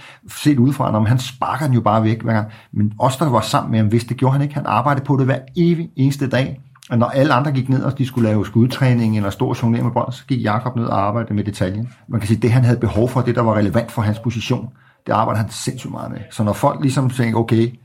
set 0.42 0.58
udefra, 0.58 0.92
når 0.92 1.04
han 1.04 1.18
sparker 1.18 1.66
den 1.66 1.74
jo 1.74 1.80
bare 1.80 2.04
væk 2.04 2.22
hver 2.22 2.32
gang. 2.32 2.48
Men 2.72 2.92
os, 2.98 3.16
der 3.16 3.30
var 3.30 3.40
sammen 3.40 3.70
med 3.70 3.78
ham, 3.78 3.92
vidste, 3.92 4.08
det 4.08 4.16
gjorde 4.16 4.32
han 4.32 4.42
ikke. 4.42 4.54
Han 4.54 4.66
arbejdede 4.66 5.04
på 5.04 5.16
det 5.16 5.24
hver 5.24 5.38
evig 5.56 5.90
eneste 5.96 6.28
dag. 6.28 6.60
Og 6.90 6.98
når 6.98 7.06
alle 7.06 7.34
andre 7.34 7.52
gik 7.52 7.68
ned, 7.68 7.82
og 7.82 7.98
de 7.98 8.06
skulle 8.06 8.28
lave 8.28 8.46
skudtræning 8.46 9.16
eller 9.16 9.30
stor 9.30 9.58
jonglering 9.62 9.86
med 9.86 9.94
bold, 9.94 10.12
så 10.12 10.26
gik 10.26 10.42
Jakob 10.42 10.76
ned 10.76 10.84
og 10.84 11.00
arbejdede 11.00 11.34
med 11.34 11.44
detaljen. 11.44 11.92
Man 12.08 12.20
kan 12.20 12.28
sige, 12.28 12.40
det 12.40 12.52
han 12.52 12.64
havde 12.64 12.78
behov 12.78 13.08
for, 13.08 13.20
det 13.20 13.34
der 13.34 13.42
var 13.42 13.54
relevant 13.54 13.92
for 13.92 14.02
hans 14.02 14.18
position, 14.18 14.68
det 15.06 15.12
arbejdede 15.12 15.42
han 15.42 15.50
sindssygt 15.50 15.90
meget 15.90 16.10
med. 16.10 16.20
Så 16.30 16.42
når 16.42 16.52
folk 16.52 16.80
ligesom 16.80 17.10
tænker, 17.10 17.38
okay, 17.38 17.78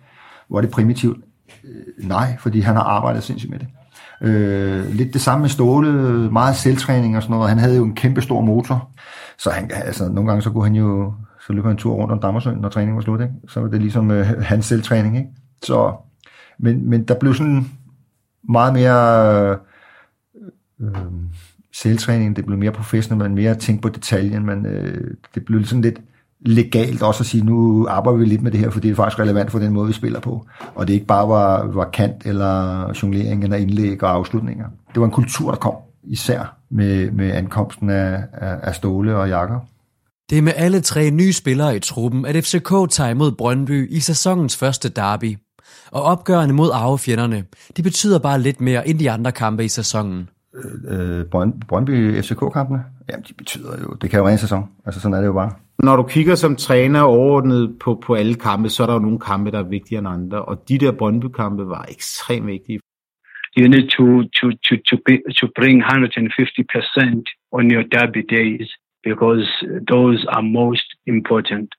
hvor 0.48 0.58
er 0.58 0.62
det 0.62 0.72
primitivt? 0.72 1.18
Øh, 1.64 2.08
nej, 2.08 2.38
fordi 2.40 2.60
han 2.60 2.76
har 2.76 2.84
arbejdet 2.84 3.24
sindssygt 3.24 3.52
med 3.52 3.60
det. 3.60 3.68
Øh, 4.22 4.94
lidt 4.94 5.14
det 5.14 5.22
samme 5.22 5.42
med 5.42 5.50
Ståle, 5.50 5.92
meget 6.32 6.56
selvtræning 6.56 7.18
og 7.18 7.24
sådan 7.24 7.34
noget. 7.34 7.50
Han 7.50 7.60
havde 7.60 7.78
jo 7.78 7.84
en 7.84 7.96
kæmpe 7.96 8.22
stor 8.22 8.42
motor, 8.42 8.90
så 9.38 9.50
han, 9.50 9.72
altså, 9.74 10.10
nogle 10.10 10.28
gange 10.28 10.42
så 10.42 10.50
kunne 10.50 10.64
han 10.64 10.76
jo, 10.76 11.14
så 11.48 11.54
løb 11.54 11.64
han 11.64 11.72
en 11.72 11.78
tur 11.78 11.94
rundt 11.94 12.12
om 12.12 12.20
Dammersøen, 12.20 12.58
når 12.58 12.70
træningen 12.70 12.96
var 12.96 13.02
slut, 13.02 13.22
ikke? 13.22 13.34
så 13.48 13.60
var 13.60 13.68
det 13.68 13.82
ligesom 13.82 14.12
øh, 14.12 14.28
hans 14.42 14.66
selvtræning. 14.66 15.18
Ikke? 15.18 15.30
Så, 15.64 15.94
men, 16.60 16.90
men 16.90 17.04
der 17.04 17.14
blev 17.14 17.34
sådan 17.34 17.72
meget 18.50 18.74
mere 18.74 19.58
øh, 20.82 20.96
selvtræning, 21.74 22.36
det 22.36 22.46
blev 22.46 22.58
mere 22.58 22.72
professionelt, 22.72 23.24
man 23.24 23.36
mere 23.36 23.56
tænkte 23.56 23.82
på 23.82 23.90
detaljen, 23.90 24.46
men 24.46 24.66
øh, 24.66 25.14
det 25.36 25.46
blev 25.46 25.66
sådan 25.66 25.82
lidt 25.82 26.00
legalt 26.46 27.02
også 27.04 27.24
at 27.24 27.26
sige, 27.26 27.46
nu 27.46 27.88
arbejder 27.90 28.20
vi 28.20 28.26
lidt 28.26 28.42
med 28.42 28.52
det 28.52 28.60
her, 28.60 28.70
fordi 28.70 28.88
det 28.88 28.92
er 28.92 28.96
faktisk 28.96 29.20
relevant 29.20 29.52
for 29.52 29.60
den 29.60 29.74
måde, 29.74 29.88
vi 29.88 29.94
spiller 29.94 30.20
på. 30.20 30.46
Og 30.76 30.88
det 30.88 30.94
ikke 30.94 31.06
bare 31.06 31.30
var, 31.30 31.68
var 31.68 31.90
kant 31.90 32.26
eller 32.26 32.86
jonglering 33.04 33.44
eller 33.44 33.58
indlæg 33.58 34.04
og 34.04 34.12
afslutninger. 34.12 34.66
Det 34.94 35.00
var 35.00 35.06
en 35.06 35.12
kultur, 35.12 35.52
der 35.52 35.58
kom, 35.58 35.76
især 36.04 36.58
med, 36.70 37.12
med 37.12 37.32
ankomsten 37.32 37.90
af, 37.90 38.24
af, 38.34 38.58
af 38.64 38.76
Ståle 38.76 39.16
og 39.16 39.30
Jakob. 39.30 39.62
Det 40.30 40.38
er 40.38 40.42
med 40.42 40.54
alle 40.56 40.82
tre 40.82 41.10
nye 41.10 41.34
spillere 41.34 41.76
i 41.76 41.80
truppen, 41.80 42.26
at 42.26 42.36
FCK 42.44 42.90
tager 42.90 43.10
imod 43.10 43.32
Brøndby 43.32 43.92
i 43.92 44.00
sæsonens 44.00 44.58
første 44.58 44.90
derby. 44.90 45.38
Og 45.92 46.02
opgørende 46.04 46.56
mod 46.56 46.70
arvefjenderne, 46.74 47.44
de 47.78 47.84
betyder 47.84 48.20
bare 48.20 48.42
lidt 48.42 48.62
mere 48.62 48.88
end 48.88 49.00
de 49.00 49.12
andre 49.12 49.32
kampe 49.32 49.66
i 49.66 49.68
sæsonen. 49.68 50.30
Øh, 50.88 51.26
Brøndby 51.68 52.22
FCK-kampene, 52.22 52.84
jamen 53.10 53.26
de 53.30 53.34
betyder 53.34 53.72
jo, 53.82 53.88
det 54.02 54.10
kan 54.10 54.18
jo 54.18 54.24
være 54.24 54.34
en 54.34 54.38
sæson. 54.38 54.70
Altså 54.86 55.02
sådan 55.02 55.14
er 55.14 55.20
det 55.20 55.28
jo 55.28 55.34
bare. 55.34 55.52
Når 55.80 55.96
du 55.96 56.04
kigger 56.04 56.36
som 56.36 56.56
træner 56.56 57.02
overordnet 57.02 57.76
på, 57.80 58.04
på 58.06 58.14
alle 58.14 58.36
kampe, 58.36 58.70
så 58.70 58.84
er 58.84 58.88
der 58.88 58.94
jo 58.94 59.00
nogle 59.00 59.20
kampe, 59.20 59.52
der 59.52 59.60
er 59.60 59.64
vigtigere 59.64 60.00
end 60.00 60.08
andre, 60.08 60.46
og 60.46 60.70
de 60.70 60.78
der 60.78 60.92
Brøndby-kampe 60.92 61.70
var 61.70 61.86
ekstremt 61.90 62.48
vigtige. 62.48 62.80
You 63.58 63.68
need 63.68 63.88
to, 63.98 64.06
to, 64.38 64.46
to, 64.68 64.76
to, 64.90 64.96
be, 65.06 65.16
to 65.40 65.48
bring 65.60 65.84
150% 65.84 67.24
on 67.52 67.72
your 67.74 67.84
derby 67.96 68.24
days 68.38 68.68
because 69.04 69.48
those 69.94 70.20
are 70.36 70.44
most 70.62 70.88
important. 71.08 71.70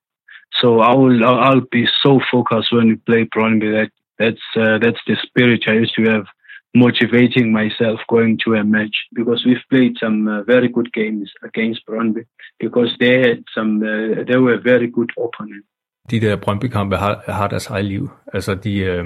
So 0.60 0.68
I 0.80 0.94
will 1.00 1.24
I'll 1.24 1.66
be 1.78 1.86
so 2.04 2.20
focused 2.32 2.72
when 2.72 2.88
we 2.88 2.96
play 3.08 3.22
Brøndby 3.34 3.68
that 3.78 3.90
that's 4.18 4.46
uh, 4.56 4.78
that's 4.82 5.02
the 5.06 5.16
spirit 5.26 5.60
I 5.66 5.74
used 5.82 5.94
to 5.96 6.04
have 6.12 6.26
motivating 6.74 7.52
myself 7.52 7.98
going 8.08 8.38
to 8.44 8.54
a 8.54 8.64
match 8.64 8.96
because 9.14 9.40
we've 9.46 9.66
played 9.70 9.94
some 9.98 10.18
uh, 10.28 10.42
very 10.42 10.68
good 10.68 10.90
games 10.92 11.28
against 11.48 11.80
Brøndby 11.86 12.22
because 12.58 12.90
they 13.00 13.14
had 13.28 13.38
some 13.54 13.70
uh, 13.82 14.24
they 14.28 14.38
were 14.46 14.58
very 14.72 14.88
good 14.96 15.10
opponents. 15.16 15.68
De 16.10 16.20
der 16.20 16.36
Brøndby-kampe 16.36 16.96
har, 16.96 17.22
har 17.28 17.48
deres 17.48 17.66
eget 17.66 17.84
liv. 17.84 18.10
Altså 18.32 18.54
de 18.54 18.78
øh, 18.78 19.04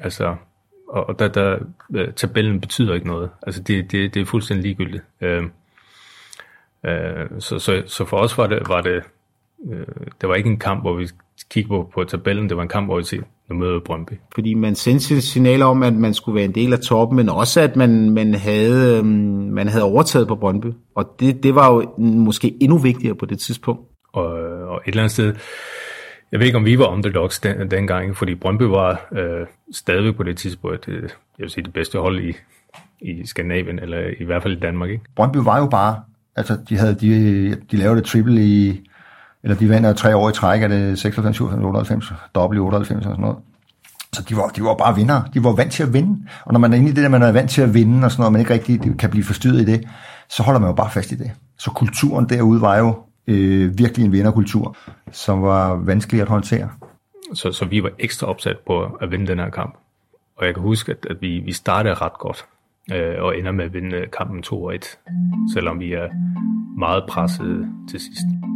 altså 0.00 0.36
og 0.88 1.18
der, 1.18 1.28
der 1.28 1.58
øh, 1.94 2.12
tabellen 2.12 2.60
betyder 2.60 2.94
ikke 2.94 3.06
noget. 3.06 3.30
Altså 3.42 3.62
det, 3.62 3.92
det, 3.92 4.14
det 4.14 4.22
er 4.22 4.26
fuldstændig 4.26 4.62
ligegyldigt. 4.62 5.04
Øh, 5.20 5.42
øh, 6.84 7.26
så, 7.38 7.58
så, 7.58 7.82
så 7.86 8.04
for 8.04 8.16
os 8.16 8.38
var 8.38 8.46
det 8.46 8.68
var 8.68 8.80
det 8.80 9.02
øh, 9.70 9.86
det 10.20 10.28
var 10.28 10.34
ikke 10.34 10.50
en 10.50 10.58
kamp 10.58 10.80
hvor 10.82 10.94
vi 10.94 11.08
kiggede 11.50 11.68
på, 11.68 11.90
på 11.94 12.04
tabellen, 12.04 12.48
det 12.48 12.56
var 12.56 12.62
en 12.62 12.68
kamp 12.68 12.86
hvor 12.86 12.96
vi 12.96 13.04
siger 13.04 13.22
nu 13.50 13.56
møder 13.56 13.80
Brøndby. 13.84 14.12
Fordi 14.34 14.54
man 14.54 14.74
sendte 14.74 15.20
signaler 15.20 15.66
om, 15.66 15.82
at 15.82 15.94
man 15.94 16.14
skulle 16.14 16.36
være 16.36 16.44
en 16.44 16.54
del 16.54 16.72
af 16.72 16.78
toppen, 16.78 17.16
men 17.16 17.28
også 17.28 17.60
at 17.60 17.76
man, 17.76 18.10
man, 18.10 18.34
havde, 18.34 18.98
øhm, 18.98 19.06
man 19.52 19.68
havde 19.68 19.84
overtaget 19.84 20.28
på 20.28 20.36
Brøndby. 20.36 20.66
Og 20.94 21.16
det, 21.20 21.42
det 21.42 21.54
var 21.54 21.72
jo 21.72 21.94
måske 21.98 22.56
endnu 22.60 22.78
vigtigere 22.78 23.14
på 23.14 23.26
det 23.26 23.38
tidspunkt. 23.38 23.82
Og, 24.12 24.24
og 24.68 24.76
et 24.86 24.88
eller 24.88 25.02
andet 25.02 25.12
sted, 25.12 25.34
jeg 26.32 26.40
ved 26.40 26.46
ikke 26.46 26.58
om 26.58 26.64
vi 26.64 26.78
var 26.78 26.86
underdogs 26.86 27.40
den, 27.40 27.70
dengang, 27.70 28.16
fordi 28.16 28.34
Brøndby 28.34 28.62
var 28.62 29.08
øh, 29.12 29.46
stadigvæk 29.72 30.16
på 30.16 30.22
det 30.22 30.36
tidspunkt, 30.36 30.86
det, 30.86 30.94
jeg 30.94 31.10
vil 31.38 31.50
sige, 31.50 31.64
det 31.64 31.72
bedste 31.72 31.98
hold 31.98 32.24
i, 32.24 32.32
i 33.00 33.26
Skandinavien, 33.26 33.78
eller 33.78 34.10
i 34.20 34.24
hvert 34.24 34.42
fald 34.42 34.56
i 34.56 34.60
Danmark. 34.60 34.90
Ikke? 34.90 35.04
Brøndby 35.16 35.36
var 35.36 35.58
jo 35.58 35.66
bare, 35.66 36.00
altså 36.36 36.58
de, 36.68 36.76
havde, 36.76 36.94
de, 36.94 37.54
de 37.70 37.76
lavede 37.76 37.96
det 37.96 38.04
triple 38.04 38.40
i, 38.44 38.89
eller 39.42 39.56
de 39.56 39.68
vandt 39.68 39.98
tre 39.98 40.16
år 40.16 40.28
i 40.28 40.32
træk, 40.32 40.62
er 40.62 40.68
det 40.68 40.98
96, 40.98 41.36
97, 41.36 41.64
98, 41.64 42.12
dobbelt 42.34 42.60
98 42.60 42.96
og 42.96 43.02
sådan 43.10 43.20
noget. 43.20 43.36
Så 44.12 44.22
de 44.28 44.36
var, 44.36 44.48
de 44.48 44.64
var 44.64 44.74
bare 44.74 44.96
vinder. 44.96 45.22
De 45.34 45.44
var 45.44 45.52
vant 45.52 45.72
til 45.72 45.82
at 45.82 45.92
vinde. 45.92 46.26
Og 46.44 46.52
når 46.52 46.60
man 46.60 46.72
er 46.72 46.76
inde 46.76 46.88
i 46.88 46.92
det 46.92 47.02
der, 47.02 47.08
man 47.08 47.22
er 47.22 47.32
vant 47.32 47.50
til 47.50 47.62
at 47.62 47.74
vinde, 47.74 48.04
og 48.04 48.10
sådan 48.10 48.20
noget, 48.20 48.32
man 48.32 48.40
ikke 48.40 48.52
rigtig 48.52 48.98
kan 48.98 49.10
blive 49.10 49.24
forstyrret 49.24 49.60
i 49.60 49.64
det, 49.64 49.88
så 50.28 50.42
holder 50.42 50.60
man 50.60 50.70
jo 50.70 50.74
bare 50.74 50.90
fast 50.90 51.12
i 51.12 51.14
det. 51.14 51.30
Så 51.58 51.70
kulturen 51.70 52.28
derude 52.28 52.60
var 52.60 52.78
jo 52.78 52.94
øh, 53.26 53.78
virkelig 53.78 54.06
en 54.06 54.12
vinderkultur, 54.12 54.76
som 55.12 55.42
var 55.42 55.74
vanskelig 55.74 56.22
at 56.22 56.28
håndtere. 56.28 56.68
Så, 57.34 57.52
så 57.52 57.64
vi 57.64 57.82
var 57.82 57.90
ekstra 57.98 58.26
opsat 58.26 58.56
på 58.66 58.84
at 58.84 59.10
vinde 59.10 59.26
den 59.26 59.38
her 59.38 59.50
kamp. 59.50 59.74
Og 60.36 60.46
jeg 60.46 60.54
kan 60.54 60.62
huske, 60.62 60.92
at, 60.92 61.06
at 61.10 61.16
vi, 61.20 61.38
vi 61.44 61.52
startede 61.52 61.94
ret 61.94 62.18
godt, 62.18 62.44
øh, 62.92 63.22
og 63.22 63.38
ender 63.38 63.52
med 63.52 63.64
at 63.64 63.74
vinde 63.74 64.06
kampen 64.18 64.44
2-1, 64.46 64.96
selvom 65.54 65.80
vi 65.80 65.92
er 65.92 66.08
meget 66.78 67.04
presset 67.08 67.68
til 67.90 68.00
sidst 68.00 68.49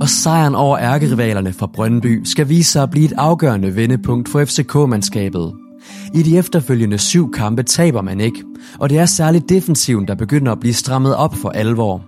og 0.00 0.08
sejren 0.08 0.54
over 0.54 0.78
ærkerivalerne 0.78 1.52
fra 1.52 1.66
Brøndby 1.66 2.24
skal 2.24 2.48
vise 2.48 2.72
sig 2.72 2.82
at 2.82 2.90
blive 2.90 3.04
et 3.04 3.12
afgørende 3.16 3.76
vendepunkt 3.76 4.28
for 4.28 4.44
FCK-mandskabet. 4.44 5.52
I 6.14 6.22
de 6.22 6.38
efterfølgende 6.38 6.98
syv 6.98 7.32
kampe 7.32 7.62
taber 7.62 8.02
man 8.02 8.20
ikke, 8.20 8.44
og 8.78 8.90
det 8.90 8.98
er 8.98 9.06
særligt 9.06 9.48
defensiven, 9.48 10.08
der 10.08 10.14
begynder 10.14 10.52
at 10.52 10.60
blive 10.60 10.74
strammet 10.74 11.16
op 11.16 11.34
for 11.34 11.48
alvor. 11.48 12.04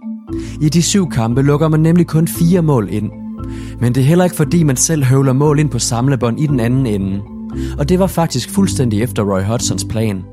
I 0.60 0.68
de 0.68 0.82
syv 0.82 1.10
kampe 1.10 1.42
lukker 1.42 1.68
man 1.68 1.80
nemlig 1.80 2.06
kun 2.06 2.28
fire 2.28 2.62
mål 2.62 2.88
ind. 2.90 3.10
Men 3.80 3.94
det 3.94 4.00
er 4.00 4.04
heller 4.04 4.24
ikke 4.24 4.36
fordi, 4.36 4.62
man 4.62 4.76
selv 4.76 5.04
høvler 5.04 5.32
mål 5.32 5.58
ind 5.58 5.70
på 5.70 5.78
samlebånd 5.78 6.40
i 6.40 6.46
den 6.46 6.60
anden 6.60 6.86
ende. 6.86 7.20
Og 7.78 7.88
det 7.88 7.98
var 7.98 8.06
faktisk 8.06 8.50
fuldstændig 8.50 9.02
efter 9.02 9.22
Roy 9.22 9.42
Hodgsons 9.42 9.84
plan 9.84 10.24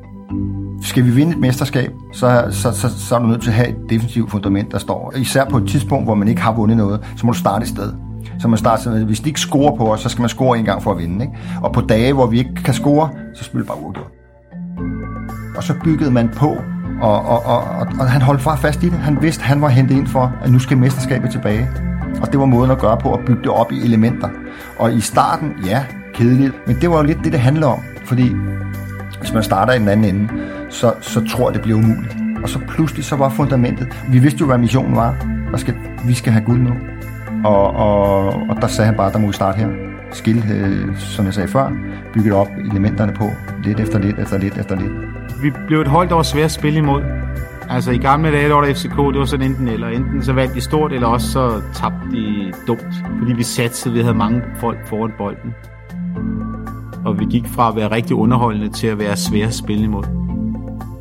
skal 0.81 1.05
vi 1.05 1.09
vinde 1.09 1.31
et 1.31 1.39
mesterskab, 1.39 1.91
så, 2.13 2.47
så, 2.51 2.71
så, 2.71 2.89
så 3.07 3.15
er 3.15 3.19
du 3.19 3.25
nødt 3.25 3.41
til 3.41 3.49
at 3.49 3.55
have 3.55 3.69
et 3.69 3.89
defensivt 3.89 4.31
fundament, 4.31 4.71
der 4.71 4.77
står. 4.77 5.13
Især 5.15 5.45
på 5.45 5.57
et 5.57 5.69
tidspunkt, 5.69 6.05
hvor 6.05 6.15
man 6.15 6.27
ikke 6.27 6.41
har 6.41 6.53
vundet 6.53 6.77
noget, 6.77 7.05
så 7.15 7.25
må 7.25 7.31
du 7.31 7.37
starte 7.37 7.63
et 7.63 7.69
sted. 7.69 7.93
Så 8.39 8.47
man 8.47 8.57
starter 8.57 9.05
hvis 9.05 9.19
de 9.19 9.29
ikke 9.29 9.39
scorer 9.39 9.75
på 9.75 9.93
os, 9.93 10.01
så 10.01 10.09
skal 10.09 10.21
man 10.21 10.29
score 10.29 10.59
en 10.59 10.65
gang 10.65 10.83
for 10.83 10.91
at 10.91 10.97
vinde. 10.97 11.25
Ikke? 11.25 11.37
Og 11.63 11.71
på 11.71 11.81
dage, 11.81 12.13
hvor 12.13 12.27
vi 12.27 12.37
ikke 12.37 12.55
kan 12.65 12.73
score, 12.73 13.09
så 13.35 13.43
spiller 13.43 13.67
bare 13.67 13.81
uafgjort. 13.81 14.11
Og 15.57 15.63
så 15.63 15.73
byggede 15.83 16.11
man 16.11 16.29
på, 16.29 16.57
og, 17.01 17.21
og, 17.25 17.45
og, 17.45 17.57
og, 17.57 17.87
og 17.99 18.09
han 18.09 18.21
holdt 18.21 18.43
bare 18.43 18.57
fast 18.57 18.83
i 18.83 18.89
det. 18.89 18.99
Han 18.99 19.17
vidste, 19.21 19.43
han 19.43 19.61
var 19.61 19.67
hentet 19.67 19.95
ind 19.95 20.07
for, 20.07 20.33
at 20.43 20.51
nu 20.51 20.59
skal 20.59 20.77
mesterskabet 20.77 21.31
tilbage. 21.31 21.69
Og 22.21 22.31
det 22.31 22.39
var 22.39 22.45
måden 22.45 22.71
at 22.71 22.79
gøre 22.79 22.97
på, 22.97 23.13
at 23.13 23.19
bygge 23.25 23.41
det 23.41 23.49
op 23.49 23.71
i 23.71 23.81
elementer. 23.81 24.29
Og 24.79 24.93
i 24.93 25.01
starten, 25.01 25.51
ja, 25.65 25.83
kedeligt, 26.13 26.53
men 26.67 26.75
det 26.81 26.89
var 26.89 26.97
jo 26.97 27.03
lidt 27.03 27.17
det, 27.23 27.31
det 27.31 27.39
handler 27.39 27.67
om. 27.67 27.79
Fordi 28.05 28.31
hvis 29.19 29.33
man 29.33 29.43
starter 29.43 29.73
i 29.73 29.79
den 29.79 29.87
anden 29.87 30.15
ende, 30.15 30.29
så, 30.69 30.93
så 31.01 31.25
tror 31.25 31.49
jeg, 31.49 31.53
det 31.53 31.61
bliver 31.61 31.77
umuligt. 31.77 32.15
Og 32.43 32.49
så 32.49 32.59
pludselig 32.67 33.05
så 33.05 33.15
var 33.15 33.29
fundamentet. 33.29 33.87
Vi 34.09 34.19
vidste 34.19 34.39
jo, 34.39 34.45
hvad 34.45 34.57
missionen 34.57 34.95
var. 34.95 35.25
Der 35.51 35.57
skal, 35.57 35.75
vi 36.05 36.13
skal 36.13 36.31
have 36.31 36.45
Gud 36.45 36.57
nu. 36.57 36.73
Og, 37.45 37.75
og, 37.75 38.25
og 38.49 38.61
der 38.61 38.67
sagde 38.67 38.85
han 38.85 38.97
bare, 38.97 39.11
der 39.11 39.17
må 39.17 39.27
vi 39.27 39.33
starte 39.33 39.57
her. 39.57 39.67
Skil, 40.11 40.43
øh, 40.51 40.97
som 40.97 41.25
jeg 41.25 41.33
sagde 41.33 41.49
før, 41.49 41.71
bygget 42.13 42.33
op 42.33 42.47
elementerne 42.71 43.13
på, 43.13 43.29
lidt 43.63 43.79
efter 43.79 43.99
lidt, 43.99 44.19
efter 44.19 44.37
lidt, 44.37 44.57
efter 44.57 44.75
lidt. 44.75 44.91
Vi 45.41 45.51
blev 45.67 45.81
et 45.81 45.87
hold, 45.87 46.09
der 46.09 46.15
var 46.15 46.23
svært 46.23 46.45
at 46.45 46.51
spille 46.51 46.79
imod. 46.79 47.03
Altså 47.69 47.91
i 47.91 47.97
gamle 47.97 48.31
dage, 48.31 48.49
der 48.49 48.53
var 48.55 48.61
der 48.61 48.73
FCK, 48.73 48.97
det 48.97 49.19
var 49.19 49.25
sådan 49.25 49.45
enten 49.45 49.67
eller. 49.67 49.87
Enten 49.87 50.23
så 50.23 50.33
vandt 50.33 50.55
de 50.55 50.61
stort, 50.61 50.93
eller 50.93 51.07
også 51.07 51.27
så 51.31 51.61
tabte 51.73 52.11
de 52.11 52.53
dumt. 52.67 52.93
Fordi 53.19 53.33
vi 53.33 53.43
satte, 53.43 53.91
vi 53.91 54.01
havde 54.01 54.13
mange 54.13 54.41
folk 54.59 54.87
foran 54.87 55.11
bolden 55.17 55.55
og 57.07 57.19
vi 57.19 57.25
gik 57.25 57.47
fra 57.47 57.69
at 57.69 57.75
være 57.75 57.91
rigtig 57.91 58.15
underholdende 58.15 58.69
til 58.69 58.87
at 58.87 58.99
være 58.99 59.17
svære 59.17 59.47
at 59.47 59.53
spille 59.53 59.83
imod. 59.83 60.03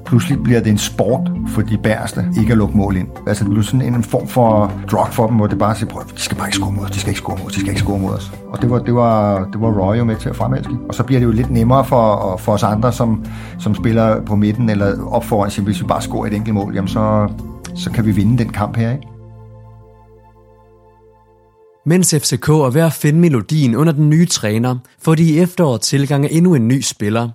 Pludselig 0.06 0.42
bliver 0.42 0.60
det 0.60 0.70
en 0.70 0.78
sport 0.78 1.30
for 1.46 1.62
de 1.62 1.78
bæreste 1.78 2.24
ikke 2.38 2.52
at 2.52 2.58
lukke 2.58 2.76
mål 2.76 2.96
ind. 2.96 3.08
Altså 3.26 3.44
det 3.44 3.50
bliver 3.50 3.64
sådan 3.64 3.94
en 3.94 4.02
form 4.02 4.28
for 4.28 4.72
drug 4.90 5.08
for 5.12 5.26
dem, 5.26 5.36
hvor 5.36 5.46
det 5.46 5.58
bare 5.58 5.74
siger, 5.74 5.90
prøv, 5.90 6.02
de 6.16 6.20
skal 6.20 6.36
bare 6.36 6.48
ikke 6.48 6.56
score 6.56 6.72
mod 6.72 6.84
os, 6.84 6.90
de 6.90 7.00
skal 7.00 7.10
ikke 7.10 7.18
score 7.18 7.36
mod 7.38 7.46
os, 7.46 7.52
de 7.52 7.60
skal 7.60 7.70
ikke 7.70 7.80
score 7.80 7.98
mod 7.98 8.10
os. 8.10 8.32
Og 8.48 8.62
det 8.62 8.70
var, 8.70 8.78
det 8.78 8.94
var, 8.94 9.44
det 9.52 9.60
var 9.60 9.80
Roy 9.80 9.98
jo 9.98 10.04
med 10.04 10.16
til 10.16 10.28
at 10.28 10.36
fremelske. 10.36 10.72
Og 10.88 10.94
så 10.94 11.02
bliver 11.02 11.20
det 11.20 11.26
jo 11.26 11.32
lidt 11.32 11.50
nemmere 11.50 11.84
for, 11.84 12.36
for 12.36 12.52
os 12.52 12.62
andre, 12.62 12.92
som, 12.92 13.24
som 13.58 13.74
spiller 13.74 14.20
på 14.20 14.36
midten 14.36 14.70
eller 14.70 15.06
op 15.10 15.24
foran, 15.24 15.50
siger, 15.50 15.64
hvis 15.64 15.80
vi 15.80 15.86
bare 15.86 16.02
scorer 16.02 16.26
et 16.26 16.34
enkelt 16.34 16.54
mål, 16.54 16.74
jamen 16.74 16.88
så, 16.88 17.28
så 17.74 17.90
kan 17.90 18.06
vi 18.06 18.10
vinde 18.10 18.38
den 18.38 18.48
kamp 18.48 18.76
her, 18.76 18.92
ikke? 18.92 19.15
Mens 21.88 22.14
FCK 22.14 22.48
er 22.48 22.70
ved 22.70 22.80
at 22.80 22.92
finde 22.92 23.20
melodien 23.20 23.76
under 23.76 23.92
den 23.92 24.10
nye 24.10 24.26
træner, 24.26 24.76
får 25.02 25.14
de 25.14 25.22
i 25.22 25.38
efteråret 25.38 25.80
tilgang 25.80 26.24
af 26.24 26.28
endnu 26.32 26.54
en 26.54 26.68
ny 26.68 26.80
spiller. 26.80 27.28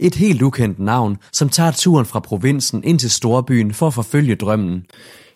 Et 0.00 0.14
helt 0.14 0.42
ukendt 0.42 0.78
navn, 0.78 1.16
som 1.32 1.48
tager 1.48 1.70
turen 1.70 2.06
fra 2.06 2.20
provinsen 2.20 2.84
ind 2.84 2.98
til 2.98 3.10
storbyen 3.10 3.74
for 3.74 3.86
at 3.86 3.94
forfølge 3.94 4.34
drømmen. 4.34 4.84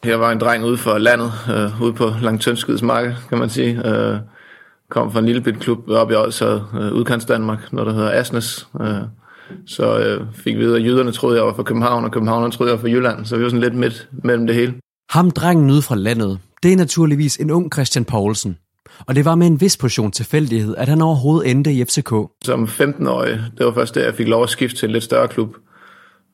Jeg 0.05 0.21
var 0.21 0.33
en 0.33 0.41
dreng 0.41 0.65
ude 0.65 0.77
for 0.77 0.99
landet, 0.99 1.33
øh, 1.51 1.83
ude 1.83 1.93
på 1.93 2.11
Langtønskyds 2.23 2.83
marked, 2.83 3.15
kan 3.29 3.39
man 3.39 3.49
sige. 3.51 3.89
Øh, 3.89 4.17
kom 4.91 5.13
fra 5.13 5.19
en 5.19 5.27
lille 5.27 5.41
bit 5.41 5.61
klub 5.61 5.89
oppe 5.89 6.15
i 6.15 6.17
Odsad, 6.17 6.61
øh, 6.81 6.93
udkants 6.93 7.25
Danmark, 7.25 7.73
noget 7.73 7.87
der 7.87 7.95
hedder 7.95 8.21
Asnes. 8.21 8.69
Øh, 8.81 8.89
så 9.67 9.99
øh, 9.99 10.27
fik 10.35 10.57
vi 10.57 10.61
videre, 10.61 10.79
at 10.79 10.85
jyderne 10.85 11.13
troede, 11.13 11.37
jeg 11.37 11.47
var 11.47 11.55
fra 11.55 11.63
København, 11.63 12.05
og 12.05 12.11
københavnerne 12.11 12.53
troede, 12.53 12.71
jeg 12.71 12.79
var 12.79 12.83
fra 12.83 12.91
Jylland. 12.91 13.25
Så 13.25 13.37
vi 13.37 13.43
var 13.43 13.49
sådan 13.49 13.61
lidt 13.61 13.75
midt 13.75 14.09
mellem 14.25 14.47
det 14.47 14.57
hele. 14.57 14.75
Ham 15.11 15.31
drengen 15.31 15.71
ude 15.71 15.83
fra 15.83 15.97
landet, 15.97 16.39
det 16.63 16.73
er 16.73 16.77
naturligvis 16.77 17.37
en 17.37 17.51
ung 17.51 17.73
Christian 17.73 18.05
Poulsen. 18.05 18.59
Og 19.07 19.15
det 19.15 19.25
var 19.25 19.35
med 19.35 19.47
en 19.47 19.61
vis 19.61 19.77
portion 19.77 20.11
tilfældighed, 20.11 20.75
at 20.77 20.89
han 20.89 21.03
overhovedet 21.03 21.51
endte 21.51 21.73
i 21.73 21.85
FCK. 21.85 22.13
Som 22.45 22.65
15-årig, 22.65 23.41
det 23.59 23.67
var 23.67 23.73
først 23.73 23.95
der, 23.95 24.05
jeg 24.05 24.15
fik 24.15 24.29
lov 24.29 24.43
at 24.43 24.49
skifte 24.49 24.77
til 24.77 24.87
en 24.87 24.93
lidt 24.93 25.05
større 25.05 25.29
klub. 25.29 25.57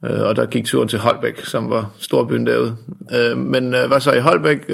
Øh, 0.05 0.21
og 0.21 0.37
der 0.37 0.47
gik 0.47 0.65
turen 0.65 0.89
til 0.89 0.99
Holbæk, 0.99 1.45
som 1.45 1.71
var 1.71 1.91
storbyen 1.99 2.47
derude. 2.47 2.77
Øh, 3.15 3.39
men 3.39 3.75
øh, 3.75 3.91
var 3.91 3.99
så 3.99 4.13
i 4.13 4.21
Holbæk 4.21 4.71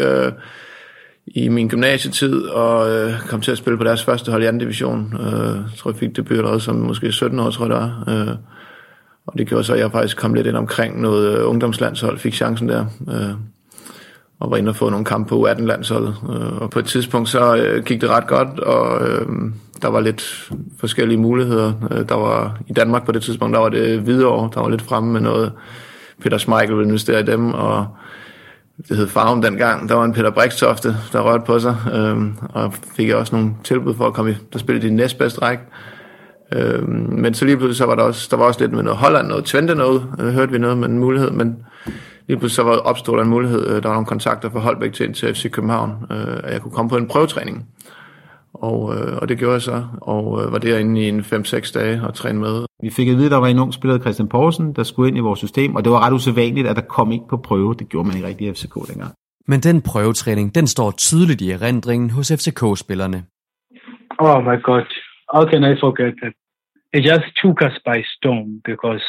i 1.27 1.49
min 1.49 1.69
gymnasietid, 1.69 2.43
og 2.43 3.11
kom 3.29 3.41
til 3.41 3.53
at 3.53 3.59
spille 3.59 3.79
på 3.79 3.85
deres 3.85 4.05
første 4.05 4.31
hold 4.31 4.43
i 4.43 4.47
anden 4.47 4.61
division. 4.61 5.15
Jeg 5.23 5.79
tror, 5.79 5.91
jeg 5.91 5.99
fik 5.99 6.17
debut 6.17 6.37
allerede 6.37 6.61
som 6.61 6.75
måske 6.75 7.13
17 7.13 7.41
år, 7.41 7.51
tror 7.51 7.65
jeg 7.65 7.71
det 7.71 7.79
var. 7.79 8.39
Og 9.27 9.39
det 9.39 9.49
gjorde 9.49 9.65
så, 9.65 9.73
at 9.73 9.79
jeg 9.79 9.93
faktisk 9.93 10.17
kom 10.17 10.35
lidt 10.35 10.47
ind 10.47 10.57
omkring 10.57 11.01
noget 11.01 11.43
ungdomslandshold, 11.43 12.19
fik 12.19 12.35
chancen 12.35 12.69
der 12.69 12.87
og 14.41 14.51
var 14.51 14.57
inde 14.57 14.69
og 14.69 14.77
få 14.77 14.91
nogle 14.91 15.05
kampe 15.05 15.29
på 15.29 15.49
U18-landsholdet. 15.49 16.15
Øh, 16.31 16.63
og 16.63 16.71
på 16.71 16.79
et 16.79 16.85
tidspunkt 16.85 17.29
så 17.29 17.57
øh, 17.57 17.85
gik 17.85 18.01
det 18.01 18.11
ret 18.11 18.27
godt, 18.27 18.61
og 18.61 19.09
øh, 19.09 19.27
der 19.83 19.89
var 19.89 20.01
lidt 20.01 20.51
forskellige 20.79 21.19
muligheder. 21.19 21.73
Der 22.09 22.15
var 22.15 22.59
I 22.67 22.73
Danmark 22.73 23.07
på 23.07 23.13
det 23.13 23.23
tidspunkt, 23.23 23.55
der 23.55 23.61
var 23.61 23.69
det 23.69 24.01
Hvidovre, 24.01 24.51
der 24.55 24.61
var 24.61 24.69
lidt 24.69 24.83
fremme 24.83 25.13
med 25.13 25.21
noget. 25.21 25.53
Peter 26.23 26.39
Schmeichel 26.39 26.77
ville 26.77 26.89
investere 26.89 27.21
i 27.21 27.23
dem, 27.23 27.55
og 27.55 27.87
det 28.89 28.97
hed 28.97 29.07
Farm 29.07 29.43
dengang. 29.43 29.89
Der 29.89 29.95
var 29.95 30.05
en 30.05 30.13
Peter 30.13 30.31
Brikstofte, 30.31 30.97
der 31.13 31.21
rørte 31.21 31.45
på 31.47 31.59
sig, 31.59 31.77
og 32.55 32.75
fik 32.97 33.09
jeg 33.09 33.17
også 33.17 33.37
nogle 33.37 33.51
tilbud 33.65 33.95
for 33.95 34.07
at 34.07 34.15
komme 34.15 34.31
i, 34.31 34.35
der 34.53 34.59
spillede 34.59 34.89
de 34.89 34.95
næstbedste 34.95 35.43
række. 35.43 35.63
Men 37.09 37.35
så 37.35 37.45
lige 37.45 37.57
pludselig 37.57 37.77
så 37.77 37.87
var 37.87 37.95
der 37.95 38.03
også, 38.03 38.29
der 38.31 38.37
var 38.37 38.45
også 38.45 38.61
lidt 38.61 38.73
med 38.73 38.83
noget 38.83 38.99
Holland, 38.99 39.29
noget 39.29 39.45
Twente 39.45 39.75
noget, 39.75 40.07
øh, 40.21 40.29
hørte 40.29 40.53
vi 40.53 40.59
noget 40.59 40.79
med 40.79 40.89
en 40.89 40.99
mulighed, 40.99 41.31
men 41.31 41.57
lige 42.31 42.39
pludselig 42.41 42.57
så 42.57 42.63
var 42.63 42.77
opstod 42.91 43.17
der 43.17 43.23
en 43.25 43.31
mulighed, 43.31 43.63
øh, 43.69 43.83
der 43.83 43.89
var 43.89 43.97
nogle 43.99 44.13
kontakter 44.15 44.51
fra 44.51 44.61
Holbæk 44.61 44.93
til, 44.93 45.13
til 45.15 45.35
FC 45.35 45.51
København, 45.51 45.91
øh, 46.11 46.37
at 46.45 46.53
jeg 46.53 46.61
kunne 46.63 46.77
komme 46.79 46.89
på 46.89 46.97
en 46.97 47.09
prøvetræning. 47.09 47.57
Og, 48.55 48.79
øh, 48.95 49.17
og 49.21 49.29
det 49.29 49.39
gjorde 49.39 49.53
jeg 49.53 49.63
så, 49.63 49.79
og 50.03 50.53
var 50.53 50.59
derinde 50.59 51.01
i 51.01 51.09
en 51.09 51.21
5-6 51.21 51.73
dage 51.79 52.03
og 52.07 52.15
træne 52.15 52.39
med. 52.41 52.65
Vi 52.83 52.91
fik 52.91 53.09
at 53.09 53.17
vide, 53.17 53.27
at 53.27 53.31
der 53.31 53.37
var 53.45 53.47
en 53.47 53.59
ung 53.59 53.75
spiller, 53.75 53.99
Christian 53.99 54.29
Poulsen, 54.29 54.73
der 54.77 54.83
skulle 54.83 55.09
ind 55.09 55.17
i 55.17 55.21
vores 55.29 55.39
system, 55.39 55.77
og 55.77 55.85
det 55.85 55.93
var 55.93 56.07
ret 56.07 56.13
usædvanligt, 56.13 56.69
at 56.69 56.77
der 56.77 56.83
kom 56.83 57.13
ikke 57.13 57.25
på 57.31 57.37
prøve. 57.37 57.75
Det 57.75 57.89
gjorde 57.89 58.07
man 58.09 58.17
ikke 58.17 58.29
rigtig 58.29 58.47
i 58.49 58.53
FCK 58.53 58.75
dengang. 58.91 59.13
Men 59.47 59.61
den 59.61 59.83
prøvetræning, 59.83 60.55
den 60.55 60.67
står 60.67 60.91
tydeligt 60.91 61.41
i 61.41 61.51
erindringen 61.51 62.11
hos 62.11 62.33
FCK-spillerne. 62.39 63.19
Oh 64.19 64.39
my 64.49 64.57
god, 64.69 64.87
how 65.35 65.43
can 65.51 65.63
I 65.73 65.75
forget 65.85 66.13
that? 66.21 66.33
It 66.97 67.03
just 67.11 67.27
took 67.43 67.59
us 67.69 67.77
by 67.91 67.99
storm 68.15 68.49
because, 68.71 69.05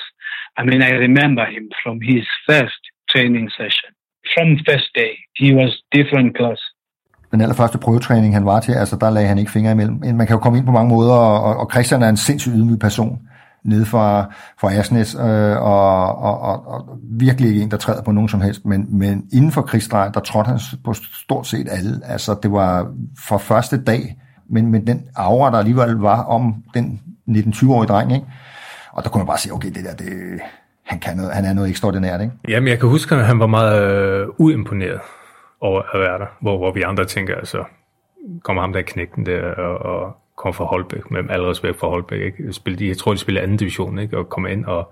I 0.59 0.61
mean, 0.69 0.81
I 0.89 0.91
remember 1.07 1.45
him 1.55 1.65
from 1.83 1.95
his 2.11 2.25
first 2.49 2.81
training 3.13 3.47
session. 3.59 3.89
From 4.33 4.47
first 4.69 4.89
day, 5.01 5.13
he 5.41 5.49
was 5.59 5.71
different 5.97 6.29
class. 6.37 6.61
Den 7.31 7.41
allerførste 7.41 7.77
prøvetræning, 7.77 8.33
han 8.33 8.45
var 8.45 8.59
til, 8.59 8.71
altså 8.71 8.95
der 9.01 9.09
lagde 9.09 9.27
han 9.27 9.37
ikke 9.37 9.51
fingre 9.51 9.71
imellem. 9.71 9.95
Man 9.95 10.27
kan 10.27 10.35
jo 10.35 10.39
komme 10.39 10.57
ind 10.57 10.65
på 10.65 10.71
mange 10.71 10.89
måder, 10.89 11.13
og, 11.13 11.57
og 11.57 11.71
Christian 11.71 12.01
er 12.01 12.09
en 12.09 12.17
sindssygt 12.17 12.55
ydmyg 12.55 12.79
person 12.79 13.19
nede 13.63 13.85
fra, 13.85 14.33
fra 14.61 14.73
Asnes, 14.73 15.15
øh, 15.15 15.61
og, 15.61 16.15
og, 16.17 16.39
og, 16.39 16.67
og 16.67 16.97
virkelig 17.19 17.49
ikke 17.49 17.61
en, 17.61 17.71
der 17.71 17.77
træder 17.77 18.03
på 18.03 18.11
nogen 18.11 18.29
som 18.29 18.41
helst, 18.41 18.65
men, 18.65 18.99
men 18.99 19.23
inden 19.33 19.51
for 19.51 19.61
krigsdrej, 19.61 20.09
der 20.09 20.19
trådte 20.19 20.47
han 20.47 20.59
på 20.83 20.93
stort 20.93 21.47
set 21.47 21.67
alle. 21.71 22.01
Altså, 22.05 22.39
det 22.43 22.51
var 22.51 22.93
fra 23.27 23.37
første 23.37 23.83
dag, 23.83 24.15
men, 24.49 24.71
men 24.71 24.87
den 24.87 25.07
aura, 25.15 25.51
der 25.51 25.57
alligevel 25.57 25.95
var 25.95 26.23
om 26.23 26.63
den 26.73 27.01
19-20-årige 27.29 27.87
dreng, 27.87 28.13
ikke? 28.13 28.25
og 28.91 29.03
der 29.03 29.09
kunne 29.09 29.19
man 29.19 29.27
bare 29.27 29.37
sige, 29.37 29.53
okay, 29.53 29.67
det 29.67 29.83
der, 29.85 29.95
det, 29.95 30.41
han, 30.83 30.99
kan 30.99 31.17
noget, 31.17 31.31
han 31.31 31.45
er 31.45 31.53
noget 31.53 31.69
ekstraordinært, 31.69 32.21
ikke? 32.21 32.33
Jamen, 32.47 32.67
jeg 32.67 32.79
kan 32.79 32.89
huske, 32.89 33.15
at 33.15 33.25
han 33.25 33.39
var 33.39 33.47
meget 33.47 33.91
øh, 33.91 34.27
uimponeret 34.37 34.99
over 35.59 35.81
at 35.93 35.99
være 35.99 36.19
der, 36.19 36.25
hvor, 36.39 36.57
hvor 36.57 36.71
vi 36.71 36.81
andre 36.81 37.05
tænker, 37.05 37.35
altså, 37.35 37.63
kommer 38.43 38.61
ham 38.61 38.73
der 38.73 38.81
knægten 38.81 39.25
der, 39.25 39.53
og, 39.53 39.77
og 39.77 40.17
kommer 40.35 40.53
fra 40.53 40.65
Holbæk, 40.65 41.11
med 41.11 41.23
al 41.29 41.41
respekt 41.41 41.79
for 41.79 41.89
Holbæk, 41.89 42.21
ikke? 42.21 42.53
Spil, 42.53 42.79
de, 42.79 42.87
jeg 42.87 42.97
tror, 42.97 43.11
de 43.11 43.17
spiller 43.17 43.41
anden 43.41 43.57
division, 43.57 43.99
ikke? 43.99 44.17
Og 44.17 44.29
kommer 44.29 44.49
ind 44.49 44.65
og, 44.65 44.91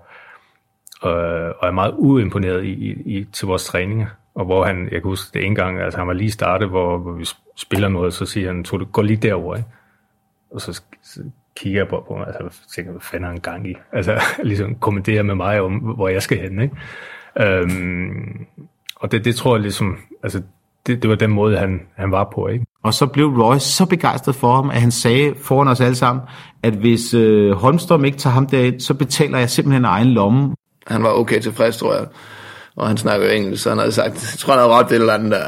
og, 1.00 1.12
og 1.58 1.68
er 1.68 1.70
meget 1.70 1.94
uimponeret 1.98 2.64
i, 2.64 2.72
i, 2.72 3.18
i, 3.18 3.24
til 3.24 3.46
vores 3.46 3.64
træninger. 3.64 4.06
Og 4.34 4.44
hvor 4.44 4.64
han, 4.64 4.82
jeg 4.82 4.90
kan 4.90 5.02
huske 5.02 5.38
det 5.38 5.46
en 5.46 5.54
gang, 5.54 5.80
altså 5.80 5.98
han 5.98 6.08
var 6.08 6.12
lige 6.12 6.30
startet, 6.30 6.68
hvor, 6.68 6.98
hvor 6.98 7.12
vi 7.12 7.26
spiller 7.56 7.88
noget, 7.88 8.14
så 8.14 8.26
siger 8.26 8.46
han, 8.46 8.64
tog 8.64 8.80
det, 8.80 8.92
gå 8.92 9.02
lige 9.02 9.16
derover, 9.16 9.56
ikke? 9.56 9.68
Og 10.50 10.60
så, 10.60 10.82
så 11.02 11.20
kigger 11.60 11.80
jeg 11.80 11.88
på, 11.88 12.04
på 12.08 12.14
mig, 12.16 12.26
altså, 12.26 12.60
tænker, 12.74 12.90
hvad 12.92 13.00
fanden 13.00 13.24
er 13.24 13.28
han 13.28 13.40
gang 13.40 13.70
i? 13.70 13.74
Altså, 13.92 14.20
ligesom 14.42 14.74
kommenterer 14.74 15.22
med 15.22 15.34
mig 15.34 15.60
om, 15.60 15.72
hvor 15.72 16.08
jeg 16.08 16.22
skal 16.22 16.38
hen, 16.38 16.60
ikke? 16.60 16.76
Øhm, 17.40 18.46
og 18.96 19.12
det, 19.12 19.24
det 19.24 19.36
tror 19.36 19.54
jeg 19.54 19.62
ligesom, 19.62 19.98
altså, 20.22 20.42
det, 20.86 21.02
det 21.02 21.10
var 21.10 21.16
den 21.16 21.30
måde, 21.30 21.58
han, 21.58 21.80
han 21.96 22.12
var 22.12 22.30
på, 22.34 22.48
ikke? 22.48 22.66
Og 22.82 22.94
så 22.94 23.06
blev 23.06 23.26
Roy 23.26 23.56
så 23.58 23.86
begejstret 23.86 24.34
for 24.34 24.54
ham, 24.54 24.70
at 24.70 24.80
han 24.80 24.90
sagde 24.90 25.34
foran 25.42 25.68
os 25.68 25.80
alle 25.80 25.94
sammen, 25.94 26.24
at 26.62 26.72
hvis 26.72 27.14
øh, 27.14 27.52
Holmstrøm 27.52 28.04
ikke 28.04 28.18
tager 28.18 28.34
ham 28.34 28.46
derind, 28.46 28.80
så 28.80 28.94
betaler 28.94 29.38
jeg 29.38 29.50
simpelthen 29.50 29.84
egen 29.84 30.08
lomme. 30.08 30.54
Han 30.86 31.02
var 31.02 31.10
okay 31.10 31.40
tilfreds, 31.40 31.76
tror 31.76 31.94
jeg. 31.94 32.06
Og 32.76 32.88
han 32.88 32.96
snakker 32.96 33.26
jo 33.26 33.32
engelsk, 33.32 33.62
så 33.62 33.68
han 33.68 33.78
havde 33.78 33.92
sagt, 33.92 34.08
jeg 34.08 34.38
tror, 34.38 34.52
han 34.52 34.62
havde 34.62 34.74
ret 34.74 34.88
det 34.88 34.94
eller 34.94 35.12
andet, 35.12 35.30
der, 35.30 35.42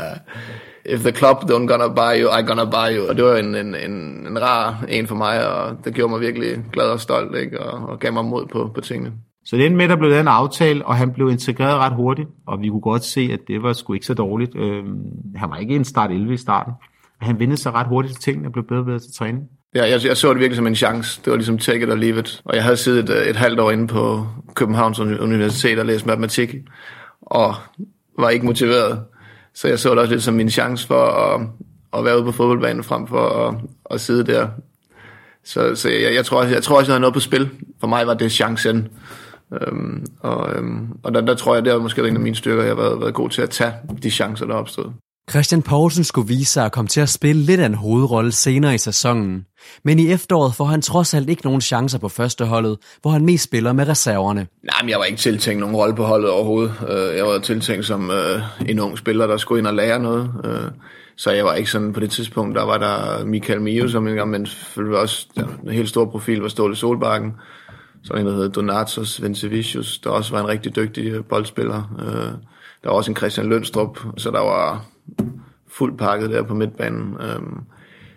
if 0.85 1.01
the 1.01 1.13
club 1.13 1.51
don't 1.51 1.67
gonna 1.67 1.89
buy 1.89 2.21
you, 2.21 2.29
I 2.39 2.43
gonna 2.43 2.65
buy 2.65 2.97
you. 2.97 3.09
Og 3.09 3.17
det 3.17 3.25
var 3.25 3.37
en, 3.37 3.55
en, 3.55 3.75
en, 3.75 3.93
en 4.27 4.43
rar 4.43 4.85
en 4.89 5.07
for 5.07 5.15
mig, 5.15 5.49
og 5.49 5.77
det 5.85 5.95
gjorde 5.95 6.11
mig 6.11 6.21
virkelig 6.21 6.65
glad 6.73 6.87
og 6.87 7.01
stolt, 7.01 7.37
ikke? 7.37 7.61
Og, 7.61 7.89
og 7.89 7.99
gav 7.99 8.13
mig 8.13 8.25
mod 8.25 8.47
på, 8.47 8.71
på 8.75 8.81
tingene. 8.81 9.13
Så 9.45 9.57
det 9.57 9.67
endte 9.67 9.77
med, 9.77 9.85
at 9.85 9.91
der 9.91 9.97
blev 9.97 10.13
en 10.13 10.29
aftale, 10.29 10.87
og 10.87 10.97
han 10.97 11.13
blev 11.13 11.31
integreret 11.31 11.79
ret 11.79 11.93
hurtigt, 11.93 12.29
og 12.47 12.61
vi 12.61 12.69
kunne 12.69 12.81
godt 12.81 13.05
se, 13.05 13.31
at 13.33 13.41
det 13.49 13.63
var 13.63 13.73
sgu 13.73 13.93
ikke 13.93 14.07
så 14.07 14.15
dårligt. 14.15 14.57
Øhm, 14.57 14.99
han 15.37 15.51
var 15.51 15.57
ikke 15.57 15.75
en 15.75 15.85
start 15.85 16.11
11 16.11 16.35
i 16.35 16.37
starten. 16.37 16.73
Han 17.21 17.39
vendte 17.39 17.57
sig 17.57 17.75
ret 17.75 17.87
hurtigt 17.87 18.15
til 18.15 18.23
tingene 18.23 18.49
og 18.49 18.53
blev 18.53 18.67
bedre 18.67 18.81
og 18.81 18.87
bedre 18.87 18.99
til 18.99 19.15
træning. 19.19 19.45
Ja, 19.75 19.89
jeg, 19.89 20.01
jeg 20.05 20.17
så 20.17 20.29
det 20.29 20.39
virkelig 20.39 20.57
som 20.57 20.67
en 20.67 20.75
chance. 20.75 21.21
Det 21.25 21.31
var 21.31 21.37
ligesom 21.37 21.59
take 21.59 21.83
it 21.83 21.91
or 21.91 21.95
leave 21.95 22.19
it. 22.19 22.43
Og 22.45 22.55
jeg 22.55 22.63
havde 22.63 22.77
siddet 22.77 23.11
et, 23.11 23.31
et 23.31 23.37
halvt 23.37 23.61
år 23.61 23.71
inde 23.71 23.87
på 23.87 24.27
Københavns 24.55 25.01
Universitet 25.01 25.79
og 25.79 25.87
læst 25.87 26.07
matematik, 26.07 26.55
og 27.23 27.55
var 28.19 28.29
ikke 28.29 28.47
motiveret. 28.47 29.03
Så 29.55 29.69
jeg 29.69 29.79
så 29.79 29.91
det 29.91 29.99
også 29.99 30.13
lidt 30.13 30.23
som 30.23 30.35
min 30.35 30.51
chance 30.51 30.87
for 30.87 31.05
at, 31.05 31.41
at 31.99 32.05
være 32.05 32.17
ude 32.17 32.25
på 32.25 32.33
fodboldbanen 32.33 32.85
frem 32.85 33.07
for 33.07 33.29
at, 33.29 33.55
at 33.91 34.01
sidde 34.01 34.33
der. 34.33 34.49
Så, 35.45 35.75
så 35.75 35.89
jeg, 35.89 36.15
jeg, 36.15 36.25
tror, 36.25 36.41
også, 36.41 36.55
jeg 36.55 36.63
tror 36.63 36.77
også, 36.79 36.91
jeg 36.91 36.95
havde 36.95 37.01
noget 37.01 37.15
på 37.15 37.21
spil. 37.21 37.51
For 37.81 37.87
mig 37.87 38.07
var 38.07 38.15
det 38.15 38.33
chancen. 38.33 38.89
Øhm, 39.53 40.07
og 40.21 40.55
øhm, 40.55 40.89
og 41.03 41.15
der, 41.15 41.21
der 41.21 41.35
tror 41.35 41.55
jeg, 41.55 41.65
det 41.65 41.73
er 41.73 41.79
måske 41.79 42.09
en 42.09 42.15
af 42.15 42.21
mine 42.21 42.37
styrker, 42.37 42.63
jeg 42.63 42.71
har 42.71 42.83
været, 42.83 43.01
været 43.01 43.15
god 43.15 43.31
til 43.31 43.43
at 43.43 43.51
tage 43.51 43.73
de 44.03 44.11
chancer, 44.11 44.47
der 44.47 44.55
opstod. 44.55 44.93
Christian 45.31 45.63
Poulsen 45.63 46.05
skulle 46.05 46.29
vise 46.29 46.53
sig 46.53 46.65
at 46.65 46.73
komme 46.73 46.89
til 46.89 47.01
at 47.01 47.09
spille 47.09 47.43
lidt 47.43 47.61
af 47.61 47.67
en 47.67 47.75
hovedrolle 47.75 48.33
senere 48.33 48.75
i 48.75 48.79
sæsonen. 48.79 49.45
Men 49.85 49.99
i 49.99 50.13
efteråret 50.13 50.55
får 50.55 50.65
han 50.65 50.83
trods 50.83 51.15
alt 51.15 51.31
ikke 51.31 51.45
nogen 51.45 51.61
chancer 51.61 51.99
på 51.99 52.09
førsteholdet, 52.09 52.79
hvor 53.03 53.11
han 53.11 53.25
mest 53.25 53.45
spiller 53.45 53.73
med 53.73 53.89
reserverne. 53.89 54.47
Nej, 54.63 54.83
men 54.83 54.91
jeg 54.91 54.99
var 54.99 55.05
ikke 55.05 55.19
tiltænkt 55.19 55.61
nogen 55.61 55.77
rolle 55.77 55.95
på 55.95 56.05
holdet 56.05 56.31
overhovedet. 56.31 56.75
Øh, 56.89 57.17
jeg 57.17 57.25
var 57.25 57.39
tiltænkt 57.39 57.87
som 57.87 58.11
øh, 58.11 58.43
en 58.69 58.79
ung 58.79 58.99
spiller, 58.99 59.27
der 59.27 59.37
skulle 59.37 59.59
ind 59.59 59.67
og 59.67 59.75
lære 59.75 59.99
noget. 59.99 60.31
Øh, 60.45 60.71
så 61.17 61.31
jeg 61.31 61.45
var 61.45 61.55
ikke 61.55 61.71
sådan 61.71 61.93
på 61.93 62.01
det 62.01 62.11
tidspunkt, 62.11 62.57
der 62.57 62.65
var 62.65 62.79
der 62.79 63.25
Michael 63.25 63.61
Mio, 63.61 63.89
som 63.89 64.09
en 64.09 64.15
gang, 64.15 64.31
men 64.31 64.47
også 64.77 65.27
en 65.65 65.73
helt 65.73 65.89
stor 65.89 66.05
profil 66.05 66.39
var 66.39 66.49
Ståle 66.49 66.77
Solbakken. 66.77 67.33
Så 68.05 68.13
en, 68.13 68.27
der 68.27 68.33
hedder 68.33 68.49
Donatos 68.49 69.23
Vencevicius, 69.23 69.99
der 69.99 70.11
også 70.11 70.33
var 70.33 70.41
en 70.41 70.49
rigtig 70.49 70.77
dygtig 70.77 71.25
boldspiller. 71.25 71.83
Der 72.83 72.89
var 72.89 72.97
også 72.97 73.11
en 73.11 73.17
Christian 73.17 73.49
Lønstrup, 73.49 73.99
så 74.17 74.31
der 74.31 74.41
var 74.41 74.85
fuldt 75.69 75.99
pakket 75.99 76.31
der 76.31 76.43
på 76.43 76.55
midtbanen. 76.55 77.17
Øhm, 77.21 77.61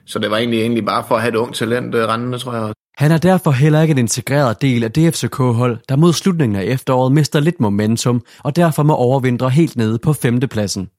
så 0.06 0.20
det 0.20 0.32
var 0.32 0.38
egentlig, 0.38 0.62
egentlig 0.62 0.86
bare 0.86 1.04
for 1.08 1.16
at 1.16 1.22
have 1.22 1.30
et 1.30 1.36
ungt 1.36 1.56
talent 1.56 1.96
øh, 1.96 2.08
rendende, 2.08 2.38
tror 2.38 2.54
jeg. 2.54 2.74
Han 2.98 3.12
er 3.12 3.18
derfor 3.18 3.52
heller 3.52 3.82
ikke 3.82 3.92
en 3.92 3.98
integreret 3.98 4.62
del 4.62 4.84
af 4.84 4.92
DFCK-hold, 4.92 5.78
der 5.90 5.96
mod 5.96 6.14
slutningen 6.14 6.56
af 6.56 6.64
efteråret 6.64 7.12
mister 7.12 7.40
lidt 7.40 7.60
momentum 7.60 8.22
og 8.44 8.56
derfor 8.56 8.84
må 8.84 8.96
overvintre 8.96 9.50
helt 9.50 9.76
nede 9.76 10.00
på 10.00 10.14
femtepladsen. 10.14 10.90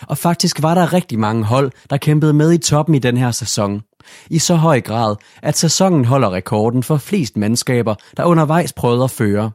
Og 0.00 0.18
faktisk 0.18 0.62
var 0.62 0.74
der 0.74 0.92
rigtig 0.92 1.18
mange 1.18 1.44
hold, 1.44 1.70
der 1.90 1.96
kæmpede 1.96 2.32
med 2.32 2.52
i 2.52 2.58
toppen 2.58 2.94
i 2.94 2.98
den 2.98 3.16
her 3.16 3.30
sæson. 3.30 3.82
I 4.30 4.38
så 4.38 4.54
høj 4.54 4.80
grad, 4.80 5.16
at 5.42 5.58
sæsonen 5.58 6.04
holder 6.04 6.32
rekorden 6.32 6.82
for 6.82 6.96
flest 6.96 7.36
mandskaber, 7.36 7.94
der 8.16 8.24
undervejs 8.24 8.72
prøvede 8.72 9.04
at 9.04 9.10
føre. 9.10 9.50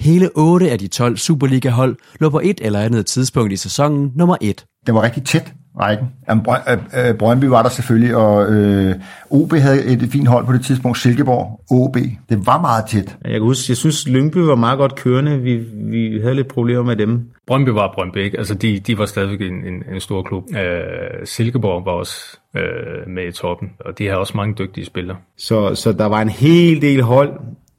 Hele 0.00 0.30
8 0.34 0.70
af 0.70 0.78
de 0.78 0.88
12 0.88 1.16
Superliga-hold 1.16 1.96
lå 2.20 2.30
på 2.30 2.40
et 2.44 2.58
eller 2.62 2.80
andet 2.80 3.06
tidspunkt 3.06 3.52
i 3.52 3.56
sæsonen 3.56 4.12
nummer 4.14 4.36
1. 4.40 4.64
Det 4.86 4.94
var 4.94 5.02
rigtig 5.02 5.24
tæt, 5.24 5.52
rækken. 5.80 6.06
Jamen, 6.28 6.46
Brø- 6.48 6.98
øh, 7.08 7.14
Brøndby 7.14 7.44
var 7.44 7.62
der 7.62 7.68
selvfølgelig, 7.68 8.16
og 8.16 8.52
øh, 8.52 8.94
OB 9.30 9.52
havde 9.52 9.84
et 9.84 10.08
fint 10.12 10.28
hold 10.28 10.46
på 10.46 10.52
det 10.52 10.64
tidspunkt, 10.64 10.98
Silkeborg, 10.98 11.60
OB. 11.70 11.96
Det 12.28 12.46
var 12.46 12.60
meget 12.60 12.84
tæt. 12.88 13.16
Jeg 13.24 13.32
kan 13.32 13.42
huske, 13.42 13.70
jeg 13.70 13.76
synes, 13.76 14.08
Lyngby 14.08 14.36
var 14.36 14.54
meget 14.54 14.78
godt 14.78 14.94
kørende. 14.94 15.38
Vi, 15.40 15.56
vi 15.74 16.20
havde 16.22 16.34
lidt 16.34 16.48
problemer 16.48 16.82
med 16.82 16.96
dem. 16.96 17.30
Brøndby 17.46 17.68
var 17.68 17.92
Brøndby, 17.94 18.16
ikke? 18.16 18.38
Altså, 18.38 18.54
de, 18.54 18.78
de 18.78 18.98
var 18.98 19.06
stadigvæk 19.06 19.40
en, 19.40 19.54
en, 19.54 19.94
en 19.94 20.00
stor 20.00 20.22
klub. 20.22 20.44
Øh, 20.56 21.26
Silkeborg 21.26 21.86
var 21.86 21.92
også 21.92 22.38
øh, 22.56 23.14
med 23.14 23.28
i 23.28 23.32
toppen, 23.32 23.70
og 23.80 23.98
de 23.98 24.06
har 24.06 24.16
også 24.16 24.32
mange 24.36 24.54
dygtige 24.58 24.84
spillere. 24.86 25.16
Så, 25.38 25.74
så 25.74 25.92
der 25.92 26.06
var 26.06 26.22
en 26.22 26.28
hel 26.28 26.82
del 26.82 27.02
hold, 27.02 27.32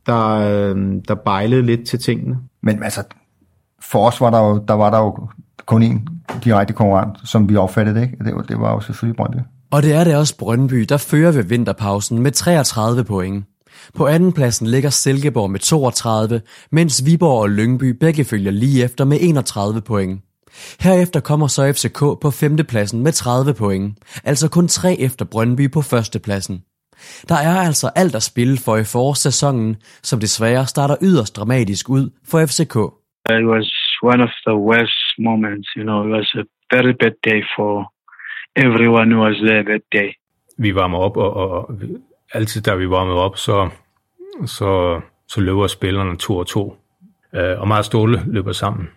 der, 0.06 0.30
øh, 0.30 0.76
der 1.08 1.16
bejlede 1.16 1.62
lidt 1.62 1.88
til 1.88 2.00
tingene. 2.00 2.38
Men 2.64 2.84
altså, 2.84 3.04
for 3.82 4.08
os 4.08 4.22
var 4.22 4.30
der 4.30 4.40
jo, 4.40 4.64
der 4.68 4.74
var 4.74 4.90
der 4.90 4.98
jo 5.00 5.28
kun 5.68 5.84
én 5.84 6.00
direkte 6.44 6.74
konkurrent, 6.74 7.30
som 7.30 7.50
vi 7.50 7.56
opfattede 7.56 8.00
det, 8.00 8.04
ikke? 8.04 8.18
Det 8.26 8.36
var, 8.36 8.42
det 8.42 8.60
var 8.60 8.74
jo 8.74 8.80
selvfølgelig 8.80 9.18
Brøndby. 9.18 9.40
Og 9.72 9.84
det 9.84 9.94
er 9.94 10.04
det 10.04 10.16
også 10.16 10.38
Brøndby, 10.38 10.82
der 10.90 10.98
fører 10.98 11.32
ved 11.32 11.44
vinterpausen 11.44 12.22
med 12.22 12.32
33 12.32 13.04
point. 13.04 13.46
På 13.96 14.08
andenpladsen 14.08 14.68
ligger 14.68 14.90
Silkeborg 14.90 15.52
med 15.52 15.60
32, 15.60 16.42
mens 16.72 17.06
Viborg 17.06 17.42
og 17.42 17.50
Lyngby 17.50 17.84
begge 18.00 18.24
følger 18.24 18.52
lige 18.52 18.84
efter 18.84 19.06
med 19.06 19.18
31 19.22 19.82
point. 19.82 20.22
Herefter 20.80 21.20
kommer 21.20 21.48
så 21.48 21.74
FCK 21.74 22.00
på 22.00 22.32
femtepladsen 22.32 23.04
med 23.04 23.12
30 23.12 23.54
point, 23.54 23.98
altså 24.24 24.50
kun 24.50 24.68
tre 24.68 24.96
efter 25.00 25.26
Brøndby 25.26 25.72
på 25.72 25.82
førstepladsen. 25.82 26.62
Der 27.30 27.36
er 27.36 27.56
altså 27.56 27.90
alt 27.96 28.16
at 28.16 28.24
spille 28.24 28.58
for 28.58 28.78
i 28.78 28.84
forårssæsonen, 28.84 29.76
som 30.04 30.20
desværre 30.20 30.68
starter 30.68 30.96
yderst 31.02 31.36
dramatisk 31.36 31.90
ud 31.90 32.10
for 32.28 32.46
FCK. 32.46 32.76
It 33.30 33.46
was 33.54 33.77
one 34.04 34.24
of 34.24 34.30
the 34.48 34.56
worst 34.56 35.20
moments, 35.20 35.68
you 35.78 35.84
know, 35.84 36.06
it 36.06 36.12
was 36.18 36.36
a 36.36 36.44
very 36.76 36.94
bad 36.94 37.16
day 37.24 37.44
for 37.56 37.86
everyone 38.56 39.12
who 39.12 39.20
was 39.22 39.38
there 39.48 39.64
that 39.64 39.82
day. 39.92 40.10
Vi 40.58 40.76
varmer 40.76 40.98
op, 40.98 41.18
og, 41.18 41.34
og, 41.34 41.50
og 41.50 41.80
altid 42.34 42.62
da 42.62 42.76
vi 42.76 42.90
varmede 42.90 43.18
op, 43.18 43.38
så, 43.38 43.70
så, 44.46 45.02
så 45.28 45.42
løber 45.42 45.68
spillerne 45.68 46.18
to 46.18 46.38
og 46.38 46.48
to. 46.48 46.78
Øh, 47.36 47.60
og 47.60 47.68
meget 47.68 47.86
Ståle 47.86 48.24
løber 48.28 48.52
sammen, 48.52 48.90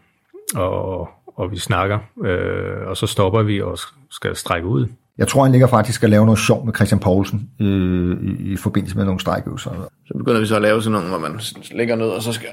og, 0.57 1.09
og 1.27 1.51
vi 1.51 1.59
snakker, 1.59 1.99
øh, 2.25 2.89
og 2.89 2.97
så 2.97 3.07
stopper 3.07 3.43
vi 3.43 3.63
og 3.63 3.79
skal 4.11 4.37
strække 4.37 4.69
ud. 4.69 4.87
Jeg 5.19 5.29
tror, 5.29 5.43
han 5.43 5.53
ligger 5.53 5.67
faktisk 5.67 6.03
at 6.03 6.11
lave 6.11 6.25
noget 6.25 6.39
sjov 6.39 6.65
med 6.65 6.75
Christian 6.75 7.01
Poulsen 7.01 7.51
øh, 7.61 8.17
i, 8.23 8.53
i 8.53 8.57
forbindelse 8.57 8.97
med 8.97 9.05
nogle 9.05 9.21
strækøvelser. 9.21 9.71
Så 10.07 10.19
begynder 10.19 10.41
vi 10.41 10.47
så 10.47 10.57
at 10.57 10.63
lave 10.63 10.83
sådan 10.83 10.93
nogle, 10.93 11.09
hvor 11.09 11.19
man 11.19 11.41
ligger 11.71 11.97
ned, 11.97 12.09
og 12.09 12.23
så 12.23 12.33
skal 12.33 12.49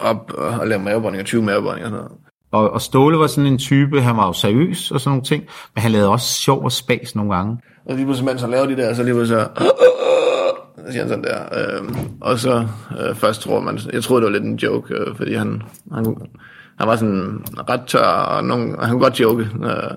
op 0.00 0.32
og 0.34 0.68
lave 0.68 0.82
mavebåndinger, 0.82 1.24
20 1.24 1.42
mavebåndinger 1.42 1.86
og 1.86 1.90
sådan 1.90 2.04
noget. 2.04 2.18
Og, 2.52 2.70
og 2.70 2.80
Ståle 2.80 3.18
var 3.18 3.26
sådan 3.26 3.52
en 3.52 3.58
type, 3.58 4.00
han 4.00 4.16
var 4.16 4.26
jo 4.26 4.32
seriøs 4.32 4.90
og 4.90 5.00
sådan 5.00 5.10
nogle 5.10 5.24
ting, 5.24 5.42
men 5.74 5.82
han 5.82 5.90
lavede 5.92 6.10
også 6.10 6.34
sjov 6.34 6.64
og 6.64 6.72
spas 6.72 7.14
nogle 7.14 7.34
gange. 7.34 7.58
Og 7.86 7.94
lige 7.94 8.06
pludselig, 8.06 8.26
mens 8.26 8.40
han 8.40 8.50
lavede 8.50 8.76
de 8.76 8.82
der, 8.82 8.94
så 8.94 9.02
lige 9.02 9.14
pludselig 9.14 9.40
så... 9.40 9.48
Så 10.86 10.92
siger 10.92 11.02
han 11.02 11.08
sådan 11.08 11.24
der. 11.24 11.40
Øh, 11.58 11.82
og 12.20 12.38
så 12.38 12.66
øh, 13.00 13.14
først 13.14 13.40
tror 13.40 13.60
man, 13.60 13.78
jeg 13.92 14.02
troede 14.02 14.22
det 14.22 14.32
var 14.32 14.38
lidt 14.38 14.50
en 14.52 14.56
joke, 14.56 14.94
øh, 14.94 15.16
fordi 15.16 15.34
han, 15.34 15.62
han, 15.92 16.04
han 16.78 16.88
var 16.88 16.96
sådan 16.96 17.44
ret 17.70 17.86
tør, 17.86 18.08
og, 18.34 18.44
nogen, 18.44 18.76
og 18.76 18.86
han 18.86 18.90
kunne 18.90 19.02
godt 19.02 19.20
joke. 19.20 19.42
Øh, 19.42 19.94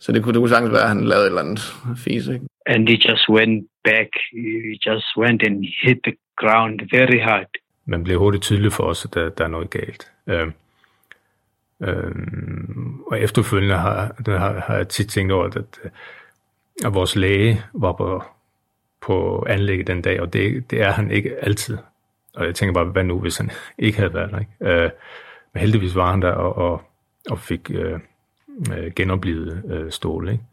så 0.00 0.12
det 0.12 0.22
kunne, 0.22 0.32
det 0.32 0.40
kunne 0.40 0.48
sagtens 0.48 0.72
være, 0.72 0.82
at 0.82 0.88
han 0.88 1.04
lavede 1.04 1.26
et 1.26 1.30
eller 1.30 1.42
andet 1.42 1.60
fis, 2.04 2.26
ikke? 2.26 2.46
And 2.66 2.88
he 2.88 2.96
just 3.08 3.28
went 3.28 3.66
back, 3.84 4.10
he 4.32 4.46
just 4.88 5.08
went 5.22 5.40
and 5.46 5.56
hit 5.82 5.98
the 6.08 6.14
ground 6.40 6.76
very 6.96 7.20
hard. 7.28 7.50
Man 7.88 8.04
bliver 8.04 8.18
hurtigt 8.18 8.42
tydeligt 8.42 8.74
for 8.74 8.84
os, 8.84 9.04
at 9.04 9.14
der, 9.14 9.28
der 9.28 9.44
er 9.44 9.48
noget 9.48 9.70
galt. 9.70 10.12
Øh, 10.26 10.46
øh, 11.82 12.12
og 13.06 13.20
efterfølgende 13.20 13.76
har, 13.76 14.14
har, 14.26 14.60
har 14.60 14.76
jeg 14.76 14.88
tit 14.88 15.08
tænkt 15.08 15.32
over, 15.32 15.44
at, 15.44 15.56
at 16.84 16.94
vores 16.94 17.16
læge 17.16 17.62
var 17.72 17.92
på, 17.92 18.22
på 19.00 19.46
anlægget 19.48 19.86
den 19.86 20.02
dag, 20.02 20.20
og 20.20 20.32
det, 20.32 20.70
det 20.70 20.82
er 20.82 20.90
han 20.90 21.10
ikke 21.10 21.44
altid. 21.44 21.78
Og 22.36 22.46
jeg 22.46 22.54
tænker 22.54 22.74
bare, 22.74 22.84
hvad 22.84 23.04
nu, 23.04 23.20
hvis 23.20 23.36
han 23.36 23.50
ikke 23.86 23.98
havde 23.98 24.14
været 24.14 24.30
der? 24.30 24.38
Ikke? 24.38 24.84
Øh, 24.84 24.90
men 25.52 25.60
heldigvis 25.60 25.94
var 25.94 26.10
han 26.10 26.22
der 26.22 26.32
og, 26.32 26.56
og, 26.56 26.82
og 27.30 27.38
fik 27.38 27.70
øh, 27.70 28.00
øh, 28.76 28.92
genoplevet 28.96 29.62
øh, 29.70 29.92
Ståle. 29.92 30.32
Ikke? 30.32 30.44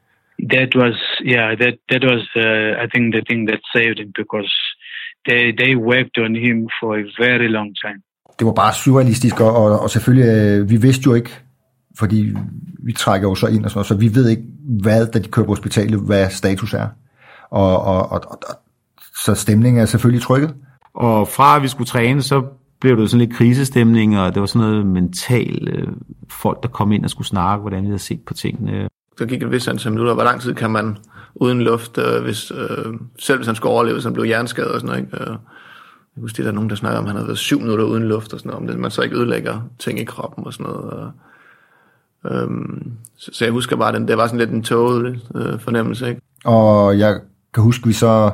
That 0.55 0.75
was, 0.75 1.21
yeah, 1.21 1.57
that, 1.57 1.75
that 1.91 2.03
was, 2.11 2.23
uh, 2.35 2.83
I 2.83 2.87
think, 2.93 3.13
the 3.13 3.23
thing 3.29 3.47
that 3.47 3.61
saved 3.75 3.99
him 3.99 4.11
because 4.17 4.74
they, 5.29 5.43
they 5.61 5.75
worked 5.75 6.17
on 6.25 6.35
him 6.45 6.57
for 6.79 6.89
a 7.01 7.03
very 7.25 7.47
long 7.57 7.69
time. 7.83 7.99
Det 8.39 8.47
var 8.47 8.53
bare 8.53 8.73
surrealistisk, 8.73 9.39
og, 9.39 9.55
og, 9.55 9.79
og 9.79 9.89
selvfølgelig, 9.89 10.29
øh, 10.35 10.69
vi 10.69 10.77
vidste 10.77 11.03
jo 11.07 11.13
ikke, 11.13 11.29
fordi 11.99 12.33
vi 12.83 12.93
trækker 12.93 13.29
jo 13.29 13.35
så 13.35 13.47
ind 13.47 13.65
og 13.65 13.71
sådan 13.71 13.77
noget, 13.77 13.87
så 13.87 13.95
vi 13.95 14.15
ved 14.15 14.29
ikke, 14.29 14.43
hvad, 14.81 15.07
da 15.07 15.19
de 15.19 15.27
kører 15.29 15.45
på 15.45 15.51
hospitalet, 15.51 15.99
hvad 16.05 16.29
status 16.29 16.73
er. 16.73 16.87
Og, 17.49 17.81
og, 17.81 18.11
og, 18.11 18.21
og 18.31 18.55
så 19.25 19.35
stemningen 19.35 19.81
er 19.81 19.85
selvfølgelig 19.85 20.21
trykket. 20.21 20.55
Og 20.93 21.27
fra 21.27 21.55
at 21.55 21.63
vi 21.63 21.67
skulle 21.67 21.87
træne, 21.87 22.21
så 22.21 22.43
blev 22.81 22.97
det 22.97 23.09
sådan 23.09 23.27
lidt 23.27 23.37
krisestemning, 23.37 24.19
og 24.19 24.33
det 24.33 24.39
var 24.39 24.45
sådan 24.45 24.67
noget 24.67 24.85
mental 24.85 25.67
øh, 25.67 25.87
folk, 26.29 26.63
der 26.63 26.69
kom 26.69 26.91
ind 26.91 27.03
og 27.03 27.09
skulle 27.09 27.27
snakke, 27.27 27.61
hvordan 27.61 27.83
vi 27.83 27.87
havde 27.87 27.99
set 27.99 28.21
på 28.27 28.33
tingene. 28.33 28.87
Så 29.17 29.25
gik 29.25 29.43
et 29.43 29.51
vis 29.51 29.67
antal 29.67 29.91
minutter. 29.91 30.13
Hvor 30.13 30.23
lang 30.23 30.41
tid 30.41 30.53
kan 30.53 30.71
man 30.71 30.97
uden 31.35 31.61
luft, 31.61 31.97
øh, 31.97 32.23
hvis, 32.23 32.51
øh, 32.51 32.93
selv 33.19 33.37
hvis 33.37 33.47
han 33.47 33.55
skulle 33.55 33.73
overleve, 33.73 34.01
så 34.01 34.07
han 34.07 34.13
blev 34.13 34.25
hjerneskadet 34.25 34.71
og 34.71 34.81
sådan 34.81 34.87
noget. 34.87 35.01
Ikke? 35.01 35.31
Øh, 35.31 35.37
jeg 36.15 36.21
husker, 36.21 36.43
der 36.43 36.49
er 36.49 36.55
nogen, 36.55 36.69
der 36.69 36.75
snakker 36.75 36.99
om, 36.99 37.05
at 37.05 37.09
han 37.09 37.15
havde 37.15 37.27
været 37.27 37.37
syv 37.37 37.59
minutter 37.59 37.85
uden 37.85 38.03
luft 38.03 38.33
og 38.33 38.39
sådan 38.39 38.49
noget, 38.49 38.61
om 38.61 38.67
det, 38.67 38.79
man 38.79 38.91
så 38.91 39.01
ikke 39.01 39.15
ødelægger 39.15 39.61
ting 39.79 39.99
i 39.99 40.03
kroppen 40.03 40.45
og 40.45 40.53
sådan 40.53 40.65
noget. 40.71 40.91
Og, 40.91 41.11
øhm, 42.31 42.91
så, 43.17 43.31
så, 43.33 43.45
jeg 43.45 43.51
husker 43.51 43.75
bare, 43.75 43.93
den, 43.93 44.07
det 44.07 44.17
var 44.17 44.27
sådan 44.27 44.39
lidt 44.39 44.51
en 44.51 44.63
tåget 44.63 45.19
øh, 45.35 45.59
fornemmelse. 45.59 46.09
Ikke? 46.09 46.21
Og 46.45 46.99
jeg 46.99 47.19
kan 47.53 47.63
huske, 47.63 47.83
at 47.83 47.87
vi 47.87 47.93
så 47.93 48.31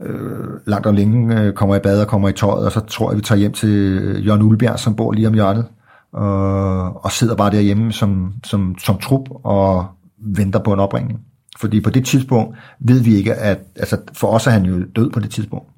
øh, 0.00 0.48
langt 0.66 0.86
om 0.86 0.94
længe 0.94 1.40
øh, 1.40 1.52
kommer 1.52 1.76
i 1.76 1.80
bad 1.80 2.00
og 2.00 2.08
kommer 2.08 2.28
i 2.28 2.32
tøjet, 2.32 2.66
og 2.66 2.72
så 2.72 2.80
tror 2.80 3.10
jeg, 3.10 3.16
vi 3.16 3.22
tager 3.22 3.38
hjem 3.38 3.52
til 3.52 3.68
øh, 4.02 4.26
Jørgen 4.26 4.42
Ulbjerg, 4.42 4.78
som 4.78 4.96
bor 4.96 5.12
lige 5.12 5.28
om 5.28 5.34
hjørnet, 5.34 5.66
og, 6.12 7.04
og 7.04 7.12
sidder 7.12 7.36
bare 7.36 7.50
derhjemme 7.50 7.92
som, 7.92 8.32
som, 8.44 8.78
som 8.78 8.98
trup 8.98 9.28
og 9.44 9.86
venter 10.18 10.58
på 10.58 10.72
en 10.72 10.80
opringning. 10.80 11.20
Fordi 11.60 11.80
på 11.80 11.90
det 11.90 12.06
tidspunkt 12.06 12.58
ved 12.78 13.00
vi 13.00 13.14
ikke, 13.14 13.34
at 13.34 13.58
altså 13.76 14.00
for 14.12 14.28
os 14.28 14.46
er 14.46 14.50
han 14.50 14.64
jo 14.64 14.84
død 14.96 15.10
på 15.10 15.20
det 15.20 15.30
tidspunkt. 15.30 15.68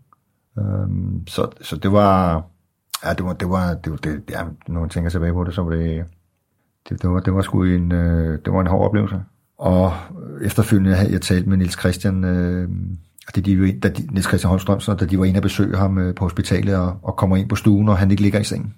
Øhm, 0.58 1.26
så, 1.26 1.48
så 1.60 1.76
det 1.76 1.92
var, 1.92 2.44
ja, 3.04 3.12
det 3.12 3.24
var, 3.24 3.32
det 3.32 3.50
var, 3.50 3.74
det 3.74 3.92
var, 3.92 3.96
det, 3.96 4.22
ja, 4.30 4.42
når 4.68 4.80
man 4.80 4.88
tænker 4.88 5.10
tilbage 5.10 5.32
på 5.32 5.44
det, 5.44 5.54
så 5.54 5.62
var 5.62 5.70
det, 5.70 6.04
det, 6.88 7.02
det 7.02 7.10
var, 7.10 7.20
det 7.20 7.34
var 7.34 7.42
sgu 7.42 7.64
en, 7.64 7.92
øh, 7.92 8.38
det 8.44 8.52
var 8.52 8.60
en 8.60 8.66
hård 8.66 8.86
oplevelse. 8.86 9.20
Og 9.58 9.92
efterfølgende 10.42 10.96
havde 10.96 11.12
jeg 11.12 11.20
talt 11.20 11.46
med 11.46 11.56
Nils 11.56 11.78
Christian, 11.78 12.24
øh, 12.24 12.68
da 13.36 13.40
de, 13.40 13.80
da 13.80 13.88
de, 13.88 14.06
Nils 14.10 14.26
Christian 14.26 14.48
Holmstrøm, 14.48 14.80
så 14.80 14.94
da 14.94 15.04
de 15.04 15.18
var 15.18 15.24
inde 15.24 15.38
og 15.38 15.42
besøge 15.42 15.76
ham 15.76 15.98
øh, 15.98 16.14
på 16.14 16.24
hospitalet 16.24 16.76
og, 16.76 16.98
og 17.02 17.16
kommer 17.16 17.36
ind 17.36 17.48
på 17.48 17.56
stuen, 17.56 17.88
og 17.88 17.98
han 17.98 18.10
ikke 18.10 18.22
ligger 18.22 18.40
i 18.40 18.44
sengen. 18.44 18.74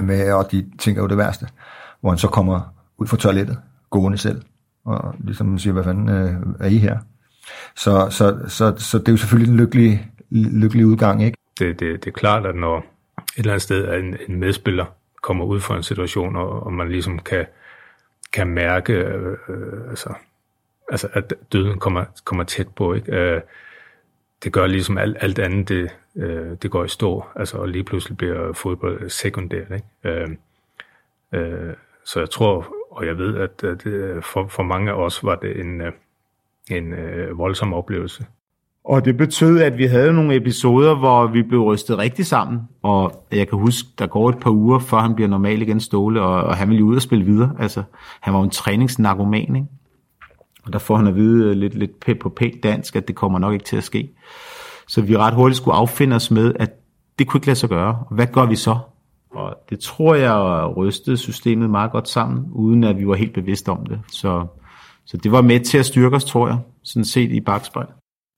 Med, 0.00 0.32
og 0.32 0.52
de 0.52 0.66
tænker 0.78 1.02
jo 1.02 1.08
det 1.08 1.16
værste, 1.16 1.46
hvor 2.00 2.10
han 2.10 2.18
så 2.18 2.28
kommer 2.28 2.74
ud 2.98 3.06
fra 3.06 3.16
toilettet, 3.16 3.58
gående 3.90 4.18
selv, 4.18 4.42
og 4.84 5.14
ligesom 5.24 5.58
siger, 5.58 5.72
hvad 5.72 5.84
fanden 5.84 6.08
øh, 6.08 6.34
er 6.60 6.66
I 6.66 6.76
her? 6.76 6.98
Så, 7.76 8.10
så, 8.10 8.38
så, 8.48 8.74
så 8.76 8.98
det 8.98 9.08
er 9.08 9.12
jo 9.12 9.16
selvfølgelig 9.16 9.52
en 9.52 9.56
lykkelig, 9.56 10.10
lykkelig 10.30 10.86
udgang, 10.86 11.24
ikke? 11.24 11.38
Det, 11.58 11.80
det, 11.80 12.04
det 12.04 12.10
er 12.10 12.14
klart, 12.14 12.46
at 12.46 12.54
når 12.54 12.78
et 12.78 12.84
eller 13.36 13.52
andet 13.52 13.62
sted 13.62 13.94
en, 13.94 14.16
en 14.28 14.40
medspiller 14.40 14.84
kommer 15.22 15.44
ud 15.44 15.60
for 15.60 15.74
en 15.74 15.82
situation, 15.82 16.36
og, 16.36 16.62
og 16.62 16.72
man 16.72 16.88
ligesom 16.88 17.18
kan, 17.18 17.46
kan 18.32 18.46
mærke, 18.46 18.92
øh, 18.92 19.36
øh, 19.48 19.88
altså, 19.88 20.14
altså, 20.90 21.08
at 21.12 21.34
døden 21.52 21.78
kommer, 21.78 22.04
kommer 22.24 22.44
tæt 22.44 22.68
på, 22.68 22.94
ikke? 22.94 23.12
Øh, 23.12 23.40
det 24.44 24.52
gør 24.52 24.66
ligesom 24.66 24.98
alt, 24.98 25.16
alt 25.20 25.38
andet, 25.38 25.68
det, 25.68 25.90
øh, 26.16 26.56
det 26.62 26.70
går 26.70 26.84
i 26.84 26.88
stå, 26.88 27.24
altså, 27.36 27.56
og 27.56 27.68
lige 27.68 27.84
pludselig 27.84 28.18
bliver 28.18 28.52
fodbold 28.52 29.10
sekundært, 29.10 29.70
ikke? 29.70 29.86
Øh, 30.04 30.28
øh, 31.32 31.74
så 32.04 32.20
jeg 32.20 32.30
tror, 32.30 32.74
og 33.00 33.06
jeg 33.06 33.18
ved, 33.18 33.36
at, 33.36 33.64
at 33.64 33.86
øh, 33.86 34.22
for, 34.22 34.46
for 34.48 34.62
mange 34.62 34.90
af 34.90 34.94
os 34.94 35.24
var 35.24 35.34
det 35.34 35.60
en, 35.60 35.80
øh, 35.80 35.92
en 36.70 36.92
øh, 36.92 37.38
voldsom 37.38 37.72
oplevelse. 37.72 38.26
Og 38.84 39.04
det 39.04 39.16
betød, 39.16 39.60
at 39.60 39.78
vi 39.78 39.84
havde 39.86 40.12
nogle 40.12 40.36
episoder, 40.36 40.94
hvor 40.94 41.26
vi 41.26 41.42
blev 41.42 41.60
rystet 41.60 41.98
rigtig 41.98 42.26
sammen. 42.26 42.60
Og 42.82 43.26
jeg 43.32 43.48
kan 43.48 43.58
huske, 43.58 43.88
der 43.98 44.06
går 44.06 44.28
et 44.28 44.38
par 44.38 44.50
uger, 44.50 44.78
før 44.78 44.98
han 44.98 45.14
bliver 45.14 45.28
normal 45.28 45.62
igen 45.62 45.80
ståle, 45.80 46.22
og, 46.22 46.42
og 46.42 46.56
han 46.56 46.68
ville 46.68 46.84
ud 46.84 46.96
og 46.96 47.02
spille 47.02 47.24
videre. 47.24 47.56
Altså, 47.58 47.82
han 48.20 48.34
var 48.34 48.40
jo 48.40 48.44
en 48.44 48.50
træningsnarkoman, 48.50 49.56
ikke? 49.56 49.66
Og 50.64 50.72
der 50.72 50.78
får 50.78 50.96
han 50.96 51.06
at 51.06 51.14
vide 51.14 51.46
øh, 51.46 51.52
lidt, 51.56 51.74
lidt 51.74 52.18
på 52.20 52.28
pænt 52.28 52.62
dansk, 52.62 52.96
at 52.96 53.08
det 53.08 53.16
kommer 53.16 53.38
nok 53.38 53.52
ikke 53.52 53.64
til 53.64 53.76
at 53.76 53.84
ske. 53.84 54.10
Så 54.88 55.02
vi 55.02 55.16
ret 55.16 55.34
hurtigt 55.34 55.56
skulle 55.56 55.76
affinde 55.76 56.16
os 56.16 56.30
med, 56.30 56.54
at 56.58 56.70
det 57.18 57.26
kunne 57.28 57.38
ikke 57.38 57.46
lade 57.46 57.58
sig 57.58 57.68
gøre. 57.68 58.04
Hvad 58.10 58.26
gør 58.26 58.46
vi 58.46 58.56
så? 58.56 58.78
Og 59.34 59.56
det 59.70 59.80
tror 59.80 60.14
jeg 60.14 60.32
rystede 60.76 61.16
systemet 61.16 61.70
meget 61.70 61.92
godt 61.92 62.08
sammen, 62.08 62.44
uden 62.52 62.84
at 62.84 62.98
vi 62.98 63.06
var 63.06 63.14
helt 63.14 63.34
bevidste 63.34 63.68
om 63.68 63.86
det. 63.86 64.00
Så, 64.12 64.46
så 65.06 65.16
det 65.16 65.32
var 65.32 65.42
med 65.42 65.60
til 65.60 65.78
at 65.78 65.86
styrke 65.86 66.16
os, 66.16 66.24
tror 66.24 66.48
jeg, 66.48 66.58
sådan 66.84 67.04
set 67.04 67.30
i 67.30 67.40
bagspejl. 67.40 67.86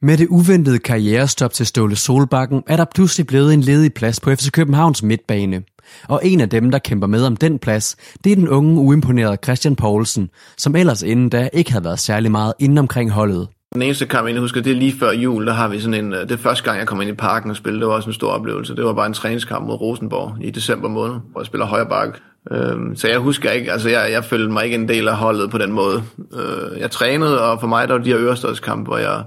Med 0.04 0.18
det 0.18 0.28
uventede 0.28 0.78
karrierestop 0.78 1.52
til 1.52 1.66
Ståle 1.66 1.96
Solbakken 1.96 2.62
er 2.66 2.76
der 2.76 2.84
pludselig 2.94 3.26
blevet 3.26 3.54
en 3.54 3.60
ledig 3.60 3.94
plads 3.94 4.20
på 4.20 4.34
FC 4.34 4.50
Københavns 4.50 5.02
midtbane. 5.02 5.62
Og 6.08 6.20
en 6.24 6.40
af 6.40 6.50
dem, 6.50 6.70
der 6.70 6.78
kæmper 6.78 7.06
med 7.06 7.24
om 7.24 7.36
den 7.36 7.58
plads, 7.58 7.96
det 8.24 8.32
er 8.32 8.36
den 8.36 8.48
unge, 8.48 8.80
uimponerede 8.80 9.38
Christian 9.44 9.76
Poulsen, 9.76 10.30
som 10.56 10.76
ellers 10.76 11.02
inden 11.02 11.28
da 11.28 11.48
ikke 11.52 11.72
havde 11.72 11.84
været 11.84 11.98
særlig 11.98 12.30
meget 12.30 12.54
inden 12.58 12.78
omkring 12.78 13.10
holdet. 13.10 13.48
Den 13.74 13.82
eneste 13.82 14.06
kamp, 14.06 14.28
jeg 14.28 14.40
husker, 14.40 14.60
det 14.60 14.72
er 14.72 14.76
lige 14.76 14.98
før 14.98 15.10
jul, 15.10 15.46
der 15.46 15.52
har 15.52 15.68
vi 15.68 15.80
sådan 15.80 16.04
en, 16.04 16.12
øh, 16.12 16.20
det 16.20 16.28
det 16.28 16.40
første 16.40 16.64
gang, 16.64 16.78
jeg 16.78 16.86
kom 16.86 17.00
ind 17.00 17.10
i 17.10 17.14
parken 17.14 17.50
og 17.50 17.56
spillede, 17.56 17.80
det 17.80 17.88
var 17.88 17.94
også 17.94 18.08
en 18.08 18.14
stor 18.14 18.30
oplevelse. 18.30 18.76
Det 18.76 18.84
var 18.84 18.92
bare 18.92 19.06
en 19.06 19.14
træningskamp 19.14 19.66
mod 19.66 19.74
Rosenborg 19.74 20.36
i 20.40 20.50
december 20.50 20.88
måned, 20.88 21.14
hvor 21.30 21.40
jeg 21.40 21.46
spiller 21.46 21.66
højre 21.66 21.86
bakke. 21.86 22.18
Øhm, 22.50 22.96
så 22.96 23.08
jeg 23.08 23.18
husker 23.18 23.50
ikke, 23.50 23.72
altså 23.72 23.88
jeg, 23.88 24.08
jeg 24.12 24.24
følte 24.24 24.52
mig 24.52 24.64
ikke 24.64 24.76
en 24.76 24.88
del 24.88 25.08
af 25.08 25.16
holdet 25.16 25.50
på 25.50 25.58
den 25.58 25.72
måde. 25.72 26.02
Øh, 26.34 26.80
jeg 26.80 26.90
trænede, 26.90 27.50
og 27.50 27.60
for 27.60 27.66
mig 27.66 27.88
der 27.88 27.94
var 27.94 28.02
de 28.02 28.10
her 28.10 28.20
Ørestadskampe, 28.20 28.88
hvor 28.88 28.98
jeg 28.98 29.22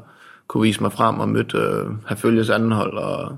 kunne 0.48 0.64
vise 0.64 0.82
mig 0.82 0.92
frem 0.92 1.20
og 1.20 1.30
mødte 1.30 1.58
øh, 1.58 1.86
Herfølges 2.10 2.50
anden 2.50 2.72
hold 2.72 2.98
og 2.98 3.38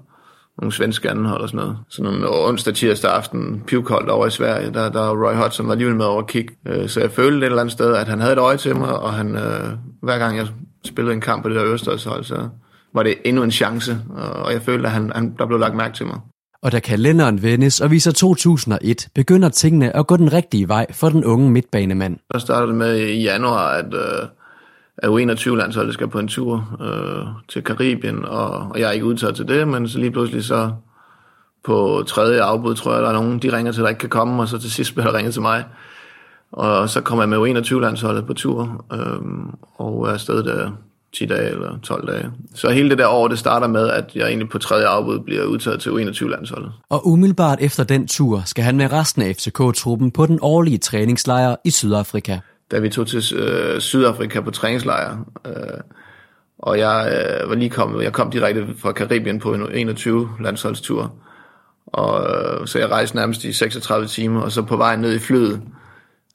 nogle 0.57 0.71
svenske 0.71 1.09
anden 1.09 1.25
hold 1.25 1.41
og 1.41 1.49
sådan 1.49 1.57
noget. 1.57 1.77
Så 1.89 2.03
nogle 2.03 2.25
øh, 2.25 2.47
onsdag, 2.49 2.73
tirsdag 2.73 3.11
aften, 3.11 3.63
pivkoldt 3.67 4.09
over 4.09 4.27
i 4.27 4.31
Sverige, 4.31 4.73
der, 4.73 4.89
der 4.89 5.27
Roy 5.27 5.35
Hodgson 5.35 5.65
var 5.65 5.71
alligevel 5.71 5.95
med 5.95 6.05
over 6.05 6.21
at 6.21 6.27
kigge. 6.27 6.53
Øh, 6.67 6.89
så 6.89 6.99
jeg 6.99 7.11
følte 7.11 7.37
et 7.37 7.43
eller 7.43 7.61
andet 7.61 7.71
sted, 7.71 7.95
at 7.95 8.07
han 8.07 8.19
havde 8.19 8.33
et 8.33 8.39
øje 8.39 8.57
til 8.57 8.75
mig, 8.75 8.99
og 8.99 9.13
han, 9.13 9.35
øh, 9.35 9.69
hver 10.01 10.17
gang 10.17 10.37
jeg 10.37 10.47
spillede 10.87 11.13
en 11.13 11.21
kamp 11.21 11.43
på 11.43 11.49
det 11.49 11.55
der 11.55 11.65
Ørestadshold, 11.65 12.23
så 12.23 12.49
var 12.93 13.03
det 13.03 13.15
endnu 13.25 13.43
en 13.43 13.51
chance, 13.51 13.97
og 14.15 14.53
jeg 14.53 14.61
følte, 14.61 14.87
at 14.87 14.91
han, 14.91 15.11
han, 15.15 15.35
der 15.39 15.45
blev 15.45 15.59
lagt 15.59 15.75
mærke 15.75 15.95
til 15.95 16.05
mig. 16.05 16.19
Og 16.61 16.71
da 16.71 16.79
kalenderen 16.79 17.43
vendes 17.43 17.81
og 17.81 17.91
viser 17.91 18.11
2001, 18.11 19.07
begynder 19.15 19.49
tingene 19.49 19.95
at 19.95 20.07
gå 20.07 20.17
den 20.17 20.33
rigtige 20.33 20.67
vej 20.67 20.85
for 20.91 21.09
den 21.09 21.25
unge 21.25 21.51
midtbanemand. 21.51 22.17
Der 22.33 22.39
startede 22.39 22.67
det 22.67 22.75
med 22.77 22.97
i 22.97 23.23
januar, 23.23 23.69
at, 23.69 23.93
øh, 23.93 24.27
at 24.97 25.09
U21-landsholdet 25.09 25.93
skal 25.93 26.07
på 26.07 26.19
en 26.19 26.27
tur 26.27 26.77
øh, 26.81 27.25
til 27.49 27.63
Karibien, 27.63 28.25
og, 28.25 28.49
og 28.49 28.79
jeg 28.79 28.87
er 28.87 28.91
ikke 28.91 29.05
udtaget 29.05 29.35
til 29.35 29.47
det, 29.47 29.67
men 29.67 29.87
så 29.87 29.99
lige 29.99 30.11
pludselig 30.11 30.43
så 30.43 30.71
på 31.65 32.03
tredje 32.07 32.41
afbud, 32.41 32.75
tror 32.75 32.93
jeg, 32.93 33.01
der 33.01 33.09
er 33.09 33.13
nogen, 33.13 33.39
de 33.39 33.57
ringer 33.57 33.71
til, 33.71 33.83
der 33.83 33.89
ikke 33.89 33.99
kan 33.99 34.09
komme, 34.09 34.41
og 34.41 34.47
så 34.47 34.57
til 34.57 34.71
sidst 34.71 34.95
bliver 34.95 35.07
der 35.11 35.17
ringet 35.17 35.33
til 35.33 35.41
mig. 35.41 35.63
Og 36.51 36.89
så 36.89 37.01
kommer 37.01 37.23
jeg 37.23 37.29
med 37.29 37.37
U21-landsholdet 37.37 38.27
på 38.27 38.33
tur, 38.33 38.85
øh, 38.93 39.19
og 39.75 40.07
er 40.07 40.11
afsted 40.11 40.43
der 40.43 40.71
10 41.17 41.25
dage 41.25 41.49
eller 41.49 41.79
12 41.83 42.07
dage. 42.07 42.31
Så 42.55 42.69
hele 42.69 42.89
det 42.89 42.97
der 42.97 43.07
år, 43.07 43.27
det 43.27 43.39
starter 43.39 43.67
med, 43.67 43.89
at 43.89 44.11
jeg 44.15 44.27
egentlig 44.27 44.49
på 44.49 44.57
tredje 44.57 44.85
afbud 44.85 45.19
bliver 45.19 45.43
udtaget 45.43 45.81
til 45.81 45.89
U21-landsholdet. 45.89 46.71
Og 46.89 47.07
umiddelbart 47.07 47.57
efter 47.61 47.83
den 47.83 48.07
tur 48.07 48.41
skal 48.45 48.63
han 48.63 48.77
med 48.77 48.93
resten 48.93 49.21
af 49.21 49.35
FCK-truppen 49.35 50.11
på 50.11 50.25
den 50.25 50.39
årlige 50.41 50.77
træningslejr 50.77 51.55
i 51.63 51.71
Sydafrika. 51.71 52.37
Da 52.71 52.79
vi 52.79 52.89
tog 52.89 53.07
til 53.07 53.35
øh, 53.35 53.81
Sydafrika 53.81 54.41
på 54.41 54.51
træningslejr, 54.51 55.17
øh, 55.45 55.53
og 56.59 56.79
jeg 56.79 57.27
øh, 57.41 57.49
var 57.49 57.55
lige 57.55 57.69
kommet, 57.69 58.03
jeg 58.03 58.13
kom 58.13 58.31
direkte 58.31 58.67
fra 58.77 58.91
Karibien 58.91 59.39
på 59.39 59.53
en 59.53 59.89
21-landsholdstur, 59.89 61.11
og 61.87 62.29
øh, 62.29 62.67
så 62.67 62.79
jeg 62.79 62.91
rejste 62.91 63.15
nærmest 63.15 63.43
i 63.43 63.53
36 63.53 64.07
timer, 64.07 64.41
og 64.41 64.51
så 64.51 64.61
på 64.61 64.77
vej 64.77 64.95
ned 64.95 65.13
i 65.13 65.19
flyet, 65.19 65.61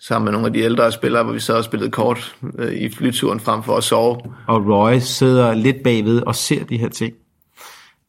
sammen 0.02 0.24
med 0.24 0.32
nogle 0.32 0.46
af 0.46 0.52
de 0.52 0.60
ældre 0.60 0.92
spillere, 0.92 1.24
hvor 1.24 1.32
vi 1.32 1.40
sad 1.40 1.54
og 1.54 1.64
spillede 1.64 1.90
kort 1.90 2.36
øh, 2.58 2.72
i 2.72 2.88
flyturen 2.88 3.40
frem 3.40 3.62
for 3.62 3.76
at 3.76 3.84
sove. 3.84 4.20
Og 4.46 4.66
Roy 4.66 4.98
sidder 4.98 5.54
lidt 5.54 5.82
bagved 5.84 6.22
og 6.22 6.34
ser 6.34 6.64
de 6.64 6.78
her 6.78 6.88
ting. 6.88 7.14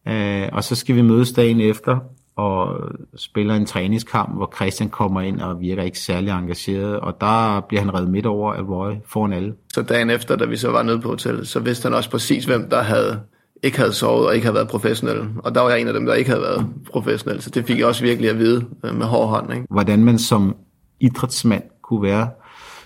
Øh, 0.07 0.49
og 0.51 0.63
så 0.63 0.75
skal 0.75 0.95
vi 0.95 1.01
mødes 1.01 1.31
dagen 1.31 1.61
efter 1.61 1.99
og 2.35 2.81
spiller 3.15 3.55
en 3.55 3.65
træningskamp, 3.65 4.35
hvor 4.35 4.53
Christian 4.55 4.89
kommer 4.89 5.21
ind 5.21 5.41
og 5.41 5.61
virker 5.61 5.83
ikke 5.83 5.99
særlig 5.99 6.29
engageret, 6.29 6.99
og 6.99 7.21
der 7.21 7.59
bliver 7.67 7.81
han 7.81 7.93
reddet 7.93 8.09
midt 8.09 8.25
over 8.25 8.53
af 8.53 8.61
Roy 8.61 8.93
foran 9.05 9.33
alle. 9.33 9.53
Så 9.73 9.81
dagen 9.81 10.09
efter, 10.09 10.35
da 10.35 10.45
vi 10.45 10.57
så 10.57 10.69
var 10.69 10.83
nede 10.83 10.99
på 10.99 11.09
hotellet, 11.09 11.47
så 11.47 11.59
vidste 11.59 11.85
han 11.85 11.93
også 11.93 12.09
præcis, 12.09 12.45
hvem 12.45 12.69
der 12.69 12.81
havde 12.81 13.19
ikke 13.63 13.77
havde 13.77 13.93
sovet 13.93 14.27
og 14.27 14.35
ikke 14.35 14.45
havde 14.45 14.55
været 14.55 14.67
professionel. 14.67 15.29
Og 15.43 15.55
der 15.55 15.61
var 15.61 15.69
jeg 15.69 15.81
en 15.81 15.87
af 15.87 15.93
dem, 15.93 16.05
der 16.05 16.13
ikke 16.13 16.29
havde 16.29 16.41
været 16.41 16.67
professionel, 16.91 17.41
så 17.41 17.49
det 17.49 17.65
fik 17.65 17.79
jeg 17.79 17.87
også 17.87 18.03
virkelig 18.03 18.29
at 18.29 18.37
vide 18.37 18.65
øh, 18.85 18.95
med 18.95 19.05
hård 19.05 19.29
hånd. 19.29 19.53
Ikke? 19.53 19.65
Hvordan 19.69 20.03
man 20.03 20.19
som 20.19 20.55
idrætsmand 20.99 21.63
kunne 21.83 22.03
være 22.03 22.29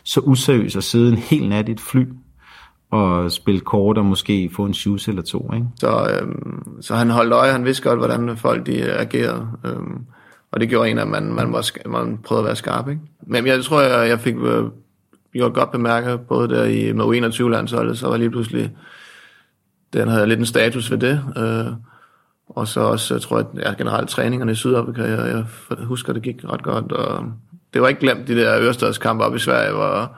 så 0.04 0.20
useriøs 0.20 0.76
at 0.76 0.84
sidde 0.84 1.12
en 1.12 1.18
hel 1.18 1.50
nat 1.50 1.70
i 1.70 1.72
et 1.72 1.80
fly 1.80 2.06
og 2.92 3.32
spille 3.32 3.60
kort 3.60 3.98
og 3.98 4.06
måske 4.06 4.50
få 4.56 4.66
en 4.66 4.74
shoes 4.74 5.08
eller 5.08 5.22
to. 5.22 5.52
Ikke? 5.54 5.68
Så, 5.80 6.20
øhm, 6.22 6.82
så 6.82 6.96
han 6.96 7.10
holdt 7.10 7.34
øje, 7.34 7.52
han 7.52 7.66
vidste 7.66 7.84
godt, 7.84 8.00
hvordan 8.00 8.38
folk 8.38 8.66
de 8.66 8.92
agerede. 8.92 9.48
Øhm, 9.66 10.06
og 10.52 10.60
det 10.60 10.70
gjorde 10.70 10.90
en, 10.90 11.00
at 11.00 11.08
man, 11.08 11.34
man, 11.34 11.54
var, 11.54 11.90
man 11.90 12.18
prøvede 12.18 12.42
at 12.42 12.46
være 12.46 12.56
skarp. 12.56 12.90
Ikke? 12.90 13.02
Men 13.22 13.48
jeg 13.48 13.64
tror, 13.64 13.82
jeg, 13.82 14.10
jeg 14.10 14.20
fik 14.20 14.36
øh, 14.36 14.64
gjort 15.34 15.54
godt 15.54 15.72
bemærket, 15.72 16.22
både 16.22 16.50
der 16.50 16.64
i 16.64 16.94
med 16.94 17.06
21 17.06 17.52
landsholdet, 17.52 17.98
så 17.98 18.08
var 18.08 18.18
lige 18.18 18.30
pludselig, 18.30 18.72
den 19.94 20.08
havde 20.08 20.28
lidt 20.28 20.40
en 20.40 20.46
status 20.46 20.92
ved 20.92 20.98
det. 20.98 21.24
Øh, 21.38 21.74
og 22.50 22.68
så 22.68 22.80
også, 22.80 23.14
jeg 23.14 23.22
tror 23.22 23.38
jeg, 23.38 23.46
ja, 23.56 23.74
generelt 23.78 24.10
træningerne 24.10 24.52
i 24.52 24.56
Sydafrika, 24.56 25.02
jeg, 25.02 25.46
jeg 25.70 25.86
husker, 25.86 26.14
det 26.14 26.24
gik 26.24 26.46
ret 26.50 26.64
godt. 26.64 26.92
Og 26.92 27.32
det 27.74 27.82
var 27.82 27.88
ikke 27.88 28.02
glemt, 28.02 28.28
de 28.28 28.36
der 28.36 28.60
Ørestadskampe 28.60 29.24
op 29.24 29.36
i 29.36 29.40
Sverige, 29.40 29.74
hvor, 29.74 30.12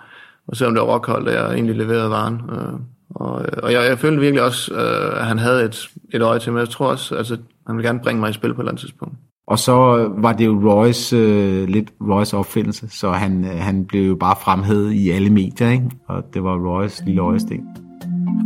hvor 0.45 0.55
selvom 0.55 0.73
det 0.73 0.81
var 0.81 0.87
rockhold, 0.87 1.25
der 1.25 1.51
egentlig 1.51 1.75
leverede 1.75 2.09
varen. 2.09 2.41
Øh, 2.51 2.79
og, 3.09 3.41
øh, 3.41 3.47
og 3.63 3.73
jeg, 3.73 3.89
jeg 3.89 3.99
følte 3.99 4.19
virkelig 4.19 4.43
også, 4.43 4.73
øh, 4.73 5.21
at 5.21 5.25
han 5.25 5.39
havde 5.39 5.63
et, 5.63 5.89
et 6.13 6.21
øje 6.21 6.39
til 6.39 6.53
mig. 6.53 6.59
Jeg 6.59 6.69
tror 6.69 6.87
også, 6.87 7.15
altså, 7.15 7.37
han 7.67 7.77
ville 7.77 7.87
gerne 7.87 7.99
bringe 8.03 8.19
mig 8.19 8.29
i 8.29 8.33
spil 8.33 8.53
på 8.53 8.61
et 8.61 8.63
eller 8.63 8.71
andet 8.71 8.81
tidspunkt. 8.81 9.15
Og 9.47 9.59
så 9.59 9.97
øh, 9.97 10.23
var 10.23 10.33
det 10.33 10.45
jo 10.45 10.71
Royce, 10.71 11.15
øh, 11.15 11.67
lidt 11.67 11.93
Royce 12.01 12.37
opfindelse, 12.37 12.89
så 12.89 13.11
han, 13.11 13.45
øh, 13.45 13.51
han 13.51 13.85
blev 13.85 14.07
jo 14.07 14.15
bare 14.15 14.35
fremhævet 14.43 14.93
i 14.93 15.09
alle 15.09 15.29
medier, 15.29 15.69
ikke? 15.69 15.89
og 16.07 16.23
det 16.33 16.43
var 16.43 16.55
Royce 16.69 17.05
lille 17.05 17.21
øjesting. 17.21 17.63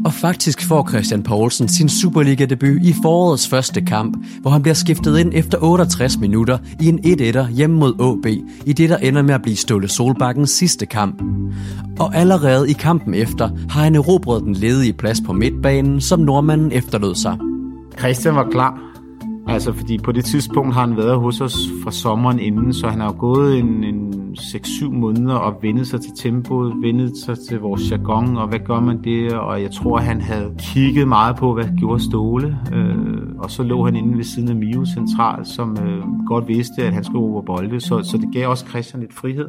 Og 0.06 0.14
faktisk 0.14 0.68
får 0.68 0.90
Christian 0.90 1.24
Poulsen 1.24 1.68
sin 1.68 1.90
Superliga-debut 1.90 2.82
i 2.82 2.94
forårets 3.02 3.48
første 3.48 3.82
kamp, 3.82 4.26
hvor 4.42 4.52
han 4.52 4.62
bliver 4.62 4.76
skiftet 4.76 5.18
ind 5.18 5.32
efter 5.34 5.58
68 5.62 6.18
minutter 6.18 6.58
i 6.82 6.88
en 6.88 7.00
1-1'er 7.00 7.52
hjemme 7.52 7.78
mod 7.78 7.94
AB, 8.00 8.26
i 8.66 8.74
det 8.74 8.90
der 8.90 8.98
ender 8.98 9.22
med 9.22 9.34
at 9.34 9.42
blive 9.42 9.56
Ståle 9.56 9.88
Solbakkens 9.88 10.50
sidste 10.50 10.86
kamp. 10.86 11.22
Og 12.00 12.16
allerede 12.16 12.70
i 12.70 12.74
kampen 12.74 13.14
efter 13.14 13.50
har 13.70 13.84
han 13.84 13.96
erobret 13.96 14.44
den 14.44 14.54
ledige 14.54 14.94
plads 14.94 15.22
på 15.26 15.34
midtbanen, 15.34 16.02
som 16.02 16.20
nordmanden 16.20 16.72
efterlod 16.72 17.16
sig. 17.16 17.38
Christian 18.00 18.36
var 18.36 18.48
klar. 18.52 18.93
Altså, 19.48 19.74
fordi 19.74 19.98
på 19.98 20.12
det 20.12 20.26
tidspunkt 20.26 20.74
har 20.74 20.82
han 20.82 20.98
været 20.98 21.20
hos 21.20 21.42
os 21.42 21.58
fra 21.84 21.92
sommeren 21.92 22.40
inden, 22.40 22.74
så 22.74 22.88
han 22.88 23.00
har 23.00 23.12
gået 23.12 23.60
en, 23.60 23.84
en 23.84 24.14
6-7 24.38 24.90
måneder 24.90 25.36
og 25.36 25.60
vendet 25.62 25.88
sig 25.88 26.02
til 26.02 26.12
tempoet, 26.18 26.74
vendet 26.82 27.12
sig 27.26 27.38
til 27.50 27.60
vores 27.60 27.92
jargon, 27.92 28.38
og 28.38 28.48
hvad 28.48 28.60
gør 28.60 28.80
man 28.80 29.04
det? 29.04 29.34
Og 29.34 29.62
jeg 29.62 29.72
tror, 29.72 29.98
han 29.98 30.22
havde 30.22 30.54
kigget 30.58 31.08
meget 31.08 31.36
på, 31.36 31.54
hvad 31.54 31.66
gjorde 31.80 32.04
Ståle. 32.04 32.60
Øh, 32.74 33.38
og 33.38 33.52
så 33.52 33.64
lå 33.64 33.86
han 33.86 33.96
inde 33.96 34.18
ved 34.18 34.24
siden 34.24 34.50
af 34.50 34.56
Mio 34.56 34.86
Central, 34.86 35.46
som 35.46 35.78
øh, 35.86 36.04
godt 36.28 36.48
vidste, 36.48 36.84
at 36.84 36.94
han 36.94 37.04
skulle 37.04 37.26
over 37.26 37.42
bolde, 37.42 37.82
så, 37.82 38.04
så 38.04 38.18
det 38.18 38.30
gav 38.34 38.50
også 38.50 38.66
Christian 38.66 39.02
lidt 39.02 39.14
frihed. 39.14 39.48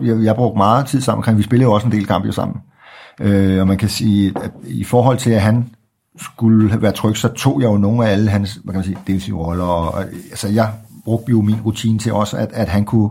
Jeg, 0.00 0.24
jeg 0.24 0.36
brugte 0.36 0.56
meget 0.56 0.86
tid 0.86 1.00
sammen 1.00 1.18
omkring, 1.18 1.38
vi 1.38 1.42
spillede 1.42 1.68
jo 1.68 1.74
også 1.74 1.86
en 1.86 1.92
del 1.92 2.06
kampe 2.06 2.32
sammen. 2.32 2.56
Øh, 3.20 3.60
og 3.60 3.66
man 3.66 3.78
kan 3.78 3.88
sige, 3.88 4.32
at 4.42 4.52
i 4.64 4.84
forhold 4.84 5.18
til, 5.18 5.30
at 5.30 5.40
han 5.40 5.68
skulle 6.18 6.82
være 6.82 6.92
tryg, 6.92 7.16
så 7.16 7.28
tog 7.28 7.60
jeg 7.60 7.68
jo 7.68 7.76
nogle 7.76 8.06
af 8.06 8.12
alle 8.12 8.30
hans, 8.30 8.60
hvad 8.64 8.72
kan 8.72 8.78
man 8.78 8.84
sige, 8.84 8.98
defensive 9.06 9.38
roller, 9.38 9.64
og, 9.64 9.94
og 9.94 10.04
altså 10.30 10.48
jeg 10.48 10.72
brugte 11.04 11.30
jo 11.30 11.42
min 11.42 11.60
rutine 11.60 11.98
til 11.98 12.12
også, 12.12 12.36
at, 12.36 12.50
at 12.52 12.68
han 12.68 12.84
kunne, 12.84 13.10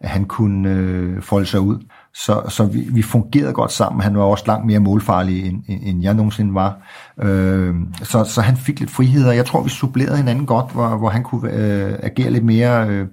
at 0.00 0.08
han 0.08 0.24
kunne 0.24 0.68
øh, 0.68 1.22
folde 1.22 1.46
sig 1.46 1.60
ud. 1.60 1.78
Så, 2.14 2.42
så 2.48 2.64
vi, 2.64 2.88
vi 2.92 3.02
fungerede 3.02 3.52
godt 3.52 3.72
sammen. 3.72 4.02
Han 4.02 4.16
var 4.16 4.22
også 4.22 4.44
langt 4.46 4.66
mere 4.66 4.78
målfarlig, 4.78 5.46
end, 5.46 5.62
end 5.68 6.02
jeg 6.02 6.14
nogensinde 6.14 6.54
var. 6.54 6.78
Øh, 7.22 7.74
så, 8.02 8.24
så 8.24 8.40
han 8.40 8.56
fik 8.56 8.80
lidt 8.80 8.90
frihed, 8.90 9.28
og 9.28 9.36
jeg 9.36 9.46
tror, 9.46 9.62
vi 9.62 9.70
supplerede 9.70 10.16
hinanden 10.16 10.46
godt, 10.46 10.72
hvor, 10.72 10.96
hvor 10.96 11.08
han 11.08 11.22
kunne 11.22 11.52
øh, 11.52 11.98
agere 12.02 12.30
lidt 12.30 12.44
mere 12.44 12.88
øh, 12.88 13.06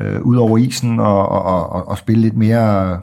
øh, 0.00 0.22
ud 0.22 0.36
over 0.36 0.58
isen 0.58 1.00
og, 1.00 1.28
og, 1.28 1.42
og, 1.42 1.88
og 1.88 1.98
spille 1.98 2.22
lidt 2.22 2.36
mere 2.36 3.00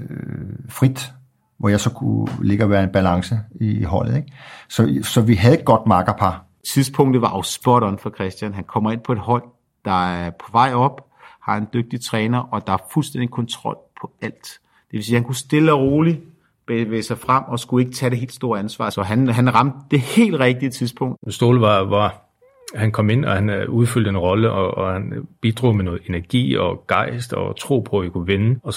øh, 0.00 0.68
frit 0.68 1.12
hvor 1.60 1.68
jeg 1.68 1.80
så 1.80 1.90
kunne 1.90 2.28
ligge 2.42 2.64
og 2.64 2.70
være 2.70 2.84
en 2.84 2.92
balance 2.92 3.38
i 3.60 3.82
holdet. 3.82 4.16
Ikke? 4.16 4.32
Så, 4.68 4.98
så 5.02 5.20
vi 5.20 5.34
havde 5.34 5.58
et 5.58 5.64
godt 5.64 5.86
makkerpar. 5.86 6.44
Tidspunktet 6.68 7.22
var 7.22 7.36
jo 7.36 7.42
spot 7.42 7.82
on 7.82 7.98
for 7.98 8.10
Christian. 8.10 8.54
Han 8.54 8.64
kommer 8.64 8.92
ind 8.92 9.00
på 9.00 9.12
et 9.12 9.18
hold, 9.18 9.42
der 9.84 10.06
er 10.10 10.30
på 10.30 10.46
vej 10.52 10.72
op, 10.74 11.06
har 11.42 11.56
en 11.56 11.66
dygtig 11.72 12.00
træner, 12.04 12.38
og 12.38 12.66
der 12.66 12.72
er 12.72 12.78
fuldstændig 12.92 13.30
kontrol 13.30 13.76
på 14.00 14.10
alt. 14.22 14.60
Det 14.90 14.92
vil 14.96 15.04
sige, 15.04 15.16
at 15.16 15.20
han 15.20 15.26
kunne 15.26 15.36
stille 15.36 15.72
og 15.72 15.80
roligt 15.80 16.20
bevæge 16.66 17.02
sig 17.02 17.18
frem, 17.18 17.44
og 17.48 17.58
skulle 17.58 17.86
ikke 17.86 17.96
tage 17.96 18.10
det 18.10 18.18
helt 18.18 18.32
store 18.32 18.58
ansvar. 18.58 18.90
Så 18.90 19.02
han, 19.02 19.28
han 19.28 19.54
ramte 19.54 19.78
det 19.90 20.00
helt 20.00 20.40
rigtige 20.40 20.70
tidspunkt. 20.70 21.34
Ståle 21.34 21.60
var, 21.60 21.80
var 21.84 22.30
han 22.74 22.92
kom 22.92 23.10
ind, 23.10 23.24
og 23.24 23.32
han 23.32 23.50
øh, 23.50 23.70
udfyldte 23.70 24.08
en 24.08 24.18
rolle, 24.18 24.50
og, 24.50 24.78
og 24.78 24.92
han 24.92 25.26
bidrog 25.40 25.76
med 25.76 25.84
noget 25.84 26.00
energi 26.08 26.56
og 26.56 26.84
gejst 26.88 27.32
og 27.32 27.56
tro 27.56 27.80
på, 27.80 27.98
at 27.98 28.04
vi 28.04 28.10
kunne 28.10 28.26
vinde. 28.26 28.60
Og 28.62 28.74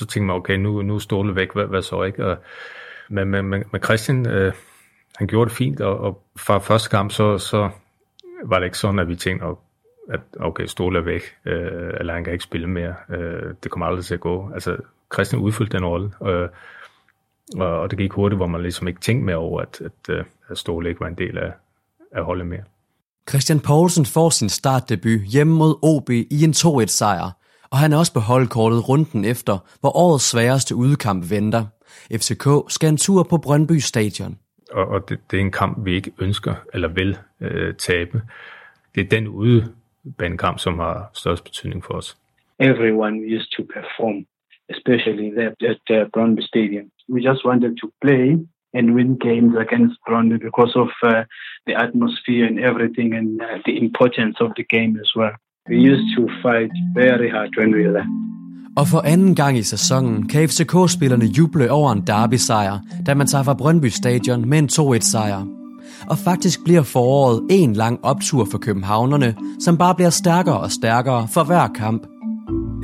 så 0.00 0.06
tænkte 0.06 0.26
man, 0.26 0.36
okay, 0.36 0.56
nu, 0.56 0.82
nu 0.82 0.94
er 0.94 0.98
Ståle 0.98 1.36
væk, 1.36 1.52
hvad, 1.52 1.66
hvad 1.66 1.82
så 1.82 2.02
ikke? 2.02 2.26
Og, 2.26 2.36
men, 3.08 3.28
men, 3.28 3.50
men 3.50 3.82
Christian, 3.84 4.28
øh, 4.28 4.52
han 5.16 5.26
gjorde 5.26 5.48
det 5.48 5.56
fint, 5.56 5.80
og, 5.80 5.98
og 5.98 6.22
fra 6.36 6.58
første 6.58 6.90
kamp, 6.90 7.12
så, 7.12 7.38
så 7.38 7.70
var 8.44 8.58
det 8.58 8.66
ikke 8.66 8.78
sådan, 8.78 8.98
at 8.98 9.08
vi 9.08 9.16
tænkte, 9.16 9.46
at 10.10 10.20
okay, 10.40 10.66
Ståle 10.66 10.98
er 10.98 11.02
væk, 11.02 11.22
øh, 11.44 11.92
eller 12.00 12.14
han 12.14 12.24
kan 12.24 12.32
ikke 12.32 12.44
spille 12.44 12.66
mere. 12.66 12.94
Øh, 13.10 13.54
det 13.62 13.70
kommer 13.70 13.86
aldrig 13.86 14.04
til 14.04 14.14
at 14.14 14.20
gå. 14.20 14.50
Altså, 14.54 14.76
Christian 15.14 15.42
udfyldte 15.42 15.76
den 15.76 15.86
rolle, 15.86 16.12
øh, 16.26 16.48
og, 17.56 17.80
og 17.80 17.90
det 17.90 17.98
gik 17.98 18.12
hurtigt, 18.12 18.38
hvor 18.38 18.46
man 18.46 18.62
ligesom 18.62 18.88
ikke 18.88 19.00
tænkte 19.00 19.26
mere 19.26 19.36
over, 19.36 19.60
at, 19.60 19.80
at, 19.80 20.14
øh, 20.14 20.24
at 20.48 20.58
Ståle 20.58 20.88
ikke 20.88 21.00
var 21.00 21.08
en 21.08 21.18
del 21.18 21.38
af, 21.38 21.52
af 22.12 22.24
holdet 22.24 22.46
mere. 22.46 22.62
Christian 23.28 23.60
Poulsen 23.60 24.06
får 24.06 24.30
sin 24.30 24.48
startdebut 24.48 25.20
hjemme 25.20 25.54
mod 25.54 25.78
OB 25.82 26.10
i 26.10 26.44
en 26.44 26.50
2-1-sejr, 26.50 27.30
og 27.72 27.78
han 27.78 27.92
er 27.92 27.96
også 27.96 28.14
på 28.14 28.20
holdkortet 28.20 28.88
runden 28.88 29.24
efter, 29.24 29.58
hvor 29.80 29.96
årets 29.96 30.30
sværeste 30.30 30.74
udekamp 30.74 31.30
venter. 31.30 31.64
FCK 32.20 32.46
skal 32.68 32.88
en 32.88 32.96
tur 32.96 33.22
på 33.30 33.36
Brøndby 33.36 33.78
Stadion. 33.78 34.38
Og, 34.72 34.88
og 34.88 35.08
det, 35.08 35.18
det 35.30 35.36
er 35.36 35.40
en 35.40 35.50
kamp, 35.50 35.84
vi 35.84 35.94
ikke 35.94 36.12
ønsker 36.20 36.54
eller 36.74 36.88
vil 36.88 37.18
øh, 37.40 37.74
tabe. 37.74 38.22
Det 38.94 39.00
er 39.00 39.08
den 39.08 39.28
udebanekamp, 39.28 40.58
som 40.58 40.78
har 40.78 41.10
størst 41.14 41.44
betydning 41.44 41.84
for 41.84 41.94
os. 41.94 42.16
Everyone 42.58 43.16
used 43.36 43.50
to 43.56 43.62
perform, 43.76 44.26
especially 44.74 45.28
there 45.36 45.52
at 45.72 45.84
uh, 45.90 46.10
Brøndby 46.12 46.40
Stadium. 46.40 46.86
We 47.14 47.20
just 47.30 47.44
wanted 47.44 47.76
to 47.82 47.86
play 48.04 48.26
and 48.74 48.94
win 48.96 49.18
games 49.28 49.54
against 49.66 49.96
Brøndby 50.08 50.38
because 50.48 50.72
of 50.84 50.90
uh, 51.02 51.22
the 51.66 51.74
atmosphere 51.84 52.44
and 52.50 52.58
everything 52.70 53.08
and 53.18 53.28
uh, 53.42 53.58
the 53.66 53.74
importance 53.84 54.36
of 54.44 54.50
the 54.58 54.66
game 54.76 54.92
as 55.04 55.10
well. 55.16 55.36
We 55.70 55.76
used 55.92 56.08
to 56.16 56.22
fight 56.42 56.72
very 56.94 57.28
hard 57.30 57.50
when 57.58 57.74
we 57.74 57.82
were 57.86 57.92
there. 57.98 58.08
Og 58.76 58.86
for 58.88 59.00
anden 59.04 59.34
gang 59.34 59.58
i 59.58 59.62
sæsonen 59.62 60.28
kan 60.28 60.48
FCK-spillerne 60.48 61.24
juble 61.24 61.70
over 61.70 61.92
en 61.92 62.02
derby-sejr, 62.06 62.78
da 63.06 63.14
man 63.14 63.26
tager 63.26 63.44
fra 63.44 63.54
Brøndby 63.54 63.86
Stadion 63.86 64.48
med 64.48 64.58
en 64.58 64.68
2-1-sejr. 64.72 65.46
Og 66.10 66.18
faktisk 66.18 66.64
bliver 66.64 66.82
foråret 66.82 67.42
en 67.50 67.72
lang 67.72 68.04
optur 68.04 68.46
for 68.50 68.58
københavnerne, 68.58 69.34
som 69.60 69.78
bare 69.78 69.94
bliver 69.94 70.10
stærkere 70.10 70.60
og 70.60 70.70
stærkere 70.70 71.28
for 71.34 71.44
hver 71.44 71.68
kamp. 71.74 72.02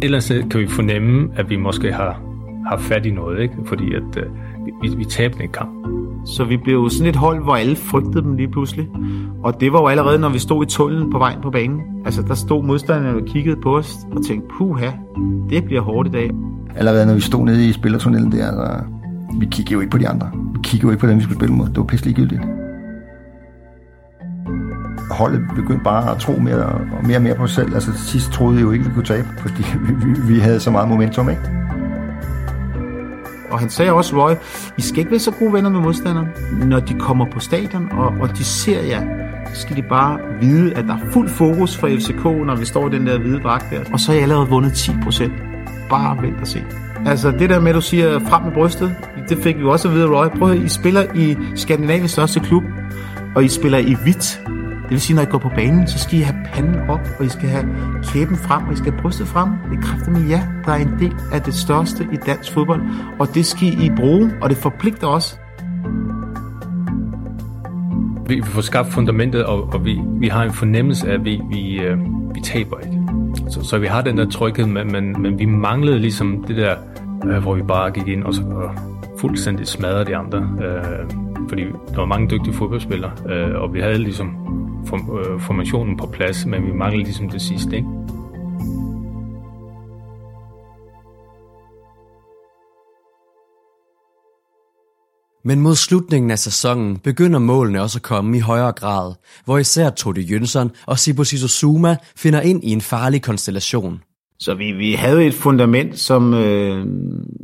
Ellers 0.03 0.29
kan 0.29 0.61
vi 0.61 0.67
fornemme, 0.67 1.29
at 1.37 1.51
vi 1.51 1.57
måske 1.57 1.93
har, 1.93 2.21
har 2.67 2.79
fat 2.79 3.07
i 3.07 3.11
noget, 3.11 3.43
ikke? 3.43 3.55
fordi 3.67 3.95
at, 3.95 4.03
uh, 4.17 4.83
vi, 4.83 4.97
vi 4.97 5.05
tabte 5.05 5.43
en 5.43 5.53
kamp. 5.53 6.06
Så 6.27 6.45
vi 6.45 6.57
blev 6.57 6.75
jo 6.75 6.89
sådan 6.89 7.07
et 7.07 7.17
hold, 7.17 7.43
hvor 7.43 7.55
alle 7.55 7.77
frygtede 7.77 8.23
dem 8.23 8.37
lige 8.37 8.49
pludselig. 8.49 8.89
Og 9.45 9.61
det 9.61 9.73
var 9.73 9.81
jo 9.81 9.87
allerede, 9.87 10.19
når 10.19 10.29
vi 10.29 10.39
stod 10.39 10.65
i 10.65 10.67
tunnelen 10.67 11.11
på 11.11 11.19
vejen 11.19 11.39
på 11.43 11.51
banen. 11.51 11.81
Altså, 12.05 12.23
der 12.23 12.35
stod 12.35 12.65
modstanderne 12.65 13.19
og 13.19 13.25
kiggede 13.27 13.57
på 13.63 13.77
os 13.77 13.97
og 14.13 14.25
tænkte, 14.25 14.49
puha, 14.59 14.91
det 15.51 15.65
bliver 15.65 15.81
hårdt 15.81 16.09
i 16.09 16.11
dag. 16.11 16.31
Allerede 16.77 17.07
når 17.07 17.15
vi 17.15 17.21
stod 17.21 17.45
nede 17.45 17.69
i 17.69 17.73
spillertunnelen 17.73 18.33
der, 18.33 18.53
så 18.53 18.85
vi 19.41 19.47
kiggede 19.47 19.73
jo 19.73 19.81
ikke 19.81 19.91
på 19.91 19.99
de 19.99 20.09
andre. 20.09 20.31
Vi 20.53 20.59
kiggede 20.63 20.87
jo 20.87 20.91
ikke 20.91 21.01
på 21.01 21.07
dem, 21.07 21.17
vi 21.17 21.23
skulle 21.23 21.39
spille 21.39 21.55
mod. 21.55 21.67
Det 21.67 21.77
var 21.77 21.85
pisse 21.85 22.05
ligegyldigt. 22.05 22.41
Holdet 25.11 25.41
begyndte 25.55 25.85
bare 25.85 26.11
at 26.11 26.19
tro 26.21 26.33
mere 26.33 26.65
og 26.67 27.07
mere 27.07 27.17
og 27.17 27.23
mere 27.23 27.35
på 27.35 27.43
os 27.43 27.51
selv. 27.51 27.75
Altså 27.75 27.93
til 27.93 28.01
sidst 28.01 28.33
troede 28.33 28.57
vi 28.57 28.63
jo 28.63 28.71
ikke, 28.71 28.85
vi 28.85 28.91
kunne 28.95 29.05
tabe, 29.05 29.29
fordi 29.39 29.63
vi, 29.87 29.93
vi, 30.07 30.35
vi 30.35 30.39
havde 30.39 30.61
så 30.61 30.71
meget 30.71 30.89
momentum, 30.89 31.31
ikke? 31.31 31.43
Og 33.51 33.59
han 33.59 33.71
sagde 33.71 33.93
også, 33.93 34.17
Roy, 34.17 34.33
I 34.79 34.83
skal 34.83 34.99
ikke 34.99 35.11
være 35.11 35.21
så 35.21 35.31
gode 35.31 35.53
venner 35.53 35.71
med 35.71 35.81
modstanderne. 35.81 36.29
Når 36.67 36.81
de 36.81 36.95
kommer 36.95 37.27
på 37.33 37.41
stadion, 37.41 37.89
og, 37.93 38.15
og 38.21 38.39
de 38.39 38.45
ser 38.45 38.83
jer, 38.83 39.03
så 39.55 39.61
skal 39.61 39.77
de 39.77 39.83
bare 39.83 40.19
vide, 40.41 40.75
at 40.75 40.85
der 40.85 40.95
er 40.95 41.11
fuld 41.13 41.29
fokus 41.29 41.77
for 41.77 41.89
FCK, 41.89 42.25
når 42.25 42.57
vi 42.57 42.65
står 42.65 42.87
i 42.87 42.91
den 42.91 43.07
der 43.07 43.19
hvide 43.19 43.41
dragt 43.41 43.71
der. 43.71 43.81
Og 43.93 44.01
så 44.01 44.07
har 44.07 44.15
jeg 44.15 44.23
allerede 44.23 44.49
vundet 44.49 44.73
10 44.73 44.91
procent. 45.03 45.33
Bare 45.91 46.23
vent 46.23 46.41
og 46.41 46.47
se. 46.47 46.65
Altså 47.07 47.31
det 47.31 47.51
der 47.51 47.61
med, 47.61 47.69
at 47.69 47.75
du 47.75 47.81
siger 47.81 48.19
frem 48.19 48.43
med 48.43 48.53
brystet, 48.53 48.97
det 49.29 49.39
fik 49.39 49.59
vi 49.59 49.65
også 49.65 49.89
at 49.89 49.95
vide, 49.95 50.07
Roy. 50.07 50.27
Prøv 50.39 50.51
at 50.51 50.57
I 50.57 50.69
spiller 50.69 51.03
i 51.15 51.37
Skandinaviens 51.55 52.11
største 52.11 52.41
klub, 52.41 52.65
og 53.35 53.45
I 53.45 53.49
spiller 53.49 53.79
i 53.79 53.97
hvidt. 54.03 54.41
Det 54.87 54.93
vil 54.93 55.01
sige, 55.01 55.17
når 55.17 55.23
I 55.23 55.27
går 55.27 55.39
på 55.39 55.49
banen, 55.49 55.89
så 55.89 55.99
skal 55.99 56.19
I 56.19 56.23
have 56.23 56.37
panden 56.45 56.77
op, 56.89 57.01
og 57.19 57.25
I 57.25 57.29
skal 57.29 57.49
have 57.49 57.67
kæben 58.03 58.37
frem, 58.37 58.67
og 58.67 58.73
I 58.73 58.77
skal 58.77 58.93
have 58.93 59.03
brystet 59.03 59.27
frem. 59.27 59.49
Det 59.71 59.85
kræfter 59.85 60.11
med 60.11 60.29
ja, 60.29 60.43
der 60.65 60.73
er 60.73 60.77
en 60.77 60.99
del 60.99 61.15
af 61.33 61.43
det 61.43 61.55
største 61.55 62.09
i 62.13 62.17
dansk 62.17 62.53
fodbold, 62.53 62.83
og 63.19 63.35
det 63.35 63.47
skal 63.47 63.69
I 63.69 63.91
bruge, 63.97 64.33
og 64.43 64.51
det 64.51 64.59
forpligter 64.59 65.07
os. 65.07 65.39
Vi 68.29 68.43
får 68.45 68.61
skabt 68.61 68.93
fundamentet, 68.93 69.45
og, 69.45 69.75
og 69.75 69.85
vi, 69.85 70.01
vi 70.21 70.29
har 70.29 70.43
en 70.43 70.53
fornemmelse 70.53 71.09
af, 71.09 71.15
at 71.15 71.25
vi, 71.25 71.41
vi, 71.51 71.81
øh, 71.81 71.99
vi 72.35 72.41
taber 72.41 72.79
ikke. 72.79 73.03
Så, 73.51 73.63
så 73.63 73.79
vi 73.79 73.87
har 73.87 74.03
den 74.03 74.19
der 74.19 74.31
tryghed, 74.31 74.67
men, 74.67 74.93
men, 74.93 75.23
men 75.23 75.39
vi 75.39 75.45
manglede 75.45 75.99
ligesom 75.99 76.45
det 76.49 76.57
der, 76.57 76.75
øh, 77.27 77.43
hvor 77.43 77.55
vi 77.55 77.63
bare 77.63 77.91
gik 77.91 78.09
ind 78.09 78.25
og 78.25 78.35
så 78.35 78.43
og 78.43 78.71
fuldstændig 79.21 79.67
smadrede 79.67 80.05
de 80.05 80.17
andre. 80.17 80.39
Øh, 80.39 81.11
fordi 81.49 81.63
der 81.65 81.97
var 81.97 82.05
mange 82.05 82.31
dygtige 82.31 82.55
fodboldspillere, 82.55 83.11
øh, 83.29 83.63
og 83.63 83.75
vi 83.75 83.81
havde 83.81 83.99
ligesom 83.99 84.46
Øh, 84.95 85.41
formationen 85.41 85.97
på 85.97 86.07
plads, 86.07 86.47
men 86.47 86.67
vi 86.67 86.73
mangler 86.73 87.05
ligesom 87.05 87.29
det 87.29 87.43
sidste, 87.43 87.77
ikke? 87.77 87.89
Men 95.45 95.61
mod 95.61 95.75
slutningen 95.75 96.31
af 96.31 96.39
sæsonen 96.39 96.99
begynder 96.99 97.39
målene 97.39 97.83
også 97.83 97.99
at 97.99 98.03
komme 98.03 98.37
i 98.37 98.41
højere 98.41 98.73
grad, 98.73 99.15
hvor 99.45 99.59
især 99.59 99.91
Tode 99.91 100.21
Jønsson 100.21 100.71
og 100.87 100.99
Sibusiso 100.99 101.49
Zuma 101.49 101.97
finder 102.17 102.41
ind 102.41 102.65
i 102.65 102.73
en 102.73 102.81
farlig 102.81 103.23
konstellation. 103.23 104.03
Så 104.39 104.55
vi, 104.55 104.73
vi 104.73 104.93
havde 104.93 105.27
et 105.27 105.35
fundament, 105.35 105.99
som, 105.99 106.35
øh, 106.35 106.87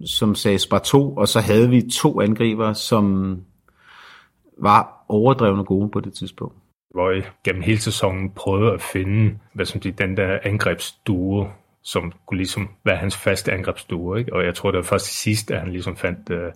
som 0.06 0.34
sagde 0.34 0.58
spar 0.58 0.78
2, 0.78 1.14
og 1.14 1.28
så 1.28 1.40
havde 1.40 1.70
vi 1.70 1.82
to 1.82 2.20
angriber, 2.20 2.72
som 2.72 3.36
var 4.62 5.04
overdrevne 5.08 5.64
gode 5.64 5.90
på 5.92 6.00
det 6.00 6.12
tidspunkt 6.12 6.61
hvor 6.92 7.10
jeg 7.10 7.22
gennem 7.44 7.62
hele 7.62 7.80
sæsonen 7.80 8.30
prøvede 8.30 8.72
at 8.72 8.82
finde 8.82 9.38
hvad 9.52 9.66
som 9.66 9.80
det, 9.80 9.98
den 9.98 10.16
der 10.16 10.38
angrebsduo, 10.42 11.48
som 11.82 12.12
kunne 12.26 12.36
ligesom 12.38 12.70
være 12.84 12.96
hans 12.96 13.16
faste 13.16 13.52
angrebsduo. 13.52 14.14
Ikke? 14.14 14.32
Og 14.32 14.44
jeg 14.44 14.54
tror, 14.54 14.70
det 14.70 14.78
var 14.78 14.84
først 14.84 15.06
til 15.06 15.14
sidst, 15.14 15.50
at 15.50 15.60
han 15.60 15.72
ligesom 15.72 15.96
fandt 15.96 16.30
øh, 16.30 16.46
uh, 16.46 16.52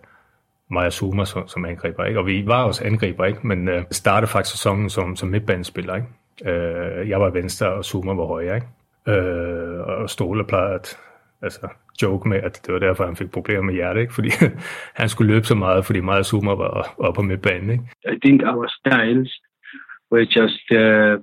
Maja 0.71 0.91
Zuma 0.91 1.25
som, 1.25 1.49
som 1.49 1.65
angriber. 1.65 2.05
Ikke? 2.05 2.21
Og 2.21 2.27
vi 2.27 2.47
var 2.47 2.65
også 2.65 2.85
angriber, 2.85 3.25
ikke? 3.25 3.47
men 3.47 3.69
uh, 3.69 3.83
startede 3.91 4.31
faktisk 4.31 4.57
sæsonen 4.57 4.91
som, 4.91 5.17
som 5.17 5.29
midtbanespiller. 5.29 5.95
Ikke? 5.95 6.09
Uh, 6.41 7.09
jeg 7.09 7.21
var 7.21 7.31
venstre, 7.31 7.73
og 7.73 7.85
Zuma 7.85 8.13
var 8.13 8.27
højre. 8.27 8.55
Ikke? 8.55 8.67
Uh, 9.07 9.87
og 9.87 10.11
Ståle 10.11 10.45
plejede 10.45 10.75
at 10.75 10.99
altså, 11.43 11.69
joke 12.03 12.29
med, 12.29 12.39
at 12.39 12.61
det 12.67 12.75
var 12.75 12.81
derfor, 12.81 13.07
han 13.07 13.17
fik 13.17 13.31
problemer 13.31 13.63
med 13.63 13.75
hjertet, 13.75 14.01
ikke? 14.01 14.15
fordi 14.15 14.31
han 15.01 15.09
skulle 15.09 15.33
løbe 15.33 15.47
så 15.47 15.55
meget, 15.55 15.87
fordi 15.87 16.01
meget 16.01 16.27
Zuma 16.27 16.55
var, 16.55 16.95
var 16.99 17.13
på 17.13 17.23
midtbanen. 17.23 17.71
Ikke? 17.71 17.85
I 18.05 18.21
think 18.25 18.43
our 18.43 18.67
styles 18.67 19.41
were 20.11 20.25
just 20.25 20.61
uh, 20.71 21.19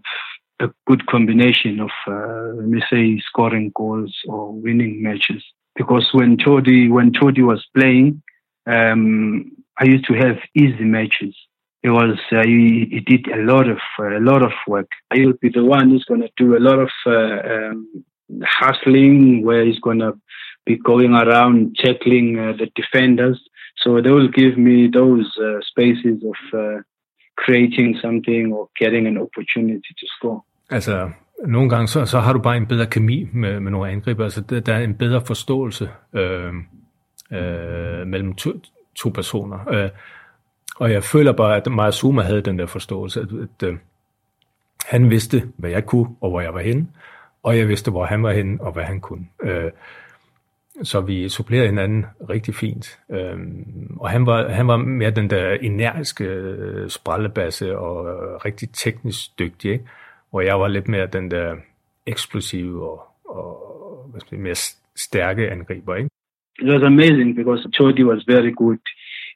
a 0.60 0.70
good 0.88 1.06
combination 1.08 1.80
of, 1.80 1.92
uh, 2.08 2.53
let 2.56 2.68
me 2.68 2.82
say, 2.90 3.20
scoring 3.28 3.72
goals 3.76 4.16
or 4.28 4.52
winning 4.52 5.02
matches. 5.02 5.44
Because 5.76 6.10
when 6.14 6.38
Todi 6.38 6.90
when 6.90 7.12
Todi 7.12 7.42
was 7.42 7.66
playing, 7.76 8.22
um, 8.68 9.52
I 9.80 9.86
used 9.86 10.06
to 10.06 10.14
have 10.14 10.38
easy 10.56 10.84
matches. 10.84 11.36
It 11.82 11.90
was 11.90 12.18
uh, 12.32 12.44
he, 12.45 12.88
he, 12.92 13.00
did 13.02 13.28
a 13.28 13.42
lot 13.42 13.68
of 13.68 13.80
a 14.00 14.20
lot 14.20 14.42
of 14.44 14.53
work. 14.68 14.90
He'll 15.14 15.34
be 15.34 15.50
the 15.50 15.66
one 15.66 15.90
who's 15.90 16.06
going 16.06 16.22
to 16.22 16.30
do 16.38 16.56
a 16.56 16.60
lot 16.60 16.80
of 16.80 16.92
uh, 17.06 17.53
um, 17.53 18.06
hustling, 18.44 19.44
where 19.44 19.66
he's 19.66 19.80
going 19.80 20.00
to 20.00 20.14
be 20.66 20.78
going 20.78 21.14
around 21.14 21.76
tackling 21.78 22.40
uh, 22.40 22.53
the 22.53 22.72
defenders. 22.76 23.42
So 23.78 24.00
they 24.00 24.12
will 24.12 24.30
give 24.30 24.58
me 24.58 24.88
those 24.88 25.36
uh, 25.38 25.60
spaces 25.62 26.24
of 26.24 26.84
creating 27.38 27.98
something 27.98 28.53
or 28.53 28.70
getting 28.80 29.08
an 29.08 29.18
opportunity 29.18 29.92
to 30.00 30.06
score. 30.18 30.42
Altså, 30.70 31.10
nogle 31.48 31.70
gange 31.70 31.88
så, 31.88 32.06
så 32.06 32.20
har 32.20 32.34
du 32.34 32.40
bare 32.40 32.58
en 32.58 32.68
bedre 32.68 32.86
kemi 32.86 33.28
med, 33.34 33.60
med 33.60 33.72
nogle 33.72 33.92
angriber. 33.92 34.24
Altså, 34.24 34.42
der, 34.42 34.60
der 34.60 34.74
er 34.74 34.84
en 34.84 34.95
bedre 34.95 35.22
forståelse 35.28 35.90
øh, 36.14 36.53
øh, 37.32 38.08
mellem 38.08 38.34
to, 38.34 38.52
to 38.95 39.10
personer. 39.10 39.70
Øh, 39.74 39.90
og 40.76 40.92
jeg 40.92 41.03
føler 41.03 41.32
bare, 41.32 41.58
at 41.58 41.72
Maja 41.72 42.22
havde 42.22 42.42
den 42.42 42.60
der 42.60 42.66
forståelse, 42.66 43.22
at, 43.22 43.28
at 43.28 43.70
øh, 43.70 43.76
han 44.86 45.10
vidste, 45.10 45.44
hvad 45.58 45.70
jeg 45.70 45.86
kunne, 45.86 46.16
og 46.22 46.30
hvor 46.30 46.42
jeg 46.42 46.53
var 46.53 46.62
henne, 46.62 46.88
og 47.44 47.58
jeg 47.58 47.68
vidste, 47.68 47.92
hvor 47.92 48.06
han 48.06 48.24
var 48.24 48.32
henne, 48.32 48.62
og 48.62 48.72
hvad 48.72 48.84
han 48.84 49.00
kunne. 49.00 49.26
Øh, 49.44 49.72
så 50.82 51.02
vi 51.02 51.30
supplerede 51.30 51.68
hinanden 51.68 52.06
rigtig 52.30 52.56
fint. 52.56 53.00
Øhm, 53.11 53.98
og 54.00 54.10
han 54.10 54.26
var, 54.26 54.50
han 54.50 54.68
var 54.68 54.77
mere 54.77 55.11
den 55.11 55.30
der 55.30 55.52
energiske 55.52 56.24
øh, 56.24 56.90
sprallebasse 56.90 57.77
og 57.77 58.08
øh, 58.08 58.35
rigtig 58.45 58.69
teknisk 58.74 59.40
dygtig, 59.40 59.72
ikke? 59.72 59.85
hvor 60.30 60.42
jeg 60.42 60.60
var 60.60 60.68
lidt 60.68 60.88
mere 60.88 61.08
den 61.08 61.32
der 61.32 61.56
eksplosive 62.06 62.90
og, 62.90 63.02
og 63.26 64.08
hvad 64.11 64.22
skal 64.22 64.40
mere 64.40 64.56
stærke 64.95 65.52
angriber. 65.52 65.95
Ikke? 65.95 66.10
It 66.61 66.69
was 66.69 66.84
amazing 66.84 67.35
because 67.35 67.69
Jordi 67.80 68.03
was 68.03 68.27
very 68.27 68.52
good 68.52 68.80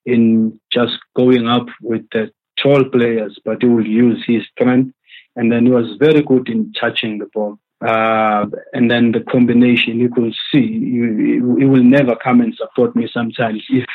in 0.05 0.51
just 0.75 0.97
going 1.13 1.45
up 1.57 1.67
with 1.89 2.03
the 2.11 2.29
tall 2.61 2.89
players, 2.91 3.39
but 3.45 3.57
he 3.63 3.69
would 3.69 3.87
use 3.87 4.23
his 4.27 4.43
strength. 4.53 4.91
And 5.35 5.51
then 5.51 5.67
he 5.67 5.73
was 5.73 5.97
very 5.99 6.23
good 6.23 6.49
in 6.49 6.73
touching 6.73 7.21
the 7.21 7.29
ball. 7.33 7.57
Uh, 7.79 8.45
and 8.73 8.89
then 8.89 9.11
the 9.11 9.19
combination 9.31 9.99
you 9.99 10.09
could 10.09 10.33
see 10.51 10.67
he, 10.67 11.33
he 11.59 11.65
will 11.65 11.83
never 11.83 12.15
come 12.15 12.41
and 12.41 12.55
support 12.55 12.95
me 12.95 13.07
sometimes 13.13 13.63
if 13.69 13.85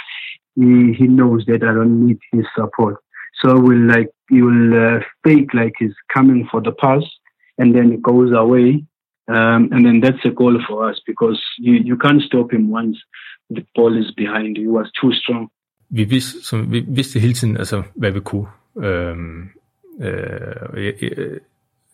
he, 0.54 0.92
he 0.92 1.08
knows 1.08 1.44
that 1.46 1.64
I 1.64 1.72
don't 1.74 2.06
need 2.06 2.20
his 2.30 2.46
support. 2.54 2.96
So 3.40 3.58
will 3.58 3.88
like 3.88 4.08
he 4.28 4.40
will 4.40 4.96
uh, 4.98 5.00
fake 5.24 5.52
like 5.52 5.72
he's 5.78 5.94
coming 6.14 6.46
for 6.50 6.60
the 6.60 6.72
pass, 6.72 7.02
and 7.58 7.74
then 7.74 7.90
he 7.90 7.96
goes 7.96 8.30
away, 8.32 8.84
um, 9.28 9.68
and 9.72 9.84
then 9.84 10.00
that's 10.00 10.24
a 10.24 10.30
goal 10.30 10.60
for 10.68 10.88
us 10.88 11.00
because 11.06 11.42
you 11.58 11.74
you 11.74 11.96
can't 11.96 12.22
stop 12.22 12.52
him 12.52 12.70
once 12.70 12.96
the 13.50 13.66
ball 13.74 13.96
is 13.98 14.12
behind 14.12 14.56
you. 14.56 14.62
He 14.62 14.68
was 14.68 14.90
too 15.00 15.12
strong. 15.12 15.50
Vi 15.90 16.04
vidste, 16.04 16.44
som, 16.44 16.72
vi 16.72 16.84
vidste 16.88 17.18
hele 17.20 17.34
tiden, 17.34 17.56
altså, 17.56 17.82
hvad 17.94 18.10
vi 18.10 18.20
kunne. 18.20 18.46
Øhm, 18.76 19.48
øh, 20.00 21.40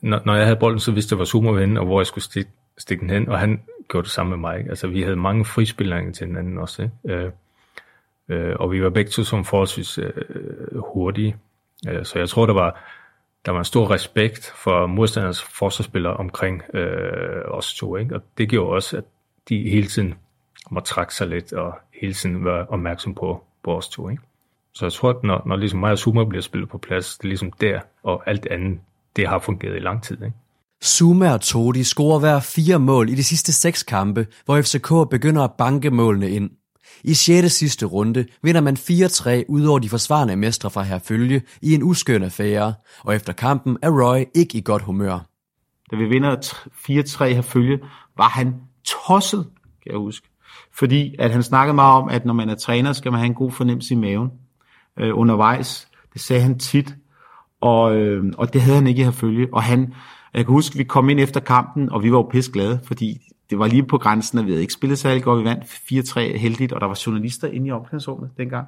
når, 0.01 0.21
når 0.25 0.35
jeg 0.35 0.45
havde 0.45 0.59
bolden, 0.59 0.81
så 0.81 0.93
vidste 0.93 1.13
jeg, 1.13 1.17
hvor 1.17 1.25
Zuma 1.25 1.51
var 1.51 1.61
henne, 1.61 1.81
og 1.81 1.87
hvor 1.87 2.01
jeg 2.01 2.07
skulle 2.07 2.25
stikke, 2.25 2.51
stikke 2.79 3.01
den 3.01 3.11
hen, 3.11 3.29
og 3.29 3.39
han 3.39 3.63
gjorde 3.89 4.05
det 4.05 4.13
samme 4.13 4.31
med 4.31 4.39
mig. 4.39 4.59
Ikke? 4.59 4.71
Altså, 4.71 4.87
vi 4.87 5.03
havde 5.03 5.17
mange 5.17 5.45
frispillinger 5.45 6.13
til 6.13 6.27
hinanden 6.27 6.59
også, 6.59 6.83
ikke? 6.83 7.15
Øh, 7.15 7.33
øh, 8.29 8.57
og 8.59 8.73
vi 8.73 8.83
var 8.83 8.91
begge 8.91 9.11
to 9.11 9.23
som 9.23 9.45
forholdsvis 9.45 9.99
øh, 9.99 10.11
hurtige. 10.79 11.37
Øh, 11.89 12.05
så 12.05 12.19
jeg 12.19 12.29
tror, 12.29 12.47
der 12.47 12.55
var, 12.55 12.81
der 13.47 13.53
var 13.53 13.59
en 13.59 13.65
stor 13.65 13.91
respekt 13.91 14.53
for 14.57 14.87
modstanders 14.87 15.43
forsvarsspillere 15.43 16.17
omkring 16.17 16.63
øh, 16.75 17.43
os 17.45 17.75
to. 17.75 17.97
Ikke? 17.97 18.15
Og 18.15 18.23
det 18.39 18.49
gjorde 18.49 18.75
også, 18.75 18.97
at 18.97 19.05
de 19.49 19.71
hele 19.71 19.87
tiden 19.87 20.15
må 20.71 20.81
trække 20.81 21.15
sig 21.15 21.27
lidt, 21.27 21.53
og 21.53 21.79
hele 22.01 22.13
tiden 22.13 22.45
være 22.45 22.67
opmærksom 22.67 23.15
på, 23.15 23.45
på 23.63 23.77
os 23.77 23.89
to. 23.89 24.09
Ikke? 24.09 24.23
Så 24.73 24.85
jeg 24.85 24.93
tror, 24.93 25.11
at 25.11 25.23
når, 25.23 25.43
når 25.47 25.57
ligesom 25.57 25.81
mig 25.81 25.93
og 25.93 25.99
Zuma 25.99 26.25
bliver 26.25 26.43
spillet 26.43 26.69
på 26.69 26.79
plads, 26.79 27.19
det 27.19 27.25
er 27.25 27.29
ligesom 27.29 27.53
der, 27.53 27.81
og 28.03 28.23
alt 28.27 28.47
andet, 28.47 28.81
det 29.19 29.29
har 29.29 29.39
fungeret 29.39 29.77
i 29.77 29.81
lang 29.81 30.03
tid. 30.03 30.23
Ikke? 30.23 30.37
Zuma 30.85 31.33
og 31.33 31.41
Todi 31.41 31.85
scorer 31.85 32.19
hver 32.19 32.41
fire 32.41 32.79
mål 32.79 33.09
i 33.09 33.15
de 33.15 33.25
sidste 33.25 33.53
seks 33.53 33.83
kampe, 33.83 34.27
hvor 34.45 34.63
FCK 34.63 35.11
begynder 35.11 35.43
at 35.43 35.53
banke 35.59 35.91
målene 35.91 36.31
ind. 36.31 36.51
I 37.05 37.15
6. 37.15 37.53
sidste 37.53 37.87
runde 37.87 38.27
vinder 38.43 38.61
man 38.61 38.77
4-3 38.77 39.45
ud 39.49 39.65
over 39.65 39.79
de 39.79 39.89
forsvarende 39.89 40.37
mestre 40.37 40.71
fra 40.71 40.83
Herfølge 40.83 41.43
i 41.63 41.75
en 41.75 41.83
uskøn 41.83 42.23
affære, 42.23 42.75
og 43.01 43.15
efter 43.15 43.33
kampen 43.33 43.77
er 43.83 43.91
Roy 43.91 44.25
ikke 44.35 44.59
i 44.59 44.63
godt 44.65 44.83
humør. 44.83 45.27
Da 45.91 45.97
vi 45.97 46.05
vinder 46.05 46.37
4-3 46.91 47.25
Herfølge, 47.25 47.79
var 48.17 48.29
han 48.29 48.55
tosset, 48.85 49.47
kan 49.83 49.93
jeg 49.93 49.99
huske. 49.99 50.29
Fordi 50.73 51.15
at 51.19 51.31
han 51.31 51.43
snakkede 51.43 51.75
meget 51.75 52.03
om, 52.03 52.09
at 52.09 52.25
når 52.25 52.35
man 52.35 52.49
er 52.49 52.55
træner, 52.55 52.93
skal 52.93 53.13
man 53.13 53.19
have 53.19 53.27
en 53.27 53.35
god 53.35 53.51
fornemmelse 53.51 53.95
i 53.95 53.97
maven 53.97 54.31
øh, 54.99 55.19
undervejs. 55.19 55.89
Det 56.13 56.21
sagde 56.21 56.43
han 56.43 56.59
tit, 56.59 56.95
og, 57.61 57.97
øh, 57.97 58.33
og 58.39 58.53
det 58.53 58.61
havde 58.61 58.77
han 58.77 58.87
ikke 58.87 59.01
i 59.01 59.05
Herfølge. 59.05 59.49
Og 59.53 59.63
han, 59.63 59.95
jeg 60.35 60.45
kan 60.45 60.53
huske, 60.53 60.77
vi 60.77 60.85
kom 60.85 61.09
ind 61.09 61.21
efter 61.21 61.41
kampen, 61.41 61.93
og 61.93 62.03
vi 62.03 62.13
var 62.13 62.19
jo 62.19 62.29
pisse 62.31 62.53
glade, 62.53 62.81
fordi 62.85 63.33
det 63.51 63.59
var 63.59 63.67
lige 63.67 63.83
på 63.83 63.99
grænsen, 63.99 64.39
at 64.39 64.47
vi 64.47 64.51
havde 64.51 64.63
ikke 64.63 64.73
spillet 64.73 64.99
særlig 64.99 65.23
godt. 65.23 65.41
Vi 65.41 65.45
vandt 65.45 65.65
4-3 65.65 66.39
heldigt, 66.39 66.73
og 66.73 66.81
der 66.81 66.87
var 66.87 67.03
journalister 67.07 67.49
inde 67.49 67.67
i 67.67 67.71
omklædningsrummet 67.71 68.31
dengang. 68.37 68.67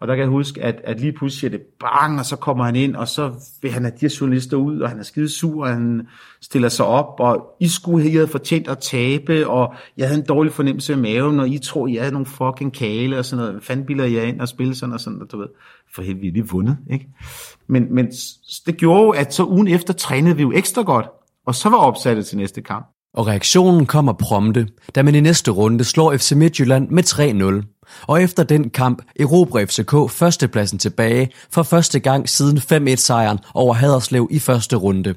Og 0.00 0.08
der 0.08 0.14
kan 0.14 0.22
jeg 0.22 0.30
huske, 0.30 0.62
at, 0.62 0.80
at 0.84 1.00
lige 1.00 1.12
pludselig 1.12 1.40
siger 1.40 1.50
det 1.50 1.60
bang, 1.80 2.18
og 2.18 2.26
så 2.26 2.36
kommer 2.36 2.64
han 2.64 2.76
ind, 2.76 2.96
og 2.96 3.08
så 3.08 3.32
vil 3.62 3.70
han 3.70 3.82
have 3.82 3.92
de 3.92 4.00
her 4.00 4.16
journalister 4.20 4.56
ud, 4.56 4.80
og 4.80 4.88
han 4.88 4.98
er 4.98 5.02
skide 5.02 5.28
sur, 5.28 5.62
og 5.62 5.68
han 5.68 6.06
stiller 6.40 6.68
sig 6.68 6.86
op, 6.86 7.20
og 7.20 7.46
I 7.60 7.68
skulle 7.68 8.10
have 8.10 8.28
fortjent 8.28 8.68
at 8.68 8.78
tabe, 8.78 9.48
og 9.48 9.74
jeg 9.96 10.08
havde 10.08 10.20
en 10.20 10.26
dårlig 10.26 10.52
fornemmelse 10.52 10.92
i 10.92 10.96
maven, 10.96 11.40
og 11.40 11.48
I 11.48 11.58
tror, 11.58 11.86
I 11.86 11.94
havde 11.94 12.12
nogle 12.12 12.26
fucking 12.26 12.72
kale, 12.72 13.18
og 13.18 13.24
sådan 13.24 13.38
noget. 13.38 13.52
Hvad 13.52 13.62
fanden 13.62 13.86
bilder 13.86 14.04
jeg 14.04 14.28
ind 14.28 14.40
og 14.40 14.48
spille 14.48 14.74
sådan 14.74 14.92
og 14.92 15.00
sådan, 15.00 15.22
og 15.22 15.32
du 15.32 15.38
ved. 15.38 15.48
For 15.94 16.02
helvede, 16.02 16.20
vi 16.20 16.28
er 16.28 16.32
lige 16.32 16.48
vundet, 16.48 16.76
ikke? 16.90 17.08
Men, 17.66 17.94
men 17.94 18.06
det 18.66 18.76
gjorde 18.76 19.02
jo, 19.02 19.10
at 19.10 19.34
så 19.34 19.44
ugen 19.44 19.68
efter 19.68 19.92
trænede 19.94 20.36
vi 20.36 20.42
jo 20.42 20.52
ekstra 20.52 20.82
godt, 20.82 21.06
og 21.46 21.54
så 21.54 21.68
var 21.68 21.76
opsattet 21.76 22.26
til 22.26 22.38
næste 22.38 22.62
kamp. 22.62 22.86
Og 23.14 23.26
reaktionen 23.26 23.86
kommer 23.86 24.12
prompte, 24.12 24.66
da 24.94 25.02
man 25.02 25.14
i 25.14 25.20
næste 25.20 25.50
runde 25.50 25.84
slår 25.84 26.16
FC 26.16 26.32
Midtjylland 26.32 26.88
med 26.88 27.02
3-0. 27.62 27.77
Og 28.08 28.22
efter 28.22 28.44
den 28.44 28.70
kamp 28.70 29.02
erobrer 29.20 29.66
FCK 29.66 30.18
førstepladsen 30.18 30.78
tilbage 30.78 31.30
for 31.54 31.62
første 31.62 32.00
gang 32.00 32.28
siden 32.28 32.58
5-1-sejren 32.58 33.38
over 33.54 33.74
Haderslev 33.74 34.28
i 34.30 34.38
første 34.38 34.76
runde. 34.76 35.14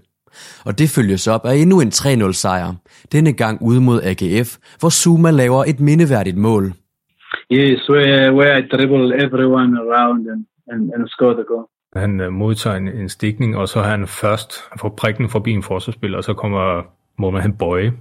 Og 0.66 0.80
det 0.80 0.90
følges 0.90 1.28
op 1.28 1.46
af 1.46 1.56
endnu 1.56 1.82
en 1.82 1.88
3-0-sejr, 1.88 2.74
denne 3.12 3.34
gang 3.34 3.62
ude 3.62 3.82
mod 3.82 4.02
AGF, 4.04 4.58
hvor 4.80 4.90
Zuma 4.90 5.32
laver 5.32 5.64
et 5.68 5.80
mindeværdigt 5.80 6.38
mål. 6.38 6.74
Yes, 7.52 7.90
where, 7.90 8.34
where 8.34 8.60
I 8.60 8.62
dribble 8.74 9.26
everyone 9.26 9.72
around 9.84 10.28
and, 10.32 10.46
and, 10.72 10.92
and 10.94 11.08
score 11.08 11.34
the 11.34 11.44
goal. 11.48 11.66
Han 11.96 12.20
uh, 12.20 12.34
modtager 12.34 12.76
en, 12.76 12.88
en 12.88 13.10
stikning, 13.10 13.58
og 13.58 13.68
så 13.68 13.82
har 13.82 13.90
han 13.90 14.08
først 14.08 14.54
får 14.82 14.90
prikken 14.90 15.30
forbi 15.30 15.52
en 15.52 15.64
forsvarsspiller, 15.64 16.18
og 16.18 16.24
så 16.24 16.34
kommer 16.34 16.82
målmand 17.18 17.42
han 17.42 17.58
Bøje, 17.58 17.94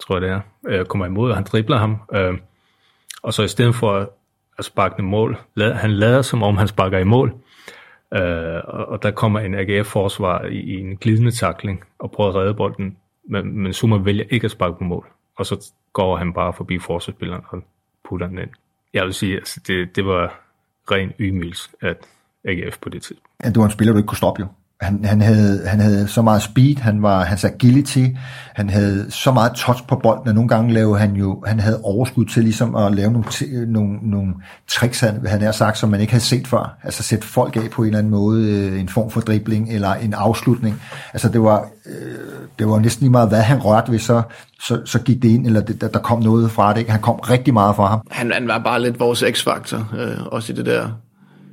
tror 0.00 0.14
jeg 0.14 0.22
det 0.22 0.30
er, 0.30 0.40
øh, 0.68 0.84
kommer 0.84 1.06
imod, 1.06 1.30
og 1.30 1.36
han 1.36 1.44
dribler 1.44 1.76
ham. 1.76 1.96
Øh, 2.14 2.34
og 3.22 3.34
så 3.34 3.42
i 3.42 3.48
stedet 3.48 3.74
for 3.74 4.12
at 4.58 4.64
sparke 4.64 5.02
mål, 5.02 5.38
lad, 5.54 5.72
han 5.72 5.90
lader 5.90 6.22
som 6.22 6.42
om 6.42 6.56
han 6.56 6.68
sparker 6.68 6.98
i 6.98 7.04
mål. 7.04 7.34
Øh, 8.14 8.60
og, 8.64 8.86
og 8.86 9.02
der 9.02 9.10
kommer 9.10 9.40
en 9.40 9.54
AGF-forsvar 9.54 10.44
i, 10.44 10.58
i 10.58 10.80
en 10.80 10.96
glidende 10.96 11.30
takling 11.30 11.84
og 11.98 12.10
prøver 12.10 12.30
at 12.30 12.36
redde 12.36 12.54
bolden, 12.54 12.96
men, 13.28 13.58
men 13.58 13.72
Zuma 13.72 13.96
vælger 13.96 14.24
ikke 14.30 14.44
at 14.44 14.50
sparke 14.50 14.78
på 14.78 14.84
mål. 14.84 15.06
Og 15.36 15.46
så 15.46 15.72
går 15.92 16.16
han 16.16 16.32
bare 16.32 16.52
forbi 16.52 16.78
forsvarsspilleren 16.78 17.42
og 17.48 17.62
putter 18.08 18.26
den 18.26 18.38
ind. 18.38 18.50
Jeg 18.94 19.04
vil 19.04 19.14
sige, 19.14 19.32
at 19.32 19.38
altså, 19.38 19.60
det, 19.66 19.96
det 19.96 20.06
var 20.06 20.40
ren 20.90 21.12
ymils 21.20 21.70
at 21.80 21.96
AGF 22.44 22.78
på 22.78 22.88
det 22.88 23.02
tidspunkt. 23.02 23.30
Ja, 23.44 23.48
det 23.48 23.58
var 23.58 23.64
en 23.64 23.70
spiller, 23.70 23.92
du 23.92 23.98
ikke 23.98 24.06
kunne 24.06 24.16
stoppe 24.16 24.40
jo 24.40 24.46
han, 24.80 25.04
han, 25.04 25.20
havde, 25.20 25.66
han 25.66 25.80
havde 25.80 26.08
så 26.08 26.22
meget 26.22 26.42
speed, 26.42 26.76
han 26.76 27.02
var 27.02 27.24
hans 27.24 27.44
agility, 27.44 28.04
han 28.54 28.70
havde 28.70 29.10
så 29.10 29.32
meget 29.32 29.52
touch 29.52 29.86
på 29.86 29.96
bolden, 30.02 30.28
at 30.28 30.34
nogle 30.34 30.48
gange 30.48 30.74
lavede 30.74 30.98
han 30.98 31.16
jo, 31.16 31.42
han 31.46 31.60
havde 31.60 31.80
overskud 31.82 32.24
til 32.24 32.42
ligesom 32.42 32.76
at 32.76 32.94
lave 32.94 33.12
nogle, 33.12 33.26
nogle, 33.66 33.98
nogle 34.02 34.34
tricks, 34.68 35.00
han, 35.00 35.26
han 35.26 35.42
har 35.42 35.52
sagt, 35.52 35.78
som 35.78 35.88
man 35.88 36.00
ikke 36.00 36.12
havde 36.12 36.24
set 36.24 36.46
før. 36.46 36.78
Altså 36.82 37.02
sætte 37.02 37.26
folk 37.26 37.56
af 37.56 37.70
på 37.72 37.82
en 37.82 37.86
eller 37.86 37.98
anden 37.98 38.10
måde, 38.10 38.52
øh, 38.52 38.80
en 38.80 38.88
form 38.88 39.10
for 39.10 39.20
dribling 39.20 39.70
eller 39.70 39.94
en 39.94 40.14
afslutning. 40.14 40.82
Altså 41.12 41.28
det 41.28 41.42
var, 41.42 41.68
øh, 41.86 42.18
det 42.58 42.68
var 42.68 42.78
næsten 42.78 43.04
lige 43.04 43.12
meget, 43.12 43.28
hvad 43.28 43.40
han 43.40 43.58
rørte 43.58 43.92
ved, 43.92 43.98
så, 43.98 44.22
så, 44.60 44.80
så 44.84 44.98
gik 45.02 45.22
det 45.22 45.28
ind, 45.28 45.46
eller 45.46 45.60
det, 45.60 45.80
der, 45.80 45.88
der 45.88 45.98
kom 45.98 46.22
noget 46.22 46.50
fra 46.50 46.72
det. 46.72 46.78
Ikke? 46.78 46.90
Han 46.90 47.00
kom 47.00 47.16
rigtig 47.16 47.54
meget 47.54 47.76
fra 47.76 47.86
ham. 47.86 48.00
Han, 48.10 48.32
han 48.32 48.48
var 48.48 48.58
bare 48.58 48.82
lidt 48.82 49.00
vores 49.00 49.24
x-faktor, 49.32 49.94
øh, 49.98 50.26
også 50.26 50.52
i 50.52 50.56
det 50.56 50.66
der 50.66 50.88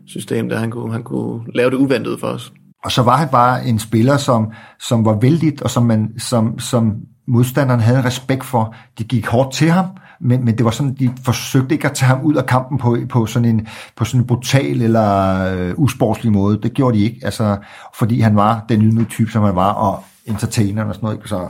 system, 0.07 0.49
der 0.49 0.57
han 0.57 0.71
kunne, 0.71 0.93
han 0.93 1.03
kunne 1.03 1.41
lave 1.55 1.69
det 1.69 1.77
uventet 1.77 2.19
for 2.19 2.27
os. 2.27 2.51
Og 2.85 2.91
så 2.91 3.01
var 3.01 3.17
han 3.17 3.27
bare 3.27 3.65
en 3.65 3.79
spiller, 3.79 4.17
som, 4.17 4.51
som 4.79 5.05
var 5.05 5.13
vældig, 5.13 5.63
og 5.63 5.69
som, 5.69 5.83
man, 5.83 6.19
som, 6.19 6.59
som 6.59 6.95
modstanderen 7.27 7.79
havde 7.79 8.03
respekt 8.03 8.45
for. 8.45 8.75
De 8.97 9.03
gik 9.03 9.27
hårdt 9.27 9.53
til 9.53 9.71
ham, 9.71 9.85
men, 10.19 10.45
men 10.45 10.57
det 10.57 10.65
var 10.65 10.71
sådan, 10.71 10.93
de 10.93 11.11
forsøgte 11.23 11.75
ikke 11.75 11.87
at 11.87 11.93
tage 11.93 12.07
ham 12.07 12.21
ud 12.21 12.35
af 12.35 12.45
kampen 12.45 12.77
på, 12.77 12.97
på, 13.09 13.25
sådan, 13.25 13.49
en, 13.49 13.67
på 13.95 14.05
sådan 14.05 14.21
en 14.21 14.27
brutal 14.27 14.81
eller 14.81 15.39
øh, 15.53 15.73
usportslig 15.77 16.31
måde. 16.31 16.61
Det 16.61 16.73
gjorde 16.73 16.97
de 16.97 17.03
ikke, 17.03 17.19
altså, 17.23 17.57
fordi 17.97 18.19
han 18.19 18.35
var 18.35 18.65
den 18.69 18.81
ydmyge 18.81 19.09
type, 19.09 19.31
som 19.31 19.43
han 19.43 19.55
var, 19.55 19.71
og 19.71 20.03
entertainer 20.25 20.83
og 20.83 20.95
sådan 20.95 21.07
noget. 21.07 21.21
Så, 21.25 21.49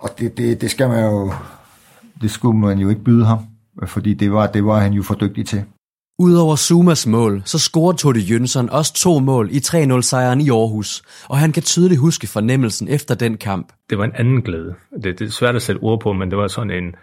og 0.00 0.10
det, 0.18 0.38
det, 0.38 0.60
det 0.60 0.70
skal 0.70 0.88
man 0.88 1.04
jo, 1.04 1.32
det 2.20 2.30
skulle 2.30 2.58
man 2.58 2.78
jo 2.78 2.88
ikke 2.88 3.04
byde 3.04 3.26
ham, 3.26 3.38
fordi 3.86 4.14
det 4.14 4.32
var, 4.32 4.46
det 4.46 4.64
var 4.64 4.78
han 4.80 4.92
jo 4.92 5.02
for 5.02 5.14
dygtig 5.14 5.46
til. 5.46 5.64
Udover 6.18 6.56
Sumas 6.56 7.06
mål, 7.06 7.42
så 7.44 7.58
scorede 7.58 7.98
Totte 7.98 8.20
Jønsson 8.20 8.70
også 8.70 8.94
to 8.94 9.18
mål 9.18 9.48
i 9.50 9.56
3-0-sejren 9.56 10.40
i 10.40 10.50
Aarhus, 10.50 11.02
og 11.28 11.38
han 11.38 11.52
kan 11.52 11.62
tydeligt 11.62 12.00
huske 12.00 12.26
fornemmelsen 12.26 12.88
efter 12.88 13.14
den 13.14 13.36
kamp. 13.36 13.72
Det 13.90 13.98
var 13.98 14.04
en 14.04 14.12
anden 14.14 14.42
glæde. 14.42 14.74
Det, 15.02 15.18
det 15.18 15.20
er 15.20 15.30
svært 15.30 15.56
at 15.56 15.62
sætte 15.62 15.78
ord 15.78 16.00
på, 16.00 16.12
men 16.12 16.30
det 16.30 16.38
var 16.38 16.48
sådan 16.48 16.70
en... 16.70 16.94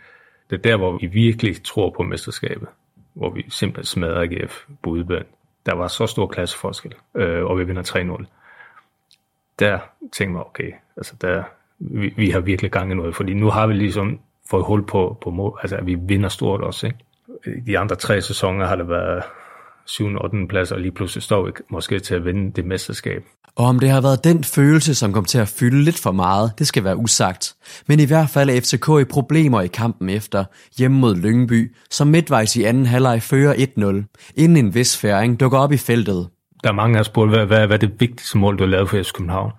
Det 0.49 0.57
er 0.57 0.61
der, 0.61 0.77
hvor 0.77 0.97
vi 1.01 1.07
virkelig 1.07 1.63
tror 1.63 1.93
på 1.97 2.03
mesterskabet. 2.03 2.67
Hvor 3.13 3.33
vi 3.33 3.45
simpelthen 3.49 3.85
smadrer 3.85 4.21
AGF 4.21 4.63
på 4.83 4.89
udbanen. 4.89 5.25
Der 5.65 5.75
var 5.75 5.87
så 5.87 6.07
stor 6.07 6.27
klasseforskel, 6.27 6.93
øh, 7.15 7.45
og 7.45 7.59
vi 7.59 7.63
vinder 7.63 8.17
3-0. 8.19 8.25
Der 9.59 9.79
tænkte 10.11 10.33
man, 10.33 10.43
okay, 10.45 10.71
altså 10.97 11.15
der, 11.21 11.43
vi, 11.79 12.13
vi 12.17 12.29
har 12.29 12.39
virkelig 12.39 12.71
gang 12.71 12.91
i 12.91 12.95
noget, 12.95 13.15
fordi 13.15 13.33
nu 13.33 13.49
har 13.49 13.67
vi 13.67 13.73
ligesom 13.73 14.19
fået 14.49 14.65
hul 14.65 14.85
på, 14.85 15.17
på 15.21 15.29
mål, 15.29 15.59
altså 15.61 15.75
at 15.75 15.85
vi 15.85 15.95
vinder 15.95 16.29
stort 16.29 16.61
også, 16.61 16.87
ikke? 16.87 16.99
De 17.67 17.77
andre 17.77 17.95
tre 17.95 18.21
sæsoner 18.21 18.67
har 18.67 18.75
det 18.75 18.89
været 18.89 19.23
7. 19.85 20.05
og 20.05 20.23
8. 20.23 20.47
plads, 20.49 20.71
og 20.71 20.79
lige 20.79 20.91
pludselig 20.91 21.23
står 21.23 21.45
vi 21.45 21.51
måske 21.69 21.99
til 21.99 22.15
at 22.15 22.25
vinde 22.25 22.51
det 22.51 22.65
mesterskab. 22.65 23.23
Og 23.55 23.65
om 23.65 23.79
det 23.79 23.89
har 23.89 24.01
været 24.01 24.23
den 24.23 24.43
følelse, 24.43 24.95
som 24.95 25.13
kom 25.13 25.25
til 25.25 25.37
at 25.37 25.47
fylde 25.47 25.83
lidt 25.83 25.99
for 25.99 26.11
meget, 26.11 26.51
det 26.59 26.67
skal 26.67 26.83
være 26.83 26.97
usagt. 26.97 27.55
Men 27.87 27.99
i 27.99 28.05
hvert 28.05 28.29
fald 28.29 28.49
er 28.49 28.59
FCK 28.61 29.01
i 29.01 29.11
problemer 29.11 29.61
i 29.61 29.67
kampen 29.67 30.09
efter, 30.09 30.45
hjemme 30.77 30.99
mod 30.99 31.15
Lyngby, 31.15 31.75
som 31.89 32.07
midtvejs 32.07 32.55
i 32.55 32.63
anden 32.63 32.85
halvleg 32.85 33.21
fører 33.21 33.53
1-0, 33.53 34.33
inden 34.35 34.57
en 34.57 34.75
vis 34.75 34.97
færing 34.97 35.39
dukker 35.39 35.57
op 35.57 35.71
i 35.71 35.77
feltet. 35.77 36.29
Der 36.63 36.69
er 36.69 36.73
mange, 36.73 36.93
der 36.93 36.99
har 36.99 37.03
spurgt, 37.03 37.31
hvad, 37.31 37.45
hvad, 37.45 37.67
hvad 37.67 37.75
er 37.83 37.87
det 37.87 37.99
vigtigste 37.99 38.37
mål, 38.37 38.57
du 38.57 38.63
har 38.63 38.69
lavet 38.69 38.89
for 38.89 39.03
FC 39.03 39.11
København? 39.11 39.51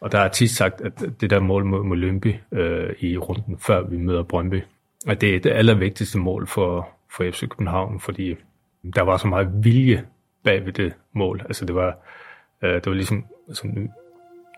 Og 0.00 0.12
der 0.12 0.18
er 0.18 0.28
tit 0.28 0.50
sagt, 0.50 0.80
at 0.80 0.92
det 1.20 1.30
der 1.30 1.40
mål 1.40 1.64
mod, 1.64 1.84
mod 1.84 1.96
Lyngby 1.96 2.34
øh, 2.52 2.90
i 3.00 3.16
runden, 3.16 3.58
før 3.58 3.88
vi 3.90 3.96
møder 3.96 4.22
Brøndby, 4.22 4.62
at 5.06 5.20
det 5.20 5.34
er 5.34 5.40
det 5.40 5.50
allervigtigste 5.50 6.18
mål 6.18 6.46
for, 6.46 6.88
for 7.16 7.30
FC 7.30 7.40
København, 7.40 8.00
fordi 8.00 8.34
der 8.94 9.02
var 9.02 9.16
så 9.16 9.26
meget 9.26 9.48
vilje 9.64 10.04
bag 10.44 10.66
ved 10.66 10.72
det 10.72 10.92
mål. 11.12 11.42
Altså 11.44 11.64
det 11.64 11.74
var, 11.74 11.98
øh, 12.62 12.74
det 12.74 12.86
var 12.86 12.94
ligesom, 12.94 13.24
altså, 13.48 13.68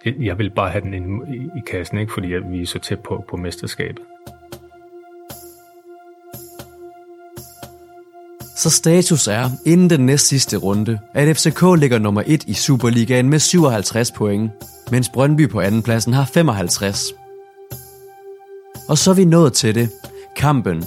jeg 0.05 0.39
vil 0.39 0.51
bare 0.51 0.71
have 0.71 0.85
den 0.85 0.95
ind 0.95 1.35
i, 1.35 1.37
i 1.37 1.63
kassen, 1.67 1.99
ikke? 1.99 2.13
fordi 2.13 2.27
vi 2.27 2.63
er 2.63 2.67
så 2.67 2.79
tæt 2.79 3.01
på, 3.01 3.25
på 3.29 3.37
mesterskabet. 3.37 4.05
Så 8.57 8.71
status 8.71 9.27
er, 9.27 9.51
inden 9.67 9.91
den 9.91 10.07
næst 10.07 10.29
sidste 10.29 10.57
runde, 10.57 10.99
at 11.15 11.37
FCK 11.37 11.63
ligger 11.79 11.99
nummer 11.99 12.23
1 12.27 12.45
i 12.45 12.53
Superligaen 12.53 13.29
med 13.29 13.39
57 13.39 14.13
point, 14.13 14.51
mens 14.91 15.09
Brøndby 15.09 15.49
på 15.49 15.61
andenpladsen 15.61 16.13
har 16.13 16.25
55. 16.25 17.15
Og 18.89 18.99
så 18.99 19.11
er 19.11 19.15
vi 19.15 19.25
nået 19.25 19.53
til 19.53 19.75
det. 19.75 19.91
Kampen. 20.37 20.85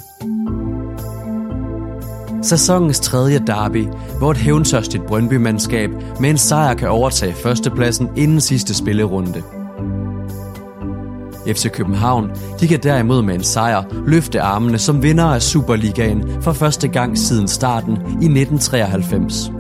Sæsonens 2.46 3.00
tredje 3.00 3.40
derby, 3.40 3.88
hvor 4.18 4.32
et 4.32 4.38
hævntørstigt 4.38 5.06
Brøndby-mandskab 5.06 5.90
med 6.20 6.30
en 6.30 6.38
sejr 6.38 6.74
kan 6.74 6.90
overtage 6.90 7.34
førstepladsen 7.34 8.10
inden 8.16 8.42
sidste 8.42 8.74
spillerunde. 8.74 9.44
FC 11.48 11.72
København 11.72 12.32
de 12.60 12.68
kan 12.68 12.80
derimod 12.84 13.22
med 13.22 13.36
en 13.36 13.44
sejr 13.44 13.84
løfte 14.08 14.42
armene 14.42 14.78
som 14.78 15.04
vinder 15.04 15.24
af 15.24 15.42
Superligaen 15.42 16.42
for 16.42 16.54
første 16.54 16.88
gang 16.88 17.18
siden 17.18 17.48
starten 17.48 17.92
i 17.92 18.26
1993. 18.26 19.52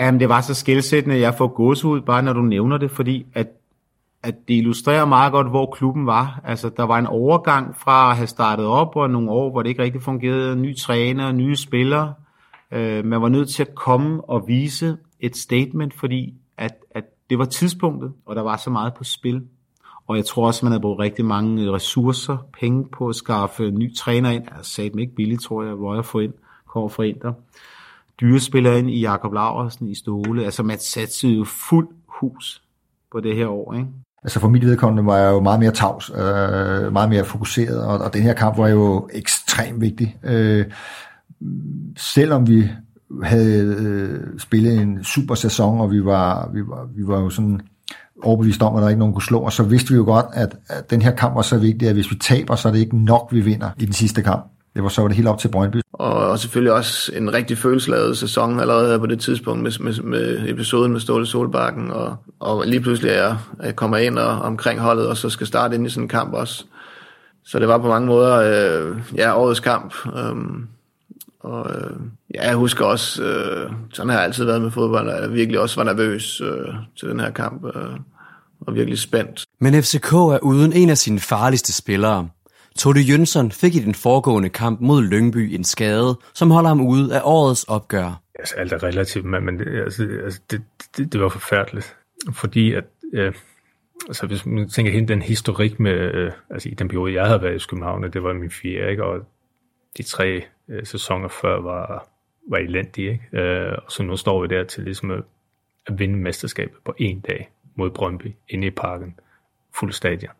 Jamen, 0.00 0.20
det 0.20 0.28
var 0.28 0.40
så 0.40 0.54
skældsættende, 0.54 1.14
at 1.14 1.22
jeg 1.22 1.34
får 1.34 1.54
gåsehud, 1.54 2.00
bare 2.00 2.22
når 2.22 2.32
du 2.32 2.42
nævner 2.42 2.78
det, 2.78 2.90
fordi 2.90 3.26
at, 3.34 3.46
at 4.22 4.34
det 4.48 4.54
illustrerer 4.54 5.04
meget 5.04 5.32
godt, 5.32 5.48
hvor 5.48 5.74
klubben 5.74 6.06
var. 6.06 6.40
Altså, 6.44 6.70
der 6.76 6.82
var 6.82 6.98
en 6.98 7.06
overgang 7.06 7.76
fra 7.76 8.10
at 8.10 8.16
have 8.16 8.26
startet 8.26 8.66
op, 8.66 8.96
og 8.96 9.10
nogle 9.10 9.30
år, 9.30 9.50
hvor 9.50 9.62
det 9.62 9.70
ikke 9.70 9.82
rigtig 9.82 10.02
fungerede, 10.02 10.56
nye 10.56 10.74
træner, 10.74 11.32
nye 11.32 11.56
spillere. 11.56 12.14
Øh, 12.72 13.04
man 13.04 13.22
var 13.22 13.28
nødt 13.28 13.48
til 13.48 13.62
at 13.62 13.74
komme 13.74 14.24
og 14.24 14.48
vise 14.48 14.96
et 15.20 15.36
statement, 15.36 15.94
fordi 15.94 16.34
at, 16.58 16.74
at 16.90 17.04
det 17.30 17.38
var 17.38 17.44
tidspunktet, 17.44 18.12
og 18.26 18.36
der 18.36 18.42
var 18.42 18.56
så 18.56 18.70
meget 18.70 18.94
på 18.94 19.04
spil. 19.04 19.42
Og 20.06 20.16
jeg 20.16 20.24
tror 20.24 20.46
også, 20.46 20.64
man 20.64 20.72
havde 20.72 20.82
brugt 20.82 21.00
rigtig 21.00 21.24
mange 21.24 21.62
øh, 21.62 21.72
ressourcer, 21.72 22.36
penge 22.60 22.88
på 22.92 23.08
at 23.08 23.16
skaffe 23.16 23.70
ny 23.70 23.94
træner 23.94 24.30
ind. 24.30 24.44
Jeg 24.56 24.64
sagde 24.64 24.90
dem 24.90 24.98
ikke 24.98 25.14
billigt, 25.14 25.42
tror 25.42 25.62
jeg, 25.62 25.74
hvor 25.74 25.94
jeg 25.94 26.04
får 26.04 26.20
ind, 26.20 26.32
kommer 26.66 26.88
fra 26.88 27.02
Inter 27.02 27.32
dyrespiller 28.20 28.72
ind 28.72 28.90
i 28.90 29.00
Jakob 29.00 29.32
Laversen 29.32 29.88
i 29.88 29.94
Ståle. 29.94 30.44
Altså 30.44 30.62
man 30.62 30.78
satte 30.78 31.28
jo 31.28 31.44
fuld 31.44 31.88
hus 32.06 32.62
på 33.12 33.20
det 33.20 33.36
her 33.36 33.46
år, 33.46 33.74
ikke? 33.74 33.88
Altså 34.26 34.40
for 34.40 34.48
mit 34.48 34.66
vedkommende 34.66 35.06
var 35.06 35.16
jeg 35.16 35.30
jo 35.30 35.40
meget 35.40 35.60
mere 35.60 35.70
tavs, 35.70 36.10
øh, 36.10 36.92
meget 36.92 37.08
mere 37.08 37.24
fokuseret, 37.24 37.80
og, 37.80 37.98
og 37.98 38.14
den 38.14 38.22
her 38.22 38.32
kamp 38.32 38.58
var 38.58 38.68
jo 38.68 39.08
ekstremt 39.12 39.80
vigtig. 39.80 40.16
Øh, 40.22 40.64
selvom 41.96 42.48
vi 42.48 42.70
havde 43.22 43.76
øh, 43.78 44.20
spillet 44.38 44.80
en 44.80 45.04
super 45.04 45.34
sæson, 45.34 45.80
og 45.80 45.90
vi 45.90 46.04
var, 46.04 46.50
vi 46.54 46.60
var, 46.60 46.88
vi 46.96 47.06
var 47.06 47.20
jo 47.20 47.30
sådan 47.30 47.60
overbevist 48.22 48.62
om, 48.62 48.76
at 48.76 48.82
der 48.82 48.88
ikke 48.88 48.98
nogen 48.98 49.14
kunne 49.14 49.22
slå 49.22 49.46
os, 49.46 49.54
så 49.54 49.62
vidste 49.62 49.90
vi 49.90 49.96
jo 49.96 50.04
godt, 50.04 50.26
at, 50.32 50.56
at 50.68 50.90
den 50.90 51.02
her 51.02 51.10
kamp 51.10 51.34
var 51.34 51.42
så 51.42 51.58
vigtig, 51.58 51.88
at 51.88 51.94
hvis 51.94 52.10
vi 52.10 52.16
taber, 52.16 52.56
så 52.56 52.68
er 52.68 52.72
det 52.72 52.80
ikke 52.80 53.04
nok, 53.04 53.28
vi 53.32 53.40
vinder 53.40 53.70
i 53.78 53.84
den 53.84 53.92
sidste 53.92 54.22
kamp. 54.22 54.44
Det 54.76 54.82
var 54.82 54.88
så 54.88 55.00
var 55.00 55.08
det 55.08 55.16
helt 55.16 55.28
op 55.28 55.38
til 55.38 55.48
Brøndby. 55.48 55.80
Og, 55.92 56.12
og 56.12 56.38
selvfølgelig 56.38 56.72
også 56.72 57.12
en 57.14 57.32
rigtig 57.32 57.58
følelsesladet 57.58 58.18
sæson 58.18 58.60
allerede 58.60 58.98
på 58.98 59.06
det 59.06 59.20
tidspunkt 59.20 59.62
med, 59.62 59.72
med, 59.80 60.02
med 60.02 60.48
episoden 60.48 60.92
med 60.92 61.00
Ståle 61.00 61.26
Solbakken, 61.26 61.90
og, 61.90 62.16
og 62.40 62.66
lige 62.66 62.80
pludselig 62.80 63.10
er 63.10 63.22
jeg, 63.22 63.36
jeg 63.62 63.76
kommer 63.76 63.96
ind 63.96 64.18
og, 64.18 64.28
omkring 64.28 64.80
holdet, 64.80 65.08
og 65.08 65.16
så 65.16 65.30
skal 65.30 65.46
starte 65.46 65.74
ind 65.74 65.86
i 65.86 65.90
sådan 65.90 66.04
en 66.04 66.08
kamp 66.08 66.34
også. 66.34 66.64
Så 67.44 67.58
det 67.58 67.68
var 67.68 67.78
på 67.78 67.88
mange 67.88 68.06
måder 68.06 68.36
øh, 68.36 68.96
ja, 69.16 69.38
årets 69.38 69.60
kamp. 69.60 69.94
Øhm, 70.16 70.66
og 71.40 71.70
øh, 71.74 71.96
ja, 72.34 72.46
jeg 72.46 72.56
husker 72.56 72.84
også, 72.84 73.22
øh, 73.22 73.70
sådan 73.92 74.08
har 74.08 74.16
jeg 74.16 74.24
altid 74.24 74.44
været 74.44 74.62
med 74.62 74.70
fodbold, 74.70 75.10
at 75.10 75.22
jeg 75.22 75.32
virkelig 75.32 75.60
også 75.60 75.76
var 75.76 75.84
nervøs 75.84 76.40
øh, 76.40 76.74
til 77.00 77.08
den 77.08 77.20
her 77.20 77.30
kamp, 77.30 77.64
øh, 77.64 77.90
og 78.60 78.74
virkelig 78.74 78.98
spændt. 78.98 79.44
Men 79.60 79.82
FCK 79.82 80.12
er 80.12 80.38
uden 80.42 80.72
en 80.72 80.90
af 80.90 80.98
sine 80.98 81.20
farligste 81.20 81.72
spillere. 81.72 82.28
Tode 82.76 83.00
Jønsson 83.00 83.50
fik 83.52 83.74
i 83.74 83.78
den 83.78 83.94
foregående 83.94 84.48
kamp 84.48 84.80
mod 84.80 85.02
Lyngby 85.02 85.54
en 85.54 85.64
skade, 85.64 86.18
som 86.34 86.50
holder 86.50 86.68
ham 86.68 86.80
ude 86.80 87.16
af 87.16 87.20
årets 87.24 87.64
opgør. 87.64 88.20
Altså, 88.38 88.54
alt 88.56 88.72
er 88.72 88.82
relativt, 88.82 89.24
men 89.24 89.44
men 89.44 89.60
altså, 89.60 90.08
altså, 90.24 90.40
det, 90.50 90.62
det, 90.96 91.12
det 91.12 91.20
var 91.20 91.28
forfærdeligt. 91.28 91.96
Fordi 92.32 92.72
at, 92.72 92.84
øh, 93.12 93.34
altså, 94.08 94.26
hvis 94.26 94.46
man 94.46 94.68
tænker 94.68 94.92
hen 94.92 95.08
den 95.08 95.22
historik 95.22 95.80
med, 95.80 96.14
øh, 96.14 96.32
altså 96.50 96.68
i 96.68 96.74
den 96.74 96.88
periode, 96.88 97.14
jeg 97.14 97.26
havde 97.26 97.42
været 97.42 97.62
i 97.62 97.66
København, 97.68 98.02
det 98.12 98.22
var 98.22 98.32
min 98.32 98.50
fjerde, 98.50 98.90
ikke? 98.90 99.04
og 99.04 99.26
de 99.96 100.02
tre 100.02 100.42
øh, 100.68 100.86
sæsoner 100.86 101.28
før 101.28 101.60
var, 101.60 102.08
var 102.50 102.58
elendige. 102.58 103.10
Ikke? 103.12 103.42
Øh, 103.42 103.78
og 103.84 103.92
så 103.92 104.02
nu 104.02 104.16
står 104.16 104.42
vi 104.42 104.48
der 104.48 104.64
til 104.64 104.84
ligesom 104.84 105.10
at, 105.10 105.22
at 105.86 105.98
vinde 105.98 106.16
mesterskabet 106.16 106.76
på 106.84 106.94
en 106.98 107.20
dag 107.20 107.50
mod 107.74 107.90
Brøndby 107.90 108.34
inde 108.48 108.66
i 108.66 108.70
parken, 108.70 109.18
fuld 109.74 109.92
stadion, 109.92 110.32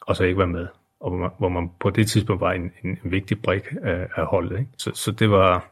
og 0.00 0.16
så 0.16 0.24
ikke 0.24 0.38
være 0.38 0.46
med 0.46 0.66
og 1.00 1.10
hvor 1.10 1.18
man, 1.18 1.30
hvor 1.38 1.48
man 1.48 1.70
på 1.80 1.90
det 1.90 2.06
tidspunkt 2.06 2.40
var 2.40 2.52
en, 2.52 2.72
en, 2.84 2.90
en 3.04 3.12
vigtig 3.12 3.42
brik 3.42 3.62
af, 3.82 4.06
af 4.16 4.26
holdet. 4.26 4.58
Ikke? 4.58 4.70
Så, 4.78 4.90
så 4.94 5.12
det 5.12 5.30
var 5.30 5.70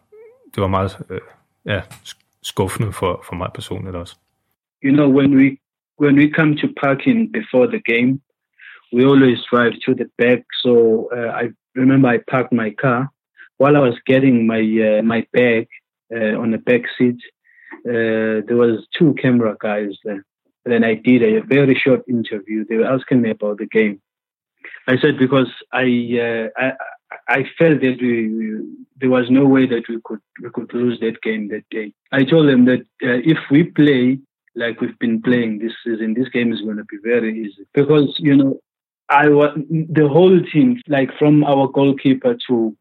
det 0.55 0.61
var 0.61 0.69
meget 0.69 0.93
øh, 1.11 1.21
ja, 1.67 1.81
skuffende 2.43 2.93
for, 2.93 3.25
for 3.29 3.35
mig 3.35 3.51
personligt 3.55 3.97
også. 3.97 4.17
You 4.85 4.93
know, 4.93 5.09
when 5.19 5.37
we 5.37 5.57
when 5.99 6.17
we 6.19 6.31
come 6.39 6.57
to 6.57 6.67
parking 6.85 7.33
before 7.33 7.67
the 7.67 7.83
game, 7.93 8.21
we 8.95 9.03
always 9.11 9.39
drive 9.53 9.75
to 9.87 9.95
the 9.95 10.09
back. 10.19 10.41
So 10.63 10.73
uh, 11.17 11.31
I 11.43 11.45
remember 11.83 12.09
I 12.09 12.19
parked 12.31 12.53
my 12.53 12.71
car 12.83 13.01
while 13.61 13.77
I 13.77 13.83
was 13.89 13.99
getting 14.07 14.37
my 14.53 14.63
uh, 14.89 15.03
my 15.03 15.21
bag 15.33 15.67
uh, 16.17 16.35
on 16.43 16.51
the 16.51 16.63
back 16.69 16.83
seat. 16.97 17.21
Uh, 17.89 18.37
there 18.47 18.61
was 18.65 18.87
two 18.99 19.15
camera 19.23 19.57
guys 19.69 19.95
there. 20.05 20.25
And 20.65 20.73
then 20.73 20.85
I 20.85 20.95
did 20.95 21.23
a 21.23 21.43
very 21.57 21.75
short 21.85 22.03
interview. 22.09 22.65
They 22.65 22.77
were 22.77 22.93
asking 22.97 23.23
me 23.23 23.31
about 23.31 23.59
the 23.59 23.67
game. 23.79 24.01
I 24.89 24.99
said 24.99 25.19
because 25.19 25.49
I 25.73 25.85
uh, 26.21 26.49
I, 26.57 26.73
I 27.29 27.45
felt 27.59 27.81
that 27.81 27.99
we, 28.01 28.31
there 29.01 29.11
was 29.11 29.31
no 29.31 29.45
way 29.47 29.67
that 29.67 29.89
we 29.89 30.01
could 30.05 30.21
we 30.43 30.51
could 30.51 30.73
lose 30.75 31.01
that 31.01 31.21
game 31.23 31.49
that 31.49 31.65
day. 31.71 31.93
I 32.13 32.25
told 32.25 32.49
them 32.49 32.65
that 32.67 32.81
uh, 33.03 33.21
if 33.25 33.39
we 33.51 33.65
play 33.65 34.19
like 34.55 34.81
we've 34.81 34.99
been 34.99 35.21
playing 35.23 35.59
this 35.59 35.73
season, 35.85 36.15
this 36.15 36.29
game 36.29 36.53
is 36.53 36.63
going 36.63 36.79
to 36.79 36.85
be 36.85 36.99
very 37.03 37.39
easy 37.45 37.67
because 37.75 38.15
you 38.19 38.37
know 38.37 38.61
I 39.09 39.29
was 39.29 39.57
the 39.71 40.09
whole 40.09 40.41
team 40.53 40.81
like 40.89 41.11
from 41.19 41.45
our 41.45 41.69
goalkeeper 41.69 42.37
to 42.49 42.77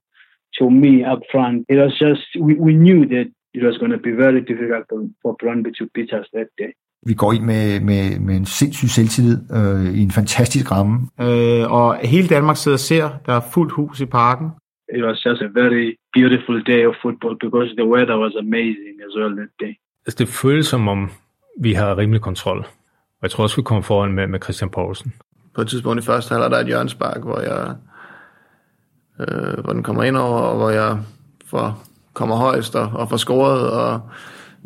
to 0.60 0.70
me 0.70 1.04
up 1.04 1.20
front. 1.32 1.66
It 1.70 1.76
was 1.76 1.98
just 2.00 2.24
we, 2.40 2.56
we 2.56 2.74
knew 2.74 3.06
that 3.08 3.32
it 3.54 3.64
was 3.64 3.78
going 3.78 3.92
to 3.92 3.98
be 3.98 4.12
very 4.12 4.42
difficult 4.42 4.86
for, 4.90 5.08
for 5.22 5.36
to 5.40 5.90
beat 5.94 6.14
us 6.14 6.28
that 6.34 6.50
day. 6.58 6.74
Vi 7.06 7.14
går 7.14 7.34
ind 7.34 7.43
med, 7.43 7.80
med, 7.80 8.19
med 8.19 8.35
en 8.35 8.45
sindssyg 8.45 8.90
selvtillid 8.90 9.38
øh, 9.58 9.93
i 10.00 10.01
en 10.01 10.11
fantastisk 10.11 10.72
ramme. 10.72 10.95
Øh, 11.22 11.72
og 11.72 11.98
hele 11.98 12.27
Danmark 12.27 12.58
sidder 12.58 12.75
og 12.75 12.80
ser, 12.80 13.09
der 13.25 13.34
er 13.34 13.42
fuldt 13.53 13.72
hus 13.72 14.00
i 14.00 14.06
parken. 14.06 14.48
It 14.98 15.03
was 15.03 15.25
just 15.25 15.42
a 15.42 15.50
very 15.61 15.85
beautiful 16.14 16.64
day 16.72 16.85
of 16.90 16.95
football 17.01 17.35
because 17.45 17.69
the 17.80 17.88
weather 17.95 18.17
was 18.25 18.34
amazing 18.40 18.95
as 19.08 19.14
well 19.17 19.32
that 19.40 19.51
day. 19.59 19.74
Altså 20.06 20.17
det 20.19 20.27
føles 20.27 20.67
som 20.67 20.88
om, 20.88 21.11
vi 21.61 21.74
har 21.74 21.98
rimelig 21.98 22.22
kontrol. 22.22 22.59
Og 23.17 23.22
jeg 23.22 23.32
tror 23.32 23.43
også, 23.43 23.56
vi 23.56 23.61
kommer 23.61 23.82
foran 23.82 24.11
med, 24.11 24.27
med 24.27 24.40
Christian 24.43 24.69
Poulsen. 24.69 25.14
På 25.56 25.61
et 25.61 25.67
tidspunkt 25.67 26.03
i 26.03 26.06
første 26.06 26.34
halvleg 26.34 26.51
der 26.51 26.58
er 26.58 26.61
et 26.61 26.67
hjørnspark, 26.67 27.22
hvor 27.24 27.40
jeg 27.40 27.75
øh, 29.19 29.64
hvor 29.64 29.74
den 29.74 29.84
kommer 29.84 30.03
ind 30.03 30.17
over, 30.17 30.40
og 30.40 30.58
hvor 30.58 30.69
jeg 30.69 30.98
får, 31.45 31.84
kommer 32.14 32.35
højst 32.35 32.75
og, 32.75 32.92
og 32.93 33.09
får 33.09 33.17
scoret, 33.17 33.72
og 33.72 34.01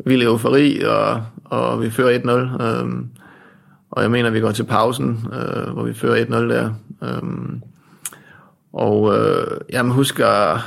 vild 0.06 0.22
eufori, 0.22 0.82
og, 0.82 1.22
og 1.50 1.82
vi 1.82 1.90
fører 1.90 2.18
1-0. 2.18 2.62
Øh, 2.62 2.88
og 3.90 4.02
jeg 4.02 4.10
mener, 4.10 4.30
vi 4.30 4.40
går 4.40 4.50
til 4.52 4.64
pausen, 4.64 5.26
øh, 5.32 5.72
hvor 5.72 5.82
vi 5.82 5.94
fører 5.94 6.24
1-0 6.24 6.34
der. 6.34 6.70
Øh, 7.02 7.22
og 8.72 9.16
øh, 9.16 9.60
jeg 9.70 9.82
husker 9.82 10.52
øh, 10.52 10.60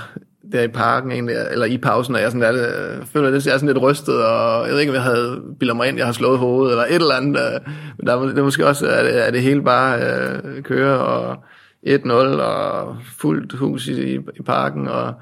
der 0.52 0.62
i 0.62 0.68
parken, 0.68 1.12
egentlig, 1.12 1.36
eller 1.52 1.66
i 1.66 1.78
pausen, 1.78 2.16
og 2.16 2.22
jeg, 2.22 2.32
sådan 2.32 2.42
der, 2.42 2.52
øh, 2.52 2.98
jeg 2.98 3.08
føler, 3.08 3.28
at 3.28 3.46
jeg 3.46 3.54
er 3.54 3.58
sådan 3.58 3.68
lidt 3.68 3.82
rystet, 3.82 4.26
og 4.26 4.66
jeg 4.66 4.74
ved 4.74 4.80
ikke, 4.80 4.92
om 4.92 4.96
jeg 4.96 5.04
havde 5.04 5.42
bildet 5.60 5.76
mig 5.76 5.88
ind, 5.88 5.98
jeg 5.98 6.06
har 6.06 6.14
slået 6.14 6.40
hovedet, 6.40 6.72
eller 6.72 6.84
et 6.84 6.96
eller 6.96 7.16
andet. 7.16 7.40
Øh, 7.40 7.60
men 7.98 8.08
der, 8.08 8.22
det 8.22 8.38
er 8.38 8.44
måske 8.44 8.68
også, 8.68 8.88
at 8.88 9.06
det, 9.06 9.12
at 9.12 9.34
det 9.34 9.42
hele 9.42 9.64
bare 9.64 10.00
øh, 10.00 10.64
kører, 10.64 10.98
og 10.98 11.44
1-0, 11.88 12.12
og 12.12 12.98
fuldt 13.20 13.54
hus 13.54 13.88
i, 13.88 14.16
i 14.16 14.42
parken, 14.46 14.88
og 14.88 15.14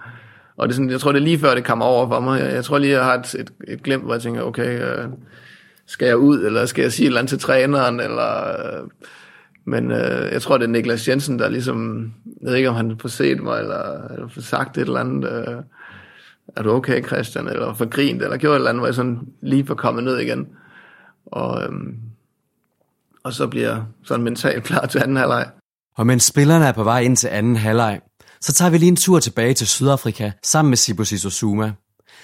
og 0.57 0.67
det 0.67 0.73
er 0.73 0.75
sådan, 0.75 0.89
jeg 0.89 0.99
tror, 0.99 1.11
det 1.11 1.19
er 1.19 1.23
lige 1.23 1.39
før, 1.39 1.55
det 1.55 1.63
kommer 1.63 1.85
over 1.85 2.07
for 2.07 2.19
mig. 2.19 2.39
Jeg, 2.39 2.53
jeg 2.53 2.63
tror 2.65 2.77
lige, 2.77 2.93
jeg 2.93 3.03
har 3.03 3.13
et, 3.13 3.35
et, 3.35 3.51
et 3.67 3.83
glemt, 3.83 4.03
hvor 4.03 4.13
jeg 4.13 4.21
tænker, 4.21 4.41
okay, 4.41 4.81
øh, 4.81 5.05
skal 5.85 6.05
jeg 6.05 6.17
ud, 6.17 6.45
eller 6.45 6.65
skal 6.65 6.81
jeg 6.81 6.91
sige 6.91 7.05
et 7.05 7.07
eller 7.07 7.19
andet 7.19 7.29
til 7.29 7.39
træneren, 7.39 7.99
eller... 7.99 8.47
Øh, 8.49 8.87
men 9.65 9.91
øh, 9.91 10.31
jeg 10.31 10.41
tror, 10.41 10.57
det 10.57 10.65
er 10.65 10.69
Niklas 10.69 11.07
Jensen, 11.07 11.39
der 11.39 11.49
ligesom, 11.49 12.11
jeg 12.41 12.49
ved 12.49 12.55
ikke, 12.55 12.69
om 12.69 12.75
han 12.75 12.99
får 13.01 13.09
set 13.09 13.43
mig, 13.43 13.59
eller, 13.59 14.07
eller 14.13 14.27
får 14.27 14.41
sagt 14.41 14.77
et 14.77 14.81
eller 14.81 14.99
andet, 14.99 15.29
øh, 15.29 15.55
er 16.55 16.63
du 16.63 16.71
okay, 16.71 17.05
Christian, 17.05 17.47
eller 17.47 17.73
for 17.73 17.89
grint, 17.89 18.21
eller 18.21 18.37
gjort 18.37 18.51
et 18.51 18.55
eller 18.55 18.69
andet, 18.69 18.81
hvor 18.81 18.87
jeg 18.87 18.95
sådan 18.95 19.19
lige 19.41 19.69
var 19.69 19.75
kommet 19.75 20.03
ned 20.03 20.17
igen. 20.17 20.47
Og, 21.25 21.63
øh, 21.63 21.69
og 23.23 23.33
så 23.33 23.47
bliver 23.47 23.69
jeg 23.69 23.83
sådan 24.03 24.23
mentalt 24.23 24.63
klar 24.63 24.85
til 24.85 24.99
anden 24.99 25.17
halvleg. 25.17 25.49
Og 25.97 26.07
mens 26.07 26.23
spillerne 26.23 26.65
er 26.65 26.71
på 26.71 26.83
vej 26.83 26.99
ind 26.99 27.17
til 27.17 27.27
anden 27.27 27.55
halvleg, 27.55 28.01
så 28.41 28.53
tager 28.53 28.71
vi 28.71 28.77
lige 28.77 28.89
en 28.89 28.95
tur 28.95 29.19
tilbage 29.19 29.53
til 29.53 29.67
Sydafrika 29.67 30.31
sammen 30.43 30.69
med 30.69 30.77
Sibusiso 30.77 31.29
Zuma. 31.29 31.73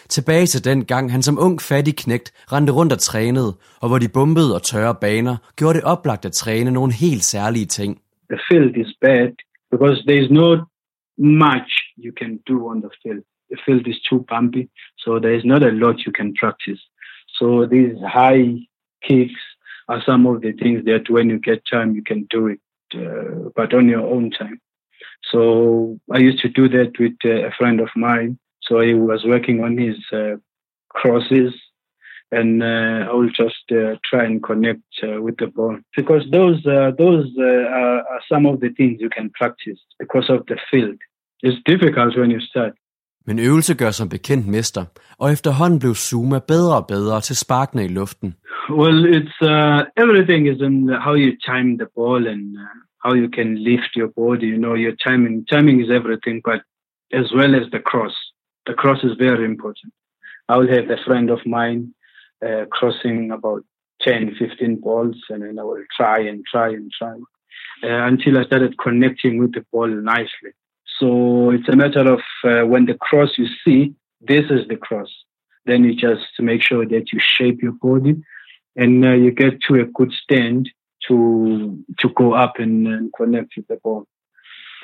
Tilbage 0.09 0.45
til 0.45 0.65
den 0.65 0.85
gang, 0.85 1.11
han 1.11 1.21
som 1.21 1.37
ung 1.39 1.61
fattig 1.61 1.95
knægt 1.95 2.33
rendte 2.53 2.73
rundt 2.73 2.93
og 2.93 2.99
trænede, 2.99 3.55
og 3.81 3.87
hvor 3.89 3.99
de 3.99 4.07
bumpede 4.13 4.55
og 4.55 4.63
tørre 4.63 4.95
baner 5.01 5.37
gjorde 5.55 5.77
det 5.77 5.83
oplagt 5.83 6.25
at 6.25 6.31
træne 6.31 6.71
nogle 6.71 6.93
helt 6.93 7.23
særlige 7.23 7.65
ting. 7.65 8.01
the 8.29 8.39
field 8.49 8.77
is 8.77 8.93
bad 9.01 9.35
because 9.71 10.01
there 10.05 10.17
is 10.17 10.31
not 10.31 10.59
much 11.17 11.71
you 11.97 12.11
can 12.11 12.39
do 12.45 12.67
on 12.67 12.81
the 12.81 12.89
field. 13.01 13.23
The 13.49 13.57
field 13.65 13.87
is 13.87 13.99
too 14.09 14.25
bumpy, 14.29 14.69
so 14.97 15.19
there 15.19 15.33
is 15.33 15.45
not 15.45 15.63
a 15.63 15.71
lot 15.71 16.05
you 16.05 16.11
can 16.11 16.33
practice. 16.33 16.79
So 17.39 17.65
these 17.65 17.95
high 18.05 18.55
kicks 19.03 19.41
are 19.87 20.01
some 20.05 20.25
of 20.25 20.41
the 20.41 20.51
things 20.51 20.83
that 20.85 21.09
when 21.09 21.29
you 21.29 21.39
get 21.39 21.61
time 21.71 21.95
you 21.95 22.03
can 22.03 22.27
do 22.29 22.47
it, 22.47 22.59
uh, 22.93 23.49
but 23.55 23.73
on 23.73 23.87
your 23.87 24.05
own 24.05 24.31
time. 24.31 24.59
So 25.31 25.99
I 26.11 26.17
used 26.17 26.41
to 26.41 26.49
do 26.49 26.67
that 26.69 26.91
with 26.99 27.13
uh, 27.23 27.47
a 27.47 27.51
friend 27.57 27.79
of 27.79 27.89
mine. 27.95 28.37
So 28.67 28.81
he 28.81 28.93
was 28.93 29.23
working 29.25 29.63
on 29.63 29.77
his 29.77 29.97
uh, 30.11 30.35
crosses, 30.89 31.53
and 32.31 32.61
uh, 32.61 33.09
I 33.09 33.13
will 33.13 33.29
just 33.29 33.65
uh, 33.71 33.95
try 34.09 34.25
and 34.25 34.43
connect 34.43 34.83
uh, 35.03 35.21
with 35.21 35.37
the 35.37 35.47
ball 35.47 35.77
because 35.95 36.23
those 36.31 36.65
uh, 36.65 36.91
those 36.97 37.27
uh, 37.39 37.79
are, 37.81 37.99
are 38.13 38.21
some 38.31 38.45
of 38.45 38.59
the 38.59 38.69
things 38.77 38.97
you 38.99 39.09
can 39.09 39.29
practice 39.39 39.79
because 39.99 40.29
of 40.29 40.45
the 40.47 40.57
field. 40.69 40.99
It's 41.41 41.61
difficult 41.65 42.17
when 42.17 42.31
you 42.31 42.41
start. 42.41 42.73
Men 43.27 43.39
øvelse 43.39 43.75
gør 43.75 43.91
som 43.91 44.09
bekendt 44.09 44.47
mester, 44.47 44.85
og 45.19 45.31
efterhånden 45.31 45.79
blev 45.79 45.93
Zuma 45.93 46.39
bedre 46.39 46.75
og 46.75 46.87
bedre 46.87 47.21
til 47.21 47.35
sparkene 47.35 47.85
i 47.85 47.87
luften. 47.87 48.35
Well, 48.69 48.99
it's 49.17 49.37
uh, 49.41 49.79
everything 50.03 50.47
is 50.47 50.61
in 50.61 50.89
how 51.05 51.13
you 51.15 51.31
time 51.51 51.77
the 51.77 51.89
ball 51.95 52.27
and 52.27 52.43
uh, 52.57 52.77
how 53.05 53.13
you 53.21 53.29
can 53.37 53.49
lift 53.69 53.91
your 53.99 54.11
body. 54.21 54.47
You 54.53 54.59
know, 54.63 54.75
your 54.75 54.95
timing. 55.07 55.47
Timing 55.53 55.77
is 55.83 55.89
everything, 55.99 56.41
but 56.49 56.59
as 57.13 57.27
well 57.37 57.55
as 57.55 57.65
the 57.71 57.79
cross. 57.79 58.15
The 58.67 58.73
cross 58.73 59.03
is 59.03 59.13
very 59.17 59.45
important. 59.45 59.93
I 60.49 60.57
will 60.57 60.67
have 60.67 60.89
a 60.89 61.03
friend 61.05 61.29
of 61.29 61.39
mine 61.45 61.93
uh, 62.45 62.65
crossing 62.69 63.31
about 63.31 63.63
10, 64.01 64.35
15 64.37 64.75
balls, 64.75 65.15
and 65.29 65.41
then 65.41 65.57
I 65.57 65.63
will 65.63 65.83
try 65.95 66.19
and 66.19 66.45
try 66.45 66.69
and 66.69 66.91
try 66.91 67.13
uh, 67.83 68.05
until 68.05 68.37
I 68.37 68.43
started 68.43 68.77
connecting 68.77 69.39
with 69.39 69.53
the 69.53 69.65
ball 69.71 69.87
nicely. 69.87 70.51
So 70.99 71.51
it's 71.51 71.67
a 71.69 71.75
matter 71.75 72.11
of 72.11 72.21
uh, 72.43 72.65
when 72.65 72.85
the 72.85 72.95
cross 72.95 73.37
you 73.37 73.47
see, 73.63 73.93
this 74.21 74.45
is 74.49 74.67
the 74.67 74.77
cross. 74.77 75.09
Then 75.65 75.83
you 75.83 75.95
just 75.95 76.25
make 76.39 76.61
sure 76.61 76.85
that 76.85 77.11
you 77.11 77.19
shape 77.19 77.61
your 77.61 77.73
body 77.73 78.15
and 78.75 79.05
uh, 79.05 79.13
you 79.13 79.31
get 79.31 79.61
to 79.67 79.75
a 79.75 79.85
good 79.85 80.11
stand 80.11 80.69
to 81.07 81.83
to 81.99 82.09
go 82.09 82.33
up 82.33 82.53
and, 82.57 82.87
and 82.87 83.13
connect 83.13 83.53
with 83.55 83.67
the 83.67 83.77
ball. 83.83 84.07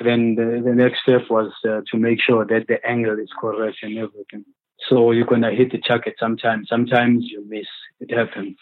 Then 0.00 0.20
the, 0.38 0.46
the 0.68 0.74
next 0.74 0.98
step 1.04 1.22
was 1.30 1.50
uh, 1.64 1.80
to 1.90 1.96
make 2.06 2.20
sure 2.26 2.42
that 2.52 2.62
the 2.68 2.78
angle 2.94 3.18
is 3.24 3.32
correct 3.42 3.78
and 3.82 3.94
everything. 4.04 4.44
So 4.88 5.12
you're 5.14 5.32
gonna 5.34 5.54
hit 5.60 5.70
the 5.74 5.82
target 5.90 6.14
sometimes. 6.24 6.68
Sometimes 6.74 7.18
you 7.32 7.40
miss. 7.54 7.70
It 8.00 8.10
happens. 8.20 8.56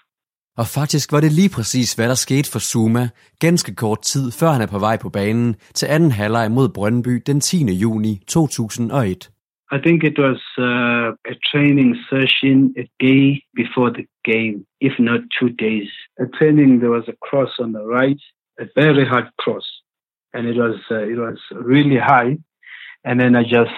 Og 0.57 0.67
faktisk 0.67 1.13
var 1.13 1.21
det 1.21 1.33
lige 1.33 1.51
præcis, 1.57 1.95
hvad 1.95 2.09
der 2.09 2.15
skete 2.15 2.51
for 2.53 2.59
Zuma, 2.59 3.09
ganske 3.39 3.75
kort 3.75 4.01
tid 4.03 4.33
før 4.41 4.49
han 4.49 4.63
er 4.63 4.67
på 4.67 4.79
vej 4.79 4.97
på 5.03 5.09
banen 5.09 5.57
til 5.75 5.87
anden 5.87 6.11
halvleg 6.11 6.51
mod 6.51 6.69
Brøndby 6.69 7.23
den 7.27 7.41
10. 7.41 7.65
juni 7.83 8.21
2001. 8.29 9.31
I 9.77 9.79
think 9.87 10.05
it 10.05 10.19
was 10.19 10.41
uh, 10.59 11.09
a 11.33 11.37
training 11.51 11.91
session 12.11 12.57
a 12.83 12.85
day 13.09 13.25
before 13.61 13.91
the 13.99 14.07
game, 14.33 14.57
if 14.89 14.95
not 14.99 15.21
two 15.39 15.51
days. 15.67 15.91
A 16.25 16.27
training, 16.39 16.71
there 16.83 16.95
was 16.99 17.09
a 17.09 17.17
cross 17.27 17.53
on 17.59 17.73
the 17.73 17.85
right, 17.99 18.23
a 18.65 18.67
very 18.83 19.05
hard 19.13 19.29
cross, 19.43 19.67
and 20.35 20.47
it 20.47 20.57
was 20.57 20.77
uh, 20.91 21.03
it 21.03 21.17
was 21.17 21.39
really 21.53 21.99
high. 21.99 22.39
And 23.05 23.21
then 23.21 23.35
I 23.35 23.43
just, 23.43 23.73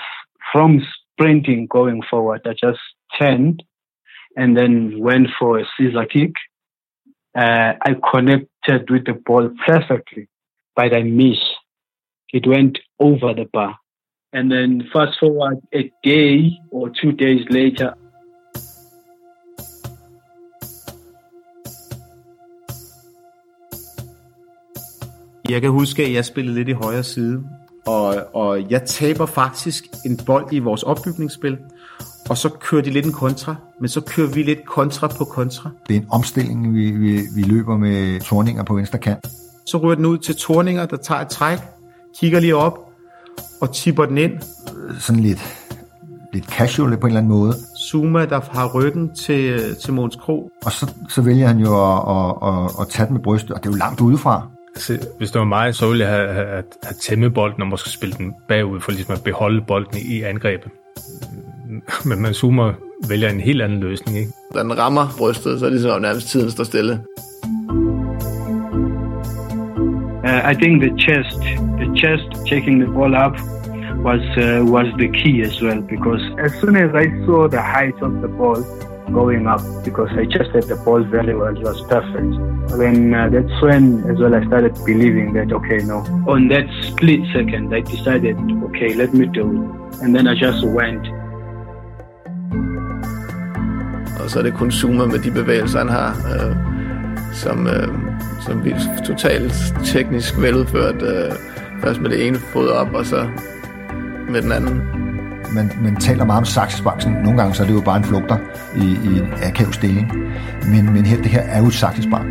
from 0.52 0.86
sprinting 1.12 1.66
going 1.66 2.02
forward, 2.02 2.42
I 2.46 2.52
just 2.52 2.80
turned 3.18 3.62
and 4.36 4.56
then 4.56 4.98
went 4.98 5.28
for 5.38 5.58
a 5.58 5.64
scissor 5.76 6.04
kick. 6.04 6.32
Uh, 7.34 7.74
I 7.80 7.96
connected 8.12 8.90
with 8.90 9.06
the 9.06 9.14
ball 9.14 9.50
perfectly, 9.66 10.28
but 10.76 10.94
I 10.94 11.02
missed. 11.02 11.40
It 12.32 12.46
went 12.46 12.78
over 12.98 13.32
the 13.32 13.48
bar. 13.52 13.78
And 14.32 14.50
then 14.50 14.88
fast 14.92 15.18
forward 15.20 15.60
a 15.72 15.90
day 16.02 16.58
or 16.70 16.90
two 16.90 17.12
days 17.12 17.46
later, 17.48 17.94
Jeg 25.50 25.60
kan 25.60 25.70
huske, 25.70 26.04
at 26.04 26.12
jeg 26.12 26.24
spillede 26.24 26.54
lidt 26.54 26.68
i 26.68 26.72
højre 26.72 27.02
side, 27.02 27.42
og, 27.86 28.16
og 28.34 28.70
jeg 28.70 28.82
taber 28.86 29.26
faktisk 29.26 29.84
en 30.06 30.16
bold 30.26 30.52
i 30.52 30.58
vores 30.58 30.82
opbygningsspil, 30.82 31.58
og 32.30 32.38
så 32.38 32.48
kører 32.48 32.82
de 32.82 32.90
lidt 32.90 33.06
en 33.06 33.12
kontra, 33.12 33.54
men 33.80 33.88
så 33.88 34.00
kører 34.00 34.28
vi 34.28 34.42
lidt 34.42 34.66
kontra 34.66 35.06
på 35.06 35.24
kontra. 35.24 35.70
Det 35.88 35.96
er 35.96 36.00
en 36.00 36.06
omstilling, 36.10 36.74
vi, 36.74 36.90
vi, 36.90 37.20
vi 37.34 37.42
løber 37.42 37.76
med 37.76 38.20
torninger 38.20 38.62
på 38.62 38.74
venstre 38.74 38.98
kant. 38.98 39.26
Så 39.66 39.78
ryger 39.78 39.94
den 39.94 40.06
ud 40.06 40.18
til 40.18 40.36
Torninger, 40.36 40.86
der 40.86 40.96
tager 40.96 41.20
et 41.20 41.28
træk, 41.28 41.58
kigger 42.18 42.40
lige 42.40 42.56
op 42.56 42.78
og 43.60 43.74
tipper 43.74 44.06
den 44.06 44.18
ind. 44.18 44.32
Sådan 44.98 45.22
lidt, 45.22 45.40
lidt 46.32 46.44
casual 46.44 46.96
på 46.96 47.06
en 47.06 47.10
eller 47.10 47.20
anden 47.20 47.32
måde. 47.32 47.54
Zuma, 47.90 48.24
der 48.24 48.40
har 48.50 48.72
ryggen 48.74 49.14
til, 49.14 49.74
til 49.84 49.92
Måns 49.92 50.16
Kro. 50.16 50.50
Og 50.64 50.72
så, 50.72 50.94
så 51.08 51.22
vælger 51.22 51.46
han 51.46 51.58
jo 51.58 51.94
at, 51.94 51.98
at, 52.16 52.48
at, 52.48 52.70
at 52.80 52.88
tage 52.88 53.06
den 53.06 53.14
med 53.14 53.22
brystet, 53.22 53.50
og 53.50 53.62
det 53.62 53.68
er 53.68 53.72
jo 53.72 53.76
langt 53.76 54.00
udefra. 54.00 54.48
Altså, 54.74 55.08
hvis 55.18 55.30
det 55.30 55.38
var 55.38 55.44
mig, 55.44 55.74
så 55.74 55.88
ville 55.88 56.04
jeg 56.04 56.14
have, 56.14 56.32
have, 56.32 56.46
have 56.82 56.94
tæmmet 57.00 57.34
bolden 57.34 57.62
og 57.62 57.68
måske 57.68 57.90
spille 57.90 58.14
den 58.16 58.34
bagud, 58.48 58.80
for 58.80 58.92
ligesom 58.92 59.14
at 59.14 59.24
beholde 59.24 59.60
bolden 59.60 59.98
i 59.98 60.22
angrebet. 60.22 60.70
Men 62.04 62.22
man 62.22 62.34
zoomer 62.34 62.72
vælger 63.08 63.28
en 63.28 63.40
helt 63.40 63.62
anden 63.62 63.80
løsning, 63.80 64.18
ikke? 64.18 64.32
Da 64.54 64.58
den 64.62 64.78
rammer 64.78 65.06
brystet, 65.18 65.58
så 65.58 65.64
er 65.64 65.70
det 65.70 65.80
ligesom, 65.80 66.02
nærmest 66.02 66.28
tiden 66.28 66.50
står 66.50 66.64
stille. 66.64 67.00
uh, 70.24 70.50
I 70.50 70.54
think 70.54 70.80
the 70.80 70.92
chest, 70.98 71.40
the 71.80 71.88
chest 72.00 72.28
taking 72.46 72.76
the 72.80 72.90
ball 72.96 73.14
up 73.14 73.36
was 74.08 74.24
uh, 74.36 74.64
was 74.74 74.88
the 74.98 75.08
key 75.20 75.42
as 75.42 75.62
well 75.62 75.80
because 75.94 76.22
as 76.46 76.52
soon 76.60 76.76
as 76.76 76.90
I 76.94 77.06
saw 77.24 77.46
the 77.56 77.62
height 77.74 77.98
of 78.02 78.12
the 78.22 78.28
ball 78.38 78.60
going 79.14 79.46
up, 79.46 79.62
because 79.84 80.10
I 80.22 80.24
just 80.24 80.50
had 80.56 80.64
the 80.64 80.76
ball 80.84 81.02
very 81.16 81.34
well, 81.40 81.56
it 81.56 81.64
was 81.70 81.80
perfect. 81.94 82.32
Then 82.80 83.14
uh, 83.14 83.28
that's 83.34 83.56
when 83.62 83.84
as 84.10 84.18
well 84.22 84.34
I 84.34 84.42
started 84.50 84.74
believing 84.90 85.28
that 85.36 85.52
okay, 85.58 85.80
no. 85.92 85.98
On 86.34 86.48
that 86.48 86.66
split 86.88 87.20
second, 87.32 87.74
I 87.78 87.80
decided 87.80 88.36
okay, 88.68 88.90
let 88.94 89.10
me 89.14 89.26
do 89.26 89.44
it, 89.56 90.02
and 90.02 90.10
then 90.14 90.26
I 90.26 90.34
just 90.34 90.62
went. 90.78 91.04
Og 94.20 94.30
så 94.30 94.38
er 94.38 94.42
det 94.42 94.54
kun 94.54 94.70
Zuma 94.70 95.06
med 95.06 95.18
de 95.18 95.30
bevægelser, 95.30 95.78
han 95.78 95.88
har, 95.88 96.10
øh, 96.34 96.56
som, 97.32 97.66
øh, 97.66 97.88
som 98.40 98.60
bliver 98.60 98.78
totalt 99.06 99.54
teknisk 99.84 100.40
veludført. 100.40 101.02
Øh, 101.02 101.32
først 101.82 102.00
med 102.00 102.10
det 102.10 102.26
ene 102.26 102.36
fod 102.36 102.68
op, 102.68 102.94
og 102.94 103.06
så 103.06 103.26
med 104.28 104.42
den 104.42 104.52
anden. 104.52 105.03
Man, 105.54 105.70
man 105.82 105.96
taler 105.96 106.24
meget 106.24 106.38
om 106.38 106.44
saksesbanken. 106.44 107.12
nogle 107.12 107.38
gange 107.38 107.54
så 107.54 107.62
er 107.62 107.66
det 107.66 107.74
jo 107.74 107.80
bare 107.80 107.96
en 107.96 108.04
flugter 108.04 108.38
i, 108.76 108.98
i 109.04 109.18
en 109.18 109.28
akav 109.42 109.72
stilling. 109.72 110.12
Men, 110.68 110.92
men 110.92 111.06
her, 111.06 111.16
det 111.16 111.26
her 111.26 111.40
er 111.40 111.58
jo 111.58 111.66
et 111.66 111.74
saksespark. 111.74 112.26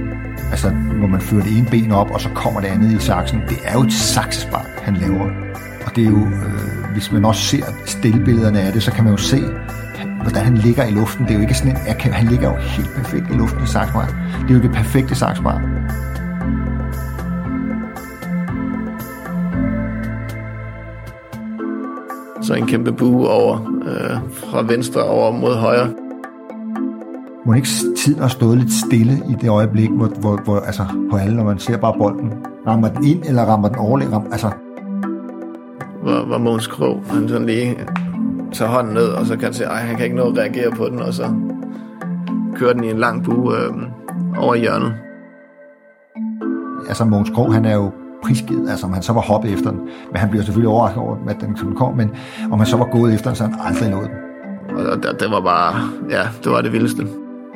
Altså, 0.51 0.69
hvor 0.69 1.07
man 1.07 1.21
fører 1.21 1.43
det 1.43 1.57
ene 1.57 1.67
ben 1.71 1.91
op, 1.91 2.11
og 2.11 2.21
så 2.21 2.29
kommer 2.29 2.59
det 2.59 2.67
andet 2.67 2.91
i 2.91 2.99
saksen. 2.99 3.41
Det 3.49 3.57
er 3.63 3.73
jo 3.73 3.81
et 3.81 3.93
saksespark, 3.93 4.67
han 4.81 4.93
laver. 4.93 5.29
Og 5.85 5.95
det 5.95 6.03
er 6.03 6.09
jo, 6.09 6.25
øh, 6.25 6.93
hvis 6.93 7.11
man 7.11 7.25
også 7.25 7.41
ser 7.41 7.65
stillbillederne 7.85 8.59
af 8.61 8.73
det, 8.73 8.83
så 8.83 8.91
kan 8.91 9.03
man 9.03 9.13
jo 9.13 9.17
se, 9.17 9.43
hvordan 10.21 10.43
han 10.43 10.57
ligger 10.57 10.83
i 10.83 10.91
luften. 10.91 11.25
Det 11.25 11.31
er 11.31 11.35
jo 11.35 11.41
ikke 11.41 11.53
sådan 11.53 11.71
en 11.71 11.81
akav, 11.87 12.11
han 12.11 12.27
ligger 12.27 12.49
jo 12.49 12.55
helt 12.55 12.95
perfekt 12.95 13.25
i 13.29 13.33
luften 13.33 13.63
i 13.63 13.67
saksespark. 13.67 14.13
Det 14.41 14.49
er 14.49 14.53
jo 14.53 14.61
det 14.61 14.71
perfekte 14.71 15.15
saksespark. 15.15 15.61
Så 22.43 22.53
en 22.53 22.67
kæmpe 22.67 22.91
bue 22.91 23.29
over 23.29 23.81
øh, 23.85 24.17
fra 24.33 24.61
venstre 24.61 25.03
over 25.03 25.31
mod 25.31 25.55
højre. 25.55 25.89
Må 27.45 27.53
ikke 27.53 27.67
tiden 27.97 28.21
har 28.21 28.27
stået 28.27 28.57
lidt 28.57 28.71
stille 28.71 29.13
i 29.29 29.33
det 29.41 29.49
øjeblik, 29.49 29.89
hvor, 29.89 30.07
hvor, 30.07 30.41
hvor 30.43 30.59
altså, 30.59 30.85
på 31.11 31.17
alle, 31.17 31.35
når 31.35 31.43
man 31.43 31.59
ser 31.59 31.77
bare 31.77 31.93
bolden. 31.97 32.33
Rammer 32.67 32.87
den 32.87 33.03
ind, 33.03 33.23
eller 33.25 33.43
rammer 33.43 33.67
den 33.67 33.77
overlæg? 33.77 34.13
Ram, 34.13 34.27
altså, 34.31 34.51
Hvor, 36.01 36.25
hvor 36.25 36.37
Måns 36.37 36.67
Krog, 36.67 37.03
han 37.09 37.29
sådan 37.29 37.45
lige 37.45 37.77
tager 38.53 38.71
hånden 38.71 38.93
ned, 38.93 39.07
og 39.07 39.25
så 39.25 39.35
kan 39.35 39.43
han 39.43 39.53
se, 39.53 39.65
at 39.65 39.77
han 39.77 39.95
kan 39.95 40.05
ikke 40.05 40.17
nå 40.17 40.23
at 40.23 40.37
reagere 40.37 40.71
på 40.71 40.85
den, 40.89 40.99
og 40.99 41.13
så 41.13 41.29
kører 42.55 42.73
den 42.73 42.83
i 42.83 42.89
en 42.89 42.97
lang 42.97 43.23
bue 43.23 43.57
øh, 43.57 43.73
over 44.37 44.55
hjørnet. 44.55 44.93
altså 46.87 47.05
Mogens 47.05 47.29
Krog, 47.29 47.53
han 47.53 47.65
er 47.65 47.75
jo 47.75 47.91
prisgivet, 48.25 48.69
altså 48.69 48.85
om 48.87 48.93
han 48.93 49.03
så 49.03 49.13
var 49.13 49.21
hoppet 49.21 49.53
efter 49.53 49.69
den, 49.71 49.81
men 50.11 50.17
han 50.23 50.29
bliver 50.29 50.43
selvfølgelig 50.43 50.69
overrasket 50.69 51.01
over, 51.01 51.15
at 51.29 51.41
den 51.41 51.57
som 51.57 51.75
kom, 51.75 51.97
men 52.01 52.09
om 52.51 52.57
han 52.59 52.67
så 52.73 52.77
var 52.77 52.89
gået 52.97 53.13
efter 53.13 53.27
den, 53.29 53.35
så 53.35 53.43
han 53.43 53.53
aldrig 53.67 53.89
nået 53.89 54.09
den. 54.11 54.17
Og 54.91 55.03
det, 55.03 55.19
det 55.19 55.27
var 55.35 55.41
bare, 55.41 55.73
ja, 56.15 56.23
det 56.43 56.51
var 56.51 56.61
det 56.61 56.71
vildeste. 56.73 57.03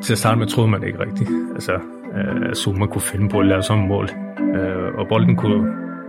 Til 0.02 0.14
at 0.14 0.18
starte 0.18 0.40
med 0.40 0.48
troede 0.48 0.70
man 0.72 0.82
det 0.82 0.88
ikke 0.88 1.00
rigtigt. 1.00 1.30
Altså, 1.56 1.74
øh, 2.18 2.50
at 2.50 2.58
Zuma 2.58 2.86
kunne 2.86 3.02
finde 3.02 3.30
på 3.30 3.40
at 3.40 3.46
lave 3.46 3.62
sådan 3.62 3.84
et 3.84 3.90
mål. 3.90 4.10
Øh, 4.56 4.90
og 5.00 5.08
bolden 5.08 5.36
kunne 5.36 5.62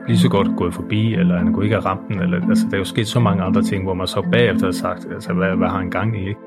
lige 0.08 0.18
så 0.18 0.28
godt 0.28 0.48
gået 0.56 0.74
forbi, 0.74 1.14
eller 1.14 1.38
han 1.38 1.52
kunne 1.52 1.64
ikke 1.64 1.76
have 1.76 1.88
ramt 1.90 2.08
den. 2.08 2.20
Eller, 2.20 2.48
altså, 2.48 2.66
der 2.66 2.74
er 2.74 2.78
jo 2.78 2.84
sket 2.84 3.06
så 3.06 3.20
mange 3.20 3.42
andre 3.42 3.62
ting, 3.62 3.84
hvor 3.84 3.94
man 3.94 4.06
så 4.06 4.20
bagefter 4.32 4.66
har 4.66 4.72
sagt, 4.72 5.06
altså, 5.14 5.32
hvad, 5.32 5.56
hvad 5.56 5.68
har 5.68 5.78
han 5.78 5.90
gang 5.90 6.10
i, 6.20 6.28
ikke? 6.28 6.40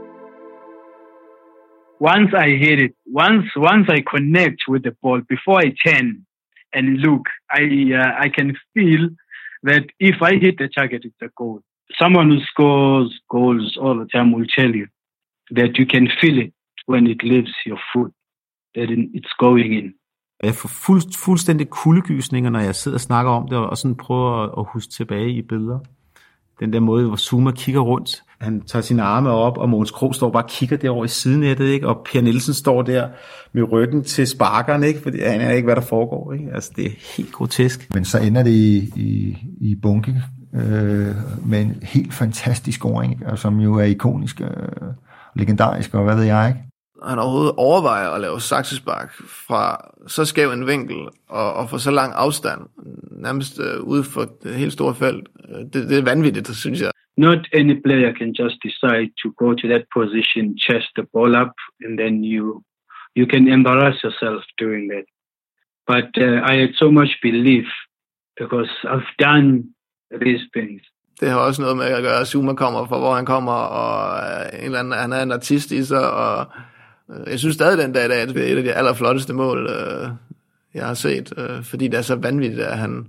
Once 2.14 2.34
I 2.50 2.52
hit 2.64 2.80
it, 2.86 2.94
once 3.26 3.50
once 3.70 3.88
I 3.98 4.02
connect 4.14 4.60
with 4.72 4.84
the 4.88 4.96
ball 5.02 5.20
before 5.34 5.60
I 5.68 5.70
turn, 5.86 6.08
and 6.74 6.88
look. 7.06 7.26
I 7.62 7.64
uh, 8.02 8.12
I 8.26 8.30
can 8.38 8.50
feel 8.74 9.10
that 9.70 9.84
if 10.00 10.18
I 10.22 10.34
hit 10.46 10.56
the 10.58 10.70
target, 10.78 11.02
it's 11.06 11.22
a 11.22 11.30
goal. 11.40 11.60
Someone 12.02 12.28
who 12.32 12.40
scores 12.52 13.10
goals 13.30 13.78
all 13.84 13.96
the 14.02 14.10
time 14.16 14.30
will 14.36 14.50
tell 14.60 14.72
you 14.80 14.88
that 15.58 15.72
you 15.80 15.86
can 15.94 16.06
feel 16.22 16.38
it 16.46 16.54
when 16.92 17.08
it 17.08 17.20
leaves 17.24 17.54
your 17.66 17.80
foot, 17.94 18.12
that 18.76 18.90
it's 19.18 19.34
going 19.40 19.74
in. 19.74 19.94
Jeg 20.44 20.56
får 20.56 20.70
fuld, 20.70 21.02
fuldstændig 21.26 21.70
kuldegysninger, 21.70 22.50
når 22.50 22.60
jeg 22.60 22.76
sidder 22.76 22.98
og 22.98 23.02
snakker 23.02 23.32
om 23.32 23.48
det, 23.48 23.58
og 23.58 23.78
sådan 23.78 23.98
prøver 23.98 24.44
at, 24.44 24.50
at 24.58 24.66
huske 24.74 24.92
tilbage 24.92 25.32
i 25.32 25.42
billeder. 25.42 25.80
Den 26.60 26.74
der 26.74 26.80
måde, 26.80 27.08
hvor 27.08 27.16
Zuma 27.16 27.52
kigger 27.52 27.82
rundt. 27.82 28.24
Han 28.42 28.62
tager 28.62 28.84
sine 28.84 29.04
arme 29.04 29.30
op, 29.30 29.58
og 29.58 29.70
Mogens 29.70 29.92
Krog 29.92 30.16
står 30.16 30.32
bare 30.32 30.44
og 30.44 30.50
kigger 30.50 30.78
derovre 30.78 31.06
i 31.06 31.08
sidenettet, 31.08 31.66
ikke? 31.66 31.88
og 31.88 32.08
Per 32.12 32.22
Nielsen 32.22 32.54
står 32.54 32.82
der 32.82 33.08
med 33.54 33.72
ryggen 33.72 34.04
til 34.04 34.28
sparkeren, 34.28 34.84
ikke? 34.84 35.02
fordi 35.02 35.22
han 35.22 35.42
aner 35.42 35.52
ikke, 35.52 35.66
hvad 35.66 35.76
der 35.76 35.82
foregår. 35.82 36.34
Ikke? 36.34 36.46
Altså, 36.54 36.72
det 36.76 36.86
er 36.86 36.92
helt 37.18 37.32
grotesk. 37.32 37.88
Men 37.94 38.06
så 38.06 38.20
ender 38.20 38.44
det 38.44 38.52
i, 38.52 38.78
i, 38.96 39.38
i 39.62 39.76
bunke 39.76 40.24
øh, 40.56 41.16
med 41.46 41.62
en 41.62 41.76
helt 41.84 42.14
fantastisk 42.14 42.78
scoring, 42.78 43.24
og 43.26 43.40
som 43.40 43.60
jo 43.60 43.76
er 43.76 43.84
ikonisk, 43.84 44.42
øh, 44.42 44.48
legendarisk, 45.36 45.94
og 45.94 46.04
hvad 46.04 46.16
ved 46.16 46.24
jeg 46.24 46.48
ikke 46.48 46.72
han 47.04 47.20
overhovedet 47.20 47.54
overvejer 47.58 48.10
at 48.10 48.22
lave 48.22 48.42
saksespark 48.42 49.14
fra 49.48 49.92
så 50.08 50.26
skæv 50.26 50.52
en 50.52 50.68
vinkel 50.68 50.98
og, 51.30 51.54
og 51.54 51.70
fra 51.70 51.80
så 51.80 51.92
lang 51.92 52.14
afstand, 52.16 52.62
nærmest 53.12 53.60
uh, 53.60 53.88
ude 53.88 54.04
for 54.04 54.30
det 54.44 54.56
helt 54.56 54.74
store 54.74 54.96
felt. 54.96 55.28
Øh, 55.50 55.60
det, 55.74 55.90
det 55.90 55.98
er 55.98 56.04
vanvittigt, 56.04 56.56
synes 56.56 56.82
jeg. 56.82 56.91
Not 57.18 57.40
any 57.54 57.76
player 57.76 58.14
can 58.14 58.34
just 58.34 58.56
decide 58.64 59.10
to 59.24 59.34
go 59.38 59.54
to 59.54 59.68
that 59.68 59.86
position, 59.98 60.58
chest 60.58 60.90
the 60.96 61.04
ball 61.14 61.36
up, 61.36 61.54
and 61.84 62.00
then 62.00 62.24
you 62.24 62.64
you 63.16 63.26
can 63.28 63.48
embarrass 63.48 64.04
yourself 64.04 64.42
doing 64.58 64.84
that. 64.94 65.06
But 65.88 66.10
uh, 66.18 66.42
I 66.52 66.54
had 66.62 66.74
so 66.76 66.92
much 66.92 67.12
belief 67.22 67.68
because 68.40 68.72
I've 68.84 69.12
done 69.20 69.48
these 70.24 70.44
things. 70.56 70.82
Det 71.20 71.30
har 71.30 71.40
også 71.40 71.62
noget 71.62 71.78
med 71.78 71.86
at 71.86 72.04
gøre, 72.04 72.20
at 72.20 72.28
Zuma 72.28 72.54
kommer 72.54 72.86
fra, 72.86 73.00
hvor 73.00 73.16
han 73.16 73.26
kommer, 73.26 73.52
og 73.52 74.20
øh, 74.20 74.60
en 74.60 74.66
eller 74.66 74.80
anden, 74.80 74.94
han 74.94 75.14
er 75.14 75.24
en 75.24 75.32
artist 75.32 75.72
i 75.72 75.84
sig, 75.84 76.12
og 76.12 76.46
øh, 77.10 77.32
jeg 77.32 77.40
synes 77.40 77.56
stadig 77.56 77.84
den 77.84 77.94
dag 77.94 78.06
i 78.06 78.08
dag, 78.08 78.22
at 78.22 78.30
det 78.30 78.48
er 78.48 78.52
et 78.54 78.58
af 78.58 78.64
de 78.64 78.74
allerflotteste 78.74 79.34
mål, 79.34 79.70
øh, 79.70 80.10
jeg 80.74 80.86
har 80.88 80.94
set, 80.94 81.34
fordi 81.64 81.88
det 81.88 81.98
er 81.98 82.02
så 82.02 82.16
vanvittigt, 82.16 82.62
at 82.62 82.78
han, 82.78 83.08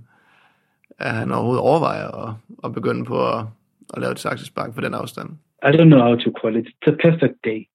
at 0.99 1.11
han 1.11 1.31
overhovedet 1.31 1.61
overvejer 1.61 2.27
at, 2.27 2.33
at 2.63 2.73
begynde 2.73 3.05
på 3.05 3.27
at, 3.27 3.45
at 3.93 4.01
lave 4.01 4.11
et 4.11 4.19
saksespark 4.19 4.75
på 4.75 4.81
den 4.81 4.93
afstand. 4.93 5.29
I 5.63 5.71
don't 5.71 5.89
know 5.89 6.03
how 6.07 6.15
to 6.15 6.31
call 6.31 6.55
it. 6.55 6.67
It's 6.67 6.87
a 6.87 6.97
perfect 7.07 7.37
day. 7.43 7.69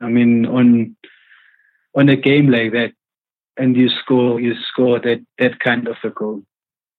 I 0.00 0.08
mean, 0.08 0.46
on 0.46 0.96
on 1.94 2.08
a 2.08 2.16
game 2.16 2.48
like 2.50 2.72
that, 2.72 2.92
and 3.56 3.76
you 3.76 3.88
score, 3.88 4.40
you 4.40 4.54
score 4.68 4.98
that 5.00 5.20
that 5.38 5.60
kind 5.60 5.88
of 5.88 5.96
a 6.04 6.10
goal. 6.10 6.42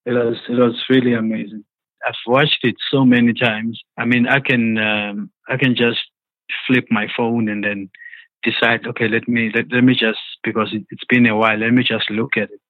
It 0.06 0.14
was 0.14 0.38
it 0.50 0.58
was 0.58 0.86
really 0.90 1.14
amazing. 1.14 1.66
I've 2.08 2.24
watched 2.28 2.64
it 2.64 2.76
so 2.92 3.06
many 3.06 3.34
times. 3.34 3.82
I 3.98 4.06
mean, 4.06 4.28
I 4.28 4.40
can 4.40 4.78
um, 4.78 5.32
I 5.50 5.58
can 5.58 5.76
just 5.76 6.02
flip 6.68 6.86
my 6.90 7.08
phone 7.18 7.50
and 7.50 7.64
then 7.64 7.90
decide, 8.44 8.86
okay, 8.88 9.08
let 9.08 9.28
me 9.28 9.52
let, 9.56 9.72
let 9.72 9.84
me 9.84 9.94
just 9.94 10.20
because 10.44 10.70
it, 10.74 10.84
it's 10.90 11.06
been 11.10 11.26
a 11.26 11.36
while, 11.36 11.58
let 11.58 11.74
me 11.74 11.84
just 11.84 12.10
look 12.10 12.38
at 12.38 12.52
it. 12.52 12.62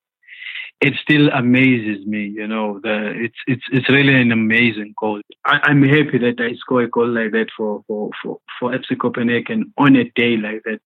It 0.88 0.94
still 1.06 1.26
amazes 1.44 2.00
me, 2.14 2.24
you 2.40 2.48
know. 2.54 2.68
The 2.86 2.96
it's 3.26 3.42
it's 3.54 3.68
it's 3.76 3.90
really 3.96 4.16
an 4.26 4.32
amazing 4.42 4.92
goal. 5.02 5.20
I, 5.52 5.56
I'm 5.70 5.84
happy 5.98 6.18
that 6.26 6.38
I 6.48 6.50
score 6.64 6.82
a 6.88 6.92
goal 6.96 7.10
like 7.20 7.32
that 7.38 7.50
for 7.58 7.72
for 7.88 8.02
for 8.20 8.34
for 8.58 8.68
FC 8.80 8.90
Copenhagen 9.04 9.60
on 9.84 9.92
a 10.04 10.06
day 10.22 10.34
like 10.48 10.62
that. 10.68 10.80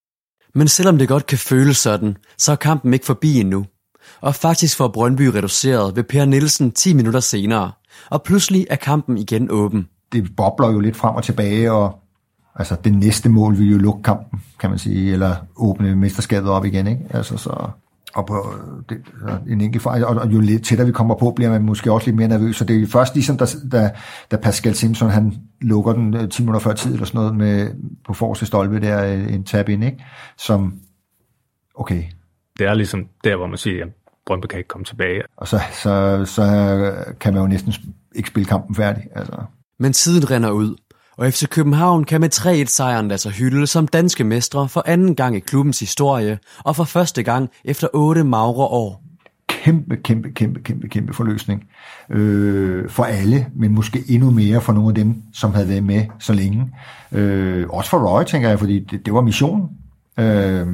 Men 0.54 0.68
selvom 0.68 0.98
det 0.98 1.08
godt 1.08 1.26
kan 1.26 1.38
føles 1.38 1.76
sådan, 1.76 2.16
så 2.38 2.52
er 2.52 2.56
kampen 2.56 2.92
ikke 2.92 3.06
forbi 3.06 3.40
endnu. 3.40 3.66
Og 4.20 4.34
faktisk 4.34 4.76
får 4.76 4.88
Brøndby 4.88 5.22
reduceret 5.22 5.96
ved 5.96 6.04
Per 6.04 6.24
Nielsen 6.24 6.70
10 6.70 6.94
minutter 6.94 7.20
senere. 7.20 7.72
Og 8.10 8.22
pludselig 8.22 8.66
er 8.70 8.76
kampen 8.76 9.18
igen 9.18 9.50
åben. 9.50 9.88
Det 10.12 10.36
bobler 10.36 10.72
jo 10.72 10.80
lidt 10.80 10.96
frem 10.96 11.14
og 11.14 11.22
tilbage, 11.22 11.72
og 11.72 12.00
altså 12.54 12.76
det 12.84 12.94
næste 12.94 13.28
mål 13.28 13.58
vil 13.58 13.70
jo 13.70 13.78
lukke 13.78 14.02
kampen, 14.02 14.40
kan 14.60 14.70
man 14.70 14.78
sige, 14.78 15.12
eller 15.12 15.36
åbne 15.56 15.96
mesterskabet 15.96 16.50
op 16.50 16.64
igen, 16.64 16.86
ikke? 16.86 17.02
Altså 17.10 17.36
så 17.36 17.70
og 18.18 18.26
på 18.26 18.54
det, 18.88 18.98
en 19.48 19.60
enkelt 19.60 19.82
fejl, 19.82 20.04
og, 20.04 20.16
og 20.16 20.32
jo 20.32 20.40
lidt 20.40 20.64
tættere 20.64 20.86
vi 20.86 20.92
kommer 20.92 21.14
på, 21.14 21.30
bliver 21.30 21.50
man 21.50 21.62
måske 21.62 21.92
også 21.92 22.06
lidt 22.06 22.16
mere 22.16 22.28
nervøs, 22.28 22.56
så 22.56 22.64
det 22.64 22.82
er 22.82 22.86
først 22.86 23.14
ligesom, 23.14 23.36
da, 23.36 23.44
da, 23.72 23.90
da 24.30 24.36
Pascal 24.36 24.74
Simpson, 24.74 25.10
han 25.10 25.34
lukker 25.60 25.92
den 25.92 26.30
10 26.30 26.42
minutter 26.42 26.60
før 26.60 26.72
tid, 26.72 26.92
eller 26.92 27.06
sådan 27.06 27.18
noget, 27.18 27.36
med, 27.36 27.70
på 28.06 28.14
forreste 28.14 28.46
stolpe 28.46 28.80
der, 28.80 29.04
en 29.04 29.44
tab 29.44 29.68
ind, 29.68 29.84
ikke? 29.84 30.04
som, 30.38 30.80
okay. 31.74 32.02
Det 32.58 32.66
er 32.66 32.74
ligesom 32.74 33.06
der, 33.24 33.36
hvor 33.36 33.46
man 33.46 33.58
siger, 33.58 33.84
at 33.84 33.90
Brøndby 34.26 34.46
kan 34.46 34.58
ikke 34.58 34.68
komme 34.68 34.84
tilbage. 34.84 35.22
Og 35.36 35.48
så, 35.48 35.60
så, 35.72 36.24
så 36.24 36.44
kan 37.20 37.32
man 37.32 37.42
jo 37.42 37.48
næsten 37.48 37.72
ikke 38.14 38.28
spille 38.28 38.46
kampen 38.46 38.74
færdig, 38.74 39.02
altså. 39.14 39.36
Men 39.78 39.92
tiden 39.92 40.30
render 40.30 40.50
ud, 40.50 40.76
og 41.18 41.32
FC 41.32 41.48
København 41.48 42.04
kan 42.04 42.20
med 42.20 42.34
3-1-sejren 42.34 43.08
lade 43.08 43.18
sig 43.18 43.32
hylde 43.32 43.66
som 43.66 43.88
danske 43.88 44.24
mestre 44.24 44.68
for 44.68 44.82
anden 44.86 45.14
gang 45.14 45.36
i 45.36 45.40
klubbens 45.40 45.80
historie, 45.80 46.38
og 46.64 46.76
for 46.76 46.84
første 46.84 47.22
gang 47.22 47.50
efter 47.64 47.88
otte 47.94 48.24
magre 48.24 48.64
år. 48.64 49.02
Kæmpe, 49.48 49.96
kæmpe, 49.96 50.30
kæmpe, 50.30 50.60
kæmpe, 50.60 50.88
kæmpe 50.88 51.14
forløsning 51.14 51.64
øh, 52.10 52.90
for 52.90 53.04
alle, 53.04 53.46
men 53.56 53.74
måske 53.74 54.04
endnu 54.08 54.30
mere 54.30 54.60
for 54.60 54.72
nogle 54.72 54.88
af 54.88 54.94
dem, 54.94 55.22
som 55.32 55.54
havde 55.54 55.68
været 55.68 55.84
med 55.84 56.04
så 56.18 56.32
længe. 56.32 56.72
Øh, 57.12 57.66
også 57.68 57.90
for 57.90 57.98
Roy, 57.98 58.24
tænker 58.24 58.48
jeg, 58.48 58.58
fordi 58.58 58.78
det, 58.90 59.06
det 59.06 59.14
var 59.14 59.20
missionen. 59.20 59.68
Øh, 60.18 60.66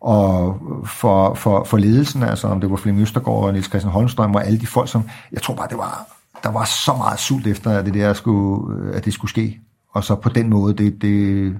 og 0.00 0.60
for, 0.84 1.34
for, 1.34 1.64
for 1.64 1.76
ledelsen, 1.76 2.22
altså 2.22 2.46
om 2.46 2.60
det 2.60 2.70
var 2.70 2.76
Flemming 2.76 3.02
Østergaard 3.02 3.44
og 3.44 3.52
Niels 3.52 3.68
Christian 3.68 3.92
Holmstrøm 3.92 4.34
og 4.34 4.46
alle 4.46 4.60
de 4.60 4.66
folk, 4.66 4.88
som, 4.88 5.02
jeg 5.32 5.42
tror 5.42 5.54
bare, 5.54 5.68
det 5.68 5.78
var 5.78 6.17
der 6.42 6.48
var 6.48 6.64
så 6.64 6.94
meget 6.96 7.20
sult 7.20 7.46
efter, 7.46 7.70
at 7.70 7.86
det 7.86 7.94
der 7.94 8.12
skulle, 8.12 8.94
at 8.94 9.04
det 9.04 9.12
skulle 9.12 9.30
ske. 9.30 9.60
Og 9.90 10.04
så 10.04 10.14
på 10.14 10.28
den 10.28 10.50
måde, 10.50 10.74
det, 10.74 11.02
det, 11.02 11.56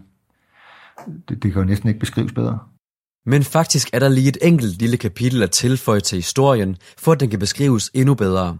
det, 1.29 1.43
det 1.43 1.53
kan 1.53 1.63
jo 1.63 1.65
næsten 1.65 1.89
ikke 1.89 2.01
beskrives 2.01 2.33
bedre. 2.33 2.59
Men 3.27 3.45
faktisk 3.45 3.91
er 3.93 3.99
der 3.99 4.09
lige 4.09 4.29
et 4.29 4.39
enkelt 4.43 4.79
lille 4.79 4.97
kapitel 4.97 5.43
at 5.43 5.51
tilføje 5.51 6.01
til 6.01 6.17
historien, 6.17 6.77
for 6.99 7.13
at 7.13 7.21
den 7.21 7.31
kan 7.31 7.39
beskrives 7.39 7.91
endnu 7.95 8.15
bedre. 8.15 8.59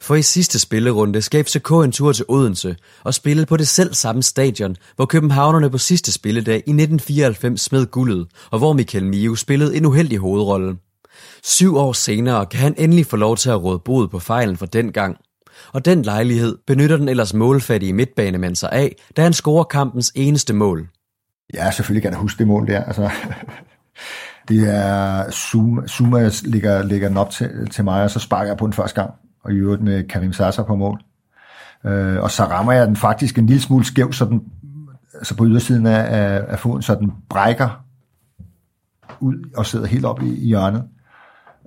For 0.00 0.14
i 0.14 0.22
sidste 0.22 0.58
spillerunde 0.58 1.22
skal 1.22 1.44
FCK 1.44 1.70
en 1.70 1.92
tur 1.92 2.12
til 2.12 2.24
Odense 2.28 2.76
og 3.04 3.14
spillede 3.14 3.46
på 3.46 3.56
det 3.56 3.68
selv 3.68 3.94
samme 3.94 4.22
stadion, 4.22 4.76
hvor 4.96 5.06
københavnerne 5.06 5.70
på 5.70 5.78
sidste 5.78 6.12
spilledag 6.12 6.56
i 6.56 6.70
1994 6.70 7.60
smed 7.60 7.86
guldet, 7.86 8.26
og 8.50 8.58
hvor 8.58 8.72
Michael 8.72 9.06
Mio 9.06 9.34
spillede 9.34 9.76
en 9.76 9.86
uheldig 9.86 10.18
hovedrolle. 10.18 10.76
Syv 11.42 11.76
år 11.76 11.92
senere 11.92 12.46
kan 12.46 12.60
han 12.60 12.74
endelig 12.78 13.06
få 13.06 13.16
lov 13.16 13.36
til 13.36 13.50
at 13.50 13.62
råde 13.62 13.78
bod 13.78 14.08
på 14.08 14.18
fejlen 14.18 14.56
fra 14.56 14.66
den 14.66 14.92
gang– 14.92 15.16
og 15.72 15.84
den 15.84 16.02
lejlighed 16.02 16.58
benytter 16.66 16.96
den 16.96 17.08
ellers 17.08 17.34
målfattige 17.34 17.92
midtbanemand 17.92 18.56
sig 18.56 18.72
af, 18.72 18.96
da 19.16 19.22
han 19.22 19.32
scorer 19.32 19.64
kampens 19.64 20.12
eneste 20.14 20.54
mål. 20.54 20.88
Ja, 21.54 21.70
selvfølgelig 21.70 22.02
kan 22.02 22.12
jeg 22.12 22.20
huske 22.20 22.38
det 22.38 22.46
mål 22.46 22.66
der. 22.66 22.84
Altså, 22.84 23.10
det 24.48 24.74
er 24.74 25.30
Zuma, 25.30 25.86
Zuma 25.86 26.30
ligger, 26.44 26.82
ligger 26.82 27.08
den 27.08 27.16
op 27.16 27.30
til, 27.30 27.68
til 27.70 27.84
mig, 27.84 28.02
og 28.02 28.10
så 28.10 28.18
sparker 28.18 28.50
jeg 28.50 28.56
på 28.56 28.66
den 28.66 28.72
første 28.72 29.00
gang, 29.00 29.14
og 29.44 29.52
i 29.52 29.56
øvrigt 29.56 29.82
med 29.82 30.08
Karim 30.08 30.32
Sasa 30.32 30.62
på 30.62 30.76
mål. 30.76 31.00
Øh, 31.84 32.16
og 32.22 32.30
så 32.30 32.44
rammer 32.44 32.72
jeg 32.72 32.86
den 32.86 32.96
faktisk 32.96 33.38
en 33.38 33.46
lille 33.46 33.62
smule 33.62 33.84
skæv, 33.84 34.12
så, 34.12 34.24
den, 34.24 34.42
så 35.22 35.36
på 35.36 35.46
ydersiden 35.46 35.86
af, 35.86 36.04
af, 36.20 36.44
af 36.48 36.58
foden, 36.58 36.82
så 36.82 36.94
den 36.94 37.12
brækker 37.28 37.84
ud 39.20 39.50
og 39.56 39.66
sidder 39.66 39.86
helt 39.86 40.04
op 40.04 40.22
i, 40.22 40.36
i 40.36 40.46
hjørnet. 40.46 40.84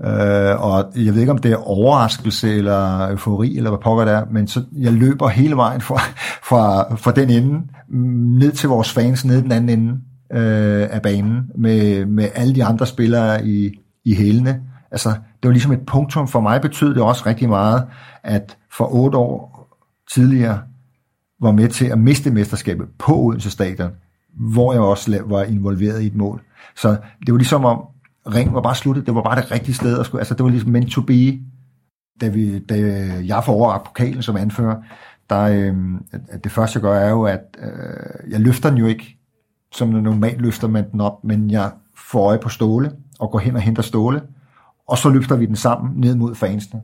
Øh, 0.04 0.64
og 0.64 0.92
jeg 0.96 1.14
ved 1.14 1.20
ikke, 1.20 1.32
om 1.32 1.38
det 1.38 1.52
er 1.52 1.68
overraskelse 1.70 2.56
eller 2.56 3.10
eufori, 3.10 3.58
eller 3.58 3.70
hvad 3.70 3.80
pokker 3.80 4.06
det 4.06 4.14
er, 4.14 4.26
men 4.32 4.48
så 4.48 4.64
jeg 4.78 4.94
løber 4.94 5.28
hele 5.28 5.56
vejen 5.56 5.82
fra, 5.82 5.96
fra, 6.50 6.96
fra 6.96 7.12
den 7.12 7.30
ende, 7.30 7.62
ned 8.40 8.52
til 8.52 8.70
vores 8.70 8.92
fans, 8.92 9.26
ned 9.26 9.42
den 9.42 9.52
anden 9.52 9.80
ende 9.80 9.92
øh, 10.32 10.88
af 10.92 11.02
banen, 11.02 11.52
med, 11.58 12.06
med 12.06 12.30
alle 12.36 12.56
de 12.56 12.64
andre 12.64 12.86
spillere 12.86 13.48
i, 13.48 13.72
i 14.06 14.16
hælene. 14.16 14.62
Altså, 14.92 15.10
det 15.10 15.48
var 15.48 15.52
ligesom 15.52 15.72
et 15.72 15.86
punktum. 15.86 16.28
For 16.28 16.40
mig 16.40 16.62
betød 16.62 16.94
det 16.94 17.04
også 17.04 17.24
rigtig 17.26 17.50
meget, 17.50 17.84
at 18.24 18.58
for 18.78 18.94
otte 18.94 19.18
år 19.18 19.68
tidligere 20.14 20.60
var 21.42 21.52
med 21.52 21.70
til 21.70 21.86
at 21.86 22.00
miste 22.00 22.32
mesterskabet 22.32 22.88
på 23.00 23.16
Odense 23.16 23.52
Stadion, 23.52 23.92
hvor 24.52 24.74
jeg 24.74 24.82
også 24.82 25.24
var 25.26 25.44
involveret 25.44 26.02
i 26.02 26.08
et 26.08 26.16
mål. 26.16 26.42
Så 26.76 26.90
det 27.26 27.32
var 27.32 27.38
ligesom 27.38 27.66
om, 27.66 27.82
ring 28.34 28.54
var 28.54 28.62
bare 28.62 28.76
sluttet. 28.76 29.06
Det 29.06 29.16
var 29.16 29.22
bare 29.22 29.42
det 29.42 29.52
rigtige 29.52 29.76
sted 29.76 30.00
at 30.00 30.06
skulle, 30.06 30.22
altså 30.22 30.34
det 30.34 30.44
var 30.44 30.50
ligesom 30.50 30.70
meant 30.70 30.92
to 30.92 31.02
be. 31.02 31.40
Da, 32.22 32.28
vi, 32.28 32.60
da 32.60 32.76
jeg 33.26 33.44
får 33.44 33.54
overragt 33.54 33.84
pokalen 33.84 34.22
som 34.22 34.36
anfører, 34.38 34.76
der, 35.30 35.42
øh, 35.42 35.76
det 36.44 36.52
første 36.52 36.78
jeg 36.78 36.82
gør 36.82 37.00
er 37.00 37.10
jo, 37.10 37.24
at 37.24 37.58
øh, 37.62 38.32
jeg 38.32 38.40
løfter 38.40 38.70
den 38.70 38.78
jo 38.78 38.86
ikke, 38.86 39.18
som 39.72 39.90
normalt 39.90 40.42
løfter 40.42 40.68
man 40.68 40.92
den 40.92 41.02
op, 41.02 41.24
men 41.24 41.52
jeg 41.52 41.72
får 41.98 42.28
øje 42.28 42.40
på 42.40 42.50
Ståle, 42.50 42.92
og 43.20 43.32
går 43.32 43.40
hen 43.40 43.56
og 43.56 43.62
henter 43.62 43.82
Ståle, 43.82 44.22
og 44.88 44.98
så 44.98 45.10
løfter 45.10 45.36
vi 45.36 45.46
den 45.46 45.56
sammen 45.56 46.02
ned 46.02 46.16
mod 46.16 46.36
fansene, 46.36 46.82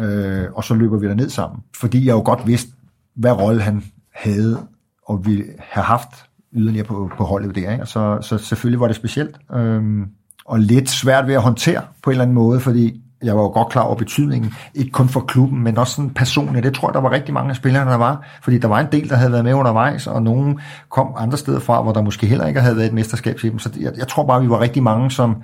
øh, 0.00 0.46
og 0.52 0.64
så 0.64 0.74
løber 0.74 0.98
vi 0.98 1.06
der 1.06 1.14
ned 1.14 1.28
sammen. 1.28 1.60
Fordi 1.76 2.06
jeg 2.06 2.12
jo 2.12 2.22
godt 2.24 2.46
vidste, 2.46 2.72
hvad 3.14 3.32
rolle 3.32 3.62
han 3.62 3.82
havde, 4.14 4.66
og 5.06 5.26
ville 5.26 5.44
have 5.58 5.84
haft 5.84 6.10
yderligere 6.52 6.86
på, 6.86 7.10
på 7.16 7.24
holdet 7.24 7.54
der. 7.54 7.72
Ikke? 7.72 7.86
Så, 7.86 8.18
så 8.20 8.38
selvfølgelig 8.38 8.80
var 8.80 8.86
det 8.86 8.96
specielt. 8.96 9.36
Øh, 9.54 10.06
og 10.44 10.58
lidt 10.58 10.90
svært 10.90 11.26
ved 11.26 11.34
at 11.34 11.42
håndtere 11.42 11.82
på 12.02 12.10
en 12.10 12.12
eller 12.12 12.22
anden 12.22 12.34
måde, 12.34 12.60
fordi 12.60 13.00
jeg 13.24 13.36
var 13.36 13.42
jo 13.42 13.48
godt 13.48 13.68
klar 13.68 13.82
over 13.82 13.96
betydningen, 13.96 14.54
ikke 14.74 14.90
kun 14.90 15.08
for 15.08 15.20
klubben, 15.20 15.64
men 15.64 15.78
også 15.78 15.94
sådan 15.94 16.10
personligt. 16.10 16.64
Det 16.64 16.74
tror 16.74 16.88
jeg, 16.88 16.94
der 16.94 17.00
var 17.00 17.10
rigtig 17.10 17.34
mange 17.34 17.50
af 17.50 17.56
spillerne, 17.56 17.90
der 17.90 17.96
var, 17.96 18.40
fordi 18.42 18.58
der 18.58 18.68
var 18.68 18.80
en 18.80 18.92
del, 18.92 19.08
der 19.08 19.16
havde 19.16 19.32
været 19.32 19.44
med 19.44 19.54
undervejs, 19.54 20.06
og 20.06 20.22
nogen 20.22 20.60
kom 20.88 21.14
andre 21.16 21.38
steder 21.38 21.60
fra, 21.60 21.82
hvor 21.82 21.92
der 21.92 22.02
måske 22.02 22.26
heller 22.26 22.46
ikke 22.46 22.60
havde 22.60 22.76
været 22.76 22.86
et 22.86 22.94
mesterskab 22.94 23.36
til 23.36 23.50
dem. 23.50 23.58
Så 23.58 23.70
jeg, 23.80 23.92
jeg 23.96 24.08
tror 24.08 24.26
bare, 24.26 24.42
vi 24.42 24.48
var 24.48 24.60
rigtig 24.60 24.82
mange, 24.82 25.10
som, 25.10 25.42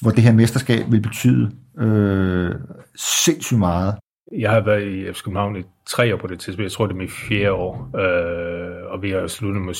hvor 0.00 0.10
det 0.10 0.22
her 0.22 0.32
mesterskab 0.32 0.84
ville 0.88 1.02
betyde 1.02 1.50
øh, 1.78 2.50
sindssygt 2.96 3.58
meget. 3.58 3.94
Jeg 4.38 4.50
har 4.50 4.60
været 4.60 4.82
i 4.82 5.12
FC 5.12 5.22
København 5.22 5.56
i 5.56 5.62
tre 5.86 6.14
år 6.14 6.18
på 6.18 6.26
det 6.26 6.40
tidspunkt. 6.40 6.64
Jeg 6.64 6.72
tror, 6.72 6.86
det 6.86 6.94
er 6.94 6.98
mit 6.98 7.12
fjerde 7.12 7.52
år. 7.52 7.90
Øh, 7.96 8.92
og 8.92 9.02
vi 9.02 9.10
har 9.10 9.26
sluttet 9.26 9.62
med 9.62 9.74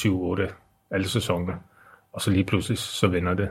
7-8 0.49 0.53
alle 0.91 1.09
sæsoner. 1.09 1.53
Og 2.13 2.21
så 2.21 2.31
lige 2.31 2.45
pludselig, 2.45 2.79
så 2.79 3.07
vender 3.07 3.35
det. 3.35 3.49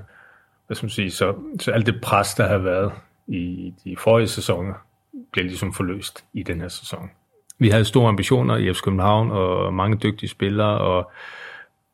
Hvad 0.72 0.76
skal 0.76 0.86
man 0.86 0.92
sige? 0.92 1.12
Så, 1.12 1.36
så 1.60 1.72
alt 1.72 1.86
det 1.86 2.02
pres, 2.02 2.34
der 2.34 2.48
har 2.48 2.58
været 2.58 2.92
i 3.28 3.74
de 3.84 3.96
forrige 3.98 4.28
sæsoner, 4.28 4.74
bliver 5.32 5.46
ligesom 5.46 5.74
forløst 5.74 6.26
i 6.34 6.44
den 6.44 6.62
her 6.62 6.68
sæson. 6.68 7.12
Vi 7.60 7.70
havde 7.70 7.86
store 7.86 8.10
ambitioner 8.10 8.58
i 8.58 8.74
FC 8.74 8.82
København, 8.82 9.32
og 9.32 9.74
mange 9.74 9.98
dygtige 9.98 10.30
spillere, 10.30 10.78
og 10.78 11.12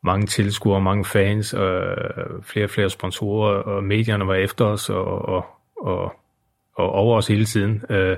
mange 0.02 0.26
tilskuere, 0.26 0.80
mange 0.80 1.04
fans, 1.04 1.54
og 1.54 1.96
flere 2.42 2.66
og 2.66 2.70
flere 2.70 2.90
sponsorer, 2.90 3.62
og 3.62 3.84
medierne 3.84 4.26
var 4.26 4.34
efter 4.34 4.64
os, 4.64 4.90
og, 4.90 5.28
og, 5.28 5.46
og, 5.76 6.12
og 6.74 6.92
over 6.92 7.16
os 7.16 7.26
hele 7.26 7.44
tiden. 7.44 7.82
Øh, 7.90 8.16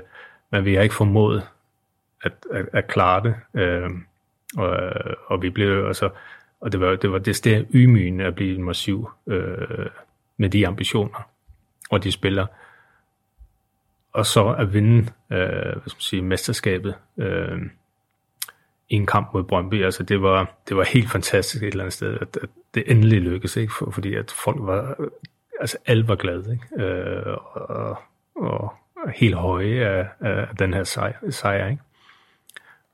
men 0.51 0.65
vi 0.65 0.75
har 0.75 0.81
ikke 0.81 0.95
formået 0.95 1.47
at, 2.23 2.33
at, 2.51 2.65
at 2.73 2.87
klare 2.87 3.23
det. 3.23 3.61
Øh, 3.61 3.89
og, 4.57 4.79
og 5.27 5.41
vi 5.41 5.49
blev 5.49 5.85
altså, 5.87 6.09
og 6.59 6.71
det 6.71 6.79
var 6.79 6.95
det 6.95 7.11
var 7.11 7.19
det 7.19 7.35
sted 7.35 7.65
ydmygende 7.73 8.25
at 8.25 8.35
blive 8.35 8.61
massiv 8.61 9.09
øh, 9.27 9.85
med 10.41 10.49
de 10.49 10.67
ambitioner 10.67 11.29
og 11.91 12.03
de 12.03 12.11
spiller. 12.11 12.47
Og 14.13 14.25
så 14.25 14.55
at 14.59 14.73
vinde 14.73 14.97
øh, 15.31 15.71
hvad 15.71 15.87
skal 15.87 15.95
man 15.95 16.01
sige, 16.01 16.21
mesterskabet 16.21 16.95
øh, 17.17 17.57
i 18.89 18.95
en 18.95 19.05
kamp 19.05 19.33
mod 19.33 19.43
Brøndby, 19.43 19.83
altså 19.83 20.03
det 20.03 20.21
var, 20.21 20.55
det 20.69 20.77
var 20.77 20.83
helt 20.83 21.11
fantastisk 21.11 21.63
et 21.63 21.67
eller 21.67 21.83
andet 21.83 21.93
sted, 21.93 22.17
at, 22.21 22.37
at 22.41 22.49
det 22.73 22.83
endelig 22.91 23.21
lykkedes, 23.21 23.57
ikke? 23.57 23.73
For, 23.73 23.91
fordi 23.91 24.15
at 24.15 24.31
folk 24.31 24.57
var, 24.59 24.95
altså 25.59 25.77
alle 25.85 26.07
var 26.07 26.15
glade, 26.15 26.51
ikke? 26.51 26.85
Øh, 26.85 27.37
og, 27.53 27.97
og, 28.35 28.73
helt 29.15 29.35
høje 29.35 29.85
af, 29.85 30.07
af 30.19 30.55
den 30.57 30.73
her 30.73 30.83
sejr, 30.83 31.29
sejr 31.29 31.67
ikke? 31.67 31.83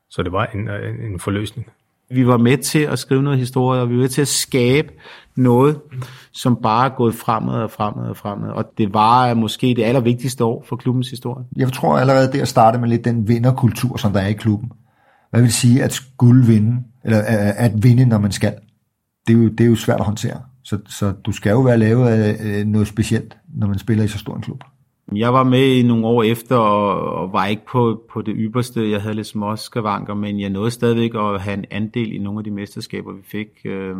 Så 0.08 0.22
det 0.22 0.32
var 0.32 0.46
en, 0.46 0.68
en 1.00 1.20
forløsning. 1.20 1.72
Vi 2.10 2.26
var 2.26 2.36
med 2.36 2.58
til 2.58 2.78
at 2.78 2.98
skrive 2.98 3.22
noget 3.22 3.38
historie, 3.38 3.80
og 3.80 3.88
vi 3.88 3.94
var 3.94 4.00
med 4.00 4.08
til 4.08 4.22
at 4.22 4.28
skabe 4.28 4.88
noget, 5.36 5.80
som 6.32 6.58
bare 6.62 6.86
er 6.86 6.96
gået 6.96 7.14
fremad 7.14 7.54
og 7.54 7.70
fremad 7.70 8.08
og 8.08 8.16
fremad. 8.16 8.50
Og 8.50 8.64
det 8.78 8.94
var 8.94 9.30
øh, 9.30 9.36
måske 9.36 9.66
det 9.66 9.84
allervigtigste 9.84 10.44
år 10.44 10.64
for 10.68 10.76
klubbens 10.76 11.10
historie. 11.10 11.44
Jeg 11.56 11.72
tror 11.72 11.98
allerede 11.98 12.32
der 12.32 12.44
starte 12.44 12.78
med 12.78 12.88
lidt 12.88 13.04
den 13.04 13.28
vinderkultur, 13.28 13.96
som 13.96 14.12
der 14.12 14.20
er 14.20 14.26
i 14.26 14.32
klubben. 14.32 14.72
Hvad 15.30 15.40
vil 15.40 15.52
sige 15.52 15.82
at 15.82 15.92
skulle 15.92 16.46
vinde, 16.46 16.82
eller 17.04 17.18
øh, 17.18 17.48
øh, 17.48 17.64
at 17.64 17.72
vinde, 17.82 18.06
når 18.06 18.18
man 18.18 18.32
skal? 18.32 18.54
Det 19.26 19.32
er 19.32 19.38
jo, 19.38 19.48
det 19.48 19.60
er 19.60 19.68
jo 19.68 19.76
svært 19.76 20.00
at 20.00 20.06
håndtere. 20.06 20.40
Så, 20.64 20.78
så 20.88 21.12
du 21.26 21.32
skal 21.32 21.50
jo 21.50 21.60
være 21.60 21.78
lavet 21.78 22.08
af 22.08 22.66
noget 22.66 22.88
specielt, 22.88 23.36
når 23.54 23.66
man 23.66 23.78
spiller 23.78 24.04
i 24.04 24.08
så 24.08 24.18
stor 24.18 24.36
en 24.36 24.42
klub. 24.42 24.64
Jeg 25.14 25.32
var 25.32 25.44
med 25.44 25.66
i 25.66 25.82
nogle 25.82 26.06
år 26.06 26.22
efter, 26.22 26.56
og, 26.56 27.12
og 27.12 27.32
var 27.32 27.46
ikke 27.46 27.66
på, 27.66 28.04
på 28.10 28.22
det 28.22 28.34
ypperste. 28.38 28.90
Jeg 28.90 29.02
havde 29.02 29.14
lidt 29.14 29.26
små 29.26 29.56
skavanker, 29.56 30.14
men 30.14 30.40
jeg 30.40 30.50
nåede 30.50 30.70
stadigvæk 30.70 31.14
at 31.14 31.40
have 31.40 31.58
en 31.58 31.64
andel 31.70 32.12
i 32.12 32.18
nogle 32.18 32.40
af 32.40 32.44
de 32.44 32.50
mesterskaber, 32.50 33.12
vi 33.12 33.22
fik. 33.22 33.48
Øh, 33.64 33.96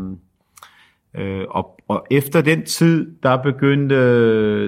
øh, 1.14 1.44
og, 1.50 1.80
og 1.88 2.06
efter 2.10 2.40
den 2.40 2.64
tid, 2.64 3.12
der 3.22 3.42
begyndte, 3.42 3.94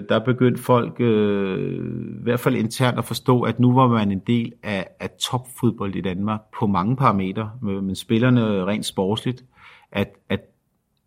der 0.06 0.18
begyndte 0.18 0.62
folk 0.62 1.00
øh, 1.00 1.76
i 2.20 2.22
hvert 2.22 2.40
fald 2.40 2.56
internt 2.56 2.98
at 2.98 3.04
forstå, 3.04 3.42
at 3.42 3.60
nu 3.60 3.74
var 3.74 3.88
man 3.88 4.12
en 4.12 4.22
del 4.26 4.52
af, 4.62 4.86
af 5.00 5.10
topfodbold 5.10 5.94
i 5.94 6.00
Danmark 6.00 6.40
på 6.58 6.66
mange 6.66 6.96
parametre, 6.96 7.50
men 7.62 7.96
spillerne 7.96 8.64
rent 8.64 8.86
sportsligt, 8.86 9.44
at, 9.92 10.08
at 10.28 10.40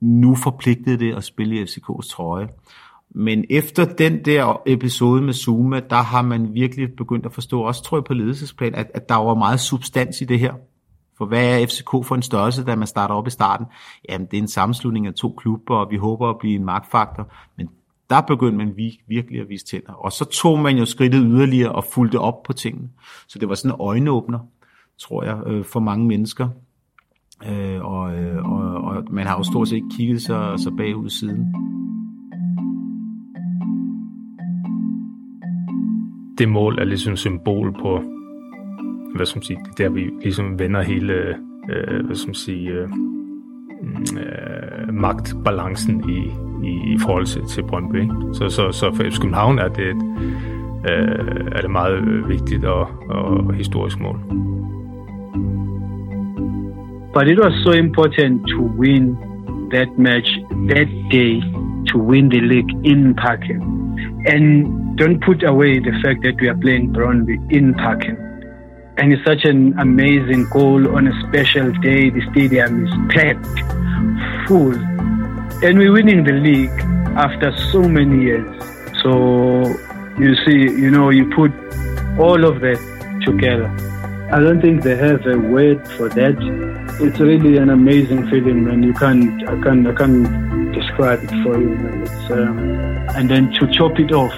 nu 0.02 0.36
forpligtede 0.36 1.00
det 1.00 1.16
at 1.16 1.24
spille 1.24 1.56
i 1.56 1.64
FCK's 1.64 2.10
trøje. 2.10 2.48
Men 3.16 3.45
efter 3.50 3.85
den 3.85 4.25
der 4.25 4.61
episode 4.66 5.22
med 5.22 5.33
Zuma, 5.33 5.80
der 5.90 5.95
har 5.95 6.22
man 6.22 6.53
virkelig 6.53 6.95
begyndt 6.98 7.25
at 7.25 7.33
forstå, 7.33 7.61
også 7.61 7.83
tror 7.83 7.98
jeg 7.98 8.03
på 8.03 8.14
ledelsesplan, 8.14 8.75
at, 8.75 8.92
at 8.93 9.09
der 9.09 9.16
var 9.16 9.35
meget 9.35 9.59
substans 9.59 10.22
i 10.22 10.25
det 10.25 10.40
her. 10.40 10.53
For 11.17 11.25
hvad 11.25 11.61
er 11.61 11.66
FCK 11.66 11.90
for 11.90 12.16
en 12.16 12.22
størrelse, 12.22 12.66
da 12.66 12.75
man 12.75 12.88
starter 12.88 13.16
op 13.16 13.27
i 13.27 13.30
starten? 13.30 13.66
Jamen, 14.09 14.27
det 14.32 14.38
er 14.38 14.42
en 14.42 14.48
sammenslutning 14.48 15.08
af 15.08 15.14
to 15.14 15.35
klubber, 15.38 15.75
og 15.75 15.92
vi 15.92 15.98
håber 15.98 16.30
at 16.30 16.38
blive 16.40 16.56
en 16.56 16.66
magtfaktor. 16.66 17.33
Men 17.58 17.69
der 18.09 18.22
begyndte 18.22 18.58
man 18.58 18.75
virkelig 19.08 19.42
at 19.42 19.50
vise 19.50 19.66
tænder. 19.66 19.93
Og 19.93 20.11
så 20.11 20.25
tog 20.25 20.59
man 20.59 20.77
jo 20.77 20.85
skridtet 20.85 21.22
yderligere 21.25 21.72
og 21.72 21.83
fulgte 21.83 22.19
op 22.19 22.43
på 22.43 22.53
tingene. 22.53 22.90
Så 23.27 23.40
det 23.40 23.50
var 23.50 23.56
sådan 23.56 23.72
en 23.72 23.82
øjenåbner, 23.82 24.40
tror 25.00 25.24
jeg, 25.24 25.40
øh, 25.48 25.66
for 25.66 25.80
mange 25.80 26.08
mennesker. 26.08 26.50
Øh, 27.45 27.85
og, 27.85 28.16
øh, 28.16 28.45
og, 28.51 28.61
og 28.61 29.03
man 29.09 29.27
har 29.27 29.38
jo 29.38 29.43
stort 29.43 29.67
set 29.67 29.83
kigget 29.98 30.22
sig, 30.22 30.59
sig 30.59 30.72
bagud 30.77 31.09
siden. 31.09 31.56
Det 36.38 36.50
mål 36.50 36.80
er 36.80 36.84
ligesom 36.84 37.16
symbol 37.16 37.74
på, 37.74 38.02
hvad 39.16 39.26
skal 39.26 39.38
man 39.38 39.44
sige, 39.44 39.60
der 39.78 39.90
vi 39.90 40.10
ligesom 40.24 40.60
vender 40.60 40.82
hele, 40.82 41.14
øh, 41.70 42.06
hvad 42.06 42.16
skal 42.16 42.30
man 42.30 42.36
sige, 42.36 42.70
øh, 42.70 42.90
mm, 42.90 44.18
øh, 44.18 44.94
magtbalancen 44.94 46.10
i, 46.10 46.20
i, 46.68 46.94
i 46.94 46.98
forhold 47.00 47.26
til, 47.26 47.42
til 47.45 47.64
Brøndby. 47.64 48.02
Ikke? 48.02 48.16
Så, 48.34 48.50
så, 48.50 48.72
så 48.72 48.95
for 48.95 49.03
FC 49.03 49.20
København 49.20 49.60
er 49.60 49.68
det, 49.68 49.88
et, 49.88 50.03
øh, 50.92 51.48
er 51.52 51.62
det 51.62 51.72
meget 51.72 51.98
øh, 51.98 52.30
vigtigt 52.30 52.66
og, 52.66 52.88
og 53.10 53.53
historisk 53.53 54.00
mål. 54.00 54.20
But 57.14 57.28
it 57.28 57.40
was 57.40 57.53
so 57.64 57.72
important 57.72 58.42
to 58.48 58.62
win 58.62 59.18
that 59.72 59.88
match 59.98 60.30
that 60.70 60.88
day 61.12 61.42
to 61.92 62.00
win 62.00 62.30
the 62.30 62.40
league 62.40 62.72
in 62.84 63.16
Parken. 63.16 63.62
And 64.28 64.83
don't 64.96 65.20
put 65.22 65.44
away 65.44 65.80
the 65.80 65.92
fact 66.04 66.22
that 66.24 66.36
we 66.40 66.48
are 66.48 66.58
playing 66.58 66.94
Brøndby 66.94 67.52
in 67.52 67.74
Parken. 67.74 68.16
And 68.98 69.12
it's 69.12 69.26
such 69.26 69.44
an 69.46 69.78
amazing 69.80 70.48
goal 70.52 70.96
on 70.96 71.08
a 71.08 71.28
special 71.28 71.72
day. 71.82 72.12
The 72.12 72.22
stadium 72.32 72.86
is 72.86 72.94
packed, 73.10 74.48
full. 74.48 74.76
And 75.66 75.80
we're 75.80 75.92
winning 75.92 76.24
the 76.24 76.34
league 76.34 76.80
after 77.18 77.52
so 77.72 77.82
many 77.82 78.24
years. 78.24 78.64
So 79.02 79.66
you 80.20 80.36
see, 80.46 80.60
you 80.80 80.92
know, 80.92 81.10
you 81.10 81.28
put 81.34 81.52
all 82.20 82.46
of 82.46 82.62
that 82.62 82.80
together. 83.26 83.68
I 84.32 84.40
don't 84.40 84.62
think 84.62 84.84
they 84.84 84.96
have 84.96 85.26
a 85.26 85.40
word 85.40 85.88
for 85.94 86.10
that. 86.10 86.36
It's 87.02 87.20
really 87.20 87.58
an 87.58 87.72
amazing 87.72 88.30
feeling, 88.30 88.64
man. 88.64 88.84
You 88.84 88.94
can't, 88.94 89.42
I 89.50 89.60
can't, 89.60 89.88
I 89.88 89.94
can't 89.94 90.72
describe 90.72 91.24
it 91.24 91.32
for 91.44 91.60
you, 91.60 91.70
man. 91.70 92.04
It's, 92.04 92.32
um, 92.32 92.60
and 93.16 93.30
then 93.30 93.52
to 93.54 93.68
chop 93.72 94.00
it 94.00 94.12
off 94.12 94.34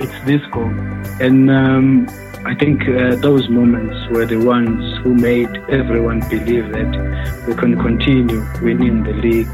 it's 0.00 0.24
this 0.24 0.44
goal. 0.50 0.72
And 1.20 1.50
um, 1.50 2.06
I 2.44 2.54
think 2.54 2.88
uh, 2.88 3.16
those 3.16 3.48
moments 3.48 3.96
were 4.10 4.24
the 4.24 4.38
ones 4.38 4.98
who 5.02 5.14
made 5.14 5.50
everyone 5.68 6.20
believe 6.28 6.70
that 6.72 7.44
we 7.46 7.54
can 7.54 7.76
continue 7.78 8.44
winning 8.62 9.02
the 9.02 9.12
league. 9.12 9.48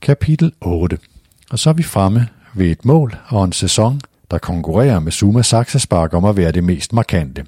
Kapitel 0.00 0.52
8 0.60 1.13
Og 1.50 1.58
så 1.58 1.70
er 1.70 1.74
vi 1.74 1.82
fremme 1.82 2.28
ved 2.54 2.66
et 2.66 2.84
mål 2.84 3.16
og 3.28 3.44
en 3.44 3.52
sæson, 3.52 4.00
der 4.30 4.38
konkurrerer 4.38 5.00
med 5.00 5.12
Suma 5.12 5.42
Saxaspark 5.42 6.14
om 6.14 6.24
at 6.24 6.36
være 6.36 6.52
det 6.52 6.64
mest 6.64 6.92
markante. 6.92 7.44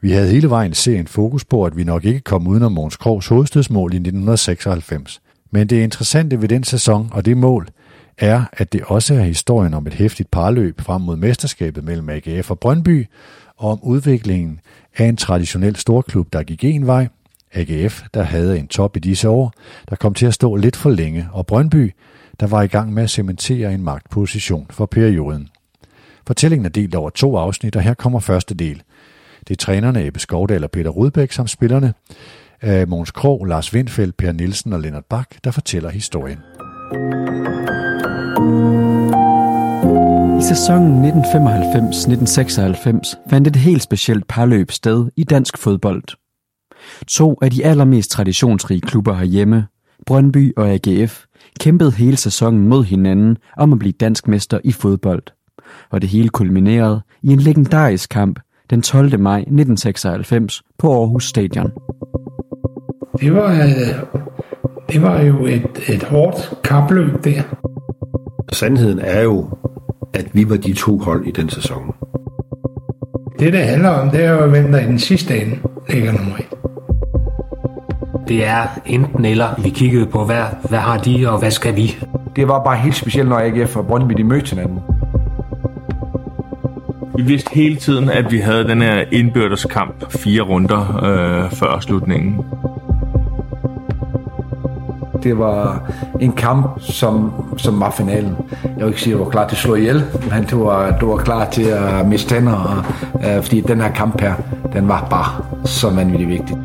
Vi 0.00 0.10
havde 0.10 0.28
hele 0.28 0.50
vejen 0.50 0.74
serien 0.74 1.06
fokus 1.06 1.44
på, 1.44 1.64
at 1.64 1.76
vi 1.76 1.84
nok 1.84 2.04
ikke 2.04 2.20
kom 2.20 2.46
udenom 2.46 2.72
Måns 2.72 2.96
Krogs 2.96 3.26
hovedstødsmål 3.26 3.92
i 3.92 3.96
1996. 3.96 5.20
Men 5.50 5.66
det 5.66 5.82
interessante 5.82 6.40
ved 6.40 6.48
den 6.48 6.64
sæson 6.64 7.08
og 7.12 7.24
det 7.24 7.36
mål 7.36 7.68
er, 8.18 8.44
at 8.52 8.72
det 8.72 8.82
også 8.84 9.14
er 9.14 9.22
historien 9.22 9.74
om 9.74 9.86
et 9.86 9.94
hæftigt 9.94 10.30
parløb 10.30 10.80
frem 10.80 11.00
mod 11.00 11.16
mesterskabet 11.16 11.84
mellem 11.84 12.08
AGF 12.08 12.50
og 12.50 12.58
Brøndby, 12.58 13.06
og 13.56 13.70
om 13.70 13.78
udviklingen 13.82 14.60
af 14.96 15.04
en 15.04 15.16
traditionel 15.16 15.76
storklub, 15.76 16.32
der 16.32 16.42
gik 16.42 16.64
en 16.64 16.86
vej, 16.86 17.08
AGF, 17.54 18.02
der 18.14 18.22
havde 18.22 18.58
en 18.58 18.68
top 18.68 18.96
i 18.96 19.00
disse 19.00 19.28
år, 19.28 19.52
der 19.90 19.96
kom 19.96 20.14
til 20.14 20.26
at 20.26 20.34
stå 20.34 20.56
lidt 20.56 20.76
for 20.76 20.90
længe, 20.90 21.28
og 21.32 21.46
Brøndby, 21.46 21.92
der 22.40 22.46
var 22.46 22.62
i 22.62 22.66
gang 22.66 22.92
med 22.92 23.02
at 23.02 23.10
cementere 23.10 23.74
en 23.74 23.82
magtposition 23.82 24.66
for 24.70 24.86
perioden. 24.86 25.48
Fortællingen 26.26 26.66
er 26.66 26.70
delt 26.70 26.94
over 26.94 27.10
to 27.10 27.36
afsnit, 27.36 27.76
og 27.76 27.82
her 27.82 27.94
kommer 27.94 28.20
første 28.20 28.54
del. 28.54 28.82
Det 29.48 29.54
er 29.54 29.56
trænerne 29.56 30.06
Ebbe 30.06 30.20
Skovdal 30.20 30.64
og 30.64 30.70
Peter 30.70 30.90
Rudbæk 30.90 31.32
samt 31.32 31.50
spillerne 31.50 31.86
øh, 31.86 31.92
af 32.62 32.88
Måns 32.88 33.10
Krog, 33.10 33.46
Lars 33.46 33.74
Windfeldt, 33.74 34.16
Per 34.16 34.32
Nielsen 34.32 34.72
og 34.72 34.80
Lennart 34.80 35.04
Bak, 35.04 35.28
der 35.44 35.50
fortæller 35.50 35.90
historien. 35.90 36.38
I 40.40 40.44
sæsonen 40.44 41.10
1995-1996 41.10 43.14
fandt 43.30 43.48
et 43.48 43.56
helt 43.56 43.82
specielt 43.82 44.28
parløb 44.28 44.70
sted 44.70 45.10
i 45.16 45.24
dansk 45.24 45.58
fodbold. 45.58 46.02
To 47.08 47.38
af 47.42 47.50
de 47.50 47.64
allermest 47.64 48.10
traditionsrige 48.10 48.80
klubber 48.80 49.14
herhjemme, 49.14 49.66
Brøndby 50.06 50.52
og 50.56 50.70
AGF, 50.70 51.24
kæmpede 51.60 51.92
hele 51.92 52.16
sæsonen 52.16 52.68
mod 52.68 52.84
hinanden 52.84 53.36
om 53.56 53.72
at 53.72 53.78
blive 53.78 53.92
dansk 53.92 54.28
mester 54.28 54.58
i 54.64 54.72
fodbold. 54.72 55.22
Og 55.90 56.00
det 56.00 56.10
hele 56.10 56.28
kulminerede 56.28 57.00
i 57.22 57.28
en 57.32 57.40
legendarisk 57.40 58.10
kamp 58.10 58.40
den 58.70 58.82
12. 58.82 59.20
maj 59.20 59.38
1996 59.38 60.62
på 60.78 60.92
Aarhus 60.92 61.28
Stadion. 61.28 61.70
Det 63.20 63.34
var, 63.34 63.50
øh, 63.50 64.22
det 64.88 65.02
var 65.02 65.22
jo 65.22 65.46
et, 65.46 65.88
et 65.88 66.02
hårdt 66.02 66.52
kapløb 66.64 67.24
der. 67.24 67.42
Sandheden 68.52 68.98
er 68.98 69.22
jo, 69.22 69.48
at 70.14 70.26
vi 70.32 70.50
var 70.50 70.56
de 70.56 70.72
to 70.72 70.98
hold 70.98 71.26
i 71.26 71.30
den 71.30 71.48
sæson. 71.48 71.94
Det, 73.38 73.52
det 73.52 73.64
handler 73.64 73.88
om, 73.88 74.10
det 74.10 74.24
er 74.24 74.30
jo, 74.30 74.46
hvem 74.46 74.72
der 74.72 74.80
i 74.80 74.84
den 74.84 74.98
sidste 74.98 75.40
ende 75.40 75.56
ligger 75.88 76.12
nummer 76.12 76.36
et. 76.36 76.71
Det 78.28 78.46
er 78.46 78.66
enten 78.86 79.24
eller. 79.24 79.48
Vi 79.58 79.70
kiggede 79.70 80.06
på, 80.06 80.24
hvad, 80.24 80.42
hvad 80.68 80.78
har 80.78 80.98
de, 80.98 81.30
og 81.30 81.38
hvad 81.38 81.50
skal 81.50 81.76
vi? 81.76 81.96
Det 82.36 82.48
var 82.48 82.64
bare 82.64 82.76
helt 82.76 82.96
specielt, 82.96 83.28
når 83.28 83.38
AGF 83.38 83.76
og 83.76 83.86
Brøndby 83.86 84.14
de 84.14 84.24
mødte 84.24 84.50
hinanden. 84.50 84.78
Vi 87.16 87.22
vidste 87.22 87.50
hele 87.54 87.76
tiden, 87.76 88.10
at 88.10 88.32
vi 88.32 88.38
havde 88.38 88.68
den 88.68 88.82
her 88.82 89.04
indbørdeskamp 89.12 90.12
fire 90.12 90.42
runder 90.42 91.04
øh, 91.04 91.50
før 91.50 91.80
slutningen. 91.80 92.40
Det 95.22 95.38
var 95.38 95.90
en 96.20 96.32
kamp, 96.32 96.80
som, 96.80 97.32
som 97.56 97.80
var 97.80 97.90
finalen. 97.90 98.36
Jeg 98.64 98.76
vil 98.76 98.86
ikke 98.86 99.00
sige, 99.00 99.14
at 99.14 99.18
du 99.18 99.24
var 99.24 99.30
klar 99.30 99.48
til 99.48 99.56
at 99.56 99.60
slå 99.60 99.74
ihjel, 99.74 100.04
men 100.30 100.44
du 100.44 100.64
var, 100.64 100.98
du 100.98 101.10
var 101.10 101.16
klar 101.16 101.50
til 101.50 101.62
at 101.62 102.06
miste 102.06 102.34
tænder, 102.34 102.52
og, 102.52 102.84
øh, 103.28 103.42
fordi 103.42 103.60
den 103.60 103.80
her 103.80 103.92
kamp 103.92 104.20
her, 104.20 104.34
den 104.72 104.88
var 104.88 105.06
bare 105.10 105.44
så 105.64 105.90
vanvittigt 105.90 106.30
vigtig. 106.30 106.56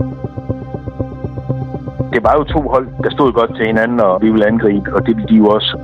Det 2.13 2.23
var 2.23 2.33
jo 2.37 2.43
to 2.43 2.61
hold, 2.73 2.87
der 3.03 3.09
stod 3.09 3.31
godt 3.33 3.55
til 3.55 3.65
hinanden, 3.65 3.99
og 3.99 4.21
vi 4.21 4.29
ville 4.29 4.47
angribe, 4.47 4.95
og 4.95 5.05
det 5.05 5.15
ville 5.15 5.27
de 5.29 5.35
jo 5.35 5.47
også. 5.47 5.77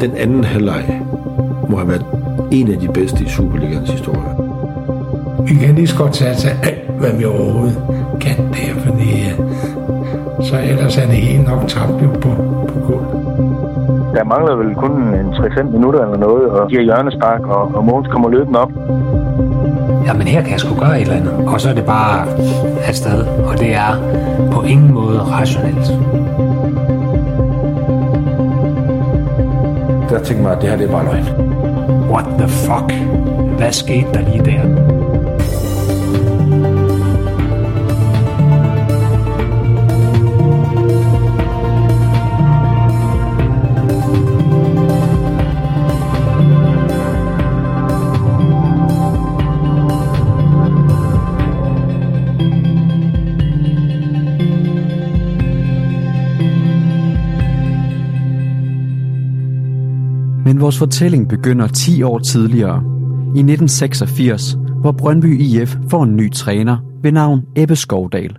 Den 0.00 0.12
anden 0.16 0.44
halvleg 0.44 1.02
må 1.68 1.76
have 1.76 1.88
været 1.88 2.06
en 2.52 2.72
af 2.72 2.78
de 2.78 2.88
bedste 2.88 3.24
i 3.24 3.28
Superligans 3.28 3.90
historie. 3.90 4.30
Vi 5.48 5.54
kan 5.54 5.74
lige 5.74 5.86
så 5.86 5.98
godt 5.98 6.12
tage 6.12 6.34
til 6.34 6.50
alt, 6.62 6.90
hvad 7.00 7.12
vi 7.18 7.24
overhovedet 7.24 7.78
kan 8.20 8.36
der, 8.48 8.72
fordi 8.86 9.10
så 10.48 10.56
ellers 10.70 10.98
er 10.98 11.06
det 11.06 11.16
hele 11.16 11.44
nok 11.44 11.62
tabt 11.68 12.02
jo 12.02 12.08
på, 12.24 12.30
på 12.68 12.78
gulvet. 12.86 13.10
Der 14.14 14.24
mangler 14.24 14.54
vel 14.56 14.74
kun 14.74 14.92
en 15.20 15.28
3-5 15.34 15.62
minutter 15.62 16.00
eller 16.00 16.16
noget, 16.16 16.48
og 16.50 16.68
giver 16.68 16.82
hjørnespark, 16.82 17.46
og, 17.46 17.74
og 17.74 17.84
Mogens 17.84 18.08
kommer 18.08 18.28
løbende 18.28 18.60
op. 18.60 18.72
Jamen 20.06 20.26
her 20.26 20.42
kan 20.42 20.50
jeg 20.50 20.60
sgu 20.60 20.74
gøre 20.74 21.00
et 21.00 21.02
eller 21.02 21.16
andet. 21.16 21.32
Og 21.32 21.60
så 21.60 21.68
er 21.70 21.74
det 21.74 21.84
bare 21.84 22.28
afsted, 22.82 23.26
og 23.26 23.58
det 23.58 23.74
er 23.74 24.00
på 24.52 24.62
ingen 24.62 24.94
måde 24.94 25.18
rationelt. 25.18 25.86
Der 30.10 30.18
tænkte 30.24 30.42
mig, 30.42 30.52
at 30.52 30.60
det 30.60 30.68
her 30.70 30.76
det 30.76 30.86
er 30.86 30.92
bare 30.92 31.04
løgn. 31.04 31.24
What 32.10 32.24
the 32.38 32.48
fuck? 32.48 32.92
Hvad 33.58 33.72
skete 33.72 34.06
der 34.14 34.20
lige 34.20 34.44
der? 34.44 35.05
Vores 60.66 60.78
fortælling 60.78 61.28
begynder 61.28 61.66
10 61.66 62.02
år 62.02 62.18
tidligere, 62.18 62.76
i 63.34 63.38
1986, 63.38 64.56
hvor 64.80 64.92
Brøndby 64.92 65.40
IF 65.40 65.76
får 65.90 66.02
en 66.02 66.16
ny 66.16 66.32
træner 66.32 66.78
ved 67.02 67.12
navn 67.12 67.42
Ebbe 67.56 67.76
Skovdal. 67.76 68.36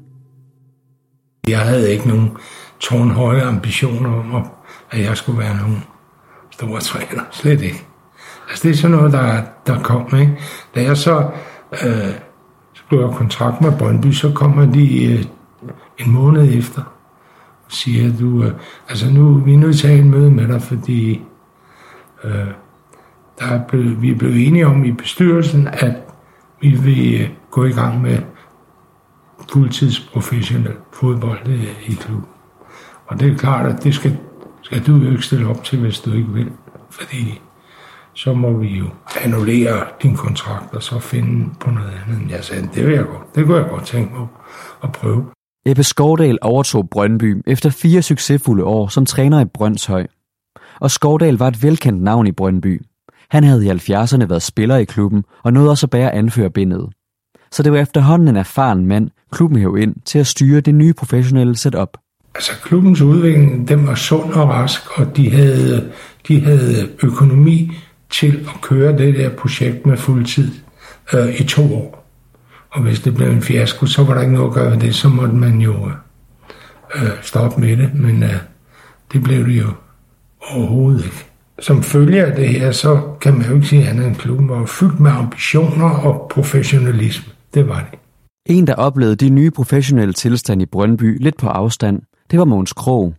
Jeg 1.47 1.59
havde 1.59 1.91
ikke 1.91 2.07
nogen 2.07 2.31
tårnhøje 2.79 3.41
ambitioner 3.41 4.09
om, 4.33 4.47
at 4.91 5.01
jeg 5.01 5.17
skulle 5.17 5.39
være 5.39 5.57
nogen 5.57 5.83
store 6.51 6.79
træner. 6.79 7.21
Slet 7.31 7.61
ikke. 7.61 7.85
Altså 8.49 8.67
det 8.67 8.73
er 8.73 8.77
sådan 8.77 8.97
noget, 8.97 9.13
der, 9.13 9.41
der 9.67 9.79
kom. 9.79 10.19
Ikke? 10.19 10.37
Da 10.75 10.83
jeg 10.83 10.97
så, 10.97 11.29
øh, 11.83 12.13
skulle 12.73 13.03
have 13.03 13.15
kontrakt 13.15 13.61
med 13.61 13.71
Brøndby, 13.79 14.11
så 14.11 14.31
kommer 14.31 14.65
de 14.65 15.13
øh, 15.13 15.25
en 15.97 16.11
måned 16.11 16.57
efter 16.57 16.81
og 17.65 17.71
siger, 17.71 18.17
du, 18.19 18.43
øh, 18.43 18.51
altså 18.89 19.11
nu 19.11 19.33
vi 19.33 19.53
er 19.53 19.57
nødt 19.57 19.77
til 19.77 19.87
at 19.87 19.93
have 19.93 20.03
en 20.03 20.11
møde 20.11 20.31
med 20.31 20.47
dig, 20.47 20.61
fordi 20.61 21.21
øh, 22.23 22.47
der 23.39 23.45
er 23.45 23.67
blevet, 23.67 24.01
vi 24.01 24.11
er 24.11 24.15
blevet 24.15 24.47
enige 24.47 24.67
om 24.67 24.85
i 24.85 24.91
bestyrelsen, 24.91 25.67
at 25.67 25.93
vi 26.61 26.69
vil 26.69 27.21
øh, 27.21 27.29
gå 27.51 27.65
i 27.65 27.71
gang 27.71 28.01
med 28.01 28.17
fuldtidsprofessionel 29.49 30.73
fodbold 30.93 31.47
øh, 31.47 31.89
i 31.89 31.93
klubben. 31.93 32.29
Og 33.07 33.19
det 33.19 33.31
er 33.31 33.37
klart, 33.37 33.71
at 33.71 33.83
det 33.83 33.95
skal, 33.95 34.17
skal 34.61 34.87
du 34.87 34.95
jo 34.95 35.11
ikke 35.11 35.23
stille 35.23 35.47
op 35.47 35.63
til, 35.63 35.79
hvis 35.79 35.99
du 35.99 36.13
ikke 36.13 36.29
vil. 36.29 36.51
Fordi 36.89 37.41
så 38.13 38.33
må 38.33 38.53
vi 38.57 38.67
jo 38.67 38.85
annullere 39.23 39.85
din 40.03 40.15
kontrakt, 40.15 40.73
og 40.73 40.83
så 40.83 40.99
finde 40.99 41.49
på 41.59 41.71
noget 41.71 41.91
andet. 42.07 42.31
Jeg 42.31 42.43
sagde, 42.43 42.69
det 42.75 42.87
vil 42.87 42.93
jeg 42.93 43.05
godt. 43.05 43.35
Det 43.35 43.45
kunne 43.45 43.57
jeg 43.57 43.69
godt 43.69 43.85
tænke 43.85 44.13
mig 44.13 44.27
at 44.83 44.91
prøve. 44.91 45.25
Ebbe 45.65 45.83
Skovdal 45.83 46.37
overtog 46.41 46.89
Brøndby 46.89 47.41
efter 47.47 47.69
fire 47.69 48.01
succesfulde 48.01 48.63
år 48.63 48.87
som 48.87 49.05
træner 49.05 49.41
i 49.41 49.45
Brøndshøj. 49.45 50.07
Og 50.79 50.91
Skovdal 50.91 51.37
var 51.37 51.47
et 51.47 51.63
velkendt 51.63 52.03
navn 52.03 52.27
i 52.27 52.31
Brøndby. 52.31 52.81
Han 53.29 53.43
havde 53.43 53.65
i 53.65 53.69
70'erne 53.69 54.25
været 54.25 54.41
spiller 54.41 54.77
i 54.77 54.83
klubben 54.83 55.23
og 55.43 55.53
nåede 55.53 55.69
også 55.69 55.85
at 55.85 55.89
bære 55.89 56.13
anførerbindet. 56.13 56.89
Så 57.51 57.63
det 57.63 57.71
var 57.71 57.77
efterhånden 57.77 58.27
en 58.27 58.35
erfaren 58.35 58.85
mand, 58.85 59.09
klubben 59.31 59.59
hæv 59.59 59.77
ind 59.77 59.95
til 60.05 60.19
at 60.19 60.27
styre 60.27 60.61
det 60.61 60.75
nye 60.75 60.93
professionelle 60.93 61.57
setup. 61.57 61.97
Altså 62.35 62.51
klubbens 62.63 63.01
udvikling, 63.01 63.67
den 63.67 63.87
var 63.87 63.95
sund 63.95 64.33
og 64.33 64.49
rask, 64.49 64.99
og 64.99 65.17
de 65.17 65.29
havde, 65.31 65.91
de 66.27 66.41
havde 66.41 66.89
økonomi 67.03 67.71
til 68.09 68.47
at 68.55 68.61
køre 68.61 68.97
det 68.97 69.15
der 69.15 69.29
projekt 69.29 69.85
med 69.85 69.97
fuldtid 69.97 70.51
øh, 71.13 71.39
i 71.39 71.43
to 71.43 71.75
år. 71.75 72.07
Og 72.71 72.81
hvis 72.81 72.99
det 72.99 73.15
blev 73.15 73.29
en 73.29 73.41
fiasko, 73.41 73.85
så 73.85 74.03
var 74.03 74.13
der 74.13 74.21
ikke 74.21 74.33
noget 74.33 74.47
at 74.47 74.53
gøre 74.53 74.71
ved 74.71 74.79
det, 74.79 74.95
så 74.95 75.09
måtte 75.09 75.35
man 75.35 75.61
jo 75.61 75.91
øh, 76.95 77.09
stoppe 77.21 77.61
med 77.61 77.77
det, 77.77 77.93
men 77.93 78.23
øh, 78.23 78.35
det 79.13 79.23
blev 79.23 79.45
det 79.45 79.59
jo 79.59 79.67
overhovedet 80.55 81.05
ikke. 81.05 81.25
Som 81.59 81.83
følge 81.83 82.25
af 82.25 82.35
det 82.35 82.49
her, 82.49 82.71
så 82.71 83.01
kan 83.21 83.33
man 83.33 83.47
jo 83.47 83.55
ikke 83.55 83.67
sige 83.67 83.87
andet 83.89 84.07
end 84.07 84.15
klubben 84.15 84.49
var 84.49 84.65
fyldt 84.65 84.99
med 84.99 85.11
ambitioner 85.11 85.89
og 85.89 86.27
professionalisme. 86.31 87.33
Det 87.53 87.67
var 87.67 87.87
det. 87.91 87.99
En, 88.45 88.67
der 88.67 88.75
oplevede 88.75 89.15
de 89.15 89.29
nye 89.29 89.51
professionelle 89.51 90.13
tilstand 90.13 90.61
i 90.61 90.65
Brøndby 90.65 91.23
lidt 91.23 91.37
på 91.37 91.47
afstand, 91.47 92.01
det 92.31 92.39
var 92.39 92.45
Mogens 92.45 92.73
Krog. 92.73 93.13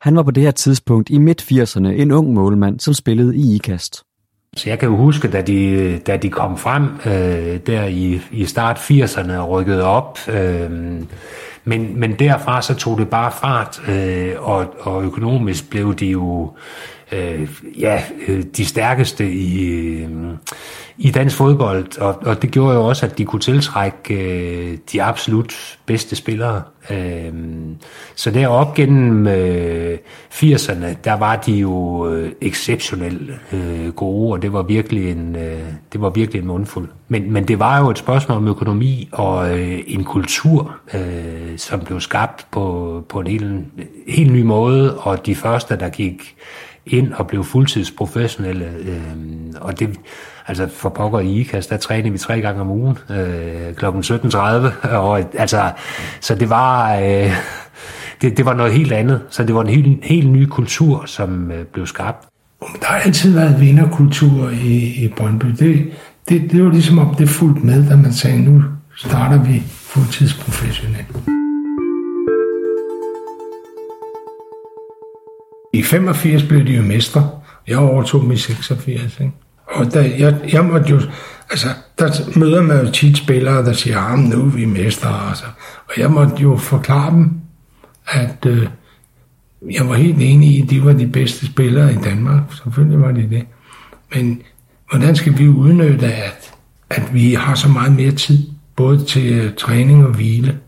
Han 0.00 0.16
var 0.16 0.22
på 0.22 0.30
det 0.30 0.42
her 0.42 0.50
tidspunkt 0.50 1.10
i 1.10 1.18
midt-80'erne 1.18 1.88
en 1.88 2.10
ung 2.12 2.32
målmand, 2.32 2.80
som 2.80 2.94
spillede 2.94 3.36
i 3.36 3.54
IKAST. 3.54 4.02
Så 4.56 4.70
jeg 4.70 4.78
kan 4.78 4.88
jo 4.88 4.96
huske, 4.96 5.28
da 5.28 5.40
de, 5.40 5.98
da 5.98 6.16
de 6.16 6.30
kom 6.30 6.58
frem 6.58 6.88
øh, 7.06 7.60
der 7.66 7.84
i, 7.84 8.20
i 8.30 8.44
start 8.44 8.78
80'erne 8.78 9.32
og 9.32 9.48
rykkede 9.48 9.84
op, 9.84 10.18
øh, 10.28 10.70
men, 11.64 12.00
men 12.00 12.12
derfra 12.18 12.62
så 12.62 12.74
tog 12.74 12.98
det 12.98 13.10
bare 13.10 13.32
fart, 13.32 13.82
øh, 13.88 14.34
og, 14.38 14.74
og 14.80 15.04
økonomisk 15.04 15.70
blev 15.70 15.94
de 15.94 16.06
jo 16.06 16.52
øh, 17.12 17.48
ja, 17.78 18.02
øh, 18.28 18.42
de 18.56 18.64
stærkeste 18.64 19.32
i, 19.32 19.70
øh, 19.70 20.10
i 20.98 21.10
dansk 21.10 21.36
fodbold, 21.36 21.98
og, 21.98 22.18
og 22.22 22.42
det 22.42 22.50
gjorde 22.50 22.74
jo 22.74 22.84
også, 22.84 23.06
at 23.06 23.18
de 23.18 23.24
kunne 23.24 23.40
tiltrække 23.40 24.14
øh, 24.14 24.78
de 24.92 25.02
absolut 25.02 25.78
bedste 25.86 26.16
spillere. 26.16 26.62
Øh, 26.90 27.32
så 28.14 28.30
derop 28.30 28.74
gennem 28.74 29.26
øh, 29.26 29.98
80'erne, 30.32 30.86
der 31.04 31.12
var 31.12 31.36
de 31.36 31.52
jo 31.52 32.08
øh, 32.08 32.32
exceptionelt 32.40 33.30
øh, 33.52 33.92
gode, 33.92 34.32
og 34.32 34.42
det 34.42 34.52
var 34.52 34.62
virkelig 34.62 35.10
en, 35.10 35.36
øh, 35.36 35.62
det 35.92 36.00
var 36.00 36.10
virkelig 36.10 36.40
en 36.40 36.46
mundfuld. 36.46 36.88
Men, 37.08 37.32
men 37.32 37.48
det 37.48 37.58
var 37.58 37.80
jo 37.80 37.90
et 37.90 37.98
spørgsmål 37.98 38.38
om 38.38 38.48
økonomi 38.48 39.08
og 39.12 39.58
øh, 39.58 39.80
en 39.86 40.04
kultur, 40.04 40.76
øh, 40.94 41.58
som 41.58 41.80
blev 41.80 42.00
skabt 42.00 42.46
på, 42.50 43.04
på 43.08 43.20
en 43.20 43.26
helt, 43.26 43.64
helt 44.08 44.32
ny 44.32 44.42
måde, 44.42 44.98
og 44.98 45.26
de 45.26 45.34
første, 45.34 45.76
der 45.76 45.88
gik 45.88 46.36
ind 46.86 47.12
og 47.12 47.26
blev 47.26 47.44
fuldtidsprofessionelle. 47.44 48.64
Øh, 48.64 49.02
og 49.60 49.80
det, 49.80 49.90
altså 50.46 50.68
for 50.76 50.88
pokker 50.88 51.20
i 51.20 51.32
IKAS, 51.32 51.66
der 51.66 51.76
trænede 51.76 52.12
vi 52.12 52.18
tre 52.18 52.40
gange 52.40 52.60
om 52.60 52.70
ugen, 52.70 52.98
øh, 53.10 53.74
kl. 53.74 53.84
17.30. 53.86 54.38
Og, 54.88 55.24
altså, 55.38 55.70
så 56.20 56.34
det 56.34 56.50
var, 56.50 56.94
øh, 56.94 57.32
det, 58.22 58.36
det 58.36 58.44
var 58.46 58.54
noget 58.54 58.72
helt 58.72 58.92
andet. 58.92 59.20
Så 59.30 59.44
det 59.44 59.54
var 59.54 59.60
en 59.60 59.68
helt, 59.68 60.04
helt 60.04 60.30
ny 60.30 60.44
kultur, 60.44 61.04
som 61.06 61.50
øh, 61.50 61.64
blev 61.64 61.86
skabt. 61.86 62.28
Der 62.80 62.86
har 62.86 62.98
altid 62.98 63.34
været 63.34 63.60
vinderkultur 63.60 64.50
i, 64.50 65.04
i 65.04 65.08
Brøndby. 65.16 65.46
Det, 65.46 65.92
det, 66.28 66.50
det 66.50 66.64
var 66.64 66.70
ligesom 66.70 66.98
om 66.98 67.14
det 67.14 67.28
fulgte 67.28 67.66
med, 67.66 67.88
da 67.90 67.96
man 67.96 68.12
sagde, 68.12 68.42
nu 68.42 68.62
starter 68.96 69.42
vi 69.42 69.62
fuldtidsprofessionelt. 69.66 71.41
I 75.72 75.82
85 75.82 76.42
blev 76.42 76.66
de 76.66 76.72
jo 76.72 76.82
mestre. 76.82 77.30
Jeg 77.68 77.78
overtog 77.78 78.22
dem 78.22 78.30
i 78.30 78.36
86. 78.36 79.20
Ikke? 79.20 79.32
Og 79.66 79.92
der, 79.92 80.00
jeg, 80.00 80.40
jeg 80.52 80.64
måtte 80.64 80.90
jo, 80.90 81.00
altså, 81.50 81.68
der 81.98 82.38
møder 82.38 82.62
man 82.62 82.86
jo 82.86 82.92
tit 82.92 83.16
spillere, 83.16 83.64
der 83.64 83.72
siger, 83.72 83.98
at 83.98 84.12
ah, 84.12 84.18
nu 84.18 84.44
er 84.44 84.50
vi 84.50 84.64
mestre. 84.64 85.28
Altså. 85.28 85.44
Og 85.88 85.92
jeg 85.98 86.10
måtte 86.10 86.34
jo 86.42 86.56
forklare 86.56 87.10
dem, 87.10 87.30
at 88.06 88.46
øh, 88.46 88.66
jeg 89.70 89.88
var 89.88 89.94
helt 89.94 90.18
enig 90.20 90.48
i, 90.48 90.62
at 90.62 90.70
de 90.70 90.84
var 90.84 90.92
de 90.92 91.06
bedste 91.06 91.46
spillere 91.46 91.92
i 91.92 91.96
Danmark. 91.96 92.42
Selvfølgelig 92.62 93.00
var 93.00 93.12
de 93.12 93.30
det. 93.30 93.46
Men 94.14 94.42
hvordan 94.90 95.16
skal 95.16 95.38
vi 95.38 95.48
udnytte, 95.48 96.06
at, 96.06 96.54
at 96.90 97.14
vi 97.14 97.34
har 97.34 97.54
så 97.54 97.68
meget 97.68 97.92
mere 97.92 98.12
tid, 98.12 98.38
både 98.76 99.04
til 99.04 99.32
øh, 99.32 99.54
træning 99.54 100.06
og 100.06 100.14
hvile? 100.14 100.58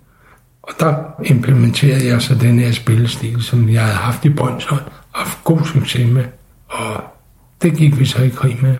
Og 0.68 0.74
der 0.80 0.94
implementerede 1.24 2.06
jeg 2.06 2.22
så 2.22 2.34
den 2.34 2.58
her 2.58 2.72
spillestil, 2.72 3.42
som 3.42 3.68
jeg 3.68 3.80
havde 3.80 3.96
haft 3.96 4.24
i 4.24 4.28
Brøndshøj, 4.28 4.78
og 5.12 5.20
haft 5.20 5.44
god 5.44 5.60
succes 5.64 6.10
med. 6.12 6.24
Og 6.68 7.04
det 7.62 7.76
gik 7.76 7.98
vi 7.98 8.04
så 8.04 8.22
i 8.22 8.28
krig 8.28 8.58
med. 8.62 8.76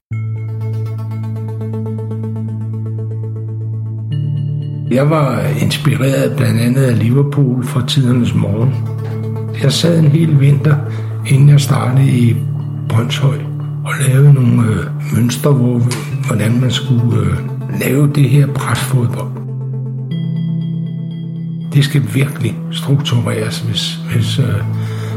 Jeg 4.90 5.10
var 5.10 5.40
inspireret 5.40 6.36
blandt 6.36 6.60
andet 6.60 6.82
af 6.82 6.98
Liverpool 6.98 7.64
fra 7.64 7.86
tidernes 7.86 8.34
morgen. 8.34 8.74
Jeg 9.62 9.72
sad 9.72 9.98
en 9.98 10.08
hel 10.08 10.40
vinter, 10.40 10.76
inden 11.26 11.48
jeg 11.48 11.60
startede 11.60 12.08
i 12.08 12.36
Brøndshøj, 12.88 13.38
og 13.84 13.92
lavede 14.08 14.32
nogle 14.32 14.68
øh, 14.68 14.86
mønstre, 15.14 15.52
hvor, 15.52 15.80
hvordan 16.26 16.60
man 16.60 16.70
skulle 16.70 17.20
øh, 17.20 17.36
lave 17.80 18.12
det 18.14 18.30
her 18.30 18.46
presfodbold. 18.46 19.33
Det 21.74 21.84
skal 21.84 22.02
virkelig 22.14 22.56
struktureres, 22.72 23.58
hvis, 23.58 23.94
hvis 24.12 24.38
øh, 24.38 24.54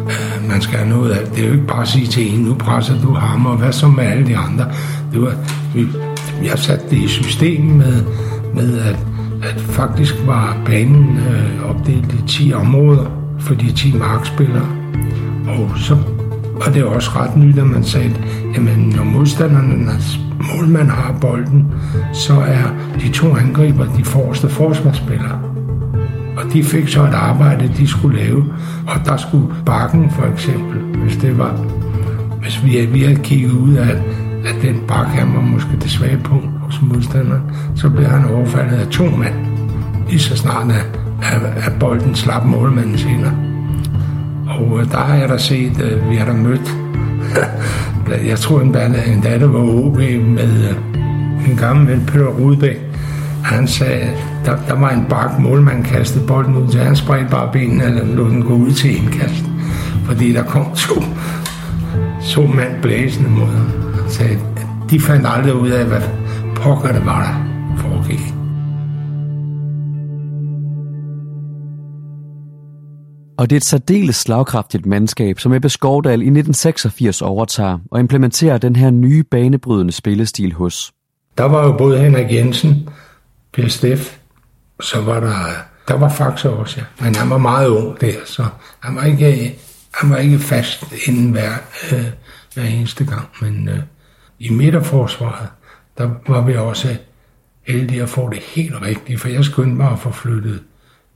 øh, 0.08 0.50
man 0.50 0.62
skal 0.62 0.78
have 0.78 0.90
noget 0.90 1.12
af 1.12 1.28
det. 1.28 1.44
er 1.44 1.48
jo 1.48 1.54
ikke 1.54 1.68
bare 1.68 1.82
at 1.82 1.88
sige 1.88 2.08
til 2.08 2.34
en, 2.34 2.40
nu 2.40 2.54
presser 2.54 3.02
du 3.02 3.14
ham, 3.14 3.46
og 3.46 3.58
hvad 3.58 3.72
så 3.72 3.88
med 3.88 4.04
alle 4.04 4.28
de 4.28 4.38
andre. 4.38 4.66
Det 5.14 5.22
var, 5.22 5.34
vi, 5.74 5.88
jeg 6.44 6.60
satte 6.60 6.90
det 6.90 6.98
i 6.98 7.08
system 7.08 7.62
med, 7.62 8.04
med 8.56 8.80
at, 8.80 8.98
at 9.44 9.62
faktisk 9.62 10.16
var 10.26 10.58
banen 10.66 11.18
øh, 11.18 11.70
opdelt 11.70 12.14
i 12.14 12.28
10 12.28 12.54
områder 12.54 13.06
for 13.40 13.54
de 13.54 13.72
10 13.72 13.98
markspillere. 13.98 14.68
Og 15.48 15.72
så 15.80 15.98
og 16.66 16.74
det 16.74 16.84
også 16.84 17.12
ret 17.16 17.38
nyt, 17.38 17.58
at 17.58 17.68
man 17.68 17.84
sagde, 17.84 18.16
jamen 18.56 18.94
når 18.96 19.04
modstandernes 19.04 20.20
målmand 20.56 20.90
har 20.90 21.18
bolden, 21.22 21.66
så 22.14 22.34
er 22.34 22.64
de 23.02 23.10
to 23.10 23.36
angriber 23.36 23.86
de 23.98 24.04
forreste 24.04 24.50
forsvarsspillere. 24.50 25.57
Og 26.38 26.54
de 26.54 26.64
fik 26.64 26.88
så 26.88 27.04
et 27.04 27.14
arbejde, 27.14 27.72
de 27.78 27.88
skulle 27.88 28.20
lave. 28.20 28.46
Og 28.88 29.06
der 29.06 29.18
skulle 29.18 29.48
bakken 29.66 30.12
for 30.12 30.26
eksempel, 30.34 30.80
hvis 30.80 31.18
det 31.18 31.38
var, 31.38 31.52
hvis 32.42 32.64
vi, 32.64 32.86
vi 32.86 33.00
havde 33.00 33.20
kigget 33.24 33.52
ud 33.52 33.74
af, 33.74 33.96
at 34.46 34.56
den 34.62 34.82
bakke 34.88 35.12
han 35.12 35.36
var 35.36 35.42
måske 35.42 35.70
det 35.82 35.92
svage 35.92 36.18
på 36.24 36.42
hos 36.62 36.82
modstanderen, 36.82 37.42
så 37.76 37.90
blev 37.90 38.06
han 38.06 38.26
overfaldet 38.26 38.78
af 38.78 38.88
to 38.88 39.06
mand. 39.06 39.34
Lige 40.10 40.20
så 40.20 40.38
snart 40.38 40.72
at, 40.72 41.42
at 41.66 41.80
bolden 41.80 42.16
slap 42.16 42.46
målmandens 42.46 43.04
hænder. 43.04 43.32
Og 44.48 44.80
øh, 44.80 44.92
der 44.92 44.98
har 44.98 45.16
jeg 45.16 45.30
da 45.30 45.38
set, 45.38 45.82
at 45.82 46.10
vi 46.10 46.16
har 46.16 46.26
da 46.26 46.34
mødt, 46.34 46.78
jeg 48.30 48.40
tror 48.40 48.62
en 48.62 48.72
bande 48.72 49.06
endda 49.06 49.40
det 49.40 49.54
var 49.54 49.60
OB 49.60 49.98
med 49.98 50.70
øh, 50.70 51.50
en 51.50 51.58
gammel 51.58 51.88
ven, 51.88 52.06
Peter 52.06 52.28
Rudbæk. 52.28 52.78
Han 53.44 53.68
sagde, 53.68 54.10
der, 54.48 54.58
der 54.68 54.80
var 54.80 54.90
en 54.90 55.06
bak 55.10 55.40
målmand 55.40 55.84
kastede 55.86 56.28
bolden 56.28 56.56
ud 56.56 56.68
til, 56.68 56.80
han 56.80 56.96
spredte 56.96 57.28
bare 57.32 57.52
benene 57.54 57.84
eller 57.84 58.16
lod 58.16 58.30
den 58.30 58.44
gå 58.44 58.54
ud 58.54 58.72
til 58.72 58.98
indkast. 58.98 59.44
Fordi 60.06 60.34
der 60.34 60.44
kom 60.44 60.76
to, 60.76 61.02
to 62.30 62.42
mand 62.42 62.82
blæsende 62.82 63.30
mod 63.30 63.48
ham. 63.48 63.72
Så 64.10 64.24
de 64.90 65.00
fandt 65.00 65.28
aldrig 65.30 65.56
ud 65.56 65.70
af, 65.70 65.86
hvad 65.86 66.02
pokker 66.56 66.92
det 66.92 67.06
var, 67.06 67.22
der 67.22 67.48
foregik. 67.78 68.34
Og 73.38 73.50
det 73.50 73.56
er 73.56 73.58
et 73.58 73.64
særdeles 73.64 74.16
slagkraftigt 74.16 74.86
mandskab, 74.86 75.40
som 75.40 75.54
Ebbe 75.54 75.70
Skovdal 75.70 76.12
i 76.12 76.14
1986 76.14 77.22
overtager 77.22 77.80
og 77.92 78.00
implementerer 78.00 78.58
den 78.58 78.76
her 78.76 78.92
nye 78.92 79.24
banebrydende 79.24 79.94
spillestil 79.94 80.54
hos. 80.54 80.94
Der 81.38 81.44
var 81.44 81.66
jo 81.66 81.78
både 81.78 82.00
Henrik 82.00 82.32
Jensen, 82.32 82.90
Per 83.54 83.68
Steff, 83.68 84.18
så 84.80 85.02
var 85.02 85.20
der, 85.20 85.36
der 85.88 85.94
var 85.94 86.10
Faxe 86.10 86.50
også, 86.50 86.80
ja. 86.80 87.04
Men 87.06 87.16
han 87.16 87.30
var 87.30 87.38
meget 87.38 87.68
ung 87.68 88.02
der, 88.02 88.16
så 88.26 88.46
han 88.80 88.96
var 88.96 89.04
ikke, 89.04 89.60
han 89.94 90.10
var 90.10 90.18
ikke 90.18 90.40
fast 90.40 90.94
inden 91.08 91.32
hver, 91.32 91.52
øh, 91.94 92.06
hver 92.54 92.64
eneste 92.64 93.06
gang. 93.06 93.28
Men 93.42 93.70
øh, 93.70 93.80
i 94.40 94.50
midterforsvaret, 94.50 95.50
der 95.98 96.10
var 96.28 96.42
vi 96.42 96.56
også 96.56 96.98
heldige 97.68 98.04
at 98.04 98.10
få 98.10 98.30
det 98.30 98.40
helt 98.40 98.82
rigtigt, 98.82 99.22
for 99.22 99.28
jeg 99.28 99.46
skyndte 99.46 99.76
mig 99.76 99.92
at 99.92 100.00
få 100.00 100.12
flyttet 100.12 100.64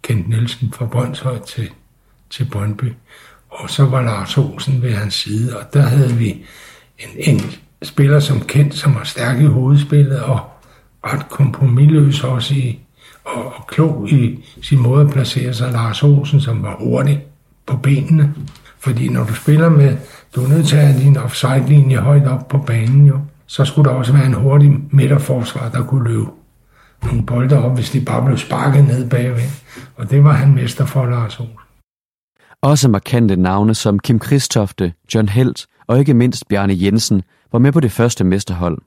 Kent 0.01 0.29
Nielsen 0.29 0.73
fra 0.73 0.85
Brøndshøj 0.85 1.39
til, 1.39 1.69
til 2.29 2.45
Brøndby. 2.51 2.93
Og 3.49 3.69
så 3.69 3.85
var 3.85 4.01
Lars 4.01 4.37
Olsen 4.37 4.81
ved 4.81 4.93
hans 4.93 5.13
side, 5.13 5.57
og 5.57 5.73
der 5.73 5.81
havde 5.81 6.13
vi 6.13 6.45
en, 6.99 7.09
en 7.35 7.41
spiller 7.83 8.19
som 8.19 8.41
Kent, 8.41 8.73
som 8.73 8.95
var 8.95 9.03
stærk 9.03 9.41
i 9.41 9.45
hovedspillet, 9.45 10.21
og 10.23 10.39
ret 11.05 11.29
kompromilløs 11.29 12.23
også 12.23 12.53
i, 12.53 12.79
og, 13.35 13.45
og 13.45 13.67
klog 13.67 14.09
i 14.11 14.45
sin 14.61 14.79
måde 14.79 15.05
at 15.05 15.11
placere 15.11 15.53
sig. 15.53 15.71
Lars 15.71 16.03
Olsen, 16.03 16.41
som 16.41 16.63
var 16.63 16.75
hurtig 16.79 17.23
på 17.65 17.77
benene. 17.77 18.33
Fordi 18.79 19.09
når 19.09 19.23
du 19.23 19.35
spiller 19.35 19.69
med, 19.69 19.97
du 20.35 20.43
er 20.43 20.47
nødt 20.47 20.67
til 20.67 20.75
at 20.75 20.87
have 20.87 21.03
din 21.03 21.17
offside-linje 21.17 21.97
højt 21.97 22.27
op 22.27 22.47
på 22.47 22.57
banen 22.57 23.05
jo, 23.05 23.19
så 23.47 23.65
skulle 23.65 23.89
der 23.89 23.95
også 23.95 24.13
være 24.13 24.25
en 24.25 24.33
hurtig 24.33 24.71
midterforsvar, 24.91 25.69
der 25.69 25.83
kunne 25.83 26.09
løbe 26.09 26.29
nogle 27.03 27.25
bolde 27.25 27.63
op, 27.63 27.75
hvis 27.75 27.89
de 27.89 28.01
bare 28.01 28.25
blev 28.25 28.37
sparket 28.37 28.83
ned 28.87 29.09
bagved. 29.09 29.49
Og 29.95 30.11
det 30.11 30.23
var 30.23 30.31
han 30.31 30.55
mester 30.55 30.85
for, 30.85 31.05
Lars 31.05 31.39
Olsen. 31.39 31.55
Også 32.61 32.89
markante 32.89 33.35
navne 33.35 33.75
som 33.75 33.99
Kim 33.99 34.19
Kristofte, 34.19 34.93
John 35.15 35.29
Helt 35.29 35.67
og 35.87 35.99
ikke 35.99 36.13
mindst 36.13 36.47
Bjarne 36.47 36.77
Jensen 36.81 37.21
var 37.51 37.59
med 37.59 37.71
på 37.71 37.79
det 37.79 37.91
første 37.91 38.23
mesterhold. 38.23 38.77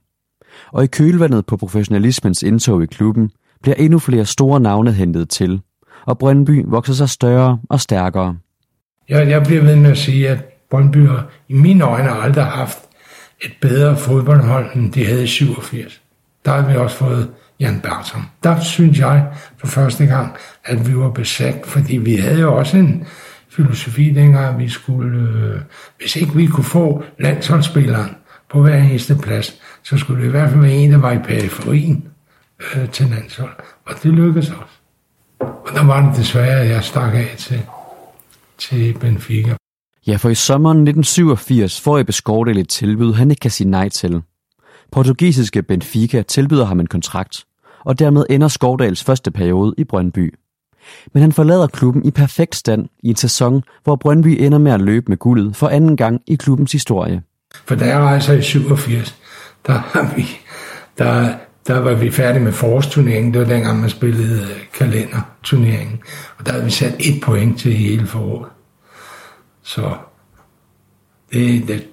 Og 0.72 0.84
i 0.84 0.86
kølvandet 0.86 1.46
på 1.46 1.56
professionalismens 1.56 2.42
indtog 2.42 2.82
i 2.82 2.86
klubben, 2.86 3.30
bliver 3.64 3.76
endnu 3.76 3.98
flere 3.98 4.24
store 4.24 4.60
navne 4.60 4.92
hentet 4.92 5.28
til, 5.28 5.60
og 6.06 6.18
Brøndby 6.18 6.64
vokser 6.66 6.94
sig 6.94 7.08
større 7.08 7.58
og 7.70 7.80
stærkere. 7.80 8.36
Jeg, 9.08 9.28
jeg 9.28 9.42
bliver 9.42 9.62
ved 9.62 9.76
med 9.76 9.90
at 9.90 9.98
sige, 9.98 10.28
at 10.28 10.38
Brøndby 10.70 11.08
har 11.08 11.26
i 11.48 11.54
mine 11.54 11.84
øjne 11.84 12.10
aldrig 12.10 12.44
haft 12.44 12.78
et 13.44 13.52
bedre 13.60 13.96
fodboldhold, 13.96 14.76
end 14.76 14.92
de 14.92 15.06
havde 15.06 15.24
i 15.24 15.26
87. 15.26 16.00
Der 16.44 16.50
har 16.50 16.68
vi 16.68 16.76
også 16.76 16.96
fået 16.96 17.30
Jan 17.60 17.80
Bertram. 17.80 18.22
Der 18.42 18.60
synes 18.60 18.98
jeg 18.98 19.26
for 19.58 19.66
første 19.66 20.06
gang, 20.06 20.32
at 20.64 20.88
vi 20.88 20.96
var 20.96 21.10
besat, 21.10 21.60
fordi 21.64 21.96
vi 21.96 22.14
havde 22.14 22.40
jo 22.40 22.56
også 22.56 22.76
en 22.76 23.06
filosofi 23.50 24.10
dengang, 24.10 24.54
at 24.54 24.58
vi 24.58 24.68
skulle, 24.68 25.18
øh, 25.18 25.60
hvis 25.98 26.16
ikke 26.16 26.34
vi 26.34 26.46
kunne 26.46 26.64
få 26.64 27.04
landsholdsspilleren 27.18 28.10
på 28.52 28.62
hver 28.62 28.76
eneste 28.76 29.16
plads, 29.22 29.60
så 29.82 29.96
skulle 29.96 30.22
det 30.22 30.28
i 30.28 30.30
hvert 30.30 30.50
fald 30.50 30.60
være 30.60 30.72
en, 30.72 30.92
der 30.92 30.98
var 30.98 31.12
i 31.12 31.18
periferien 31.18 32.04
øh, 32.76 32.90
til 32.90 33.06
landshold. 33.06 33.54
Og 33.86 33.94
det 34.02 34.12
lykkedes 34.12 34.48
også. 34.48 34.74
Og 35.40 35.74
der 35.74 35.84
var 35.84 36.08
det 36.08 36.16
desværre, 36.16 36.60
at 36.60 36.68
jeg 36.68 36.84
stak 36.84 37.14
af 37.14 37.34
til, 37.38 37.62
til 38.58 38.98
Benfica. 39.00 39.56
Ja, 40.06 40.16
for 40.16 40.28
i 40.28 40.34
sommeren 40.34 40.76
1987 40.76 41.80
får 41.80 41.98
Ebbe 41.98 42.12
Skovdal 42.12 42.58
et 42.58 42.68
tilbud, 42.68 43.14
han 43.14 43.30
ikke 43.30 43.40
kan 43.40 43.50
sige 43.50 43.70
nej 43.70 43.88
til. 43.88 44.22
Portugisiske 44.92 45.62
Benfica 45.62 46.22
tilbyder 46.22 46.64
ham 46.64 46.80
en 46.80 46.86
kontrakt, 46.86 47.44
og 47.84 47.98
dermed 47.98 48.24
ender 48.30 48.48
Skovdals 48.48 49.04
første 49.04 49.30
periode 49.30 49.74
i 49.78 49.84
Brøndby. 49.84 50.34
Men 51.12 51.20
han 51.20 51.32
forlader 51.32 51.66
klubben 51.66 52.04
i 52.04 52.10
perfekt 52.10 52.54
stand 52.54 52.88
i 53.02 53.08
en 53.08 53.16
sæson, 53.16 53.62
hvor 53.84 53.96
Brøndby 53.96 54.36
ender 54.40 54.58
med 54.58 54.72
at 54.72 54.80
løbe 54.80 55.06
med 55.08 55.16
guldet 55.16 55.56
for 55.56 55.68
anden 55.68 55.96
gang 55.96 56.20
i 56.26 56.34
klubbens 56.34 56.72
historie. 56.72 57.22
For 57.64 57.74
da 57.74 57.86
jeg 57.86 57.98
rejser 57.98 58.32
i 58.32 58.42
87, 58.42 59.16
der, 59.66 59.72
har 59.72 60.14
vi, 60.16 60.26
der, 60.98 61.34
der 61.66 61.78
var 61.78 61.94
vi 61.94 62.10
færdige 62.10 62.44
med 62.44 62.52
forårsturneringen. 62.52 63.32
Det 63.32 63.40
var 63.40 63.46
dengang, 63.46 63.80
man 63.80 63.90
spillede 63.90 64.42
øh, 64.42 64.50
kalenderturneringen. 64.78 66.00
Og 66.38 66.46
der 66.46 66.52
havde 66.52 66.64
vi 66.64 66.70
sat 66.70 66.94
et 66.98 67.20
point 67.22 67.58
til 67.58 67.72
hele 67.72 68.06
foråret. 68.06 68.48
Så 69.62 69.96
det, 71.32 71.68
det, 71.68 71.86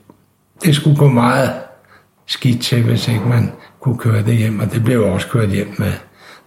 det 0.63 0.75
skulle 0.75 0.97
gå 0.97 1.07
meget 1.07 1.53
skidt 2.25 2.61
til, 2.61 2.83
hvis 2.83 3.07
ikke 3.07 3.25
man 3.25 3.51
kunne 3.79 3.97
køre 3.97 4.23
det 4.23 4.37
hjem. 4.37 4.59
Og 4.59 4.71
det 4.71 4.83
blev 4.83 5.03
også 5.03 5.27
kørt 5.27 5.49
hjem 5.49 5.75
med. 5.77 5.93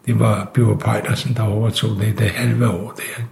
Det 0.07 0.19
var 0.19 0.51
Bjørn 0.55 0.79
Pejdersen, 0.79 1.35
der 1.37 1.43
overtog 1.43 1.91
det 1.91 2.19
det 2.19 2.27
halve 2.27 2.69
år 2.69 2.95
der. 2.97 3.23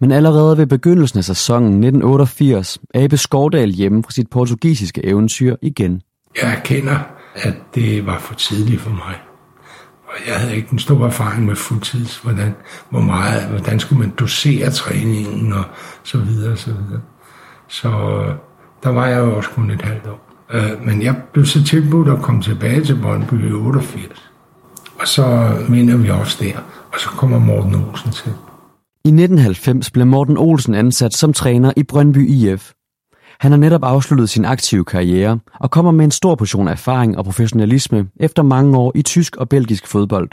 Men 0.00 0.12
allerede 0.12 0.58
ved 0.58 0.66
begyndelsen 0.66 1.18
af 1.18 1.24
sæsonen 1.24 1.68
1988 1.68 2.78
er 2.94 3.04
Ebbe 3.04 3.16
Skordal 3.16 3.70
hjemme 3.70 4.02
fra 4.02 4.10
sit 4.10 4.30
portugisiske 4.30 5.04
eventyr 5.04 5.56
igen. 5.62 6.02
Jeg 6.42 6.52
erkender, 6.52 6.98
at 7.34 7.54
det 7.74 8.06
var 8.06 8.18
for 8.18 8.34
tidligt 8.34 8.80
for 8.80 8.90
mig. 8.90 9.31
Og 10.12 10.18
jeg 10.28 10.34
havde 10.34 10.56
ikke 10.56 10.68
en 10.72 10.78
stor 10.78 11.06
erfaring 11.06 11.46
med 11.46 11.56
fuldtids, 11.56 12.18
hvordan, 12.18 12.54
hvor 12.90 13.00
meget, 13.00 13.48
hvordan 13.48 13.80
skulle 13.80 14.00
man 14.00 14.12
dosere 14.18 14.70
træningen 14.70 15.52
og 15.52 15.64
så 16.02 16.18
videre 16.18 16.52
og 16.52 16.58
så 16.58 16.70
videre. 16.72 17.00
Så 17.68 17.88
øh, 17.88 18.34
der 18.82 18.88
var 18.88 19.06
jeg 19.06 19.18
jo 19.18 19.36
også 19.36 19.50
kun 19.50 19.70
et 19.70 19.82
halvt 19.82 20.06
år. 20.06 20.32
Øh, 20.52 20.86
men 20.86 21.02
jeg 21.02 21.16
blev 21.32 21.46
så 21.46 21.64
tilbudt 21.64 22.08
at 22.08 22.22
komme 22.22 22.42
tilbage 22.42 22.84
til 22.84 22.98
Brøndby 23.02 23.48
i 23.48 23.52
88. 23.52 24.30
Og 25.00 25.08
så 25.08 25.56
mener 25.68 25.96
vi 25.96 26.10
også 26.10 26.44
der. 26.44 26.56
Og 26.92 27.00
så 27.00 27.08
kommer 27.08 27.38
Morten 27.38 27.74
Olsen 27.74 28.12
til. 28.12 28.32
I 29.04 29.08
1990 29.08 29.90
blev 29.90 30.06
Morten 30.06 30.36
Olsen 30.36 30.74
ansat 30.74 31.14
som 31.14 31.32
træner 31.32 31.72
i 31.76 31.82
Brøndby 31.82 32.28
IF. 32.28 32.72
Han 33.40 33.52
har 33.52 33.58
netop 33.58 33.84
afsluttet 33.84 34.30
sin 34.30 34.44
aktive 34.44 34.84
karriere 34.84 35.38
og 35.60 35.70
kommer 35.70 35.90
med 35.90 36.04
en 36.04 36.10
stor 36.10 36.34
portion 36.34 36.68
erfaring 36.68 37.18
og 37.18 37.24
professionalisme 37.24 38.08
efter 38.16 38.42
mange 38.42 38.78
år 38.78 38.92
i 38.94 39.02
tysk 39.02 39.36
og 39.36 39.48
belgisk 39.48 39.86
fodbold. 39.86 40.30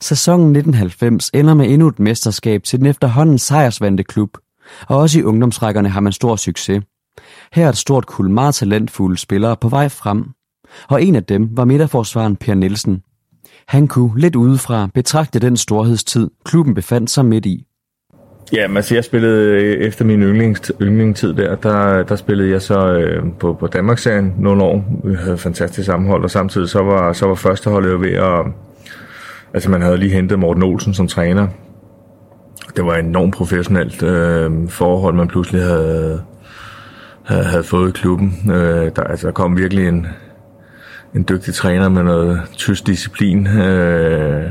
Sæsonen 0.00 0.56
1990 0.56 1.30
ender 1.34 1.54
med 1.54 1.70
endnu 1.70 1.88
et 1.88 1.98
mesterskab 1.98 2.62
til 2.62 2.78
den 2.78 2.86
efterhånden 2.86 3.38
sejrsvandte 3.38 4.04
klub, 4.04 4.38
og 4.88 4.96
også 4.96 5.18
i 5.18 5.22
ungdomsrækkerne 5.22 5.88
har 5.88 6.00
man 6.00 6.12
stor 6.12 6.36
succes. 6.36 6.82
Her 7.52 7.64
er 7.64 7.68
et 7.68 7.76
stort 7.76 8.06
kul 8.06 8.30
meget 8.30 8.54
talentfulde 8.54 9.18
spillere 9.18 9.56
på 9.56 9.68
vej 9.68 9.88
frem, 9.88 10.24
og 10.88 11.02
en 11.02 11.16
af 11.16 11.24
dem 11.24 11.56
var 11.56 11.64
midterforsvaren 11.64 12.36
Per 12.36 12.54
Nielsen. 12.54 13.02
Han 13.68 13.88
kunne 13.88 14.20
lidt 14.20 14.36
udefra 14.36 14.88
betragte 14.94 15.38
den 15.38 15.56
storhedstid, 15.56 16.30
klubben 16.44 16.74
befandt 16.74 17.10
sig 17.10 17.24
midt 17.24 17.46
i. 17.46 17.66
Ja, 18.52 18.68
men 18.68 18.76
altså 18.76 18.94
jeg 18.94 19.04
spillede 19.04 19.62
øh, 19.62 19.86
efter 19.86 20.04
min 20.04 20.22
yndlings, 20.22 20.72
yndlingstid 20.82 21.34
der, 21.34 21.56
der, 21.56 22.02
der 22.02 22.16
spillede 22.16 22.50
jeg 22.50 22.62
så 22.62 22.92
øh, 22.92 23.22
på, 23.40 23.52
på 23.60 23.66
Danmarksserien 23.66 24.34
nogle 24.38 24.62
år. 24.62 24.84
Vi 25.04 25.14
havde 25.14 25.38
fantastisk 25.38 25.86
sammenhold, 25.86 26.24
og 26.24 26.30
samtidig 26.30 26.68
så 26.68 26.82
var, 26.82 27.12
så 27.12 27.26
var 27.26 27.34
førsteholdet 27.34 27.92
jo 27.92 27.98
ved 27.98 28.12
at... 28.12 28.46
Altså 29.54 29.70
man 29.70 29.82
havde 29.82 29.96
lige 29.96 30.12
hentet 30.12 30.38
Morten 30.38 30.62
Olsen 30.62 30.94
som 30.94 31.08
træner. 31.08 31.46
Det 32.76 32.84
var 32.84 32.96
et 32.96 33.04
enormt 33.04 33.34
professionelt 33.34 34.02
øh, 34.02 34.68
forhold, 34.68 35.14
man 35.14 35.28
pludselig 35.28 35.62
havde, 35.62 36.22
havde, 37.24 37.44
havde 37.44 37.64
fået 37.64 37.88
i 37.88 37.92
klubben. 37.92 38.50
Øh, 38.52 38.90
der, 38.96 39.02
altså, 39.02 39.26
der 39.26 39.32
kom 39.32 39.56
virkelig 39.56 39.88
en, 39.88 40.06
en 41.14 41.26
dygtig 41.28 41.54
træner 41.54 41.88
med 41.88 42.02
noget 42.02 42.40
tysk 42.56 42.86
disciplin. 42.86 43.46
Øh, 43.46 44.44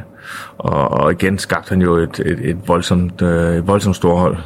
og, 0.58 0.88
og 0.92 1.12
igen 1.12 1.38
skabte 1.38 1.70
han 1.70 1.82
jo 1.82 1.96
et, 1.96 2.20
et, 2.20 2.50
et, 2.50 2.68
voldsomt, 2.68 3.22
øh, 3.22 3.58
et 3.58 3.68
voldsomt 3.68 3.96
storhold. 3.96 4.38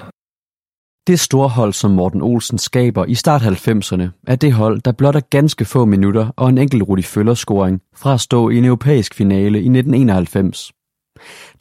Det 1.08 1.20
storhold, 1.20 1.74
som 1.74 1.92
Morten 1.92 2.22
Olsen 2.22 2.58
skaber 2.58 3.06
i 3.06 3.16
start 3.16 3.42
90'erne, 3.42 4.04
er 4.28 4.36
det 4.36 4.54
hold, 4.54 4.82
der 4.82 4.92
blot 4.92 5.16
er 5.16 5.20
ganske 5.30 5.66
få 5.66 5.86
minutter 5.86 6.32
og 6.36 6.50
en 6.50 6.58
enkelt 6.58 6.84
Rudi 6.84 7.02
Føller-scoring 7.02 7.82
fra 7.96 8.14
at 8.14 8.22
stå 8.22 8.50
i 8.50 8.58
en 8.58 8.66
europæisk 8.66 9.14
finale 9.14 9.58
i 9.58 9.70
1991. 9.70 10.72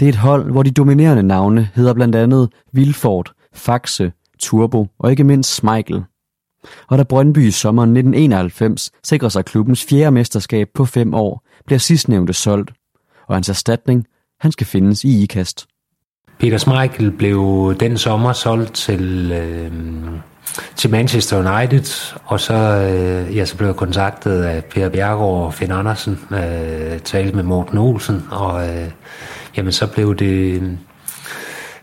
Det 0.01 0.07
er 0.07 0.09
et 0.09 0.17
hold, 0.17 0.51
hvor 0.51 0.62
de 0.62 0.70
dominerende 0.70 1.23
navne 1.23 1.68
hedder 1.75 1.94
blandt 1.94 2.17
andet 2.17 2.52
Vilfort, 2.73 3.33
Faxe, 3.55 4.12
Turbo 4.39 4.86
og 4.99 5.10
ikke 5.10 5.25
mindst 5.25 5.55
Smeichel. 5.55 6.05
Og 6.89 6.99
da 6.99 7.02
Brøndby 7.02 7.39
i 7.39 7.51
sommeren 7.51 7.91
1991 7.91 8.91
sikrer 9.05 9.28
sig 9.28 9.44
klubbens 9.44 9.84
fjerde 9.84 10.10
mesterskab 10.10 10.68
på 10.75 10.84
fem 10.84 11.15
år, 11.15 11.43
bliver 11.67 11.78
sidstnævnte 11.78 12.33
solgt, 12.33 12.73
og 13.27 13.36
hans 13.36 13.49
erstatning, 13.49 14.07
han 14.41 14.53
skal 14.53 14.67
findes 14.67 15.05
i 15.05 15.23
IKAST. 15.23 15.67
Peter 16.39 16.59
Schmeichel 16.59 17.11
blev 17.11 17.75
den 17.81 17.99
sommer 17.99 18.33
solgt 18.33 18.75
til, 18.75 19.33
øh, 19.33 19.73
til 20.77 20.91
Manchester 20.91 21.59
United, 21.59 22.15
og 22.25 22.41
så, 22.41 22.55
øh, 22.55 23.36
ja, 23.36 23.44
så 23.44 23.57
blev 23.57 23.69
jeg 23.69 23.77
kontaktet 23.77 24.43
af 24.43 24.65
Per 24.65 24.89
Bjergård 24.89 25.47
og 25.47 25.55
Finn 25.55 25.73
Andersen, 25.73 26.20
øh, 26.31 26.99
talte 26.99 27.36
med 27.36 27.43
Morten 27.43 27.78
Olsen, 27.78 28.25
og 28.31 28.69
øh, 28.69 28.91
jamen, 29.57 29.73
så 29.73 29.86
blev 29.86 30.15
det... 30.17 30.62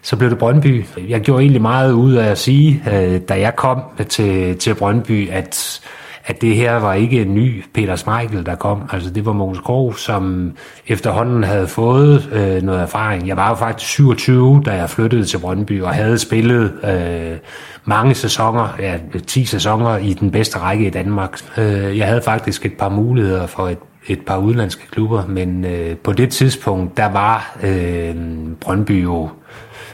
Så 0.03 0.16
blev 0.16 0.30
det 0.30 0.38
Brøndby. 0.38 0.86
Jeg 1.08 1.22
gjorde 1.22 1.42
egentlig 1.42 1.61
meget 1.61 1.92
ud 1.92 2.14
af 2.14 2.28
at 2.28 2.38
sige, 2.38 2.84
øh, 2.94 3.22
da 3.30 3.40
jeg 3.40 3.56
kom 3.56 3.82
til, 4.10 4.58
til 4.58 4.76
Brøndby, 4.76 5.30
at 5.30 5.82
at 6.25 6.41
det 6.41 6.56
her 6.56 6.75
var 6.75 6.93
ikke 6.93 7.22
en 7.22 7.35
ny 7.35 7.64
Peter 7.74 7.95
Smeichel, 7.95 8.45
der 8.45 8.56
kom. 8.56 8.90
Altså 8.91 9.09
det 9.09 9.25
var 9.25 9.33
Mogens 9.33 9.59
Krog, 9.59 9.98
som 9.98 10.51
efterhånden 10.88 11.43
havde 11.43 11.67
fået 11.67 12.30
øh, 12.32 12.61
noget 12.61 12.82
erfaring. 12.82 13.27
Jeg 13.27 13.38
var 13.38 13.50
jo 13.50 13.56
faktisk 13.56 13.91
27, 13.91 14.61
da 14.66 14.72
jeg 14.72 14.90
flyttede 14.90 15.25
til 15.25 15.38
Brøndby, 15.38 15.82
og 15.82 15.93
havde 15.93 16.17
spillet 16.17 16.74
øh, 16.83 17.38
mange 17.85 18.16
sæsoner, 18.16 18.75
ja, 18.80 18.98
10 19.27 19.45
sæsoner 19.45 19.98
i 19.98 20.14
den 20.14 20.32
bedste 20.32 20.59
række 20.59 20.88
i 20.88 20.90
Danmark. 20.90 21.40
Øh, 21.58 21.98
jeg 21.98 22.08
havde 22.08 22.22
faktisk 22.22 22.66
et 22.66 22.74
par 22.74 22.90
muligheder 22.90 23.48
for 23.48 23.67
et 23.67 23.77
et 24.08 24.19
par 24.27 24.38
udenlandske 24.38 24.88
klubber, 24.91 25.27
men 25.27 25.66
øh, 25.66 25.98
på 25.98 26.14
det 26.14 26.30
tidspunkt, 26.30 26.98
der 26.98 27.06
var 27.06 27.58
øh, 27.64 28.16
Brøndby 28.61 29.03
jo 29.03 29.30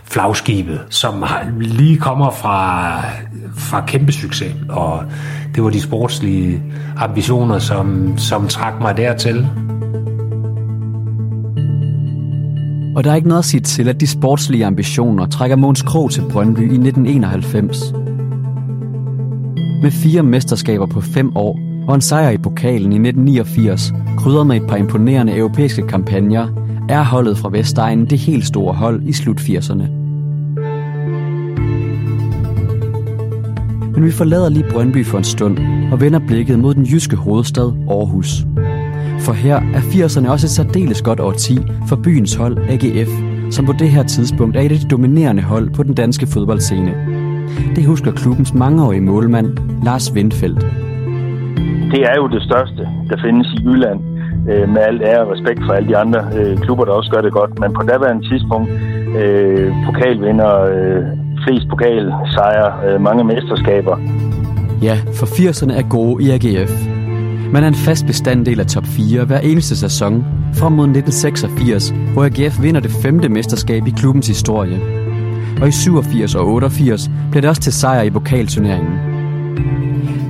flagskibet, 0.04 0.82
som 0.90 1.26
lige 1.60 1.98
kommer 1.98 2.32
fra, 2.32 3.02
fra 3.58 3.84
kæmpe 3.88 4.12
succes, 4.12 4.56
og 4.70 5.04
det 5.58 5.64
var 5.64 5.70
de 5.70 5.82
sportslige 5.82 6.64
ambitioner, 6.98 7.60
som, 7.60 8.18
som 8.18 8.48
trak 8.48 8.82
mig 8.82 8.98
dertil. 8.98 9.48
Og 12.96 13.04
der 13.04 13.12
er 13.12 13.16
ikke 13.16 13.28
noget 13.28 13.40
at 13.40 13.46
sige 13.46 13.62
til, 13.62 13.90
at 13.90 14.02
de 14.02 14.08
sportslige 14.08 14.66
ambitioner 14.66 15.26
trækker 15.26 15.56
Måns 15.56 15.82
Krog 15.82 16.12
til 16.12 16.24
Brøndby 16.32 16.60
i 16.60 16.64
1991. 16.64 17.94
Med 19.82 19.92
fire 19.92 20.24
mesterskaber 20.24 20.86
på 20.86 21.02
fem 21.02 21.36
år 21.36 21.60
og 21.88 21.96
en 21.96 22.02
sejr 22.02 22.30
i 22.30 22.38
pokalen 22.38 22.92
i 22.92 23.10
1989, 23.10 23.94
krydret 24.18 24.48
med 24.48 24.56
et 24.56 24.68
par 24.68 24.76
imponerende 24.76 25.38
europæiske 25.38 25.88
kampagner, 25.88 26.48
er 26.90 27.04
holdet 27.04 27.38
fra 27.38 27.50
Vestegnen 27.50 28.06
det 28.06 28.20
helt 28.20 28.46
store 28.46 28.74
hold 28.74 29.04
i 29.04 29.14
slut 29.14 29.40
80'erne. 29.40 30.07
Men 33.98 34.06
vi 34.06 34.12
forlader 34.12 34.50
lige 34.50 34.66
Brøndby 34.72 35.06
for 35.06 35.18
en 35.18 35.24
stund 35.24 35.58
og 35.92 36.02
vender 36.02 36.20
blikket 36.28 36.60
mod 36.60 36.74
den 36.74 36.84
jyske 36.84 37.16
hovedstad 37.16 37.70
Aarhus. 37.90 38.30
For 39.20 39.34
her 39.34 39.56
er 39.56 39.82
80'erne 39.92 40.32
også 40.32 40.46
et 40.48 40.56
særdeles 40.60 41.02
godt 41.02 41.20
årti 41.20 41.58
for 41.90 41.96
byens 42.04 42.36
hold 42.36 42.58
AGF, 42.58 43.12
som 43.52 43.66
på 43.66 43.74
det 43.80 43.90
her 43.90 44.04
tidspunkt 44.04 44.56
er 44.58 44.62
et 44.62 44.72
af 44.72 44.78
de 44.78 44.88
dominerende 44.88 45.44
hold 45.44 45.70
på 45.70 45.84
den 45.84 45.94
danske 45.94 46.28
fodboldscene. 46.28 46.94
Det 47.76 47.86
husker 47.86 48.12
klubbens 48.12 48.54
mangeårige 48.54 49.02
målmand 49.02 49.58
Lars 49.86 50.14
Windfeldt. 50.14 50.62
Det 51.92 52.02
er 52.12 52.16
jo 52.16 52.28
det 52.28 52.42
største, 52.44 52.82
der 53.10 53.18
findes 53.26 53.48
i 53.48 53.64
Jylland 53.66 54.00
øh, 54.52 54.70
med 54.70 54.82
alt 54.82 55.02
ære 55.02 55.22
og 55.26 55.32
respekt 55.32 55.60
for 55.66 55.74
alle 55.74 55.90
de 55.90 55.98
andre 55.98 56.20
øh, 56.38 56.58
klubber, 56.58 56.86
der 56.86 56.92
også 56.92 57.12
gør 57.12 57.22
det 57.22 57.32
godt. 57.32 57.60
Men 57.60 57.74
på 57.74 57.82
daværende 57.82 58.30
tidspunkt, 58.30 58.70
øh, 59.22 59.72
pokalvinder, 59.86 60.54
øh, 60.76 61.27
flest 61.48 61.68
pokalsejre, 61.70 62.90
øh, 62.90 63.02
mange 63.02 63.24
mesterskaber. 63.24 63.98
Ja, 64.82 65.00
for 65.14 65.26
80'erne 65.26 65.74
er 65.74 65.90
gode 65.90 66.24
i 66.24 66.30
AGF. 66.30 66.72
Man 67.52 67.64
er 67.64 67.68
en 67.68 67.76
fast 67.76 68.06
bestanddel 68.06 68.60
af 68.60 68.66
top 68.66 68.86
4 68.86 69.26
hver 69.26 69.40
eneste 69.40 69.78
sæson, 69.78 70.26
frem 70.54 70.72
mod 70.72 70.88
1986, 70.88 71.94
hvor 72.14 72.26
AGF 72.26 72.62
vinder 72.62 72.82
det 72.82 72.92
femte 72.92 73.30
mesterskab 73.30 73.88
i 73.88 73.94
klubbens 73.98 74.28
historie. 74.28 74.80
Og 75.62 75.68
i 75.68 75.72
87 75.72 76.36
og 76.36 76.48
88 76.48 77.10
blev 77.32 77.42
det 77.42 77.50
også 77.50 77.62
til 77.62 77.74
sejr 77.74 78.02
i 78.02 78.10
pokalturneringen. 78.10 78.94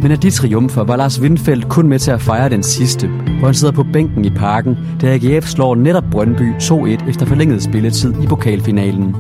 Men 0.02 0.12
af 0.12 0.20
de 0.20 0.32
triumfer 0.32 0.84
var 0.84 0.96
Lars 0.96 1.22
Windfeldt 1.22 1.70
kun 1.70 1.88
med 1.88 2.00
til 2.00 2.12
at 2.12 2.22
fejre 2.22 2.50
den 2.50 2.64
sidste, 2.64 3.08
hvor 3.08 3.48
han 3.48 3.54
sidder 3.54 3.74
på 3.74 3.86
bænken 3.94 4.26
i 4.26 4.30
parken, 4.30 4.78
da 5.02 5.14
AGF 5.14 5.46
slår 5.46 5.76
netop 5.76 6.04
Brøndby 6.12 6.54
2-1 6.54 7.10
efter 7.10 7.26
forlænget 7.26 7.64
spilletid 7.64 8.24
i 8.24 8.28
pokalfinalen. 8.28 9.16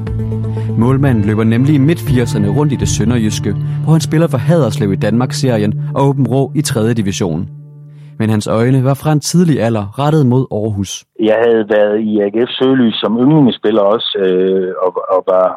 Målmanden 0.81 1.23
løber 1.30 1.43
nemlig 1.43 1.75
i 1.75 1.85
midt-80'erne 1.89 2.49
rundt 2.57 2.73
i 2.73 2.75
det 2.75 2.89
sønderjyske, 2.95 3.51
hvor 3.83 3.91
han 3.97 4.01
spiller 4.07 4.27
for 4.27 4.38
Haderslev 4.38 4.89
i 4.93 4.95
Danmarksserien 4.95 5.73
og 5.95 6.01
Åben 6.07 6.27
Rå 6.27 6.51
i 6.56 6.61
3. 6.61 6.93
division. 6.93 7.41
Men 8.19 8.30
hans 8.30 8.47
øjne 8.47 8.83
var 8.83 8.97
fra 9.01 9.11
en 9.11 9.19
tidlig 9.19 9.57
alder 9.67 9.85
rettet 10.01 10.25
mod 10.33 10.43
Aarhus. 10.51 10.91
Jeg 11.30 11.38
havde 11.45 11.64
været 11.75 11.97
i 12.09 12.11
AGF 12.25 12.49
Sølys 12.57 12.95
som 13.01 13.19
yndlingsspiller 13.23 13.81
også, 13.81 14.09
øh, 14.25 14.73
og, 14.85 14.91
og 15.15 15.22
var, 15.31 15.47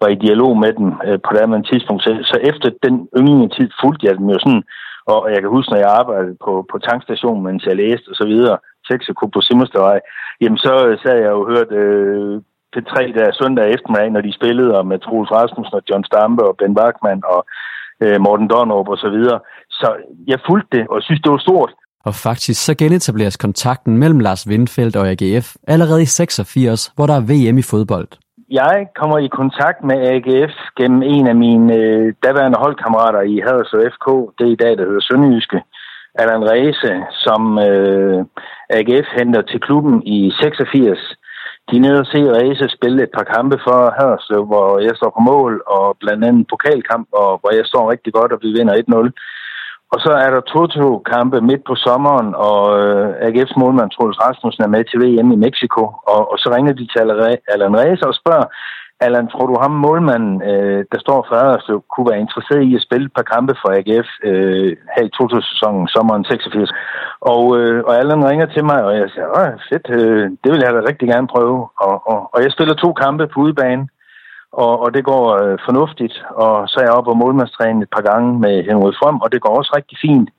var 0.00 0.08
i 0.08 0.22
dialog 0.26 0.52
med 0.64 0.72
dem 0.78 0.88
øh, 1.06 1.18
på 1.26 1.30
det 1.34 1.66
tidspunkt. 1.70 2.02
Så, 2.02 2.10
så 2.30 2.36
efter 2.50 2.68
den 2.86 2.94
yndlingetid 3.18 3.68
fulgte 3.82 4.06
jeg 4.06 4.14
dem 4.18 4.26
jo 4.34 4.38
sådan, 4.38 4.62
og 5.06 5.20
jeg 5.32 5.40
kan 5.40 5.50
huske, 5.56 5.70
når 5.70 5.80
jeg 5.84 5.96
arbejdede 6.00 6.36
på, 6.44 6.52
på 6.72 6.76
tankstationen, 6.88 7.44
mens 7.44 7.66
jeg 7.66 7.76
læste 7.76 8.08
og 8.12 8.16
så 8.20 8.26
videre, 8.32 8.56
Texaco 8.88 9.26
på 9.26 9.40
Simmerstevej, 9.40 9.98
jamen 10.40 10.58
så, 10.58 10.74
øh, 10.88 10.98
så 10.98 11.08
jeg 11.22 11.30
jo 11.36 11.42
hørt 11.52 11.70
øh, 11.82 12.42
P3 12.72 12.94
der 13.18 13.38
søndag 13.40 13.64
eftermiddag, 13.74 14.10
når 14.10 14.22
de 14.26 14.38
spillede, 14.38 14.78
og 14.78 14.86
med 14.86 14.98
Troels 14.98 15.32
Rasmussen 15.36 15.74
og 15.78 15.82
John 15.90 16.04
Stampe 16.04 16.42
og 16.48 16.56
Ben 16.58 16.74
Bachmann 16.74 17.22
og 17.34 17.40
øh, 18.02 18.16
Morten 18.24 18.48
Donnerup 18.52 18.88
og 18.88 18.98
så 19.04 19.08
videre. 19.16 19.38
Så 19.70 19.88
jeg 20.26 20.38
fulgte 20.48 20.76
det, 20.76 20.84
og 20.88 21.02
synes, 21.02 21.22
det 21.22 21.32
var 21.32 21.38
stort. 21.38 21.72
Og 22.08 22.14
faktisk 22.14 22.64
så 22.64 22.74
genetableres 22.74 23.36
kontakten 23.36 23.98
mellem 23.98 24.20
Lars 24.20 24.46
Windfeldt 24.48 24.96
og 24.96 25.08
AGF 25.08 25.46
allerede 25.68 26.02
i 26.02 26.06
86, 26.06 26.92
hvor 26.96 27.06
der 27.06 27.16
er 27.16 27.28
VM 27.30 27.58
i 27.58 27.62
fodbold. 27.62 28.08
jeg 28.50 28.86
kommer 29.00 29.18
i 29.18 29.34
kontakt 29.40 29.84
med 29.84 29.96
AGF 30.12 30.54
gennem 30.78 31.02
en 31.02 31.26
af 31.26 31.36
mine 31.36 31.74
øh, 31.74 32.12
daværende 32.24 32.58
holdkammerater 32.58 33.20
i 33.20 33.36
Haderslev 33.46 33.90
FK, 33.94 34.08
det 34.38 34.44
er 34.46 34.52
i 34.52 34.62
dag, 34.64 34.72
der 34.78 34.84
hedder 34.88 35.06
Sønderjyske, 35.08 35.60
Allan 36.14 36.44
Reese, 36.50 36.92
som 37.24 37.58
øh, 37.68 38.24
AGF 38.70 39.08
henter 39.18 39.42
til 39.42 39.60
klubben 39.60 40.02
i 40.06 40.32
86. 40.40 40.98
De 41.70 41.76
er 41.76 41.84
nede 41.84 42.00
og 42.04 42.06
se 42.06 42.20
Reze 42.36 42.68
spille 42.68 43.02
et 43.02 43.12
par 43.16 43.26
kampe 43.34 43.56
for 43.66 43.78
Haderslev, 43.98 44.42
hvor 44.50 44.68
jeg 44.86 44.94
står 44.96 45.10
på 45.16 45.22
mål, 45.32 45.52
og 45.76 45.96
blandt 46.02 46.24
andet 46.24 46.38
en 46.38 46.50
pokalkamp, 46.52 47.08
og 47.22 47.30
hvor 47.40 47.52
jeg 47.58 47.66
står 47.66 47.90
rigtig 47.90 48.12
godt, 48.18 48.32
og 48.32 48.38
vi 48.42 48.50
vinder 48.56 48.74
1-0. 48.82 49.08
Og 49.92 49.98
så 50.04 50.12
er 50.24 50.30
der 50.30 50.48
Toto-kampe 50.52 51.38
midt 51.50 51.64
på 51.66 51.74
sommeren, 51.86 52.28
og 52.48 52.62
øh, 52.80 53.08
AGF's 53.26 53.56
målmand 53.60 53.90
Troels 53.90 54.20
Rasmussen 54.24 54.62
er 54.64 54.74
med 54.74 54.84
til 54.84 54.98
VM 55.02 55.30
i 55.36 55.42
Mexico. 55.46 55.82
Og, 56.12 56.20
og 56.32 56.36
så 56.38 56.46
ringer 56.54 56.72
de 56.72 56.86
til 56.86 56.98
Allan 57.52 57.78
Reese 57.80 58.06
og 58.10 58.14
spørger, 58.14 58.46
Allan, 59.04 59.28
tror 59.28 59.46
du 59.46 59.56
ham 59.64 59.74
målmanden, 59.86 60.34
øh, 60.50 60.84
der 60.92 60.98
står 61.04 61.20
for 61.28 61.36
Aderslev, 61.36 61.78
kunne 61.92 62.10
være 62.10 62.24
interesseret 62.24 62.62
i 62.70 62.74
at 62.76 62.84
spille 62.86 63.06
et 63.06 63.16
par 63.18 63.28
kampe 63.34 63.54
for 63.60 63.68
AGF 63.78 64.08
øh, 64.28 64.70
her 64.94 65.04
i 65.08 65.14
2000-sæsonen, 65.16 65.88
sommeren 65.88 66.24
86? 66.24 66.70
Og, 67.32 67.42
øh, 67.58 67.84
og 67.88 67.92
Allan 68.00 68.28
ringer 68.30 68.46
til 68.46 68.64
mig, 68.64 68.78
og 68.84 68.92
jeg 69.00 69.08
siger, 69.10 69.26
Åh, 69.38 69.52
fedt, 69.68 69.86
øh, 69.98 70.24
det 70.42 70.48
vil 70.52 70.62
jeg 70.64 70.74
da 70.74 70.80
rigtig 70.90 71.08
gerne 71.08 71.32
prøve. 71.34 71.58
Og, 71.86 71.96
og, 72.12 72.18
og 72.34 72.38
jeg 72.44 72.52
spiller 72.52 72.74
to 72.74 72.92
kampe 72.92 73.26
på 73.26 73.40
udebane, 73.40 73.88
og, 74.52 74.72
og 74.82 74.94
det 74.94 75.04
går 75.04 75.24
øh, 75.42 75.58
fornuftigt. 75.66 76.16
Og 76.44 76.68
så 76.68 76.76
er 76.80 76.84
jeg 76.84 76.96
oppe 76.98 77.10
og 77.10 77.16
målmandstræne 77.16 77.82
et 77.82 77.94
par 77.96 78.04
gange 78.10 78.38
med 78.44 78.54
Henrik 78.68 78.96
Frøm, 79.00 79.18
og 79.24 79.32
det 79.32 79.40
går 79.42 79.52
også 79.58 79.72
rigtig 79.76 79.98
fint. 80.06 80.30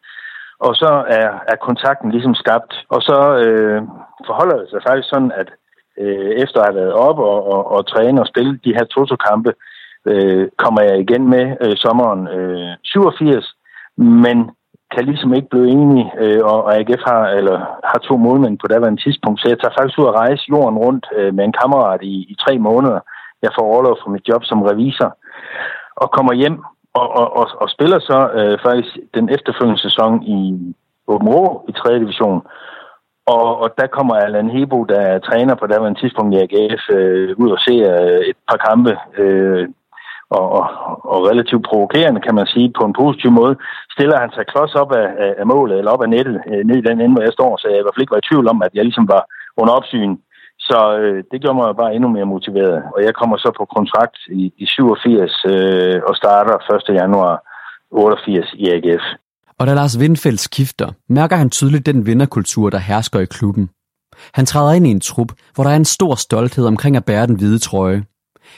Og 0.59 0.75
så 0.75 0.91
er, 1.19 1.29
er 1.51 1.65
kontakten 1.67 2.11
ligesom 2.11 2.35
skabt. 2.35 2.73
Og 2.89 3.01
så 3.01 3.17
øh, 3.43 3.81
forholder 4.27 4.57
det 4.57 4.69
sig 4.69 4.81
faktisk 4.87 5.09
sådan, 5.09 5.31
at 5.41 5.49
øh, 6.01 6.31
efter 6.43 6.59
at 6.59 6.65
have 6.67 6.75
været 6.81 6.93
op 6.93 7.19
og, 7.19 7.53
og, 7.53 7.71
og 7.71 7.87
træne 7.87 8.21
og 8.21 8.27
spille 8.27 8.59
de 8.65 8.75
her 8.77 8.85
Toto-kampe, 8.85 9.53
øh, 10.05 10.47
kommer 10.57 10.81
jeg 10.81 10.99
igen 10.99 11.29
med 11.29 11.45
øh, 11.61 11.75
sommeren 11.75 12.27
øh, 12.27 12.71
87, 12.83 13.55
men 13.97 14.49
kan 14.93 15.05
ligesom 15.05 15.33
ikke 15.33 15.49
blive 15.49 15.69
enig, 15.69 16.11
øh, 16.23 16.41
og, 16.43 16.63
og 16.63 16.75
AGF 16.77 17.03
har, 17.07 17.23
eller, 17.27 17.57
har 17.89 17.99
to 17.99 18.17
målmænd 18.17 18.57
på 18.59 18.67
daværende 18.67 19.03
tidspunkt, 19.03 19.39
så 19.39 19.49
jeg 19.49 19.59
tager 19.59 19.75
faktisk 19.77 19.99
ud 19.99 20.05
og 20.05 20.15
rejse 20.15 20.43
jorden 20.49 20.77
rundt 20.77 21.05
øh, 21.17 21.33
med 21.33 21.43
en 21.45 21.57
kammerat 21.61 22.01
i, 22.01 22.15
i 22.31 22.35
tre 22.43 22.59
måneder, 22.59 22.99
jeg 23.41 23.51
får 23.55 23.65
overlov 23.65 23.97
fra 24.01 24.11
mit 24.11 24.27
job 24.29 24.43
som 24.43 24.61
revisor, 24.61 25.17
og 25.95 26.11
kommer 26.11 26.33
hjem 26.33 26.57
og, 26.93 27.07
og, 27.19 27.37
og, 27.37 27.45
og 27.61 27.69
spiller 27.69 27.99
så 27.99 28.19
øh, 28.39 28.57
faktisk 28.65 28.97
den 29.13 29.29
efterfølgende 29.29 29.81
sæson 29.81 30.23
i 30.23 30.39
Åben 31.07 31.29
Rå 31.29 31.65
i 31.69 31.71
3. 31.71 31.99
division. 31.99 32.41
Og, 33.25 33.61
og 33.61 33.69
der 33.77 33.87
kommer 33.87 34.15
Allan 34.15 34.49
Hebo, 34.49 34.83
der 34.83 34.99
er 34.99 35.19
træner 35.19 35.55
på 35.55 35.67
daværende 35.67 35.99
tidspunkt 35.99 36.35
i 36.35 36.41
AGF, 36.43 36.83
øh, 36.89 37.35
ud 37.37 37.49
og 37.51 37.59
ser 37.59 37.85
øh, 38.03 38.21
et 38.31 38.37
par 38.49 38.57
kampe, 38.67 38.97
øh, 39.17 39.67
og, 40.29 40.45
og, 40.57 40.65
og 41.11 41.17
relativt 41.31 41.65
provokerende, 41.69 42.21
kan 42.21 42.35
man 42.35 42.47
sige, 42.47 42.73
på 42.79 42.83
en 42.85 42.97
positiv 43.01 43.31
måde, 43.31 43.55
stiller 43.95 44.17
han 44.19 44.31
sig 44.31 44.45
klods 44.47 44.75
op 44.75 44.91
af, 44.91 45.07
af, 45.25 45.33
af 45.37 45.45
målet, 45.45 45.77
eller 45.77 45.91
op 45.91 46.03
af 46.03 46.09
nettet, 46.09 46.41
øh, 46.51 46.63
ned 46.67 46.75
i 46.75 46.87
den 46.89 47.01
ende, 47.01 47.13
hvor 47.15 47.23
jeg 47.27 47.33
står, 47.33 47.57
så 47.57 47.67
jeg 47.67 47.79
i 47.79 47.81
hvert 47.83 47.95
fald 47.95 48.05
ikke 48.05 48.15
var 48.15 48.23
i 48.23 48.29
tvivl 48.29 48.47
om, 48.47 48.61
at 48.61 48.73
jeg 48.73 48.83
ligesom 48.83 49.07
var 49.07 49.23
under 49.57 49.73
opsyn 49.73 50.17
så 50.69 50.79
øh, 51.01 51.23
det 51.31 51.41
gjorde 51.41 51.59
mig 51.61 51.75
bare 51.75 51.95
endnu 51.95 52.09
mere 52.09 52.33
motiveret. 52.35 52.83
Og 52.95 52.99
jeg 53.03 53.13
kommer 53.13 53.37
så 53.37 53.49
på 53.57 53.65
kontrakt 53.65 54.17
i, 54.41 54.53
i 54.57 54.65
87 54.65 55.45
øh, 55.45 56.01
og 56.07 56.15
starter 56.15 56.55
1. 56.89 56.95
januar 57.01 57.35
88 57.91 58.53
i 58.53 58.65
AGF. 58.75 59.05
Og 59.59 59.67
da 59.67 59.73
Lars 59.73 59.97
Windfeldt 59.99 60.39
skifter, 60.39 60.87
mærker 61.09 61.35
han 61.35 61.49
tydeligt 61.49 61.85
den 61.85 62.05
vinderkultur, 62.05 62.69
der 62.69 62.77
hersker 62.77 63.19
i 63.19 63.25
klubben. 63.25 63.69
Han 64.33 64.45
træder 64.45 64.73
ind 64.73 64.87
i 64.87 64.91
en 64.91 64.99
trup, 64.99 65.31
hvor 65.55 65.63
der 65.63 65.71
er 65.71 65.75
en 65.75 65.85
stor 65.85 66.15
stolthed 66.15 66.65
omkring 66.65 66.95
at 66.95 67.05
bære 67.05 67.27
den 67.27 67.35
hvide 67.35 67.59
trøje. 67.59 68.03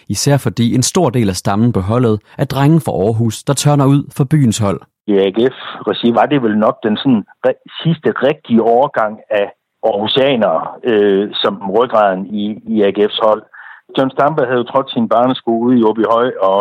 Især 0.10 0.38
fordi 0.38 0.76
en 0.76 0.84
stor 0.84 1.10
del 1.10 1.30
af 1.30 1.36
stammen 1.36 1.72
på 1.74 1.80
holdet 1.80 2.20
er 2.38 2.46
drengen 2.46 2.82
fra 2.82 2.92
Aarhus, 2.92 3.44
der 3.44 3.54
tørner 3.54 3.86
ud 3.86 4.02
for 4.18 4.24
byens 4.24 4.60
hold. 4.60 4.82
I 5.08 5.14
AGF-regi 5.26 6.10
var 6.20 6.26
det 6.26 6.44
vel 6.44 6.58
nok 6.58 6.78
den 6.84 6.98
sådan, 6.98 7.24
sidste 7.84 8.10
rigtige 8.28 8.62
overgang 8.62 9.20
af 9.30 9.48
Aarhusianere 9.84 10.62
øh, 10.84 11.30
som 11.34 11.54
ryggraden 11.78 12.26
i, 12.26 12.44
i 12.74 12.76
AGF's 12.88 13.20
hold. 13.28 13.44
John 13.98 14.12
Stampe 14.12 14.42
havde 14.46 14.62
jo 14.64 14.70
trådt 14.72 14.92
sin 14.92 15.10
barneskole 15.10 15.66
ude 15.66 15.80
i 15.80 15.84
Åbyhøj, 15.84 16.32
og 16.50 16.60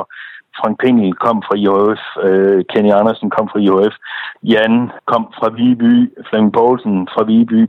Frank 0.58 0.80
Pengel 0.82 1.12
kom 1.24 1.42
fra 1.46 1.54
IHF, 1.64 2.02
øh, 2.26 2.64
Kenny 2.70 2.92
Andersen 3.00 3.30
kom 3.30 3.48
fra 3.48 3.58
IHF, 3.58 3.94
Jan 4.42 4.90
kom 5.10 5.24
fra 5.38 5.48
Viby, 5.58 5.94
Flemming 6.28 6.52
Poulsen 6.52 7.08
fra 7.14 7.22
Viby, 7.24 7.60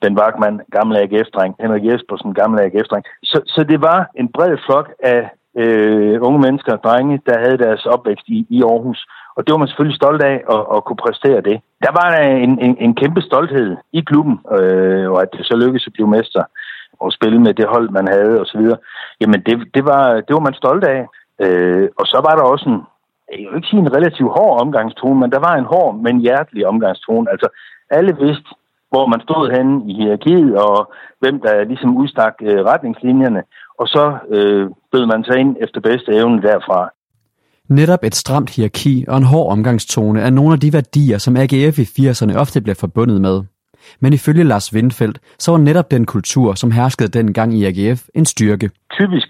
Ben 0.00 0.18
Wagman, 0.18 0.60
gamle 0.76 0.98
AGF-dreng, 1.02 1.54
Henrik 1.60 1.84
Jespersen, 1.84 2.34
gamle 2.34 2.62
AGF-dreng. 2.62 3.04
Så, 3.22 3.38
så 3.46 3.60
det 3.70 3.80
var 3.82 4.10
en 4.20 4.28
bred 4.28 4.56
flok 4.66 4.88
af 5.02 5.30
øh, 5.62 6.16
unge 6.26 6.40
mennesker, 6.40 6.72
og 6.72 6.82
drenge, 6.84 7.20
der 7.26 7.38
havde 7.38 7.58
deres 7.58 7.86
opvækst 7.86 8.26
i, 8.28 8.46
i 8.50 8.62
Aarhus. 8.62 9.06
Og 9.36 9.40
det 9.44 9.52
var 9.52 9.58
man 9.58 9.68
selvfølgelig 9.68 9.96
stolt 9.96 10.22
af 10.22 10.36
at, 10.54 10.62
at 10.74 10.84
kunne 10.84 11.04
præstere 11.06 11.40
det. 11.48 11.56
Der 11.84 11.92
var 12.00 12.08
en, 12.46 12.52
en, 12.66 12.76
en 12.78 12.94
kæmpe 12.94 13.20
stolthed 13.22 13.76
i 13.92 14.00
klubben, 14.00 14.36
øh, 14.56 15.10
og 15.10 15.22
at 15.22 15.28
det 15.32 15.46
så 15.46 15.56
lykkedes 15.56 15.86
at 15.86 15.92
blive 15.92 16.08
mester 16.16 16.42
og 17.00 17.12
spille 17.12 17.38
med 17.40 17.54
det 17.54 17.66
hold, 17.74 17.88
man 17.90 18.08
havde 18.08 18.40
osv. 18.40 18.64
Jamen, 19.20 19.40
det, 19.46 19.54
det, 19.74 19.84
var, 19.84 20.04
det 20.26 20.32
var 20.36 20.40
man 20.48 20.54
stolt 20.54 20.84
af. 20.84 21.06
Øh, 21.40 21.88
og 21.98 22.06
så 22.06 22.18
var 22.26 22.34
der 22.36 22.42
også 22.42 22.68
en, 22.68 22.80
jeg 23.40 23.48
vil 23.50 23.56
ikke 23.56 23.68
sige 23.68 23.80
en 23.80 23.96
relativt 23.96 24.32
hård 24.36 24.60
omgangstone, 24.60 25.20
men 25.20 25.30
der 25.30 25.38
var 25.38 25.54
en 25.56 25.70
hård, 25.72 25.94
men 26.04 26.20
hjertelig 26.20 26.66
omgangstone. 26.66 27.30
Altså, 27.30 27.48
alle 27.90 28.16
vidste, 28.24 28.48
hvor 28.90 29.06
man 29.06 29.20
stod 29.20 29.42
henne 29.56 29.74
i 29.90 29.92
hierarkiet, 29.94 30.56
og 30.56 30.92
hvem 31.20 31.40
der 31.40 31.64
ligesom 31.64 31.96
udstak 31.96 32.34
øh, 32.42 32.64
retningslinjerne, 32.70 33.42
og 33.80 33.86
så 33.88 34.04
øh, 34.34 34.70
bød 34.92 35.06
man 35.06 35.24
sig 35.24 35.36
ind 35.38 35.56
efter 35.60 35.80
bedste 35.80 36.10
evne 36.12 36.42
derfra. 36.42 36.90
Netop 37.68 38.04
et 38.04 38.14
stramt 38.14 38.50
hierarki 38.56 39.04
og 39.08 39.16
en 39.16 39.24
hård 39.32 39.52
omgangstone 39.52 40.20
er 40.20 40.30
nogle 40.30 40.52
af 40.52 40.60
de 40.60 40.72
værdier, 40.72 41.18
som 41.18 41.36
AGF 41.36 41.78
i 41.78 41.86
80'erne 41.96 42.38
ofte 42.38 42.60
bliver 42.60 42.80
forbundet 42.84 43.20
med. 43.20 43.42
Men 44.00 44.12
ifølge 44.12 44.44
Lars 44.44 44.74
Windfeldt, 44.74 45.18
så 45.38 45.50
var 45.50 45.58
netop 45.58 45.90
den 45.90 46.04
kultur, 46.06 46.54
som 46.54 46.70
herskede 46.70 47.08
dengang 47.08 47.54
i 47.54 47.64
AGF, 47.64 48.00
en 48.14 48.24
styrke. 48.24 48.70
Typisk, 48.92 49.28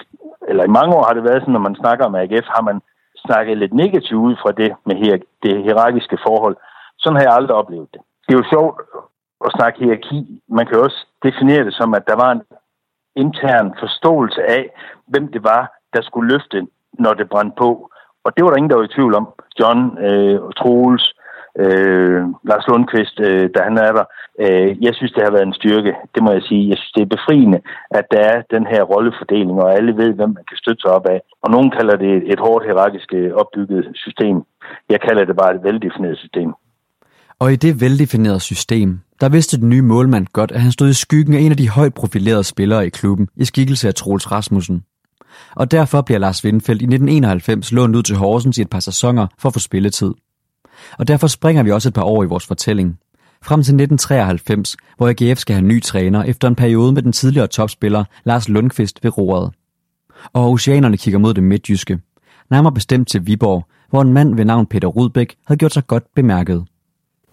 eller 0.52 0.64
i 0.64 0.76
mange 0.78 0.94
år 0.96 1.04
har 1.06 1.14
det 1.14 1.24
været 1.28 1.42
sådan, 1.42 1.56
når 1.56 1.68
man 1.68 1.80
snakker 1.82 2.04
om 2.04 2.14
AGF, 2.14 2.46
har 2.56 2.62
man 2.70 2.78
snakket 3.26 3.58
lidt 3.58 3.74
negativt 3.82 4.24
ud 4.28 4.34
fra 4.42 4.52
det 4.60 4.70
med 4.88 4.96
her, 5.04 5.14
det 5.42 5.62
hierarkiske 5.64 6.18
forhold. 6.26 6.56
Sådan 6.98 7.16
har 7.16 7.24
jeg 7.24 7.34
aldrig 7.38 7.56
oplevet 7.56 7.88
det. 7.94 8.00
Det 8.24 8.30
er 8.34 8.38
jo 8.42 8.52
sjovt 8.54 8.74
at 9.46 9.54
snakke 9.56 9.78
hierarki. 9.78 10.18
Man 10.58 10.66
kan 10.66 10.78
også 10.86 10.98
definere 11.26 11.64
det 11.64 11.74
som, 11.74 11.94
at 11.94 12.06
der 12.10 12.16
var 12.24 12.30
en 12.32 12.42
intern 13.16 13.68
forståelse 13.82 14.42
af, 14.58 14.64
hvem 15.06 15.26
det 15.34 15.42
var, 15.44 15.62
der 15.94 16.02
skulle 16.02 16.32
løfte, 16.32 16.66
når 17.04 17.12
det 17.14 17.28
brændte 17.28 17.56
på. 17.58 17.90
Og 18.24 18.36
det 18.36 18.44
var 18.44 18.50
der 18.50 18.56
ingen, 18.56 18.70
der 18.70 18.76
var 18.76 18.84
i 18.84 18.96
tvivl 18.96 19.14
om. 19.14 19.26
John, 19.60 19.98
øh, 19.98 20.40
Troels, 20.58 21.14
øh, 21.58 22.20
Lars 22.48 22.66
Lundqvist, 22.68 23.20
øh, 23.20 23.50
da 23.54 23.60
han 23.68 23.76
er 23.86 23.92
der. 23.98 24.06
Øh, 24.44 24.82
jeg 24.86 24.92
synes, 24.94 25.12
det 25.12 25.22
har 25.24 25.32
været 25.36 25.46
en 25.46 25.60
styrke, 25.60 25.92
det 26.14 26.22
må 26.22 26.30
jeg 26.32 26.42
sige. 26.42 26.68
Jeg 26.68 26.78
synes, 26.78 26.92
det 26.96 27.02
er 27.02 27.16
befriende, 27.16 27.60
at 27.98 28.04
der 28.12 28.20
er 28.32 28.38
den 28.54 28.64
her 28.72 28.82
rollefordeling, 28.82 29.56
og 29.64 29.74
alle 29.76 29.92
ved, 29.96 30.10
hvem 30.18 30.30
man 30.38 30.44
kan 30.50 30.56
støtte 30.62 30.80
sig 30.82 30.90
op 30.90 31.06
af. 31.14 31.20
Og 31.42 31.50
nogen 31.50 31.70
kalder 31.70 31.96
det 31.96 32.14
et 32.32 32.40
hårdt 32.40 32.64
hierarkisk 32.64 33.08
øh, 33.14 33.32
opbygget 33.40 33.84
system. 33.94 34.36
Jeg 34.92 35.00
kalder 35.06 35.24
det 35.24 35.36
bare 35.36 35.54
et 35.54 35.64
veldefineret 35.64 36.18
system. 36.18 36.50
Og 37.38 37.52
i 37.52 37.56
det 37.56 37.80
veldefinerede 37.80 38.40
system, 38.40 39.00
der 39.20 39.28
vidste 39.28 39.60
den 39.60 39.68
nye 39.68 39.82
målmand 39.82 40.26
godt, 40.32 40.52
at 40.52 40.60
han 40.60 40.72
stod 40.72 40.88
i 40.88 40.94
skyggen 41.04 41.34
af 41.34 41.40
en 41.40 41.50
af 41.50 41.56
de 41.56 41.68
højt 41.68 41.94
profilerede 41.94 42.44
spillere 42.44 42.86
i 42.86 42.88
klubben, 42.88 43.28
i 43.36 43.44
skikkelse 43.44 43.88
af 43.88 43.94
Troels 43.94 44.32
Rasmussen 44.32 44.84
og 45.56 45.70
derfor 45.70 46.02
bliver 46.02 46.18
Lars 46.18 46.44
Windfeldt 46.44 46.82
i 46.82 46.84
1991 46.84 47.72
lånt 47.72 47.96
ud 47.96 48.02
til 48.02 48.16
Horsens 48.16 48.58
i 48.58 48.60
et 48.60 48.70
par 48.70 48.80
sæsoner 48.80 49.26
for 49.38 49.48
at 49.48 49.52
få 49.52 49.58
spilletid. 49.58 50.14
Og 50.98 51.08
derfor 51.08 51.26
springer 51.26 51.62
vi 51.62 51.70
også 51.70 51.88
et 51.88 51.94
par 51.94 52.02
år 52.02 52.22
i 52.22 52.26
vores 52.26 52.46
fortælling. 52.46 52.98
Frem 53.44 53.58
til 53.58 53.74
1993, 53.74 54.76
hvor 54.96 55.08
AGF 55.08 55.38
skal 55.38 55.54
have 55.54 55.66
ny 55.66 55.82
træner 55.82 56.22
efter 56.22 56.48
en 56.48 56.54
periode 56.54 56.92
med 56.92 57.02
den 57.02 57.12
tidligere 57.12 57.46
topspiller 57.46 58.04
Lars 58.24 58.48
Lundqvist 58.48 59.04
ved 59.04 59.18
roret. 59.18 59.52
Og 60.32 60.50
oceanerne 60.50 60.96
kigger 60.96 61.18
mod 61.18 61.34
det 61.34 61.42
midtjyske. 61.42 61.98
Nærmere 62.50 62.72
bestemt 62.72 63.08
til 63.08 63.26
Viborg, 63.26 63.66
hvor 63.90 64.02
en 64.02 64.12
mand 64.12 64.36
ved 64.36 64.44
navn 64.44 64.66
Peter 64.66 64.88
Rudbæk 64.88 65.36
havde 65.46 65.58
gjort 65.58 65.72
sig 65.72 65.86
godt 65.86 66.04
bemærket. 66.14 66.64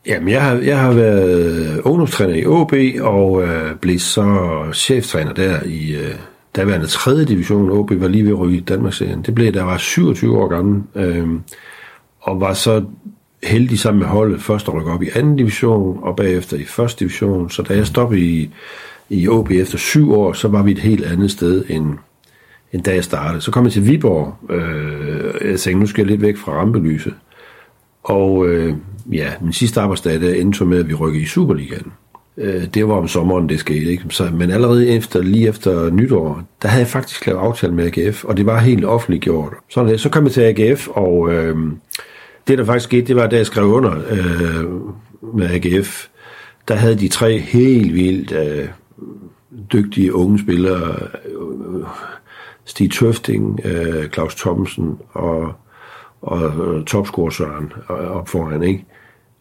Jamen, 0.07 0.29
jeg 0.29 0.43
har, 0.43 0.55
jeg 0.55 0.79
har 0.79 0.93
været 0.93 1.81
ungdomstræner 1.81 2.35
i 2.35 2.45
OB 2.45 2.73
og 3.01 3.43
øh, 3.43 3.75
blev 3.75 3.99
så 3.99 4.49
cheftræner 4.73 5.33
der 5.33 5.63
i 5.63 5.95
øh, 5.95 6.15
daværende 6.55 6.87
3. 6.87 7.25
division, 7.25 7.71
OB 7.71 7.91
var 7.91 8.07
lige 8.07 8.23
ved 8.23 8.31
at 8.31 8.39
ryge 8.39 8.57
i 8.57 8.59
Danmarksserien. 8.59 9.21
Det 9.21 9.35
blev, 9.35 9.53
der 9.53 9.63
var 9.63 9.77
27 9.77 10.37
år 10.37 10.47
gammel, 10.47 10.83
øh, 10.95 11.27
og 12.21 12.41
var 12.41 12.53
så 12.53 12.85
heldig 13.43 13.79
sammen 13.79 13.99
med 13.99 14.07
holdet 14.07 14.41
først 14.41 14.67
at 14.67 14.73
rykke 14.73 14.91
op 14.91 15.03
i 15.03 15.09
anden 15.15 15.35
division, 15.35 15.99
og 16.01 16.15
bagefter 16.15 16.57
i 16.57 16.63
første 16.63 16.99
division. 16.99 17.49
Så 17.49 17.61
da 17.61 17.75
jeg 17.75 17.87
stoppede 17.87 18.21
i, 18.21 18.49
i 19.09 19.27
OB 19.27 19.51
efter 19.51 19.77
syv 19.77 20.13
år, 20.13 20.33
så 20.33 20.47
var 20.47 20.63
vi 20.63 20.71
et 20.71 20.79
helt 20.79 21.05
andet 21.05 21.31
sted 21.31 21.65
end, 21.69 21.93
end 22.73 22.83
da 22.83 22.93
jeg 22.93 23.03
startede. 23.03 23.41
Så 23.41 23.51
kom 23.51 23.63
jeg 23.63 23.73
til 23.73 23.87
Viborg. 23.87 24.51
Øh, 24.53 25.49
jeg 25.49 25.59
tænkte, 25.59 25.79
nu 25.79 25.87
skal 25.87 26.01
jeg 26.01 26.11
lidt 26.11 26.21
væk 26.21 26.37
fra 26.37 26.51
rampelyset. 26.51 27.13
Og 28.03 28.47
øh, 28.47 28.73
ja, 29.11 29.33
min 29.41 29.53
sidste 29.53 29.81
arbejdsdag, 29.81 30.21
der 30.21 30.33
endte 30.33 30.65
med, 30.65 30.79
at 30.79 30.89
vi 30.89 30.93
rykkede 30.93 31.23
i 31.23 31.27
Superligaen. 31.27 31.91
Øh, 32.37 32.65
det 32.73 32.87
var 32.87 32.93
om 32.93 33.07
sommeren, 33.07 33.49
det 33.49 33.59
skete. 33.59 33.91
Ikke? 33.91 34.03
Så, 34.09 34.29
men 34.33 34.51
allerede 34.51 34.89
efter, 34.89 35.21
lige 35.21 35.47
efter 35.47 35.89
nytår, 35.89 36.43
der 36.61 36.67
havde 36.67 36.81
jeg 36.81 36.87
faktisk 36.87 37.27
lavet 37.27 37.39
aftale 37.39 37.73
med 37.73 37.97
AGF, 37.97 38.23
og 38.23 38.37
det 38.37 38.45
var 38.45 38.59
helt 38.59 38.85
offentliggjort. 38.85 39.53
Så, 39.69 39.97
så 39.97 40.09
kom 40.09 40.23
jeg 40.23 40.31
til 40.31 40.41
AGF, 40.41 40.87
og 40.87 41.33
øh, 41.33 41.57
det, 42.49 42.57
der 42.57 42.65
faktisk 42.65 42.83
skete, 42.83 43.07
det 43.07 43.15
var, 43.15 43.27
da 43.27 43.35
jeg 43.35 43.45
skrev 43.45 43.65
under 43.65 43.95
øh, 44.09 44.65
med 45.35 45.49
AGF, 45.49 46.07
der 46.67 46.75
havde 46.75 46.99
de 46.99 47.07
tre 47.07 47.39
helt 47.39 47.93
vildt 47.93 48.31
øh, 48.31 48.67
dygtige 49.73 50.15
unge 50.15 50.39
spillere, 50.39 50.97
øh, 51.25 51.83
Stig 52.65 52.91
Tøfting, 52.91 53.59
øh, 53.65 54.09
Claus 54.09 54.35
Thomsen 54.35 54.97
og, 55.11 55.53
og 56.21 56.43
øh, 56.43 56.59
og 56.59 56.85
topscorer 56.85 57.29
Søren 57.29 57.73
op 57.87 58.29
foran, 58.29 58.63
ikke? 58.63 58.85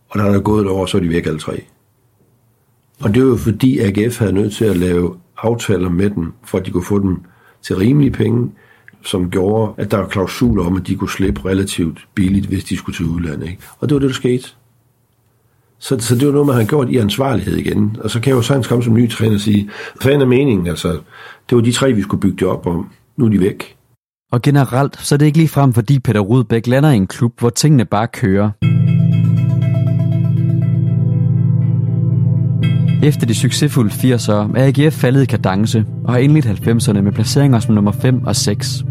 Og 0.08 0.18
der 0.18 0.24
er 0.24 0.40
gået 0.40 0.64
et 0.64 0.70
år, 0.70 0.86
så 0.86 0.96
er 0.96 1.00
de 1.00 1.08
væk 1.08 1.26
alle 1.26 1.38
tre. 1.38 1.64
Og 3.00 3.14
det 3.14 3.22
var 3.22 3.28
jo 3.28 3.36
fordi 3.36 3.78
AGF 3.78 4.18
havde 4.18 4.32
nødt 4.32 4.54
til 4.54 4.64
at 4.64 4.76
lave 4.76 5.16
aftaler 5.38 5.88
med 5.88 6.10
dem, 6.10 6.32
for 6.44 6.58
at 6.58 6.66
de 6.66 6.70
kunne 6.70 6.84
få 6.84 6.98
dem 6.98 7.22
til 7.62 7.76
rimelige 7.76 8.10
penge, 8.10 8.52
som 9.08 9.30
gjorde, 9.30 9.72
at 9.76 9.90
der 9.90 9.96
var 9.96 10.08
klausuler 10.08 10.64
om, 10.64 10.76
at 10.76 10.86
de 10.86 10.96
kunne 10.96 11.10
slippe 11.10 11.44
relativt 11.44 12.08
billigt, 12.14 12.46
hvis 12.46 12.64
de 12.64 12.76
skulle 12.76 12.96
til 12.96 13.06
udlandet. 13.06 13.46
Ikke? 13.46 13.62
Og 13.78 13.88
det 13.88 13.94
var 13.94 13.98
det, 13.98 14.08
der 14.08 14.14
skete. 14.14 14.48
Så, 15.78 15.98
så 15.98 16.14
det 16.14 16.26
var 16.26 16.32
noget, 16.32 16.46
man 16.46 16.56
har 16.56 16.64
gjort 16.64 16.88
i 16.90 16.96
ansvarlighed 16.96 17.56
igen. 17.56 17.96
Og 18.00 18.10
så 18.10 18.20
kan 18.20 18.30
jeg 18.30 18.36
jo 18.36 18.42
sagtens 18.42 18.66
komme 18.66 18.84
som 18.84 18.94
ny 18.94 19.10
træner 19.10 19.34
og 19.34 19.40
sige, 19.40 19.70
hvad 20.02 20.12
er 20.12 20.26
meningen? 20.26 20.66
Altså, 20.66 20.88
det 21.50 21.56
var 21.56 21.60
de 21.60 21.72
tre, 21.72 21.92
vi 21.92 22.02
skulle 22.02 22.20
bygge 22.20 22.36
det 22.36 22.48
op 22.48 22.66
om. 22.66 22.90
Nu 23.16 23.24
er 23.24 23.28
de 23.28 23.40
væk. 23.40 23.76
Og 24.32 24.42
generelt, 24.42 24.96
så 25.00 25.14
er 25.14 25.16
det 25.16 25.26
ikke 25.26 25.38
lige 25.38 25.48
frem, 25.48 25.72
fordi 25.72 25.98
Peter 25.98 26.20
Rudbæk 26.20 26.66
lander 26.66 26.90
i 26.90 26.96
en 26.96 27.06
klub, 27.06 27.40
hvor 27.40 27.50
tingene 27.50 27.84
bare 27.84 28.06
kører. 28.06 28.50
Efter 33.02 33.26
de 33.26 33.34
succesfulde 33.34 33.90
80'ere 33.90 34.32
er 34.32 34.66
AGF 34.66 34.94
faldet 34.94 35.22
i 35.22 35.26
kadence 35.26 35.84
og 36.04 36.12
har 36.12 36.18
indledt 36.18 36.46
90'erne 36.46 37.00
med 37.00 37.12
placeringer 37.12 37.60
som 37.60 37.74
nummer 37.74 37.92
5 37.92 38.26
og 38.26 38.36
6. 38.36 38.84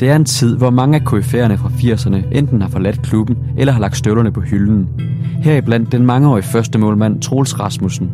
Det 0.00 0.10
er 0.10 0.16
en 0.16 0.24
tid, 0.24 0.56
hvor 0.56 0.70
mange 0.70 0.96
af 0.96 1.00
KF'erne 1.00 1.54
fra 1.54 1.68
80'erne 1.68 2.36
enten 2.38 2.62
har 2.62 2.68
forladt 2.68 3.02
klubben 3.02 3.38
eller 3.58 3.72
har 3.72 3.80
lagt 3.80 3.96
støvlerne 3.96 4.32
på 4.32 4.40
hylden. 4.40 4.88
Heriblandt 5.42 5.92
den 5.92 6.06
mangeårige 6.06 6.44
første 6.44 6.78
målmand 6.78 7.20
Troels 7.20 7.60
Rasmussen. 7.60 8.10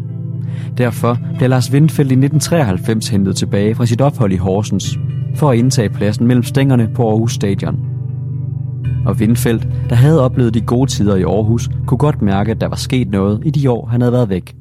Derfor 0.79 1.19
blev 1.39 1.51
Lars 1.51 1.73
Windfeldt 1.73 2.13
i 2.13 2.15
1993 2.15 3.09
hentet 3.09 3.37
tilbage 3.37 3.75
fra 3.75 3.87
sit 3.87 4.01
ophold 4.01 4.33
i 4.33 4.37
Horsens 4.37 4.99
for 5.37 5.51
at 5.51 5.59
indtage 5.59 5.89
pladsen 5.89 6.27
mellem 6.27 6.43
stængerne 6.43 6.91
på 6.95 7.09
Aarhus 7.09 7.33
Stadion. 7.33 7.77
Og 9.07 9.17
Windfeldt, 9.21 9.69
der 9.91 9.95
havde 9.97 10.25
oplevet 10.25 10.55
de 10.55 10.61
gode 10.61 10.91
tider 10.91 11.17
i 11.17 11.23
Aarhus, 11.23 11.69
kunne 11.87 11.99
godt 11.99 12.23
mærke, 12.23 12.51
at 12.51 12.61
der 12.61 12.69
var 12.69 12.77
sket 12.77 13.09
noget 13.11 13.43
i 13.47 13.51
de 13.51 13.71
år, 13.71 13.87
han 13.87 14.01
havde 14.01 14.13
været 14.13 14.29
væk. 14.29 14.55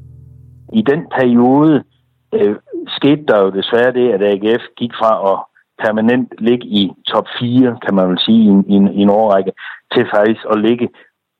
I 0.74 0.82
den 0.82 1.02
periode 1.20 1.84
øh, 2.34 2.56
skete 2.88 3.24
der 3.28 3.42
jo 3.42 3.50
desværre 3.50 3.94
det, 3.94 4.12
at 4.12 4.22
AGF 4.22 4.64
gik 4.78 4.92
fra 5.00 5.12
at 5.32 5.49
permanent 5.84 6.34
ligge 6.38 6.66
i 6.68 6.92
top 7.08 7.28
4, 7.40 7.78
kan 7.86 7.96
man 7.96 8.10
vel 8.10 8.20
sige, 8.20 8.42
i, 8.50 8.74
i, 8.74 8.78
i 9.00 9.02
en 9.02 9.10
årrække, 9.10 9.52
til 9.94 10.06
faktisk 10.16 10.46
at 10.52 10.60
ligge, 10.60 10.90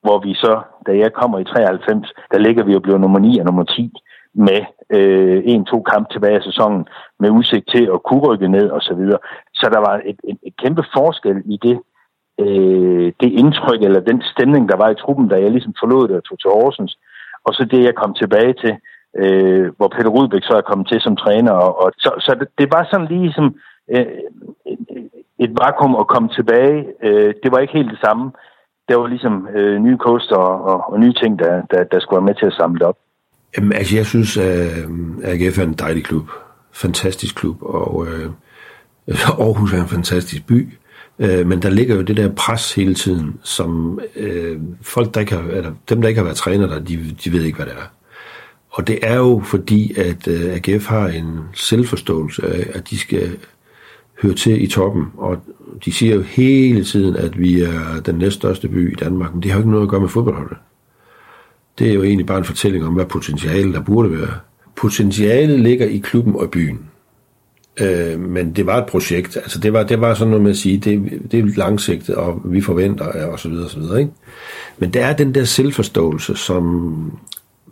hvor 0.04 0.20
vi 0.26 0.34
så, 0.34 0.62
da 0.88 0.92
jeg 0.98 1.14
kommer 1.14 1.40
i 1.40 1.44
93, 1.44 2.14
der 2.32 2.38
ligger 2.38 2.64
vi 2.64 2.74
jo 2.74 2.80
blevet 2.80 3.02
nummer 3.02 3.20
9 3.20 3.40
og 3.40 3.46
nummer 3.46 3.64
10 3.64 3.94
med 4.34 4.62
øh, 4.90 5.42
en-to 5.46 5.82
kamp 5.82 6.10
tilbage 6.12 6.36
af 6.36 6.44
sæsonen, 6.44 6.88
med 7.20 7.30
udsigt 7.30 7.70
til 7.74 7.90
at 7.94 8.04
kunne 8.04 8.20
rykke 8.28 8.48
ned 8.48 8.70
og 8.70 8.82
så 8.82 8.94
videre. 8.94 9.20
Så 9.54 9.70
der 9.74 9.80
var 9.80 10.02
et, 10.06 10.20
et, 10.24 10.38
et 10.44 10.54
kæmpe 10.64 10.84
forskel 10.94 11.42
i 11.46 11.58
det, 11.62 11.80
øh, 12.40 13.12
det 13.22 13.32
indtryk, 13.42 13.82
eller 13.82 14.00
den 14.00 14.22
stemning, 14.34 14.70
der 14.70 14.78
var 14.78 14.90
i 14.90 14.96
truppen, 14.96 15.28
da 15.28 15.36
jeg 15.36 15.52
ligesom 15.52 15.74
forlod 15.80 16.08
det 16.08 16.16
og 16.18 16.24
tog 16.24 16.40
til 16.40 16.50
Horsens, 16.50 16.98
og 17.46 17.54
så 17.54 17.66
det, 17.66 17.84
jeg 17.84 17.96
kom 17.96 18.14
tilbage 18.14 18.54
til, 18.54 18.74
øh, 19.22 19.68
hvor 19.78 19.88
Peter 19.88 20.10
Rudbæk 20.10 20.44
så 20.44 20.54
er 20.58 20.70
kommet 20.70 20.88
til 20.88 21.02
som 21.02 21.16
træner. 21.16 21.52
Og, 21.52 21.82
og, 21.84 21.92
så 21.98 22.10
så 22.20 22.36
det, 22.40 22.48
det 22.58 22.68
var 22.72 22.88
sådan 22.92 23.08
ligesom 23.08 23.56
øh, 23.94 24.06
et 25.40 25.52
vakuum 25.62 25.96
at 25.96 26.08
komme 26.08 26.30
tilbage. 26.30 26.86
Øh, 27.04 27.34
det 27.44 27.52
var 27.52 27.60
ikke 27.60 27.74
helt 27.74 27.92
det 27.92 28.00
samme. 28.06 28.32
Der 28.90 28.96
var 28.96 29.08
ligesom 29.08 29.48
øh, 29.56 29.80
nye 29.80 29.98
koster 29.98 30.36
og, 30.36 30.64
og, 30.64 30.94
og 30.94 31.00
nye 31.00 31.14
ting, 31.14 31.40
der, 31.40 31.62
der, 31.72 31.84
der 31.84 32.00
skulle 32.00 32.18
være 32.18 32.30
med 32.30 32.36
til 32.36 32.46
at 32.46 32.54
samle 32.54 32.80
det 32.80 32.88
op. 32.88 32.98
Jamen, 33.58 33.74
altså, 33.74 33.96
jeg 33.96 34.06
synes, 34.06 34.38
øh, 34.38 34.46
at 35.24 35.42
AGF 35.42 35.60
er 35.60 35.64
en 35.64 35.74
dejlig 35.74 36.04
klub. 36.04 36.30
Fantastisk 36.72 37.36
klub, 37.36 37.58
og 37.62 38.08
øh, 38.08 38.30
Aarhus 39.44 39.74
er 39.74 39.82
en 39.82 39.88
fantastisk 39.88 40.48
by. 40.48 40.70
Øh, 41.20 41.48
men 41.48 41.62
der 41.62 41.70
ligger 41.70 41.96
jo 41.96 42.02
det 42.02 42.18
der 42.18 42.30
pres 42.30 42.76
hele 42.76 42.94
tiden, 42.94 43.40
som 43.44 44.00
øh, 44.16 44.58
folk, 44.82 45.14
der 45.14 45.20
ikke 45.20 45.36
har, 45.36 45.42
eller 45.42 45.72
dem, 45.90 46.02
der 46.02 46.08
ikke 46.08 46.20
har 46.20 46.26
været 46.26 46.38
træner 46.38 46.68
der, 46.68 46.80
de, 46.80 47.16
de 47.24 47.32
ved 47.32 47.44
ikke, 47.44 47.56
hvad 47.56 47.66
det 47.66 47.76
er. 47.76 47.88
Og 48.72 48.88
det 48.88 49.00
er 49.02 49.16
jo 49.16 49.42
fordi, 49.46 50.00
at 50.00 50.28
øh, 50.28 50.56
AGF 50.56 50.88
har 50.88 51.08
en 51.08 51.40
selvforståelse 51.54 52.48
af, 52.48 52.68
at 52.74 52.90
de 52.90 53.00
skal 53.00 53.38
hører 54.22 54.34
til 54.34 54.64
i 54.64 54.68
toppen. 54.68 55.06
Og 55.18 55.38
de 55.86 55.92
siger 55.92 56.16
jo 56.16 56.22
hele 56.22 56.84
tiden, 56.84 57.16
at 57.16 57.40
vi 57.40 57.62
er 57.62 58.02
den 58.06 58.16
næststørste 58.16 58.68
by 58.68 58.92
i 58.92 58.96
Danmark, 58.96 59.34
men 59.34 59.44
det 59.44 59.52
har 59.52 59.58
jo 59.58 59.62
ikke 59.62 59.72
noget 59.72 59.84
at 59.86 59.90
gøre 59.90 60.02
med 60.02 60.10
fodboldholdet. 60.10 60.58
Det 61.80 61.90
er 61.90 61.94
jo 61.94 62.04
egentlig 62.04 62.26
bare 62.26 62.38
en 62.38 62.44
fortælling 62.44 62.86
om, 62.86 62.94
hvad 62.94 63.06
potentialet 63.06 63.74
der 63.74 63.82
burde 63.82 64.12
være. 64.12 64.34
Potentialet 64.76 65.60
ligger 65.60 65.86
i 65.86 65.98
klubben 65.98 66.36
og 66.36 66.52
byen. 66.52 66.80
Øh, 67.82 68.20
men 68.20 68.52
det 68.52 68.66
var 68.66 68.78
et 68.78 68.86
projekt. 68.86 69.38
Altså 69.38 69.60
det 69.60 69.74
var, 69.74 69.84
det 69.84 70.02
var 70.02 70.14
sådan 70.14 70.30
noget 70.30 70.44
med 70.44 70.52
at 70.52 70.58
sige, 70.58 70.78
det, 70.78 71.22
det 71.32 71.40
er 71.40 71.44
langsigtet, 71.46 72.16
og 72.16 72.42
vi 72.46 72.62
forventer, 72.62 73.18
øh, 73.18 73.30
og 73.30 73.40
så 73.40 73.50
videre, 73.50 73.66
og 73.66 73.72
så 73.72 73.80
videre. 73.80 74.00
Ikke? 74.00 74.12
Men 74.78 74.94
der 74.94 75.06
er 75.06 75.16
den 75.16 75.36
der 75.36 75.44
selvforståelse, 75.44 76.36
som 76.36 76.64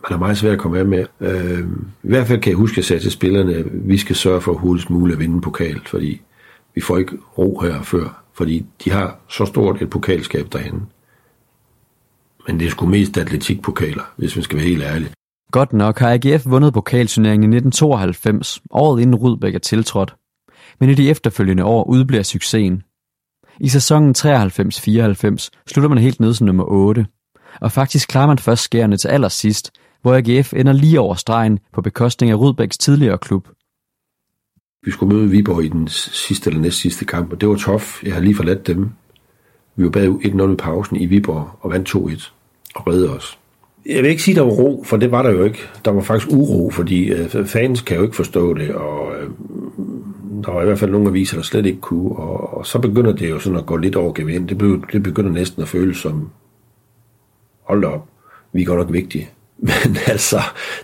man 0.03 0.15
er 0.15 0.17
meget 0.17 0.37
svært 0.37 0.53
at 0.53 0.59
komme 0.59 0.79
af 0.79 0.85
med. 0.85 1.05
Øh, 1.21 1.59
I 2.03 2.07
hvert 2.07 2.27
fald 2.27 2.41
kan 2.41 2.49
jeg 2.49 2.57
huske, 2.57 2.73
at 2.73 2.77
jeg 2.77 2.85
sagde 2.85 3.03
til 3.03 3.11
spillerne, 3.11 3.55
at 3.55 3.65
vi 3.71 3.97
skal 3.97 4.15
sørge 4.15 4.41
for 4.41 4.53
hurtigst 4.53 4.89
muligt 4.89 5.15
at 5.15 5.19
vinde 5.19 5.41
pokal, 5.41 5.81
fordi 5.85 6.21
vi 6.77 6.81
får 6.81 6.97
ikke 6.97 7.17
ro 7.37 7.59
her 7.59 7.81
før, 7.81 8.23
fordi 8.33 8.65
de 8.83 8.91
har 8.91 9.19
så 9.29 9.45
stort 9.45 9.81
et 9.81 9.89
pokalskab 9.89 10.53
derhen. 10.53 10.81
Men 12.47 12.59
det 12.59 12.65
er 12.65 12.69
sgu 12.69 12.85
mest 12.85 13.17
atletikpokaler, 13.17 14.03
hvis 14.17 14.35
man 14.35 14.43
skal 14.43 14.57
være 14.57 14.67
helt 14.67 14.83
ærlig. 14.83 15.09
Godt 15.51 15.73
nok 15.73 15.99
har 15.99 16.13
AGF 16.13 16.45
vundet 16.45 16.73
pokalturneringen 16.73 17.53
i 17.53 17.55
1992, 17.55 18.61
året 18.71 19.01
inden 19.01 19.15
Rudbæk 19.15 19.55
er 19.55 19.59
tiltrådt. 19.59 20.15
Men 20.79 20.89
i 20.89 20.93
de 20.93 21.09
efterfølgende 21.09 21.63
år 21.63 21.83
udbliver 21.83 22.23
succesen. 22.23 22.83
I 23.59 23.69
sæsonen 23.69 24.15
93-94 24.17 25.49
slutter 25.67 25.89
man 25.89 25.97
helt 25.97 26.19
ned 26.19 26.33
som 26.33 26.47
nummer 26.47 26.63
8, 26.67 27.05
og 27.61 27.71
faktisk 27.71 28.09
klarer 28.09 28.27
man 28.27 28.39
først 28.39 28.63
skærende 28.63 28.97
til 28.97 29.07
allersidst, 29.07 29.71
hvor 30.01 30.15
AGF 30.15 30.53
ender 30.53 30.73
lige 30.73 30.99
over 30.99 31.15
stregen 31.15 31.59
på 31.73 31.81
bekostning 31.81 32.31
af 32.31 32.35
Rudbæks 32.35 32.77
tidligere 32.77 33.17
klub. 33.17 33.47
Vi 34.87 34.91
skulle 34.91 35.15
møde 35.15 35.29
Viborg 35.29 35.63
i 35.63 35.67
den 35.67 35.87
sidste 35.87 36.49
eller 36.49 36.61
næst 36.61 36.77
sidste 36.77 37.05
kamp, 37.05 37.31
og 37.33 37.41
det 37.41 37.49
var 37.49 37.55
tof. 37.55 38.03
Jeg 38.03 38.13
har 38.13 38.21
lige 38.21 38.35
forladt 38.35 38.67
dem. 38.67 38.89
Vi 39.75 39.83
var 39.83 39.89
bagud 39.89 40.19
1-0 40.19 40.53
i 40.53 40.55
pausen 40.55 40.97
i 40.97 41.05
Viborg 41.05 41.49
og 41.61 41.71
vandt 41.71 41.95
2-1 41.95 42.31
og 42.75 42.87
redde 42.87 43.09
os. 43.09 43.37
Jeg 43.85 44.03
vil 44.03 44.09
ikke 44.09 44.23
sige, 44.23 44.33
at 44.33 44.37
der 44.37 44.43
var 44.43 44.51
ro, 44.51 44.83
for 44.85 44.97
det 44.97 45.11
var 45.11 45.23
der 45.23 45.31
jo 45.31 45.43
ikke. 45.43 45.59
Der 45.85 45.91
var 45.91 46.01
faktisk 46.01 46.31
uro, 46.31 46.69
fordi 46.69 47.11
øh, 47.11 47.45
fans 47.45 47.81
kan 47.81 47.97
jo 47.97 48.03
ikke 48.03 48.15
forstå 48.15 48.53
det, 48.53 48.71
og 48.75 49.15
øh, 49.15 49.29
der 50.45 50.51
var 50.51 50.61
i 50.61 50.65
hvert 50.65 50.79
fald 50.79 50.91
nogle 50.91 51.09
aviser, 51.09 51.37
der 51.37 51.43
slet 51.43 51.65
ikke 51.65 51.81
kunne, 51.81 52.11
og, 52.11 52.57
og 52.57 52.65
så 52.65 52.79
begynder 52.79 53.11
det 53.11 53.29
jo 53.29 53.39
sådan 53.39 53.59
at 53.59 53.65
gå 53.65 53.77
lidt 53.77 53.95
over 53.95 54.13
gevind. 54.13 54.47
Det, 54.47 54.57
blev, 54.57 54.83
det 54.91 55.03
begynder 55.03 55.31
næsten 55.31 55.61
at 55.61 55.67
føles 55.67 55.97
som, 55.97 56.29
hold 57.63 57.81
da 57.81 57.87
op, 57.87 58.07
vi 58.53 58.61
er 58.61 58.65
godt 58.65 58.79
nok 58.79 58.93
vigtige. 58.93 59.29
Men 59.59 59.97
altså, 60.07 60.39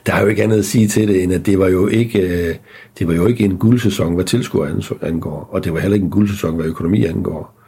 der 0.05 0.13
er 0.13 0.21
jo 0.21 0.27
ikke 0.27 0.43
andet 0.43 0.59
at 0.59 0.65
sige 0.65 0.87
til 0.87 1.07
det, 1.07 1.23
end 1.23 1.33
at 1.33 1.45
det 1.45 1.59
var 1.59 1.67
jo 1.67 1.87
ikke, 1.87 2.19
øh, 2.19 2.55
det 2.99 3.07
var 3.07 3.13
jo 3.13 3.25
ikke 3.25 3.45
en 3.45 3.57
guldsæson, 3.57 4.15
hvad 4.15 4.25
tilskuer 4.25 4.95
angår, 5.01 5.49
og 5.51 5.63
det 5.63 5.73
var 5.73 5.79
heller 5.79 5.95
ikke 5.95 6.05
en 6.05 6.11
guldsæson, 6.11 6.55
hvad 6.55 6.65
økonomi 6.65 7.05
angår. 7.05 7.59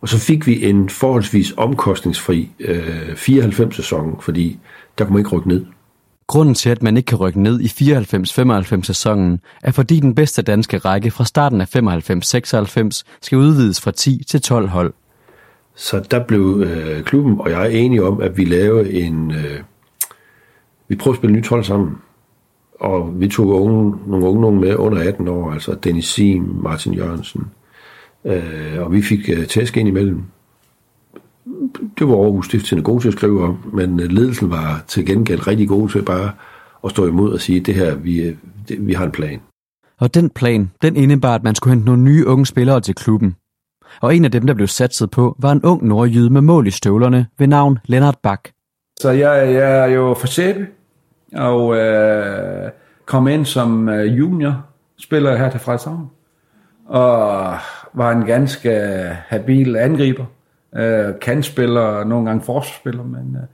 Og 0.00 0.08
så 0.08 0.18
fik 0.18 0.46
vi 0.46 0.64
en 0.64 0.88
forholdsvis 0.88 1.54
omkostningsfri 1.56 2.50
øh, 2.60 3.12
94-sæson, 3.12 4.18
fordi 4.20 4.58
der 4.98 5.04
kunne 5.04 5.12
man 5.14 5.20
ikke 5.20 5.30
rykke 5.30 5.48
ned. 5.48 5.64
Grunden 6.26 6.54
til, 6.54 6.70
at 6.70 6.82
man 6.82 6.96
ikke 6.96 7.06
kan 7.06 7.18
rykke 7.18 7.42
ned 7.42 7.60
i 7.60 7.66
94-95 7.66 8.82
sæsonen, 8.82 9.40
er 9.62 9.70
fordi 9.70 10.00
den 10.00 10.14
bedste 10.14 10.42
danske 10.42 10.78
række 10.78 11.10
fra 11.10 11.24
starten 11.24 11.60
af 11.60 11.76
95-96 11.76 13.02
skal 13.22 13.38
udvides 13.38 13.80
fra 13.80 13.90
10 13.90 14.24
til 14.28 14.42
12 14.42 14.68
hold. 14.68 14.92
Så 15.74 16.02
der 16.10 16.24
blev 16.24 16.64
øh, 16.66 17.02
klubben 17.02 17.40
og 17.40 17.50
jeg 17.50 17.72
enige 17.72 18.04
om, 18.04 18.20
at 18.20 18.36
vi 18.36 18.44
lavede 18.44 18.92
en... 18.92 19.30
Øh, 19.30 19.60
vi 20.92 20.96
prøvede 20.96 21.16
at 21.16 21.20
spille 21.20 21.36
nyt 21.36 21.48
hold 21.48 21.64
sammen. 21.64 21.96
Og 22.80 23.20
vi 23.20 23.28
tog 23.28 23.46
unge, 23.46 23.94
nogle 24.06 24.26
unge 24.26 24.40
nogen 24.40 24.60
med 24.60 24.76
under 24.76 25.08
18 25.08 25.28
år, 25.28 25.52
altså 25.52 25.74
Dennis 25.74 26.06
Sim, 26.06 26.42
Martin 26.62 26.94
Jørgensen. 26.94 27.46
Øh, 28.24 28.78
og 28.78 28.92
vi 28.92 29.02
fik 29.02 29.28
øh, 29.28 29.46
tæsk 29.46 29.76
ind 29.76 29.88
imellem. 29.88 30.22
Det 31.98 32.08
var 32.08 32.14
Aarhus 32.14 32.46
Stiftstidende 32.46 32.84
gode 32.84 33.02
til 33.02 33.08
at 33.08 33.14
skrive 33.14 33.44
om, 33.44 33.58
men 33.72 34.00
øh, 34.00 34.10
ledelsen 34.10 34.50
var 34.50 34.84
til 34.88 35.06
gengæld 35.06 35.46
rigtig 35.46 35.68
god 35.68 35.88
til 35.88 36.02
bare 36.02 36.30
at 36.84 36.90
stå 36.90 37.06
imod 37.06 37.32
og 37.32 37.40
sige, 37.40 37.60
det 37.60 37.74
her, 37.74 37.94
vi, 37.94 38.20
øh, 38.20 38.36
det, 38.68 38.86
vi 38.86 38.92
har 38.92 39.04
en 39.04 39.12
plan. 39.12 39.40
Og 40.00 40.14
den 40.14 40.30
plan, 40.30 40.70
den 40.82 40.96
indebar, 40.96 41.34
at 41.34 41.42
man 41.42 41.54
skulle 41.54 41.74
hente 41.74 41.86
nogle 41.86 42.02
nye 42.02 42.26
unge 42.26 42.46
spillere 42.46 42.80
til 42.80 42.94
klubben 42.94 43.36
og 44.00 44.16
en 44.16 44.24
af 44.24 44.30
dem, 44.30 44.46
der 44.46 44.54
blev 44.54 44.68
satset 44.68 45.10
på, 45.10 45.36
var 45.38 45.52
en 45.52 45.62
ung 45.64 45.86
nordjyde 45.86 46.30
med 46.30 46.40
mål 46.40 46.66
i 46.66 46.70
støvlerne 46.70 47.26
ved 47.38 47.46
navn 47.46 47.78
Lennart 47.84 48.18
Bak. 48.22 48.48
Så 49.00 49.10
jeg, 49.10 49.52
jeg 49.54 49.78
er 49.78 49.86
jo 49.86 50.14
fra 50.20 50.26
Sæbe, 50.26 50.66
og 51.34 51.76
øh, 51.76 52.70
kom 53.06 53.28
ind 53.28 53.44
som 53.44 53.88
øh, 53.88 54.18
junior 54.18 54.64
spiller 54.98 55.36
her 55.36 55.50
til 55.50 55.60
Frederikshavn, 55.60 56.10
og 56.86 57.54
var 57.92 58.10
en 58.10 58.24
ganske 58.24 58.70
øh, 58.70 59.10
habil 59.26 59.76
angriber, 59.76 60.24
øh, 60.76 61.20
kantspiller, 61.20 62.04
nogle 62.04 62.26
gange 62.26 62.44
forsvarsspiller, 62.44 63.04
men 63.04 63.36
øh, 63.40 63.46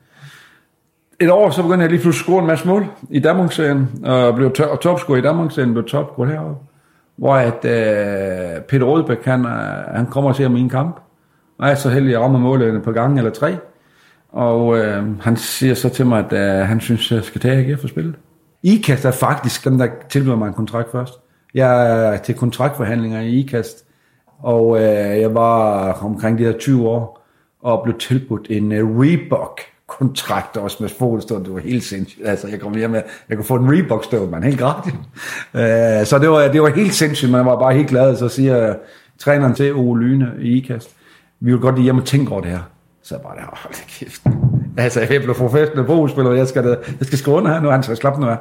et 1.20 1.30
år, 1.30 1.50
så 1.50 1.62
begyndte 1.62 1.82
jeg 1.82 1.90
lige 1.90 2.00
pludselig 2.00 2.22
at 2.22 2.24
score 2.24 2.40
en 2.40 2.46
masse 2.46 2.68
mål 2.68 2.86
i 3.10 3.20
Danmarksserien, 3.20 4.04
og 4.04 4.34
blev 4.34 4.52
to- 4.52 4.70
og 4.70 4.80
topscorer 4.80 5.18
i 5.18 5.22
Danmarksserien, 5.22 5.72
blev 5.72 5.84
topscorer 5.84 6.28
heroppe. 6.28 6.56
Hvor 7.16 7.34
at 7.34 7.64
øh, 7.64 8.62
Peter 8.62 8.84
Rødbæk, 8.84 9.24
han, 9.24 9.46
øh, 9.46 9.96
han 9.96 10.06
kommer 10.06 10.30
og 10.30 10.36
ser 10.36 10.48
min 10.48 10.68
kamp, 10.68 11.00
og 11.58 11.66
jeg 11.66 11.72
er 11.72 11.76
så 11.76 11.90
heldig, 11.90 12.08
at 12.08 12.12
jeg 12.12 12.20
rammer 12.20 12.38
målet 12.38 12.82
på 12.82 12.92
gang 12.92 13.18
eller 13.18 13.30
tre. 13.30 13.56
Og 14.32 14.78
øh, 14.78 15.20
han 15.20 15.36
siger 15.36 15.74
så 15.74 15.88
til 15.88 16.06
mig, 16.06 16.18
at 16.18 16.32
øh, 16.32 16.68
han 16.68 16.80
synes, 16.80 17.12
jeg 17.12 17.24
skal 17.24 17.40
tage 17.40 17.72
AGF 17.72 17.80
for 17.80 17.88
spillet. 17.88 18.14
IKAST 18.62 19.04
er 19.04 19.10
faktisk 19.10 19.64
dem, 19.64 19.78
der 19.78 19.88
tilbyder 20.08 20.36
mig 20.36 20.48
en 20.48 20.54
kontrakt 20.54 20.92
først. 20.92 21.14
Jeg 21.54 21.92
er 22.14 22.16
til 22.16 22.34
kontraktforhandlinger 22.34 23.20
i 23.20 23.30
IKAST, 23.30 23.84
og 24.38 24.76
øh, 24.76 25.20
jeg 25.20 25.34
var 25.34 25.92
omkring 25.92 26.38
de 26.38 26.44
her 26.44 26.58
20 26.58 26.88
år, 26.88 27.24
og 27.62 27.82
blev 27.84 27.98
tilbudt 27.98 28.46
en 28.50 28.72
øh, 28.72 28.98
Reebok 28.98 29.60
kontrakt 29.86 30.56
også 30.56 30.76
med 30.80 30.88
fodstående. 30.88 31.46
Det 31.46 31.54
var 31.54 31.60
helt 31.60 31.84
sindssygt. 31.84 32.26
Altså, 32.26 32.48
jeg 32.48 32.60
kom 32.60 32.74
hjem 32.74 32.90
med, 32.90 33.02
jeg 33.28 33.36
kunne 33.36 33.44
få 33.44 33.56
en 33.56 33.72
Reebok 33.72 34.04
støv, 34.04 34.30
man 34.30 34.42
helt 34.42 34.58
gratis. 34.58 34.92
Øh, 35.54 36.06
så 36.06 36.18
det 36.20 36.30
var, 36.30 36.48
det 36.48 36.62
var 36.62 36.68
helt 36.68 36.94
sindssygt, 36.94 37.30
man 37.30 37.46
var 37.46 37.58
bare 37.58 37.74
helt 37.74 37.88
glad. 37.88 38.16
Så 38.16 38.28
siger 38.28 38.74
træneren 39.18 39.54
til 39.54 39.74
Ole 39.74 40.06
Lyne 40.06 40.32
i 40.40 40.56
IKAST, 40.56 40.90
vi 41.40 41.50
vil 41.50 41.60
godt 41.60 41.74
lige 41.74 41.84
hjem 41.84 41.98
og 41.98 42.04
tænke 42.04 42.32
over 42.32 42.40
det 42.40 42.50
her. 42.50 42.62
Så 43.08 43.14
jeg 43.14 43.22
bare, 43.22 43.36
der, 43.36 43.42
hold 43.42 43.74
da 43.74 43.80
kæft. 43.88 44.22
Altså, 44.78 45.00
jeg 45.00 45.22
blev 45.22 45.34
professionel 45.34 45.84
brugspiller, 45.84 46.32
jeg 46.32 46.48
skal, 46.48 46.64
jeg 46.98 47.06
skal 47.06 47.18
skrive 47.18 47.36
under 47.36 47.52
her 47.52 47.60
nu, 47.60 47.70
han 47.70 47.82
skal 47.82 47.96
slappe 47.96 48.20
nu 48.20 48.26
af. 48.26 48.36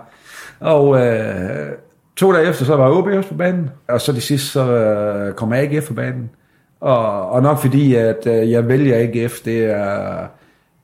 Og 0.60 1.06
øh, 1.06 1.72
to 2.16 2.34
dage 2.34 2.50
efter, 2.50 2.66
så 2.66 2.76
var 2.76 2.98
OB 2.98 3.08
også 3.08 3.30
på 3.30 3.36
banen, 3.36 3.70
og 3.88 4.02
så 4.02 4.12
det 4.12 4.24
sidste, 4.24 4.48
så 4.48 4.72
øh, 4.72 5.34
kom 5.34 5.54
AGF 5.54 5.88
på 5.88 5.94
banen. 5.94 6.30
Og, 6.80 7.30
og 7.30 7.42
nok 7.42 7.60
fordi, 7.60 7.96
at 7.96 8.28
øh, 8.28 8.52
jeg 8.52 8.68
vælger 8.68 8.98
AGF, 8.98 9.40
det 9.46 9.66
er, 9.66 10.20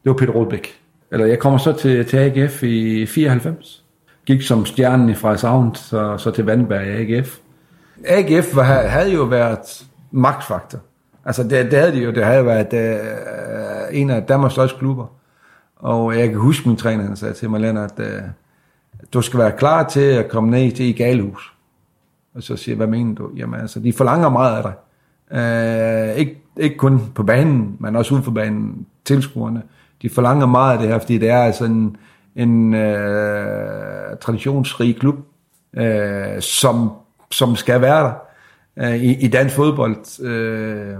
det 0.03 0.09
var 0.09 0.13
Peter 0.13 0.33
Rodbæk. 0.33 0.79
Eller 1.11 1.25
jeg 1.25 1.39
kommer 1.39 1.59
så 1.59 1.73
til, 1.73 2.05
til 2.05 2.17
AGF 2.17 2.63
i 2.63 3.05
94. 3.05 3.83
Gik 4.25 4.41
som 4.41 4.65
stjernen 4.65 5.09
i 5.09 5.13
Frederikshavn, 5.13 5.75
så, 5.75 6.17
så 6.17 6.31
til 6.31 6.45
Vandberg 6.45 6.87
i 6.87 6.89
AGF. 6.89 7.37
AGF 8.05 8.55
var, 8.55 8.63
havde 8.63 9.13
jo 9.13 9.23
været 9.23 9.85
magtfaktor. 10.11 10.79
Altså 11.25 11.43
det, 11.43 11.71
det 11.71 11.79
havde 11.79 11.91
de 11.91 12.03
jo, 12.03 12.11
det 12.11 12.25
havde 12.25 12.45
været 12.45 12.73
øh, 12.73 13.99
en 13.99 14.09
af 14.09 14.23
Danmarks 14.23 14.53
største 14.53 14.79
klubber. 14.79 15.05
Og 15.75 16.19
jeg 16.19 16.29
kan 16.29 16.37
huske 16.37 16.67
min 16.69 16.77
træner, 16.77 17.03
han 17.03 17.15
sagde 17.15 17.33
til 17.33 17.49
mig, 17.49 17.61
Lennart, 17.61 17.99
at 17.99 18.13
øh, 18.13 18.21
du 19.13 19.21
skal 19.21 19.39
være 19.39 19.51
klar 19.51 19.87
til 19.87 19.99
at 19.99 20.29
komme 20.29 20.49
ned 20.49 20.71
til 20.71 20.85
i 20.85 20.91
galehus. 20.91 21.53
Og 22.35 22.43
så 22.43 22.57
siger 22.57 22.73
jeg, 22.73 22.77
hvad 22.77 22.87
mener 22.87 23.15
du? 23.15 23.29
Jamen 23.35 23.59
altså, 23.59 23.79
de 23.79 23.93
forlanger 23.93 24.29
meget 24.29 24.57
af 24.57 24.63
dig. 24.63 24.73
Øh, 25.31 26.15
ikke, 26.17 26.41
ikke 26.57 26.77
kun 26.77 27.01
på 27.15 27.23
banen, 27.23 27.77
men 27.79 27.95
også 27.95 28.13
uden 28.13 28.23
for 28.23 28.31
banen, 28.31 28.85
tilskuerne. 29.05 29.61
De 30.01 30.09
forlanger 30.09 30.45
meget 30.45 30.73
af 30.73 30.79
det 30.79 30.87
her, 30.87 30.99
fordi 30.99 31.17
det 31.17 31.29
er 31.29 31.43
altså 31.43 31.65
en, 31.65 31.97
en 32.35 32.73
øh, 32.73 34.17
traditionsrig 34.21 34.95
klub, 34.99 35.15
øh, 35.73 36.41
som, 36.41 36.91
som 37.31 37.55
skal 37.55 37.81
være 37.81 38.03
der 38.03 38.13
øh, 38.77 38.95
i, 38.95 39.25
i 39.25 39.27
dansk 39.27 39.55
fodbold. 39.55 40.21
Øh, 40.21 40.95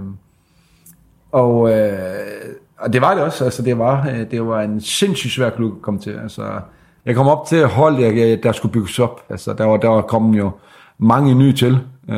og, 1.32 1.70
øh, 1.72 2.54
og 2.78 2.92
det 2.92 3.00
var 3.00 3.14
det 3.14 3.22
også. 3.22 3.44
Altså, 3.44 3.62
det, 3.62 3.78
var, 3.78 4.08
øh, 4.08 4.30
det 4.30 4.46
var 4.46 4.62
en 4.62 4.80
sindssygt 4.80 5.32
svær 5.32 5.50
klub 5.50 5.76
at 5.76 5.82
komme 5.82 6.00
til. 6.00 6.10
Altså, 6.22 6.60
jeg 7.06 7.14
kom 7.14 7.28
op 7.28 7.46
til 7.46 7.58
et 7.58 7.68
hold, 7.68 7.96
jeg, 7.96 8.42
der 8.42 8.52
skulle 8.52 8.72
bygges 8.72 8.98
op. 8.98 9.20
Altså, 9.30 9.52
der, 9.52 9.64
var, 9.64 9.76
der 9.76 9.88
var 9.88 10.02
kommet 10.02 10.38
jo 10.38 10.50
mange 10.98 11.34
nye 11.34 11.52
til. 11.52 11.78
Øh, 12.08 12.16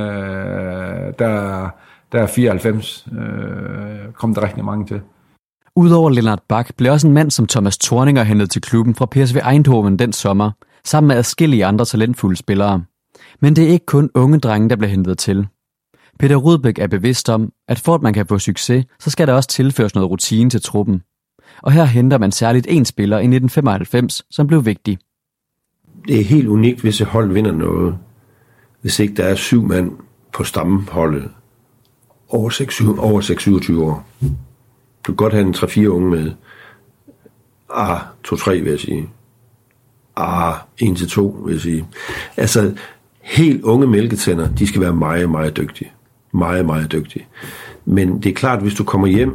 der, 1.19 1.69
der 2.13 2.23
er 2.23 2.27
94 2.27 3.07
øh, 3.13 4.13
kom 4.13 4.35
der 4.35 4.43
rigtig 4.43 4.65
mange 4.65 4.87
til. 4.87 5.01
Udover 5.77 6.11
Lennart 6.11 6.43
Bak 6.49 6.71
blev 6.77 6.93
også 6.93 7.07
en 7.07 7.15
mand 7.15 7.31
som 7.31 7.47
Thomas 7.47 7.79
Thorninger 7.79 8.23
hentet 8.23 8.51
til 8.51 8.63
klubben 8.63 8.95
fra 8.95 9.07
PSV 9.07 9.39
Eindhoven 9.51 9.99
den 9.99 10.13
sommer, 10.13 10.51
sammen 10.85 11.09
med 11.09 11.17
adskillige 11.17 11.67
andre 11.67 11.85
talentfulde 11.85 12.37
spillere. 12.37 12.85
Men 13.41 13.57
det 13.57 13.65
er 13.65 13.69
ikke 13.69 13.87
kun 13.87 14.11
unge 14.15 14.39
drenge, 14.39 14.69
der 14.69 14.77
bliver 14.77 14.91
hentet 14.91 15.19
til. 15.19 15.47
Peter 16.19 16.37
Rudbæk 16.37 16.79
er 16.79 16.87
bevidst 16.87 17.29
om, 17.29 17.53
at 17.69 17.79
for 17.79 17.95
at 17.95 18.03
man 18.03 18.13
kan 18.13 18.27
få 18.27 18.39
succes, 18.39 18.85
så 18.99 19.11
skal 19.11 19.27
der 19.27 19.33
også 19.33 19.49
tilføres 19.49 19.95
noget 19.95 20.11
rutine 20.11 20.51
til 20.51 20.63
truppen. 20.63 21.03
Og 21.63 21.73
her 21.73 21.85
henter 21.85 22.19
man 22.19 22.33
særligt 22.33 22.67
en 22.71 22.85
spiller 22.85 23.17
i 23.17 23.21
1995, 23.21 24.23
som 24.31 24.47
blev 24.47 24.65
vigtig. 24.65 24.99
Det 26.09 26.21
er 26.21 26.25
helt 26.25 26.49
unikt, 26.49 26.81
hvis 26.81 27.01
et 27.01 27.07
hold 27.07 27.33
vinder 27.33 27.53
noget, 27.53 27.99
hvis 28.81 28.99
ikke 28.99 29.15
der 29.15 29.25
er 29.25 29.35
syv 29.35 29.63
mand 29.63 29.93
på 30.33 30.45
stammeholdet 30.45 31.31
over 32.29 32.51
6, 32.51 32.81
over 32.81 33.21
27 33.21 33.85
år. 33.85 34.07
Du 35.07 35.13
kan 35.13 35.15
godt 35.15 35.33
have 35.33 35.47
en 35.47 35.55
3-4 35.55 35.87
unge 35.87 36.11
med. 36.11 36.33
Ah, 37.75 38.01
2-3 38.29 38.51
vil 38.51 38.71
jeg 38.71 38.81
sige. 38.81 39.11
Ah, 40.17 40.55
1-2 40.83 41.21
vil 41.45 41.53
jeg 41.53 41.61
sige. 41.61 41.87
Altså, 42.37 42.77
helt 43.27 43.63
unge 43.63 43.87
mælketænder, 43.87 44.49
de 44.49 44.67
skal 44.67 44.81
være 44.81 44.95
meget, 44.95 45.31
meget 45.31 45.57
dygtige. 45.57 45.91
Meget, 46.35 46.67
meget 46.67 46.93
dygtige. 46.93 47.27
Men 47.85 48.23
det 48.23 48.27
er 48.27 48.35
klart, 48.35 48.57
at 48.57 48.63
hvis 48.63 48.75
du 48.75 48.85
kommer 48.85 49.07
hjem, 49.07 49.35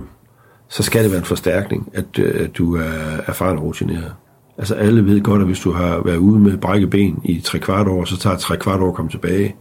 så 0.70 0.84
skal 0.84 1.04
det 1.04 1.12
være 1.12 1.20
en 1.20 1.26
forstærkning, 1.26 1.90
at, 1.94 2.20
øh, 2.20 2.44
at 2.44 2.58
du 2.58 2.76
er 2.76 2.92
erfaren 3.28 3.58
og 3.58 3.64
rutineret. 3.64 4.14
Altså 4.58 4.76
alle 4.76 5.06
ved 5.06 5.22
godt, 5.22 5.42
at 5.42 5.48
hvis 5.48 5.60
du 5.60 5.72
har 5.72 6.02
været 6.06 6.18
ude 6.18 6.40
med 6.40 6.58
brækket 6.58 6.90
ben 6.90 7.22
i 7.24 7.40
tre 7.40 7.60
kvart 7.60 7.88
år, 7.88 8.06
så 8.06 8.18
tager 8.18 8.36
tre 8.36 8.58
kvart 8.58 8.80
år 8.80 8.88
at 8.90 8.96
komme 8.96 9.12
tilbage. 9.12 9.56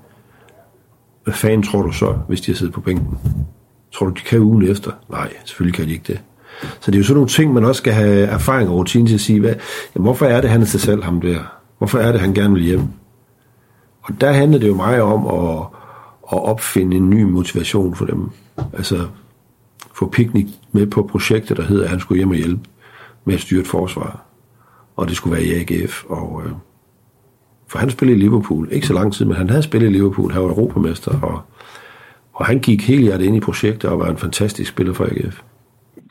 Hvad 1.24 1.34
fanden 1.34 1.62
tror 1.62 1.82
du 1.82 1.92
så, 1.92 2.14
hvis 2.28 2.40
de 2.40 2.52
har 2.52 2.56
siddet 2.56 2.74
på 2.74 2.80
bænken? 2.80 3.18
Tror 3.92 4.06
du, 4.06 4.12
de 4.12 4.20
kan 4.20 4.40
ugen 4.40 4.68
efter? 4.68 4.90
Nej, 5.10 5.32
selvfølgelig 5.44 5.74
kan 5.74 5.86
de 5.86 5.92
ikke 5.92 6.04
det. 6.12 6.20
Så 6.80 6.90
det 6.90 6.94
er 6.94 6.98
jo 6.98 7.04
sådan 7.04 7.14
nogle 7.14 7.28
ting, 7.28 7.52
man 7.52 7.64
også 7.64 7.78
skal 7.78 7.92
have 7.92 8.26
erfaring 8.26 8.68
og 8.68 8.76
rutine 8.76 9.06
til 9.06 9.14
at 9.14 9.20
sige, 9.20 9.40
hvad, 9.40 9.54
jamen, 9.94 10.04
hvorfor 10.04 10.26
er 10.26 10.40
det, 10.40 10.50
han 10.50 10.62
er 10.62 10.66
til 10.66 10.80
selv 10.80 11.02
ham 11.02 11.20
der? 11.20 11.38
Hvorfor 11.78 11.98
er 11.98 12.12
det, 12.12 12.20
han 12.20 12.34
gerne 12.34 12.54
vil 12.54 12.62
hjem? 12.62 12.82
Og 14.02 14.20
der 14.20 14.32
handler 14.32 14.58
det 14.58 14.68
jo 14.68 14.74
meget 14.74 15.02
om 15.02 15.26
at, 15.26 15.66
at 16.32 16.44
opfinde 16.44 16.96
en 16.96 17.10
ny 17.10 17.22
motivation 17.22 17.94
for 17.94 18.04
dem. 18.04 18.30
Altså 18.72 18.96
få 19.94 20.08
Picnic 20.08 20.48
med 20.72 20.86
på 20.86 21.02
projektet, 21.02 21.56
der 21.56 21.62
hedder, 21.62 21.84
at 21.84 21.90
han 21.90 22.00
skulle 22.00 22.18
hjem 22.18 22.30
og 22.30 22.36
hjælpe 22.36 22.62
med 23.24 23.34
at 23.34 23.40
styre 23.40 23.60
et 23.60 23.66
forsvar. 23.66 24.22
Og 24.96 25.08
det 25.08 25.16
skulle 25.16 25.36
være 25.36 25.44
i 25.44 25.54
AGF. 25.60 26.04
Og, 26.04 26.42
øh, 26.44 26.52
for 27.68 27.78
han 27.78 27.90
spillede 27.90 28.18
i 28.18 28.22
Liverpool. 28.22 28.68
Ikke 28.70 28.86
så 28.86 28.94
lang 28.94 29.12
tid, 29.12 29.24
men 29.24 29.36
han 29.36 29.50
havde 29.50 29.62
spillet 29.62 29.88
i 29.88 29.92
Liverpool. 29.92 30.32
Han 30.32 30.42
var 30.42 30.48
europamester, 30.48 31.12
og, 31.22 31.40
og 32.32 32.46
han 32.46 32.58
gik 32.58 32.88
helt 32.88 33.02
hjertet 33.02 33.26
ind 33.26 33.36
i 33.36 33.40
projektet 33.40 33.90
og 33.90 33.98
var 33.98 34.06
en 34.06 34.16
fantastisk 34.16 34.70
spiller 34.72 34.94
for 34.94 35.04
AGF. 35.04 35.42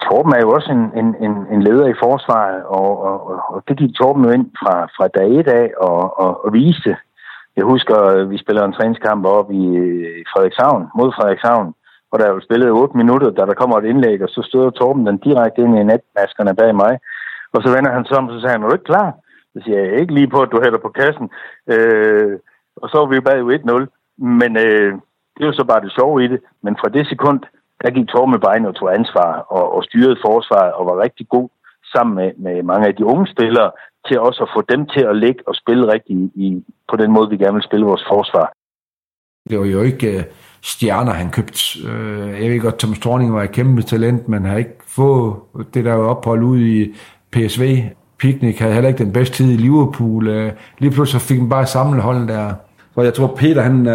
Torben 0.02 0.34
er 0.34 0.42
jo 0.42 0.52
også 0.52 0.72
en, 0.72 1.06
en, 1.06 1.16
en, 1.26 1.36
en 1.54 1.64
leder 1.64 1.88
i 1.88 2.00
forsvaret, 2.04 2.64
og, 2.64 3.04
og, 3.04 3.42
og 3.54 3.64
det 3.68 3.78
gik 3.78 3.96
Torben 3.96 4.24
jo 4.26 4.32
ind 4.32 4.46
fra, 4.62 4.86
fra 4.86 5.08
dag 5.08 5.40
et 5.40 5.48
af 5.48 5.72
og, 5.78 6.20
og, 6.20 6.46
og 6.46 6.54
viste. 6.54 6.96
Jeg 7.60 7.68
husker, 7.74 7.98
øh, 8.14 8.30
vi 8.32 8.38
spillede 8.38 8.66
en 8.66 8.78
træningskamp 8.78 9.26
op 9.26 9.50
øh, 9.52 9.56
i 10.22 10.26
Frederikshavn, 10.32 10.84
mod 10.98 11.10
Frederikshavn, 11.16 11.68
hvor 12.08 12.18
der 12.18 12.28
jo 12.34 12.40
spillet 12.48 12.72
8 12.72 12.98
minutter, 12.98 13.30
da 13.30 13.42
der 13.50 13.60
kommer 13.62 13.76
et 13.78 13.90
indlæg, 13.92 14.24
og 14.26 14.30
så 14.30 14.42
støder 14.50 14.70
Torben 14.70 15.08
den 15.08 15.18
direkte 15.18 15.62
ind 15.62 15.76
i 15.78 15.84
netmaskerne 15.92 16.56
bag 16.56 16.76
mig. 16.84 16.94
Og 17.54 17.60
så 17.64 17.70
vender 17.76 17.92
han 17.92 18.06
sig 18.06 18.18
om, 18.18 18.28
og 18.28 18.34
så 18.34 18.40
sagde 18.40 18.54
han, 18.54 18.64
er 18.64 18.68
du 18.68 18.76
ikke 18.76 18.92
klar? 18.94 19.10
Så 19.54 19.58
siger 19.64 19.80
jeg, 19.80 20.00
ikke 20.02 20.14
lige 20.14 20.34
på, 20.34 20.40
at 20.42 20.52
du 20.52 20.58
hælder 20.64 20.82
på 20.86 20.92
kassen. 21.00 21.28
Øh, 21.74 22.34
og 22.82 22.90
så 22.90 22.96
var 23.00 23.08
vi 23.10 23.16
jo 23.16 23.22
bag 23.30 23.40
1-0. 23.40 23.86
Men 24.40 24.52
øh, 24.66 24.92
det 25.34 25.42
er 25.42 25.52
jo 25.52 25.60
så 25.60 25.66
bare 25.72 25.84
det 25.86 25.96
sjove 25.98 26.24
i 26.24 26.28
det. 26.28 26.40
Men 26.64 26.78
fra 26.82 26.90
det 26.96 27.08
sekund, 27.08 27.40
der 27.82 27.96
gik 27.96 28.08
Torben 28.08 28.32
med 28.32 28.40
bejen 28.40 28.66
og 28.66 28.76
tog 28.76 28.94
ansvar 29.00 29.32
og, 29.58 29.66
og 29.76 29.84
styrede 29.84 30.22
forsvaret 30.26 30.72
og 30.78 30.86
var 30.86 31.04
rigtig 31.06 31.26
god 31.36 31.50
sammen 31.94 32.16
med, 32.20 32.32
med 32.46 32.64
mange 32.64 32.88
af 32.88 32.96
de 32.96 33.06
unge 33.06 33.28
spillere 33.28 33.72
til 34.08 34.20
også 34.20 34.44
at 34.44 34.50
få 34.56 34.62
dem 34.74 34.86
til 34.86 35.04
at 35.12 35.16
ligge 35.16 35.42
og 35.48 35.56
spille 35.56 35.92
rigtigt 35.94 36.20
i, 36.36 36.64
på 36.90 36.96
den 36.96 37.12
måde, 37.12 37.30
vi 37.30 37.38
gerne 37.38 37.54
vil 37.54 37.70
spille 37.70 37.86
vores 37.86 38.06
forsvar. 38.10 38.52
Det 39.50 39.60
var 39.60 39.66
jo 39.66 39.82
ikke 39.82 40.18
øh, 40.18 40.24
stjerner, 40.62 41.12
han 41.12 41.32
købte. 41.32 41.60
Øh, 41.88 42.42
jeg 42.44 42.52
ved 42.52 42.60
godt, 42.60 42.80
Thomas 42.80 43.00
Thorning 43.00 43.34
var 43.34 43.44
et 43.44 43.52
kæmpe 43.52 43.82
talent, 43.82 44.30
men 44.30 44.46
har 44.46 44.58
ikke 44.58 44.78
fået 44.88 45.36
det 45.74 45.86
der 45.86 45.94
ophold 45.94 46.44
ud 46.44 46.60
i 46.60 46.94
PSV. 47.32 47.78
Picnic 48.20 48.60
havde 48.60 48.74
heller 48.74 48.88
ikke 48.88 49.04
den 49.04 49.14
bedste 49.14 49.36
tid 49.36 49.52
i 49.52 49.58
Liverpool. 49.58 50.28
Øh, 50.28 50.52
lige 50.80 50.92
pludselig 50.92 51.22
fik 51.22 51.38
han 51.38 51.50
bare 51.50 51.66
samlet 51.66 52.02
holdet 52.04 52.28
der. 52.28 52.54
Så 52.96 53.02
jeg 53.02 53.14
tror, 53.14 53.36
Peter 53.36 53.62
han, 53.62 53.88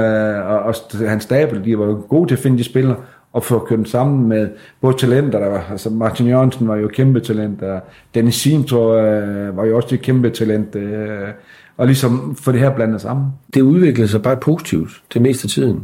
og, 0.42 0.58
og 0.58 0.74
hans 1.08 1.23
stabel, 1.23 1.65
de 1.65 1.78
var 1.78 1.94
gode 2.08 2.28
til 2.28 2.34
at 2.34 2.42
finde 2.42 2.58
de 2.58 2.65
spillere 2.65 2.97
og 3.35 3.45
få 3.45 3.59
kørt 3.59 3.89
sammen 3.89 4.29
med 4.29 4.49
både 4.81 4.97
talenter, 4.97 5.39
der 5.39 5.49
var, 5.49 5.67
altså 5.71 5.91
Martin 5.91 6.27
Jørgensen 6.27 6.69
var 6.69 6.77
jo 6.77 6.89
kæmpe 6.89 7.21
talent, 7.21 7.63
og 7.63 7.81
Dennis 8.15 8.35
Sintro 8.35 8.97
øh, 8.97 9.57
var 9.57 9.65
jo 9.65 9.77
også 9.77 9.95
et 9.95 10.03
kæmpe 10.03 10.31
talent, 10.31 10.77
øh, 10.77 11.29
og 11.77 11.87
ligesom 11.87 12.37
få 12.41 12.53
det 12.53 12.61
her 12.61 12.75
blandet 12.75 13.01
sammen. 13.01 13.27
Det 13.55 13.63
udviklede 13.63 14.09
sig 14.09 14.23
bare 14.23 14.37
positivt 14.37 15.03
det 15.15 15.23
meste 15.23 15.47
af 15.47 15.51
tiden. 15.51 15.81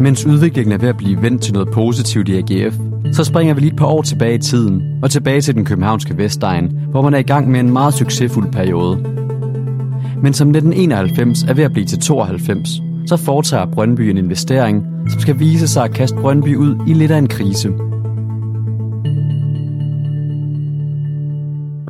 Mens 0.00 0.26
udviklingen 0.26 0.72
er 0.72 0.78
ved 0.78 0.88
at 0.88 0.96
blive 0.96 1.22
vendt 1.22 1.42
til 1.42 1.52
noget 1.52 1.68
positivt 1.68 2.28
i 2.28 2.36
AGF, 2.38 2.74
så 3.12 3.24
springer 3.24 3.54
vi 3.54 3.60
lige 3.60 3.70
et 3.70 3.76
par 3.76 3.86
år 3.86 4.02
tilbage 4.02 4.34
i 4.34 4.38
tiden 4.38 4.82
og 5.02 5.10
tilbage 5.10 5.40
til 5.40 5.54
den 5.54 5.64
københavnske 5.64 6.16
Vestegn, 6.18 6.72
hvor 6.90 7.02
man 7.02 7.14
er 7.14 7.18
i 7.18 7.22
gang 7.22 7.50
med 7.50 7.60
en 7.60 7.70
meget 7.70 7.94
succesfuld 7.94 8.52
periode. 8.52 8.96
Men 10.22 10.34
som 10.34 10.48
1991 10.48 11.42
er 11.42 11.54
ved 11.54 11.64
at 11.64 11.72
blive 11.72 11.86
til 11.86 11.98
92, 11.98 12.68
så 13.06 13.16
foretager 13.16 13.66
Brøndby 13.66 14.00
en 14.00 14.16
investering, 14.16 14.86
som 15.10 15.20
skal 15.20 15.38
vise 15.38 15.68
sig 15.68 15.84
at 15.84 15.94
kaste 15.94 16.16
Brøndby 16.16 16.56
ud 16.56 16.76
i 16.86 16.94
lidt 16.94 17.10
af 17.10 17.18
en 17.18 17.28
krise. 17.28 17.68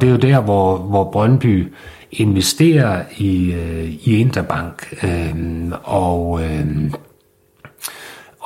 Det 0.00 0.08
er 0.08 0.10
jo 0.10 0.16
der, 0.16 0.40
hvor, 0.40 0.78
hvor 0.78 1.10
Brøndby 1.12 1.72
investerer 2.12 3.02
i, 3.16 3.52
øh, 3.52 3.84
i 4.04 4.16
Interbank, 4.16 4.94
øh, 5.02 5.34
og, 5.82 6.40
øh, 6.42 6.90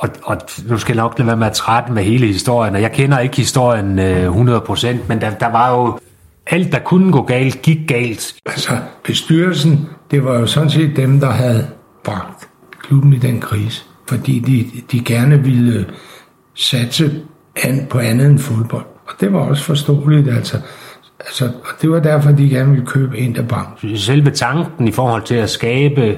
og, 0.03 0.09
og 0.23 0.37
nu 0.69 0.77
skal 0.77 0.95
jeg 0.95 1.03
nok 1.03 1.19
lade 1.19 1.27
være 1.27 1.37
med 1.37 1.47
at 1.47 1.53
trætte 1.53 1.91
med 1.91 2.03
hele 2.03 2.27
historien, 2.27 2.75
og 2.75 2.81
jeg 2.81 2.91
kender 2.91 3.19
ikke 3.19 3.37
historien 3.37 3.99
øh, 3.99 4.57
100%, 4.57 4.87
men 5.07 5.21
der, 5.21 5.29
der 5.29 5.51
var 5.51 5.71
jo 5.71 5.99
alt, 6.47 6.71
der 6.71 6.79
kunne 6.79 7.11
gå 7.11 7.21
galt, 7.21 7.61
gik 7.61 7.87
galt. 7.87 8.35
Altså, 8.45 8.71
bestyrelsen, 9.03 9.89
det 10.11 10.25
var 10.25 10.39
jo 10.39 10.45
sådan 10.45 10.69
set 10.69 10.95
dem, 10.95 11.19
der 11.19 11.31
havde 11.31 11.67
bragt 12.03 12.49
klubben 12.81 13.13
i 13.13 13.17
den 13.17 13.41
krise, 13.41 13.83
fordi 14.09 14.39
de, 14.39 14.81
de 14.91 15.03
gerne 15.03 15.43
ville 15.43 15.85
satse 16.55 17.21
an 17.63 17.87
på 17.89 17.99
andet 17.99 18.27
end 18.27 18.39
fodbold. 18.39 18.85
Og 19.07 19.13
det 19.19 19.33
var 19.33 19.39
også 19.39 19.63
forståeligt, 19.63 20.29
altså. 20.29 20.57
altså 21.19 21.45
og 21.45 21.81
det 21.81 21.89
var 21.91 21.99
derfor, 21.99 22.31
de 22.31 22.49
gerne 22.49 22.69
ville 22.69 22.85
købe 22.85 23.17
Interbank. 23.17 23.85
Selve 23.95 24.31
tanken 24.31 24.87
i 24.87 24.91
forhold 24.91 25.23
til 25.23 25.35
at 25.35 25.49
skabe 25.49 26.17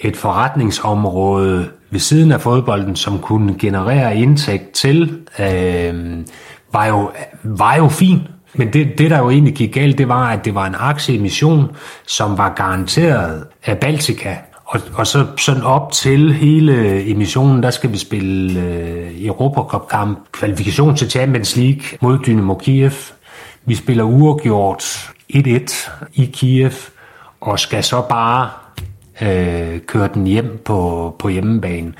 et 0.00 0.16
forretningsområde 0.16 1.68
ved 1.90 2.00
siden 2.00 2.32
af 2.32 2.40
fodbolden, 2.40 2.96
som 2.96 3.18
kunne 3.18 3.54
generere 3.58 4.16
indtægt 4.16 4.70
til, 4.70 5.18
øh, 5.38 6.24
var, 6.72 6.86
jo, 6.86 7.10
var 7.42 7.76
jo 7.76 7.88
fint. 7.88 8.22
Men 8.54 8.72
det, 8.72 8.98
det, 8.98 9.10
der 9.10 9.18
jo 9.18 9.30
egentlig 9.30 9.54
gik 9.54 9.74
galt, 9.74 9.98
det 9.98 10.08
var, 10.08 10.30
at 10.30 10.44
det 10.44 10.54
var 10.54 10.66
en 10.66 10.74
aktieemission, 10.78 11.76
som 12.06 12.38
var 12.38 12.54
garanteret 12.54 13.46
af 13.64 13.78
Baltica. 13.78 14.36
Og, 14.64 14.80
og 14.94 15.06
så 15.06 15.26
sådan 15.38 15.62
op 15.62 15.92
til 15.92 16.32
hele 16.32 17.04
emissionen, 17.10 17.62
der 17.62 17.70
skal 17.70 17.92
vi 17.92 17.98
spille 17.98 18.60
øh, 18.60 19.24
Europacup-kamp, 19.26 20.18
kvalifikation 20.32 20.96
til 20.96 21.10
Champions 21.10 21.56
League 21.56 21.82
mod 22.00 22.18
Dynamo 22.26 22.54
Kiev. 22.54 22.92
Vi 23.64 23.74
spiller 23.74 24.04
uafgjort 24.04 25.12
1-1 25.34 25.90
i 26.14 26.24
Kiev, 26.24 26.72
og 27.40 27.58
skal 27.58 27.84
så 27.84 28.02
bare 28.08 28.50
øh, 29.22 29.80
køre 29.86 30.08
den 30.14 30.26
hjem 30.26 30.62
på, 30.64 31.16
på 31.18 31.28
hjemmebane. 31.28 31.92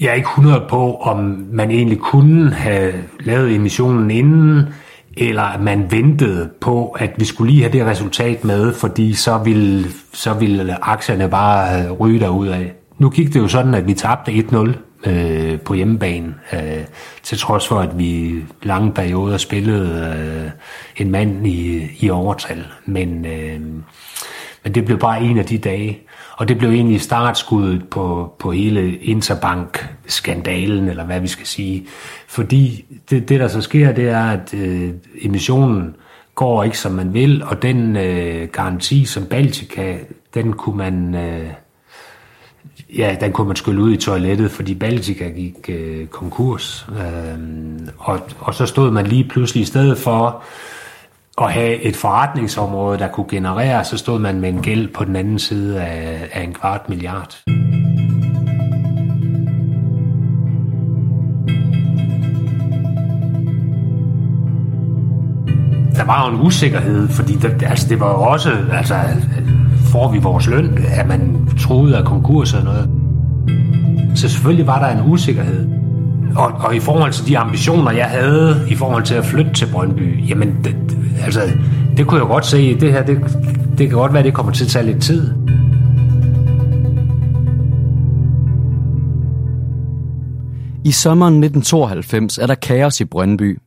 Jeg 0.00 0.10
er 0.10 0.14
ikke 0.14 0.28
100 0.28 0.64
på, 0.68 0.96
om 0.96 1.46
man 1.52 1.70
egentlig 1.70 1.98
kunne 1.98 2.52
have 2.52 2.92
lavet 3.20 3.54
emissionen 3.54 4.10
inden, 4.10 4.68
eller 5.16 5.42
at 5.42 5.60
man 5.60 5.90
ventede 5.90 6.50
på, 6.60 6.88
at 6.88 7.10
vi 7.16 7.24
skulle 7.24 7.52
lige 7.52 7.62
have 7.62 7.72
det 7.72 7.86
resultat 7.86 8.44
med, 8.44 8.74
fordi 8.74 9.14
så 9.14 9.38
ville, 9.38 9.88
så 10.12 10.34
ville 10.34 10.84
aktierne 10.84 11.28
bare 11.28 11.84
øh, 11.84 11.92
ryge 11.92 12.20
derud 12.20 12.48
af. 12.48 12.72
Nu 12.98 13.10
gik 13.10 13.32
det 13.32 13.40
jo 13.40 13.48
sådan, 13.48 13.74
at 13.74 13.86
vi 13.86 13.94
tabte 13.94 14.32
1-0 14.32 15.10
øh, 15.10 15.60
på 15.60 15.74
hjemmebane, 15.74 16.34
øh, 16.52 16.84
til 17.22 17.38
trods 17.38 17.68
for, 17.68 17.78
at 17.78 17.98
vi 17.98 18.42
lange 18.62 18.92
perioder 18.92 19.36
spillede 19.36 20.16
øh, 20.18 20.50
en 20.96 21.10
mand 21.10 21.46
i, 21.46 21.90
i 22.00 22.10
overtal. 22.10 22.66
Men, 22.84 23.26
øh, 23.26 23.60
men 24.64 24.74
det 24.74 24.84
blev 24.84 24.98
bare 24.98 25.20
en 25.20 25.38
af 25.38 25.44
de 25.44 25.58
dage. 25.58 26.00
Og 26.42 26.48
det 26.48 26.58
blev 26.58 26.70
egentlig 26.70 27.00
startskuddet 27.00 27.88
på, 27.88 28.34
på 28.38 28.52
hele 28.52 28.96
Interbank-skandalen, 28.96 30.88
eller 30.88 31.04
hvad 31.04 31.20
vi 31.20 31.26
skal 31.28 31.46
sige. 31.46 31.86
Fordi 32.28 32.84
det, 33.10 33.28
det 33.28 33.40
der 33.40 33.48
så 33.48 33.60
sker, 33.60 33.92
det 33.92 34.08
er, 34.08 34.24
at 34.24 34.54
øh, 34.54 34.90
emissionen 35.20 35.96
går 36.34 36.64
ikke, 36.64 36.78
som 36.78 36.92
man 36.92 37.14
vil, 37.14 37.44
og 37.44 37.62
den 37.62 37.96
øh, 37.96 38.48
garanti, 38.48 39.04
som 39.04 39.24
Baltica, 39.26 39.98
den 40.34 40.52
kunne 40.52 40.76
man... 40.76 41.14
Øh, 41.14 41.46
ja, 42.96 43.16
den 43.20 43.32
kunne 43.32 43.46
man 43.46 43.56
skylle 43.56 43.82
ud 43.82 43.92
i 43.92 43.96
toilettet, 43.96 44.50
fordi 44.50 44.74
Baltica 44.74 45.28
gik 45.28 45.56
øh, 45.68 46.06
konkurs. 46.06 46.86
Øh, 46.90 47.38
og, 47.98 48.20
og 48.38 48.54
så 48.54 48.66
stod 48.66 48.90
man 48.90 49.06
lige 49.06 49.24
pludselig 49.24 49.62
i 49.62 49.66
stedet 49.66 49.98
for 49.98 50.42
at 51.40 51.52
have 51.52 51.82
et 51.82 51.96
forretningsområde, 51.96 52.98
der 52.98 53.08
kunne 53.08 53.26
generere, 53.30 53.84
så 53.84 53.98
stod 53.98 54.18
man 54.18 54.40
med 54.40 54.48
en 54.48 54.62
gæld 54.62 54.88
på 54.94 55.04
den 55.04 55.16
anden 55.16 55.38
side 55.38 55.82
af, 55.82 56.28
af 56.32 56.42
en 56.42 56.54
kvart 56.54 56.88
milliard. 56.88 57.42
Der 65.96 66.04
var 66.04 66.30
jo 66.30 66.36
en 66.36 66.46
usikkerhed, 66.46 67.08
fordi 67.08 67.32
det, 67.32 67.62
altså, 67.62 67.88
det 67.88 68.00
var 68.00 68.10
jo 68.10 68.22
også, 68.22 68.50
altså, 68.72 68.94
får 69.92 70.12
vi 70.12 70.18
vores 70.18 70.46
løn, 70.46 70.84
at 70.88 71.08
man 71.08 71.48
troede 71.60 71.98
af 71.98 72.04
konkurs 72.04 72.54
og 72.54 72.64
noget. 72.64 72.90
Så 74.14 74.28
selvfølgelig 74.28 74.66
var 74.66 74.78
der 74.78 75.00
en 75.00 75.10
usikkerhed. 75.10 75.81
Og, 76.36 76.52
og 76.52 76.76
i 76.76 76.80
forhold 76.80 77.12
til 77.12 77.26
de 77.26 77.38
ambitioner, 77.38 77.90
jeg 77.90 78.06
havde 78.06 78.66
i 78.70 78.74
forhold 78.74 79.04
til 79.04 79.14
at 79.14 79.24
flytte 79.24 79.52
til 79.52 79.68
Brøndby, 79.72 80.28
jamen, 80.28 80.56
det, 80.64 80.76
altså, 81.24 81.40
det 81.96 82.06
kunne 82.06 82.20
jeg 82.20 82.28
godt 82.28 82.46
se, 82.46 82.80
det 82.80 82.92
her, 82.92 83.04
det, 83.04 83.18
det 83.78 83.88
kan 83.88 83.98
godt 83.98 84.12
være, 84.12 84.22
det 84.22 84.34
kommer 84.34 84.52
til 84.52 84.64
at 84.64 84.70
tage 84.70 84.86
lidt 84.86 85.02
tid. 85.02 85.32
I 90.84 90.90
sommeren 90.92 91.34
1992 91.34 92.38
er 92.38 92.46
der 92.46 92.54
kaos 92.54 93.00
i 93.00 93.04
Brøndby. 93.04 93.58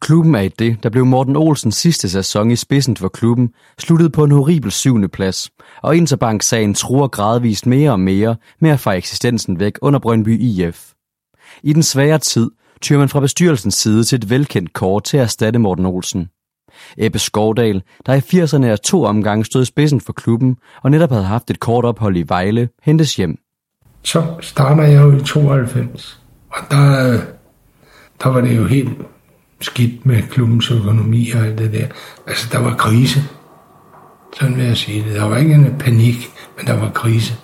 Klubben 0.00 0.34
er 0.34 0.40
i 0.40 0.48
det, 0.48 0.82
der 0.82 0.90
blev 0.90 1.06
Morten 1.06 1.36
Olsens 1.36 1.76
sidste 1.76 2.08
sæson 2.08 2.50
i 2.50 2.56
spidsen 2.56 2.96
for 2.96 3.08
klubben, 3.08 3.50
sluttet 3.78 4.12
på 4.12 4.24
en 4.24 4.30
horribel 4.30 4.70
syvende 4.70 5.08
plads, 5.08 5.50
og 5.82 5.96
Interbank-sagen 5.96 6.74
truer 6.74 7.08
gradvist 7.08 7.66
mere 7.66 7.90
og 7.90 8.00
mere 8.00 8.36
med 8.60 8.70
at 8.70 8.80
få 8.80 8.90
eksistensen 8.90 9.60
væk 9.60 9.78
under 9.82 9.98
Brøndby 9.98 10.40
IF. 10.40 10.92
I 11.62 11.72
den 11.72 11.82
svære 11.82 12.18
tid 12.18 12.50
tyrer 12.80 12.98
man 12.98 13.08
fra 13.08 13.20
bestyrelsens 13.20 13.74
side 13.74 14.04
til 14.04 14.16
et 14.16 14.30
velkendt 14.30 14.72
kort 14.72 15.04
til 15.04 15.16
at 15.16 15.22
erstatte 15.22 15.58
Morten 15.58 15.86
Olsen. 15.86 16.28
Ebbe 16.98 17.18
Skovdal, 17.18 17.82
der 18.06 18.14
i 18.14 18.18
80'erne 18.18 18.66
af 18.66 18.78
to 18.78 19.04
omgange 19.04 19.44
stod 19.44 19.62
i 19.62 19.64
spidsen 19.64 20.00
for 20.00 20.12
klubben 20.12 20.56
og 20.82 20.90
netop 20.90 21.10
havde 21.10 21.24
haft 21.24 21.50
et 21.50 21.60
kort 21.60 21.84
ophold 21.84 22.16
i 22.16 22.24
Vejle, 22.28 22.68
hentes 22.82 23.16
hjem. 23.16 23.38
Så 24.02 24.24
starter 24.40 24.84
jeg 24.84 25.02
jo 25.02 25.16
i 25.16 25.20
92, 25.20 26.20
og 26.50 26.58
der, 26.70 27.20
der 28.22 28.28
var 28.28 28.40
det 28.40 28.56
jo 28.56 28.64
helt 28.64 28.90
skidt 29.60 30.06
med 30.06 30.22
klubbens 30.22 30.70
økonomi 30.70 31.30
og 31.30 31.40
alt 31.40 31.58
det 31.58 31.72
der. 31.72 31.86
Altså, 32.26 32.48
der 32.52 32.58
var 32.58 32.74
krise. 32.76 33.20
Sådan 34.40 34.56
vil 34.56 34.64
jeg 34.64 34.76
sige 34.76 35.04
det. 35.04 35.14
Der 35.14 35.24
var 35.24 35.36
ikke 35.36 35.54
en 35.54 35.78
panik, 35.78 36.30
men 36.56 36.66
der 36.66 36.80
var 36.80 36.90
krise. 36.90 37.34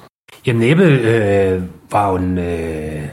Jamen, 0.47 0.71
Ebbe 0.71 0.85
øh, 0.85 1.63
var 1.91 2.11
jo 2.11 2.17
en... 2.17 2.39
Øh 2.39 3.09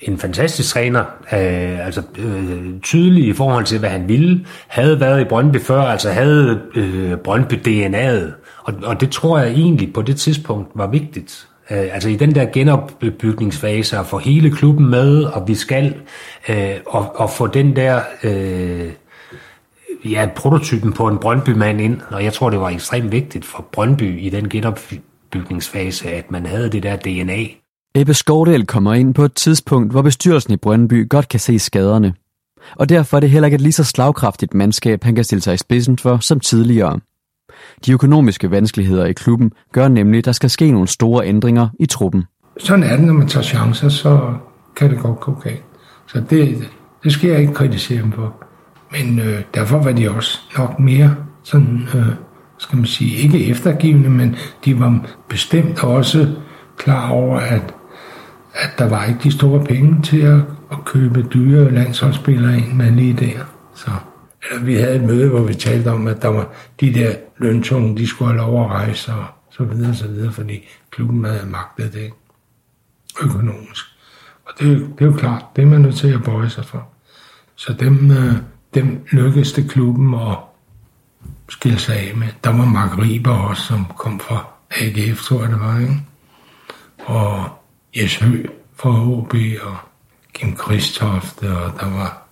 en 0.00 0.18
fantastisk 0.18 0.74
træner, 0.74 1.00
øh, 1.32 1.86
altså 1.86 2.02
øh, 2.18 2.80
tydelig 2.82 3.26
i 3.26 3.32
forhold 3.32 3.64
til, 3.64 3.78
hvad 3.78 3.90
han 3.90 4.08
ville, 4.08 4.46
havde 4.68 5.00
været 5.00 5.20
i 5.20 5.24
Brøndby 5.24 5.60
før, 5.60 5.80
altså 5.80 6.10
havde 6.10 6.60
øh, 6.74 7.16
Brøndby 7.16 7.54
DNA'et, 7.54 8.32
og, 8.62 8.74
og 8.82 9.00
det 9.00 9.10
tror 9.10 9.38
jeg 9.38 9.50
egentlig 9.50 9.92
på 9.92 10.02
det 10.02 10.16
tidspunkt 10.16 10.70
var 10.74 10.86
vigtigt. 10.86 11.48
Øh, 11.70 11.88
altså 11.92 12.08
i 12.08 12.16
den 12.16 12.34
der 12.34 12.44
genopbygningsfase 12.44 13.98
at 13.98 14.06
få 14.06 14.18
hele 14.18 14.50
klubben 14.50 14.90
med, 14.90 15.24
og 15.24 15.48
vi 15.48 15.54
skal, 15.54 15.94
øh, 16.48 16.74
og, 16.86 17.16
og 17.16 17.30
få 17.30 17.46
den 17.46 17.76
der... 17.76 18.00
Øh, 18.24 18.90
ja, 20.04 20.28
prototypen 20.36 20.92
på 20.92 21.08
en 21.08 21.18
Brøndby-mand 21.18 21.80
ind, 21.80 22.00
og 22.10 22.24
jeg 22.24 22.32
tror, 22.32 22.50
det 22.50 22.60
var 22.60 22.68
ekstremt 22.68 23.12
vigtigt 23.12 23.44
for 23.44 23.66
Brøndby 23.72 24.20
i 24.20 24.28
den 24.28 24.48
genopbygningsfase, 24.48 26.10
at 26.10 26.30
man 26.30 26.46
havde 26.46 26.70
det 26.70 26.82
der 26.82 26.96
DNA. 26.96 27.42
Ebbe 27.98 28.14
Skovdal 28.14 28.66
kommer 28.66 28.94
ind 28.94 29.14
på 29.14 29.24
et 29.24 29.34
tidspunkt, 29.34 29.92
hvor 29.92 30.02
bestyrelsen 30.02 30.52
i 30.52 30.56
Brøndby 30.56 31.08
godt 31.08 31.28
kan 31.28 31.40
se 31.40 31.58
skaderne. 31.58 32.14
Og 32.76 32.88
derfor 32.88 33.16
er 33.16 33.20
det 33.20 33.30
heller 33.30 33.46
ikke 33.46 33.54
et 33.54 33.60
lige 33.60 33.72
så 33.72 33.84
slagkraftigt 33.84 34.54
mandskab, 34.54 35.04
han 35.04 35.14
kan 35.14 35.24
stille 35.24 35.42
sig 35.42 35.54
i 35.54 35.56
spidsen 35.56 35.98
for 35.98 36.18
som 36.18 36.40
tidligere. 36.40 37.00
De 37.86 37.92
økonomiske 37.92 38.50
vanskeligheder 38.50 39.04
i 39.06 39.12
klubben 39.12 39.52
gør 39.72 39.88
nemlig, 39.88 40.18
at 40.18 40.24
der 40.24 40.32
skal 40.32 40.50
ske 40.50 40.70
nogle 40.70 40.88
store 40.88 41.26
ændringer 41.26 41.68
i 41.80 41.86
truppen. 41.86 42.24
Sådan 42.58 42.82
er 42.82 42.96
det, 42.96 43.04
når 43.04 43.12
man 43.12 43.28
tager 43.28 43.44
chancer, 43.44 43.88
så 43.88 44.34
kan 44.76 44.90
det 44.90 44.98
godt 44.98 45.20
gå 45.20 45.32
galt. 45.34 45.64
Så 46.06 46.22
det, 46.30 46.68
det 47.04 47.12
skal 47.12 47.30
jeg 47.30 47.40
ikke 47.40 47.54
kritisere 47.54 48.02
dem 48.02 48.12
for. 48.12 48.34
Men 48.92 49.18
øh, 49.18 49.42
derfor 49.54 49.82
var 49.82 49.92
de 49.92 50.10
også 50.10 50.38
nok 50.58 50.78
mere 50.78 51.14
sådan, 51.42 51.88
øh, 51.94 52.06
skal 52.58 52.76
man 52.76 52.86
sige, 52.86 53.16
ikke 53.16 53.46
eftergivende, 53.46 54.10
men 54.10 54.36
de 54.64 54.80
var 54.80 55.06
bestemt 55.28 55.84
også 55.84 56.34
klar 56.76 57.10
over, 57.10 57.36
at 57.38 57.74
at 58.58 58.70
der 58.78 58.88
var 58.88 59.04
ikke 59.04 59.20
de 59.22 59.32
store 59.32 59.64
penge 59.64 60.02
til 60.02 60.20
at, 60.20 60.40
at 60.72 60.84
købe 60.84 61.22
dyre 61.22 61.70
landsholdsspillere 61.70 62.58
ind 62.58 62.72
med 62.72 62.90
lige 62.90 63.12
der. 63.12 63.44
Så 63.74 63.90
eller 64.50 64.64
vi 64.64 64.74
havde 64.74 64.96
et 64.96 65.02
møde, 65.02 65.28
hvor 65.28 65.42
vi 65.42 65.54
talte 65.54 65.88
om, 65.88 66.06
at 66.06 66.22
der 66.22 66.28
var 66.28 66.52
de 66.80 66.94
der 66.94 67.14
løntunge, 67.36 67.96
de 67.96 68.06
skulle 68.06 68.30
have 68.30 68.38
lov 68.38 68.64
at 68.64 68.70
rejse 68.70 69.12
og 69.12 69.24
så 69.50 69.64
videre, 69.64 69.94
så 69.94 70.08
videre, 70.08 70.32
fordi 70.32 70.68
klubben 70.90 71.24
havde 71.24 71.46
magtet 71.46 71.92
det 71.92 72.10
økonomisk. 73.22 73.84
Og 74.44 74.52
det, 74.58 74.68
det 74.98 75.04
er 75.04 75.06
jo 75.06 75.16
klart, 75.16 75.44
det 75.56 75.62
er 75.62 75.66
man 75.66 75.80
nødt 75.80 75.96
til 75.96 76.12
at 76.14 76.22
bøje 76.24 76.50
sig 76.50 76.64
for. 76.64 76.88
Så 77.54 77.72
dem, 77.72 78.10
øh, 78.10 78.34
dem 78.74 79.06
lykkedes 79.12 79.52
det 79.52 79.70
klubben 79.70 80.14
at 80.14 80.36
skille 81.48 81.78
sig 81.78 81.96
af 81.96 82.16
med. 82.16 82.28
Der 82.44 82.50
var 82.50 82.64
Mark 82.64 82.98
Riber 82.98 83.34
også, 83.34 83.62
som 83.62 83.86
kom 83.96 84.20
fra 84.20 84.46
AGF, 84.70 85.22
tror 85.22 85.40
jeg 85.40 85.50
det 85.50 85.60
var, 85.60 85.78
ikke? 85.78 86.02
Og 86.98 87.57
Jes 87.98 88.16
Hø 88.16 88.46
fra 88.76 88.90
HB, 88.90 89.34
og 89.62 89.76
Kim 90.34 90.56
Kristofte, 90.56 91.42
og 91.42 91.72
der 91.80 91.90
var, 91.90 92.22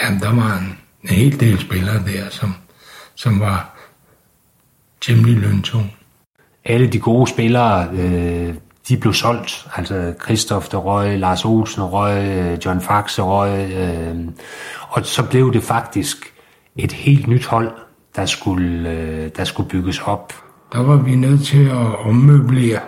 ja, 0.00 0.18
der 0.20 0.34
var 0.34 0.58
en, 0.58 0.78
en 1.02 1.08
hel 1.08 1.40
del 1.40 1.58
spillere 1.58 2.04
der, 2.06 2.30
som, 2.30 2.54
som 3.14 3.40
var 3.40 3.76
temmelig 5.00 5.36
løntung. 5.36 5.94
Alle 6.64 6.86
de 6.86 6.98
gode 6.98 7.30
spillere, 7.30 7.88
øh, 7.92 8.54
de 8.88 8.96
blev 8.96 9.12
solgt. 9.12 9.68
Altså 9.76 10.14
Kristoff 10.18 10.68
der 10.68 10.78
røg, 10.78 11.18
Lars 11.18 11.44
Olsen 11.44 11.82
røg, 11.82 12.28
øh, 12.28 12.58
John 12.64 12.80
Faxe 12.80 13.22
røg. 13.22 13.72
Øh, 13.72 14.16
og 14.88 15.06
så 15.06 15.22
blev 15.30 15.52
det 15.52 15.62
faktisk 15.62 16.16
et 16.76 16.92
helt 16.92 17.26
nyt 17.26 17.46
hold, 17.46 17.72
der 18.16 18.26
skulle, 18.26 18.90
øh, 18.90 19.30
der 19.36 19.44
skulle 19.44 19.68
bygges 19.68 20.00
op. 20.00 20.32
Der 20.72 20.82
var 20.82 20.96
vi 20.96 21.16
nødt 21.16 21.44
til 21.44 21.64
at 21.68 22.06
ommøblere 22.06 22.80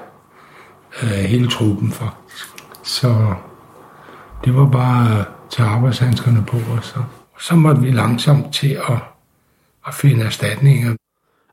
Øh, 1.02 1.08
hele 1.08 1.48
truppen 1.48 1.90
faktisk. 1.90 2.46
Så 2.82 3.34
det 4.44 4.54
var 4.54 4.66
bare 4.70 5.20
at 5.20 5.26
tage 5.50 5.68
arbejdshandskerne 5.68 6.44
på, 6.46 6.56
og 6.56 6.84
så, 6.84 7.02
så 7.40 7.56
måtte 7.56 7.82
vi 7.82 7.90
langsomt 7.90 8.54
til 8.54 8.78
at, 8.88 8.98
at 9.86 9.94
finde 9.94 10.24
erstatninger. 10.24 10.94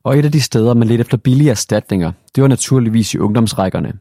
Og 0.02 0.18
et 0.18 0.24
af 0.24 0.32
de 0.32 0.40
steder, 0.40 0.74
man 0.74 0.88
lidt 0.88 1.00
efter 1.00 1.16
billige 1.16 1.50
erstatninger, 1.50 2.12
det 2.34 2.42
var 2.42 2.48
naturligvis 2.48 3.14
i 3.14 3.18
ungdomsrækkerne. 3.18 3.92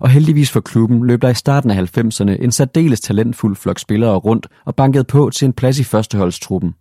Og 0.00 0.08
heldigvis 0.08 0.50
for 0.50 0.60
klubben 0.60 1.06
løb 1.06 1.22
der 1.22 1.28
i 1.28 1.34
starten 1.34 1.70
af 1.70 1.98
90'erne 1.98 2.42
en 2.42 2.52
særdeles 2.52 3.00
talentfuld 3.00 3.56
flok 3.56 3.78
spillere 3.78 4.16
rundt 4.16 4.46
og 4.64 4.74
bankede 4.74 5.04
på 5.04 5.30
til 5.30 5.46
en 5.46 5.52
plads 5.52 5.78
i 5.78 5.84
førsteholdstruppen. 5.84 6.74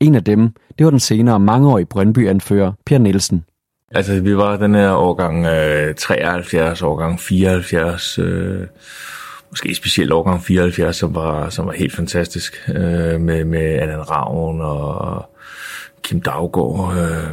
En 0.00 0.14
af 0.14 0.24
dem, 0.24 0.54
det 0.78 0.84
var 0.84 0.90
den 0.90 1.00
senere 1.00 1.40
mangeårige 1.40 1.86
Brøndby-anfører 1.86 2.72
Per 2.86 2.98
Nielsen. 2.98 3.44
Altså, 3.94 4.20
vi 4.20 4.36
var 4.36 4.56
den 4.56 4.74
her 4.74 4.92
årgang 4.92 5.46
øh, 5.46 5.94
73, 5.94 6.82
årgang 6.82 7.20
74, 7.20 8.18
øh, 8.18 8.66
måske 9.50 9.74
specielt 9.74 10.12
årgang 10.12 10.44
74, 10.44 10.96
som 10.96 11.14
var, 11.14 11.48
som 11.48 11.66
var 11.66 11.72
helt 11.72 11.96
fantastisk, 11.96 12.68
øh, 12.68 13.20
med, 13.20 13.44
med 13.44 13.60
Allan 13.60 14.10
Ravn 14.10 14.60
og 14.60 15.30
Kim 16.02 16.20
Daggaard. 16.20 16.94
Øh, 16.96 17.30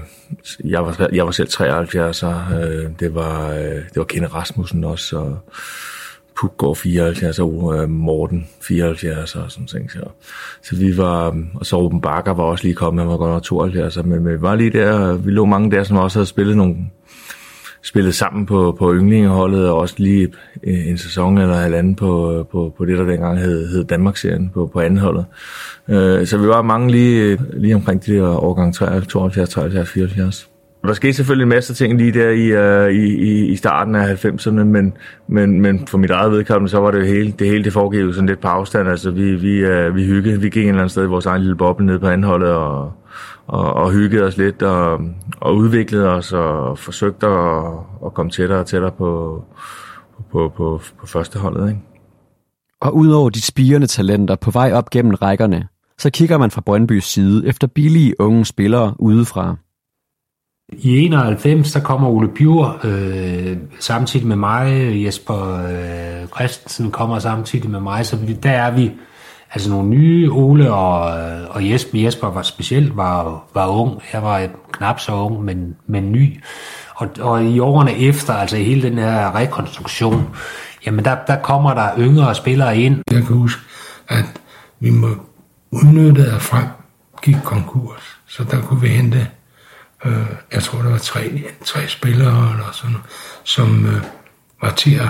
jeg, 0.64 0.86
var, 0.86 1.10
jeg 1.14 1.26
var 1.26 1.32
selv 1.32 1.48
73, 1.48 2.24
øh, 2.24 2.30
det 3.00 3.16
var, 3.16 3.50
øh, 3.50 3.60
det 3.60 3.96
var 3.96 4.04
Kenne 4.04 4.28
Rasmussen 4.28 4.84
også, 4.84 5.18
og 5.18 5.40
Pukgaard 6.40 6.76
74, 6.76 7.40
og 7.40 7.76
øh, 7.78 7.90
Morten 7.90 8.48
74 8.62 9.36
og 9.36 9.52
sådan 9.52 9.68
ting. 9.68 9.92
Så, 9.92 10.00
så 10.64 10.76
vi 10.76 10.98
var, 10.98 11.28
øh, 11.28 11.36
og 11.56 11.66
så 11.66 11.82
Ruben 11.82 12.02
Bakker 12.02 12.34
var 12.34 12.44
også 12.44 12.64
lige 12.64 12.76
kommet, 12.76 13.02
han 13.02 13.12
var 13.12 13.18
godt 13.18 13.32
nok 13.32 13.44
72, 13.44 14.04
men, 14.06 14.26
vi 14.26 14.42
var 14.42 14.56
lige 14.56 14.70
der, 14.70 15.14
vi 15.14 15.32
lå 15.32 15.46
mange 15.46 15.72
der, 15.72 15.84
som 15.84 15.98
også 15.98 16.20
havde 16.20 16.26
spillet 16.26 16.58
nogle, 16.58 16.76
spillet 17.82 18.16
sammen 18.16 18.46
på, 18.46 18.76
på 18.80 18.94
yndlingeholdet, 18.94 19.70
og 19.70 19.78
også 19.78 19.96
lige 19.98 20.34
en 20.64 20.98
sæson 20.98 21.38
eller 21.38 21.56
halvanden 21.56 21.96
på, 21.96 22.44
på, 22.52 22.74
på 22.78 22.86
det, 22.86 22.98
der 22.98 23.04
dengang 23.04 23.40
hed, 23.40 23.68
hed 23.70 23.84
Danmarksserien 23.84 24.50
på, 24.54 24.70
på 24.74 24.80
anden 24.80 25.00
holdet. 25.00 25.26
Øh, 25.88 26.28
så 26.28 26.38
vi 26.38 26.48
var 26.48 26.62
mange 26.62 26.92
lige, 26.92 27.38
lige 27.54 27.76
omkring 27.76 28.06
de 28.06 28.14
der 28.16 28.44
årgang 28.44 28.74
72, 28.74 29.50
73, 29.50 29.90
74. 29.90 30.50
Der 30.84 30.94
skete 30.94 31.14
selvfølgelig 31.14 31.44
en 31.44 31.50
masse 31.50 31.74
ting 31.74 31.98
lige 31.98 32.12
der 32.12 32.30
i, 32.30 32.86
uh, 32.88 32.96
i, 32.96 33.46
i 33.46 33.56
starten 33.56 33.96
af 33.96 34.26
90'erne, 34.26 34.52
men, 34.52 34.94
men, 35.28 35.62
men 35.62 35.88
for 35.88 35.98
mit 35.98 36.10
eget 36.10 36.32
vedkommende, 36.32 36.70
så 36.70 36.80
var 36.80 36.92
det 36.92 37.08
hele 37.08 37.32
det, 37.32 37.48
hele 37.48 37.64
det 37.64 37.74
foregik 37.74 38.02
jo 38.02 38.12
sådan 38.12 38.28
lidt 38.28 38.40
på 38.40 38.48
afstand. 38.48 38.90
Altså, 38.90 39.12
vi, 39.12 39.36
vi, 39.36 39.66
uh, 39.66 39.96
vi 39.96 40.06
hyggede, 40.06 40.42
vi 40.42 40.50
gik 40.50 40.64
en 40.64 40.70
eller 40.70 40.80
anden 40.80 40.90
sted 40.90 41.04
i 41.04 41.08
vores 41.08 41.26
egen 41.26 41.42
lille 41.42 41.58
boble 41.58 41.86
nede 41.86 42.00
på 42.00 42.08
anholdet 42.08 42.50
og, 42.50 42.92
og, 43.48 43.74
og 43.74 43.92
hyggede 43.92 44.24
os 44.24 44.38
lidt 44.38 44.62
og, 44.62 45.02
og 45.42 45.56
udviklede 45.56 46.10
os 46.10 46.34
og 46.34 46.78
forsøgte 46.78 47.28
at, 47.28 47.64
at 48.06 48.14
komme 48.14 48.32
tættere 48.32 48.60
og 48.60 48.66
tættere 48.66 48.92
på, 48.92 49.44
på, 50.32 50.54
på, 50.58 50.82
på 51.00 51.08
førsteholdet. 51.08 51.70
Ikke? 51.70 51.82
Og 52.82 52.96
udover 52.96 53.30
de 53.30 53.42
spirende 53.42 53.88
talenter 53.88 54.36
på 54.36 54.52
vej 54.52 54.72
op 54.74 54.90
gennem 54.90 55.14
rækkerne, 55.14 55.68
så 55.98 56.10
kigger 56.10 56.38
man 56.38 56.52
fra 56.52 56.62
Brøndbys 56.62 57.06
side 57.06 57.48
efter 57.48 57.68
billige 57.68 58.22
unge 58.22 58.46
spillere 58.46 58.96
udefra. 59.00 59.56
I 60.72 61.06
91, 61.06 61.72
der 61.72 61.80
kommer 61.80 62.08
Ole 62.08 62.28
Bjur 62.28 62.80
øh, 62.84 63.58
samtidig 63.80 64.28
med 64.28 64.36
mig, 64.36 64.92
Jesper 65.06 65.66
øh, 65.70 66.28
Christensen 66.28 66.92
kommer 66.92 67.20
samtidig 67.20 67.70
med 67.70 67.80
mig, 67.80 68.06
så 68.06 68.16
vi, 68.16 68.34
der 68.34 68.52
er 68.52 68.72
vi 68.72 68.92
altså 69.54 69.70
nogle 69.70 69.90
nye, 69.90 70.32
Ole 70.32 70.74
og, 70.74 71.20
øh, 71.20 71.48
og 71.50 71.70
Jesper. 71.70 72.00
Jesper 72.00 72.32
var 72.32 72.42
specielt 72.42 72.98
var, 72.98 73.44
var 73.54 73.68
ung, 73.68 74.02
jeg 74.14 74.24
var 74.24 74.48
knap 74.72 75.00
så 75.00 75.14
ung, 75.14 75.44
men, 75.44 75.76
men 75.88 76.12
ny. 76.12 76.44
Og, 76.96 77.08
og 77.20 77.46
i 77.46 77.60
årene 77.60 77.98
efter, 77.98 78.34
altså 78.34 78.58
i 78.58 78.64
hele 78.64 78.90
den 78.90 78.98
her 78.98 79.36
rekonstruktion, 79.36 80.30
jamen 80.86 81.06
der, 81.06 81.18
der 81.28 81.42
kommer 81.42 81.74
der 81.74 81.90
yngre 81.98 82.36
spillere 82.36 82.78
ind. 82.78 83.02
Jeg 83.12 83.24
kan 83.24 83.36
huske, 83.36 83.62
at 84.08 84.42
vi 84.80 84.90
må 84.90 85.08
udnytte, 85.72 86.26
at 86.26 86.42
frem 86.42 86.66
gik 87.22 87.38
konkurs, 87.44 88.20
så 88.28 88.44
der 88.44 88.62
kunne 88.62 88.82
vi 88.82 88.88
hente 88.88 89.28
øh, 90.06 90.26
jeg 90.54 90.64
tror 90.64 90.82
der 90.82 90.90
var 90.90 90.98
tre, 90.98 91.44
tre 91.66 91.88
spillere 91.88 92.52
eller 92.52 92.70
sådan 92.72 92.92
noget, 92.92 93.08
som 93.44 93.86
øh, 93.86 94.04
var 94.62 94.72
til 94.72 94.96
at 94.96 95.10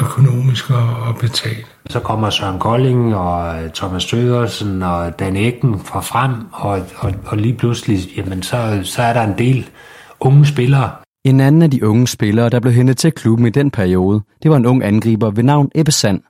økonomisk 0.00 0.70
at, 0.70 1.08
at 1.08 1.18
betale. 1.20 1.64
Så 1.90 2.00
kommer 2.00 2.30
Søren 2.30 2.58
Kolding 2.58 3.16
og 3.16 3.62
øh, 3.62 3.70
Thomas 3.70 4.02
Stødersen 4.02 4.82
og 4.82 5.18
Dan 5.18 5.36
Ecken 5.36 5.80
fra 5.80 6.00
frem, 6.00 6.32
og, 6.52 6.80
og, 6.96 7.14
og 7.26 7.36
lige 7.36 7.54
pludselig, 7.54 7.98
jamen 8.16 8.42
så, 8.42 8.80
så 8.82 9.02
er 9.02 9.12
der 9.12 9.22
en 9.22 9.38
del 9.38 9.70
unge 10.20 10.46
spillere. 10.46 10.90
En 11.24 11.40
anden 11.40 11.62
af 11.62 11.70
de 11.70 11.86
unge 11.86 12.06
spillere, 12.06 12.48
der 12.48 12.60
blev 12.60 12.72
hentet 12.72 12.96
til 12.96 13.12
klubben 13.12 13.46
i 13.46 13.50
den 13.50 13.70
periode, 13.70 14.20
det 14.42 14.50
var 14.50 14.56
en 14.56 14.66
ung 14.66 14.84
angriber 14.84 15.30
ved 15.30 15.42
navn 15.42 15.70
Ebbe 15.74 15.92
Sand. 15.92 16.20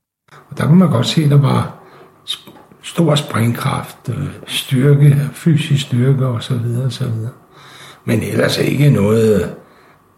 Og 0.51 0.59
der 0.59 0.67
kunne 0.67 0.79
man 0.79 0.91
godt 0.91 1.07
se, 1.07 1.25
at 1.25 1.31
der 1.31 1.39
var 1.41 1.75
stor 2.83 3.15
springkraft, 3.15 4.09
øh, 4.09 4.27
styrke, 4.47 5.17
fysisk 5.33 5.87
styrke 5.87 6.27
osv. 6.27 6.55
osv 6.87 7.05
men 8.09 8.23
ellers 8.23 8.59
ikke 8.59 8.91
noget, 8.91 9.55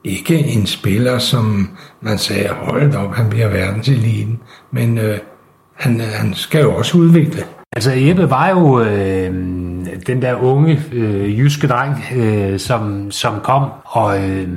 ikke 0.05 0.39
en 0.39 0.67
spiller, 0.67 1.19
som 1.19 1.69
man 2.01 2.19
sagde, 2.19 2.49
hold 2.49 2.95
op, 2.95 3.15
han 3.15 3.31
bliver 3.31 3.49
verdenseliten, 3.49 4.41
men 4.73 4.99
øh, 4.99 5.19
han, 5.75 6.01
han 6.01 6.35
skal 6.35 6.63
jo 6.63 6.75
også 6.75 6.99
udvikle. 6.99 7.45
Altså 7.77 7.93
Ebbe 7.97 8.31
var 8.31 8.49
jo 8.49 8.81
øh, 8.81 9.33
den 10.07 10.23
der 10.23 10.35
unge 10.35 10.83
øh, 10.93 11.39
jyske 11.39 11.67
dreng, 11.67 12.05
øh, 12.17 12.59
som, 12.59 13.11
som 13.11 13.41
kom, 13.43 13.71
og 13.85 14.29
øh, 14.29 14.49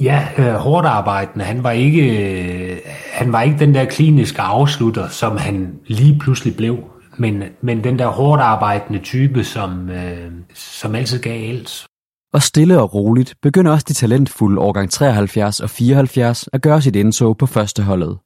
ja, 0.00 0.26
øh, 0.38 0.54
hårdt 0.54 0.86
arbejdende. 0.86 1.44
Han 1.44 1.64
var, 1.64 1.70
ikke, 1.70 2.02
øh, 2.70 2.76
han 3.12 3.32
var 3.32 3.42
ikke 3.42 3.58
den 3.58 3.74
der 3.74 3.84
kliniske 3.84 4.42
afslutter, 4.42 5.08
som 5.08 5.36
han 5.36 5.74
lige 5.86 6.18
pludselig 6.18 6.56
blev, 6.56 6.78
men, 7.16 7.42
men 7.62 7.84
den 7.84 7.98
der 7.98 8.06
hårdt 8.06 8.42
arbejdende 8.42 8.98
type, 8.98 9.44
som, 9.44 9.90
øh, 9.90 10.30
som 10.54 10.94
altid 10.94 11.20
gav 11.20 11.48
alt. 11.48 11.86
Og 12.34 12.42
stille 12.42 12.80
og 12.80 12.94
roligt 12.94 13.34
begynder 13.42 13.72
også 13.72 13.84
de 13.88 13.94
talentfulde 13.94 14.60
årgang 14.60 14.90
73 14.90 15.60
og 15.60 15.70
74 15.70 16.48
at 16.52 16.62
gøre 16.62 16.82
sit 16.82 16.96
indtog 16.96 17.38
på 17.38 17.46
førsteholdet. 17.46 18.18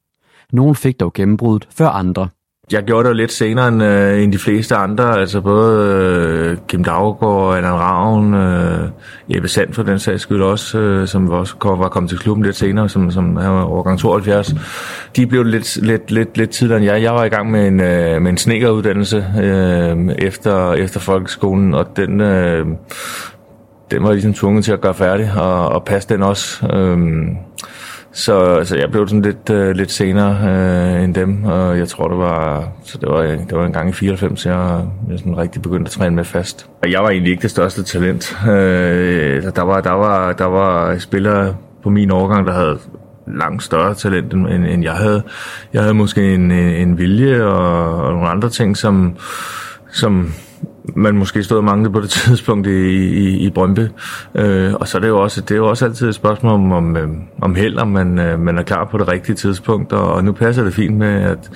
Nogle 0.53 0.75
fik 0.75 0.99
dog 0.99 1.13
gennembruddet 1.13 1.67
før 1.77 1.87
andre. 1.87 2.27
Jeg 2.71 2.83
gjorde 2.83 3.03
det 3.03 3.09
jo 3.09 3.13
lidt 3.13 3.31
senere 3.31 3.67
end, 3.67 3.83
øh, 3.83 4.23
end 4.23 4.33
de 4.33 4.37
fleste 4.37 4.75
andre, 4.75 5.19
altså 5.19 5.41
både 5.41 5.95
øh, 5.95 6.57
Kim 6.67 6.83
Daggaard, 6.83 7.55
Allan 7.55 7.73
Ravn, 7.73 8.33
øh, 8.33 8.89
Jeppe 9.35 9.47
Sand 9.47 9.73
for 9.73 9.83
den 9.83 9.99
sags 9.99 10.21
skyld 10.21 10.41
også, 10.41 10.79
øh, 10.79 11.07
som 11.07 11.29
også 11.29 11.55
kom, 11.55 11.79
var 11.79 11.89
kommet 11.89 12.09
til 12.09 12.19
klubben 12.19 12.45
lidt 12.45 12.55
senere, 12.55 12.89
som, 12.89 13.11
som 13.11 13.35
han 13.35 13.51
var 13.51 13.63
overgang 13.63 13.99
72. 13.99 14.55
De 15.15 15.27
blev 15.27 15.43
lidt, 15.43 15.75
lidt, 15.75 16.11
lidt, 16.11 16.37
lidt 16.37 16.49
tidligere 16.49 16.77
end 16.77 16.85
jeg. 16.85 17.01
Jeg 17.01 17.13
var 17.13 17.23
i 17.23 17.29
gang 17.29 17.51
med 17.51 17.67
en, 17.67 17.79
øh, 17.79 18.21
med 18.21 18.31
en 18.31 18.37
snekeruddannelse 18.37 19.25
øh, 19.41 19.97
efter, 20.17 20.73
efter 20.73 20.99
folkeskolen, 20.99 21.73
og 21.73 21.97
den... 21.97 22.21
Øh, 22.21 22.65
den 23.91 24.03
var 24.03 24.09
jeg 24.09 24.15
ligesom 24.15 24.33
tvunget 24.33 24.65
til 24.65 24.71
at 24.71 24.81
gøre 24.81 24.93
færdig 24.93 25.31
og, 25.37 25.69
og 25.69 25.83
passe 25.83 26.09
den 26.09 26.23
også. 26.23 26.67
Øhm, 26.73 27.37
så, 28.11 28.61
så 28.63 28.77
jeg 28.77 28.91
blev 28.91 29.07
sådan 29.07 29.21
lidt, 29.21 29.49
øh, 29.49 29.75
lidt 29.75 29.91
senere 29.91 30.49
øh, 30.49 31.03
end 31.03 31.15
dem, 31.15 31.43
og 31.43 31.77
jeg 31.77 31.87
tror, 31.87 32.07
det 32.07 32.17
var, 32.17 32.67
så 32.83 32.97
det 32.97 33.09
var, 33.09 33.21
det 33.21 33.51
var 33.51 33.65
en 33.65 33.73
gang 33.73 33.89
i 33.89 33.93
94, 33.93 34.45
jeg, 34.45 34.85
jeg 35.09 35.19
sådan 35.19 35.37
rigtig 35.37 35.61
begyndte 35.61 35.89
at 35.89 35.91
træne 35.91 36.15
med 36.15 36.23
fast. 36.23 36.69
Og 36.83 36.91
jeg 36.91 37.03
var 37.03 37.09
egentlig 37.09 37.31
ikke 37.31 37.41
det 37.41 37.51
største 37.51 37.83
talent. 37.83 38.37
Øh, 38.47 39.43
der, 39.43 39.61
var, 39.61 39.81
der, 39.81 39.91
var, 39.91 40.33
der 40.33 40.45
var 40.45 40.97
spillere 40.97 41.55
på 41.83 41.89
min 41.89 42.11
årgang, 42.11 42.47
der 42.47 42.53
havde 42.53 42.79
langt 43.27 43.63
større 43.63 43.93
talent, 43.93 44.33
end, 44.33 44.65
end 44.65 44.83
jeg 44.83 44.93
havde. 44.93 45.23
Jeg 45.73 45.81
havde 45.81 45.93
måske 45.93 46.33
en, 46.33 46.51
en, 46.51 46.69
en 46.69 46.97
vilje 46.97 47.43
og, 47.43 47.95
og 47.95 48.13
nogle 48.13 48.29
andre 48.29 48.49
ting, 48.49 48.77
som, 48.77 49.15
som 49.91 50.33
man 50.95 51.17
måske 51.17 51.43
stod 51.43 51.57
og 51.57 51.63
manglede 51.63 51.93
på 51.93 51.99
det 51.99 52.09
tidspunkt 52.27 52.67
i, 52.67 52.97
i, 52.97 53.37
i 53.37 53.49
Brøndby. 53.49 53.87
Øh, 54.35 54.73
og 54.73 54.87
så 54.87 54.97
er 54.97 55.01
det 55.01 55.07
jo 55.07 55.21
også, 55.21 55.41
det 55.41 55.51
er 55.51 55.55
jo 55.55 55.69
også 55.69 55.85
altid 55.85 56.09
et 56.09 56.15
spørgsmål 56.15 56.53
om, 56.53 56.71
om, 56.71 56.97
øh, 56.97 57.07
om 57.41 57.55
held, 57.55 57.77
om 57.77 57.87
man, 57.87 58.19
øh, 58.19 58.39
man 58.39 58.57
er 58.57 58.63
klar 58.63 58.85
på 58.85 58.97
det 58.97 59.07
rigtige 59.07 59.35
tidspunkt. 59.35 59.93
Og, 59.93 60.13
og 60.13 60.23
nu 60.23 60.31
passer 60.31 60.63
det 60.63 60.73
fint 60.73 60.97
med, 60.97 61.21
at 61.23 61.51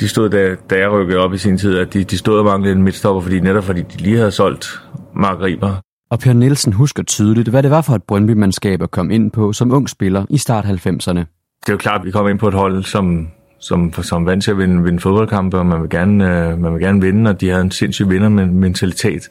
de 0.00 0.08
stod, 0.08 0.30
da, 0.30 0.56
da 0.70 0.78
jeg 0.78 0.90
rykkede 0.92 1.18
op 1.18 1.34
i 1.34 1.38
sin 1.38 1.58
tid, 1.58 1.78
at 1.78 1.94
de, 1.94 2.04
de 2.04 2.18
stod 2.18 2.38
og 2.38 2.44
manglede 2.44 2.74
en 2.74 2.82
midtstopper, 2.82 3.22
fordi 3.22 3.40
netop 3.40 3.64
fordi 3.64 3.80
de 3.80 3.96
lige 4.02 4.16
havde 4.16 4.30
solgt 4.30 4.82
Mark 5.14 5.40
Riber. 5.40 5.74
Og 6.10 6.18
Per 6.18 6.32
Nielsen 6.32 6.72
husker 6.72 7.02
tydeligt, 7.02 7.48
hvad 7.48 7.62
det 7.62 7.70
var 7.70 7.80
for 7.80 7.94
et 7.94 8.02
Brøndby-mandskab 8.02 8.82
at 8.82 8.90
komme 8.90 9.14
ind 9.14 9.30
på 9.30 9.52
som 9.52 9.72
ung 9.72 9.88
spiller 9.88 10.24
i 10.30 10.38
start 10.38 10.64
90'erne. 10.64 11.18
Det 11.60 11.68
er 11.68 11.72
jo 11.72 11.76
klart, 11.76 12.00
at 12.00 12.06
vi 12.06 12.10
kom 12.10 12.28
ind 12.28 12.38
på 12.38 12.48
et 12.48 12.54
hold, 12.54 12.82
som, 12.82 13.28
som, 13.66 13.92
som 14.02 14.26
vant 14.26 14.44
til 14.44 14.50
at 14.50 14.58
vinde, 14.58 14.84
vinde 14.84 15.00
fodboldkampe, 15.00 15.58
og 15.58 15.66
man 15.66 15.82
vil, 15.82 15.90
gerne, 15.90 16.48
øh, 16.48 16.58
man 16.58 16.72
vil 16.72 16.80
gerne 16.80 17.00
vinde, 17.00 17.30
og 17.30 17.40
de 17.40 17.48
havde 17.48 17.62
en 17.62 17.70
sindssyg 17.70 18.08
vindermentalitet, 18.08 19.28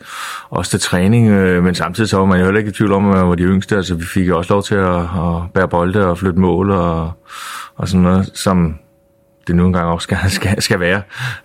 også 0.50 0.72
til 0.72 0.80
træning, 0.80 1.30
øh, 1.30 1.64
men 1.64 1.76
samtidig 1.76 2.10
så 2.10 2.18
var 2.18 2.26
man 2.26 2.40
jo 2.40 2.46
heller 2.46 2.60
ikke 2.60 2.70
i 2.70 2.74
tvivl 2.74 2.94
om, 2.94 3.10
at 3.10 3.16
man 3.16 3.30
var 3.30 3.36
de 3.36 3.44
yngste, 3.44 3.76
altså 3.76 3.96
vi 3.96 4.06
fik 4.06 4.28
jo 4.28 4.38
også 4.38 4.54
lov 4.54 4.64
til 4.64 4.76
at, 4.76 4.96
at 4.96 5.52
bære 5.54 5.68
bolde 5.68 6.08
og 6.08 6.18
flytte 6.18 6.40
mål 6.40 6.72
og, 6.72 7.12
og 7.76 7.88
sådan 7.88 8.04
noget, 8.04 8.32
som 8.34 8.76
det 9.48 9.56
nu 9.56 9.66
engang 9.66 9.88
også 9.88 10.04
skal, 10.04 10.18
skal, 10.40 10.62
skal 10.62 10.80
være. 10.80 11.02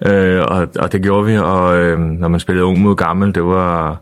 Øh, 0.06 0.42
og, 0.48 0.68
og 0.78 0.92
det 0.92 1.02
gjorde 1.02 1.26
vi, 1.26 1.36
og 1.36 1.76
øh, 1.76 1.98
når 1.98 2.28
man 2.28 2.40
spillede 2.40 2.66
ung 2.66 2.80
mod 2.80 2.96
gammel, 2.96 3.34
det 3.34 3.44
var 3.44 4.00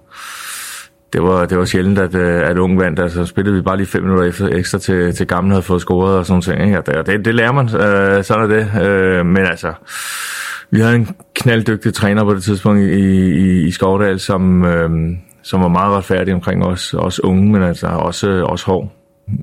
det 1.12 1.22
var, 1.22 1.44
det 1.44 1.58
var 1.58 1.64
sjældent, 1.64 1.98
at, 1.98 2.14
øh, 2.14 2.50
at 2.50 2.58
unge 2.58 2.78
vandt. 2.78 3.00
Altså, 3.00 3.26
spillede 3.26 3.56
vi 3.56 3.62
bare 3.62 3.76
lige 3.76 3.86
fem 3.86 4.02
minutter 4.02 4.24
efter, 4.24 4.48
ekstra 4.48 4.78
til, 4.78 5.14
til 5.14 5.26
gamle 5.26 5.50
havde 5.50 5.62
fået 5.62 5.80
scoret 5.80 6.16
og 6.16 6.26
sådan 6.26 6.42
ting. 6.42 6.62
Ikke? 6.64 6.78
Og 6.78 7.06
det, 7.06 7.24
det 7.24 7.34
lærer 7.34 7.52
man, 7.52 7.64
øh, 7.64 8.24
sådan 8.24 8.42
er 8.42 8.46
det. 8.46 8.86
Øh, 8.86 9.26
men 9.26 9.46
altså, 9.46 9.72
vi 10.70 10.80
havde 10.80 10.96
en 10.96 11.08
knalddygtig 11.34 11.94
træner 11.94 12.24
på 12.24 12.34
det 12.34 12.42
tidspunkt 12.42 12.80
i, 12.80 12.92
i, 12.92 13.66
i 13.66 13.70
Skovdal, 13.70 14.20
som, 14.20 14.64
øh, 14.64 14.90
som 15.42 15.60
var 15.60 15.68
meget 15.68 15.96
retfærdig 15.96 16.34
omkring 16.34 16.64
os, 16.64 16.94
os 16.94 17.24
unge, 17.24 17.52
men 17.52 17.62
altså 17.62 17.86
også, 17.86 18.44
også 18.44 18.66
hård. 18.66 18.92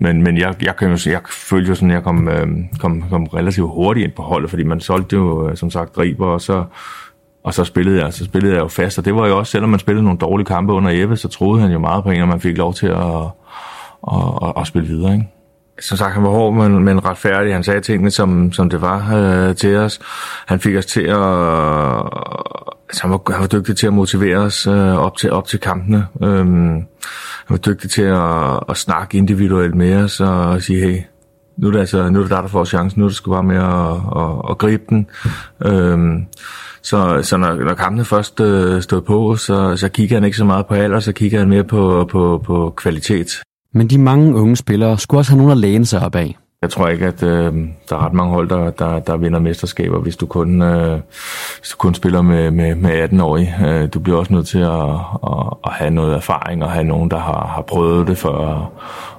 Men, 0.02 0.24
men 0.24 0.38
jeg, 0.38 0.56
jeg, 0.61 0.76
kan 0.76 0.90
jo, 0.90 0.98
jeg 1.11 1.22
følte 1.30 1.69
jo 1.69 1.76
sådan, 1.76 1.92
at 1.92 1.95
jeg 1.95 2.03
kom, 2.03 2.27
øh, 2.27 2.48
kom, 2.80 3.03
kom 3.10 3.24
relativt 3.24 3.69
hurtigt 3.69 4.03
ind 4.03 4.14
på 4.16 4.22
holdet, 4.22 4.50
fordi 4.50 4.64
man 4.64 4.80
solgte 4.80 5.16
jo, 5.16 5.50
øh, 5.50 5.58
som 5.58 5.69
sagt, 5.72 5.95
driber, 5.95 6.27
og 6.27 6.42
så 6.42 6.64
og 7.45 7.53
så 7.53 7.64
spillede 7.64 8.03
jeg, 8.03 8.14
så 8.14 8.25
spillede 8.25 8.53
jeg 8.53 8.61
jo 8.61 8.67
fast, 8.67 8.98
og 8.98 9.06
det 9.06 9.15
var 9.15 9.27
jo 9.27 9.38
også, 9.38 9.51
selvom 9.51 9.69
man 9.69 9.80
spillede 9.80 10.03
nogle 10.03 10.19
dårlige 10.19 10.45
kampe 10.45 10.74
under 10.74 10.91
Jeppe, 10.91 11.17
så 11.17 11.27
troede 11.27 11.61
han 11.61 11.72
jo 11.72 11.80
meget 11.80 12.03
på 12.03 12.09
en, 12.09 12.22
og 12.22 12.27
man 12.27 12.41
fik 12.41 12.57
lov 12.57 12.74
til 12.74 12.88
at, 12.88 13.24
at, 14.11 14.24
at, 14.43 14.53
at 14.57 14.67
spille 14.67 14.88
videre. 14.88 15.14
Ikke? 15.14 15.27
Som 15.80 15.98
sagt, 15.98 16.14
han 16.14 16.24
var 16.24 16.30
hård, 16.30 16.53
men, 16.53 16.83
men 16.83 17.06
retfærdig. 17.06 17.53
Han 17.53 17.64
sagde 17.64 17.82
tingene, 17.82 18.11
som, 18.11 18.51
som 18.51 18.69
det 18.69 18.82
var 18.82 19.15
øh, 19.15 19.56
til 19.56 19.75
os. 19.75 19.99
Han 20.48 20.59
fik 20.59 20.75
os 20.75 20.85
til 20.85 21.01
at... 21.01 21.25
Altså, 22.90 23.01
han, 23.01 23.11
var, 23.11 23.32
han 23.32 23.41
var 23.41 23.48
dygtig 23.48 23.77
til 23.77 23.88
at 23.88 23.93
motivere 23.93 24.38
os 24.38 24.67
øh, 24.67 24.95
op, 24.95 25.17
til, 25.17 25.32
op 25.32 25.48
til 25.48 25.59
kampene. 25.59 26.07
Øhm, 26.24 26.74
han 26.74 27.49
var 27.49 27.57
dygtig 27.57 27.91
til 27.91 28.01
at, 28.01 28.59
at 28.69 28.77
snakke 28.77 29.17
individuelt 29.17 29.75
med 29.75 29.95
os 30.03 30.19
og 30.19 30.61
sige, 30.61 30.80
hey, 30.80 31.01
nu 31.57 31.67
er 31.67 31.72
det, 31.72 31.80
altså, 31.80 32.09
nu 32.09 32.19
er 32.19 32.24
det 32.24 32.32
der, 32.32 32.41
der 32.41 32.48
får 32.48 32.65
chancen. 32.65 32.99
Nu 32.99 33.06
er 33.06 33.09
det 33.09 33.15
sgu 33.15 33.32
bare 33.32 33.43
med 33.43 33.57
at, 33.57 34.22
at, 34.22 34.51
at 34.51 34.57
gribe 34.57 34.83
den. 34.90 35.07
Øhm, 35.65 36.25
så, 36.85 37.19
så 37.23 37.38
når, 37.38 37.53
når 37.53 37.73
kampene 37.73 38.05
først 38.05 38.39
øh, 38.39 38.81
stod 38.81 39.01
på, 39.01 39.35
så, 39.35 39.77
så 39.77 39.89
kigger 39.89 40.15
han 40.15 40.23
ikke 40.23 40.38
så 40.38 40.45
meget 40.45 40.65
på 40.65 40.73
alder, 40.73 40.99
så 40.99 41.11
kigger 41.11 41.39
han 41.39 41.49
mere 41.49 41.64
på, 41.64 42.07
på, 42.11 42.41
på 42.45 42.73
kvalitet. 42.77 43.27
Men 43.73 43.88
de 43.88 43.97
mange 43.97 44.35
unge 44.35 44.55
spillere 44.55 44.99
skulle 44.99 45.19
også 45.19 45.31
have 45.31 45.38
nogen 45.38 45.51
at 45.51 45.57
læne 45.57 45.85
sig 45.85 46.01
op 46.05 46.15
af. 46.15 46.35
Jeg 46.61 46.69
tror 46.69 46.88
ikke, 46.88 47.05
at 47.05 47.23
øh, 47.23 47.53
der 47.89 47.95
er 47.95 48.05
ret 48.05 48.14
mange 48.14 48.33
hold, 48.33 48.49
der, 48.49 48.69
der, 48.69 48.99
der 48.99 49.17
vinder 49.17 49.39
mesterskaber, 49.39 49.99
hvis 49.99 50.15
du 50.15 50.25
kun, 50.25 50.61
øh, 50.61 50.99
hvis 51.59 51.69
du 51.69 51.77
kun 51.77 51.93
spiller 51.93 52.22
med, 52.22 52.51
med, 52.51 52.75
med 52.75 53.09
18-årige. 53.09 53.55
Øh, 53.67 53.89
du 53.93 53.99
bliver 53.99 54.17
også 54.17 54.33
nødt 54.33 54.47
til 54.47 54.59
at, 54.59 54.89
at, 55.23 55.53
at 55.65 55.72
have 55.72 55.91
noget 55.91 56.15
erfaring 56.15 56.64
og 56.64 56.72
have 56.72 56.83
nogen, 56.83 57.11
der 57.11 57.19
har, 57.19 57.47
har 57.55 57.61
prøvet 57.61 58.07
det 58.07 58.17
for 58.17 58.30
at, 58.30 58.61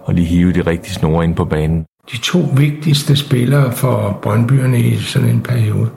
at 0.08 0.14
lige 0.14 0.26
hive 0.26 0.52
de 0.52 0.60
rigtige 0.60 0.94
snore 0.94 1.24
ind 1.24 1.34
på 1.34 1.44
banen. 1.44 1.84
De 2.12 2.18
to 2.18 2.38
vigtigste 2.56 3.16
spillere 3.16 3.72
for 3.72 4.18
Brøndbyerne 4.22 4.80
i 4.80 4.96
sådan 4.96 5.28
en 5.28 5.40
periode, 5.40 5.90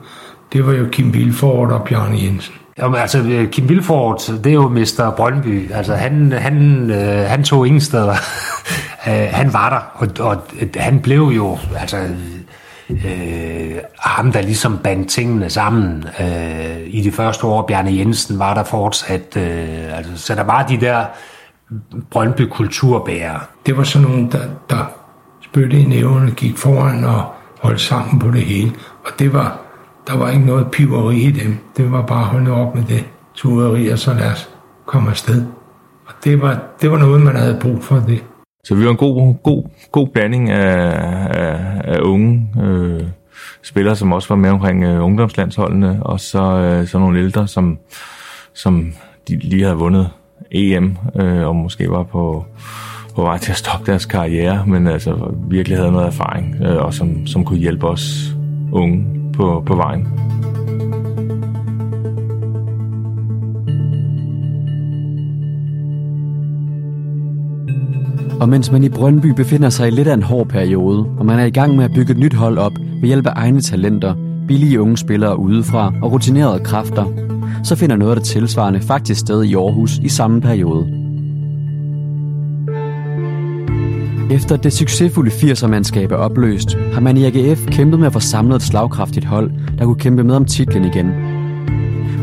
det 0.52 0.66
var 0.66 0.72
jo 0.72 0.86
Kim 0.92 1.14
Vilfort 1.14 1.72
og 1.72 1.84
Bjarne 1.84 2.22
Jensen. 2.22 2.54
Jamen, 2.78 3.00
altså, 3.00 3.46
Kim 3.52 3.68
Vilfort, 3.68 4.32
det 4.44 4.46
er 4.46 4.54
jo 4.54 4.68
Mester 4.68 5.10
Brøndby. 5.10 5.72
Altså, 5.72 5.94
han, 5.94 6.32
han, 6.32 6.90
øh, 6.90 7.28
han 7.28 7.44
tog 7.44 7.66
ingen 7.66 7.80
steder. 7.80 8.14
Øh, 9.08 9.28
han 9.30 9.52
var 9.52 9.70
der, 9.70 10.06
og, 10.24 10.26
og 10.26 10.42
han 10.76 11.00
blev 11.00 11.20
jo, 11.20 11.58
altså, 11.76 11.96
øh, 12.90 13.76
ham, 13.98 14.32
der 14.32 14.42
ligesom 14.42 14.78
bandt 14.78 15.08
tingene 15.08 15.50
sammen 15.50 16.04
øh, 16.20 16.76
i 16.86 17.00
de 17.00 17.12
første 17.12 17.46
år. 17.46 17.66
Bjarne 17.66 17.96
Jensen 17.96 18.38
var 18.38 18.54
der 18.54 18.64
fortsat. 18.64 19.36
Øh, 19.36 19.96
altså, 19.98 20.16
så 20.16 20.34
der 20.34 20.42
var 20.42 20.66
de 20.66 20.80
der 20.80 21.04
Brøndby 22.10 22.40
kulturbærere. 22.40 23.40
Det 23.66 23.76
var 23.76 23.82
sådan 23.82 24.08
nogen, 24.08 24.32
der, 24.32 24.42
der 24.70 24.84
spyttede 25.44 25.82
i 25.82 25.86
nævnene, 25.86 26.30
gik 26.30 26.56
foran 26.56 27.04
og 27.04 27.24
holdt 27.60 27.80
sammen 27.80 28.18
på 28.18 28.30
det 28.30 28.42
hele. 28.42 28.72
Og 29.04 29.10
det 29.18 29.32
var 29.32 29.58
der 30.06 30.16
var 30.16 30.30
ikke 30.30 30.46
noget 30.46 30.70
piveri 30.70 31.16
i 31.16 31.30
dem. 31.30 31.56
Det 31.76 31.92
var 31.92 32.06
bare 32.06 32.20
at 32.20 32.26
holde 32.26 32.50
op 32.50 32.74
med 32.74 32.84
det 32.84 33.04
tueri, 33.34 33.88
og 33.88 33.98
så 33.98 34.14
lad 34.14 34.32
os 34.32 34.50
komme 34.86 35.10
afsted. 35.10 35.44
Og 36.06 36.14
det 36.24 36.42
var, 36.42 36.62
det 36.80 36.90
var 36.90 36.98
noget, 36.98 37.22
man 37.22 37.36
havde 37.36 37.58
brug 37.60 37.82
for 37.82 37.96
det. 37.96 38.24
Så 38.64 38.74
vi 38.74 38.84
var 38.84 38.90
en 38.90 38.96
god, 38.96 39.34
god, 39.42 39.62
god 39.92 40.08
blanding 40.08 40.50
af, 40.50 40.96
af, 41.30 41.80
af 41.84 42.00
unge 42.00 42.48
øh, 42.62 43.02
spillere, 43.62 43.96
som 43.96 44.12
også 44.12 44.28
var 44.28 44.36
med 44.36 44.50
omkring 44.50 44.84
øh, 44.84 45.04
ungdomslandsholdene, 45.04 45.98
og 46.02 46.20
så, 46.20 46.42
øh, 46.42 46.86
så 46.86 46.98
nogle 46.98 47.18
ældre, 47.18 47.48
som, 47.48 47.78
som 48.54 48.92
de 49.28 49.36
lige 49.36 49.62
havde 49.62 49.76
vundet 49.76 50.10
EM, 50.50 50.96
øh, 51.20 51.48
og 51.48 51.56
måske 51.56 51.90
var 51.90 52.02
på, 52.02 52.44
på 53.14 53.22
vej 53.22 53.38
til 53.38 53.50
at 53.50 53.56
stoppe 53.56 53.90
deres 53.90 54.06
karriere, 54.06 54.66
men 54.66 54.86
altså 54.86 55.34
virkelig 55.48 55.78
havde 55.78 55.92
noget 55.92 56.06
erfaring, 56.06 56.56
øh, 56.62 56.84
og 56.84 56.94
som, 56.94 57.26
som 57.26 57.44
kunne 57.44 57.58
hjælpe 57.58 57.86
os 57.86 58.34
unge 58.72 59.19
på, 59.40 59.62
på 59.66 59.74
vejen. 59.74 60.06
Og 68.40 68.48
mens 68.48 68.72
man 68.72 68.84
i 68.84 68.88
Brøndby 68.88 69.26
befinder 69.26 69.68
sig 69.68 69.88
i 69.88 69.90
lidt 69.90 70.08
af 70.08 70.14
en 70.14 70.22
hård 70.22 70.48
periode, 70.48 71.06
og 71.18 71.26
man 71.26 71.38
er 71.38 71.44
i 71.44 71.50
gang 71.50 71.76
med 71.76 71.84
at 71.84 71.90
bygge 71.94 72.12
et 72.12 72.18
nyt 72.18 72.34
hold 72.34 72.58
op 72.58 72.72
ved 73.00 73.08
hjælp 73.08 73.26
af 73.26 73.32
egne 73.36 73.60
talenter, 73.60 74.14
billige 74.48 74.80
unge 74.80 74.96
spillere 74.96 75.38
udefra 75.38 75.92
og 76.02 76.12
rutinerede 76.12 76.64
kræfter, 76.64 77.04
så 77.64 77.76
finder 77.76 77.96
noget 77.96 78.12
af 78.12 78.16
det 78.16 78.26
tilsvarende 78.26 78.80
faktisk 78.80 79.20
sted 79.20 79.44
i 79.44 79.54
Aarhus 79.54 79.98
i 79.98 80.08
samme 80.08 80.40
periode. 80.40 80.99
Efter 84.30 84.56
det 84.56 84.72
succesfulde 84.72 85.30
80'er-mandskab 85.30 86.12
er 86.12 86.16
opløst, 86.16 86.76
har 86.92 87.00
man 87.00 87.16
i 87.16 87.24
AGF 87.24 87.66
kæmpet 87.66 87.98
med 87.98 88.06
at 88.06 88.12
få 88.12 88.20
samlet 88.20 88.56
et 88.56 88.62
slagkraftigt 88.62 89.24
hold, 89.26 89.50
der 89.78 89.84
kunne 89.84 89.98
kæmpe 89.98 90.24
med 90.24 90.34
om 90.34 90.44
titlen 90.44 90.84
igen. 90.84 91.10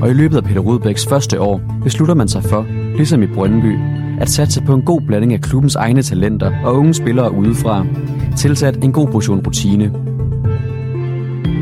Og 0.01 0.09
i 0.09 0.13
løbet 0.13 0.37
af 0.37 0.43
Peter 0.43 0.59
Rudbæks 0.59 1.07
første 1.07 1.41
år 1.41 1.61
beslutter 1.83 2.15
man 2.15 2.27
sig 2.27 2.43
for, 2.43 2.65
ligesom 2.95 3.23
i 3.23 3.27
Brøndby, 3.27 3.77
at 4.19 4.29
satse 4.29 4.61
på 4.61 4.73
en 4.73 4.81
god 4.81 5.01
blanding 5.01 5.33
af 5.33 5.41
klubbens 5.41 5.75
egne 5.75 6.01
talenter 6.01 6.51
og 6.63 6.75
unge 6.75 6.93
spillere 6.93 7.31
udefra, 7.31 7.85
tilsat 8.37 8.83
en 8.83 8.91
god 8.91 9.07
portion 9.07 9.43
rutine. 9.47 9.91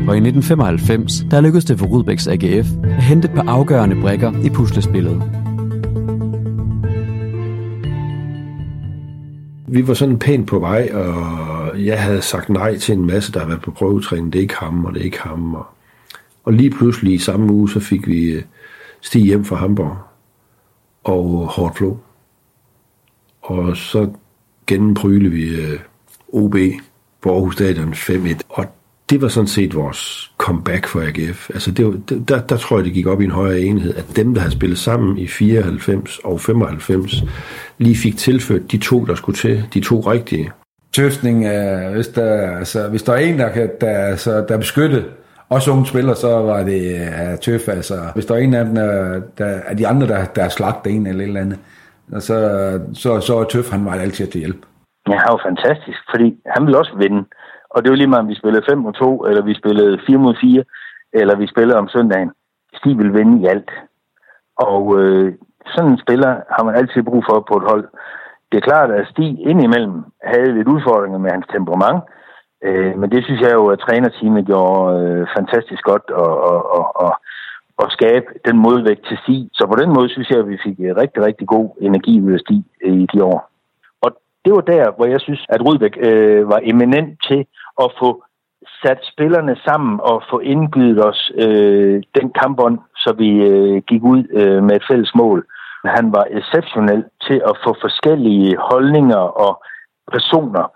Og 0.08 0.16
i 0.16 0.20
1995, 0.20 1.26
der 1.30 1.40
lykkedes 1.40 1.64
det 1.64 1.78
for 1.78 1.86
Rudbæks 1.86 2.26
AGF 2.26 2.68
at 2.84 3.02
hente 3.02 3.28
et 3.28 3.34
par 3.34 3.44
afgørende 3.48 3.96
brækker 4.00 4.32
i 4.44 4.50
puslespillet. 4.50 5.45
Vi 9.68 9.88
var 9.88 9.94
sådan 9.94 10.18
pænt 10.18 10.48
på 10.48 10.58
vej, 10.58 10.90
og 10.92 11.84
jeg 11.84 12.02
havde 12.02 12.22
sagt 12.22 12.48
nej 12.48 12.78
til 12.78 12.92
en 12.92 13.06
masse, 13.06 13.32
der 13.32 13.38
havde 13.38 13.50
været 13.50 13.62
på 13.62 13.70
prøvetræning. 13.70 14.32
Det 14.32 14.38
er 14.38 14.42
ikke 14.42 14.56
ham, 14.56 14.84
og 14.84 14.94
det 14.94 15.00
er 15.00 15.04
ikke 15.04 15.20
ham. 15.20 15.54
Og, 15.54 15.66
og 16.44 16.52
lige 16.52 16.70
pludselig 16.70 17.12
i 17.12 17.18
samme 17.18 17.52
uge, 17.52 17.70
så 17.70 17.80
fik 17.80 18.06
vi 18.06 18.30
øh, 18.30 18.42
Stig 19.00 19.22
hjem 19.22 19.44
fra 19.44 19.56
Hamburg 19.56 19.96
og 21.04 21.42
øh, 21.42 21.48
hårdt 21.48 21.76
flå. 21.76 21.98
Og 23.42 23.76
så 23.76 24.10
gennempryle 24.66 25.30
vi 25.30 25.60
øh, 25.60 25.80
OB 26.28 26.56
på 27.20 27.32
Aarhus 27.34 27.54
Stadion 27.54 27.92
5-1. 27.92 28.40
Og 28.48 28.66
det 29.10 29.22
var 29.22 29.28
sådan 29.28 29.46
set 29.46 29.74
vores 29.74 30.32
comeback 30.38 30.86
for 30.86 31.00
AGF. 31.00 31.50
Altså 31.50 31.70
det 31.70 31.86
var, 31.86 31.92
der, 32.28 32.40
der 32.40 32.56
tror 32.56 32.76
jeg, 32.76 32.84
det 32.84 32.92
gik 32.92 33.06
op 33.06 33.20
i 33.20 33.24
en 33.24 33.30
højere 33.30 33.60
enhed, 33.60 33.94
at 33.94 34.16
dem, 34.16 34.34
der 34.34 34.40
havde 34.40 34.52
spillet 34.52 34.78
sammen 34.78 35.18
i 35.18 35.26
94 35.26 36.18
og 36.18 36.40
95, 36.40 37.24
lige 37.78 37.96
fik 37.96 38.16
tilført 38.16 38.72
de 38.72 38.78
to, 38.78 39.04
der 39.04 39.14
skulle 39.14 39.36
til, 39.36 39.64
de 39.74 39.80
to 39.80 40.00
rigtige. 40.00 40.52
Tøftning, 40.94 41.38
hvis 41.94 42.08
der, 42.08 42.58
altså, 42.58 42.88
hvis 42.88 43.02
der 43.02 43.12
er 43.12 43.16
en, 43.16 43.38
der, 43.38 43.52
kan, 43.52 43.70
der, 43.80 43.98
altså, 43.98 44.44
der 44.48 44.54
er 44.54 44.58
beskyttet, 44.58 45.04
også 45.48 45.70
unge 45.70 45.86
spillere, 45.86 46.16
så 46.16 46.28
var 46.28 46.62
det 46.62 47.00
uh, 47.00 47.38
tøf. 47.38 47.68
Altså, 47.68 47.94
hvis 48.14 48.26
der 48.26 48.34
er 48.34 48.38
en 48.38 48.54
af 48.54 48.64
dem, 48.64 48.74
der, 48.74 49.20
der 49.38 49.46
er 49.46 49.74
de 49.74 49.86
andre, 49.86 50.06
der, 50.06 50.24
der 50.24 50.44
er 50.44 50.48
slagt 50.48 50.86
en 50.86 51.06
eller 51.06 51.22
et 51.22 51.28
eller 51.28 51.40
andet, 51.40 51.58
så, 52.18 52.36
så, 52.94 53.20
så 53.20 53.38
er 53.38 53.44
tøf, 53.44 53.70
han 53.70 53.84
var 53.84 53.92
altid 53.92 54.26
til 54.26 54.38
hjælp. 54.38 54.66
Ja, 55.08 55.16
han 55.16 55.28
var 55.28 55.42
fantastisk, 55.46 55.98
fordi 56.10 56.34
han 56.46 56.64
ville 56.64 56.78
også 56.78 56.94
vinde. 56.98 57.24
Og 57.76 57.82
det 57.82 57.90
var 57.90 57.96
lige 57.96 58.12
meget, 58.12 58.24
om 58.26 58.28
vi 58.28 58.40
spillede 58.40 58.68
5 58.68 58.78
mod 58.78 58.92
2, 58.92 59.24
eller 59.28 59.42
vi 59.42 59.54
spillede 59.54 60.00
4 60.06 60.18
mod 60.18 60.34
4, 60.40 60.64
eller 61.12 61.36
vi 61.36 61.46
spillede 61.46 61.78
om 61.78 61.88
søndagen. 61.88 62.30
Stig 62.78 62.98
ville 62.98 63.12
vinde 63.12 63.42
i 63.42 63.46
alt. 63.46 63.70
Og 64.56 65.00
øh, 65.00 65.34
sådan 65.74 65.90
en 65.90 66.02
spiller 66.04 66.32
har 66.54 66.64
man 66.64 66.74
altid 66.74 67.02
brug 67.02 67.24
for 67.28 67.46
på 67.50 67.54
et 67.56 67.68
hold. 67.70 67.84
Det 68.52 68.56
er 68.58 68.68
klart, 68.70 68.90
at 68.90 69.08
Stig 69.12 69.30
indimellem 69.50 70.04
havde 70.22 70.54
lidt 70.56 70.68
udfordringer 70.68 71.18
med 71.18 71.30
hans 71.30 71.46
temperament, 71.54 72.00
øh, 72.66 72.98
men 73.00 73.10
det 73.10 73.24
synes 73.24 73.40
jeg 73.40 73.52
jo, 73.52 73.66
at 73.66 73.78
trænerteamet 73.78 74.46
gjorde 74.46 74.84
øh, 75.00 75.26
fantastisk 75.36 75.82
godt 75.82 76.10
og, 76.10 76.32
og, 76.50 76.58
og, 76.76 76.86
og, 77.04 77.12
og 77.76 77.86
skabe 77.90 78.26
den 78.46 78.56
modvægt 78.58 79.06
til 79.08 79.18
Stig. 79.22 79.48
Så 79.52 79.66
på 79.66 79.76
den 79.82 79.90
måde 79.96 80.08
synes 80.08 80.30
jeg, 80.30 80.38
at 80.38 80.48
vi 80.48 80.58
fik 80.66 80.76
øh, 80.80 80.96
rigtig, 80.96 81.20
rigtig 81.22 81.46
god 81.46 81.68
energi 81.80 82.20
ud 82.20 82.32
af 82.32 82.40
Stig 82.40 82.64
øh, 82.84 82.96
i 83.04 83.06
de 83.12 83.24
år. 83.24 83.50
Og 84.04 84.10
det 84.44 84.52
var 84.52 84.60
der, 84.60 84.84
hvor 84.96 85.06
jeg 85.06 85.20
synes, 85.20 85.46
at 85.48 85.60
Rudbæk 85.66 85.96
øh, 86.08 86.48
var 86.48 86.60
eminent 86.62 87.10
til 87.28 87.46
at 87.84 87.90
få 88.00 88.22
sat 88.82 89.00
spillerne 89.12 89.56
sammen 89.64 90.00
og 90.02 90.22
få 90.30 90.38
indgivet 90.38 91.04
os 91.04 91.32
øh, 91.44 92.02
den 92.18 92.28
kampbånd, 92.40 92.78
så 92.96 93.14
vi 93.18 93.30
øh, 93.50 93.82
gik 93.88 94.02
ud 94.02 94.22
øh, 94.40 94.62
med 94.64 94.76
et 94.76 94.84
fælles 94.90 95.12
mål. 95.14 95.46
Han 95.84 96.12
var 96.12 96.24
exceptionel 96.38 97.04
til 97.26 97.38
at 97.50 97.54
få 97.64 97.76
forskellige 97.80 98.56
holdninger 98.70 99.24
og 99.44 99.64
personer 100.12 100.66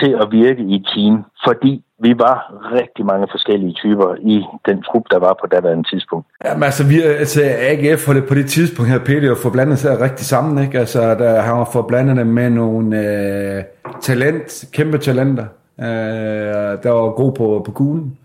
til 0.00 0.10
at 0.22 0.28
virke 0.32 0.62
i 0.62 0.84
team, 0.94 1.24
fordi 1.46 1.82
vi 1.98 2.14
var 2.18 2.36
rigtig 2.72 3.06
mange 3.06 3.26
forskellige 3.30 3.72
typer 3.72 4.14
i 4.20 4.44
den 4.68 4.82
trup, 4.82 5.02
der 5.10 5.18
var 5.18 5.34
på 5.40 5.46
daværende 5.46 5.88
tidspunkt. 5.92 6.26
Jamen 6.44 6.62
altså, 6.62 6.86
vi, 6.88 7.02
altså 7.02 7.40
AGF 7.44 8.00
for 8.06 8.12
det, 8.12 8.24
på 8.28 8.34
det 8.34 8.46
tidspunkt 8.46 8.90
her, 8.90 8.98
Peter, 8.98 9.34
få 9.34 9.42
forblandet 9.42 9.78
sig 9.78 10.00
rigtig 10.00 10.26
sammen, 10.26 10.64
ikke? 10.64 10.78
Altså, 10.78 11.00
der 11.14 11.40
har 11.40 11.54
fået 11.54 11.68
forblandet 11.72 12.26
med 12.26 12.50
nogle 12.50 12.98
øh, 12.98 13.64
talent, 14.00 14.64
kæmpe 14.72 14.98
talenter, 14.98 15.46
øh, 15.80 16.82
der 16.82 16.90
var 16.90 17.10
god 17.10 17.32
på, 17.32 17.62
på 17.66 17.72
kuglen, 17.72 18.18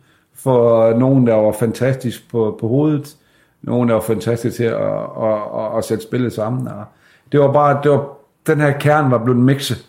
for 0.43 0.93
nogen, 0.93 1.27
der 1.27 1.33
var 1.35 1.51
fantastisk 1.51 2.31
på, 2.31 2.57
på 2.59 2.67
hovedet, 2.67 3.15
nogen, 3.61 3.89
der 3.89 3.93
var 3.93 4.01
fantastisk 4.01 4.55
til 4.55 4.63
at, 4.63 4.93
at, 5.27 5.39
at, 5.59 5.77
at 5.77 5.83
sætte 5.83 6.03
spillet 6.03 6.33
sammen. 6.33 6.67
Og 6.67 6.83
det 7.31 7.39
var 7.39 7.51
bare, 7.51 7.79
det 7.83 7.91
var, 7.91 8.07
den 8.47 8.59
her 8.61 8.71
kerne 8.71 9.11
var 9.11 9.23
blevet 9.23 9.39
mixet 9.39 9.85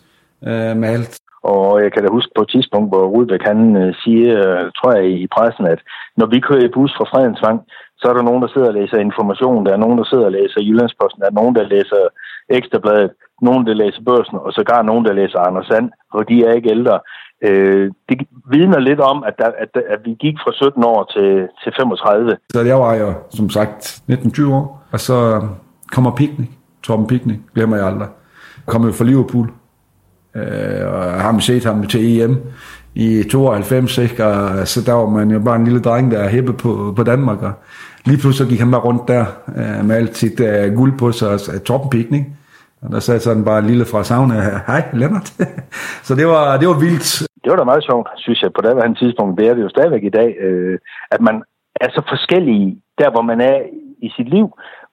øh, 0.46 0.76
med 0.76 0.88
alt. 0.88 1.18
Og 1.42 1.82
jeg 1.82 1.92
kan 1.92 2.02
da 2.02 2.08
huske 2.10 2.32
på 2.36 2.42
et 2.42 2.50
tidspunkt, 2.50 2.88
hvor 2.90 3.04
Rudbæk 3.06 3.42
han 3.42 3.76
øh, 3.76 3.94
siger, 3.94 4.38
øh, 4.38 4.70
tror 4.76 4.92
jeg 4.92 5.04
i 5.10 5.26
pressen, 5.26 5.66
at 5.66 5.80
når 6.16 6.26
vi 6.26 6.40
kører 6.40 6.64
i 6.64 6.74
bus 6.74 6.92
fra 6.96 7.10
Fredensvang, 7.12 7.60
så 7.98 8.08
er 8.08 8.14
der 8.14 8.22
nogen, 8.22 8.42
der 8.42 8.48
sidder 8.48 8.68
og 8.68 8.74
læser 8.74 8.98
information, 8.98 9.66
der 9.66 9.72
er 9.72 9.84
nogen, 9.84 9.98
der 9.98 10.04
sidder 10.04 10.24
og 10.24 10.32
læser 10.32 10.60
Jyllandsposten, 10.60 11.20
der 11.20 11.28
er 11.28 11.38
nogen, 11.40 11.54
der 11.54 11.62
læser 11.74 12.02
Ekstrabladet, 12.48 13.10
nogen, 13.42 13.66
der 13.66 13.74
læser 13.74 14.02
Børsen, 14.06 14.38
og 14.46 14.52
sågar 14.52 14.82
nogen, 14.82 15.04
der 15.04 15.12
læser 15.12 15.38
Anders 15.38 15.66
Sand, 15.66 15.90
og 16.12 16.28
de 16.28 16.44
er 16.44 16.52
ikke 16.52 16.70
ældre. 16.70 17.00
Øh, 17.42 17.90
det 18.08 18.18
vidner 18.50 18.78
lidt 18.78 19.00
om, 19.00 19.24
at, 19.26 19.34
der, 19.38 19.50
at, 19.58 19.82
at 19.88 20.00
vi 20.04 20.16
gik 20.20 20.34
fra 20.44 20.52
17 20.52 20.84
år 20.84 21.10
til, 21.14 21.48
til 21.62 21.72
35. 21.76 22.36
Så 22.52 22.60
jeg 22.60 22.78
var 22.78 22.94
jo, 22.94 23.12
som 23.30 23.50
sagt, 23.50 24.02
19-20 24.10 24.52
år, 24.52 24.84
og 24.92 25.00
så 25.00 25.42
kommer 25.92 26.10
Picnic, 26.10 26.48
Torben 26.82 27.06
Picnic, 27.06 27.38
glemmer 27.54 27.76
jeg 27.76 27.86
aldrig. 27.86 28.08
Kommer 28.66 28.88
jo 28.88 28.92
fra 28.92 29.04
Liverpool, 29.04 29.50
øh, 30.34 30.92
og 30.92 31.04
jeg 31.04 31.20
har 31.20 31.38
set 31.38 31.64
ham 31.64 31.86
til 31.86 32.20
EM 32.20 32.36
i 32.94 33.22
92, 33.30 33.98
ikke? 33.98 34.26
Og, 34.26 34.68
så 34.68 34.80
der 34.86 34.92
var 34.92 35.06
man 35.06 35.30
jo 35.30 35.38
bare 35.38 35.56
en 35.56 35.64
lille 35.64 35.80
dreng, 35.80 36.10
der 36.10 36.18
er 36.18 36.28
hæppe 36.28 36.52
på, 36.52 36.92
på 36.96 37.02
Danmark, 37.02 37.42
og 37.42 37.52
lige 38.04 38.18
pludselig 38.18 38.48
gik 38.48 38.60
han 38.60 38.70
bare 38.70 38.80
rundt 38.80 39.08
der 39.08 39.24
øh, 39.56 39.84
med 39.84 39.96
alt 39.96 40.16
sit 40.16 40.40
øh, 40.40 40.74
guld 40.74 40.98
på 40.98 41.12
sig, 41.12 41.28
og 41.28 41.64
Torben 41.64 41.90
Picnic. 41.90 42.24
Og 42.82 42.92
der 42.92 43.00
sagde 43.00 43.20
sådan 43.20 43.44
bare 43.44 43.58
en 43.58 43.66
lille 43.66 43.84
fra 43.84 44.04
sauna, 44.04 44.60
hej 44.66 44.88
Lennart. 44.92 45.32
så 46.06 46.14
det 46.14 46.26
var, 46.26 46.56
det 46.56 46.68
var 46.68 46.78
vildt. 46.78 47.31
Det 47.42 47.50
var 47.50 47.56
da 47.56 47.64
meget 47.64 47.84
sjovt, 47.84 48.08
synes 48.16 48.42
jeg, 48.42 48.50
på 48.52 48.60
det 48.62 48.98
tidspunkt. 48.98 49.38
Det 49.38 49.48
er 49.48 49.54
det 49.54 49.62
jo 49.62 49.68
stadigvæk 49.68 50.04
i 50.04 50.16
dag, 50.20 50.36
øh, 50.46 50.78
at 51.10 51.20
man 51.20 51.42
er 51.80 51.88
så 51.90 52.02
forskellige 52.08 52.78
der, 52.98 53.10
hvor 53.10 53.22
man 53.22 53.40
er 53.40 53.58
i 54.06 54.08
sit 54.16 54.28
liv, 54.28 54.46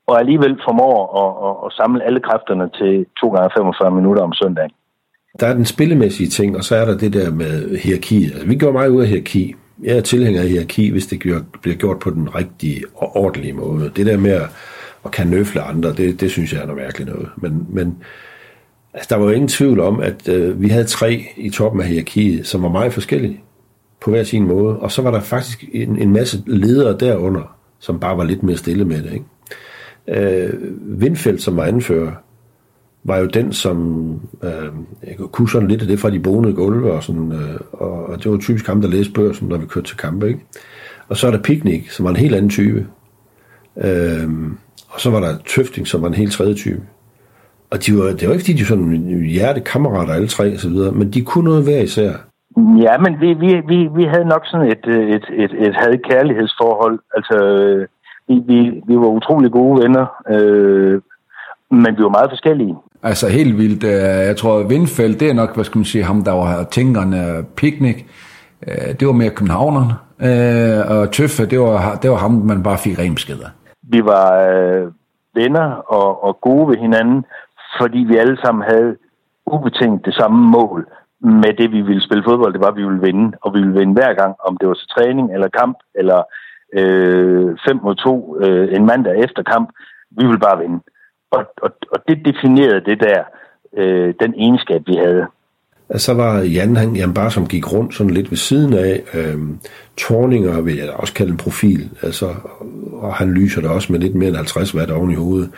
og 0.08 0.20
alligevel 0.20 0.60
formår 0.68 0.96
at, 1.22 1.32
at, 1.48 1.56
at 1.66 1.74
samle 1.80 2.04
alle 2.08 2.22
kræfterne 2.28 2.70
til 2.80 3.06
2 3.22 3.30
gange 3.30 3.50
45 3.58 3.92
minutter 3.92 4.24
om 4.24 4.34
søndagen. 4.34 4.72
Der 5.40 5.48
er 5.48 5.54
den 5.54 5.66
spillemæssige 5.66 6.30
ting, 6.30 6.58
og 6.58 6.64
så 6.64 6.76
er 6.76 6.86
der 6.86 6.98
det 6.98 7.14
der 7.14 7.32
med 7.32 7.78
hierarki. 7.78 8.24
Altså, 8.24 8.48
vi 8.48 8.56
gør 8.56 8.72
meget 8.72 8.90
ud 8.90 9.02
af 9.02 9.08
hierarki. 9.08 9.56
Jeg 9.84 9.98
er 9.98 10.02
tilhænger 10.02 10.42
af 10.42 10.48
hierarki, 10.48 10.92
hvis 10.92 11.08
det 11.08 11.20
bliver 11.62 11.78
gjort 11.78 12.00
på 12.00 12.10
den 12.10 12.36
rigtige 12.36 12.82
og 12.96 13.16
ordentlige 13.16 13.54
måde. 13.54 13.92
Det 13.96 14.06
der 14.06 14.18
med 14.18 14.32
at, 14.32 14.50
at 15.06 15.12
kan 15.12 15.28
nøfle 15.28 15.62
andre, 15.62 15.90
det, 15.90 16.22
det 16.22 16.32
synes 16.32 16.54
jeg 16.54 16.62
er 16.62 16.66
noget 16.66 16.82
mærkeligt 16.82 17.10
noget. 17.10 17.30
Men, 17.38 17.66
men 17.70 18.04
altså, 18.94 19.08
der 19.10 19.16
var 19.16 19.26
jo 19.26 19.32
ingen 19.32 19.48
tvivl 19.48 19.80
om, 19.80 20.00
at 20.00 20.30
øh, 20.30 20.62
vi 20.62 20.68
havde 20.68 20.84
tre 20.84 21.26
i 21.38 21.50
toppen 21.50 21.82
af 21.82 21.88
hierarkiet, 21.88 22.48
som 22.48 22.64
var 22.64 22.70
meget 22.70 22.94
forskellige 22.94 23.42
på 24.02 24.10
hver 24.10 24.24
sin 24.24 24.48
måde. 24.48 24.80
Og 24.80 24.92
så 24.92 25.02
var 25.02 25.12
der 25.12 25.20
faktisk 25.20 25.66
en, 25.72 25.98
en 25.98 26.14
masse 26.14 26.44
ledere 26.48 26.98
derunder, 26.98 27.56
som 27.80 28.00
bare 28.00 28.18
var 28.18 28.24
lidt 28.24 28.44
mere 28.44 28.58
stille 28.58 28.86
med 28.86 29.04
det. 29.04 29.14
Ikke? 29.14 29.26
Øh, 30.08 30.54
Vindfeldt, 31.02 31.42
som 31.42 31.56
var 31.56 31.64
anfører, 31.64 32.12
var 33.04 33.18
jo 33.18 33.26
den, 33.26 33.54
som 33.54 34.10
øh, 34.44 34.70
jeg 35.08 35.16
kunne 35.18 35.50
sådan 35.50 35.68
lidt 35.68 35.82
af 35.82 35.88
det 35.88 36.00
fra 36.00 36.10
de 36.10 36.20
bonede 36.20 36.54
gulve, 36.54 36.92
og, 36.92 37.04
sådan, 37.04 37.32
øh, 37.32 37.60
og, 37.72 38.06
og 38.06 38.24
det 38.24 38.32
var 38.32 38.38
typisk 38.38 38.68
ham, 38.68 38.82
der 38.82 38.88
læste 38.88 39.14
børsen, 39.14 39.48
når 39.48 39.58
vi 39.58 39.66
kørte 39.66 39.88
til 39.88 39.98
kampe. 39.98 40.28
Ikke? 40.28 40.40
Og 41.08 41.18
så 41.18 41.28
er 41.28 41.32
der 41.32 41.42
Picnic, 41.42 41.96
som 41.96 42.04
var 42.04 42.10
en 42.10 42.16
helt 42.16 42.36
anden 42.36 42.50
type. 42.50 42.88
Øh, 43.78 44.30
og 44.88 45.02
så 45.02 45.10
var 45.10 45.20
der 45.20 45.38
Tøfting, 45.48 45.88
som 45.88 46.02
var 46.02 46.08
en 46.08 46.14
helt 46.14 46.32
tredje 46.32 46.54
type. 46.54 46.82
Og 47.72 47.86
de 47.86 47.98
var, 47.98 48.04
det 48.04 48.28
var 48.28 48.34
ikke 48.34 48.44
fordi, 48.46 48.54
de 48.54 48.60
var 48.60 48.66
sådan 48.66 49.26
hjertekammerater 49.36 50.14
alle 50.14 50.28
tre 50.28 50.54
og 50.54 50.60
så 50.60 50.70
videre, 50.70 50.92
men 50.92 51.12
de 51.14 51.22
kunne 51.22 51.44
noget 51.44 51.64
hver 51.64 51.82
især. 51.82 52.12
Ja, 52.58 52.98
men 52.98 53.22
vi, 53.22 53.34
vi, 53.34 53.62
vi, 53.68 53.90
vi 53.96 54.04
havde 54.04 54.26
nok 54.26 54.42
sådan 54.46 54.68
et, 54.68 54.86
et, 55.16 55.26
et, 55.44 55.52
et 55.68 55.76
had-kærlighedsforhold. 55.76 57.00
Altså, 57.16 57.38
vi, 58.28 58.36
vi, 58.48 58.82
vi 58.88 58.96
var 58.96 59.08
utrolig 59.08 59.52
gode 59.52 59.82
venner, 59.84 60.06
øh, 60.30 61.02
men 61.72 61.98
vi 61.98 62.04
var 62.04 62.10
meget 62.10 62.32
forskellige. 62.32 62.76
Altså 63.04 63.28
helt 63.28 63.58
vildt. 63.58 63.84
Øh, 63.84 64.28
jeg 64.30 64.38
tror, 64.38 64.64
Vindfeldt, 64.64 65.20
det 65.20 65.30
er 65.30 65.34
nok, 65.34 65.56
hvad 65.56 65.64
skal 65.64 65.80
man 65.80 65.86
sige, 65.86 66.04
ham, 66.04 66.24
der 66.24 66.32
var 66.32 66.64
tænkerne 66.64 67.46
picnic. 67.56 68.06
Øh, 68.68 69.00
det 69.00 69.08
var 69.08 69.14
mere 69.14 69.30
københavnerne. 69.30 69.94
Øh, 70.28 70.98
og 70.98 71.12
Tøffe, 71.12 71.46
det 71.46 71.60
var, 71.60 71.96
det 72.02 72.10
var 72.10 72.18
ham, 72.18 72.32
man 72.32 72.64
bare 72.64 72.78
fik 72.78 73.00
ren 73.00 73.16
beskeder. 73.16 73.50
Vi 73.84 74.02
var 74.06 74.30
øh, 74.50 74.88
venner 75.36 75.68
og, 75.98 76.24
og 76.24 76.42
gode 76.42 76.68
ved 76.70 76.78
hinanden, 76.78 77.26
fordi 77.80 78.00
vi 78.00 78.16
alle 78.18 78.38
sammen 78.44 78.64
havde 78.72 78.98
ubetinget 79.46 80.06
det 80.06 80.14
samme 80.14 80.52
mål 80.58 80.88
med 81.20 81.54
det, 81.54 81.72
vi 81.72 81.82
ville 81.82 82.06
spille 82.06 82.24
fodbold. 82.24 82.54
Det 82.54 82.62
var, 82.62 82.72
at 82.72 82.76
vi 82.76 82.86
ville 82.86 83.02
vinde, 83.02 83.38
og 83.42 83.54
vi 83.54 83.60
ville 83.60 83.80
vinde 83.80 83.94
hver 83.94 84.14
gang, 84.14 84.36
om 84.48 84.58
det 84.58 84.68
var 84.68 84.74
til 84.74 84.88
træning 84.88 85.34
eller 85.34 85.48
kamp, 85.48 85.78
eller 85.96 86.24
5 86.74 86.80
øh, 86.80 87.84
mod 87.84 87.96
2 87.96 88.38
øh, 88.42 88.76
en 88.76 88.86
mandag 88.86 89.16
efter 89.24 89.44
kamp. 89.44 89.70
Vi 90.12 90.26
ville 90.26 90.40
bare 90.40 90.60
vinde. 90.60 90.80
Og, 91.32 91.46
og, 91.62 91.72
og 91.92 92.00
det 92.08 92.26
definerede 92.26 92.86
det 92.86 93.00
der, 93.00 93.24
øh, 93.78 94.14
den 94.20 94.34
egenskab, 94.38 94.82
vi 94.88 94.96
havde. 94.96 95.28
Så 95.98 96.14
var 96.14 96.40
Jan, 96.40 96.76
han, 96.76 96.96
Jan 96.96 97.14
bare 97.14 97.32
som 97.32 97.48
gik 97.48 97.74
rundt 97.74 97.96
sådan 97.96 98.14
lidt 98.14 98.32
ved 98.32 98.38
siden 98.38 98.74
af. 98.74 99.04
Øhm, 99.14 99.60
Torninger 99.98 100.62
vil 100.62 100.76
jeg 100.76 100.90
også 100.90 101.14
kalde 101.14 101.32
en 101.32 101.38
profil, 101.38 101.90
altså, 102.02 102.36
og 102.94 103.14
han 103.14 103.32
lyser 103.32 103.62
der 103.62 103.70
også 103.70 103.92
med 103.92 104.00
lidt 104.00 104.16
mere 104.16 104.30
end 104.30 104.36
50 104.36 104.76
watt 104.76 104.92
oven 104.92 105.12
i 105.12 105.16
hovedet. 105.16 105.50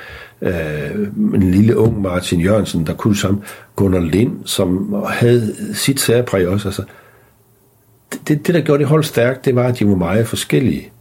Øh, 0.42 1.08
en 1.34 1.51
lille 1.51 1.77
ung 1.77 2.01
Martin 2.01 2.42
Jørgensen, 2.42 2.88
der 2.88 2.93
kunne 2.93 3.16
sammen. 3.16 3.43
Gunnar 3.76 4.00
Lind, 4.00 4.32
som 4.45 4.95
havde 5.08 5.56
sit 5.74 6.00
særpræg 6.00 6.48
også. 6.48 6.68
Altså, 6.68 6.84
det, 8.27 8.48
det, 8.48 8.56
der 8.56 8.61
gjorde 8.61 8.80
det 8.80 8.88
hold 8.88 9.03
stærkt, 9.03 9.45
det 9.45 9.56
var, 9.56 9.64
at 9.68 9.80
de 9.80 9.88
var 9.88 9.95
meget 9.95 10.27
forskellige. 10.27 10.92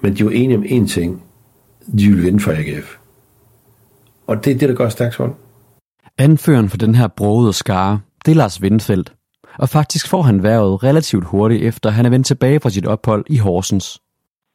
Men 0.00 0.16
de 0.16 0.24
var 0.24 0.30
enige 0.30 0.58
om 0.58 0.64
én 0.64 0.88
ting. 0.88 1.22
De 1.98 2.08
ville 2.08 2.22
vinde 2.22 2.40
for 2.40 2.52
AGF. 2.52 2.96
Og 4.26 4.44
det 4.44 4.52
er 4.52 4.58
det, 4.58 4.68
der 4.68 4.74
gør 4.74 4.88
stærkt 4.88 5.16
hold. 5.16 5.32
Anføreren 6.18 6.68
for 6.68 6.76
den 6.76 6.94
her 6.94 7.08
brogede 7.08 7.52
skare, 7.52 8.00
det 8.26 8.32
er 8.32 8.36
Lars 8.36 8.62
Windfeldt. 8.62 9.12
Og 9.58 9.68
faktisk 9.68 10.10
får 10.10 10.22
han 10.22 10.42
været 10.42 10.82
relativt 10.88 11.24
hurtigt 11.24 11.64
efter, 11.64 11.90
han 11.90 12.06
er 12.06 12.10
vendt 12.10 12.26
tilbage 12.26 12.60
fra 12.60 12.70
sit 12.70 12.86
ophold 12.86 13.24
i 13.28 13.38
Horsens. 13.38 14.00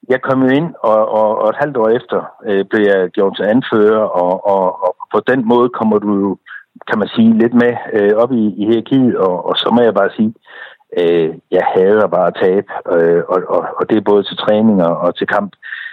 Jeg 0.09 0.21
kom 0.21 0.43
jo 0.43 0.49
ind, 0.59 0.69
og, 0.83 1.09
og, 1.19 1.29
og 1.41 1.49
et 1.49 1.55
halvt 1.59 1.77
år 1.77 1.89
efter 1.89 2.19
øh, 2.47 2.65
blev 2.69 2.83
jeg 2.91 3.09
gjort 3.09 3.35
til 3.35 3.43
anfører, 3.43 4.03
og, 4.23 4.33
og, 4.53 4.63
og 4.85 4.95
på 5.13 5.19
den 5.31 5.47
måde 5.47 5.69
kommer 5.69 5.97
du 5.99 6.11
jo, 6.23 6.37
kan 6.89 6.99
man 6.99 7.07
sige, 7.07 7.37
lidt 7.37 7.53
med 7.53 7.73
øh, 7.93 8.13
op 8.21 8.31
i, 8.31 8.43
i 8.61 8.65
hierarkiet, 8.65 9.17
og, 9.17 9.45
og 9.49 9.55
så 9.57 9.67
må 9.75 9.81
jeg 9.81 9.93
bare 9.93 10.11
sige, 10.17 10.33
øh, 10.99 11.29
jeg 11.51 11.63
hader 11.73 12.07
bare 12.07 12.27
at 12.27 12.39
tabe, 12.43 12.69
øh, 12.95 13.23
og, 13.27 13.39
og, 13.55 13.61
og 13.79 13.89
det 13.89 13.97
er 13.97 14.09
både 14.11 14.23
til 14.23 14.37
træninger 14.37 14.89
og 15.05 15.15
til 15.15 15.27
kamp. 15.27 15.51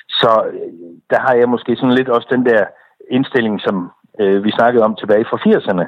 Så 0.09 0.31
øh, 0.53 0.71
der 1.11 1.21
har 1.27 1.35
jeg 1.35 1.49
måske 1.49 1.77
sådan 1.77 1.99
lidt 1.99 2.09
også 2.09 2.29
den 2.31 2.47
der 2.47 2.65
indstilling, 3.11 3.61
som 3.61 3.91
øh, 4.21 4.45
vi 4.45 4.51
snakkede 4.51 4.85
om 4.85 4.97
tilbage 4.97 5.25
fra 5.31 5.39
80'erne. 5.47 5.85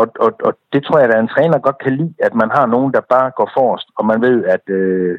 Og, 0.00 0.06
og, 0.24 0.30
og 0.46 0.52
det 0.72 0.84
tror 0.84 0.98
jeg, 0.98 1.08
at 1.10 1.20
en 1.20 1.34
træner 1.34 1.58
godt 1.58 1.78
kan 1.84 1.96
lide, 1.96 2.14
at 2.26 2.34
man 2.34 2.50
har 2.56 2.66
nogen, 2.66 2.92
der 2.92 3.00
bare 3.14 3.30
går 3.38 3.50
forrest, 3.56 3.88
og 3.98 4.06
man 4.06 4.20
ved, 4.26 4.44
at 4.54 4.64
øh, 4.78 5.18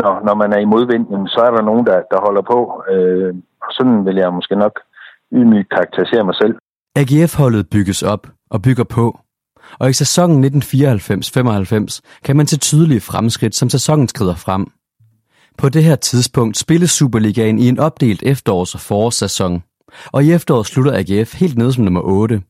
når, 0.00 0.12
når 0.26 0.34
man 0.42 0.52
er 0.52 0.58
i 0.58 0.70
modvinden, 0.74 1.28
så 1.28 1.40
er 1.40 1.50
der 1.56 1.62
nogen, 1.62 1.86
der, 1.86 1.98
der 2.10 2.18
holder 2.26 2.42
på. 2.52 2.58
Øh, 2.92 3.34
og 3.64 3.70
sådan 3.76 4.06
vil 4.06 4.16
jeg 4.16 4.32
måske 4.32 4.56
nok 4.56 4.80
ydmygt 5.32 5.70
karakterisere 5.70 6.24
mig 6.24 6.34
selv. 6.34 6.54
AGF-holdet 6.96 7.70
bygges 7.70 8.02
op 8.02 8.26
og 8.50 8.62
bygger 8.62 8.84
på. 8.84 9.18
Og 9.78 9.90
i 9.90 9.92
sæsonen 9.92 10.44
1994-95 10.44 12.20
kan 12.24 12.36
man 12.36 12.46
se 12.46 12.58
tydelige 12.58 13.00
fremskridt, 13.00 13.54
som 13.54 13.68
sæsonen 13.68 14.08
skrider 14.08 14.34
frem. 14.34 14.66
På 15.58 15.68
det 15.68 15.84
her 15.84 15.96
tidspunkt 15.96 16.56
spilles 16.56 16.90
Superligaen 16.90 17.58
i 17.58 17.68
en 17.68 17.78
opdelt 17.78 18.22
efterårs- 18.22 18.74
og 18.74 18.80
forårssæson– 18.80 19.62
og 20.12 20.24
i 20.24 20.32
efteråret 20.32 20.66
slutter 20.66 20.92
AGF 20.92 21.40
helt 21.40 21.58
nede 21.58 21.72
som 21.72 21.84
nummer 21.84 22.00
8. 22.00 22.42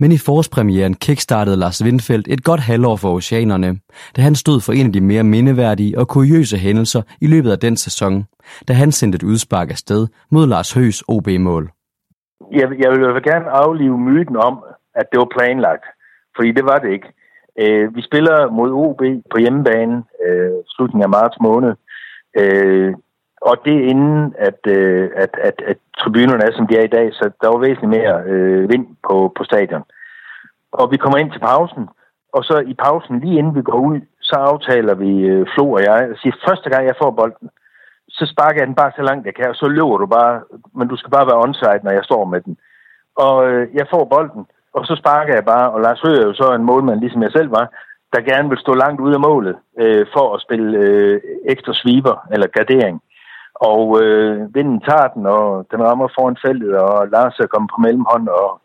Men 0.00 0.12
i 0.12 0.18
forårspremieren 0.18 0.94
kickstartede 0.94 1.56
Lars 1.56 1.84
Windfeldt 1.84 2.28
et 2.28 2.44
godt 2.44 2.60
halvår 2.60 2.96
for 2.96 3.12
oceanerne, 3.12 3.70
da 4.16 4.22
han 4.22 4.34
stod 4.34 4.60
for 4.60 4.72
en 4.72 4.86
af 4.86 4.92
de 4.92 5.00
mere 5.00 5.24
mindeværdige 5.24 5.98
og 5.98 6.08
kuriøse 6.08 6.56
hændelser 6.56 7.02
i 7.20 7.26
løbet 7.26 7.50
af 7.50 7.58
den 7.58 7.76
sæson, 7.76 8.24
da 8.68 8.72
han 8.72 8.92
sendte 8.92 9.16
et 9.16 9.22
udspark 9.22 9.70
afsted 9.70 10.06
mod 10.30 10.46
Lars 10.46 10.72
Høs 10.74 11.04
OB-mål. 11.08 11.70
Jeg, 12.52 12.68
jeg 12.82 12.90
vil 12.90 13.00
fald 13.14 13.32
gerne 13.32 13.50
aflive 13.50 13.98
myten 13.98 14.36
om, 14.36 14.64
at 14.94 15.06
det 15.12 15.18
var 15.18 15.30
planlagt, 15.38 15.84
fordi 16.36 16.52
det 16.52 16.64
var 16.64 16.78
det 16.78 16.90
ikke. 16.92 17.08
Øh, 17.62 17.96
vi 17.96 18.02
spiller 18.02 18.50
mod 18.50 18.70
OB 18.72 19.02
på 19.32 19.38
hjemmebane 19.38 19.96
øh, 20.26 20.58
slutningen 20.66 21.02
af 21.02 21.14
marts 21.18 21.36
måned, 21.40 21.72
øh, 22.40 22.94
og 23.40 23.56
det 23.64 23.80
inden, 23.80 24.34
at, 24.38 24.60
øh, 24.66 25.10
at, 25.16 25.30
at, 25.42 25.62
at 25.66 25.76
tribunerne 25.98 26.44
er, 26.44 26.52
som 26.52 26.66
de 26.66 26.78
er 26.78 26.84
i 26.84 26.94
dag, 26.98 27.14
så 27.14 27.30
der 27.40 27.48
var 27.48 27.58
væsentligt 27.58 27.96
mere 27.96 28.22
øh, 28.26 28.70
vind 28.70 28.86
på, 29.08 29.32
på 29.36 29.44
stadion. 29.44 29.84
Og 30.72 30.90
vi 30.90 30.96
kommer 30.96 31.18
ind 31.18 31.32
til 31.32 31.40
pausen, 31.40 31.88
og 32.32 32.44
så 32.44 32.62
i 32.66 32.74
pausen, 32.74 33.20
lige 33.20 33.38
inden 33.38 33.54
vi 33.54 33.62
går 33.62 33.80
ud, 33.80 34.00
så 34.20 34.34
aftaler 34.34 34.94
vi, 34.94 35.10
øh, 35.20 35.46
Flo 35.54 35.72
og 35.72 35.82
jeg, 35.82 36.08
og 36.10 36.16
siger, 36.18 36.34
første 36.48 36.70
gang 36.70 36.86
jeg 36.86 37.00
får 37.02 37.10
bolden, 37.10 37.48
så 38.08 38.26
sparker 38.26 38.60
jeg 38.60 38.66
den 38.66 38.74
bare 38.74 38.92
så 38.96 39.02
langt 39.02 39.26
jeg 39.26 39.34
kan, 39.34 39.48
og 39.48 39.56
så 39.56 39.68
løber 39.68 39.98
du 39.98 40.06
bare, 40.06 40.40
men 40.74 40.88
du 40.88 40.96
skal 40.96 41.10
bare 41.10 41.26
være 41.26 41.42
onside, 41.44 41.80
når 41.82 41.90
jeg 41.90 42.04
står 42.04 42.24
med 42.24 42.40
den. 42.40 42.56
Og 43.16 43.48
øh, 43.48 43.74
jeg 43.74 43.86
får 43.90 44.04
bolden, 44.04 44.46
og 44.72 44.86
så 44.86 44.94
sparker 44.96 45.34
jeg 45.34 45.44
bare, 45.44 45.70
og 45.70 45.80
Lars 45.80 46.00
Høgh 46.00 46.18
er 46.20 46.26
jo 46.26 46.34
så 46.34 46.54
en 46.54 46.64
målmand, 46.64 47.00
ligesom 47.00 47.22
jeg 47.22 47.32
selv 47.32 47.50
var, 47.50 47.66
der 48.12 48.20
gerne 48.20 48.48
vil 48.48 48.58
stå 48.58 48.72
langt 48.74 49.00
ude 49.00 49.14
af 49.14 49.20
målet 49.20 49.56
øh, 49.78 50.06
for 50.12 50.34
at 50.34 50.40
spille 50.40 50.78
øh, 50.78 51.20
ekstra 51.44 51.74
sweeper 51.74 52.26
eller 52.32 52.46
gardering. 52.46 53.02
Og 53.60 54.02
øh, 54.02 54.54
vinden 54.54 54.80
tager 54.80 55.08
den, 55.14 55.26
og 55.26 55.66
den 55.70 55.82
rammer 55.82 56.08
foran 56.18 56.42
feltet, 56.46 56.76
og 56.76 57.08
Lars 57.08 57.38
er 57.38 57.46
kommet 57.46 57.70
på 57.74 57.80
mellemhånd, 57.80 58.28
og 58.28 58.60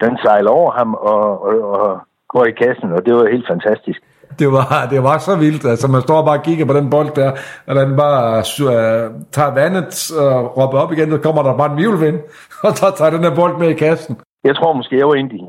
den 0.00 0.18
sejler 0.24 0.50
over 0.50 0.70
ham 0.72 0.94
og, 0.94 1.42
og, 1.46 1.70
og 1.70 2.00
går 2.28 2.44
i 2.44 2.58
kassen, 2.62 2.92
og 2.92 3.06
det 3.06 3.14
var 3.14 3.34
helt 3.34 3.48
fantastisk. 3.48 4.00
Det 4.38 4.48
var, 4.56 4.88
det 4.90 5.02
var 5.02 5.18
så 5.18 5.36
vildt, 5.36 5.64
altså 5.64 5.88
man 5.88 6.00
står 6.00 6.24
bare 6.26 6.38
og 6.38 6.44
kigger 6.44 6.66
på 6.66 6.72
den 6.72 6.90
bold 6.90 7.10
der, 7.20 7.30
og 7.66 7.74
den 7.80 7.96
bare 7.96 8.38
uh, 8.38 9.04
tager 9.36 9.54
vandet 9.60 9.92
og 10.24 10.56
råber 10.56 10.78
op 10.78 10.92
igen, 10.92 11.10
så 11.10 11.18
kommer 11.18 11.42
der 11.42 11.56
bare 11.56 11.70
en 11.72 11.78
vivlvind, 11.82 12.18
og 12.66 12.70
så 12.80 12.86
tager 12.96 13.10
den 13.10 13.24
her 13.24 13.34
bold 13.34 13.58
med 13.58 13.68
i 13.68 13.80
kassen. 13.84 14.16
Jeg 14.44 14.56
tror 14.56 14.72
måske, 14.72 14.98
jeg 14.98 15.08
var 15.08 15.14
en 15.14 15.30
af 15.30 15.34
de, 15.36 15.40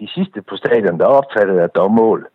de 0.00 0.08
sidste 0.14 0.42
på 0.48 0.56
stadion, 0.56 0.98
der 0.98 1.16
opfattede, 1.18 1.62
at 1.62 1.74
der 1.74 1.80
var 1.80 1.94
mål. 2.02 2.26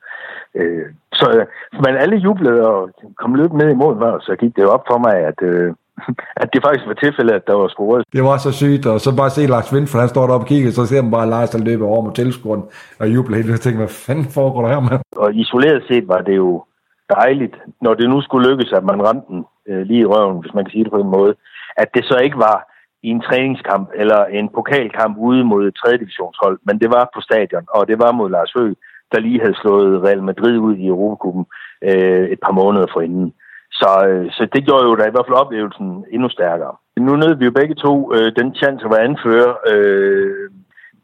Øh, 0.56 0.86
så, 1.14 1.46
men 1.84 1.96
alle 2.04 2.18
jublede 2.18 2.62
og 2.72 2.90
kom 3.22 3.36
løbende 3.36 3.66
ned 3.66 3.72
imod 3.72 3.96
mig, 3.96 4.12
og 4.14 4.22
så 4.22 4.36
gik 4.40 4.56
det 4.56 4.64
jo 4.64 4.72
op 4.72 4.86
for 4.92 4.98
mig, 4.98 5.16
at, 5.30 5.40
øh, 5.42 5.74
at 6.42 6.48
det 6.54 6.64
faktisk 6.66 6.88
var 6.88 6.94
tilfældet, 6.94 7.34
at 7.34 7.48
der 7.48 7.54
var 7.54 7.68
scoret. 7.68 8.04
Det 8.14 8.24
var 8.24 8.38
så 8.38 8.52
sygt, 8.52 8.86
og 8.86 9.00
så 9.02 9.16
bare 9.16 9.30
se 9.30 9.48
Lars 9.48 9.74
Windfeld, 9.74 10.02
han 10.02 10.10
står 10.10 10.28
deroppe 10.28 10.46
og 10.46 10.48
kigger, 10.48 10.72
så 10.72 10.86
ser 10.86 11.02
man 11.02 11.12
bare 11.12 11.30
Lars, 11.30 11.50
der 11.50 11.60
løber 11.70 11.88
over 11.88 12.02
mod 12.02 12.14
tilskueren 12.14 12.64
og 13.00 13.08
jubler 13.14 13.38
helt, 13.38 13.54
og 13.54 13.62
tænker, 13.62 13.80
hvad 13.80 13.96
fanden 14.08 14.26
foregår 14.38 14.62
der 14.62 14.70
her, 14.74 14.80
med? 14.80 15.00
Og 15.16 15.36
isoleret 15.36 15.84
set 15.88 16.08
var 16.08 16.22
det 16.22 16.36
jo 16.36 16.64
dejligt, 17.10 17.56
når 17.82 17.94
det 17.94 18.10
nu 18.10 18.22
skulle 18.22 18.50
lykkes, 18.50 18.74
at 18.74 18.84
man 18.84 19.04
ramte 19.08 19.28
den 19.30 19.46
øh, 19.70 19.82
lige 19.82 20.00
i 20.00 20.06
røven, 20.06 20.42
hvis 20.42 20.54
man 20.54 20.66
kan 20.66 20.72
sige 20.72 20.84
det 20.84 20.92
på 20.92 21.02
en 21.02 21.16
måde, 21.18 21.36
at 21.78 21.90
det 21.94 22.06
så 22.06 22.18
ikke 22.18 22.38
var 22.38 22.58
i 23.04 23.10
en 23.10 23.22
træningskamp 23.22 23.90
eller 23.96 24.26
en 24.26 24.50
pokalkamp 24.50 25.18
ude 25.18 25.44
mod 25.44 25.68
et 25.68 25.76
3. 25.76 25.98
divisionshold, 25.98 26.60
men 26.68 26.80
det 26.80 26.90
var 26.90 27.10
på 27.16 27.22
stadion, 27.22 27.66
og 27.70 27.88
det 27.88 27.98
var 28.00 28.12
mod 28.12 28.30
Lars 28.30 28.52
Høgh, 28.58 28.76
der 29.12 29.20
lige 29.20 29.40
havde 29.40 29.60
slået 29.62 30.04
Real 30.04 30.24
Madrid 30.24 30.58
ud 30.58 30.76
i 30.76 30.88
Europacupen 30.88 31.46
øh, 31.82 32.26
et 32.34 32.40
par 32.46 32.52
måneder 32.52 32.88
forinden. 32.94 33.34
Så, 33.80 33.90
øh, 34.10 34.26
så 34.32 34.48
det 34.54 34.66
gjorde 34.66 34.86
jo 34.88 34.96
da 34.96 35.04
i 35.08 35.14
hvert 35.14 35.28
fald 35.28 35.44
oplevelsen 35.44 36.06
endnu 36.16 36.30
stærkere. 36.30 36.76
Nu 36.98 37.16
nød 37.16 37.34
vi 37.36 37.46
jo 37.46 37.52
begge 37.52 37.76
to 37.76 38.14
øh, 38.16 38.32
den 38.40 38.56
chance 38.56 38.86
at 38.86 38.92
være 38.92 39.08
anfører 39.10 39.54
øh, 39.72 40.50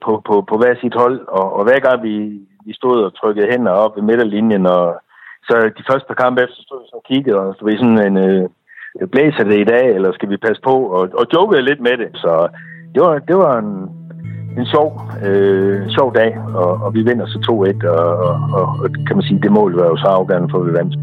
på, 0.03 0.11
på, 0.27 0.35
på 0.49 0.55
hver 0.57 0.75
sit 0.81 0.95
hold, 0.95 1.19
og, 1.27 1.47
og 1.57 1.63
hver 1.63 1.79
gang 1.79 2.03
vi, 2.03 2.15
vi 2.65 2.73
stod 2.73 3.03
og 3.03 3.15
trykkede 3.15 3.51
hænder 3.51 3.71
op 3.71 3.95
ved 3.95 4.03
midterlinjen, 4.03 4.65
og 4.65 5.01
så 5.47 5.55
de 5.77 5.83
første 5.89 6.07
par 6.07 6.21
kampe 6.23 6.41
efter 6.43 6.61
stod 6.61 6.81
vi 6.81 6.87
så 6.89 6.95
og 6.95 7.03
kiggede, 7.11 7.39
og 7.39 7.55
så 7.55 7.61
var 7.65 7.71
sådan 7.71 8.05
en, 8.07 8.17
øh, 8.17 8.49
øh, 9.01 9.07
blæser 9.07 9.43
det 9.43 9.59
i 9.59 9.69
dag, 9.73 9.85
eller 9.95 10.11
skal 10.11 10.29
vi 10.29 10.37
passe 10.37 10.61
på, 10.61 10.75
og, 10.97 11.03
og 11.19 11.25
jokede 11.33 11.61
lidt 11.61 11.81
med 11.81 11.97
det. 11.97 12.09
Så 12.13 12.47
det 12.93 13.01
var, 13.03 13.19
det 13.19 13.37
var 13.37 13.53
en, 13.59 13.71
en 14.59 14.65
sjov, 14.73 14.89
øh, 15.27 15.89
sjov 15.89 16.15
dag, 16.15 16.31
og, 16.61 16.71
og 16.83 16.93
vi 16.93 17.01
vinder 17.01 17.25
så 17.25 17.39
2-1, 17.83 17.89
og, 17.89 18.07
og, 18.57 18.65
og, 18.83 18.89
kan 19.07 19.15
man 19.17 19.25
sige, 19.27 19.41
det 19.41 19.51
mål 19.51 19.75
var 19.79 19.85
jo 19.85 19.97
så 19.97 20.07
afgørende 20.07 20.49
for, 20.51 20.59
at 20.59 20.67
vi 20.67 20.73
vandt. 20.73 20.95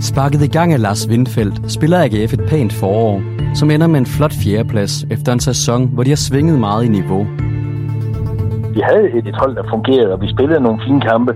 Sparket 0.00 0.42
i 0.42 0.48
gang 0.48 0.72
af 0.72 0.80
Lars 0.82 1.08
Windfeldt 1.08 1.72
spiller 1.72 1.98
AGF 1.98 2.32
et 2.32 2.44
pænt 2.48 2.72
forår, 2.72 3.22
som 3.54 3.70
ender 3.70 3.86
med 3.86 4.00
en 4.00 4.06
flot 4.06 4.32
fjerdeplads 4.32 5.04
efter 5.10 5.32
en 5.32 5.40
sæson, 5.40 5.88
hvor 5.94 6.02
de 6.02 6.10
har 6.10 6.16
svinget 6.16 6.58
meget 6.60 6.84
i 6.84 6.88
niveau. 6.88 7.26
Vi 8.74 8.80
havde 8.90 9.06
et, 9.18 9.36
hold, 9.40 9.56
der 9.56 9.64
fungerede, 9.70 10.12
og 10.12 10.20
vi 10.20 10.28
spillede 10.34 10.60
nogle 10.60 10.80
fine 10.86 11.00
kampe, 11.00 11.32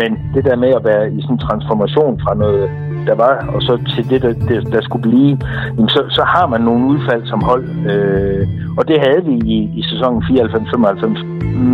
men 0.00 0.10
det 0.34 0.44
der 0.44 0.56
med 0.56 0.68
at 0.68 0.84
være 0.84 1.12
i 1.12 1.22
sådan 1.22 1.34
en 1.34 1.38
transformation 1.38 2.20
fra 2.24 2.34
noget 2.34 2.70
der 3.10 3.14
var, 3.14 3.34
og 3.54 3.60
så 3.62 3.72
til 3.94 4.10
det, 4.10 4.22
der, 4.22 4.32
der, 4.48 4.60
der 4.74 4.80
skulle 4.80 5.04
blive, 5.08 5.32
jamen 5.76 5.88
så, 5.88 6.00
så 6.08 6.22
har 6.34 6.46
man 6.52 6.60
nogle 6.60 6.82
udfald 6.92 7.22
som 7.26 7.40
hold. 7.50 7.64
Øh, 7.92 8.44
og 8.78 8.88
det 8.88 8.96
havde 9.06 9.22
vi 9.28 9.34
i, 9.56 9.58
i 9.80 9.82
sæsonen 9.90 10.22
94-95. 10.22 11.24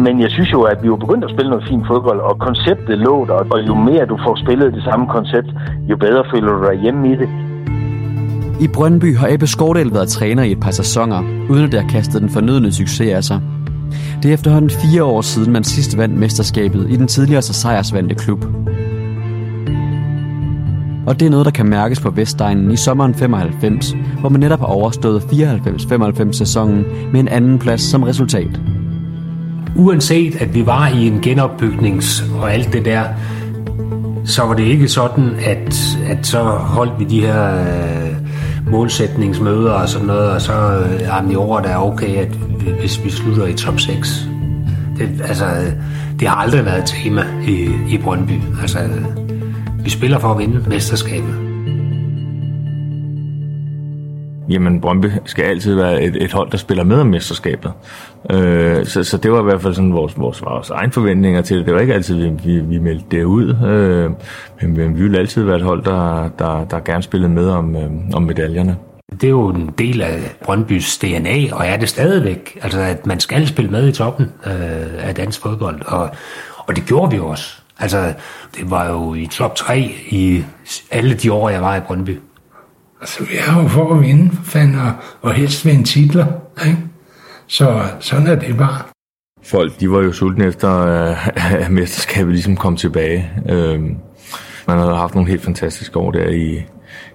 Men 0.04 0.20
jeg 0.20 0.30
synes 0.30 0.52
jo, 0.52 0.60
at 0.62 0.78
vi 0.82 0.86
jo 0.86 0.96
begyndt 0.96 1.24
at 1.24 1.30
spille 1.30 1.50
noget 1.50 1.68
fint 1.68 1.86
fodbold, 1.86 2.20
og 2.20 2.38
konceptet 2.38 2.98
lå 2.98 3.24
der, 3.28 3.38
og 3.52 3.58
jo 3.68 3.74
mere 3.74 4.06
du 4.06 4.16
får 4.24 4.34
spillet 4.44 4.74
det 4.74 4.84
samme 4.84 5.06
koncept, 5.16 5.48
jo 5.90 5.96
bedre 5.96 6.24
føler 6.32 6.52
du 6.52 6.60
dig 6.68 6.76
hjemme 6.82 7.12
i 7.12 7.16
det. 7.22 7.28
I 8.60 8.68
Brøndby 8.74 9.16
har 9.16 9.28
Ebbe 9.30 9.46
Skordal 9.46 9.92
været 9.92 10.08
træner 10.08 10.42
i 10.42 10.52
et 10.52 10.60
par 10.60 10.70
sæsoner, 10.70 11.20
uden 11.50 11.64
at 11.64 11.72
det 11.72 11.80
har 11.80 11.88
kastet 11.88 12.22
den 12.22 12.30
fornødne 12.30 12.72
succes 12.72 13.14
af 13.14 13.24
sig. 13.24 13.40
Det 14.22 14.28
er 14.28 14.34
efterhånden 14.34 14.70
fire 14.70 15.04
år 15.04 15.20
siden, 15.20 15.52
man 15.52 15.64
sidst 15.64 15.98
vandt 15.98 16.18
mesterskabet 16.18 16.90
i 16.90 16.96
den 16.96 17.06
tidligere 17.06 17.42
så 17.42 17.52
sejrsvandte 17.52 18.14
klub 18.14 18.44
og 21.06 21.20
det 21.20 21.26
er 21.26 21.30
noget, 21.30 21.46
der 21.46 21.52
kan 21.52 21.66
mærkes 21.66 22.00
på 22.00 22.10
Vestegnen 22.10 22.70
i 22.70 22.76
sommeren 22.76 23.14
95, 23.14 23.96
hvor 24.20 24.28
man 24.28 24.40
netop 24.40 24.58
har 24.58 24.66
overstået 24.66 25.20
94-95 25.22 26.32
sæsonen 26.32 26.84
med 27.12 27.20
en 27.20 27.28
anden 27.28 27.58
plads 27.58 27.80
som 27.80 28.02
resultat. 28.02 28.60
Uanset 29.76 30.36
at 30.36 30.54
vi 30.54 30.66
var 30.66 30.88
i 30.88 31.06
en 31.06 31.20
genopbygnings 31.20 32.24
og 32.40 32.52
alt 32.52 32.72
det 32.72 32.84
der, 32.84 33.04
så 34.24 34.42
var 34.42 34.54
det 34.54 34.64
ikke 34.64 34.88
sådan, 34.88 35.30
at, 35.46 35.98
at 36.08 36.26
så 36.26 36.42
holdt 36.42 36.92
vi 36.98 37.04
de 37.04 37.20
her 37.20 37.54
øh, 37.54 38.14
målsætningsmøder 38.70 39.72
og 39.72 39.88
sådan 39.88 40.06
noget, 40.06 40.30
og 40.30 40.40
så 40.40 40.52
øh, 40.52 41.00
jamen, 41.00 41.32
i 41.32 41.34
år 41.34 41.58
er 41.58 41.76
okay, 41.76 42.16
at 42.16 42.28
hvis 42.80 43.04
vi 43.04 43.10
slutter 43.10 43.46
i 43.46 43.52
top 43.52 43.80
6. 43.80 44.28
Det, 44.98 45.08
altså, 45.24 45.44
øh, 45.44 45.72
det 46.20 46.28
har 46.28 46.36
aldrig 46.36 46.64
været 46.64 46.78
et 46.78 46.86
tema 46.86 47.24
i, 47.46 47.68
i 47.88 47.98
Brøndby. 47.98 48.40
Altså, 48.60 48.78
øh, 48.78 49.33
vi 49.84 49.90
spiller 49.90 50.18
for 50.18 50.28
at 50.28 50.38
vinde 50.38 50.68
mesterskabet. 50.68 51.54
Jamen, 54.48 54.80
Brøndby 54.80 55.06
skal 55.24 55.44
altid 55.44 55.74
være 55.74 56.02
et, 56.02 56.22
et 56.22 56.32
hold, 56.32 56.50
der 56.50 56.56
spiller 56.56 56.84
med 56.84 57.00
om 57.00 57.06
mesterskabet. 57.06 57.72
Øh, 58.30 58.86
så, 58.86 59.04
så 59.04 59.16
det 59.16 59.32
var 59.32 59.40
i 59.40 59.44
hvert 59.44 59.62
fald 59.62 59.74
sådan 59.74 59.92
vores, 59.92 60.18
vores, 60.18 60.42
vores 60.42 60.70
egen 60.70 60.92
forventninger 60.92 61.42
til 61.42 61.58
det. 61.58 61.66
Det 61.66 61.74
var 61.74 61.80
ikke 61.80 61.94
altid, 61.94 62.16
vi, 62.16 62.30
vi, 62.44 62.60
vi 62.60 62.78
meldte 62.78 63.06
det 63.10 63.24
ud. 63.24 63.48
Øh, 63.66 64.10
men, 64.60 64.76
men 64.76 64.96
vi 64.96 65.02
ville 65.02 65.18
altid 65.18 65.42
være 65.42 65.56
et 65.56 65.62
hold, 65.62 65.84
der, 65.84 66.28
der, 66.38 66.64
der 66.64 66.80
gerne 66.80 67.02
spillede 67.02 67.32
med 67.32 67.48
om, 67.48 67.76
øh, 67.76 67.90
om 68.14 68.22
medaljerne. 68.22 68.76
Det 69.12 69.24
er 69.24 69.28
jo 69.30 69.48
en 69.48 69.74
del 69.78 70.02
af 70.02 70.18
Brøndbys 70.44 70.98
DNA, 70.98 71.54
og 71.54 71.66
er 71.66 71.76
det 71.76 71.88
stadigvæk. 71.88 72.58
Altså, 72.62 72.80
at 72.80 73.06
man 73.06 73.20
skal 73.20 73.46
spille 73.46 73.70
med 73.70 73.88
i 73.88 73.92
toppen 73.92 74.32
øh, 74.46 75.08
af 75.08 75.14
dansk 75.14 75.40
fodbold. 75.40 75.82
Og, 75.86 76.10
og 76.58 76.76
det 76.76 76.84
gjorde 76.86 77.12
vi 77.12 77.18
også. 77.18 77.63
Altså, 77.78 78.14
det 78.56 78.70
var 78.70 78.90
jo 78.90 79.14
i 79.14 79.26
top 79.26 79.54
3 79.56 79.94
i 80.08 80.44
alle 80.90 81.14
de 81.14 81.32
år, 81.32 81.48
jeg 81.48 81.62
var 81.62 81.76
i 81.76 81.80
Brøndby. 81.80 82.20
Altså, 83.00 83.24
vi 83.24 83.34
er 83.38 83.62
jo 83.62 83.68
for 83.68 83.94
at 83.94 84.00
vinde, 84.00 84.30
for 84.36 84.44
fanden, 84.44 84.78
og, 84.78 84.92
og 85.22 85.34
helst 85.34 85.66
vinde 85.66 85.84
titler, 85.84 86.26
ikke? 86.66 86.78
Så 87.46 87.82
sådan 88.00 88.26
er 88.26 88.34
det 88.34 88.56
bare. 88.56 88.78
Folk, 89.44 89.80
de 89.80 89.90
var 89.90 90.00
jo 90.00 90.12
sultne 90.12 90.46
efter, 90.46 90.70
at 91.64 91.70
mesterskabet 91.70 92.32
ligesom 92.32 92.56
kom 92.56 92.76
tilbage. 92.76 93.30
Øhm, 93.48 93.96
man 94.66 94.78
havde 94.78 94.96
haft 94.96 95.14
nogle 95.14 95.30
helt 95.30 95.42
fantastiske 95.42 95.98
år 95.98 96.10
der 96.10 96.28
i, 96.28 96.64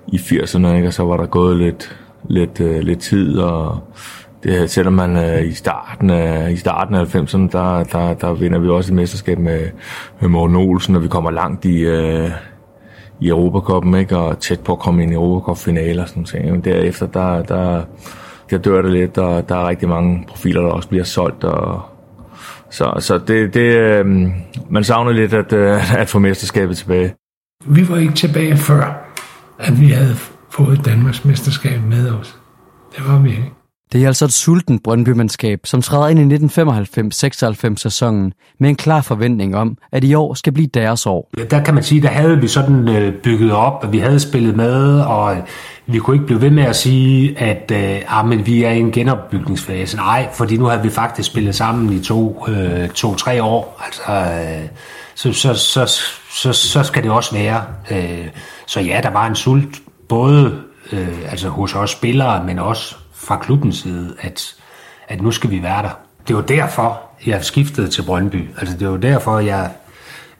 i 0.07 0.15
80'erne, 0.15 0.67
ikke? 0.67 0.87
og 0.87 0.93
så 0.93 1.03
var 1.03 1.17
der 1.17 1.25
gået 1.25 1.57
lidt, 1.57 1.99
lidt, 2.29 2.59
uh, 2.59 2.79
lidt 2.79 2.99
tid, 2.99 3.37
og 3.37 3.93
det, 4.43 4.69
selvom 4.69 4.93
man 4.93 5.17
øh, 5.17 5.47
i 5.47 5.53
starten 5.53 6.09
af, 6.09 6.51
i 6.51 6.55
starten 6.55 6.95
af 6.95 7.15
90'erne, 7.15 7.49
der, 7.51 7.83
der, 7.83 8.13
der 8.13 8.33
vinder 8.33 8.59
vi 8.59 8.69
også 8.69 8.91
et 8.91 8.95
mesterskab 8.95 9.39
med, 9.39 9.69
med 10.21 10.29
Morten 10.29 10.55
Olsen, 10.55 10.95
og 10.95 11.03
vi 11.03 11.07
kommer 11.07 11.31
langt 11.31 11.65
i, 11.65 11.79
øh, 11.79 12.29
i 13.19 13.27
Europacupen, 13.27 13.95
ikke? 13.95 14.17
og 14.17 14.39
tæt 14.39 14.59
på 14.59 14.71
at 14.71 14.79
komme 14.79 15.03
ind 15.03 15.11
i 15.11 15.15
Europacup-finaler. 15.15 16.05
Sådan 16.05 16.25
noget. 16.33 16.51
Men 16.51 16.61
derefter, 16.61 17.07
der, 17.07 17.43
der, 17.43 17.83
der 18.49 18.57
dør 18.57 18.81
det 18.81 18.91
lidt, 18.91 19.17
og 19.17 19.49
der 19.49 19.55
er 19.55 19.67
rigtig 19.67 19.89
mange 19.89 20.25
profiler, 20.27 20.61
der 20.61 20.69
også 20.69 20.89
bliver 20.89 21.03
solgt. 21.03 21.43
Og, 21.43 21.81
så 22.69 22.93
så 22.99 23.17
det, 23.17 23.53
det, 23.53 23.79
øh, 23.79 24.05
man 24.69 24.83
savner 24.83 25.11
lidt 25.11 25.33
at, 25.33 25.53
øh, 25.53 25.99
at 26.01 26.09
få 26.09 26.19
mesterskabet 26.19 26.77
tilbage. 26.77 27.13
Vi 27.65 27.89
var 27.89 27.97
ikke 27.97 28.13
tilbage 28.13 28.57
før, 28.57 29.13
at 29.59 29.81
vi 29.81 29.87
havde 29.87 30.15
fået 30.49 30.85
Danmarks 30.85 31.25
mesterskab 31.25 31.81
med 31.83 32.11
os. 32.11 32.39
Det 32.97 33.07
var 33.07 33.19
vi 33.19 33.29
ikke. 33.29 33.58
Det 33.91 34.03
er 34.03 34.07
altså 34.07 34.25
et 34.25 34.33
sulten 34.33 34.79
Brøndby-mandskab, 34.79 35.59
som 35.63 35.81
træder 35.81 36.07
ind 36.07 36.33
i 36.33 36.35
1995-96 37.71 37.75
sæsonen 37.75 38.33
med 38.59 38.69
en 38.69 38.75
klar 38.75 39.01
forventning 39.01 39.55
om, 39.55 39.77
at 39.91 40.03
i 40.03 40.13
år 40.13 40.33
skal 40.33 40.53
blive 40.53 40.67
deres 40.67 41.05
år. 41.05 41.29
Der 41.51 41.63
kan 41.63 41.73
man 41.73 41.83
sige, 41.83 42.01
der 42.01 42.07
havde 42.07 42.39
vi 42.39 42.47
sådan 42.47 42.87
øh, 42.87 43.13
bygget 43.13 43.51
op, 43.51 43.83
at 43.83 43.91
vi 43.91 43.99
havde 43.99 44.19
spillet 44.19 44.55
med, 44.55 45.01
og 45.01 45.35
øh, 45.35 45.41
vi 45.85 45.99
kunne 45.99 46.15
ikke 46.15 46.25
blive 46.25 46.41
ved 46.41 46.49
med 46.49 46.63
at 46.63 46.75
sige, 46.75 47.39
at 47.39 47.71
øh, 47.71 48.01
ah, 48.07 48.27
men 48.27 48.45
vi 48.45 48.63
er 48.63 48.71
i 48.71 48.79
en 48.79 48.91
genopbygningsfase. 48.91 49.97
Nej, 49.97 50.29
fordi 50.33 50.57
nu 50.57 50.65
har 50.65 50.77
vi 50.77 50.89
faktisk 50.89 51.31
spillet 51.31 51.55
sammen 51.55 51.93
i 51.93 51.99
to, 51.99 52.45
øh, 52.47 52.89
to-tre 52.89 53.43
år. 53.43 53.81
Altså, 53.85 54.11
øh, 54.11 54.67
så, 55.15 55.33
så, 55.33 55.53
så, 55.53 56.01
så, 56.31 56.53
så 56.53 56.83
skal 56.83 57.03
det 57.03 57.11
også 57.11 57.35
være. 57.35 57.63
Øh, 57.91 58.27
så 58.65 58.79
ja, 58.79 58.99
der 59.03 59.09
var 59.09 59.27
en 59.27 59.35
sult, 59.35 59.81
både 60.09 60.61
øh, 60.91 61.31
altså 61.31 61.49
hos 61.49 61.75
os 61.75 61.91
spillere, 61.91 62.43
men 62.43 62.59
også 62.59 62.95
fra 63.19 63.37
klubbens 63.37 63.77
side, 63.77 64.15
at, 64.19 64.55
at 65.07 65.21
nu 65.21 65.31
skal 65.31 65.49
vi 65.49 65.63
være 65.63 65.83
der. 65.83 65.99
Det 66.27 66.35
var 66.35 66.41
derfor, 66.41 67.01
jeg 67.25 67.45
skiftede 67.45 67.87
til 67.87 68.01
Brøndby. 68.01 68.49
Altså 68.57 68.77
det 68.77 68.89
var 68.89 68.97
derfor, 68.97 69.39
jeg 69.39 69.71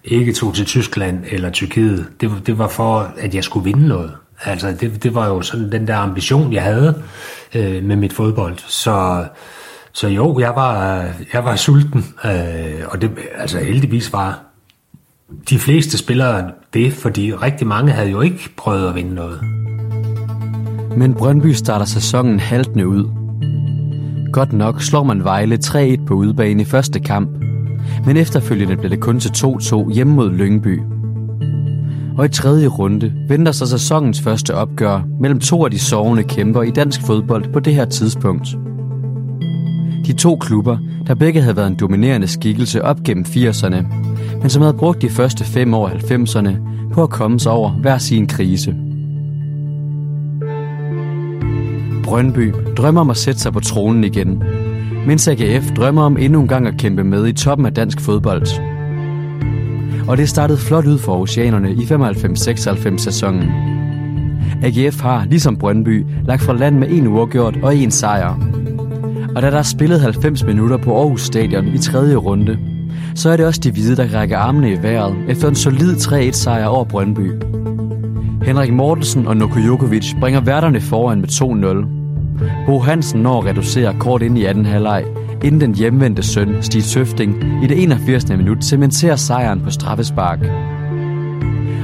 ikke 0.04 0.34
tog 0.34 0.56
til 0.56 0.66
Tyskland 0.66 1.24
eller 1.32 1.50
Tyrkiet. 1.50 2.08
Det, 2.22 2.32
det 2.46 2.58
var 2.58 2.68
for, 2.68 3.14
at 3.18 3.36
jeg 3.36 3.44
skulle 3.44 3.64
vinde 3.64 3.88
noget. 3.88 4.12
Altså 4.44 4.72
det, 4.72 5.04
det 5.04 5.16
var 5.16 5.28
jo 5.28 5.42
sådan 5.42 5.72
den 5.72 5.88
der 5.88 5.98
ambition, 5.98 6.54
jeg 6.54 6.64
havde 6.64 7.04
øh, 7.56 7.84
med 7.84 7.96
mit 7.96 8.14
fodbold. 8.14 8.58
Så, 8.58 9.26
så 9.94 10.08
jo, 10.08 10.40
jeg 10.40 10.56
var, 10.56 11.04
jeg 11.34 11.46
var 11.46 11.56
sulten. 11.56 12.06
Øh, 12.26 12.82
og 12.88 13.02
det, 13.02 13.12
altså 13.36 13.60
heldigvis 13.60 14.14
var 14.14 14.40
de 15.50 15.60
fleste 15.60 15.98
spillere 15.98 16.52
det, 16.74 16.94
fordi 16.94 17.34
rigtig 17.34 17.68
mange 17.68 17.92
havde 17.92 18.10
jo 18.10 18.22
ikke 18.22 18.50
prøvet 18.58 18.90
at 18.90 18.96
vinde 18.96 19.16
noget. 19.16 19.59
Men 20.98 21.14
Brøndby 21.14 21.48
starter 21.48 21.86
sæsonen 21.86 22.40
haltende 22.40 22.88
ud. 22.88 23.10
Godt 24.34 24.54
nok 24.54 24.82
slår 24.82 25.04
man 25.04 25.24
Vejle 25.24 25.60
3-1 25.66 26.06
på 26.06 26.14
udebane 26.14 26.62
i 26.62 26.66
første 26.66 27.00
kamp, 27.00 27.30
men 28.06 28.18
efterfølgende 28.18 28.78
bliver 28.78 28.90
det 28.90 29.00
kun 29.00 29.20
til 29.20 29.30
2-2 29.30 29.94
hjemme 29.94 30.14
mod 30.14 30.32
Lyngby. 30.32 30.80
Og 32.18 32.26
i 32.26 32.30
tredje 32.30 32.68
runde 32.68 33.14
venter 33.28 33.52
sig 33.52 33.68
sæsonens 33.68 34.22
første 34.22 34.56
opgør 34.56 35.02
mellem 35.20 35.40
to 35.40 35.66
af 35.66 35.72
de 35.72 35.80
sovende 35.80 36.24
kæmper 36.24 36.62
i 36.62 36.72
dansk 36.72 37.02
fodbold 37.02 37.54
på 37.54 37.60
det 37.60 37.76
her 37.76 37.86
tidspunkt. 37.86 38.58
De 40.06 40.14
to 40.14 40.36
klubber, 40.36 40.78
der 41.08 41.16
begge 41.16 41.42
havde 41.42 41.56
været 41.56 41.68
en 41.68 41.80
dominerende 41.80 42.28
skikkelse 42.28 42.86
op 42.86 43.04
gennem 43.04 43.26
80'erne, 43.28 43.84
men 44.42 44.50
som 44.50 44.62
havde 44.62 44.78
brugt 44.78 45.02
de 45.02 45.10
første 45.10 45.44
fem 45.44 45.74
år 45.74 45.90
90'erne 45.90 46.58
på 46.94 47.04
at 47.04 47.10
komme 47.10 47.40
sig 47.40 47.52
over 47.52 47.72
hver 47.72 47.98
sin 47.98 48.28
krise. 48.28 48.76
Brøndby 52.10 52.54
drømmer 52.78 53.02
om 53.02 53.10
at 53.10 53.18
sætte 53.18 53.40
sig 53.40 53.54
på 53.54 53.60
tronen 53.60 54.04
igen, 54.04 54.44
mens 55.08 55.28
AGF 55.28 55.72
drømmer 55.72 56.04
om 56.04 56.18
endnu 56.18 56.42
en 56.42 56.48
gang 56.48 56.68
at 56.68 56.78
kæmpe 56.78 57.04
med 57.04 57.28
i 57.28 57.34
toppen 57.34 57.66
af 57.66 57.74
dansk 57.74 58.02
fodbold. 58.02 58.48
Og 60.08 60.18
det 60.18 60.30
startede 60.30 60.58
flot 60.58 60.86
ud 60.86 60.98
for 60.98 61.22
oceanerne 61.22 61.72
i 61.72 61.84
95-96 61.84 62.98
sæsonen. 62.98 63.52
AGF 64.64 65.02
har, 65.02 65.26
ligesom 65.26 65.58
Brøndby, 65.58 66.06
lagt 66.26 66.42
fra 66.42 66.54
land 66.54 66.78
med 66.78 66.88
en 66.92 67.08
uafgjort 67.08 67.58
og 67.64 67.76
en 67.76 67.92
sejr. 67.92 68.40
Og 69.36 69.42
da 69.42 69.52
der 69.52 69.58
er 69.58 69.64
spillet 69.64 70.02
90 70.02 70.44
minutter 70.44 70.78
på 70.78 70.98
Aarhus 70.98 71.22
Stadion 71.22 71.68
i 71.68 71.78
tredje 71.78 72.16
runde, 72.16 72.58
så 73.16 73.30
er 73.30 73.38
det 73.38 73.46
også 73.46 73.62
de 73.64 73.72
hvide, 73.72 73.96
der 73.96 74.20
rækker 74.20 74.38
armene 74.38 74.72
i 74.72 74.84
vejret 74.84 75.16
efter 75.28 75.48
en 75.48 75.56
solid 75.56 75.96
3-1 75.96 76.32
sejr 76.32 76.66
over 76.66 76.84
Brøndby. 76.84 77.32
Henrik 78.46 78.74
Mortensen 78.74 79.28
og 79.28 79.38
Noko 79.38 79.60
Jokovic 79.60 80.14
bringer 80.20 80.42
værterne 80.42 80.82
foran 80.82 81.22
med 81.22 81.30
2-0. 81.30 81.99
Bo 82.66 82.80
Hansen 82.80 83.22
når 83.22 83.40
at 83.40 83.46
reducere 83.46 83.96
kort 84.00 84.22
ind 84.22 84.38
i 84.38 84.46
anden 84.46 84.66
halvleg, 84.66 85.06
inden 85.44 85.62
den 85.62 85.76
hjemvendte 85.76 86.24
søn, 86.24 86.56
Stig 86.62 86.84
Tøfting, 86.84 87.64
i 87.64 87.68
det 87.68 87.84
81. 87.84 88.30
minut 88.30 88.66
cementerer 88.66 89.16
sejren 89.16 89.62
på 89.62 89.70
straffespark. 89.70 90.40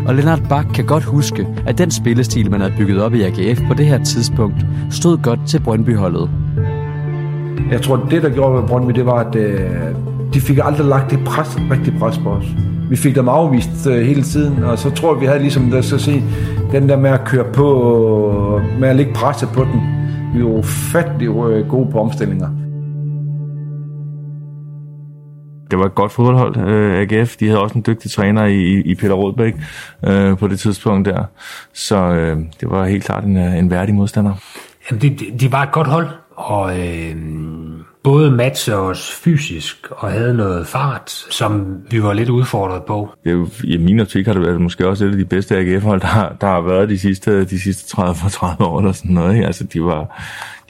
Og 0.08 0.16
Lennart 0.16 0.42
Bak 0.50 0.66
kan 0.74 0.86
godt 0.86 1.04
huske, 1.04 1.48
at 1.68 1.78
den 1.78 1.92
spillestil, 1.92 2.52
man 2.52 2.62
havde 2.62 2.74
bygget 2.78 3.02
op 3.02 3.14
i 3.14 3.22
AGF 3.22 3.62
på 3.68 3.74
det 3.74 3.86
her 3.86 4.04
tidspunkt, 4.04 4.66
stod 4.92 5.18
godt 5.18 5.40
til 5.48 5.60
Brøndby-holdet. 5.60 6.30
Jeg 7.72 7.82
tror, 7.82 8.08
det 8.12 8.24
der 8.24 8.30
gjorde 8.30 8.62
med 8.62 8.68
Brøndby, 8.68 8.92
det 8.92 9.06
var, 9.06 9.20
at 9.20 9.36
øh, 9.36 9.60
de 10.34 10.42
fik 10.42 10.60
aldrig 10.64 10.86
lagt 10.86 11.12
det 11.12 11.20
pres, 11.26 11.58
rigtig 11.72 11.94
pres 12.00 12.18
på 12.18 12.30
os. 12.30 12.46
Vi 12.90 12.96
fik 12.96 13.16
dem 13.16 13.28
afvist 13.28 13.88
øh, 13.88 14.06
hele 14.06 14.24
tiden, 14.24 14.64
og 14.64 14.80
så 14.80 14.90
tror 14.90 15.14
jeg, 15.14 15.22
vi 15.22 15.26
havde 15.26 15.40
ligesom, 15.40 15.72
der 15.72 15.82
skal 15.82 16.00
sige, 16.00 16.24
den 16.72 16.90
der 16.90 16.98
med 16.98 17.10
at 17.10 17.26
køre 17.26 17.46
på, 17.54 18.60
øh, 18.60 18.80
med 18.80 18.90
at 18.90 18.96
lægge 18.96 19.14
presset 19.14 19.50
på 19.50 19.64
den. 19.64 19.82
Vi 20.36 20.44
var 20.44 20.50
ufattelig 20.50 21.28
øh, 21.28 21.68
gode 21.68 21.92
på 21.92 22.00
omstillinger. 22.00 22.50
Det 25.72 25.80
var 25.80 25.86
et 25.86 25.96
godt 25.96 26.12
fodboldhold, 26.12 26.58
øh, 26.58 27.00
AGF. 27.00 27.38
De 27.38 27.48
havde 27.48 27.62
også 27.62 27.76
en 27.76 27.84
dygtig 27.88 28.12
træner 28.12 28.46
i, 28.46 28.82
i 28.82 28.96
Peter 28.96 29.14
Rådbæk 29.14 29.56
øh, 30.06 30.38
på 30.38 30.48
det 30.48 30.60
tidspunkt 30.60 31.06
der. 31.10 31.24
Så 31.74 31.96
øh, 31.96 32.38
det 32.60 32.70
var 32.70 32.86
helt 32.86 33.04
klart 33.04 33.24
en, 33.24 33.38
en 33.38 33.72
værdig 33.72 33.96
modstander. 33.96 34.34
Jamen, 34.92 35.02
de, 35.02 35.18
de 35.40 35.52
var 35.52 35.64
et 35.64 35.72
godt 35.72 35.88
hold, 35.88 36.08
og 36.36 36.80
øh, 36.80 37.16
både 38.06 38.32
matchede 38.32 38.78
os 38.78 39.12
fysisk 39.12 39.88
og 39.92 40.12
havde 40.12 40.34
noget 40.34 40.68
fart, 40.68 41.10
som 41.12 41.82
vi 41.90 42.04
var 42.04 42.14
lidt 42.14 42.30
udfordret 42.30 42.84
på. 42.84 43.10
Jo, 43.26 43.48
I 43.64 43.78
min 43.78 44.00
optik 44.00 44.26
har 44.26 44.34
det 44.34 44.42
været 44.42 44.62
måske 44.62 44.88
også 44.88 45.06
et 45.06 45.12
af 45.12 45.18
de 45.18 45.26
bedste 45.26 45.58
AGF-hold, 45.58 46.02
der, 46.02 46.36
der 46.42 46.48
har 46.48 46.62
været 46.62 46.90
de 46.90 47.00
sidste, 47.00 47.46
de 47.46 47.60
sidste 47.60 47.90
30 47.90 48.30
30 48.30 48.66
år 48.66 48.80
eller 48.80 48.92
sådan 48.92 49.12
noget. 49.12 49.34
Ikke? 49.34 49.46
Altså, 49.46 49.64
de 49.64 49.84
var, 49.84 50.24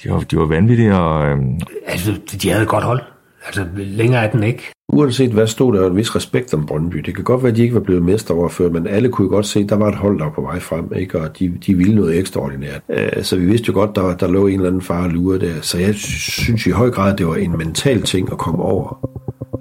de 0.03 0.11
var, 0.11 0.19
de 0.19 0.37
var 0.37 0.45
vanvittige. 0.45 0.95
Og, 0.95 1.27
øhm... 1.27 1.59
Altså, 1.87 2.13
de 2.41 2.49
havde 2.49 2.63
et 2.63 2.69
godt 2.69 2.83
hold. 2.83 3.01
Altså, 3.45 3.65
længere 3.75 4.25
er 4.25 4.31
den 4.31 4.43
ikke. 4.43 4.74
Uanset 4.95 5.31
hvad 5.31 5.47
stod 5.47 5.73
der 5.73 5.87
en 5.89 5.95
vis 5.95 6.15
respekt 6.15 6.53
om 6.53 6.65
Brøndby. 6.65 6.97
Det 6.97 7.15
kan 7.15 7.23
godt 7.23 7.43
være, 7.43 7.51
at 7.51 7.57
de 7.57 7.61
ikke 7.61 7.75
var 7.75 7.81
blevet 7.81 8.03
mesteroverført, 8.03 8.71
men 8.71 8.87
alle 8.87 9.09
kunne 9.09 9.29
godt 9.29 9.45
se, 9.45 9.59
at 9.59 9.69
der 9.69 9.75
var 9.75 9.87
et 9.87 9.95
hold, 9.95 10.19
der 10.19 10.23
var 10.25 10.31
på 10.31 10.41
vej 10.41 10.59
frem, 10.59 10.91
ikke? 10.95 11.21
og 11.21 11.39
de, 11.39 11.53
de 11.65 11.75
ville 11.75 11.95
noget 11.95 12.19
ekstraordinært. 12.19 12.81
Uh, 12.89 13.23
så 13.23 13.35
vi 13.35 13.45
vidste 13.45 13.67
jo 13.67 13.73
godt, 13.73 13.95
der, 13.95 14.15
der 14.15 14.27
lå 14.27 14.47
en 14.47 14.53
eller 14.53 14.67
anden 14.67 14.81
far 14.81 15.07
lure 15.07 15.39
der. 15.39 15.53
Så 15.61 15.77
jeg 15.77 15.95
synes 15.95 16.65
i 16.65 16.69
høj 16.69 16.91
grad, 16.91 17.11
at 17.11 17.17
det 17.17 17.27
var 17.27 17.35
en 17.35 17.57
mental 17.57 18.01
ting 18.01 18.31
at 18.31 18.37
komme 18.37 18.63
over, 18.63 19.09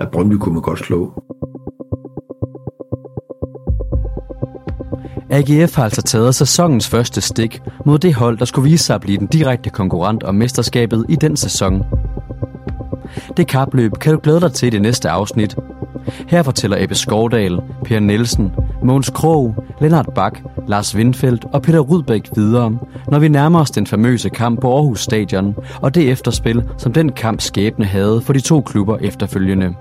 at 0.00 0.10
Brøndby 0.10 0.34
kunne 0.34 0.52
man 0.52 0.62
godt 0.62 0.78
slå. 0.78 1.22
AGF 5.30 5.74
har 5.74 5.84
altså 5.84 6.02
taget 6.02 6.34
sæsonens 6.34 6.88
første 6.88 7.20
stik 7.20 7.60
mod 7.86 7.98
det 7.98 8.14
hold, 8.14 8.38
der 8.38 8.44
skulle 8.44 8.70
vise 8.70 8.84
sig 8.84 8.94
at 8.94 9.00
blive 9.00 9.18
den 9.18 9.26
direkte 9.26 9.70
konkurrent 9.70 10.22
om 10.22 10.34
mesterskabet 10.34 11.06
i 11.08 11.16
den 11.16 11.36
sæson. 11.36 11.82
Det 13.36 13.46
kapløb 13.46 13.92
kan 14.00 14.12
du 14.12 14.20
glæde 14.22 14.40
dig 14.40 14.52
til 14.52 14.66
i 14.66 14.70
det 14.70 14.82
næste 14.82 15.10
afsnit. 15.10 15.56
Her 16.28 16.42
fortæller 16.42 16.76
Ebbe 16.80 16.94
Skovdal, 16.94 17.60
Per 17.84 18.00
Nielsen, 18.00 18.52
Måns 18.82 19.10
Krog, 19.10 19.64
Lennart 19.80 20.08
Bak, 20.14 20.40
Lars 20.68 20.96
Windfeldt 20.96 21.44
og 21.52 21.62
Peter 21.62 21.78
Rudbæk 21.80 22.28
videre, 22.36 22.78
når 23.08 23.18
vi 23.18 23.28
nærmer 23.28 23.60
os 23.60 23.70
den 23.70 23.86
famøse 23.86 24.28
kamp 24.28 24.60
på 24.60 24.74
Aarhus 24.74 25.00
Stadion 25.00 25.54
og 25.82 25.94
det 25.94 26.10
efterspil, 26.10 26.62
som 26.78 26.92
den 26.92 27.12
kamp 27.12 27.40
skæbne 27.40 27.84
havde 27.84 28.20
for 28.20 28.32
de 28.32 28.40
to 28.40 28.60
klubber 28.60 28.96
efterfølgende. 28.96 29.74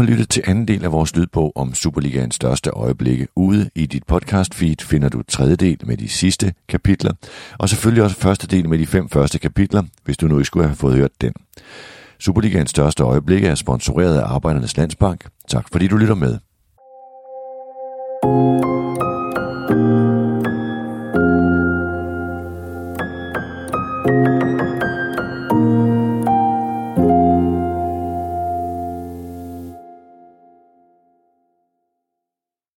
Har 0.00 0.06
lyttet 0.06 0.28
til 0.28 0.42
anden 0.46 0.68
del 0.68 0.84
af 0.84 0.92
vores 0.92 1.16
lydbog 1.16 1.52
om 1.56 1.74
Superligaens 1.74 2.34
største 2.34 2.70
øjeblikke. 2.70 3.28
Ude 3.36 3.70
i 3.74 3.86
dit 3.86 4.04
podcast 4.04 4.54
feed 4.54 4.76
finder 4.80 5.08
du 5.08 5.22
tredje 5.28 5.56
del 5.56 5.78
med 5.86 5.96
de 5.96 6.08
sidste 6.08 6.52
kapitler, 6.68 7.12
og 7.58 7.68
selvfølgelig 7.68 8.02
også 8.02 8.16
første 8.16 8.46
del 8.46 8.68
med 8.68 8.78
de 8.78 8.86
fem 8.86 9.08
første 9.08 9.38
kapitler, 9.38 9.82
hvis 10.04 10.16
du 10.16 10.26
nu 10.26 10.38
ikke 10.38 10.46
skulle 10.46 10.66
have 10.66 10.76
fået 10.76 10.96
hørt 10.96 11.10
den. 11.20 11.32
Superligaens 12.18 12.70
største 12.70 13.02
øjeblikke 13.02 13.48
er 13.48 13.54
sponsoreret 13.54 14.18
af 14.18 14.24
Arbejdernes 14.24 14.76
Landsbank. 14.76 15.28
Tak 15.48 15.66
fordi 15.72 15.88
du 15.88 15.96
lytter 15.96 16.14
med. 16.14 16.38